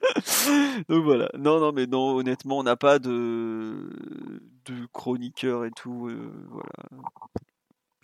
Donc 0.88 1.04
voilà. 1.04 1.30
Non, 1.38 1.60
non, 1.60 1.72
mais 1.72 1.86
non, 1.86 2.16
honnêtement, 2.16 2.58
on 2.58 2.64
n'a 2.64 2.76
pas 2.76 2.98
de, 2.98 3.90
de 4.66 4.86
chroniqueur 4.92 5.64
et 5.64 5.70
tout. 5.70 6.10
voilà 6.50 6.70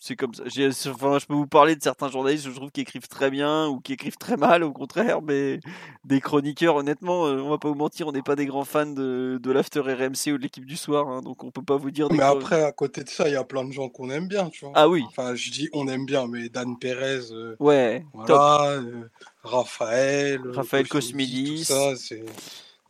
c'est 0.01 0.17
comme 0.17 0.33
ça. 0.33 0.45
Enfin, 0.45 1.19
je 1.19 1.27
peux 1.27 1.35
vous 1.35 1.47
parler 1.47 1.77
de 1.77 1.83
certains 1.83 2.09
journalistes 2.09 2.47
je 2.49 2.51
trouve 2.51 2.71
qui 2.71 2.81
écrivent 2.81 3.07
très 3.07 3.31
bien 3.31 3.69
ou 3.69 3.81
qui 3.81 3.93
écrivent 3.93 4.17
très 4.17 4.39
mal, 4.39 4.65
au 4.65 4.73
contraire, 4.73 5.21
mais 5.21 5.61
des 6.05 6.23
chroniqueurs, 6.23 6.77
honnêtement, 6.77 7.27
euh, 7.27 7.43
on 7.43 7.51
va 7.51 7.59
pas 7.59 7.69
vous 7.69 7.75
mentir, 7.75 8.09
on 8.09 8.13
n'est 8.13 8.23
pas 8.23 8.35
des 8.35 8.47
grands 8.47 8.65
fans 8.65 8.87
de, 8.87 9.39
de 9.41 9.53
l'After 9.53 9.81
RMC 9.81 10.33
ou 10.33 10.39
de 10.39 10.43
l'équipe 10.43 10.65
du 10.65 10.79
soir, 10.79 11.07
hein, 11.09 11.21
donc 11.21 11.45
on 11.45 11.51
peut 11.51 11.63
pas 11.63 11.77
vous 11.77 11.91
dire. 11.91 12.09
mais 12.11 12.23
après, 12.23 12.65
à 12.65 12.73
côté 12.73 13.05
de 13.05 13.11
ça, 13.11 13.29
il 13.29 13.33
y 13.33 13.37
a 13.37 13.45
plein 13.45 13.63
de 13.63 13.73
gens 13.73 13.91
qu'on 13.91 14.09
aime 14.09 14.27
bien, 14.27 14.49
tu 14.49 14.65
vois. 14.65 14.73
Ah 14.75 14.89
oui. 14.89 15.05
Enfin, 15.07 15.35
je 15.35 15.51
dis 15.51 15.69
on 15.75 15.87
aime 15.87 16.07
bien, 16.07 16.27
mais 16.27 16.49
Dan 16.49 16.79
Perez, 16.79 17.31
euh, 17.33 17.57
ouais, 17.61 18.07
voilà, 18.15 18.71
euh, 18.71 19.11
Raphaël, 19.43 20.41
Raphaël 20.51 20.89
Cosmidis, 20.89 21.67
tout 21.67 21.75
ça, 21.75 21.95
c'est. 21.97 22.25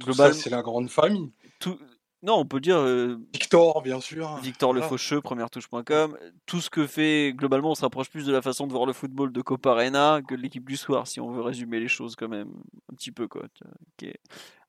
Global... 0.01 0.32
c'est 0.32 0.51
la 0.51 0.62
grande 0.62 0.89
famille. 0.89 1.31
Tout, 1.59 1.77
non, 2.23 2.35
on 2.35 2.45
peut 2.45 2.61
dire. 2.61 2.77
Euh, 2.77 3.19
Victor, 3.33 3.81
bien 3.83 4.01
sûr. 4.01 4.37
Victor 4.37 4.75
Le 4.75 4.83
Faucheux, 4.83 5.23
première 5.23 5.49
touche.com. 5.49 6.19
Tout 6.45 6.61
ce 6.61 6.69
que 6.69 6.87
fait, 6.87 7.33
globalement, 7.35 7.71
on 7.71 7.75
se 7.75 7.81
rapproche 7.81 8.11
plus 8.11 8.27
de 8.27 8.33
la 8.33 8.43
façon 8.43 8.67
de 8.67 8.73
voir 8.73 8.85
le 8.85 8.93
football 8.93 9.33
de 9.33 9.41
Copa 9.41 9.71
Arena 9.71 10.21
que 10.27 10.35
de 10.35 10.41
l'équipe 10.41 10.69
du 10.69 10.77
soir, 10.77 11.07
si 11.07 11.21
on 11.21 11.31
veut 11.31 11.41
résumer 11.41 11.81
les 11.81 11.89
choses 11.89 12.17
quand 12.17 12.29
même 12.29 12.53
un 12.93 12.95
petit 12.95 13.11
peu. 13.11 13.27
Quoi. 13.27 13.45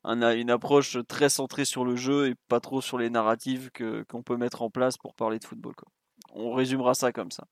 On 0.03 0.21
a 0.21 0.33
une 0.33 0.49
approche 0.49 0.97
très 1.07 1.27
centrée 1.27 1.65
sur 1.65 1.83
le 1.83 1.97
jeu 1.97 2.29
et 2.29 2.35
pas 2.47 2.61
trop 2.61 2.79
sur 2.79 2.97
les 2.97 3.09
narratives 3.09 3.69
qu'on 4.09 4.23
peut 4.23 4.37
mettre 4.37 4.61
en 4.61 4.69
place 4.69 4.97
pour 4.97 5.13
parler 5.13 5.37
de 5.37 5.45
football. 5.45 5.75
Quoi. 5.75 5.89
On 6.33 6.53
résumera 6.53 6.93
ça 6.93 7.11
comme 7.11 7.31
ça. 7.31 7.45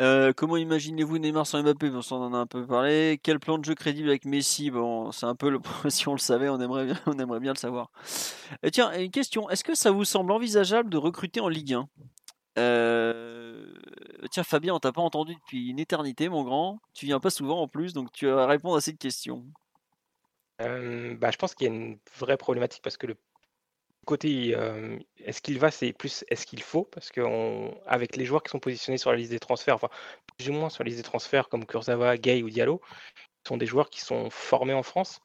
Euh, 0.00 0.32
comment 0.36 0.56
imaginez-vous 0.56 1.18
Neymar 1.18 1.46
sans 1.46 1.62
Mbappé? 1.62 1.90
On 2.10 2.16
en 2.16 2.34
a 2.34 2.38
un 2.38 2.46
peu 2.46 2.66
parlé. 2.66 3.20
Quel 3.22 3.38
plan 3.38 3.58
de 3.58 3.64
jeu 3.64 3.74
crédible 3.74 4.08
avec 4.08 4.24
Messi? 4.24 4.70
Bon, 4.70 5.12
c'est 5.12 5.26
un 5.26 5.36
peu 5.36 5.56
si 5.88 6.08
on 6.08 6.12
le 6.12 6.18
savait, 6.18 6.48
on 6.48 6.60
aimerait 6.60 6.86
bien, 6.86 7.00
on 7.06 7.18
aimerait 7.18 7.40
bien 7.40 7.52
le 7.52 7.58
savoir. 7.58 7.90
Et 8.62 8.70
tiens, 8.70 8.92
une 8.98 9.10
question. 9.10 9.48
Est-ce 9.50 9.62
que 9.62 9.74
ça 9.74 9.90
vous 9.92 10.04
semble 10.04 10.32
envisageable 10.32 10.90
de 10.90 10.96
recruter 10.96 11.40
en 11.40 11.48
Ligue 11.48 11.74
1 11.74 11.88
euh, 12.58 13.66
Tiens, 14.30 14.42
Fabien, 14.42 14.74
on 14.74 14.80
t'a 14.80 14.92
pas 14.92 15.02
entendu 15.02 15.34
depuis 15.34 15.70
une 15.70 15.78
éternité, 15.78 16.28
mon 16.28 16.42
grand. 16.42 16.80
Tu 16.92 17.06
viens 17.06 17.20
pas 17.20 17.30
souvent 17.30 17.60
en 17.60 17.68
plus, 17.68 17.92
donc 17.92 18.10
tu 18.12 18.26
vas 18.26 18.46
répondre 18.46 18.76
à 18.76 18.80
cette 18.80 18.98
question. 18.98 19.44
Euh, 20.60 21.16
bah, 21.16 21.30
je 21.30 21.36
pense 21.36 21.54
qu'il 21.54 21.68
y 21.68 21.70
a 21.70 21.74
une 21.74 21.98
vraie 22.18 22.36
problématique 22.36 22.82
parce 22.82 22.96
que 22.96 23.06
le 23.06 23.16
côté 24.04 24.56
est-ce 25.18 25.42
qu'il 25.42 25.58
va, 25.58 25.70
c'est 25.70 25.92
plus 25.92 26.24
est-ce 26.28 26.46
qu'il 26.46 26.62
faut, 26.62 26.84
parce 26.84 27.10
qu'avec 27.10 28.16
les 28.16 28.24
joueurs 28.24 28.42
qui 28.42 28.50
sont 28.50 28.60
positionnés 28.60 28.98
sur 28.98 29.10
la 29.10 29.16
liste 29.16 29.30
des 29.30 29.40
transferts, 29.40 29.74
enfin 29.76 29.88
plus 30.36 30.50
ou 30.50 30.52
moins 30.52 30.70
sur 30.70 30.84
la 30.84 30.88
liste 30.88 30.98
des 30.98 31.04
transferts 31.04 31.48
comme 31.48 31.66
Kurzawa, 31.66 32.16
Gay 32.16 32.42
ou 32.42 32.50
Diallo, 32.50 32.80
sont 33.46 33.56
des 33.56 33.66
joueurs 33.66 33.90
qui 33.90 34.00
sont 34.00 34.30
formés 34.30 34.74
en 34.74 34.82
France. 34.82 35.20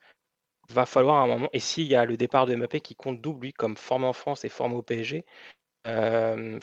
Va 0.69 0.85
falloir 0.85 1.17
un 1.17 1.27
moment, 1.27 1.49
et 1.53 1.59
s'il 1.59 1.87
y 1.87 1.95
a 1.95 2.05
le 2.05 2.17
départ 2.17 2.45
de 2.45 2.55
Mbappé 2.55 2.81
qui 2.81 2.95
compte 2.95 3.21
double, 3.21 3.47
lui, 3.47 3.53
comme 3.53 3.75
formé 3.75 4.05
en 4.05 4.13
France 4.13 4.45
et 4.45 4.49
formé 4.49 4.75
au 4.75 4.83
PSG, 4.83 5.25
il 5.85 6.59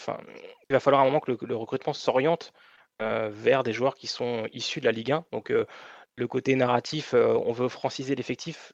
va 0.70 0.80
falloir 0.80 1.02
un 1.02 1.06
moment 1.06 1.20
que 1.20 1.32
le, 1.32 1.56
recrutement 1.56 1.93
s'oriente 1.93 2.52
vers 3.01 3.64
des 3.64 3.72
joueurs 3.72 3.97
qui 3.97 4.06
sont 4.06 4.47
issus 4.52 4.80
de 4.80 4.84
la 4.84 4.93
Ligue 4.93 5.12
1. 5.12 5.24
Donc 5.32 5.51
le 5.51 6.28
côté 6.28 6.55
narratif, 6.55 7.14
on 7.14 7.52
veut 7.52 7.68
franciser 7.68 8.14
l'effectif, 8.14 8.72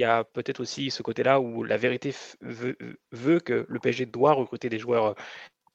il 0.00 0.04
y 0.04 0.06
a 0.06 0.24
peut-être 0.24 0.60
aussi 0.60 0.90
ce 0.90 1.02
côté-là 1.02 1.40
où 1.40 1.62
la 1.62 1.76
vérité 1.76 2.14
veut, 2.40 3.40
que 3.40 3.66
le 3.68 3.78
PSG 3.78 4.06
doit 4.06 4.32
recruter 4.32 4.70
des 4.70 4.78
joueurs 4.78 5.04
euh, 5.04 5.14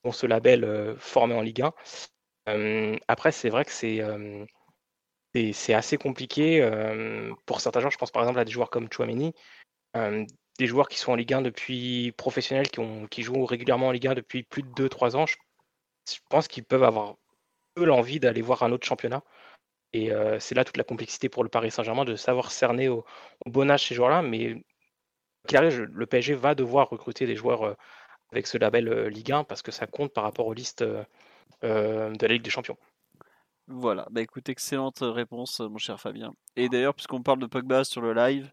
ont 0.04 0.12
ce 0.12 0.26
label 0.26 0.64
euh, 0.64 0.96
formé 0.98 1.36
en 1.36 1.42
Ligue 1.42 1.62
1. 2.48 2.98
après, 3.08 3.32
c'est 3.32 3.50
vrai 3.50 3.66
que 3.66 3.72
c'est 3.72 4.02
assez 5.74 5.98
compliqué 5.98 6.68
pour 7.46 7.62
certains 7.62 7.82
joueurs. 7.82 7.92
Je 7.92 7.98
pense 7.98 8.12
par 8.12 8.24
exemple 8.24 8.40
à 8.40 8.46
des 8.46 8.52
joueurs 8.52 8.72
comme 8.72 8.92
Chouameni, 8.92 9.34
des 9.94 10.68
joueurs 10.68 10.88
qui 10.88 10.98
sont 10.98 11.12
en 11.12 11.16
Ligue 11.16 11.34
1 11.34 11.42
depuis 11.44 12.12
professionnels, 12.14 12.70
qui, 13.10 13.22
jouent 13.22 13.46
régulièrement 13.46 13.88
en 13.88 13.92
Ligue 13.92 14.08
1 14.08 14.16
depuis 14.16 14.42
plus 14.42 14.64
de 14.64 14.70
2-3 14.70 15.16
ans. 15.16 15.26
Je, 15.28 15.36
pense 16.30 16.48
qu'ils 16.48 16.64
peuvent 16.64 16.84
avoir 16.84 17.16
eux 17.78 17.86
l'envie 17.86 18.20
d'aller 18.20 18.42
voir 18.42 18.64
un 18.64 18.72
autre 18.72 18.88
championnat 18.88 19.24
Et 19.96 20.12
c'est 20.40 20.56
là 20.56 20.66
toute 20.66 20.78
la 20.78 20.84
complexité 20.84 21.30
pour 21.30 21.44
le 21.44 21.50
Paris 21.50 21.72
Saint-Germain 21.72 22.06
de 22.06 22.16
savoir 22.16 22.52
cerner 22.52 22.90
au, 22.90 23.06
bon 23.46 23.70
âge 23.70 23.88
ces 23.88 23.96
joueurs-là. 23.96 24.22
Mais 24.22 24.64
arrive, 25.54 25.84
le 25.84 26.06
PSG 26.06 26.34
va 26.34 26.54
devoir 26.54 26.90
recruter 26.90 27.26
des 27.26 27.36
joueurs 27.36 27.78
avec 28.32 28.48
ce 28.48 28.58
label 28.58 29.08
Ligue 29.08 29.32
1 29.32 29.44
parce 29.46 29.62
que 29.62 29.72
ça 29.72 29.88
compte 29.88 30.12
par 30.14 30.24
rapport 30.24 30.48
aux 30.48 30.54
listes 30.54 30.84
de 30.84 31.06
la 31.62 32.28
Ligue 32.28 32.42
des 32.44 32.50
Champions. 32.50 32.78
Voilà, 33.68 34.06
bah 34.12 34.22
écoute, 34.22 34.48
excellente 34.50 35.00
réponse, 35.02 35.60
mon 35.60 35.80
cher 35.80 36.00
Fabien. 36.00 36.34
Et 36.56 36.70
d'ailleurs, 36.70 36.94
puisqu'on 36.94 37.24
parle 37.24 37.40
de 37.40 37.48
Pogba 37.48 37.84
sur 37.84 38.02
le 38.02 38.14
live, 38.14 38.52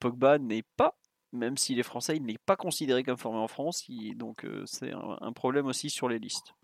Pogba 0.00 0.38
n'est 0.38 0.64
pas, 0.76 0.96
même 1.32 1.56
s'il 1.56 1.78
est 1.78 1.84
français, 1.84 2.16
il 2.16 2.24
n'est 2.24 2.38
pas 2.38 2.56
considéré 2.56 3.04
comme 3.04 3.16
formé 3.16 3.38
en 3.38 3.48
France, 3.48 3.86
donc 4.16 4.44
c'est 4.64 4.92
un, 4.92 5.32
problème 5.32 5.66
aussi 5.66 5.88
sur 5.88 6.08
les 6.08 6.18
listes. 6.18 6.54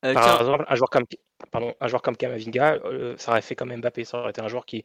Par 0.00 0.40
exemple, 0.40 0.64
un 0.68 0.74
joueur 0.74 0.90
comme, 0.90 1.04
pardon, 1.50 1.74
un 1.80 1.88
joueur 1.88 2.02
comme 2.02 2.16
Kamavinga, 2.16 2.78
ça 3.16 3.32
aurait 3.32 3.42
fait 3.42 3.54
comme 3.54 3.74
Mbappé, 3.74 4.04
ça 4.04 4.18
aurait 4.18 4.30
été 4.30 4.40
un 4.40 4.48
joueur 4.48 4.66
qui, 4.66 4.84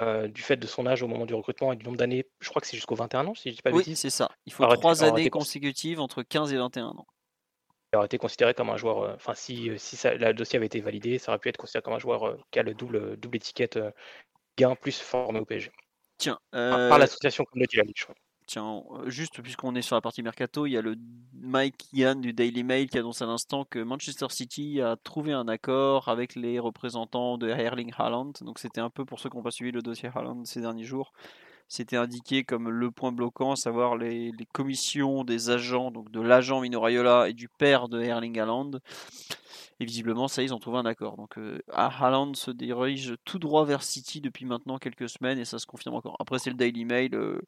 du 0.00 0.42
fait 0.42 0.56
de 0.56 0.66
son 0.66 0.86
âge 0.86 1.02
au 1.02 1.08
moment 1.08 1.26
du 1.26 1.34
recrutement 1.34 1.72
et 1.72 1.76
du 1.76 1.84
nombre 1.84 1.98
d'années, 1.98 2.26
je 2.40 2.48
crois 2.48 2.60
que 2.60 2.66
c'est 2.66 2.76
jusqu'au 2.76 2.94
21 2.94 3.26
ans, 3.26 3.34
si 3.34 3.50
je 3.50 3.56
dis 3.56 3.62
pas 3.62 3.70
Oui, 3.70 3.96
c'est 3.96 4.10
ça. 4.10 4.30
Il 4.46 4.52
faut 4.52 4.66
trois 4.66 5.04
années 5.04 5.30
consécutives 5.30 6.00
entre 6.00 6.22
15 6.22 6.52
et 6.52 6.56
21 6.56 6.86
ans. 6.88 7.06
Il 7.92 7.96
aurait 7.96 8.06
été 8.06 8.18
considéré 8.18 8.52
comme 8.52 8.70
un 8.70 8.76
joueur, 8.76 9.14
enfin, 9.14 9.34
si, 9.34 9.70
si 9.78 9.96
ça, 9.96 10.14
le 10.14 10.34
dossier 10.34 10.56
avait 10.56 10.66
été 10.66 10.80
validé, 10.80 11.18
ça 11.18 11.30
aurait 11.30 11.38
pu 11.38 11.48
être 11.48 11.56
considéré 11.56 11.82
comme 11.82 11.94
un 11.94 11.98
joueur 11.98 12.36
qui 12.50 12.58
a 12.58 12.62
le 12.62 12.74
double, 12.74 13.16
double 13.16 13.36
étiquette 13.36 13.78
gain 14.58 14.74
plus 14.74 14.98
formé 15.00 15.38
au 15.38 15.44
PSG. 15.44 15.70
Tiens, 16.18 16.38
par, 16.50 16.98
l'association 16.98 17.44
comme 17.44 17.60
le 17.60 17.66
dit 17.66 17.76
la 17.76 17.84
je 17.94 18.04
crois. 18.04 18.14
Tiens, 18.46 18.82
juste 19.06 19.42
puisqu'on 19.42 19.74
est 19.74 19.82
sur 19.82 19.96
la 19.96 20.00
partie 20.00 20.22
mercato, 20.22 20.66
il 20.66 20.72
y 20.72 20.76
a 20.76 20.82
le 20.82 20.94
Mike 21.34 21.86
Yann 21.92 22.20
du 22.20 22.32
Daily 22.32 22.62
Mail 22.62 22.88
qui 22.88 22.98
annonce 22.98 23.20
à 23.20 23.26
l'instant 23.26 23.64
que 23.64 23.80
Manchester 23.80 24.26
City 24.30 24.80
a 24.80 24.96
trouvé 24.96 25.32
un 25.32 25.48
accord 25.48 26.08
avec 26.08 26.36
les 26.36 26.60
représentants 26.60 27.38
de 27.38 27.48
Erling 27.48 27.92
Haaland. 27.98 28.32
Donc 28.42 28.60
c'était 28.60 28.80
un 28.80 28.90
peu 28.90 29.04
pour 29.04 29.18
ceux 29.18 29.30
qui 29.30 29.36
n'ont 29.36 29.42
pas 29.42 29.50
suivi 29.50 29.72
le 29.72 29.82
dossier 29.82 30.10
Haaland 30.14 30.44
ces 30.44 30.60
derniers 30.60 30.84
jours. 30.84 31.12
C'était 31.68 31.96
indiqué 31.96 32.44
comme 32.44 32.70
le 32.70 32.90
point 32.92 33.10
bloquant, 33.10 33.52
à 33.52 33.56
savoir 33.56 33.96
les, 33.96 34.32
commissions 34.52 35.24
des 35.24 35.50
agents, 35.50 35.90
donc 35.90 36.12
de 36.12 36.20
l'agent 36.20 36.60
Mino 36.60 36.80
Raiola 36.80 37.28
et 37.28 37.32
du 37.32 37.48
père 37.48 37.88
de 37.88 38.00
Erling 38.00 38.38
Haaland. 38.38 38.70
Et 39.80 39.84
visiblement, 39.84 40.28
ça, 40.28 40.42
ils 40.42 40.54
ont 40.54 40.58
trouvé 40.58 40.78
un 40.78 40.86
accord. 40.86 41.16
Donc, 41.16 41.36
euh, 41.36 41.58
Haaland 41.72 42.32
se 42.34 42.50
dirige 42.50 43.14
tout 43.24 43.38
droit 43.38 43.64
vers 43.64 43.82
City 43.82 44.20
depuis 44.20 44.46
maintenant 44.46 44.78
quelques 44.78 45.08
semaines 45.08 45.38
et 45.38 45.44
ça 45.44 45.58
se 45.58 45.66
confirme 45.66 45.96
encore. 45.96 46.16
Après, 46.18 46.38
c'est 46.38 46.50
le 46.50 46.56
Daily 46.56 46.84
Mail. 46.84 47.14
Euh, 47.14 47.42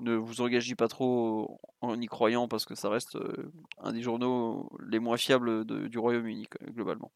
ne 0.00 0.14
vous 0.14 0.40
engagez 0.40 0.74
pas 0.74 0.88
trop 0.88 1.60
en 1.80 2.00
y 2.00 2.06
croyant 2.06 2.48
parce 2.48 2.64
que 2.64 2.74
ça 2.74 2.88
reste 2.88 3.16
euh, 3.16 3.52
un 3.78 3.92
des 3.92 4.02
journaux 4.02 4.70
les 4.86 4.98
moins 4.98 5.16
fiables 5.16 5.64
du 5.64 5.98
Royaume-Uni 5.98 6.48
globalement. 6.68 7.10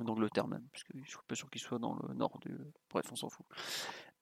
D'Angleterre 0.00 0.48
même, 0.48 0.66
puisque 0.72 0.88
je 0.92 1.08
suis 1.08 1.18
pas 1.28 1.36
sûr 1.36 1.48
qu'il 1.48 1.60
soit 1.60 1.78
dans 1.78 1.96
le 2.08 2.14
nord 2.14 2.40
du. 2.40 2.50
Bref, 2.90 3.06
on 3.12 3.14
s'en 3.14 3.28
fout. 3.28 3.46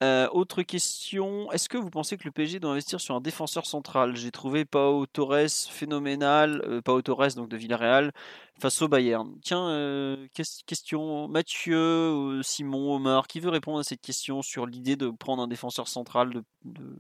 Euh, 0.03 0.29
autre 0.31 0.63
question, 0.63 1.51
est-ce 1.51 1.71
que 1.71 1.79
vous 1.79 1.89
pensez 1.89 2.19
que 2.19 2.25
le 2.25 2.31
PSG 2.31 2.61
doit 2.61 2.73
investir 2.73 3.01
sur 3.01 3.15
un 3.15 3.23
défenseur 3.23 3.65
central? 3.65 4.15
J'ai 4.15 4.31
trouvé 4.31 4.67
Pau 4.67 5.07
Torres 5.07 5.49
phénoménal, 5.71 6.61
euh, 6.67 6.83
Pau 6.83 7.01
Torres 7.01 7.37
donc 7.37 7.49
de 7.49 7.57
Villarreal 7.57 8.13
face 8.61 8.83
au 8.83 8.89
Bayern. 8.89 9.35
Tiens, 9.41 10.19
question 10.67 11.27
Mathieu, 11.29 12.43
Simon, 12.43 12.97
Omar, 12.97 13.27
qui 13.27 13.41
veut 13.41 13.49
répondre 13.49 13.79
à 13.79 13.83
cette 13.83 14.03
question 14.03 14.43
sur 14.43 14.67
l'idée 14.67 14.97
de 14.97 15.09
prendre 15.09 15.43
un 15.43 15.49
défenseur 15.49 15.89
central 15.89 16.43
de 16.65 16.99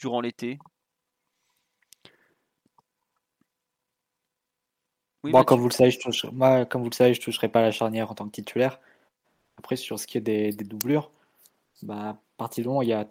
durant 0.00 0.20
l'été 0.20 0.58
moi, 5.22 5.44
comme 5.44 5.60
vous 5.60 5.68
le 5.68 5.72
savez, 5.72 5.90
je 5.90 5.98
toucherai, 5.98 6.32
moi, 6.32 6.64
comme 6.64 6.82
vous 6.82 6.90
le 6.90 6.94
savez, 6.94 7.14
je 7.14 7.20
toucherai 7.20 7.48
pas 7.48 7.60
la 7.62 7.70
charnière 7.70 8.10
en 8.10 8.14
tant 8.14 8.26
que 8.26 8.30
titulaire. 8.30 8.80
Après, 9.58 9.76
sur 9.76 9.98
ce 9.98 10.06
qui 10.06 10.18
est 10.18 10.22
des, 10.22 10.52
doublures, 10.52 11.10
bah, 11.82 12.10
à 12.10 12.18
partir 12.38 12.62
du 12.62 12.68
moment 12.68 12.80
où 12.80 12.82
il 12.82 12.88
y 12.88 12.94
a 12.94 13.06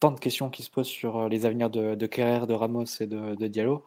tant 0.00 0.10
de 0.12 0.18
questions 0.18 0.50
qui 0.50 0.62
se 0.62 0.70
posent 0.70 0.88
sur 0.88 1.18
euh, 1.18 1.28
les 1.28 1.46
avenirs 1.46 1.70
de, 1.70 1.94
de 1.94 2.06
Kerrer, 2.06 2.46
de 2.46 2.54
Ramos 2.54 2.84
et 3.00 3.06
de, 3.06 3.46
Diallo, 3.46 3.86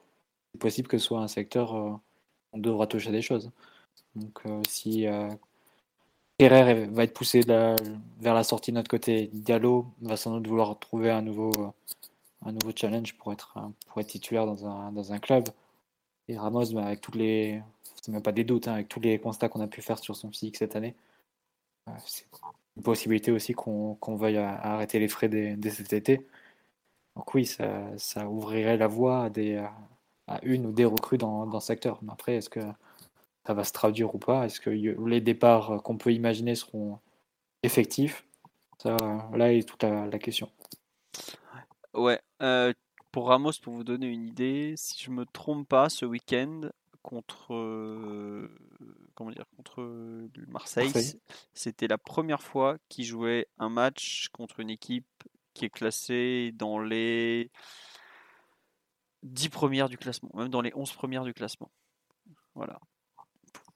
c'est 0.54 0.62
possible 0.62 0.88
que 0.88 0.98
ce 0.98 1.06
soit 1.06 1.20
un 1.20 1.28
secteur 1.28 1.74
où 1.74 1.94
euh, 1.94 1.98
on 2.54 2.60
devra 2.60 2.88
toucher 2.88 3.12
des 3.12 3.22
choses. 3.22 3.52
Donc, 4.16 4.40
euh, 4.45 4.62
si 4.70 5.06
Kerrer 6.38 6.86
va 6.88 7.04
être 7.04 7.14
poussé 7.14 7.41
vers 7.41 8.34
la 8.34 8.44
sortie 8.44 8.72
de 8.72 8.78
notre 8.78 8.90
côté, 8.90 9.30
Diallo 9.34 9.88
va 10.02 10.18
sans 10.18 10.36
doute 10.36 10.48
vouloir 10.48 10.80
trouver 10.80 11.12
un 11.12 11.22
nouveau 11.22 11.52
un 12.45 12.52
nouveau 12.52 12.72
challenge 12.76 13.14
pour 13.18 13.34
être, 13.34 13.57
pour 13.88 14.02
être 14.02 14.07
titulaire 14.07 14.45
dans 14.45 14.65
un, 14.65 14.91
dans 14.91 15.14
un 15.14 15.20
club. 15.20 15.45
Et 16.28 16.38
Ramos, 16.38 16.74
bah, 16.74 16.86
avec 16.86 17.02
tous 17.02 17.14
les, 17.14 17.61
même 18.07 18.22
pas 18.22 18.32
des 18.32 18.44
doutes, 18.44 18.68
hein, 18.68 18.74
avec 18.74 18.90
tous 18.90 18.99
les 18.99 19.20
constats 19.20 19.49
qu'on 19.49 19.61
a 19.61 19.68
pu 19.68 19.82
faire 19.82 19.99
sur 19.99 20.15
son 20.15 20.30
physique 20.32 20.57
cette 20.57 20.76
année, 20.76 20.95
euh, 21.90 21.91
c'est 22.06 22.26
une 22.78 22.84
possibilité 22.84 23.32
aussi 23.32 23.53
qu'on 23.53 23.98
veuille 24.15 24.38
arrêter 24.38 24.99
les 24.99 25.07
frais 25.07 25.30
dès, 25.30 25.70
cet 25.70 25.94
été. 25.94 26.26
Donc 27.15 27.34
oui, 27.34 27.45
ça, 27.45 27.98
ça, 27.98 28.28
ouvrirait 28.28 28.78
la 28.78 28.88
voie 28.88 29.26
à, 29.26 29.30
des, 29.30 29.57
à 30.28 30.40
une 30.44 30.65
ou 30.65 30.72
des 30.72 30.86
recrues 30.86 31.18
dans, 31.18 31.45
dans 31.45 31.60
ce 31.60 31.68
secteur. 31.68 31.99
Mais 32.03 32.11
après, 32.11 32.36
est-ce 32.36 32.49
que 32.49 32.61
ça 33.45 33.53
va 33.53 33.64
se 33.64 33.74
traduire 33.74 34.15
ou 34.15 34.20
pas? 34.20 34.45
Est-ce 34.45 34.60
que 34.60 34.70
les 34.70 35.22
départs 35.22 35.84
qu'on 35.84 35.98
peut 35.98 36.14
imaginer 36.14 36.56
seront 36.56 36.99
effectifs? 37.64 38.26
Ça, 38.82 38.98
là 39.34 39.53
est 39.53 39.68
toute 39.68 39.84
la 39.84 40.20
question. 40.20 40.49
Ouais, 41.94 42.20
euh, 42.41 42.74
pour 43.11 43.28
Ramos, 43.28 43.52
pour 43.61 43.74
vous 43.74 43.84
donner 43.84 44.07
une 44.07 44.28
idée, 44.28 44.74
si 44.78 45.02
je 45.02 45.11
me 45.11 45.26
trompe 45.26 45.68
pas, 45.68 45.90
ce 45.90 46.06
week-end 46.06 46.70
contre 47.03 47.53
euh, 47.53 48.49
comment 49.14 49.30
dire 49.30 49.45
contre 49.57 49.84
Marseille, 50.48 50.91
c'était 51.53 51.88
la 51.88 51.98
première 51.98 52.41
fois 52.41 52.78
qu'il 52.90 53.06
jouait 53.06 53.48
un 53.60 53.70
match 53.70 54.30
contre 54.32 54.61
une 54.61 54.70
équipe 54.70 55.06
qui 55.53 55.65
est 55.65 55.70
classée 55.70 56.52
dans 56.56 56.80
les 56.80 57.52
10 59.24 59.49
premières 59.49 59.90
du 59.90 59.98
classement, 59.98 60.32
même 60.34 60.49
dans 60.49 60.61
les 60.61 60.72
11 60.76 60.94
premières 60.94 61.24
du 61.24 61.34
classement. 61.34 61.72
Voilà. 62.56 62.80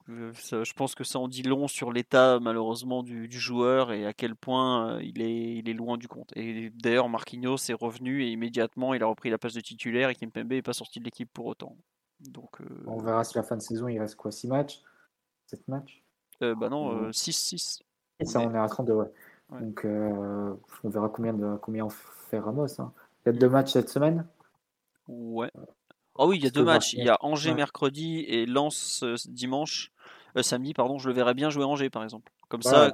Euh, 0.10 0.32
je 0.34 0.74
pense 0.74 0.96
que 0.96 1.04
ça 1.04 1.20
en 1.20 1.28
dit 1.28 1.44
long 1.44 1.68
sur 1.68 1.92
l'état 1.92 2.40
malheureusement 2.40 3.04
du, 3.04 3.30
joueur 3.32 3.92
et 3.92 4.06
à 4.06 4.14
quel 4.14 4.36
point 4.36 4.96
euh, 4.96 5.04
il 5.04 5.22
est, 5.22 5.56
il 5.58 5.70
est 5.70 5.74
loin 5.74 5.98
du 5.98 6.08
compte. 6.08 6.32
Et 6.36 6.70
d'ailleurs 6.70 7.10
Marquinhos 7.10 7.58
est 7.70 7.74
revenu 7.74 8.24
et 8.24 8.32
immédiatement 8.32 8.94
il 8.94 9.04
a 9.04 9.06
repris 9.06 9.30
la 9.30 9.38
place 9.38 9.54
de 9.54 9.62
titulaire 9.62 10.10
et 10.10 10.16
Kimpembe 10.16 10.52
n'est 10.52 10.62
pas 10.62 10.74
sorti 10.74 11.00
de 11.00 11.06
l'équipe 11.06 11.30
pour 11.34 11.46
autant. 11.46 11.76
Donc, 12.20 12.62
euh, 12.62 12.66
On 12.88 12.98
verra 12.98 13.24
si 13.24 13.36
la 13.36 13.44
fin 13.44 13.58
de 13.58 13.62
saison 13.62 13.88
il 13.88 14.00
reste 14.00 14.16
quoi 14.16 14.32
6 14.32 14.48
matchs? 14.48 14.82
7 15.48 15.68
matchs? 15.68 16.04
Bah 16.40 16.70
non, 16.70 17.10
6-6. 17.10 17.82
ça 18.24 18.40
on 18.42 18.54
est 18.54 18.58
à 18.58 18.68
32 18.68 18.94
ouais. 18.94 19.12
Donc 19.60 19.86
on 19.86 20.90
verra 20.90 21.10
combien, 21.10 21.34
de, 21.34 21.58
combien 21.58 21.86
on 21.86 21.90
fait 21.90 22.40
Ramos. 22.40 22.80
Hein. 22.80 22.94
Il 23.26 23.34
y 23.34 23.36
a 23.36 23.40
deux 23.40 23.50
matchs 23.50 23.74
cette 23.74 23.90
semaine? 23.90 24.26
Ouais. 25.08 25.52
Ah 26.20 26.26
oui, 26.26 26.38
il 26.38 26.44
y 26.44 26.48
a 26.48 26.52
deux 26.52 26.64
matchs. 26.64 26.94
Il 26.94 27.04
y 27.04 27.10
a 27.10 27.18
Angers 27.22 27.54
mercredi 27.54 28.20
et 28.28 28.46
Lens 28.46 29.04
dimanche. 29.28 29.92
Euh, 30.38 30.43
samedi, 30.43 30.73
pardon, 30.73 30.99
je 30.99 31.07
le 31.07 31.14
verrais 31.14 31.34
bien 31.34 31.49
jouer 31.49 31.64
Angers, 31.64 31.89
par 31.89 32.03
exemple. 32.03 32.31
Comme 32.47 32.61
ça, 32.61 32.91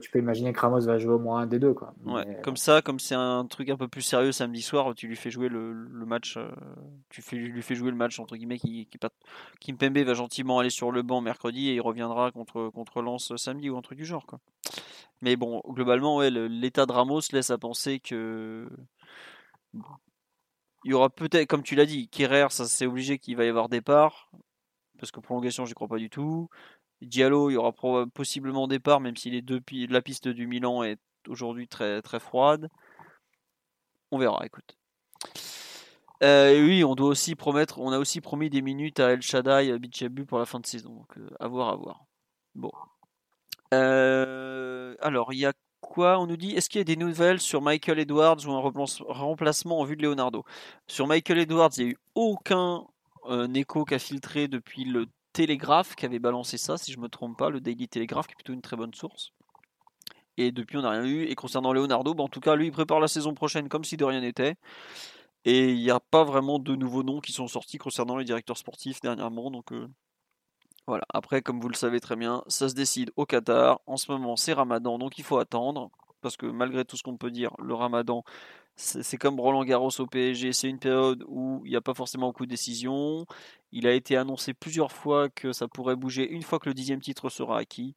tu 0.00 0.10
peux, 0.10 0.18
imaginer 0.18 0.52
que 0.52 0.60
Ramos 0.60 0.80
va 0.80 0.98
jouer 0.98 1.14
au 1.14 1.18
moins 1.18 1.42
un 1.42 1.46
des 1.46 1.58
deux, 1.58 1.72
quoi. 1.72 1.94
comme 2.42 2.56
ça, 2.56 2.82
comme 2.82 2.98
c'est 2.98 3.14
un 3.14 3.46
truc 3.46 3.70
un 3.70 3.76
peu 3.76 3.88
plus 3.88 4.02
sérieux 4.02 4.32
samedi 4.32 4.60
soir, 4.60 4.94
tu 4.94 5.06
lui 5.06 5.16
fais 5.16 5.30
jouer 5.30 5.48
le, 5.48 5.72
match, 6.04 6.36
euh, 6.36 6.50
tu 7.08 7.22
fais, 7.22 7.36
lui 7.36 7.62
fais 7.62 7.74
jouer 7.74 7.90
le 7.90 7.96
match 7.96 8.18
entre 8.18 8.36
guillemets 8.36 8.58
qui, 8.58 8.86
qui 8.86 8.98
Kim 9.60 9.76
Pembe 9.76 9.98
va 9.98 10.14
gentiment 10.14 10.58
aller 10.58 10.70
sur 10.70 10.90
le 10.90 11.02
banc 11.02 11.20
mercredi 11.20 11.68
et 11.68 11.74
il 11.74 11.80
reviendra 11.80 12.30
contre 12.30 12.68
contre 12.70 13.00
Lens 13.00 13.34
samedi 13.36 13.70
ou 13.70 13.76
un 13.76 13.82
truc 13.82 13.98
du 13.98 14.04
genre, 14.04 14.26
quoi. 14.26 14.40
Mais 15.22 15.36
bon, 15.36 15.62
globalement, 15.68 16.16
ouais, 16.16 16.30
l'état 16.30 16.86
de 16.86 16.92
Ramos 16.92 17.20
laisse 17.32 17.50
à 17.50 17.58
penser 17.58 18.00
que 18.00 18.68
il 20.84 20.90
y 20.90 20.94
aura 20.94 21.10
peut-être, 21.10 21.46
comme 21.46 21.62
tu 21.62 21.74
l'as 21.74 21.86
dit, 21.86 22.08
Kerrer, 22.08 22.46
ça 22.50 22.66
c'est 22.66 22.86
obligé 22.86 23.18
qu'il 23.18 23.36
va 23.36 23.44
y 23.44 23.48
avoir 23.48 23.68
départ 23.68 24.30
parce 25.00 25.10
que 25.10 25.20
prolongation, 25.20 25.64
j'y 25.64 25.74
crois 25.74 25.88
pas 25.88 25.98
du 25.98 26.10
tout. 26.10 26.48
Diallo, 27.02 27.50
il 27.50 27.54
y 27.54 27.56
aura 27.56 27.72
possiblement 28.12 28.68
départ, 28.68 29.00
même 29.00 29.16
si 29.16 29.42
la 29.88 30.02
piste 30.02 30.28
du 30.28 30.46
Milan 30.46 30.82
est 30.82 30.98
aujourd'hui 31.28 31.68
très, 31.68 32.02
très 32.02 32.20
froide. 32.20 32.68
On 34.10 34.18
verra, 34.18 34.44
écoute. 34.44 34.76
Euh, 36.22 36.62
oui, 36.62 36.84
on 36.84 36.94
doit 36.94 37.08
aussi 37.08 37.34
promettre, 37.34 37.78
on 37.78 37.92
a 37.92 37.98
aussi 37.98 38.20
promis 38.20 38.50
des 38.50 38.60
minutes 38.60 39.00
à 39.00 39.12
El 39.12 39.22
Shaddai, 39.22 39.72
à 39.72 39.78
Bichabu 39.78 40.26
pour 40.26 40.38
la 40.38 40.44
fin 40.44 40.60
de 40.60 40.66
saison. 40.66 40.90
Donc, 40.90 41.16
euh, 41.16 41.30
à 41.40 41.48
voir, 41.48 41.70
à 41.70 41.76
voir. 41.76 42.04
Bon. 42.54 42.72
Euh, 43.72 44.94
alors, 45.00 45.32
il 45.32 45.38
y 45.38 45.46
a 45.46 45.54
quoi? 45.80 46.18
On 46.18 46.26
nous 46.26 46.36
dit, 46.36 46.54
est-ce 46.54 46.68
qu'il 46.68 46.78
y 46.78 46.82
a 46.82 46.84
des 46.84 46.96
nouvelles 46.96 47.40
sur 47.40 47.62
Michael 47.62 48.00
Edwards 48.00 48.46
ou 48.46 48.52
un 48.52 48.60
remplacement 49.08 49.80
en 49.80 49.84
vue 49.84 49.96
de 49.96 50.02
Leonardo? 50.02 50.44
Sur 50.86 51.06
Michael 51.06 51.38
Edwards, 51.38 51.70
il 51.78 51.84
n'y 51.84 51.90
a 51.90 51.92
eu 51.92 51.98
aucun 52.14 52.84
écho 53.54 53.84
qui 53.84 53.94
a 53.94 53.98
filtré 53.98 54.48
depuis 54.48 54.84
le 54.84 55.06
Télégraphe 55.40 55.96
qui 55.96 56.04
avait 56.04 56.18
balancé 56.18 56.58
ça, 56.58 56.76
si 56.76 56.92
je 56.92 56.98
me 57.00 57.08
trompe 57.08 57.38
pas, 57.38 57.48
le 57.48 57.62
Daily 57.62 57.88
Telegraph, 57.88 58.26
qui 58.26 58.32
est 58.32 58.36
plutôt 58.36 58.52
une 58.52 58.60
très 58.60 58.76
bonne 58.76 58.92
source. 58.92 59.32
Et 60.36 60.52
depuis, 60.52 60.76
on 60.76 60.82
n'a 60.82 60.90
rien 60.90 61.04
eu. 61.06 61.22
Et 61.24 61.34
concernant 61.34 61.72
Leonardo, 61.72 62.12
bah, 62.12 62.24
en 62.24 62.28
tout 62.28 62.40
cas, 62.40 62.56
lui, 62.56 62.66
il 62.66 62.72
prépare 62.72 63.00
la 63.00 63.08
saison 63.08 63.32
prochaine 63.32 63.70
comme 63.70 63.82
si 63.84 63.96
de 63.96 64.04
rien 64.04 64.20
n'était. 64.20 64.56
Et 65.46 65.70
il 65.70 65.78
n'y 65.78 65.90
a 65.90 65.98
pas 66.00 66.24
vraiment 66.24 66.58
de 66.58 66.76
nouveaux 66.76 67.02
noms 67.02 67.20
qui 67.20 67.32
sont 67.32 67.48
sortis 67.48 67.78
concernant 67.78 68.18
les 68.18 68.24
directeurs 68.26 68.58
sportifs 68.58 69.00
dernièrement. 69.00 69.50
Donc, 69.50 69.72
euh, 69.72 69.88
Voilà. 70.86 71.04
Après, 71.14 71.40
comme 71.42 71.60
vous 71.60 71.68
le 71.68 71.74
savez 71.74 72.00
très 72.00 72.16
bien, 72.16 72.42
ça 72.48 72.68
se 72.68 72.74
décide 72.74 73.10
au 73.16 73.24
Qatar. 73.24 73.80
En 73.86 73.96
ce 73.96 74.12
moment, 74.12 74.36
c'est 74.36 74.52
Ramadan, 74.52 74.98
donc 74.98 75.18
il 75.18 75.24
faut 75.24 75.38
attendre. 75.38 75.90
Parce 76.20 76.36
que 76.36 76.46
malgré 76.46 76.84
tout 76.84 76.96
ce 76.98 77.02
qu'on 77.02 77.16
peut 77.16 77.30
dire, 77.30 77.52
le 77.58 77.74
Ramadan, 77.74 78.24
c'est 78.80 79.18
comme 79.18 79.38
Roland 79.38 79.64
Garros 79.64 79.90
au 80.00 80.06
PSG. 80.06 80.52
C'est 80.52 80.68
une 80.68 80.78
période 80.78 81.24
où 81.28 81.62
il 81.64 81.70
n'y 81.70 81.76
a 81.76 81.80
pas 81.80 81.94
forcément 81.94 82.28
beaucoup 82.28 82.46
de 82.46 82.50
décisions. 82.50 83.26
Il 83.72 83.86
a 83.86 83.92
été 83.92 84.16
annoncé 84.16 84.54
plusieurs 84.54 84.90
fois 84.90 85.28
que 85.28 85.52
ça 85.52 85.68
pourrait 85.68 85.96
bouger 85.96 86.28
une 86.28 86.42
fois 86.42 86.58
que 86.58 86.68
le 86.68 86.74
dixième 86.74 87.00
titre 87.00 87.28
sera 87.28 87.58
acquis. 87.58 87.94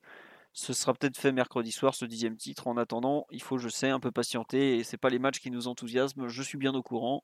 Ce 0.52 0.74
sera 0.74 0.94
peut-être 0.94 1.18
fait 1.18 1.32
mercredi 1.32 1.72
soir, 1.72 1.96
ce 1.96 2.06
dixième 2.06 2.36
titre. 2.36 2.68
En 2.68 2.78
attendant, 2.78 3.26
il 3.32 3.42
faut, 3.42 3.58
je 3.58 3.70
sais, 3.70 3.90
un 3.90 4.00
peu 4.00 4.12
patienter. 4.12 4.78
Et 4.78 4.84
c'est 4.84 4.98
pas 4.98 5.10
les 5.10 5.20
matchs 5.20 5.40
qui 5.40 5.52
nous 5.52 5.68
enthousiasment. 5.68 6.28
Je 6.28 6.44
suis 6.44 6.58
bien 6.58 6.74
au 6.74 6.84
courant. 6.84 7.24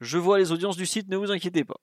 Je 0.00 0.18
vois 0.18 0.38
les 0.38 0.52
audiences 0.52 0.76
du 0.76 0.86
site, 0.86 1.08
ne 1.08 1.16
vous 1.16 1.30
inquiétez 1.30 1.64
pas. 1.64 1.80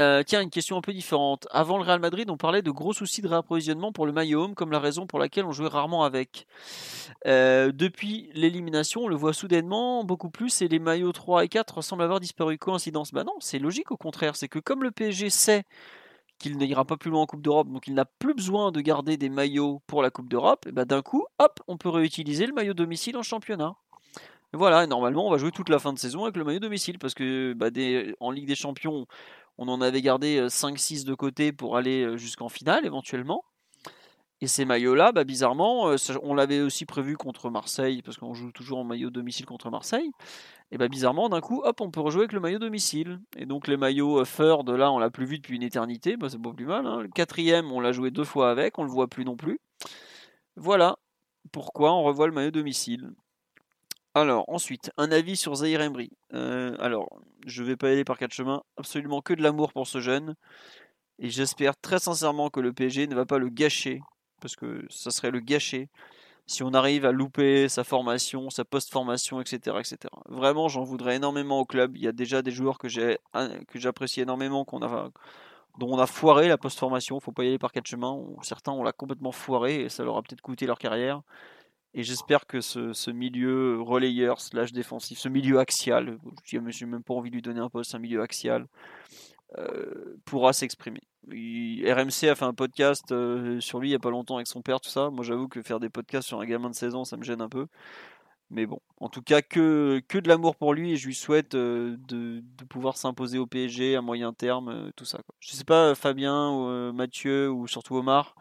Euh, 0.00 0.22
tiens, 0.24 0.42
une 0.42 0.50
question 0.50 0.76
un 0.76 0.80
peu 0.80 0.92
différente. 0.92 1.48
Avant 1.50 1.76
le 1.76 1.82
Real 1.82 1.98
Madrid, 1.98 2.30
on 2.30 2.36
parlait 2.36 2.62
de 2.62 2.70
gros 2.70 2.92
soucis 2.92 3.20
de 3.20 3.26
réapprovisionnement 3.26 3.90
pour 3.90 4.06
le 4.06 4.12
maillot 4.12 4.44
home, 4.44 4.54
comme 4.54 4.70
la 4.70 4.78
raison 4.78 5.08
pour 5.08 5.18
laquelle 5.18 5.44
on 5.44 5.50
jouait 5.50 5.66
rarement 5.66 6.04
avec. 6.04 6.46
Euh, 7.26 7.72
depuis 7.74 8.30
l'élimination, 8.32 9.02
on 9.02 9.08
le 9.08 9.16
voit 9.16 9.32
soudainement 9.32 10.04
beaucoup 10.04 10.30
plus 10.30 10.62
et 10.62 10.68
les 10.68 10.78
maillots 10.78 11.10
3 11.10 11.44
et 11.44 11.48
4 11.48 11.82
semblent 11.82 12.04
avoir 12.04 12.20
disparu. 12.20 12.58
Coïncidence? 12.58 13.12
Bah 13.12 13.24
non, 13.24 13.34
c'est 13.40 13.58
logique 13.58 13.90
au 13.90 13.96
contraire. 13.96 14.36
C'est 14.36 14.46
que 14.46 14.60
comme 14.60 14.84
le 14.84 14.92
PSG 14.92 15.30
sait 15.30 15.64
qu'il 16.38 16.56
n'ira 16.58 16.84
pas 16.84 16.96
plus 16.96 17.10
loin 17.10 17.22
en 17.22 17.26
Coupe 17.26 17.42
d'Europe, 17.42 17.68
donc 17.68 17.88
il 17.88 17.94
n'a 17.94 18.04
plus 18.04 18.34
besoin 18.34 18.70
de 18.70 18.80
garder 18.80 19.16
des 19.16 19.28
maillots 19.28 19.82
pour 19.88 20.02
la 20.02 20.10
Coupe 20.10 20.28
d'Europe, 20.28 20.66
et 20.68 20.72
bah 20.72 20.84
d'un 20.84 21.02
coup, 21.02 21.26
hop, 21.40 21.58
on 21.66 21.76
peut 21.76 21.88
réutiliser 21.88 22.46
le 22.46 22.52
maillot 22.52 22.74
domicile 22.74 23.16
en 23.16 23.24
championnat. 23.24 23.74
Voilà, 24.52 24.86
normalement, 24.86 25.26
on 25.26 25.30
va 25.30 25.36
jouer 25.36 25.50
toute 25.50 25.68
la 25.68 25.78
fin 25.78 25.92
de 25.92 25.98
saison 25.98 26.22
avec 26.22 26.36
le 26.36 26.44
maillot 26.44 26.60
domicile 26.60 26.98
parce 26.98 27.12
que 27.12 27.52
bah, 27.52 27.68
en 28.20 28.30
Ligue 28.30 28.46
des 28.46 28.54
Champions, 28.54 29.06
on 29.58 29.68
en 29.68 29.80
avait 29.80 30.02
gardé 30.02 30.46
5-6 30.48 31.04
de 31.04 31.14
côté 31.14 31.52
pour 31.52 31.76
aller 31.76 32.16
jusqu'en 32.16 32.48
finale 32.48 32.86
éventuellement. 32.86 33.44
Et 34.40 34.46
ces 34.46 34.64
maillots-là, 34.64 35.10
bah, 35.10 35.24
bizarrement, 35.24 35.92
on 36.22 36.34
l'avait 36.34 36.60
aussi 36.60 36.86
prévu 36.86 37.16
contre 37.16 37.50
Marseille, 37.50 38.02
parce 38.02 38.16
qu'on 38.18 38.34
joue 38.34 38.52
toujours 38.52 38.78
en 38.78 38.84
maillot 38.84 39.10
domicile 39.10 39.46
contre 39.46 39.68
Marseille. 39.68 40.10
Et 40.70 40.78
bah, 40.78 40.86
bizarrement, 40.86 41.28
d'un 41.28 41.40
coup, 41.40 41.60
hop, 41.64 41.80
on 41.80 41.90
peut 41.90 42.00
rejouer 42.00 42.22
avec 42.22 42.32
le 42.32 42.40
maillot 42.40 42.60
domicile. 42.60 43.20
Et 43.36 43.46
donc 43.46 43.66
les 43.66 43.76
maillots 43.76 44.24
Fur 44.24 44.62
de 44.62 44.72
là, 44.72 44.92
on 44.92 44.98
l'a 44.98 45.10
plus 45.10 45.26
vu 45.26 45.38
depuis 45.38 45.56
une 45.56 45.64
éternité, 45.64 46.16
bah, 46.16 46.28
c'est 46.28 46.40
pas 46.40 46.52
plus 46.52 46.66
mal. 46.66 46.86
Hein. 46.86 47.00
Le 47.00 47.08
quatrième, 47.08 47.72
on 47.72 47.80
l'a 47.80 47.90
joué 47.90 48.12
deux 48.12 48.24
fois 48.24 48.50
avec, 48.50 48.78
on 48.78 48.84
le 48.84 48.90
voit 48.90 49.08
plus 49.08 49.24
non 49.24 49.36
plus. 49.36 49.58
Voilà 50.56 50.98
pourquoi 51.50 51.92
on 51.94 52.02
revoit 52.02 52.26
le 52.26 52.32
maillot 52.32 52.50
domicile. 52.50 53.10
Alors, 54.20 54.44
ensuite, 54.48 54.90
un 54.96 55.12
avis 55.12 55.36
sur 55.36 55.54
Zahir 55.54 55.80
Emery. 55.80 56.10
Euh, 56.34 56.76
alors, 56.80 57.20
je 57.46 57.62
vais 57.62 57.76
pas 57.76 57.88
aller 57.88 58.04
par 58.04 58.18
quatre 58.18 58.34
chemins. 58.34 58.62
Absolument 58.76 59.20
que 59.20 59.32
de 59.32 59.42
l'amour 59.42 59.72
pour 59.72 59.86
ce 59.86 60.00
jeune. 60.00 60.34
Et 61.20 61.30
j'espère 61.30 61.76
très 61.76 62.00
sincèrement 62.00 62.50
que 62.50 62.58
le 62.60 62.72
PSG 62.72 63.06
ne 63.06 63.14
va 63.14 63.26
pas 63.26 63.38
le 63.38 63.48
gâcher. 63.48 64.00
Parce 64.40 64.56
que 64.56 64.84
ça 64.90 65.10
serait 65.10 65.30
le 65.30 65.40
gâcher 65.40 65.88
si 66.46 66.62
on 66.62 66.72
arrive 66.72 67.04
à 67.04 67.12
louper 67.12 67.68
sa 67.68 67.84
formation, 67.84 68.50
sa 68.50 68.64
post-formation, 68.64 69.40
etc., 69.40 69.76
etc. 69.78 69.98
Vraiment, 70.28 70.68
j'en 70.68 70.82
voudrais 70.82 71.16
énormément 71.16 71.60
au 71.60 71.66
club. 71.66 71.96
Il 71.96 72.02
y 72.02 72.08
a 72.08 72.12
déjà 72.12 72.42
des 72.42 72.50
joueurs 72.50 72.78
que 72.78 72.88
que 72.88 73.78
j'apprécie 73.78 74.22
énormément, 74.22 74.66
dont 75.78 75.92
on 75.92 75.98
a 75.98 76.06
foiré 76.06 76.48
la 76.48 76.58
post-formation. 76.58 77.20
Faut 77.20 77.32
pas 77.32 77.44
y 77.44 77.48
aller 77.48 77.58
par 77.58 77.70
quatre 77.70 77.86
chemins. 77.86 78.18
Certains, 78.42 78.72
on 78.72 78.82
l'a 78.82 78.92
complètement 78.92 79.32
foiré 79.32 79.82
et 79.82 79.88
ça 79.88 80.04
leur 80.04 80.16
a 80.16 80.22
peut-être 80.22 80.40
coûté 80.40 80.66
leur 80.66 80.78
carrière. 80.78 81.22
Et 81.94 82.02
j'espère 82.02 82.46
que 82.46 82.60
ce, 82.60 83.10
milieu 83.10 83.80
relayeur 83.80 84.40
slash 84.40 84.72
défensif, 84.72 85.18
ce 85.18 85.28
milieu 85.28 85.58
axial, 85.58 86.18
je 86.44 86.58
n'ai 86.58 86.90
même 86.90 87.02
pas 87.02 87.14
envie 87.14 87.30
de 87.30 87.34
lui 87.34 87.42
donner 87.42 87.60
un 87.60 87.70
poste, 87.70 87.94
un 87.94 87.98
milieu 87.98 88.20
axial, 88.20 88.66
euh, 89.56 90.16
pourra 90.26 90.52
s'exprimer. 90.52 91.00
RMC 91.26 92.28
a 92.28 92.34
fait 92.34 92.44
un 92.44 92.54
podcast 92.54 93.12
euh, 93.12 93.60
sur 93.60 93.80
lui 93.80 93.88
il 93.88 93.92
n'y 93.92 93.96
a 93.96 93.98
pas 93.98 94.10
longtemps 94.10 94.36
avec 94.36 94.46
son 94.46 94.62
père, 94.62 94.80
tout 94.80 94.90
ça. 94.90 95.10
Moi 95.10 95.24
j'avoue 95.24 95.48
que 95.48 95.62
faire 95.62 95.80
des 95.80 95.88
podcasts 95.88 96.28
sur 96.28 96.40
un 96.40 96.46
gamin 96.46 96.70
de 96.70 96.74
16 96.74 96.94
ans, 96.94 97.04
ça 97.04 97.16
me 97.16 97.24
gêne 97.24 97.40
un 97.40 97.48
peu. 97.48 97.66
Mais 98.50 98.66
bon, 98.66 98.80
en 98.98 99.08
tout 99.10 99.20
cas, 99.20 99.42
que, 99.42 100.02
que 100.08 100.18
de 100.18 100.28
l'amour 100.28 100.56
pour 100.56 100.72
lui 100.72 100.92
et 100.92 100.96
je 100.96 101.06
lui 101.06 101.14
souhaite 101.14 101.54
euh, 101.54 101.96
de, 102.08 102.42
pouvoir 102.68 102.96
s'imposer 102.96 103.38
au 103.38 103.46
PSG 103.46 103.96
à 103.96 104.02
moyen 104.02 104.32
terme, 104.32 104.90
tout 104.96 105.04
ça. 105.04 105.20
Je 105.40 105.52
sais 105.52 105.64
pas, 105.64 105.94
Fabien, 105.94 106.50
ou, 106.50 106.92
Mathieu 106.92 107.50
ou 107.50 107.66
surtout 107.66 107.96
Omar, 107.96 108.34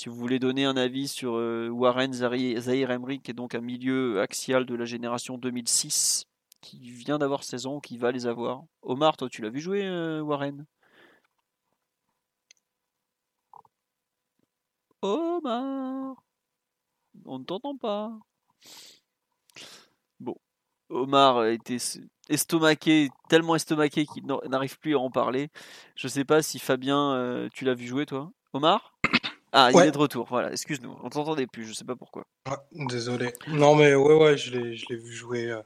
si 0.00 0.08
vous 0.08 0.14
voulez 0.14 0.38
donner 0.38 0.64
un 0.64 0.78
avis 0.78 1.08
sur 1.08 1.34
euh, 1.34 1.68
Warren 1.68 2.10
Zahir 2.14 2.90
Emery, 2.90 3.20
qui 3.20 3.32
est 3.32 3.34
donc 3.34 3.54
un 3.54 3.60
milieu 3.60 4.22
axial 4.22 4.64
de 4.64 4.74
la 4.74 4.86
génération 4.86 5.36
2006, 5.36 6.24
qui 6.62 6.78
vient 6.90 7.18
d'avoir 7.18 7.44
16 7.44 7.66
ans 7.66 7.80
qui 7.80 7.98
va 7.98 8.10
les 8.10 8.26
avoir. 8.26 8.62
Omar, 8.80 9.18
toi, 9.18 9.28
tu 9.28 9.42
l'as 9.42 9.50
vu 9.50 9.60
jouer, 9.60 9.84
euh, 9.84 10.22
Warren? 10.22 10.64
Omar 15.02 16.16
On 17.26 17.38
ne 17.38 17.44
t'entend 17.44 17.76
pas. 17.76 18.10
Bon. 20.18 20.36
Omar 20.88 21.40
a 21.40 21.50
été 21.50 21.76
estomaqué, 22.30 23.10
tellement 23.28 23.54
estomaqué 23.54 24.06
qu'il 24.06 24.24
n'arrive 24.24 24.78
plus 24.78 24.94
à 24.94 24.98
en 24.98 25.10
parler. 25.10 25.50
Je 25.94 26.06
ne 26.06 26.10
sais 26.10 26.24
pas 26.24 26.40
si 26.40 26.58
Fabien, 26.58 27.12
euh, 27.12 27.50
tu 27.52 27.66
l'as 27.66 27.74
vu 27.74 27.86
jouer, 27.86 28.06
toi 28.06 28.32
Omar? 28.54 28.99
Ah, 29.52 29.70
il 29.72 29.80
est 29.80 29.90
de 29.90 29.98
retour, 29.98 30.26
voilà, 30.28 30.52
excuse-nous, 30.52 30.96
on 31.02 31.08
t'entendait 31.08 31.46
plus, 31.46 31.66
je 31.66 31.72
sais 31.72 31.84
pas 31.84 31.96
pourquoi. 31.96 32.24
désolé. 32.72 33.32
Non, 33.48 33.74
mais 33.74 33.94
ouais, 33.94 34.14
ouais, 34.14 34.36
je 34.36 34.52
l'ai 34.52 34.96
vu 34.96 35.12
jouer 35.12 35.50
euh, 35.50 35.60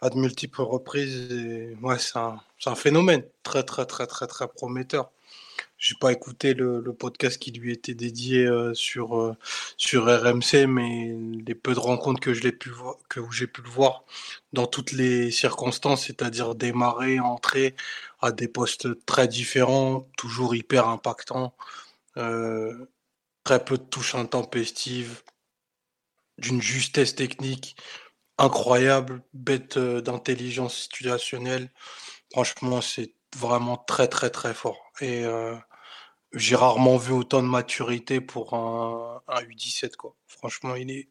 à 0.00 0.10
de 0.10 0.16
multiples 0.16 0.62
reprises 0.62 1.30
et 1.30 1.76
ouais, 1.80 1.98
c'est 1.98 2.18
un, 2.18 2.40
un, 2.66 2.74
phénomène 2.74 3.22
très, 3.44 3.62
très, 3.62 3.86
très, 3.86 4.06
très, 4.06 4.26
très 4.26 4.48
prometteur. 4.48 5.10
J'ai 5.78 5.94
pas 5.94 6.12
écouté 6.12 6.54
le, 6.54 6.80
le, 6.80 6.92
podcast 6.92 7.38
qui 7.38 7.52
lui 7.52 7.72
était 7.72 7.94
dédié 7.94 8.44
euh, 8.46 8.74
sur, 8.74 9.18
euh, 9.18 9.36
sur 9.76 10.04
RMC, 10.04 10.66
mais 10.66 11.16
les 11.46 11.54
peu 11.54 11.72
de 11.72 11.78
rencontres 11.78 12.20
que 12.20 12.34
je 12.34 12.42
l'ai 12.42 12.52
pu 12.52 12.70
que 13.08 13.20
j'ai 13.30 13.46
pu 13.46 13.62
le 13.62 13.70
voir 13.70 14.04
dans 14.52 14.66
toutes 14.66 14.92
les 14.92 15.30
circonstances, 15.30 16.06
c'est-à-dire 16.06 16.54
démarrer, 16.54 17.18
entrer 17.20 17.74
à 18.20 18.32
des 18.32 18.48
postes 18.48 18.88
très 19.06 19.26
différents, 19.28 20.06
toujours 20.18 20.54
hyper 20.54 20.88
impactants. 20.88 21.54
Euh, 22.16 22.86
très 23.50 23.64
peu 23.64 23.78
de 23.78 23.82
touches 23.82 24.14
intempestives, 24.14 25.22
d'une 26.38 26.62
justesse 26.62 27.16
technique 27.16 27.74
incroyable, 28.38 29.24
bête 29.34 29.76
euh, 29.76 30.00
d'intelligence 30.00 30.82
situationnelle. 30.82 31.72
Franchement, 32.30 32.80
c'est 32.80 33.12
vraiment 33.36 33.76
très 33.76 34.06
très 34.06 34.30
très 34.30 34.54
fort. 34.54 34.92
Et 35.00 35.24
euh, 35.24 35.56
j'ai 36.32 36.54
rarement 36.54 36.96
vu 36.96 37.12
autant 37.12 37.42
de 37.42 37.48
maturité 37.48 38.20
pour 38.20 38.54
un, 38.54 39.20
U17 39.28 39.96
quoi. 39.96 40.14
Franchement, 40.28 40.76
il 40.76 40.92
est 40.92 41.08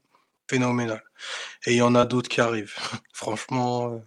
phénoménal. 0.50 1.04
Et 1.66 1.74
il 1.74 1.78
y 1.78 1.82
en 1.82 1.94
a 1.94 2.06
d'autres 2.06 2.30
qui 2.30 2.40
arrivent. 2.40 2.76
Franchement, 3.14 3.92
euh, 3.92 4.00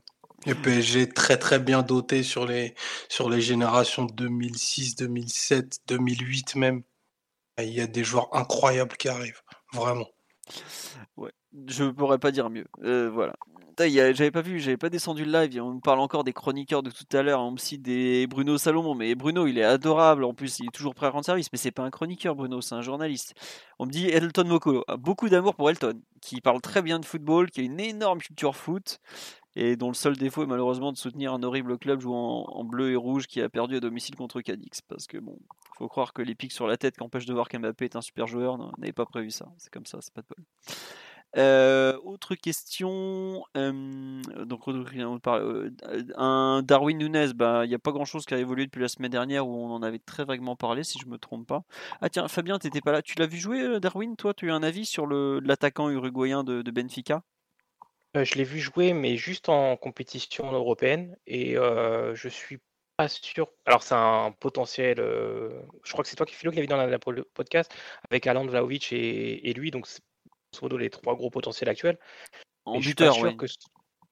le 0.46 0.54
PSG 0.54 1.10
très 1.10 1.36
très 1.36 1.58
bien 1.58 1.82
doté 1.82 2.22
sur 2.22 2.46
les 2.46 2.74
sur 3.10 3.28
les 3.28 3.42
générations 3.42 4.06
2006, 4.06 4.96
2007, 4.96 5.80
2008 5.86 6.56
même. 6.56 6.82
Il 7.58 7.68
y 7.68 7.80
a 7.80 7.86
des 7.86 8.04
joueurs 8.04 8.34
incroyables 8.34 8.96
qui 8.96 9.08
arrivent, 9.08 9.42
vraiment. 9.72 10.08
Ouais, 11.16 11.32
je 11.68 11.84
pourrais 11.84 12.18
pas 12.18 12.30
dire 12.30 12.50
mieux. 12.50 12.66
Euh, 12.82 13.10
voilà. 13.10 13.34
J'avais 13.78 14.30
pas 14.30 14.42
vu, 14.42 14.60
j'avais 14.60 14.76
pas 14.76 14.90
descendu 14.90 15.24
le 15.24 15.32
live. 15.32 15.60
On 15.60 15.80
parle 15.80 16.00
encore 16.00 16.24
des 16.24 16.32
chroniqueurs 16.32 16.82
de 16.82 16.90
tout 16.90 17.04
à 17.16 17.22
l'heure. 17.22 17.40
On 17.40 17.52
me 17.52 17.56
cite 17.56 17.82
des 17.82 18.26
Bruno 18.26 18.58
Salomon, 18.58 18.94
mais 18.94 19.14
Bruno, 19.14 19.46
il 19.46 19.58
est 19.58 19.64
adorable. 19.64 20.24
En 20.24 20.34
plus, 20.34 20.60
il 20.60 20.66
est 20.66 20.72
toujours 20.72 20.94
prêt 20.94 21.06
à 21.06 21.10
rendre 21.10 21.24
service. 21.24 21.48
Mais 21.52 21.58
c'est 21.58 21.70
pas 21.70 21.82
un 21.82 21.90
chroniqueur, 21.90 22.34
Bruno, 22.34 22.60
c'est 22.60 22.74
un 22.74 22.82
journaliste. 22.82 23.34
On 23.78 23.86
me 23.86 23.90
dit 23.90 24.08
Elton 24.08 24.44
Mokolo. 24.44 24.84
Beaucoup 24.98 25.28
d'amour 25.28 25.54
pour 25.54 25.70
Elton, 25.70 26.00
qui 26.20 26.40
parle 26.40 26.60
très 26.60 26.82
bien 26.82 27.00
de 27.00 27.04
football, 27.04 27.50
qui 27.50 27.60
a 27.60 27.64
une 27.64 27.80
énorme 27.80 28.20
culture 28.20 28.56
foot 28.56 29.00
et 29.56 29.76
dont 29.76 29.88
le 29.88 29.94
seul 29.94 30.16
défaut 30.16 30.42
est 30.42 30.46
malheureusement 30.46 30.92
de 30.92 30.96
soutenir 30.96 31.32
un 31.32 31.42
horrible 31.42 31.78
club 31.78 32.00
jouant 32.00 32.44
en, 32.48 32.64
bleu 32.64 32.92
et 32.92 32.96
rouge 32.96 33.26
qui 33.26 33.40
a 33.40 33.48
perdu 33.48 33.76
à 33.76 33.80
domicile 33.80 34.16
contre 34.16 34.40
Cadix. 34.40 34.80
Parce 34.88 35.06
que 35.06 35.18
bon, 35.18 35.38
faut 35.78 35.88
croire 35.88 36.12
que 36.12 36.22
les 36.22 36.34
pics 36.34 36.52
sur 36.52 36.66
la 36.66 36.76
tête 36.76 36.96
qui 36.96 37.02
empêchent 37.02 37.26
de 37.26 37.34
voir 37.34 37.48
qu'Mbappé 37.48 37.84
est 37.84 37.96
un 37.96 38.00
super 38.00 38.26
joueur, 38.26 38.58
n'avait 38.78 38.92
pas 38.92 39.06
prévu 39.06 39.30
ça. 39.30 39.48
C'est 39.58 39.72
comme 39.72 39.86
ça, 39.86 39.98
c'est 40.00 40.12
pas 40.12 40.22
de 40.22 40.26
bol. 40.28 40.44
Euh, 41.38 41.96
autre 42.04 42.34
question. 42.34 43.44
Euh, 43.56 44.20
donc, 44.44 44.68
on 44.68 45.18
parle, 45.18 45.42
euh, 45.84 46.02
un 46.16 46.62
Darwin 46.62 46.98
Nunez, 46.98 47.32
bah, 47.34 47.64
il 47.64 47.68
n'y 47.68 47.74
a 47.74 47.78
pas 47.78 47.92
grand 47.92 48.04
chose 48.04 48.26
qui 48.26 48.34
a 48.34 48.38
évolué 48.38 48.66
depuis 48.66 48.82
la 48.82 48.88
semaine 48.88 49.10
dernière 49.10 49.46
où 49.46 49.54
on 49.54 49.70
en 49.70 49.82
avait 49.82 49.98
très 49.98 50.24
vaguement 50.24 50.56
parlé, 50.56 50.84
si 50.84 50.98
je 50.98 51.06
me 51.06 51.18
trompe 51.18 51.46
pas. 51.46 51.64
Ah, 52.00 52.10
tiens, 52.10 52.28
Fabien, 52.28 52.58
t'étais 52.58 52.80
pas 52.80 52.92
là. 52.92 53.02
Tu 53.02 53.14
l'as 53.18 53.26
vu 53.26 53.38
jouer, 53.38 53.80
Darwin? 53.80 54.16
Toi, 54.16 54.34
tu 54.34 54.50
as 54.50 54.54
un 54.54 54.62
avis 54.62 54.84
sur 54.84 55.06
l'attaquant 55.06 55.88
uruguayen 55.90 56.44
de 56.44 56.70
Benfica? 56.70 57.22
Euh, 58.16 58.24
je 58.24 58.34
l'ai 58.34 58.44
vu 58.44 58.60
jouer, 58.60 58.92
mais 58.92 59.16
juste 59.16 59.48
en 59.48 59.76
compétition 59.76 60.50
européenne. 60.52 61.16
Et 61.26 61.56
euh, 61.56 62.14
je 62.14 62.28
suis 62.28 62.58
pas 62.96 63.08
sûr. 63.08 63.48
Alors, 63.64 63.82
c'est 63.82 63.94
un 63.94 64.32
potentiel. 64.32 65.00
Euh, 65.00 65.62
je 65.84 65.92
crois 65.92 66.04
que 66.04 66.10
c'est 66.10 66.16
toi 66.16 66.26
qui, 66.26 66.34
Philo, 66.34 66.52
qui 66.52 66.58
l'avais 66.58 66.66
dans 66.66 67.10
le 67.10 67.24
podcast 67.24 67.72
avec 68.10 68.26
Alan 68.26 68.46
Vlaovic 68.46 68.92
et, 68.92 69.48
et 69.48 69.52
lui. 69.54 69.70
Donc, 69.70 69.86
c'est 69.86 70.02
modo 70.62 70.76
les 70.76 70.90
trois 70.90 71.14
gros 71.14 71.30
potentiels 71.30 71.68
actuels. 71.68 71.98
En 72.64 72.78
buteur, 72.78 73.18
oui. 73.20 73.36
Que... 73.36 73.46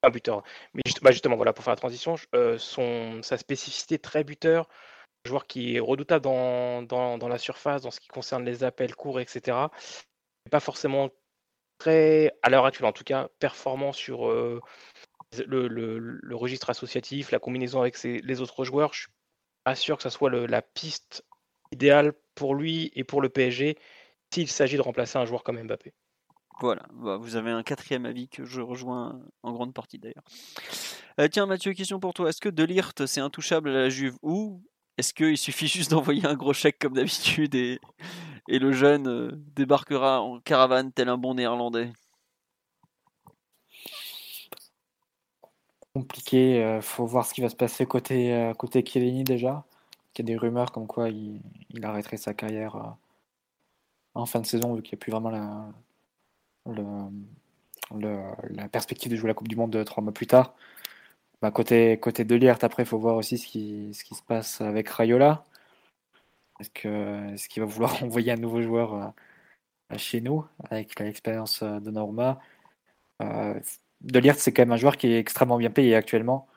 Un 0.02 0.10
buteur. 0.10 0.42
Mais 0.72 0.82
bah, 1.02 1.10
justement, 1.10 1.36
voilà, 1.36 1.52
pour 1.52 1.62
faire 1.62 1.72
la 1.72 1.76
transition, 1.76 2.16
son, 2.56 3.22
sa 3.22 3.36
spécificité 3.36 3.98
très 3.98 4.24
buteur 4.24 4.68
joueur 5.26 5.46
qui 5.46 5.76
est 5.76 5.80
redoutable 5.80 6.24
dans, 6.24 6.82
dans, 6.82 7.18
dans, 7.18 7.28
la 7.28 7.38
surface, 7.38 7.82
dans 7.82 7.90
ce 7.90 8.00
qui 8.00 8.08
concerne 8.08 8.44
les 8.44 8.64
appels 8.64 8.94
courts, 8.94 9.20
etc. 9.20 9.68
Pas 10.50 10.60
forcément 10.60 11.10
très, 11.80 12.32
à 12.42 12.50
l'heure 12.50 12.66
actuelle 12.66 12.86
en 12.86 12.92
tout 12.92 13.02
cas, 13.02 13.28
performant 13.40 13.92
sur 13.92 14.28
euh, 14.28 14.60
le, 15.46 16.36
registre 16.36 16.70
associatif, 16.70 17.32
la 17.32 17.40
combinaison 17.40 17.80
avec 17.80 18.00
les 18.02 18.40
autres 18.40 18.64
joueurs. 18.64 18.92
Je 18.94 19.00
suis 19.00 19.10
pas 19.64 19.74
sûr 19.74 19.96
que 19.96 20.04
ce 20.04 20.10
soit 20.10 20.30
la 20.30 20.62
piste 20.62 21.24
idéale 21.72 22.12
pour 22.36 22.54
lui 22.54 22.92
et 22.94 23.02
pour 23.02 23.20
le 23.20 23.28
PSG 23.28 23.76
s'il 24.32 24.48
s'agit 24.48 24.76
de 24.76 24.82
remplacer 24.82 25.18
un 25.18 25.24
joueur 25.24 25.42
comme 25.42 25.60
Mbappé. 25.60 25.92
Voilà, 26.60 26.82
bah, 26.92 27.16
vous 27.16 27.36
avez 27.36 27.50
un 27.50 27.62
quatrième 27.62 28.04
avis 28.04 28.28
que 28.28 28.44
je 28.44 28.60
rejoins 28.60 29.20
en 29.42 29.52
grande 29.52 29.72
partie 29.72 29.98
d'ailleurs. 29.98 30.22
Euh, 31.18 31.26
tiens 31.28 31.46
Mathieu, 31.46 31.72
question 31.72 31.98
pour 31.98 32.12
toi. 32.12 32.28
Est-ce 32.28 32.40
que 32.40 32.50
Delirte 32.50 33.06
c'est 33.06 33.20
intouchable 33.20 33.70
à 33.70 33.72
la 33.72 33.88
Juve 33.88 34.16
ou 34.22 34.62
est-ce 34.98 35.14
qu'il 35.14 35.38
suffit 35.38 35.66
juste 35.78 35.90
d'envoyer 35.90 36.26
un 36.26 36.34
gros 36.34 36.52
chèque 36.52 36.78
comme 36.78 36.92
d'habitude 36.92 37.54
et, 37.54 37.80
et, 38.50 38.58
le 38.58 38.72
jeune 38.72 39.08
euh, 39.08 39.30
débarquera 39.56 40.20
en 40.20 40.40
caravane 40.40 40.92
tel 40.92 41.08
un 41.08 41.18
bon 41.18 41.34
néerlandais 41.34 41.92
Compliqué, 45.94 46.62
euh, 46.62 46.80
faut 46.80 47.04
voir 47.04 47.26
ce 47.26 47.34
qui 47.34 47.40
va 47.40 47.48
se 47.48 47.56
passer 47.56 47.84
côté, 47.84 48.32
euh, 48.32 48.52
déjà. 49.24 49.64
Il 50.14 50.18
y 50.20 50.22
a 50.22 50.24
des 50.24 50.36
rumeurs 50.36 50.70
comme 50.72 50.86
quoi 50.86 51.08
il, 51.08 51.40
arrêterait 51.82 52.16
sa 52.16 52.34
carrière 52.34 52.76
euh, 52.76 52.90
en 54.14 54.26
fin 54.26 54.40
de 54.40 54.46
saison 54.46 54.74
vu 54.74 54.82
qu'il 54.82 54.92
n'y 54.92 54.98
a 54.98 55.00
plus 55.00 55.12
vraiment 55.12 55.30
la, 55.30 55.72
perspective 58.68 59.10
de 59.10 59.16
jouer 59.16 59.28
la 59.28 59.34
Coupe 59.34 59.48
du 59.48 59.56
Monde 59.56 59.84
trois 59.84 60.02
mois 60.02 60.12
plus 60.12 60.26
tard. 60.28 60.54
Bah, 61.42 61.50
côté, 61.50 61.98
côté 61.98 62.24
de 62.24 62.48
après, 62.48 62.82
il 62.84 62.86
faut 62.86 62.98
voir 62.98 63.16
aussi 63.16 63.38
ce 63.38 63.46
qui, 63.46 63.92
ce 63.94 64.04
qui 64.04 64.14
se 64.14 64.22
passe 64.22 64.60
avec 64.60 64.88
Rayola. 64.88 65.44
Est-ce 66.60 67.48
qu'il 67.48 67.62
va 67.62 67.66
vouloir 67.68 68.02
envoyer 68.04 68.32
un 68.32 68.36
nouveau 68.36 68.62
joueur 68.62 68.94
euh, 68.94 69.98
chez 69.98 70.20
nous 70.20 70.44
avec 70.70 70.98
l'expérience 71.00 71.62
euh, 71.62 71.80
de 71.80 71.90
Norma? 71.90 72.40
Euh, 73.22 73.58
De 74.00 74.18
Liert, 74.18 74.36
c'est 74.38 74.52
quand 74.52 74.62
même 74.62 74.72
un 74.72 74.76
joueur 74.76 74.96
qui 74.96 75.08
est 75.08 75.18
extrêmement 75.18 75.58
bien 75.58 75.70
payé 75.70 75.94
actuellement. 75.94 76.48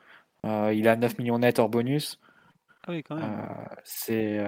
Euh, 0.46 0.72
il 0.74 0.88
a 0.88 0.96
9 0.96 1.18
millions 1.18 1.38
net 1.38 1.58
hors 1.58 1.68
bonus. 1.68 2.20
Ah 2.86 2.92
oui, 2.92 3.02
quand 3.02 3.16
même. 3.16 3.24
Euh, 3.24 3.76
c'est 3.84 4.40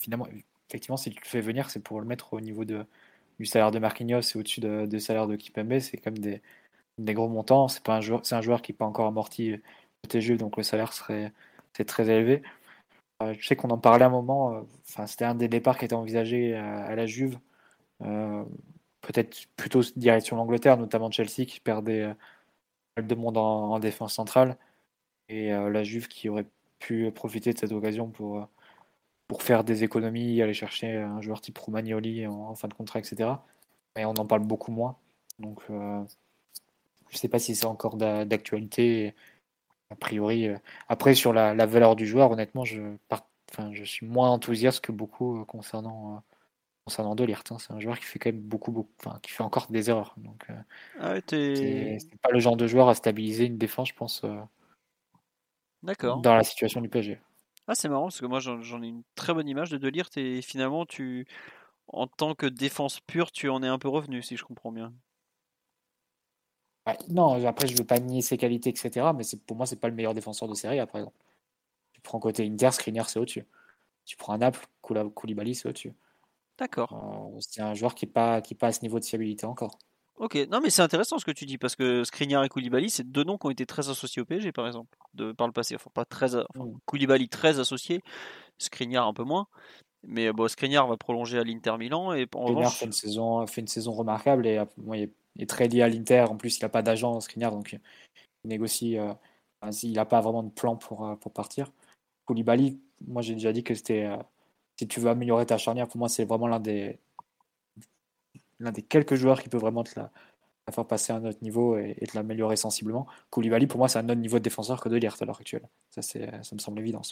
finalement, 0.00 0.26
effectivement, 0.68 0.96
si 0.96 1.10
tu 1.10 1.20
le 1.22 1.28
fais 1.28 1.40
venir, 1.40 1.70
c'est 1.70 1.80
pour 1.80 2.00
le 2.00 2.06
mettre 2.06 2.32
au 2.34 2.40
niveau 2.40 2.64
de, 2.64 2.86
du 3.38 3.46
salaire 3.46 3.70
de 3.70 3.78
Marquinhos 3.78 4.20
et 4.20 4.38
au-dessus 4.38 4.60
de, 4.60 4.86
de 4.86 4.98
salaire 4.98 5.26
de 5.26 5.36
Kipembe. 5.36 5.78
C'est 5.80 5.98
comme 5.98 6.18
des, 6.18 6.42
des 6.98 7.14
gros 7.14 7.28
montants. 7.28 7.68
C'est 7.68 7.82
pas 7.84 7.96
un 7.96 8.00
joueur, 8.00 8.20
c'est 8.24 8.34
un 8.36 8.42
joueur 8.42 8.62
qui 8.62 8.72
n'est 8.72 8.78
pas 8.78 8.86
encore 8.86 9.06
amorti 9.06 9.56
côté 10.02 10.20
Juve, 10.20 10.38
donc 10.38 10.56
le 10.56 10.62
salaire 10.62 10.92
serait 10.92 11.32
c'est 11.76 11.84
très 11.84 12.08
élevé. 12.08 12.42
Euh, 13.22 13.34
je 13.38 13.46
sais 13.46 13.56
qu'on 13.56 13.70
en 13.70 13.78
parlait 13.78 14.04
un 14.04 14.10
moment. 14.10 14.54
Euh, 14.54 14.60
enfin, 14.88 15.06
c'était 15.06 15.24
un 15.24 15.34
des 15.34 15.48
départs 15.48 15.78
qui 15.78 15.84
était 15.84 15.94
envisagé 15.94 16.54
à, 16.56 16.84
à 16.84 16.94
la 16.94 17.06
Juve. 17.06 17.38
Euh, 18.02 18.44
peut-être 19.02 19.46
plutôt 19.56 19.82
direction 19.96 20.36
l'Angleterre, 20.36 20.76
notamment 20.78 21.10
Chelsea 21.10 21.46
qui 21.46 21.60
perdait 21.60 22.02
euh, 22.98 23.02
de 23.02 23.14
monde 23.14 23.36
en, 23.38 23.72
en, 23.72 23.78
défense 23.78 24.14
centrale 24.14 24.56
et 25.28 25.52
euh, 25.54 25.70
la 25.70 25.84
Juve 25.84 26.08
qui 26.08 26.28
aurait 26.28 26.46
pu 26.78 27.10
profiter 27.12 27.52
de 27.52 27.58
cette 27.58 27.72
occasion 27.72 28.08
pour 28.10 28.48
pour 29.28 29.42
faire 29.44 29.62
des 29.64 29.84
économies, 29.84 30.42
aller 30.42 30.54
chercher 30.54 30.96
un 30.96 31.20
joueur 31.20 31.40
type 31.40 31.56
Romagnoli 31.58 32.26
en, 32.26 32.54
fin 32.56 32.66
de 32.68 32.74
contrat, 32.74 32.98
etc. 32.98 33.30
Mais 33.96 34.04
on 34.04 34.10
en 34.14 34.26
parle 34.26 34.42
beaucoup 34.42 34.72
moins. 34.72 34.96
Donc 35.38 35.60
euh, 35.70 36.02
je 37.10 37.16
ne 37.16 37.18
sais 37.18 37.28
pas 37.28 37.38
si 37.38 37.54
c'est 37.54 37.66
encore 37.66 37.96
d'actualité. 37.96 39.14
A 39.90 39.96
priori, 39.96 40.48
euh, 40.48 40.56
après 40.88 41.14
sur 41.14 41.32
la, 41.32 41.54
la, 41.54 41.66
valeur 41.66 41.96
du 41.96 42.06
joueur, 42.06 42.30
honnêtement, 42.30 42.64
je, 42.64 42.80
part, 43.08 43.26
je 43.72 43.84
suis 43.84 44.06
moins 44.06 44.30
enthousiaste 44.30 44.80
que 44.80 44.92
beaucoup 44.92 45.40
euh, 45.40 45.44
concernant, 45.44 46.16
euh, 46.16 46.20
concernant 46.84 47.14
Delirte. 47.14 47.52
Hein. 47.52 47.58
C'est 47.58 47.72
un 47.72 47.80
joueur 47.80 47.98
qui 47.98 48.04
fait 48.04 48.18
quand 48.18 48.30
même 48.30 48.40
beaucoup, 48.40 48.88
qui 49.22 49.30
fait 49.30 49.42
encore 49.42 49.66
des 49.70 49.90
erreurs. 49.90 50.14
Donc, 50.16 50.46
euh, 50.50 50.54
ah 51.00 51.12
ouais, 51.12 51.22
c'est 51.28 52.20
pas 52.22 52.30
le 52.30 52.40
genre 52.40 52.56
de 52.56 52.66
joueur 52.66 52.88
à 52.88 52.94
stabiliser 52.94 53.46
une 53.46 53.58
défense, 53.58 53.88
je 53.88 53.94
pense. 53.94 54.24
D'accord. 55.82 56.20
Dans 56.20 56.34
la 56.34 56.44
situation 56.44 56.80
du 56.80 56.88
PSG. 56.88 57.18
Ah, 57.66 57.74
c'est 57.74 57.88
marrant 57.88 58.04
parce 58.04 58.20
que 58.20 58.26
moi 58.26 58.40
j'en 58.40 58.82
ai 58.82 58.88
une 58.88 59.02
très 59.14 59.32
bonne 59.32 59.48
image 59.48 59.70
de 59.70 59.78
Delirte 59.78 60.16
et 60.16 60.42
finalement, 60.42 60.86
tu, 60.86 61.26
en 61.88 62.06
tant 62.06 62.34
que 62.34 62.46
défense 62.46 63.00
pure, 63.00 63.30
tu 63.30 63.48
en 63.48 63.62
es 63.62 63.68
un 63.68 63.78
peu 63.78 63.88
revenu, 63.88 64.22
si 64.22 64.36
je 64.36 64.44
comprends 64.44 64.72
bien. 64.72 64.92
Ouais, 66.86 66.96
non, 67.08 67.44
après, 67.46 67.66
je 67.66 67.76
veux 67.76 67.84
pas 67.84 67.98
nier 67.98 68.22
ses 68.22 68.38
qualités, 68.38 68.70
etc. 68.70 69.08
Mais 69.14 69.24
pour 69.46 69.56
moi, 69.56 69.66
c'est 69.66 69.80
pas 69.80 69.88
le 69.88 69.94
meilleur 69.94 70.14
défenseur 70.14 70.48
de 70.48 70.54
série, 70.54 70.78
par 70.86 70.96
exemple. 70.96 71.16
Tu 71.92 72.00
prends 72.00 72.18
côté 72.18 72.46
Inter, 72.46 72.70
Skriniar, 72.72 73.08
c'est 73.08 73.18
au-dessus. 73.18 73.46
Tu 74.06 74.16
prends 74.16 74.32
un 74.32 74.38
Naples, 74.38 74.66
Koulibaly, 74.80 75.54
c'est 75.54 75.68
au-dessus. 75.68 75.92
D'accord. 76.58 76.92
Euh, 76.92 77.38
c'est 77.40 77.62
un 77.62 77.74
joueur 77.74 77.94
qui 77.94 78.06
n'est 78.06 78.12
pas, 78.12 78.40
qui 78.40 78.54
pas 78.54 78.68
à 78.68 78.72
ce 78.72 78.82
niveau 78.82 78.98
de 78.98 79.04
fiabilité 79.04 79.46
encore. 79.46 79.78
Ok, 80.16 80.36
non 80.50 80.60
mais 80.60 80.68
c'est 80.68 80.82
intéressant 80.82 81.18
ce 81.18 81.24
que 81.24 81.30
tu 81.30 81.46
dis 81.46 81.56
parce 81.56 81.74
que 81.76 82.04
Skriniar 82.04 82.44
et 82.44 82.50
Koulibaly, 82.50 82.90
c'est 82.90 83.10
deux 83.10 83.24
noms 83.24 83.38
qui 83.38 83.46
ont 83.46 83.50
été 83.50 83.64
très 83.64 83.88
associés 83.88 84.20
au 84.20 84.26
PSG 84.26 84.52
par 84.52 84.66
exemple, 84.66 84.94
de, 85.14 85.32
par 85.32 85.46
le 85.46 85.52
passé. 85.54 85.74
Enfin, 85.74 85.88
pas 85.94 86.04
très, 86.04 86.34
enfin, 86.34 86.66
mm. 86.66 86.74
Koulibaly 86.84 87.30
très 87.30 87.58
associé, 87.58 88.02
Skriniar 88.58 89.06
un 89.06 89.14
peu 89.14 89.24
moins. 89.24 89.46
Mais 90.02 90.30
bon, 90.32 90.46
Skriniar 90.46 90.86
va 90.86 90.98
prolonger 90.98 91.38
à 91.38 91.44
l'Inter 91.44 91.78
Milan 91.78 92.12
et 92.12 92.26
en 92.34 92.44
revanche... 92.44 92.76
fait 92.76 92.84
une 92.84 92.92
saison, 92.92 93.46
fait 93.46 93.62
une 93.62 93.66
saison 93.66 93.92
remarquable 93.92 94.46
et 94.46 94.60
bon, 94.76 94.92
il 94.92 95.10
est 95.38 95.48
très 95.48 95.68
lié 95.68 95.82
à 95.82 95.88
l'Inter. 95.88 96.26
En 96.28 96.36
plus, 96.36 96.58
il 96.58 96.62
n'a 96.62 96.68
pas 96.68 96.82
d'agent, 96.82 97.20
Skriniar, 97.20 97.52
donc 97.52 97.72
il 97.72 98.48
négocie. 98.48 98.98
Euh, 98.98 99.14
il 99.82 99.92
n'a 99.92 100.04
pas 100.04 100.20
vraiment 100.20 100.42
de 100.42 100.50
plan 100.50 100.76
pour, 100.76 101.06
euh, 101.06 101.16
pour 101.16 101.32
partir. 101.32 101.70
Koulibaly, 102.26 102.80
moi 103.06 103.22
j'ai 103.22 103.34
déjà 103.34 103.52
dit 103.52 103.64
que 103.64 103.74
c'était. 103.74 104.04
Euh, 104.06 104.16
si 104.78 104.88
tu 104.88 105.00
veux 105.00 105.10
améliorer 105.10 105.46
ta 105.46 105.58
charnière, 105.58 105.88
pour 105.88 105.98
moi, 105.98 106.08
c'est 106.08 106.24
vraiment 106.24 106.48
l'un 106.48 106.60
des, 106.60 106.98
l'un 108.60 108.72
des 108.72 108.82
quelques 108.82 109.14
joueurs 109.14 109.42
qui 109.42 109.50
peut 109.50 109.58
vraiment 109.58 109.84
te 109.84 109.98
la, 109.98 110.10
faire 110.72 110.86
passer 110.86 111.12
à 111.12 111.16
un 111.16 111.24
autre 111.24 111.40
niveau 111.42 111.76
et, 111.76 111.94
te 111.94 112.16
l'améliorer 112.16 112.56
sensiblement. 112.56 113.06
Koulibaly, 113.30 113.66
pour 113.66 113.78
moi, 113.78 113.88
c'est 113.88 113.98
un 113.98 114.08
autre 114.08 114.20
niveau 114.20 114.38
de 114.38 114.44
défenseur 114.44 114.80
que 114.80 114.88
de 114.88 114.96
Liert 114.96 115.16
à 115.20 115.24
l'heure 115.26 115.38
actuelle. 115.40 115.68
Ça, 115.90 116.00
ça 116.02 116.54
me 116.54 116.58
semble 116.58 116.78
évident. 116.78 117.02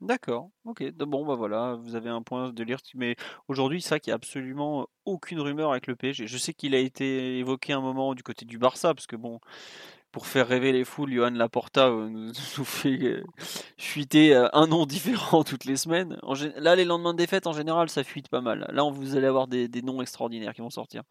D'accord, 0.00 0.50
ok. 0.64 0.92
Bon, 0.92 1.26
bah 1.26 1.34
voilà, 1.34 1.74
vous 1.74 1.96
avez 1.96 2.08
un 2.08 2.22
point 2.22 2.52
de 2.52 2.62
lire. 2.62 2.78
Mais 2.94 3.16
aujourd'hui, 3.48 3.82
c'est 3.82 3.88
vrai 3.90 4.00
qu'il 4.00 4.12
n'y 4.12 4.12
a 4.12 4.16
absolument 4.16 4.86
aucune 5.04 5.40
rumeur 5.40 5.72
avec 5.72 5.88
le 5.88 5.96
PSG. 5.96 6.28
Je 6.28 6.38
sais 6.38 6.54
qu'il 6.54 6.74
a 6.76 6.78
été 6.78 7.38
évoqué 7.38 7.72
un 7.72 7.80
moment 7.80 8.14
du 8.14 8.22
côté 8.22 8.44
du 8.44 8.58
Barça, 8.58 8.94
parce 8.94 9.08
que 9.08 9.16
bon, 9.16 9.40
pour 10.12 10.26
faire 10.28 10.46
rêver 10.48 10.72
les 10.72 10.84
foules, 10.84 11.12
Johan 11.12 11.30
Laporta 11.30 11.90
nous, 11.90 12.32
nous 12.58 12.64
fait 12.64 13.22
fuiter 13.76 14.34
un 14.52 14.66
nom 14.68 14.86
différent 14.86 15.42
toutes 15.44 15.64
les 15.64 15.76
semaines. 15.76 16.16
Là, 16.56 16.76
les 16.76 16.84
lendemains 16.84 17.12
de 17.12 17.18
défaite, 17.18 17.48
en 17.48 17.52
général, 17.52 17.88
ça 17.90 18.04
fuite 18.04 18.28
pas 18.28 18.40
mal. 18.40 18.66
Là, 18.72 18.84
vous 18.90 19.16
allez 19.16 19.26
avoir 19.26 19.48
des, 19.48 19.68
noms 19.82 20.00
extraordinaires 20.00 20.54
qui 20.54 20.60
vont 20.60 20.70
sortir. 20.70 21.02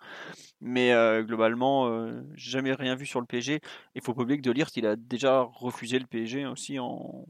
Mais 0.62 0.94
euh, 0.94 1.24
globalement, 1.24 1.88
euh, 1.90 2.22
jamais 2.36 2.74
rien 2.74 2.96
vu 2.96 3.06
sur 3.06 3.20
le 3.20 3.26
PSG. 3.28 3.60
Il 3.96 4.02
faut 4.02 4.14
pas 4.14 4.24
oublier 4.24 4.38
que 4.40 4.44
De 4.44 4.52
Ligt, 4.52 4.78
il 4.78 4.86
a 4.88 4.96
déjà 4.96 5.42
refusé 5.42 6.00
le 6.00 6.06
PSG 6.06 6.46
aussi 6.46 6.80
en 6.80 7.26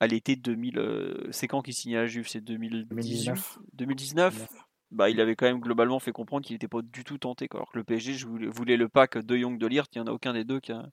à 0.00 0.06
l'été 0.06 0.36
2000. 0.36 0.78
Euh, 0.78 1.28
c'est 1.30 1.46
quand 1.46 1.62
qu'il 1.62 1.74
signait 1.74 1.98
à 1.98 2.06
Juve? 2.06 2.28
C'est 2.28 2.40
2019 2.40 3.58
2019 3.74 4.48
bah, 4.90 5.08
il 5.08 5.20
avait 5.20 5.36
quand 5.36 5.46
même 5.46 5.60
globalement 5.60 6.00
fait 6.00 6.10
comprendre 6.10 6.44
qu'il 6.44 6.54
n'était 6.54 6.66
pas 6.66 6.82
du 6.82 7.04
tout 7.04 7.16
tenté. 7.16 7.46
Quoi. 7.46 7.60
Alors 7.60 7.70
que 7.70 7.78
le 7.78 7.84
PSG 7.84 8.14
je 8.14 8.26
voulais, 8.26 8.48
voulait 8.48 8.76
le 8.76 8.88
pack 8.88 9.18
de 9.18 9.36
Young 9.36 9.56
de 9.56 9.66
Lirt, 9.68 9.86
il 9.94 10.02
n'y 10.02 10.08
en 10.08 10.10
a 10.10 10.12
aucun 10.12 10.32
des 10.32 10.42
deux 10.42 10.58
qui 10.58 10.72
a, 10.72 10.88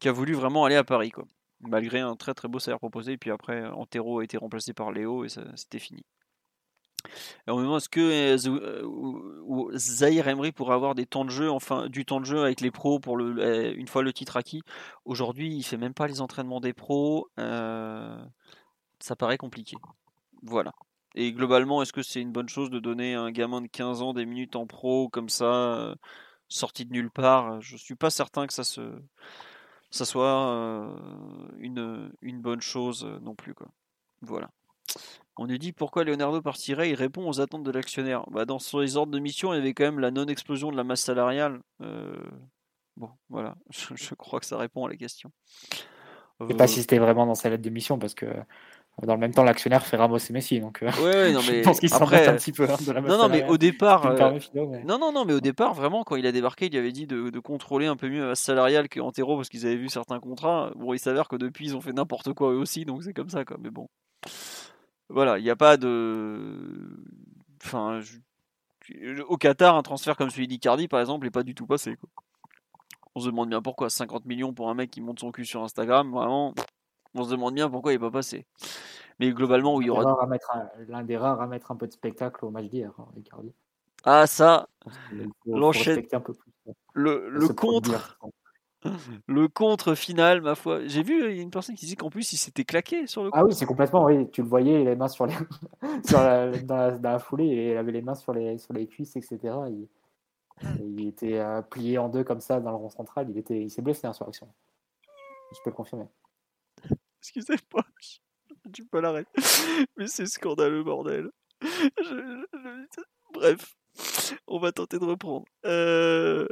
qui 0.00 0.08
a 0.08 0.12
voulu 0.12 0.34
vraiment 0.34 0.66
aller 0.66 0.76
à 0.76 0.84
Paris. 0.84 1.10
Quoi. 1.10 1.24
Malgré 1.60 2.00
un 2.00 2.16
très 2.16 2.34
très 2.34 2.48
beau 2.48 2.58
salaire 2.58 2.78
proposé. 2.78 3.12
Et 3.12 3.16
puis 3.16 3.30
après, 3.30 3.66
Antero 3.68 4.18
a 4.18 4.24
été 4.24 4.36
remplacé 4.36 4.74
par 4.74 4.92
Léo 4.92 5.24
et 5.24 5.28
c'était 5.28 5.78
fini. 5.78 6.04
Et 6.97 6.97
on 6.97 6.97
me 6.97 6.97
demande 6.97 6.97
est-ce 7.46 7.88
que 7.88 8.00
euh, 8.00 9.76
Zahir 9.76 10.28
Emery 10.28 10.52
pourrait 10.52 10.74
avoir 10.74 10.94
du 10.94 11.06
temps 11.06 11.24
de 11.24 11.30
jeu 11.30 11.50
avec 12.42 12.60
les 12.60 12.70
pros 12.70 13.00
pour 13.00 13.18
euh, 13.18 13.72
une 13.76 13.88
fois 13.88 14.02
le 14.02 14.12
titre 14.12 14.36
acquis. 14.36 14.62
Aujourd'hui, 15.04 15.54
il 15.54 15.62
fait 15.62 15.76
même 15.76 15.94
pas 15.94 16.06
les 16.06 16.20
entraînements 16.20 16.60
des 16.60 16.72
pros. 16.72 17.28
Euh, 17.38 18.18
ça 19.00 19.16
paraît 19.16 19.38
compliqué. 19.38 19.76
Voilà. 20.42 20.72
Et 21.14 21.32
globalement, 21.32 21.82
est-ce 21.82 21.92
que 21.92 22.02
c'est 22.02 22.20
une 22.20 22.32
bonne 22.32 22.48
chose 22.48 22.70
de 22.70 22.78
donner 22.78 23.14
à 23.14 23.22
un 23.22 23.30
gamin 23.30 23.60
de 23.60 23.66
15 23.66 24.02
ans 24.02 24.12
des 24.12 24.26
minutes 24.26 24.56
en 24.56 24.66
pro 24.66 25.08
comme 25.08 25.28
ça, 25.28 25.44
euh, 25.44 25.94
sorti 26.48 26.84
de 26.84 26.92
nulle 26.92 27.10
part? 27.10 27.60
Je 27.60 27.76
suis 27.76 27.96
pas 27.96 28.10
certain 28.10 28.46
que 28.46 28.52
ça 28.52 28.64
se 28.64 29.00
ça 29.90 30.04
soit 30.04 30.50
euh, 30.50 30.94
une, 31.58 32.40
bonne 32.40 32.60
chose 32.60 33.04
non 33.22 33.34
plus. 33.34 33.54
Voilà. 34.20 34.50
On 35.38 35.46
nous 35.46 35.56
dit 35.56 35.72
pourquoi 35.72 36.02
Leonardo 36.02 36.42
partirait, 36.42 36.90
il 36.90 36.94
répond 36.94 37.28
aux 37.28 37.40
attentes 37.40 37.62
de 37.62 37.70
l'actionnaire. 37.70 38.24
Bah, 38.30 38.44
dans 38.44 38.58
les 38.74 38.96
ordres 38.96 39.12
de 39.12 39.20
mission, 39.20 39.52
il 39.54 39.56
y 39.56 39.60
avait 39.60 39.72
quand 39.72 39.84
même 39.84 40.00
la 40.00 40.10
non-explosion 40.10 40.72
de 40.72 40.76
la 40.76 40.84
masse 40.84 41.02
salariale. 41.02 41.60
Euh... 41.82 42.16
Bon, 42.96 43.10
voilà, 43.30 43.54
je, 43.70 43.94
je, 43.94 44.14
crois 44.16 44.40
que 44.40 44.46
ça 44.46 44.58
répond 44.58 44.84
à 44.84 44.88
la 44.88 44.96
question. 44.96 45.30
Je 46.40 46.44
ne 46.44 46.48
sais 46.50 46.56
pas 46.56 46.66
si 46.66 46.80
c'était 46.80 46.98
vraiment 46.98 47.24
dans 47.24 47.36
sa 47.36 47.50
lettre 47.50 47.62
de 47.62 47.70
mission, 47.70 47.98
parce 48.00 48.14
que 48.14 48.26
Dans 49.04 49.14
le 49.14 49.20
même 49.20 49.32
temps, 49.32 49.44
l'actionnaire 49.44 49.86
fait 49.86 49.96
Ramos 49.96 50.18
et 50.18 50.32
Messi, 50.32 50.58
donc 50.58 50.82
euh, 50.82 50.90
Ouais, 51.02 51.32
non, 51.32 51.40
mais 51.48 51.58
je 51.58 51.62
pense 51.62 51.78
qu'il 51.78 51.88
s'en 51.88 52.02
après, 52.02 52.26
un 52.26 52.34
petit 52.34 52.50
peu 52.50 52.64
hein, 52.64 52.76
de 52.84 52.92
la 52.92 53.00
masse 53.00 53.10
non, 53.10 53.18
non, 53.18 53.28
mais 53.28 53.46
au 53.48 53.58
départ, 53.58 54.06
euh, 54.06 54.16
permets, 54.16 54.40
Philo, 54.40 54.66
mais- 54.66 54.82
non, 54.82 54.98
non, 54.98 55.12
non, 55.12 55.24
mais 55.24 55.34
au 55.34 55.40
départ, 55.40 55.72
vraiment, 55.74 56.02
quand 56.02 56.16
il 56.16 56.26
a 56.26 56.32
débarqué, 56.32 56.66
il 56.66 56.76
avait 56.76 56.90
dit 56.90 57.06
de, 57.06 57.30
de 57.30 57.38
contrôler 57.38 57.86
un 57.86 57.94
peu 57.94 58.08
mieux 58.08 58.22
la 58.22 58.28
masse 58.28 58.40
salariale 58.40 58.88
que 58.88 58.98
Antero 58.98 59.36
parce 59.36 59.48
qu'ils 59.48 59.66
avaient 59.66 59.76
vu 59.76 59.88
certains 59.88 60.18
contrats. 60.18 60.72
Bon, 60.74 60.94
il 60.94 60.98
s'avère 60.98 61.28
que 61.28 61.36
depuis, 61.36 61.66
ils 61.66 61.76
ont 61.76 61.80
fait 61.80 61.92
n'importe 61.92 62.32
quoi 62.32 62.50
eux 62.52 62.58
aussi, 62.58 62.84
donc 62.84 63.04
c'est 63.04 63.14
comme 63.14 63.30
ça, 63.30 63.44
quoi. 63.44 63.56
Mais 63.60 63.70
bon, 63.70 63.88
voilà, 65.08 65.38
il 65.38 65.44
n'y 65.44 65.50
a 65.50 65.56
pas 65.56 65.76
de, 65.76 67.00
enfin, 67.64 68.00
je- 68.00 68.18
au 69.22 69.36
Qatar, 69.36 69.76
un 69.76 69.82
transfert 69.82 70.16
comme 70.16 70.30
celui 70.30 70.48
d'Icardi, 70.48 70.88
par 70.88 71.00
exemple, 71.00 71.24
n'est 71.26 71.30
pas 71.30 71.42
du 71.42 71.54
tout 71.54 71.66
passé. 71.66 71.96
Quoi. 71.96 72.08
On 73.14 73.20
se 73.20 73.26
demande 73.26 73.48
bien 73.50 73.60
pourquoi 73.62 73.90
50 73.90 74.24
millions 74.24 74.52
pour 74.54 74.70
un 74.70 74.74
mec 74.74 74.90
qui 74.90 75.00
monte 75.00 75.20
son 75.20 75.30
cul 75.32 75.44
sur 75.44 75.62
Instagram, 75.62 76.10
vraiment. 76.12 76.54
On 77.14 77.24
se 77.24 77.30
demande 77.30 77.54
bien 77.54 77.68
pourquoi 77.68 77.92
il 77.92 77.96
n'est 77.96 78.00
pas 78.00 78.10
passé. 78.10 78.46
Mais 79.18 79.30
globalement, 79.32 79.74
où 79.74 79.82
il 79.82 79.86
y 79.86 79.90
aura. 79.90 80.02
L'un 80.88 81.02
des 81.02 81.16
rares 81.16 81.40
à 81.40 81.46
mettre 81.46 81.70
un 81.72 81.76
peu 81.76 81.86
de 81.86 81.92
spectacle 81.92 82.44
au 82.44 82.50
match 82.50 82.66
d'hier, 82.66 82.92
hein, 82.98 83.06
Icardi. 83.16 83.52
Ah, 84.04 84.26
ça, 84.28 84.68
L'enchaîne- 85.46 85.96
hein. 86.68 86.72
le, 86.92 87.28
le 87.28 87.48
contre. 87.48 88.18
Le 89.26 89.48
contre 89.48 89.94
final, 89.94 90.40
ma 90.40 90.54
foi. 90.54 90.86
J'ai 90.86 91.02
vu 91.02 91.30
il 91.30 91.36
y 91.36 91.38
a 91.40 91.42
une 91.42 91.50
personne 91.50 91.74
qui 91.74 91.84
disait 91.86 91.96
qu'en 91.96 92.10
plus 92.10 92.32
il 92.32 92.36
s'était 92.36 92.64
claqué 92.64 93.06
sur 93.06 93.24
le 93.24 93.30
Ah 93.32 93.44
oui, 93.44 93.54
c'est 93.54 93.66
complètement, 93.66 94.04
oui, 94.04 94.30
tu 94.30 94.42
le 94.42 94.48
voyais, 94.48 94.84
les 94.84 94.96
mains 94.96 95.08
sur 95.08 95.26
les, 95.26 95.34
sur 96.06 96.20
la, 96.20 96.50
dans, 96.50 96.76
la, 96.76 96.90
dans 96.98 97.10
la 97.12 97.18
foulée, 97.18 97.70
il 97.72 97.76
avait 97.76 97.92
les 97.92 98.02
mains 98.02 98.14
sur 98.14 98.32
les, 98.32 98.58
sur 98.58 98.72
les 98.74 98.86
cuisses, 98.86 99.16
etc. 99.16 99.38
Il, 99.68 99.88
il 100.80 101.06
était 101.08 101.38
euh, 101.38 101.62
plié 101.62 101.98
en 101.98 102.08
deux 102.08 102.24
comme 102.24 102.40
ça 102.40 102.60
dans 102.60 102.70
le 102.70 102.76
rond 102.76 102.90
central. 102.90 103.28
Il 103.30 103.38
était, 103.38 103.60
il 103.62 103.70
s'est 103.70 103.82
blessé 103.82 104.06
hein, 104.06 104.12
sur 104.12 104.24
l'action. 104.24 104.48
Je 105.52 105.58
peux 105.64 105.70
le 105.70 105.76
confirmer. 105.76 106.06
Excusez-moi, 107.20 107.84
tu 108.72 108.84
peux 108.84 109.00
l'arrêter. 109.00 109.30
Mais 109.96 110.06
c'est 110.06 110.26
scandaleux, 110.26 110.82
bordel. 110.82 111.30
Je- 111.62 112.44
je- 112.52 113.02
Bref, 113.34 113.76
on 114.46 114.58
va 114.58 114.72
tenter 114.72 114.98
de 114.98 115.04
reprendre. 115.04 115.44
Euh, 115.66 116.46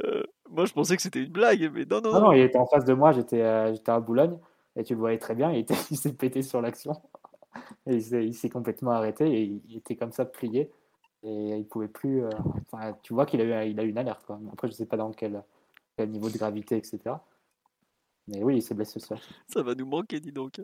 Moi, 0.49 0.65
je 0.65 0.73
pensais 0.73 0.95
que 0.95 1.01
c'était 1.01 1.23
une 1.23 1.31
blague, 1.31 1.71
mais 1.73 1.85
non, 1.85 2.01
non, 2.01 2.13
Non, 2.13 2.19
non. 2.21 2.31
il 2.33 2.41
était 2.41 2.57
en 2.57 2.65
face 2.67 2.85
de 2.85 2.93
moi, 2.93 3.11
j'étais 3.11 3.41
euh, 3.41 3.73
j'étais 3.73 3.91
à 3.91 3.99
Boulogne, 3.99 4.37
et 4.75 4.83
tu 4.83 4.93
le 4.93 4.99
voyais 4.99 5.17
très 5.17 5.35
bien, 5.35 5.51
il, 5.51 5.59
était- 5.59 5.73
il 5.91 5.97
s'est 5.97 6.13
pété 6.13 6.41
sur 6.41 6.61
l'action. 6.61 6.93
Et 7.87 7.95
il 7.97 8.33
s'est 8.35 8.49
complètement 8.49 8.91
arrêté, 8.91 9.25
et 9.27 9.41
il, 9.43 9.61
il 9.67 9.77
était 9.77 9.95
comme 9.95 10.11
ça 10.11 10.25
plié, 10.25 10.69
et 11.23 11.57
il 11.57 11.65
pouvait 11.67 11.87
plus. 11.87 12.23
euh, 12.23 12.29
enfin, 12.71 12.95
tu 13.01 13.13
vois 13.13 13.25
qu'il 13.25 13.41
a 13.41 13.65
eu, 13.65 13.71
il 13.71 13.79
a 13.79 13.83
eu 13.83 13.89
une 13.89 13.97
alerte. 13.97 14.23
Quoi. 14.25 14.39
Après, 14.53 14.67
je 14.67 14.73
sais 14.73 14.85
pas 14.85 14.97
dans 14.97 15.11
quel, 15.11 15.41
quel 15.97 16.09
niveau 16.09 16.29
de 16.29 16.37
gravité, 16.37 16.77
etc. 16.77 16.99
Mais 18.27 18.43
oui, 18.43 18.57
il 18.57 18.61
s'est 18.61 18.73
blessé 18.73 18.99
ça. 18.99 19.15
Ça 19.47 19.63
va 19.63 19.73
nous 19.73 19.85
manquer, 19.85 20.19
dis 20.19 20.33
donc. 20.33 20.61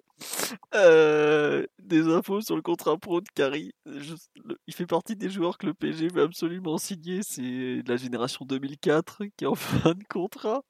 Euh, 0.75 1.65
des 1.79 2.07
infos 2.07 2.41
sur 2.41 2.55
le 2.55 2.61
contrat 2.61 2.97
pro 2.97 3.21
de 3.21 3.29
Kari. 3.33 3.71
Il 3.85 4.73
fait 4.73 4.85
partie 4.85 5.15
des 5.15 5.29
joueurs 5.29 5.57
que 5.57 5.67
le 5.67 5.73
PSG 5.73 6.09
veut 6.09 6.23
absolument 6.23 6.77
signer. 6.77 7.21
C'est 7.23 7.81
la 7.87 7.95
génération 7.95 8.45
2004 8.45 9.23
qui 9.37 9.45
est 9.45 9.47
en 9.47 9.55
fin 9.55 9.93
de 9.93 10.03
contrat 10.09 10.61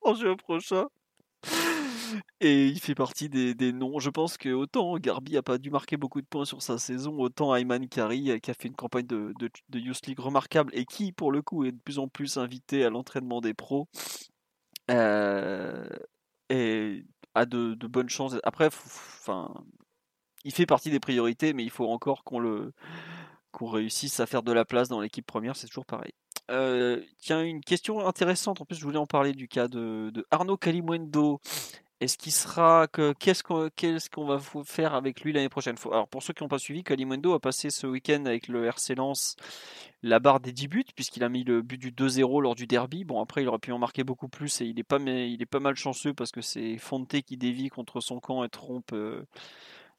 en 0.00 0.14
juin 0.14 0.36
prochain. 0.36 0.86
Et 2.40 2.66
il 2.66 2.80
fait 2.80 2.94
partie 2.94 3.28
des, 3.28 3.54
des 3.54 3.72
noms. 3.72 3.98
Je 3.98 4.10
pense 4.10 4.36
que 4.36 4.50
autant 4.50 4.96
Garbi 4.98 5.36
a 5.36 5.42
pas 5.42 5.58
dû 5.58 5.70
marquer 5.70 5.96
beaucoup 5.96 6.20
de 6.20 6.26
points 6.26 6.44
sur 6.44 6.62
sa 6.62 6.78
saison, 6.78 7.18
autant 7.18 7.54
Ayman 7.54 7.88
Kari, 7.88 8.30
euh, 8.30 8.38
qui 8.38 8.50
a 8.50 8.54
fait 8.54 8.68
une 8.68 8.74
campagne 8.74 9.06
de, 9.06 9.32
de, 9.38 9.78
Youth 9.78 10.06
League 10.06 10.18
remarquable 10.18 10.72
et 10.74 10.84
qui, 10.84 11.12
pour 11.12 11.32
le 11.32 11.42
coup, 11.42 11.64
est 11.64 11.72
de 11.72 11.78
plus 11.78 11.98
en 11.98 12.08
plus 12.08 12.36
invité 12.36 12.84
à 12.84 12.90
l'entraînement 12.90 13.40
des 13.40 13.54
pros. 13.54 13.88
Euh, 14.90 15.86
a 17.34 17.46
de, 17.46 17.74
de 17.74 17.86
bonnes 17.86 18.08
chances. 18.08 18.36
Après, 18.42 18.66
enfin, 18.66 19.52
il 20.44 20.52
fait 20.52 20.66
partie 20.66 20.90
des 20.90 21.00
priorités, 21.00 21.52
mais 21.52 21.64
il 21.64 21.70
faut 21.70 21.88
encore 21.88 22.24
qu'on 22.24 22.38
le 22.38 22.72
qu'on 23.52 23.68
réussisse 23.68 24.18
à 24.18 24.26
faire 24.26 24.42
de 24.42 24.52
la 24.52 24.64
place 24.64 24.88
dans 24.88 25.00
l'équipe 25.00 25.26
première, 25.26 25.56
c'est 25.56 25.66
toujours 25.66 25.84
pareil. 25.84 26.12
Euh, 26.50 27.02
tiens, 27.18 27.42
une 27.42 27.60
question 27.60 28.06
intéressante. 28.06 28.60
En 28.60 28.64
plus, 28.64 28.76
je 28.76 28.84
voulais 28.84 28.98
en 28.98 29.06
parler 29.06 29.32
du 29.32 29.46
cas 29.46 29.68
de, 29.68 30.10
de 30.12 30.26
Arnaud 30.30 30.56
Calimundo. 30.56 31.40
Est-ce 32.02 32.18
qu'il 32.18 32.32
sera 32.32 32.88
que 32.88 33.12
qu'est-ce 33.12 33.44
qu'on 34.10 34.26
va 34.26 34.40
faire 34.64 34.94
avec 34.94 35.20
lui 35.20 35.32
l'année 35.32 35.48
prochaine? 35.48 35.76
Alors 35.92 36.08
pour 36.08 36.20
ceux 36.20 36.32
qui 36.32 36.42
n'ont 36.42 36.48
pas 36.48 36.58
suivi, 36.58 36.82
Calimundo 36.82 37.32
a 37.32 37.38
passé 37.38 37.70
ce 37.70 37.86
week-end 37.86 38.26
avec 38.26 38.48
le 38.48 38.66
RC 38.66 38.96
Lens 38.96 39.36
la 40.02 40.18
barre 40.18 40.40
des 40.40 40.50
10 40.50 40.66
buts 40.66 40.84
puisqu'il 40.96 41.22
a 41.22 41.28
mis 41.28 41.44
le 41.44 41.62
but 41.62 41.78
du 41.78 41.92
2-0 41.92 42.42
lors 42.42 42.56
du 42.56 42.66
derby. 42.66 43.04
Bon 43.04 43.22
après 43.22 43.42
il 43.42 43.48
aurait 43.48 43.60
pu 43.60 43.70
en 43.70 43.78
marquer 43.78 44.02
beaucoup 44.02 44.26
plus 44.26 44.60
et 44.62 44.64
il 44.64 44.80
est 44.80 44.82
pas 44.82 44.98
mais 44.98 45.30
il 45.30 45.42
est 45.42 45.46
pas 45.46 45.60
mal 45.60 45.76
chanceux 45.76 46.12
parce 46.12 46.32
que 46.32 46.40
c'est 46.40 46.76
Fonte 46.76 47.22
qui 47.22 47.36
dévie 47.36 47.68
contre 47.68 48.00
son 48.00 48.18
camp 48.18 48.42
et 48.42 48.48
trompe 48.48 48.92
euh, 48.92 49.24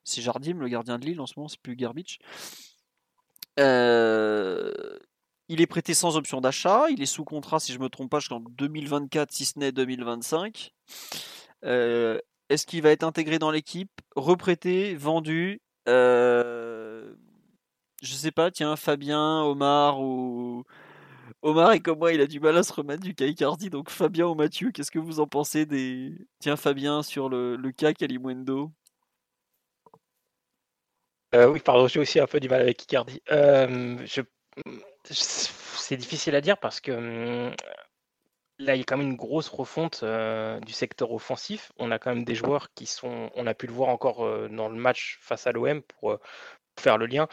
c'est 0.03 0.21
Jardim 0.21 0.59
le 0.59 0.67
gardien 0.67 0.99
de 0.99 1.05
Lille 1.05 1.21
en 1.21 1.25
ce 1.25 1.35
moment, 1.37 1.47
c'est 1.47 1.61
plus 1.61 1.77
Garbage. 1.77 2.19
Euh, 3.59 4.73
il 5.53 5.61
est 5.61 5.67
prêté 5.67 5.93
sans 5.93 6.17
option 6.17 6.41
d'achat, 6.41 6.85
il 6.89 7.01
est 7.01 7.05
sous 7.05 7.23
contrat 7.23 7.59
si 7.59 7.73
je 7.73 7.79
me 7.79 7.87
trompe 7.87 8.09
pas 8.09 8.19
jusqu'en 8.19 8.39
2024 8.39 9.31
si 9.31 9.45
ce 9.45 9.59
n'est 9.59 9.71
2025. 9.71 10.73
Euh, 11.63 12.19
Est-ce 12.49 12.65
qu'il 12.65 12.81
va 12.81 12.89
être 12.89 13.03
intégré 13.03 13.37
dans 13.37 13.51
l'équipe, 13.51 13.91
reprêté, 14.15 14.95
vendu 14.95 15.61
euh, 15.87 17.13
Je 18.01 18.13
sais 18.15 18.31
pas, 18.31 18.49
tiens, 18.49 18.75
Fabien, 18.75 19.43
Omar 19.43 20.01
ou. 20.01 20.63
Omar 21.43 21.73
est 21.73 21.81
comme 21.81 21.99
moi, 21.99 22.13
il 22.13 22.21
a 22.21 22.27
du 22.27 22.39
mal 22.39 22.57
à 22.57 22.63
se 22.63 22.73
remettre 22.73 23.03
du 23.03 23.13
cas 23.13 23.25
Icardi, 23.25 23.69
donc 23.69 23.89
Fabien 23.91 24.25
ou 24.27 24.35
Mathieu, 24.35 24.71
qu'est-ce 24.71 24.91
que 24.91 24.99
vous 24.99 25.19
en 25.19 25.27
pensez 25.27 25.65
des. 25.67 26.13
Tiens, 26.39 26.55
Fabien, 26.55 27.03
sur 27.03 27.29
le, 27.29 27.57
cas 27.77 27.93
Calimundo? 27.93 28.71
Euh, 31.35 31.47
oui, 31.47 31.59
pardon, 31.59 31.87
j'ai 31.87 31.99
aussi 31.99 32.19
un 32.19 32.27
peu 32.27 32.39
du 32.39 32.49
mal 32.49 32.61
avec 32.61 32.81
Icardi. 32.83 33.21
C'est 35.09 35.97
difficile 35.97 36.35
à 36.35 36.41
dire 36.41 36.57
parce 36.57 36.79
que 36.79 36.91
hum, 36.91 37.55
là, 38.59 38.75
il 38.75 38.79
y 38.79 38.81
a 38.81 38.83
quand 38.83 38.97
même 38.97 39.07
une 39.07 39.15
grosse 39.15 39.49
refonte 39.49 40.01
euh, 40.03 40.59
du 40.61 40.73
secteur 40.73 41.11
offensif. 41.11 41.71
On 41.77 41.91
a 41.91 41.99
quand 41.99 42.13
même 42.13 42.23
des 42.23 42.35
joueurs 42.35 42.73
qui 42.73 42.85
sont, 42.85 43.29
on 43.35 43.47
a 43.47 43.53
pu 43.53 43.67
le 43.67 43.73
voir 43.73 43.89
encore 43.89 44.25
euh, 44.25 44.47
dans 44.49 44.69
le 44.69 44.75
match 44.75 45.17
face 45.21 45.47
à 45.47 45.51
l'OM 45.51 45.81
pour, 45.81 46.11
euh, 46.11 46.17
pour 46.75 46.83
faire 46.83 46.97
le 46.97 47.05
lien, 47.05 47.27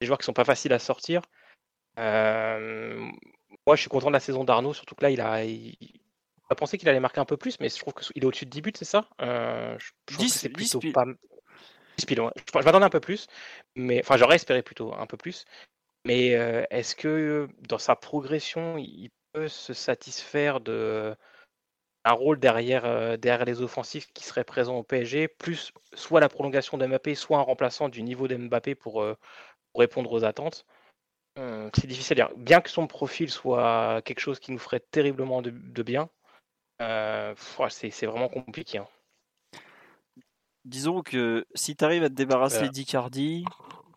des 0.00 0.06
joueurs 0.06 0.18
qui 0.18 0.24
sont 0.24 0.32
pas 0.32 0.44
faciles 0.44 0.72
à 0.72 0.78
sortir. 0.78 1.22
Moi, 1.96 3.76
je 3.76 3.80
suis 3.80 3.90
content 3.90 4.08
de 4.08 4.12
la 4.12 4.20
saison 4.20 4.44
d'Arnaud, 4.44 4.72
surtout 4.72 4.94
que 4.94 5.02
là, 5.02 5.10
il 5.10 5.20
a, 5.20 5.44
il, 5.44 5.76
a 6.48 6.54
pensé 6.54 6.78
qu'il 6.78 6.88
allait 6.88 7.00
marquer 7.00 7.20
un 7.20 7.26
peu 7.26 7.36
plus, 7.36 7.58
mais 7.60 7.68
je 7.68 7.78
trouve 7.78 7.92
qu'il 7.94 8.22
est 8.22 8.26
au-dessus 8.26 8.46
de 8.46 8.50
10 8.50 8.62
buts, 8.62 8.72
c'est 8.74 8.84
ça? 8.84 9.08
Je, 9.20 9.76
je 9.78 10.14
trouve 10.14 10.26
10, 10.26 10.32
que 10.32 10.38
c'est 10.38 10.48
10 10.48 10.70
plutôt 10.76 10.92
pas. 10.92 11.04
10 11.98 12.06
piles, 12.06 12.20
ouais. 12.20 12.30
Je, 12.36 12.42
je 12.58 12.64
m'attendais 12.64 12.86
un 12.86 12.90
peu 12.90 13.00
plus, 13.00 13.26
mais 13.74 14.00
enfin, 14.00 14.16
j'aurais 14.16 14.36
espéré 14.36 14.62
plutôt 14.62 14.94
un 14.94 15.06
peu 15.06 15.16
plus. 15.16 15.44
Mais 16.08 16.34
euh, 16.36 16.64
est-ce 16.70 16.96
que 16.96 17.50
dans 17.68 17.76
sa 17.76 17.94
progression, 17.94 18.78
il 18.78 19.10
peut 19.34 19.46
se 19.48 19.74
satisfaire 19.74 20.58
de 20.60 21.14
un 22.04 22.12
rôle 22.12 22.40
derrière, 22.40 22.86
euh, 22.86 23.18
derrière 23.18 23.44
les 23.44 23.60
offensifs 23.60 24.10
qui 24.14 24.24
serait 24.24 24.44
présent 24.44 24.76
au 24.78 24.82
PSG, 24.82 25.28
plus 25.28 25.70
soit 25.92 26.20
la 26.20 26.30
prolongation 26.30 26.78
de 26.78 26.86
Mbappé, 26.86 27.14
soit 27.14 27.36
un 27.38 27.42
remplaçant 27.42 27.90
du 27.90 28.02
niveau 28.02 28.26
de 28.26 28.36
Mbappé 28.36 28.74
pour, 28.74 29.02
euh, 29.02 29.16
pour 29.72 29.80
répondre 29.80 30.10
aux 30.10 30.24
attentes 30.24 30.64
Hum, 31.36 31.70
C'est 31.76 31.86
difficile 31.86 32.22
à 32.22 32.26
dire. 32.26 32.36
Bien 32.38 32.62
que 32.62 32.70
son 32.70 32.86
profil 32.86 33.30
soit 33.30 34.00
quelque 34.06 34.20
chose 34.20 34.40
qui 34.40 34.50
nous 34.50 34.58
ferait 34.58 34.80
terriblement 34.80 35.42
de, 35.42 35.50
de 35.50 35.82
bien, 35.82 36.08
c'est 37.68 37.90
c'est 37.90 38.06
vraiment 38.06 38.28
compliqué. 38.28 38.78
hein. 38.78 38.88
Disons 40.64 41.02
que 41.02 41.46
si 41.54 41.76
tu 41.76 41.84
arrives 41.84 42.04
à 42.04 42.08
te 42.08 42.14
débarrasser 42.14 42.58
Voilà. 42.58 42.72
d'Icardi, 42.72 43.44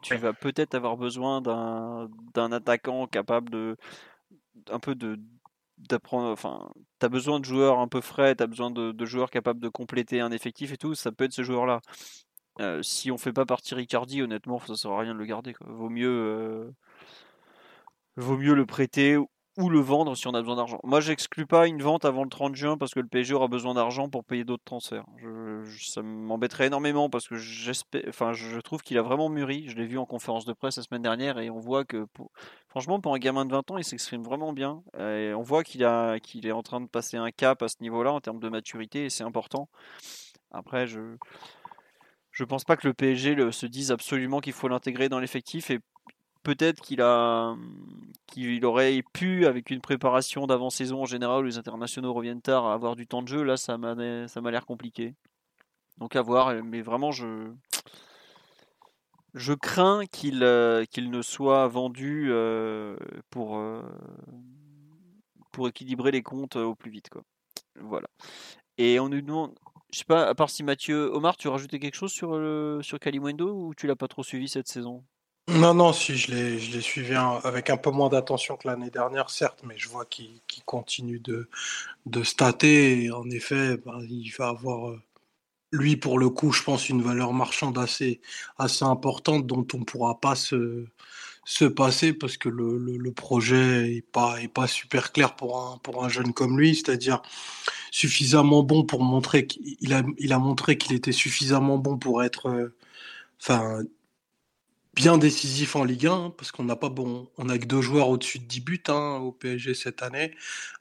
tu 0.02 0.16
vas 0.18 0.34
peut-être 0.34 0.76
avoir 0.76 0.98
besoin 0.98 1.42
d'un 1.42 2.52
attaquant 2.52 3.08
capable 3.08 3.50
de 3.50 3.78
un 4.70 4.80
peu 4.80 4.96
de 4.96 5.20
d'apprendre 5.78 6.30
enfin 6.30 6.72
tu 7.00 7.06
as 7.06 7.10
besoin 7.10 7.40
de 7.40 7.46
joueurs 7.46 7.80
un 7.80 7.88
peu 7.88 8.02
frais, 8.02 8.36
tu 8.36 8.44
as 8.44 8.48
besoin 8.48 8.72
de, 8.72 8.92
de 8.92 9.06
joueurs 9.06 9.32
capables 9.32 9.60
de 9.60 9.70
compléter 9.70 10.20
un 10.20 10.32
effectif 10.32 10.72
et 10.74 10.78
tout, 10.78 10.96
ça 10.96 11.12
peut 11.12 11.26
être 11.26 11.34
ce 11.34 11.44
joueur-là. 11.44 11.82
Euh, 12.60 12.84
si 12.84 13.12
on 13.12 13.18
fait 13.18 13.34
pas 13.34 13.46
partir 13.46 13.80
Icardi, 13.80 14.22
honnêtement, 14.22 14.60
ça 14.60 14.76
sert 14.76 14.92
à 14.92 15.00
rien 15.00 15.14
de 15.14 15.20
le 15.20 15.26
garder 15.26 15.54
quoi. 15.54 15.68
Vaut 15.70 15.90
mieux 15.90 16.10
euh, 16.10 16.72
vaut 18.18 18.38
mieux 18.38 18.54
le 18.54 18.66
prêter 18.66 19.18
ou 19.58 19.70
le 19.70 19.80
vendre 19.80 20.16
si 20.16 20.28
on 20.28 20.34
a 20.34 20.40
besoin 20.40 20.56
d'argent. 20.56 20.80
Moi, 20.84 21.02
j'exclus 21.02 21.46
pas 21.46 21.68
une 21.68 21.82
vente 21.82 22.06
avant 22.06 22.24
le 22.24 22.30
30 22.30 22.56
juin 22.56 22.78
parce 22.78 22.94
que 22.94 23.00
le 23.00 23.08
PSG 23.08 23.34
aura 23.34 23.48
besoin 23.48 23.74
d'argent 23.74 24.10
pour 24.10 24.24
payer 24.24 24.46
d'autres 24.46 24.64
transferts. 24.64 25.06
Ça 25.80 26.02
m'embêterait 26.02 26.68
énormément 26.68 27.10
parce 27.10 27.28
que 27.28 27.36
j'espère, 27.36 28.04
enfin, 28.08 28.32
je 28.32 28.60
trouve 28.60 28.82
qu'il 28.82 28.98
a 28.98 29.02
vraiment 29.02 29.30
mûri. 29.30 29.66
Je 29.68 29.76
l'ai 29.76 29.86
vu 29.86 29.98
en 29.98 30.06
conférence 30.06 30.46
de 30.46 30.54
presse 30.54 30.78
la 30.78 30.84
semaine 30.84 31.02
dernière 31.02 31.38
et 31.38 31.50
on 31.50 31.60
voit 31.60 31.84
que, 31.84 32.06
franchement, 32.70 33.02
pour 33.02 33.14
un 33.14 33.20
gamin 33.20 33.46
de 33.46 33.52
20 33.52 33.72
ans, 33.72 33.78
il 33.78 33.84
s'exprime 33.84 34.24
vraiment 34.24 34.54
bien. 34.54 34.84
On 34.98 35.42
voit 35.42 35.64
qu'il 35.64 35.82
est 35.84 36.52
en 36.52 36.64
train 36.64 36.80
de 36.80 36.88
passer 36.88 37.18
un 37.18 37.32
cap 37.32 37.62
à 37.62 37.68
ce 37.68 37.76
niveau-là 37.82 38.14
en 38.14 38.22
termes 38.22 38.40
de 38.40 38.50
maturité 38.50 39.06
et 39.06 39.10
c'est 39.10 39.24
important. 39.24 39.68
Après, 40.52 40.88
je, 40.88 41.18
je 42.32 42.44
pense 42.46 42.64
pas 42.64 42.78
que 42.78 42.88
le 42.88 42.94
PSG 42.94 43.52
se 43.52 43.66
dise 43.66 43.92
absolument 43.92 44.40
qu'il 44.40 44.54
faut 44.54 44.70
l'intégrer 44.70 45.10
dans 45.10 45.20
l'effectif 45.20 45.70
et 45.70 45.80
peut-être 46.44 46.82
qu'il 46.82 47.02
a 47.02 47.56
qu'il 48.28 48.64
aurait 48.66 49.04
pu 49.14 49.46
avec 49.46 49.70
une 49.70 49.82
préparation 49.82 50.48
d'avant-saison 50.48 51.02
en 51.02 51.06
général 51.06 51.44
où 51.44 51.48
les 51.48 51.58
internationaux 51.58 52.14
reviennent 52.14 52.42
tard 52.42 52.66
avoir 52.68 52.96
du 52.96 53.08
temps 53.08 53.22
de 53.22 53.28
jeu 53.28 53.44
là 53.44 53.58
ça 53.58 53.78
m'a 53.78 53.96
l'air 53.96 54.66
compliqué 54.66 55.16
donc 55.98 56.16
à 56.16 56.22
voir 56.22 56.54
mais 56.64 56.82
vraiment 56.82 57.12
je 57.12 57.52
Je 59.34 59.54
crains 59.54 60.06
qu'il 60.08 60.44
euh, 60.44 60.86
ne 60.98 61.22
soit 61.22 61.68
vendu 61.68 62.28
euh, 62.32 62.98
pour, 63.30 63.58
euh, 63.58 63.82
pour 65.54 65.70
équilibrer 65.70 66.12
les 66.12 66.22
comptes 66.22 66.58
au 66.58 66.76
plus 66.76 66.92
vite. 66.92 67.10
Voilà. 67.80 68.08
Et 68.78 69.00
on 69.00 69.08
nous 69.10 69.22
demande, 69.22 69.54
je 69.94 70.00
sais 70.00 70.06
pas, 70.06 70.28
à 70.28 70.36
part 70.36 70.50
si 70.50 70.64
Mathieu, 70.64 71.10
Omar, 71.14 71.38
tu 71.38 71.48
rajouté 71.48 71.80
quelque 71.80 71.96
chose 71.96 72.12
sur, 72.12 72.38
le, 72.38 72.80
sur 72.82 73.00
Kalimwendo 73.00 73.54
ou 73.54 73.74
tu 73.74 73.88
l'as 73.88 73.96
pas 73.96 74.10
trop 74.10 74.24
suivi 74.24 74.50
cette 74.50 74.68
saison? 74.68 75.04
Non, 75.48 75.74
non, 75.74 75.92
si 75.92 76.16
je 76.16 76.32
l'ai, 76.32 76.60
je 76.60 76.72
l'ai 76.72 76.82
suivi 76.82 77.14
un- 77.16 77.40
avec 77.44 77.70
un 77.70 77.78
peu 77.78 77.92
moins 77.92 78.10
d'attention 78.10 78.56
que 78.56 78.68
l'année 78.68 78.90
dernière, 78.90 79.30
certes, 79.30 79.62
mais 79.64 79.78
je 79.78 79.90
vois 79.90 80.06
qu'il 80.06 80.40
continue 80.66 81.20
de, 81.20 81.50
stater. 82.24 83.12
En 83.12 83.30
effet, 83.30 83.78
ben, 83.78 84.02
il 84.10 84.30
va 84.38 84.50
avoir, 84.50 84.90
euh, 84.92 85.02
lui, 85.72 85.98
pour 85.98 86.20
le 86.20 86.30
coup, 86.30 86.52
je 86.54 86.64
pense, 86.64 86.90
une 86.90 87.02
valeur 87.04 87.34
marchande 87.34 87.78
assez, 87.80 88.22
assez 88.58 88.86
importante 88.86 89.48
dont 89.48 89.68
on 89.74 89.80
ne 89.80 89.86
pourra 89.86 90.20
pas 90.22 90.36
se, 90.36 90.86
se 91.46 91.66
passer 91.66 92.14
parce 92.14 92.38
que 92.38 92.50
le, 92.50 93.12
projet 93.14 93.98
est 93.98 94.02
pas, 94.12 94.42
est 94.42 94.48
pas 94.50 94.68
super 94.68 95.12
clair 95.14 95.36
pour 95.36 95.58
un, 96.04 96.10
jeune 96.10 96.34
comme 96.34 96.60
lui, 96.60 96.76
c'est-à-dire 96.76 97.22
suffisamment 97.92 98.64
bon 98.64 98.86
pour 98.86 99.04
montrer 99.04 99.48
qu'il 99.48 99.94
a, 99.94 100.40
montré 100.40 100.78
qu'il 100.78 100.96
était 100.96 101.12
suffisamment 101.14 101.78
bon 101.78 101.98
pour 101.98 102.24
être, 102.24 102.48
euh, 103.50 103.84
bien 104.94 105.18
décisif 105.18 105.76
en 105.76 105.84
Ligue 105.86 106.08
1, 106.08 106.14
hein, 106.14 106.34
parce 106.38 106.52
qu'on 106.52 106.66
n'a 106.66 106.76
pas 106.76 106.90
bon, 106.90 107.30
on 107.38 107.48
a 107.50 107.58
que 107.58 107.66
deux 107.66 107.82
joueurs 107.82 108.10
au-dessus 108.10 108.40
de 108.40 108.46
10 108.46 108.62
buts 108.62 108.84
hein, 108.90 109.20
au 109.24 109.32
PSG 109.32 109.74
cette 109.74 110.04
année. 110.04 110.36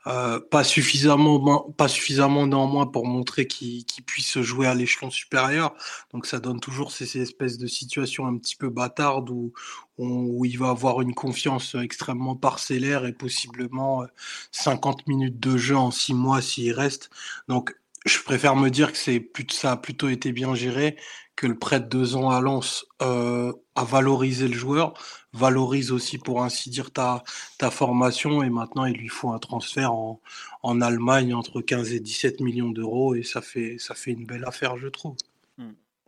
Euh, 0.07 0.41
pas 0.41 0.65
suffisamment, 0.65 1.71
pas 1.77 1.89
suffisamment 1.89 2.47
néanmoins 2.47 2.87
pour 2.87 3.07
montrer 3.07 3.47
qu'il 3.47 3.85
qu'il 3.85 4.05
puisse 4.05 4.41
jouer 4.41 4.67
à 4.67 4.75
l'échelon 4.75 5.11
supérieur. 5.11 5.75
Donc 6.13 6.27
ça 6.27 6.41
donne 6.41 6.61
toujours 6.61 6.91
ces, 6.93 7.07
ces 7.07 7.21
espèces 7.21 7.59
de 7.59 7.67
situations 7.67 8.27
un 8.27 8.37
petit 8.39 8.57
peu 8.57 8.69
bâtardes 8.69 9.31
où, 9.31 9.53
où, 9.99 10.45
il 10.45 10.59
va 10.59 10.71
avoir 10.71 11.01
une 11.03 11.15
confiance 11.15 11.77
extrêmement 11.77 12.35
parcellaire 12.37 13.07
et 13.07 13.13
possiblement 13.13 14.03
euh, 14.03 14.07
50 14.53 15.07
minutes 15.07 15.39
de 15.39 15.57
jeu 15.57 15.77
en 15.77 15.91
6 15.91 16.15
mois 16.15 16.43
s'il 16.43 16.73
reste. 16.73 17.11
Donc 17.49 17.75
je 18.07 18.19
préfère 18.23 18.57
me 18.57 18.71
dire 18.71 18.93
que 18.93 18.99
c'est 18.99 19.21
plus, 19.21 19.47
ça 19.51 19.73
a 19.73 19.77
plutôt 19.77 20.09
été 20.09 20.33
bien 20.33 20.55
géré 20.55 20.97
que 21.37 21.47
le 21.47 21.59
prêt 21.59 21.81
de 21.81 21.87
deux 21.87 22.17
ans 22.17 22.31
à 22.31 22.41
Lens 22.41 22.87
euh, 23.03 23.53
a 23.75 23.85
valorisé 23.85 24.49
le 24.49 24.55
joueur, 24.55 24.95
valorise 25.33 25.91
aussi 25.93 26.19
pour 26.19 26.43
ainsi 26.43 26.71
dire 26.71 26.93
ta, 26.93 27.23
ta 27.59 27.71
formation 27.71 28.43
et 28.43 28.51
maintenant 28.51 28.85
il 28.85 28.97
lui 28.97 29.09
faut 29.09 29.31
un 29.31 29.39
transfert 29.39 29.93
en, 29.93 30.21
en 30.63 30.81
Allemagne 30.81 31.35
entre 31.35 31.61
15 31.63 31.93
et 31.93 32.01
17 32.01 32.41
millions 32.41 32.71
d'euros 32.71 33.15
et 33.15 33.23
ça 33.23 33.41
fait, 33.41 33.77
ça 33.79 33.95
fait 33.95 34.11
une 34.13 34.27
belle 34.27 34.45
affaire 34.45 34.77
je 34.77 34.89
trouve. 34.89 35.17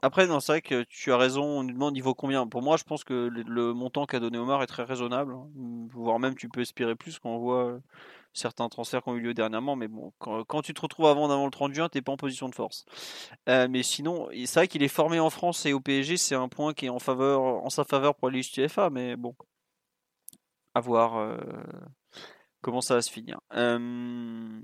Après, 0.05 0.27
non, 0.27 0.41
c'est 0.41 0.51
vrai 0.51 0.63
que 0.63 0.83
tu 0.83 1.13
as 1.13 1.17
raison, 1.17 1.45
on 1.45 1.63
nous 1.63 1.73
demande 1.73 1.97
il 1.97 2.03
vaut 2.03 2.13
combien? 2.15 2.49
Pour 2.49 2.61
moi, 2.61 2.77
je 2.77 2.83
pense 2.83 3.05
que 3.05 3.29
le, 3.29 3.45
le 3.47 3.73
montant 3.73 4.05
qu'a 4.05 4.19
donné 4.19 4.37
Omar 4.37 4.61
est 4.65 4.67
très 4.67 4.83
raisonnable, 4.83 5.33
hein. 5.33 5.47
voire 5.93 6.19
même 6.19 6.35
tu 6.35 6.49
peux 6.49 6.61
espérer 6.61 6.97
plus 6.97 7.21
quand 7.21 7.31
on 7.31 7.39
voit 7.39 7.67
euh, 7.69 7.79
certains 8.33 8.69
transferts 8.69 9.03
qui 9.03 9.09
ont 9.11 9.17
eu 9.17 9.21
lieu 9.21 9.35
dernièrement. 9.35 9.77
Mais 9.77 9.89
bon, 9.89 10.13
quand, 10.19 10.63
tu 10.63 10.75
te 10.75 10.81
retrouves 10.81 11.07
avant 11.07 11.31
avant 11.31 11.45
le 11.45 11.51
30 11.51 11.75
juin, 11.75 11.89
t'es 11.89 12.03
pas 12.03 12.13
en 12.13 12.17
position 12.17 12.49
de 12.49 12.55
force. 12.55 12.85
Euh, 13.49 13.69
mais 13.69 13.83
sinon, 13.83 14.29
c'est 14.45 14.61
vrai 14.61 14.69
qu'il 14.69 14.83
est 14.83 14.89
formé 14.89 15.21
en 15.21 15.31
France 15.31 15.67
et 15.67 15.73
au 15.73 15.81
PSG, 15.81 16.17
c'est 16.17 16.35
un 16.35 16.49
point 16.49 16.75
qui 16.75 16.87
est 16.87 16.91
en 16.91 16.99
faveur, 16.99 17.43
en 17.43 17.71
sa 17.71 17.85
faveur 17.85 18.15
pour 18.15 18.29
aller. 18.29 18.43
Mais 18.91 19.17
bon, 19.17 19.35
à 20.75 20.81
voir 20.81 21.17
euh, 21.17 21.37
comment 22.61 22.81
ça 22.81 22.95
va 22.95 23.03
se 23.03 23.11
finir. 23.11 23.41
Euh, 23.55 24.61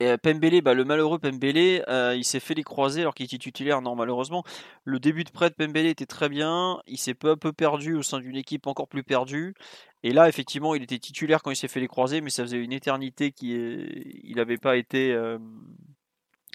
et 0.00 0.08
euh, 0.08 0.16
Pembele, 0.16 0.62
bah, 0.62 0.74
le 0.74 0.84
malheureux 0.84 1.18
Pembele, 1.18 1.84
il 2.16 2.24
s'est 2.24 2.40
fait 2.40 2.54
les 2.54 2.64
croiser 2.64 3.02
alors 3.02 3.14
qu'il 3.14 3.26
était 3.26 3.38
titulaire. 3.38 3.82
Non, 3.82 3.94
malheureusement, 3.94 4.42
le 4.84 4.98
début 4.98 5.24
de 5.24 5.30
prêt 5.30 5.50
de 5.50 5.54
Pembele 5.54 5.86
était 5.86 6.06
très 6.06 6.28
bien. 6.28 6.80
Il 6.86 6.98
s'est 6.98 7.14
peu 7.14 7.30
à 7.30 7.36
peu 7.36 7.52
perdu 7.52 7.94
au 7.94 8.02
sein 8.02 8.18
d'une 8.20 8.36
équipe 8.36 8.66
encore 8.66 8.88
plus 8.88 9.04
perdue. 9.04 9.54
Et 10.02 10.12
là, 10.12 10.28
effectivement, 10.28 10.74
il 10.74 10.82
était 10.82 10.98
titulaire 10.98 11.42
quand 11.42 11.50
il 11.50 11.56
s'est 11.56 11.68
fait 11.68 11.80
les 11.80 11.88
croiser, 11.88 12.20
mais 12.20 12.30
ça 12.30 12.42
faisait 12.42 12.58
une 12.58 12.72
éternité 12.72 13.30
qu'il 13.32 14.34
n'avait 14.34 14.58
pas 14.58 14.76
été 14.76 15.12
euh, 15.12 15.38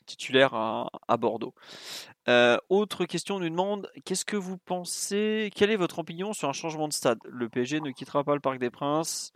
titulaire 0.06 0.54
à, 0.54 1.18
Bordeaux. 1.18 1.54
Euh, 2.28 2.58
autre 2.70 3.06
question, 3.06 3.36
on 3.36 3.40
nous 3.40 3.50
demande 3.50 3.90
qu'est-ce 4.04 4.26
que 4.26 4.36
vous 4.36 4.58
pensez 4.58 5.50
Quelle 5.56 5.72
est 5.72 5.78
votre 5.78 6.00
opinion 6.00 6.34
sur 6.34 6.50
un 6.50 6.54
changement 6.54 6.88
de 6.88 6.94
stade? 6.94 7.20
Le 7.26 7.48
PSG 7.48 7.80
ne 7.80 7.92
quittera 7.92 8.24
pas 8.24 8.34
le 8.34 8.42
Parc 8.42 8.60
des 8.60 8.70
Princes. 8.70 9.32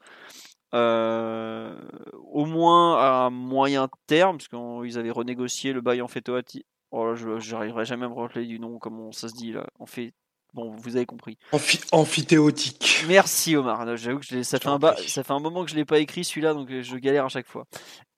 Euh, 0.73 1.75
au 2.14 2.45
moins 2.45 3.25
à 3.25 3.30
moyen 3.30 3.90
terme, 4.07 4.38
parce 4.38 4.48
qu'ils 4.48 4.98
avaient 4.98 5.11
renégocié 5.11 5.73
le 5.73 5.81
bail 5.81 6.01
en 6.01 6.07
Fetoati. 6.07 6.65
Oh 6.91 7.15
je 7.15 7.51
n'arriverai 7.51 7.85
jamais 7.85 8.06
à 8.06 8.09
me 8.09 8.14
rappeler 8.14 8.45
du 8.45 8.59
nom, 8.59 8.80
comment 8.80 9.11
ça 9.11 9.30
se 9.30 9.33
dit 9.33 9.51
là. 9.51 9.67
Fait, 9.85 10.14
bon, 10.54 10.76
vous 10.76 10.96
avez 10.96 11.06
compris. 11.06 11.38
Amphi- 11.52 11.82
amphithéotique. 11.92 13.04
Merci 13.08 13.56
Omar. 13.56 13.98
J'avoue 13.98 14.20
que 14.20 14.26
je 14.26 14.42
ça, 14.44 14.60
fait 14.60 14.68
un 14.68 14.78
ba- 14.80 14.96
ça 15.08 15.24
fait 15.24 15.34
un 15.34 15.40
moment 15.40 15.64
que 15.66 15.72
je 15.72 15.76
l'ai 15.76 15.86
pas 15.86 16.00
écrit 16.00 16.24
celui-là, 16.24 16.54
donc 16.54 16.70
euh, 16.72 16.82
je 16.82 16.96
galère 16.98 17.26
à 17.26 17.30
chaque 17.30 17.48
fois. 17.48 17.66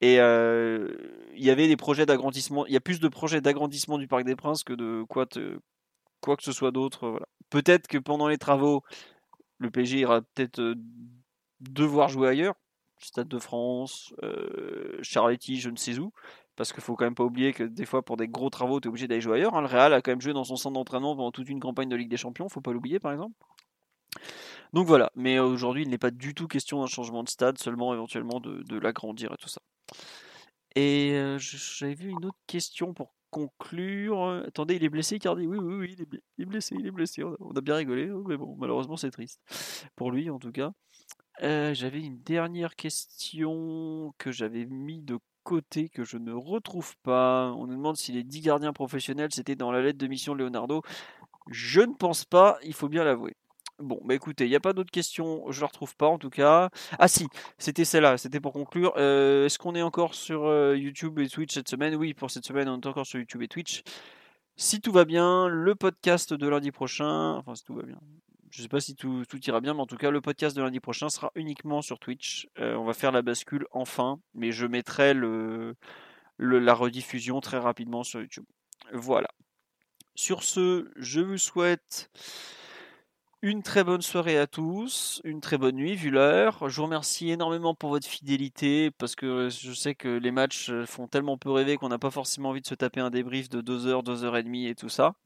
Et 0.00 0.20
euh, 0.20 0.88
il 1.34 1.44
y 1.44 1.50
avait 1.50 1.68
des 1.68 1.76
projets 1.76 2.06
d'agrandissement. 2.06 2.66
Il 2.66 2.72
y 2.72 2.76
a 2.76 2.80
plus 2.80 3.00
de 3.00 3.08
projets 3.08 3.40
d'agrandissement 3.40 3.98
du 3.98 4.06
Parc 4.08 4.24
des 4.24 4.36
Princes 4.36 4.64
que 4.64 4.72
de 4.72 5.04
quoi, 5.08 5.26
te- 5.26 5.58
quoi 6.20 6.36
que 6.36 6.42
ce 6.42 6.52
soit 6.52 6.70
d'autre. 6.70 7.08
Voilà. 7.08 7.26
Peut-être 7.50 7.86
que 7.86 7.98
pendant 7.98 8.28
les 8.28 8.38
travaux, 8.38 8.82
le 9.58 9.70
PSG 9.70 10.00
ira 10.00 10.20
peut-être 10.22 10.60
euh, 10.60 10.74
devoir 11.60 12.08
jouer 12.08 12.28
ailleurs. 12.28 12.54
Stade 13.00 13.28
de 13.28 13.38
France, 13.38 14.14
euh, 14.22 14.98
Charletti, 15.02 15.60
je 15.60 15.68
ne 15.68 15.76
sais 15.76 15.98
où. 15.98 16.12
Parce 16.56 16.72
qu'il 16.72 16.82
faut 16.82 16.94
quand 16.94 17.04
même 17.04 17.14
pas 17.14 17.24
oublier 17.24 17.52
que 17.52 17.64
des 17.64 17.86
fois, 17.86 18.02
pour 18.02 18.16
des 18.16 18.28
gros 18.28 18.50
travaux, 18.50 18.80
tu 18.80 18.86
es 18.86 18.88
obligé 18.88 19.08
d'aller 19.08 19.20
jouer 19.20 19.38
ailleurs. 19.38 19.54
hein. 19.54 19.60
Le 19.60 19.66
Real 19.66 19.92
a 19.92 20.00
quand 20.00 20.12
même 20.12 20.20
joué 20.20 20.32
dans 20.32 20.44
son 20.44 20.56
centre 20.56 20.74
d'entraînement 20.74 21.16
pendant 21.16 21.32
toute 21.32 21.48
une 21.48 21.60
campagne 21.60 21.88
de 21.88 21.96
Ligue 21.96 22.10
des 22.10 22.16
Champions, 22.16 22.48
faut 22.48 22.60
pas 22.60 22.72
l'oublier 22.72 23.00
par 23.00 23.12
exemple. 23.12 23.34
Donc 24.72 24.86
voilà, 24.86 25.10
mais 25.14 25.38
aujourd'hui, 25.38 25.82
il 25.82 25.88
n'est 25.88 25.98
pas 25.98 26.10
du 26.10 26.34
tout 26.34 26.48
question 26.48 26.80
d'un 26.80 26.86
changement 26.86 27.22
de 27.22 27.28
stade, 27.28 27.58
seulement 27.58 27.94
éventuellement 27.94 28.40
de, 28.40 28.78
l'agrandir 28.78 29.32
et 29.32 29.36
tout 29.36 29.48
ça. 29.48 29.60
Et 30.76 31.12
euh, 31.12 31.38
j'avais 31.38 31.94
vu 31.94 32.10
une 32.10 32.24
autre 32.24 32.38
question 32.46 32.94
pour 32.94 33.14
conclure. 33.30 34.22
Euh, 34.22 34.44
Attendez, 34.46 34.76
il 34.76 34.84
est 34.84 34.88
blessé, 34.88 35.18
Cardi 35.18 35.46
Oui, 35.46 35.58
oui, 35.58 35.74
oui, 35.74 35.96
il 35.96 36.42
est, 36.42 36.46
blessé, 36.46 36.76
il 36.78 36.86
est 36.86 36.90
blessé. 36.90 37.22
On 37.22 37.34
a, 37.34 37.36
on 37.40 37.52
a 37.52 37.60
bien 37.60 37.76
rigolé, 37.76 38.08
hein, 38.08 38.22
mais 38.26 38.36
bon, 38.36 38.56
malheureusement, 38.58 38.96
c'est 38.96 39.10
triste. 39.10 39.40
Pour 39.96 40.10
lui, 40.10 40.30
en 40.30 40.38
tout 40.38 40.52
cas. 40.52 40.72
Euh, 41.42 41.74
j'avais 41.74 42.00
une 42.00 42.20
dernière 42.22 42.76
question 42.76 44.14
que 44.18 44.30
j'avais 44.30 44.66
mis 44.66 45.02
de 45.02 45.18
côté, 45.44 45.88
que 45.88 46.04
je 46.04 46.16
ne 46.16 46.32
retrouve 46.32 46.96
pas. 47.04 47.52
On 47.56 47.66
nous 47.66 47.76
demande 47.76 47.96
si 47.96 48.12
les 48.12 48.24
10 48.24 48.40
gardiens 48.40 48.72
professionnels, 48.72 49.30
c'était 49.32 49.54
dans 49.54 49.70
la 49.70 49.82
lettre 49.82 49.98
de 49.98 50.06
mission 50.08 50.34
de 50.34 50.40
Leonardo. 50.40 50.82
Je 51.50 51.82
ne 51.82 51.94
pense 51.94 52.24
pas, 52.24 52.58
il 52.64 52.74
faut 52.74 52.88
bien 52.88 53.04
l'avouer. 53.04 53.36
Bon, 53.80 54.00
bah 54.04 54.14
écoutez, 54.14 54.46
il 54.46 54.50
n'y 54.50 54.56
a 54.56 54.60
pas 54.60 54.72
d'autres 54.72 54.92
questions, 54.92 55.50
je 55.50 55.58
ne 55.58 55.60
la 55.62 55.66
retrouve 55.66 55.96
pas 55.96 56.06
en 56.06 56.18
tout 56.18 56.30
cas. 56.30 56.70
Ah 56.98 57.08
si, 57.08 57.26
c'était 57.58 57.84
celle-là, 57.84 58.18
c'était 58.18 58.40
pour 58.40 58.52
conclure. 58.52 58.92
Euh, 58.96 59.46
Est-ce 59.46 59.58
qu'on 59.58 59.74
est 59.74 59.82
encore 59.82 60.14
sur 60.14 60.44
euh, 60.44 60.76
YouTube 60.76 61.18
et 61.18 61.28
Twitch 61.28 61.54
cette 61.54 61.68
semaine? 61.68 61.96
Oui, 61.96 62.14
pour 62.14 62.30
cette 62.30 62.46
semaine, 62.46 62.68
on 62.68 62.80
est 62.80 62.86
encore 62.86 63.06
sur 63.06 63.18
YouTube 63.18 63.42
et 63.42 63.48
Twitch. 63.48 63.82
Si 64.56 64.80
tout 64.80 64.92
va 64.92 65.04
bien, 65.04 65.48
le 65.48 65.74
podcast 65.74 66.32
de 66.34 66.48
lundi 66.48 66.70
prochain, 66.70 67.34
enfin 67.34 67.56
si 67.56 67.64
tout 67.64 67.74
va 67.74 67.82
bien, 67.82 67.98
je 68.54 68.62
sais 68.62 68.68
pas 68.68 68.80
si 68.80 68.94
tout, 68.94 69.24
ira 69.44 69.60
bien, 69.60 69.74
mais 69.74 69.80
en 69.80 69.86
tout 69.86 69.96
cas, 69.96 70.12
le 70.12 70.20
podcast 70.20 70.56
de 70.56 70.62
lundi 70.62 70.78
prochain 70.78 71.08
sera 71.08 71.32
uniquement 71.34 71.82
sur 71.82 71.98
Twitch. 71.98 72.46
Euh, 72.60 72.76
on 72.76 72.84
va 72.84 72.94
faire 72.94 73.10
la 73.10 73.20
bascule 73.20 73.66
enfin, 73.72 74.20
mais 74.32 74.52
je 74.52 74.66
mettrai 74.66 75.12
la 76.38 76.74
rediffusion 76.74 77.40
très 77.40 77.58
rapidement 77.58 78.04
sur 78.04 78.20
YouTube. 78.20 78.44
Voilà. 78.92 79.28
Sur 80.14 80.44
ce, 80.44 80.88
je 80.94 81.20
vous 81.20 81.36
souhaite 81.36 82.12
une 83.42 83.64
très 83.64 83.82
bonne 83.82 84.02
soirée 84.02 84.38
à 84.38 84.46
tous, 84.46 85.20
une 85.24 85.40
très 85.40 85.58
bonne 85.58 85.74
nuit 85.74 85.96
vu 85.96 86.10
l'heure. 86.10 86.68
Je 86.68 86.76
vous 86.76 86.84
remercie 86.84 87.30
énormément 87.30 87.74
pour 87.74 87.90
votre 87.90 88.06
fidélité 88.06 88.92
parce 88.92 89.16
que 89.16 89.48
je 89.48 89.72
sais 89.72 89.96
que 89.96 90.08
les 90.08 90.30
matchs 90.30 90.70
font 90.86 91.08
tellement 91.08 91.38
peu 91.38 91.50
rêver 91.50 91.76
qu'on 91.76 91.88
n'a 91.88 91.98
pas 91.98 92.12
forcément 92.12 92.50
envie 92.50 92.60
de 92.60 92.68
se 92.68 92.76
taper 92.76 93.00
un 93.00 93.10
débrief 93.10 93.48
de 93.48 93.60
2 93.60 93.88
heures, 93.88 94.04
2 94.04 94.22
heures 94.22 94.36
et 94.36 94.44
demie 94.44 94.68
et 94.68 94.76
tout 94.76 94.88
ça. 94.88 95.16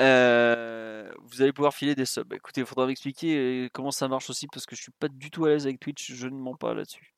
Euh, 0.00 1.10
vous 1.24 1.42
allez 1.42 1.52
pouvoir 1.52 1.74
filer 1.74 1.94
des 1.94 2.06
subs. 2.06 2.32
Écoutez, 2.32 2.62
il 2.62 2.66
faudra 2.66 2.86
m'expliquer 2.86 3.36
euh, 3.36 3.68
comment 3.72 3.90
ça 3.90 4.08
marche 4.08 4.30
aussi 4.30 4.46
parce 4.46 4.66
que 4.66 4.76
je 4.76 4.82
suis 4.82 4.92
pas 4.92 5.08
du 5.08 5.30
tout 5.30 5.44
à 5.44 5.50
l'aise 5.50 5.66
avec 5.66 5.80
Twitch, 5.80 6.12
je 6.12 6.28
ne 6.28 6.36
mens 6.36 6.54
pas 6.54 6.74
là-dessus. 6.74 7.14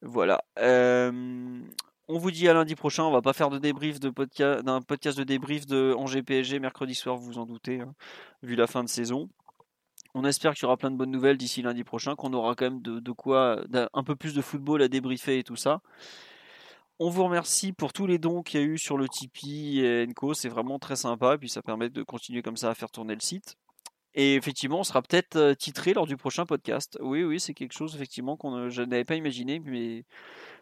Voilà. 0.00 0.42
Euh, 0.58 1.60
on 2.08 2.18
vous 2.18 2.30
dit 2.30 2.48
à 2.48 2.54
lundi 2.54 2.74
prochain. 2.74 3.04
On 3.04 3.12
va 3.12 3.22
pas 3.22 3.32
faire 3.32 3.50
de 3.50 3.58
débrief 3.58 4.00
de 4.00 4.10
podcast, 4.10 4.62
d'un 4.64 4.82
podcast 4.82 5.16
de 5.18 5.24
débrief 5.24 5.66
de 5.66 5.94
Angers 5.96 6.22
PSG 6.22 6.58
mercredi 6.58 6.94
soir, 6.94 7.16
vous 7.16 7.26
vous 7.26 7.38
en 7.38 7.46
doutez, 7.46 7.80
hein, 7.80 7.94
vu 8.42 8.56
la 8.56 8.66
fin 8.66 8.82
de 8.82 8.88
saison. 8.88 9.28
On 10.14 10.24
espère 10.24 10.52
qu'il 10.52 10.64
y 10.64 10.66
aura 10.66 10.76
plein 10.76 10.90
de 10.90 10.96
bonnes 10.96 11.10
nouvelles 11.10 11.38
d'ici 11.38 11.62
lundi 11.62 11.84
prochain, 11.84 12.16
qu'on 12.16 12.34
aura 12.34 12.54
quand 12.54 12.66
même 12.66 12.82
de, 12.82 13.12
quoi, 13.12 13.62
un 13.94 14.04
peu 14.04 14.14
plus 14.14 14.34
de 14.34 14.42
football 14.42 14.82
à 14.82 14.88
débriefer 14.88 15.38
et 15.38 15.42
tout 15.42 15.56
ça. 15.56 15.80
On 17.04 17.10
vous 17.10 17.24
remercie 17.24 17.72
pour 17.72 17.92
tous 17.92 18.06
les 18.06 18.18
dons 18.18 18.44
qu'il 18.44 18.60
y 18.60 18.62
a 18.62 18.66
eu 18.66 18.78
sur 18.78 18.96
le 18.96 19.08
Tipeee 19.08 19.80
et 19.80 20.06
Co. 20.14 20.34
C'est 20.34 20.48
vraiment 20.48 20.78
très 20.78 20.94
sympa. 20.94 21.36
Puis 21.36 21.48
ça 21.48 21.60
permet 21.60 21.90
de 21.90 22.04
continuer 22.04 22.42
comme 22.42 22.56
ça 22.56 22.70
à 22.70 22.76
faire 22.76 22.92
tourner 22.92 23.14
le 23.14 23.20
site. 23.20 23.56
Et 24.14 24.36
effectivement, 24.36 24.78
on 24.78 24.84
sera 24.84 25.02
peut-être 25.02 25.34
euh, 25.34 25.54
titré 25.56 25.94
lors 25.94 26.06
du 26.06 26.16
prochain 26.16 26.46
podcast. 26.46 26.96
Oui, 27.00 27.24
oui, 27.24 27.40
c'est 27.40 27.54
quelque 27.54 27.72
chose 27.72 27.96
effectivement 27.96 28.36
qu'on 28.36 28.52
ne- 28.52 28.68
je 28.68 28.82
n'avais 28.82 29.04
pas 29.04 29.16
imaginé, 29.16 29.58
mais 29.58 30.04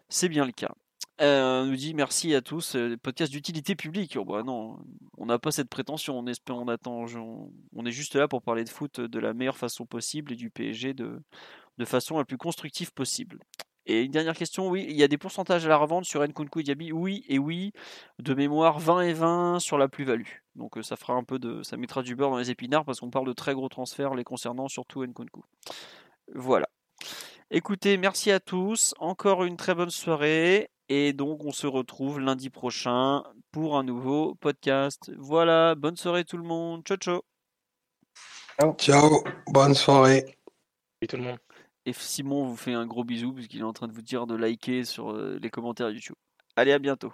c'est 0.09 0.29
bien 0.29 0.43
le 0.43 0.51
cas. 0.51 0.71
Euh, 1.21 1.61
on 1.61 1.67
nous 1.67 1.75
dit 1.75 1.93
merci 1.93 2.33
à 2.33 2.41
tous, 2.41 2.75
euh, 2.75 2.97
podcast 2.97 3.31
d'utilité 3.31 3.75
publique. 3.75 4.17
Oh, 4.17 4.25
bah 4.25 4.41
non, 4.41 4.79
on 5.19 5.27
n'a 5.27 5.37
pas 5.37 5.51
cette 5.51 5.69
prétention. 5.69 6.17
On 6.17 6.25
espère, 6.25 6.57
on 6.57 6.67
attend, 6.69 7.05
on, 7.75 7.85
est 7.85 7.91
juste 7.91 8.15
là 8.15 8.27
pour 8.27 8.41
parler 8.41 8.63
de 8.63 8.69
foot 8.69 8.99
de 8.99 9.19
la 9.19 9.35
meilleure 9.35 9.57
façon 9.57 9.85
possible 9.85 10.33
et 10.33 10.35
du 10.35 10.49
PSG 10.49 10.95
de 10.95 11.21
façon 11.85 12.17
la 12.17 12.25
plus 12.25 12.39
constructive 12.39 12.91
possible. 12.93 13.37
Et 13.91 14.03
une 14.03 14.11
dernière 14.11 14.37
question, 14.37 14.69
oui, 14.69 14.85
il 14.87 14.95
y 14.95 15.03
a 15.03 15.09
des 15.09 15.17
pourcentages 15.17 15.65
à 15.65 15.69
la 15.69 15.75
revente 15.75 16.05
sur 16.05 16.25
Nkunku 16.25 16.61
et 16.61 16.63
Diaby, 16.63 16.93
oui 16.93 17.25
et 17.27 17.39
oui, 17.39 17.73
de 18.19 18.33
mémoire 18.33 18.79
20 18.79 19.01
et 19.01 19.11
20 19.11 19.59
sur 19.59 19.77
la 19.77 19.89
plus-value. 19.89 20.29
Donc 20.55 20.77
euh, 20.77 20.81
ça 20.81 20.95
fera 20.95 21.13
un 21.13 21.25
peu 21.25 21.39
de, 21.39 21.61
ça 21.61 21.75
mettra 21.75 22.01
du 22.01 22.15
beurre 22.15 22.29
dans 22.29 22.37
les 22.37 22.49
épinards 22.49 22.85
parce 22.85 23.01
qu'on 23.01 23.09
parle 23.09 23.27
de 23.27 23.33
très 23.33 23.53
gros 23.53 23.67
transferts 23.67 24.15
les 24.15 24.23
concernant, 24.23 24.69
surtout 24.69 25.03
Nkunku. 25.03 25.43
Voilà. 26.33 26.69
Écoutez, 27.49 27.97
merci 27.97 28.31
à 28.31 28.39
tous, 28.39 28.95
encore 28.97 29.43
une 29.43 29.57
très 29.57 29.75
bonne 29.75 29.89
soirée 29.89 30.69
et 30.87 31.11
donc 31.11 31.43
on 31.43 31.51
se 31.51 31.67
retrouve 31.67 32.21
lundi 32.21 32.49
prochain 32.49 33.23
pour 33.51 33.77
un 33.77 33.83
nouveau 33.83 34.35
podcast. 34.35 35.11
Voilà, 35.17 35.75
bonne 35.75 35.97
soirée 35.97 36.23
tout 36.23 36.37
le 36.37 36.43
monde, 36.43 36.83
ciao 36.85 36.95
ciao. 36.95 37.21
Ciao, 38.77 39.21
bonne 39.47 39.73
soirée. 39.73 40.37
Salut 41.01 41.07
tout 41.09 41.17
le 41.17 41.23
monde. 41.23 41.39
Et 41.85 41.93
Simon 41.93 42.45
vous 42.45 42.57
fait 42.57 42.73
un 42.73 42.85
gros 42.85 43.03
bisou 43.03 43.33
puisqu'il 43.33 43.61
est 43.61 43.63
en 43.63 43.73
train 43.73 43.87
de 43.87 43.93
vous 43.93 44.01
dire 44.01 44.27
de 44.27 44.35
liker 44.35 44.83
sur 44.83 45.11
euh, 45.11 45.39
les 45.41 45.49
commentaires 45.49 45.89
YouTube. 45.89 46.15
Allez, 46.55 46.73
à 46.73 46.79
bientôt. 46.79 47.13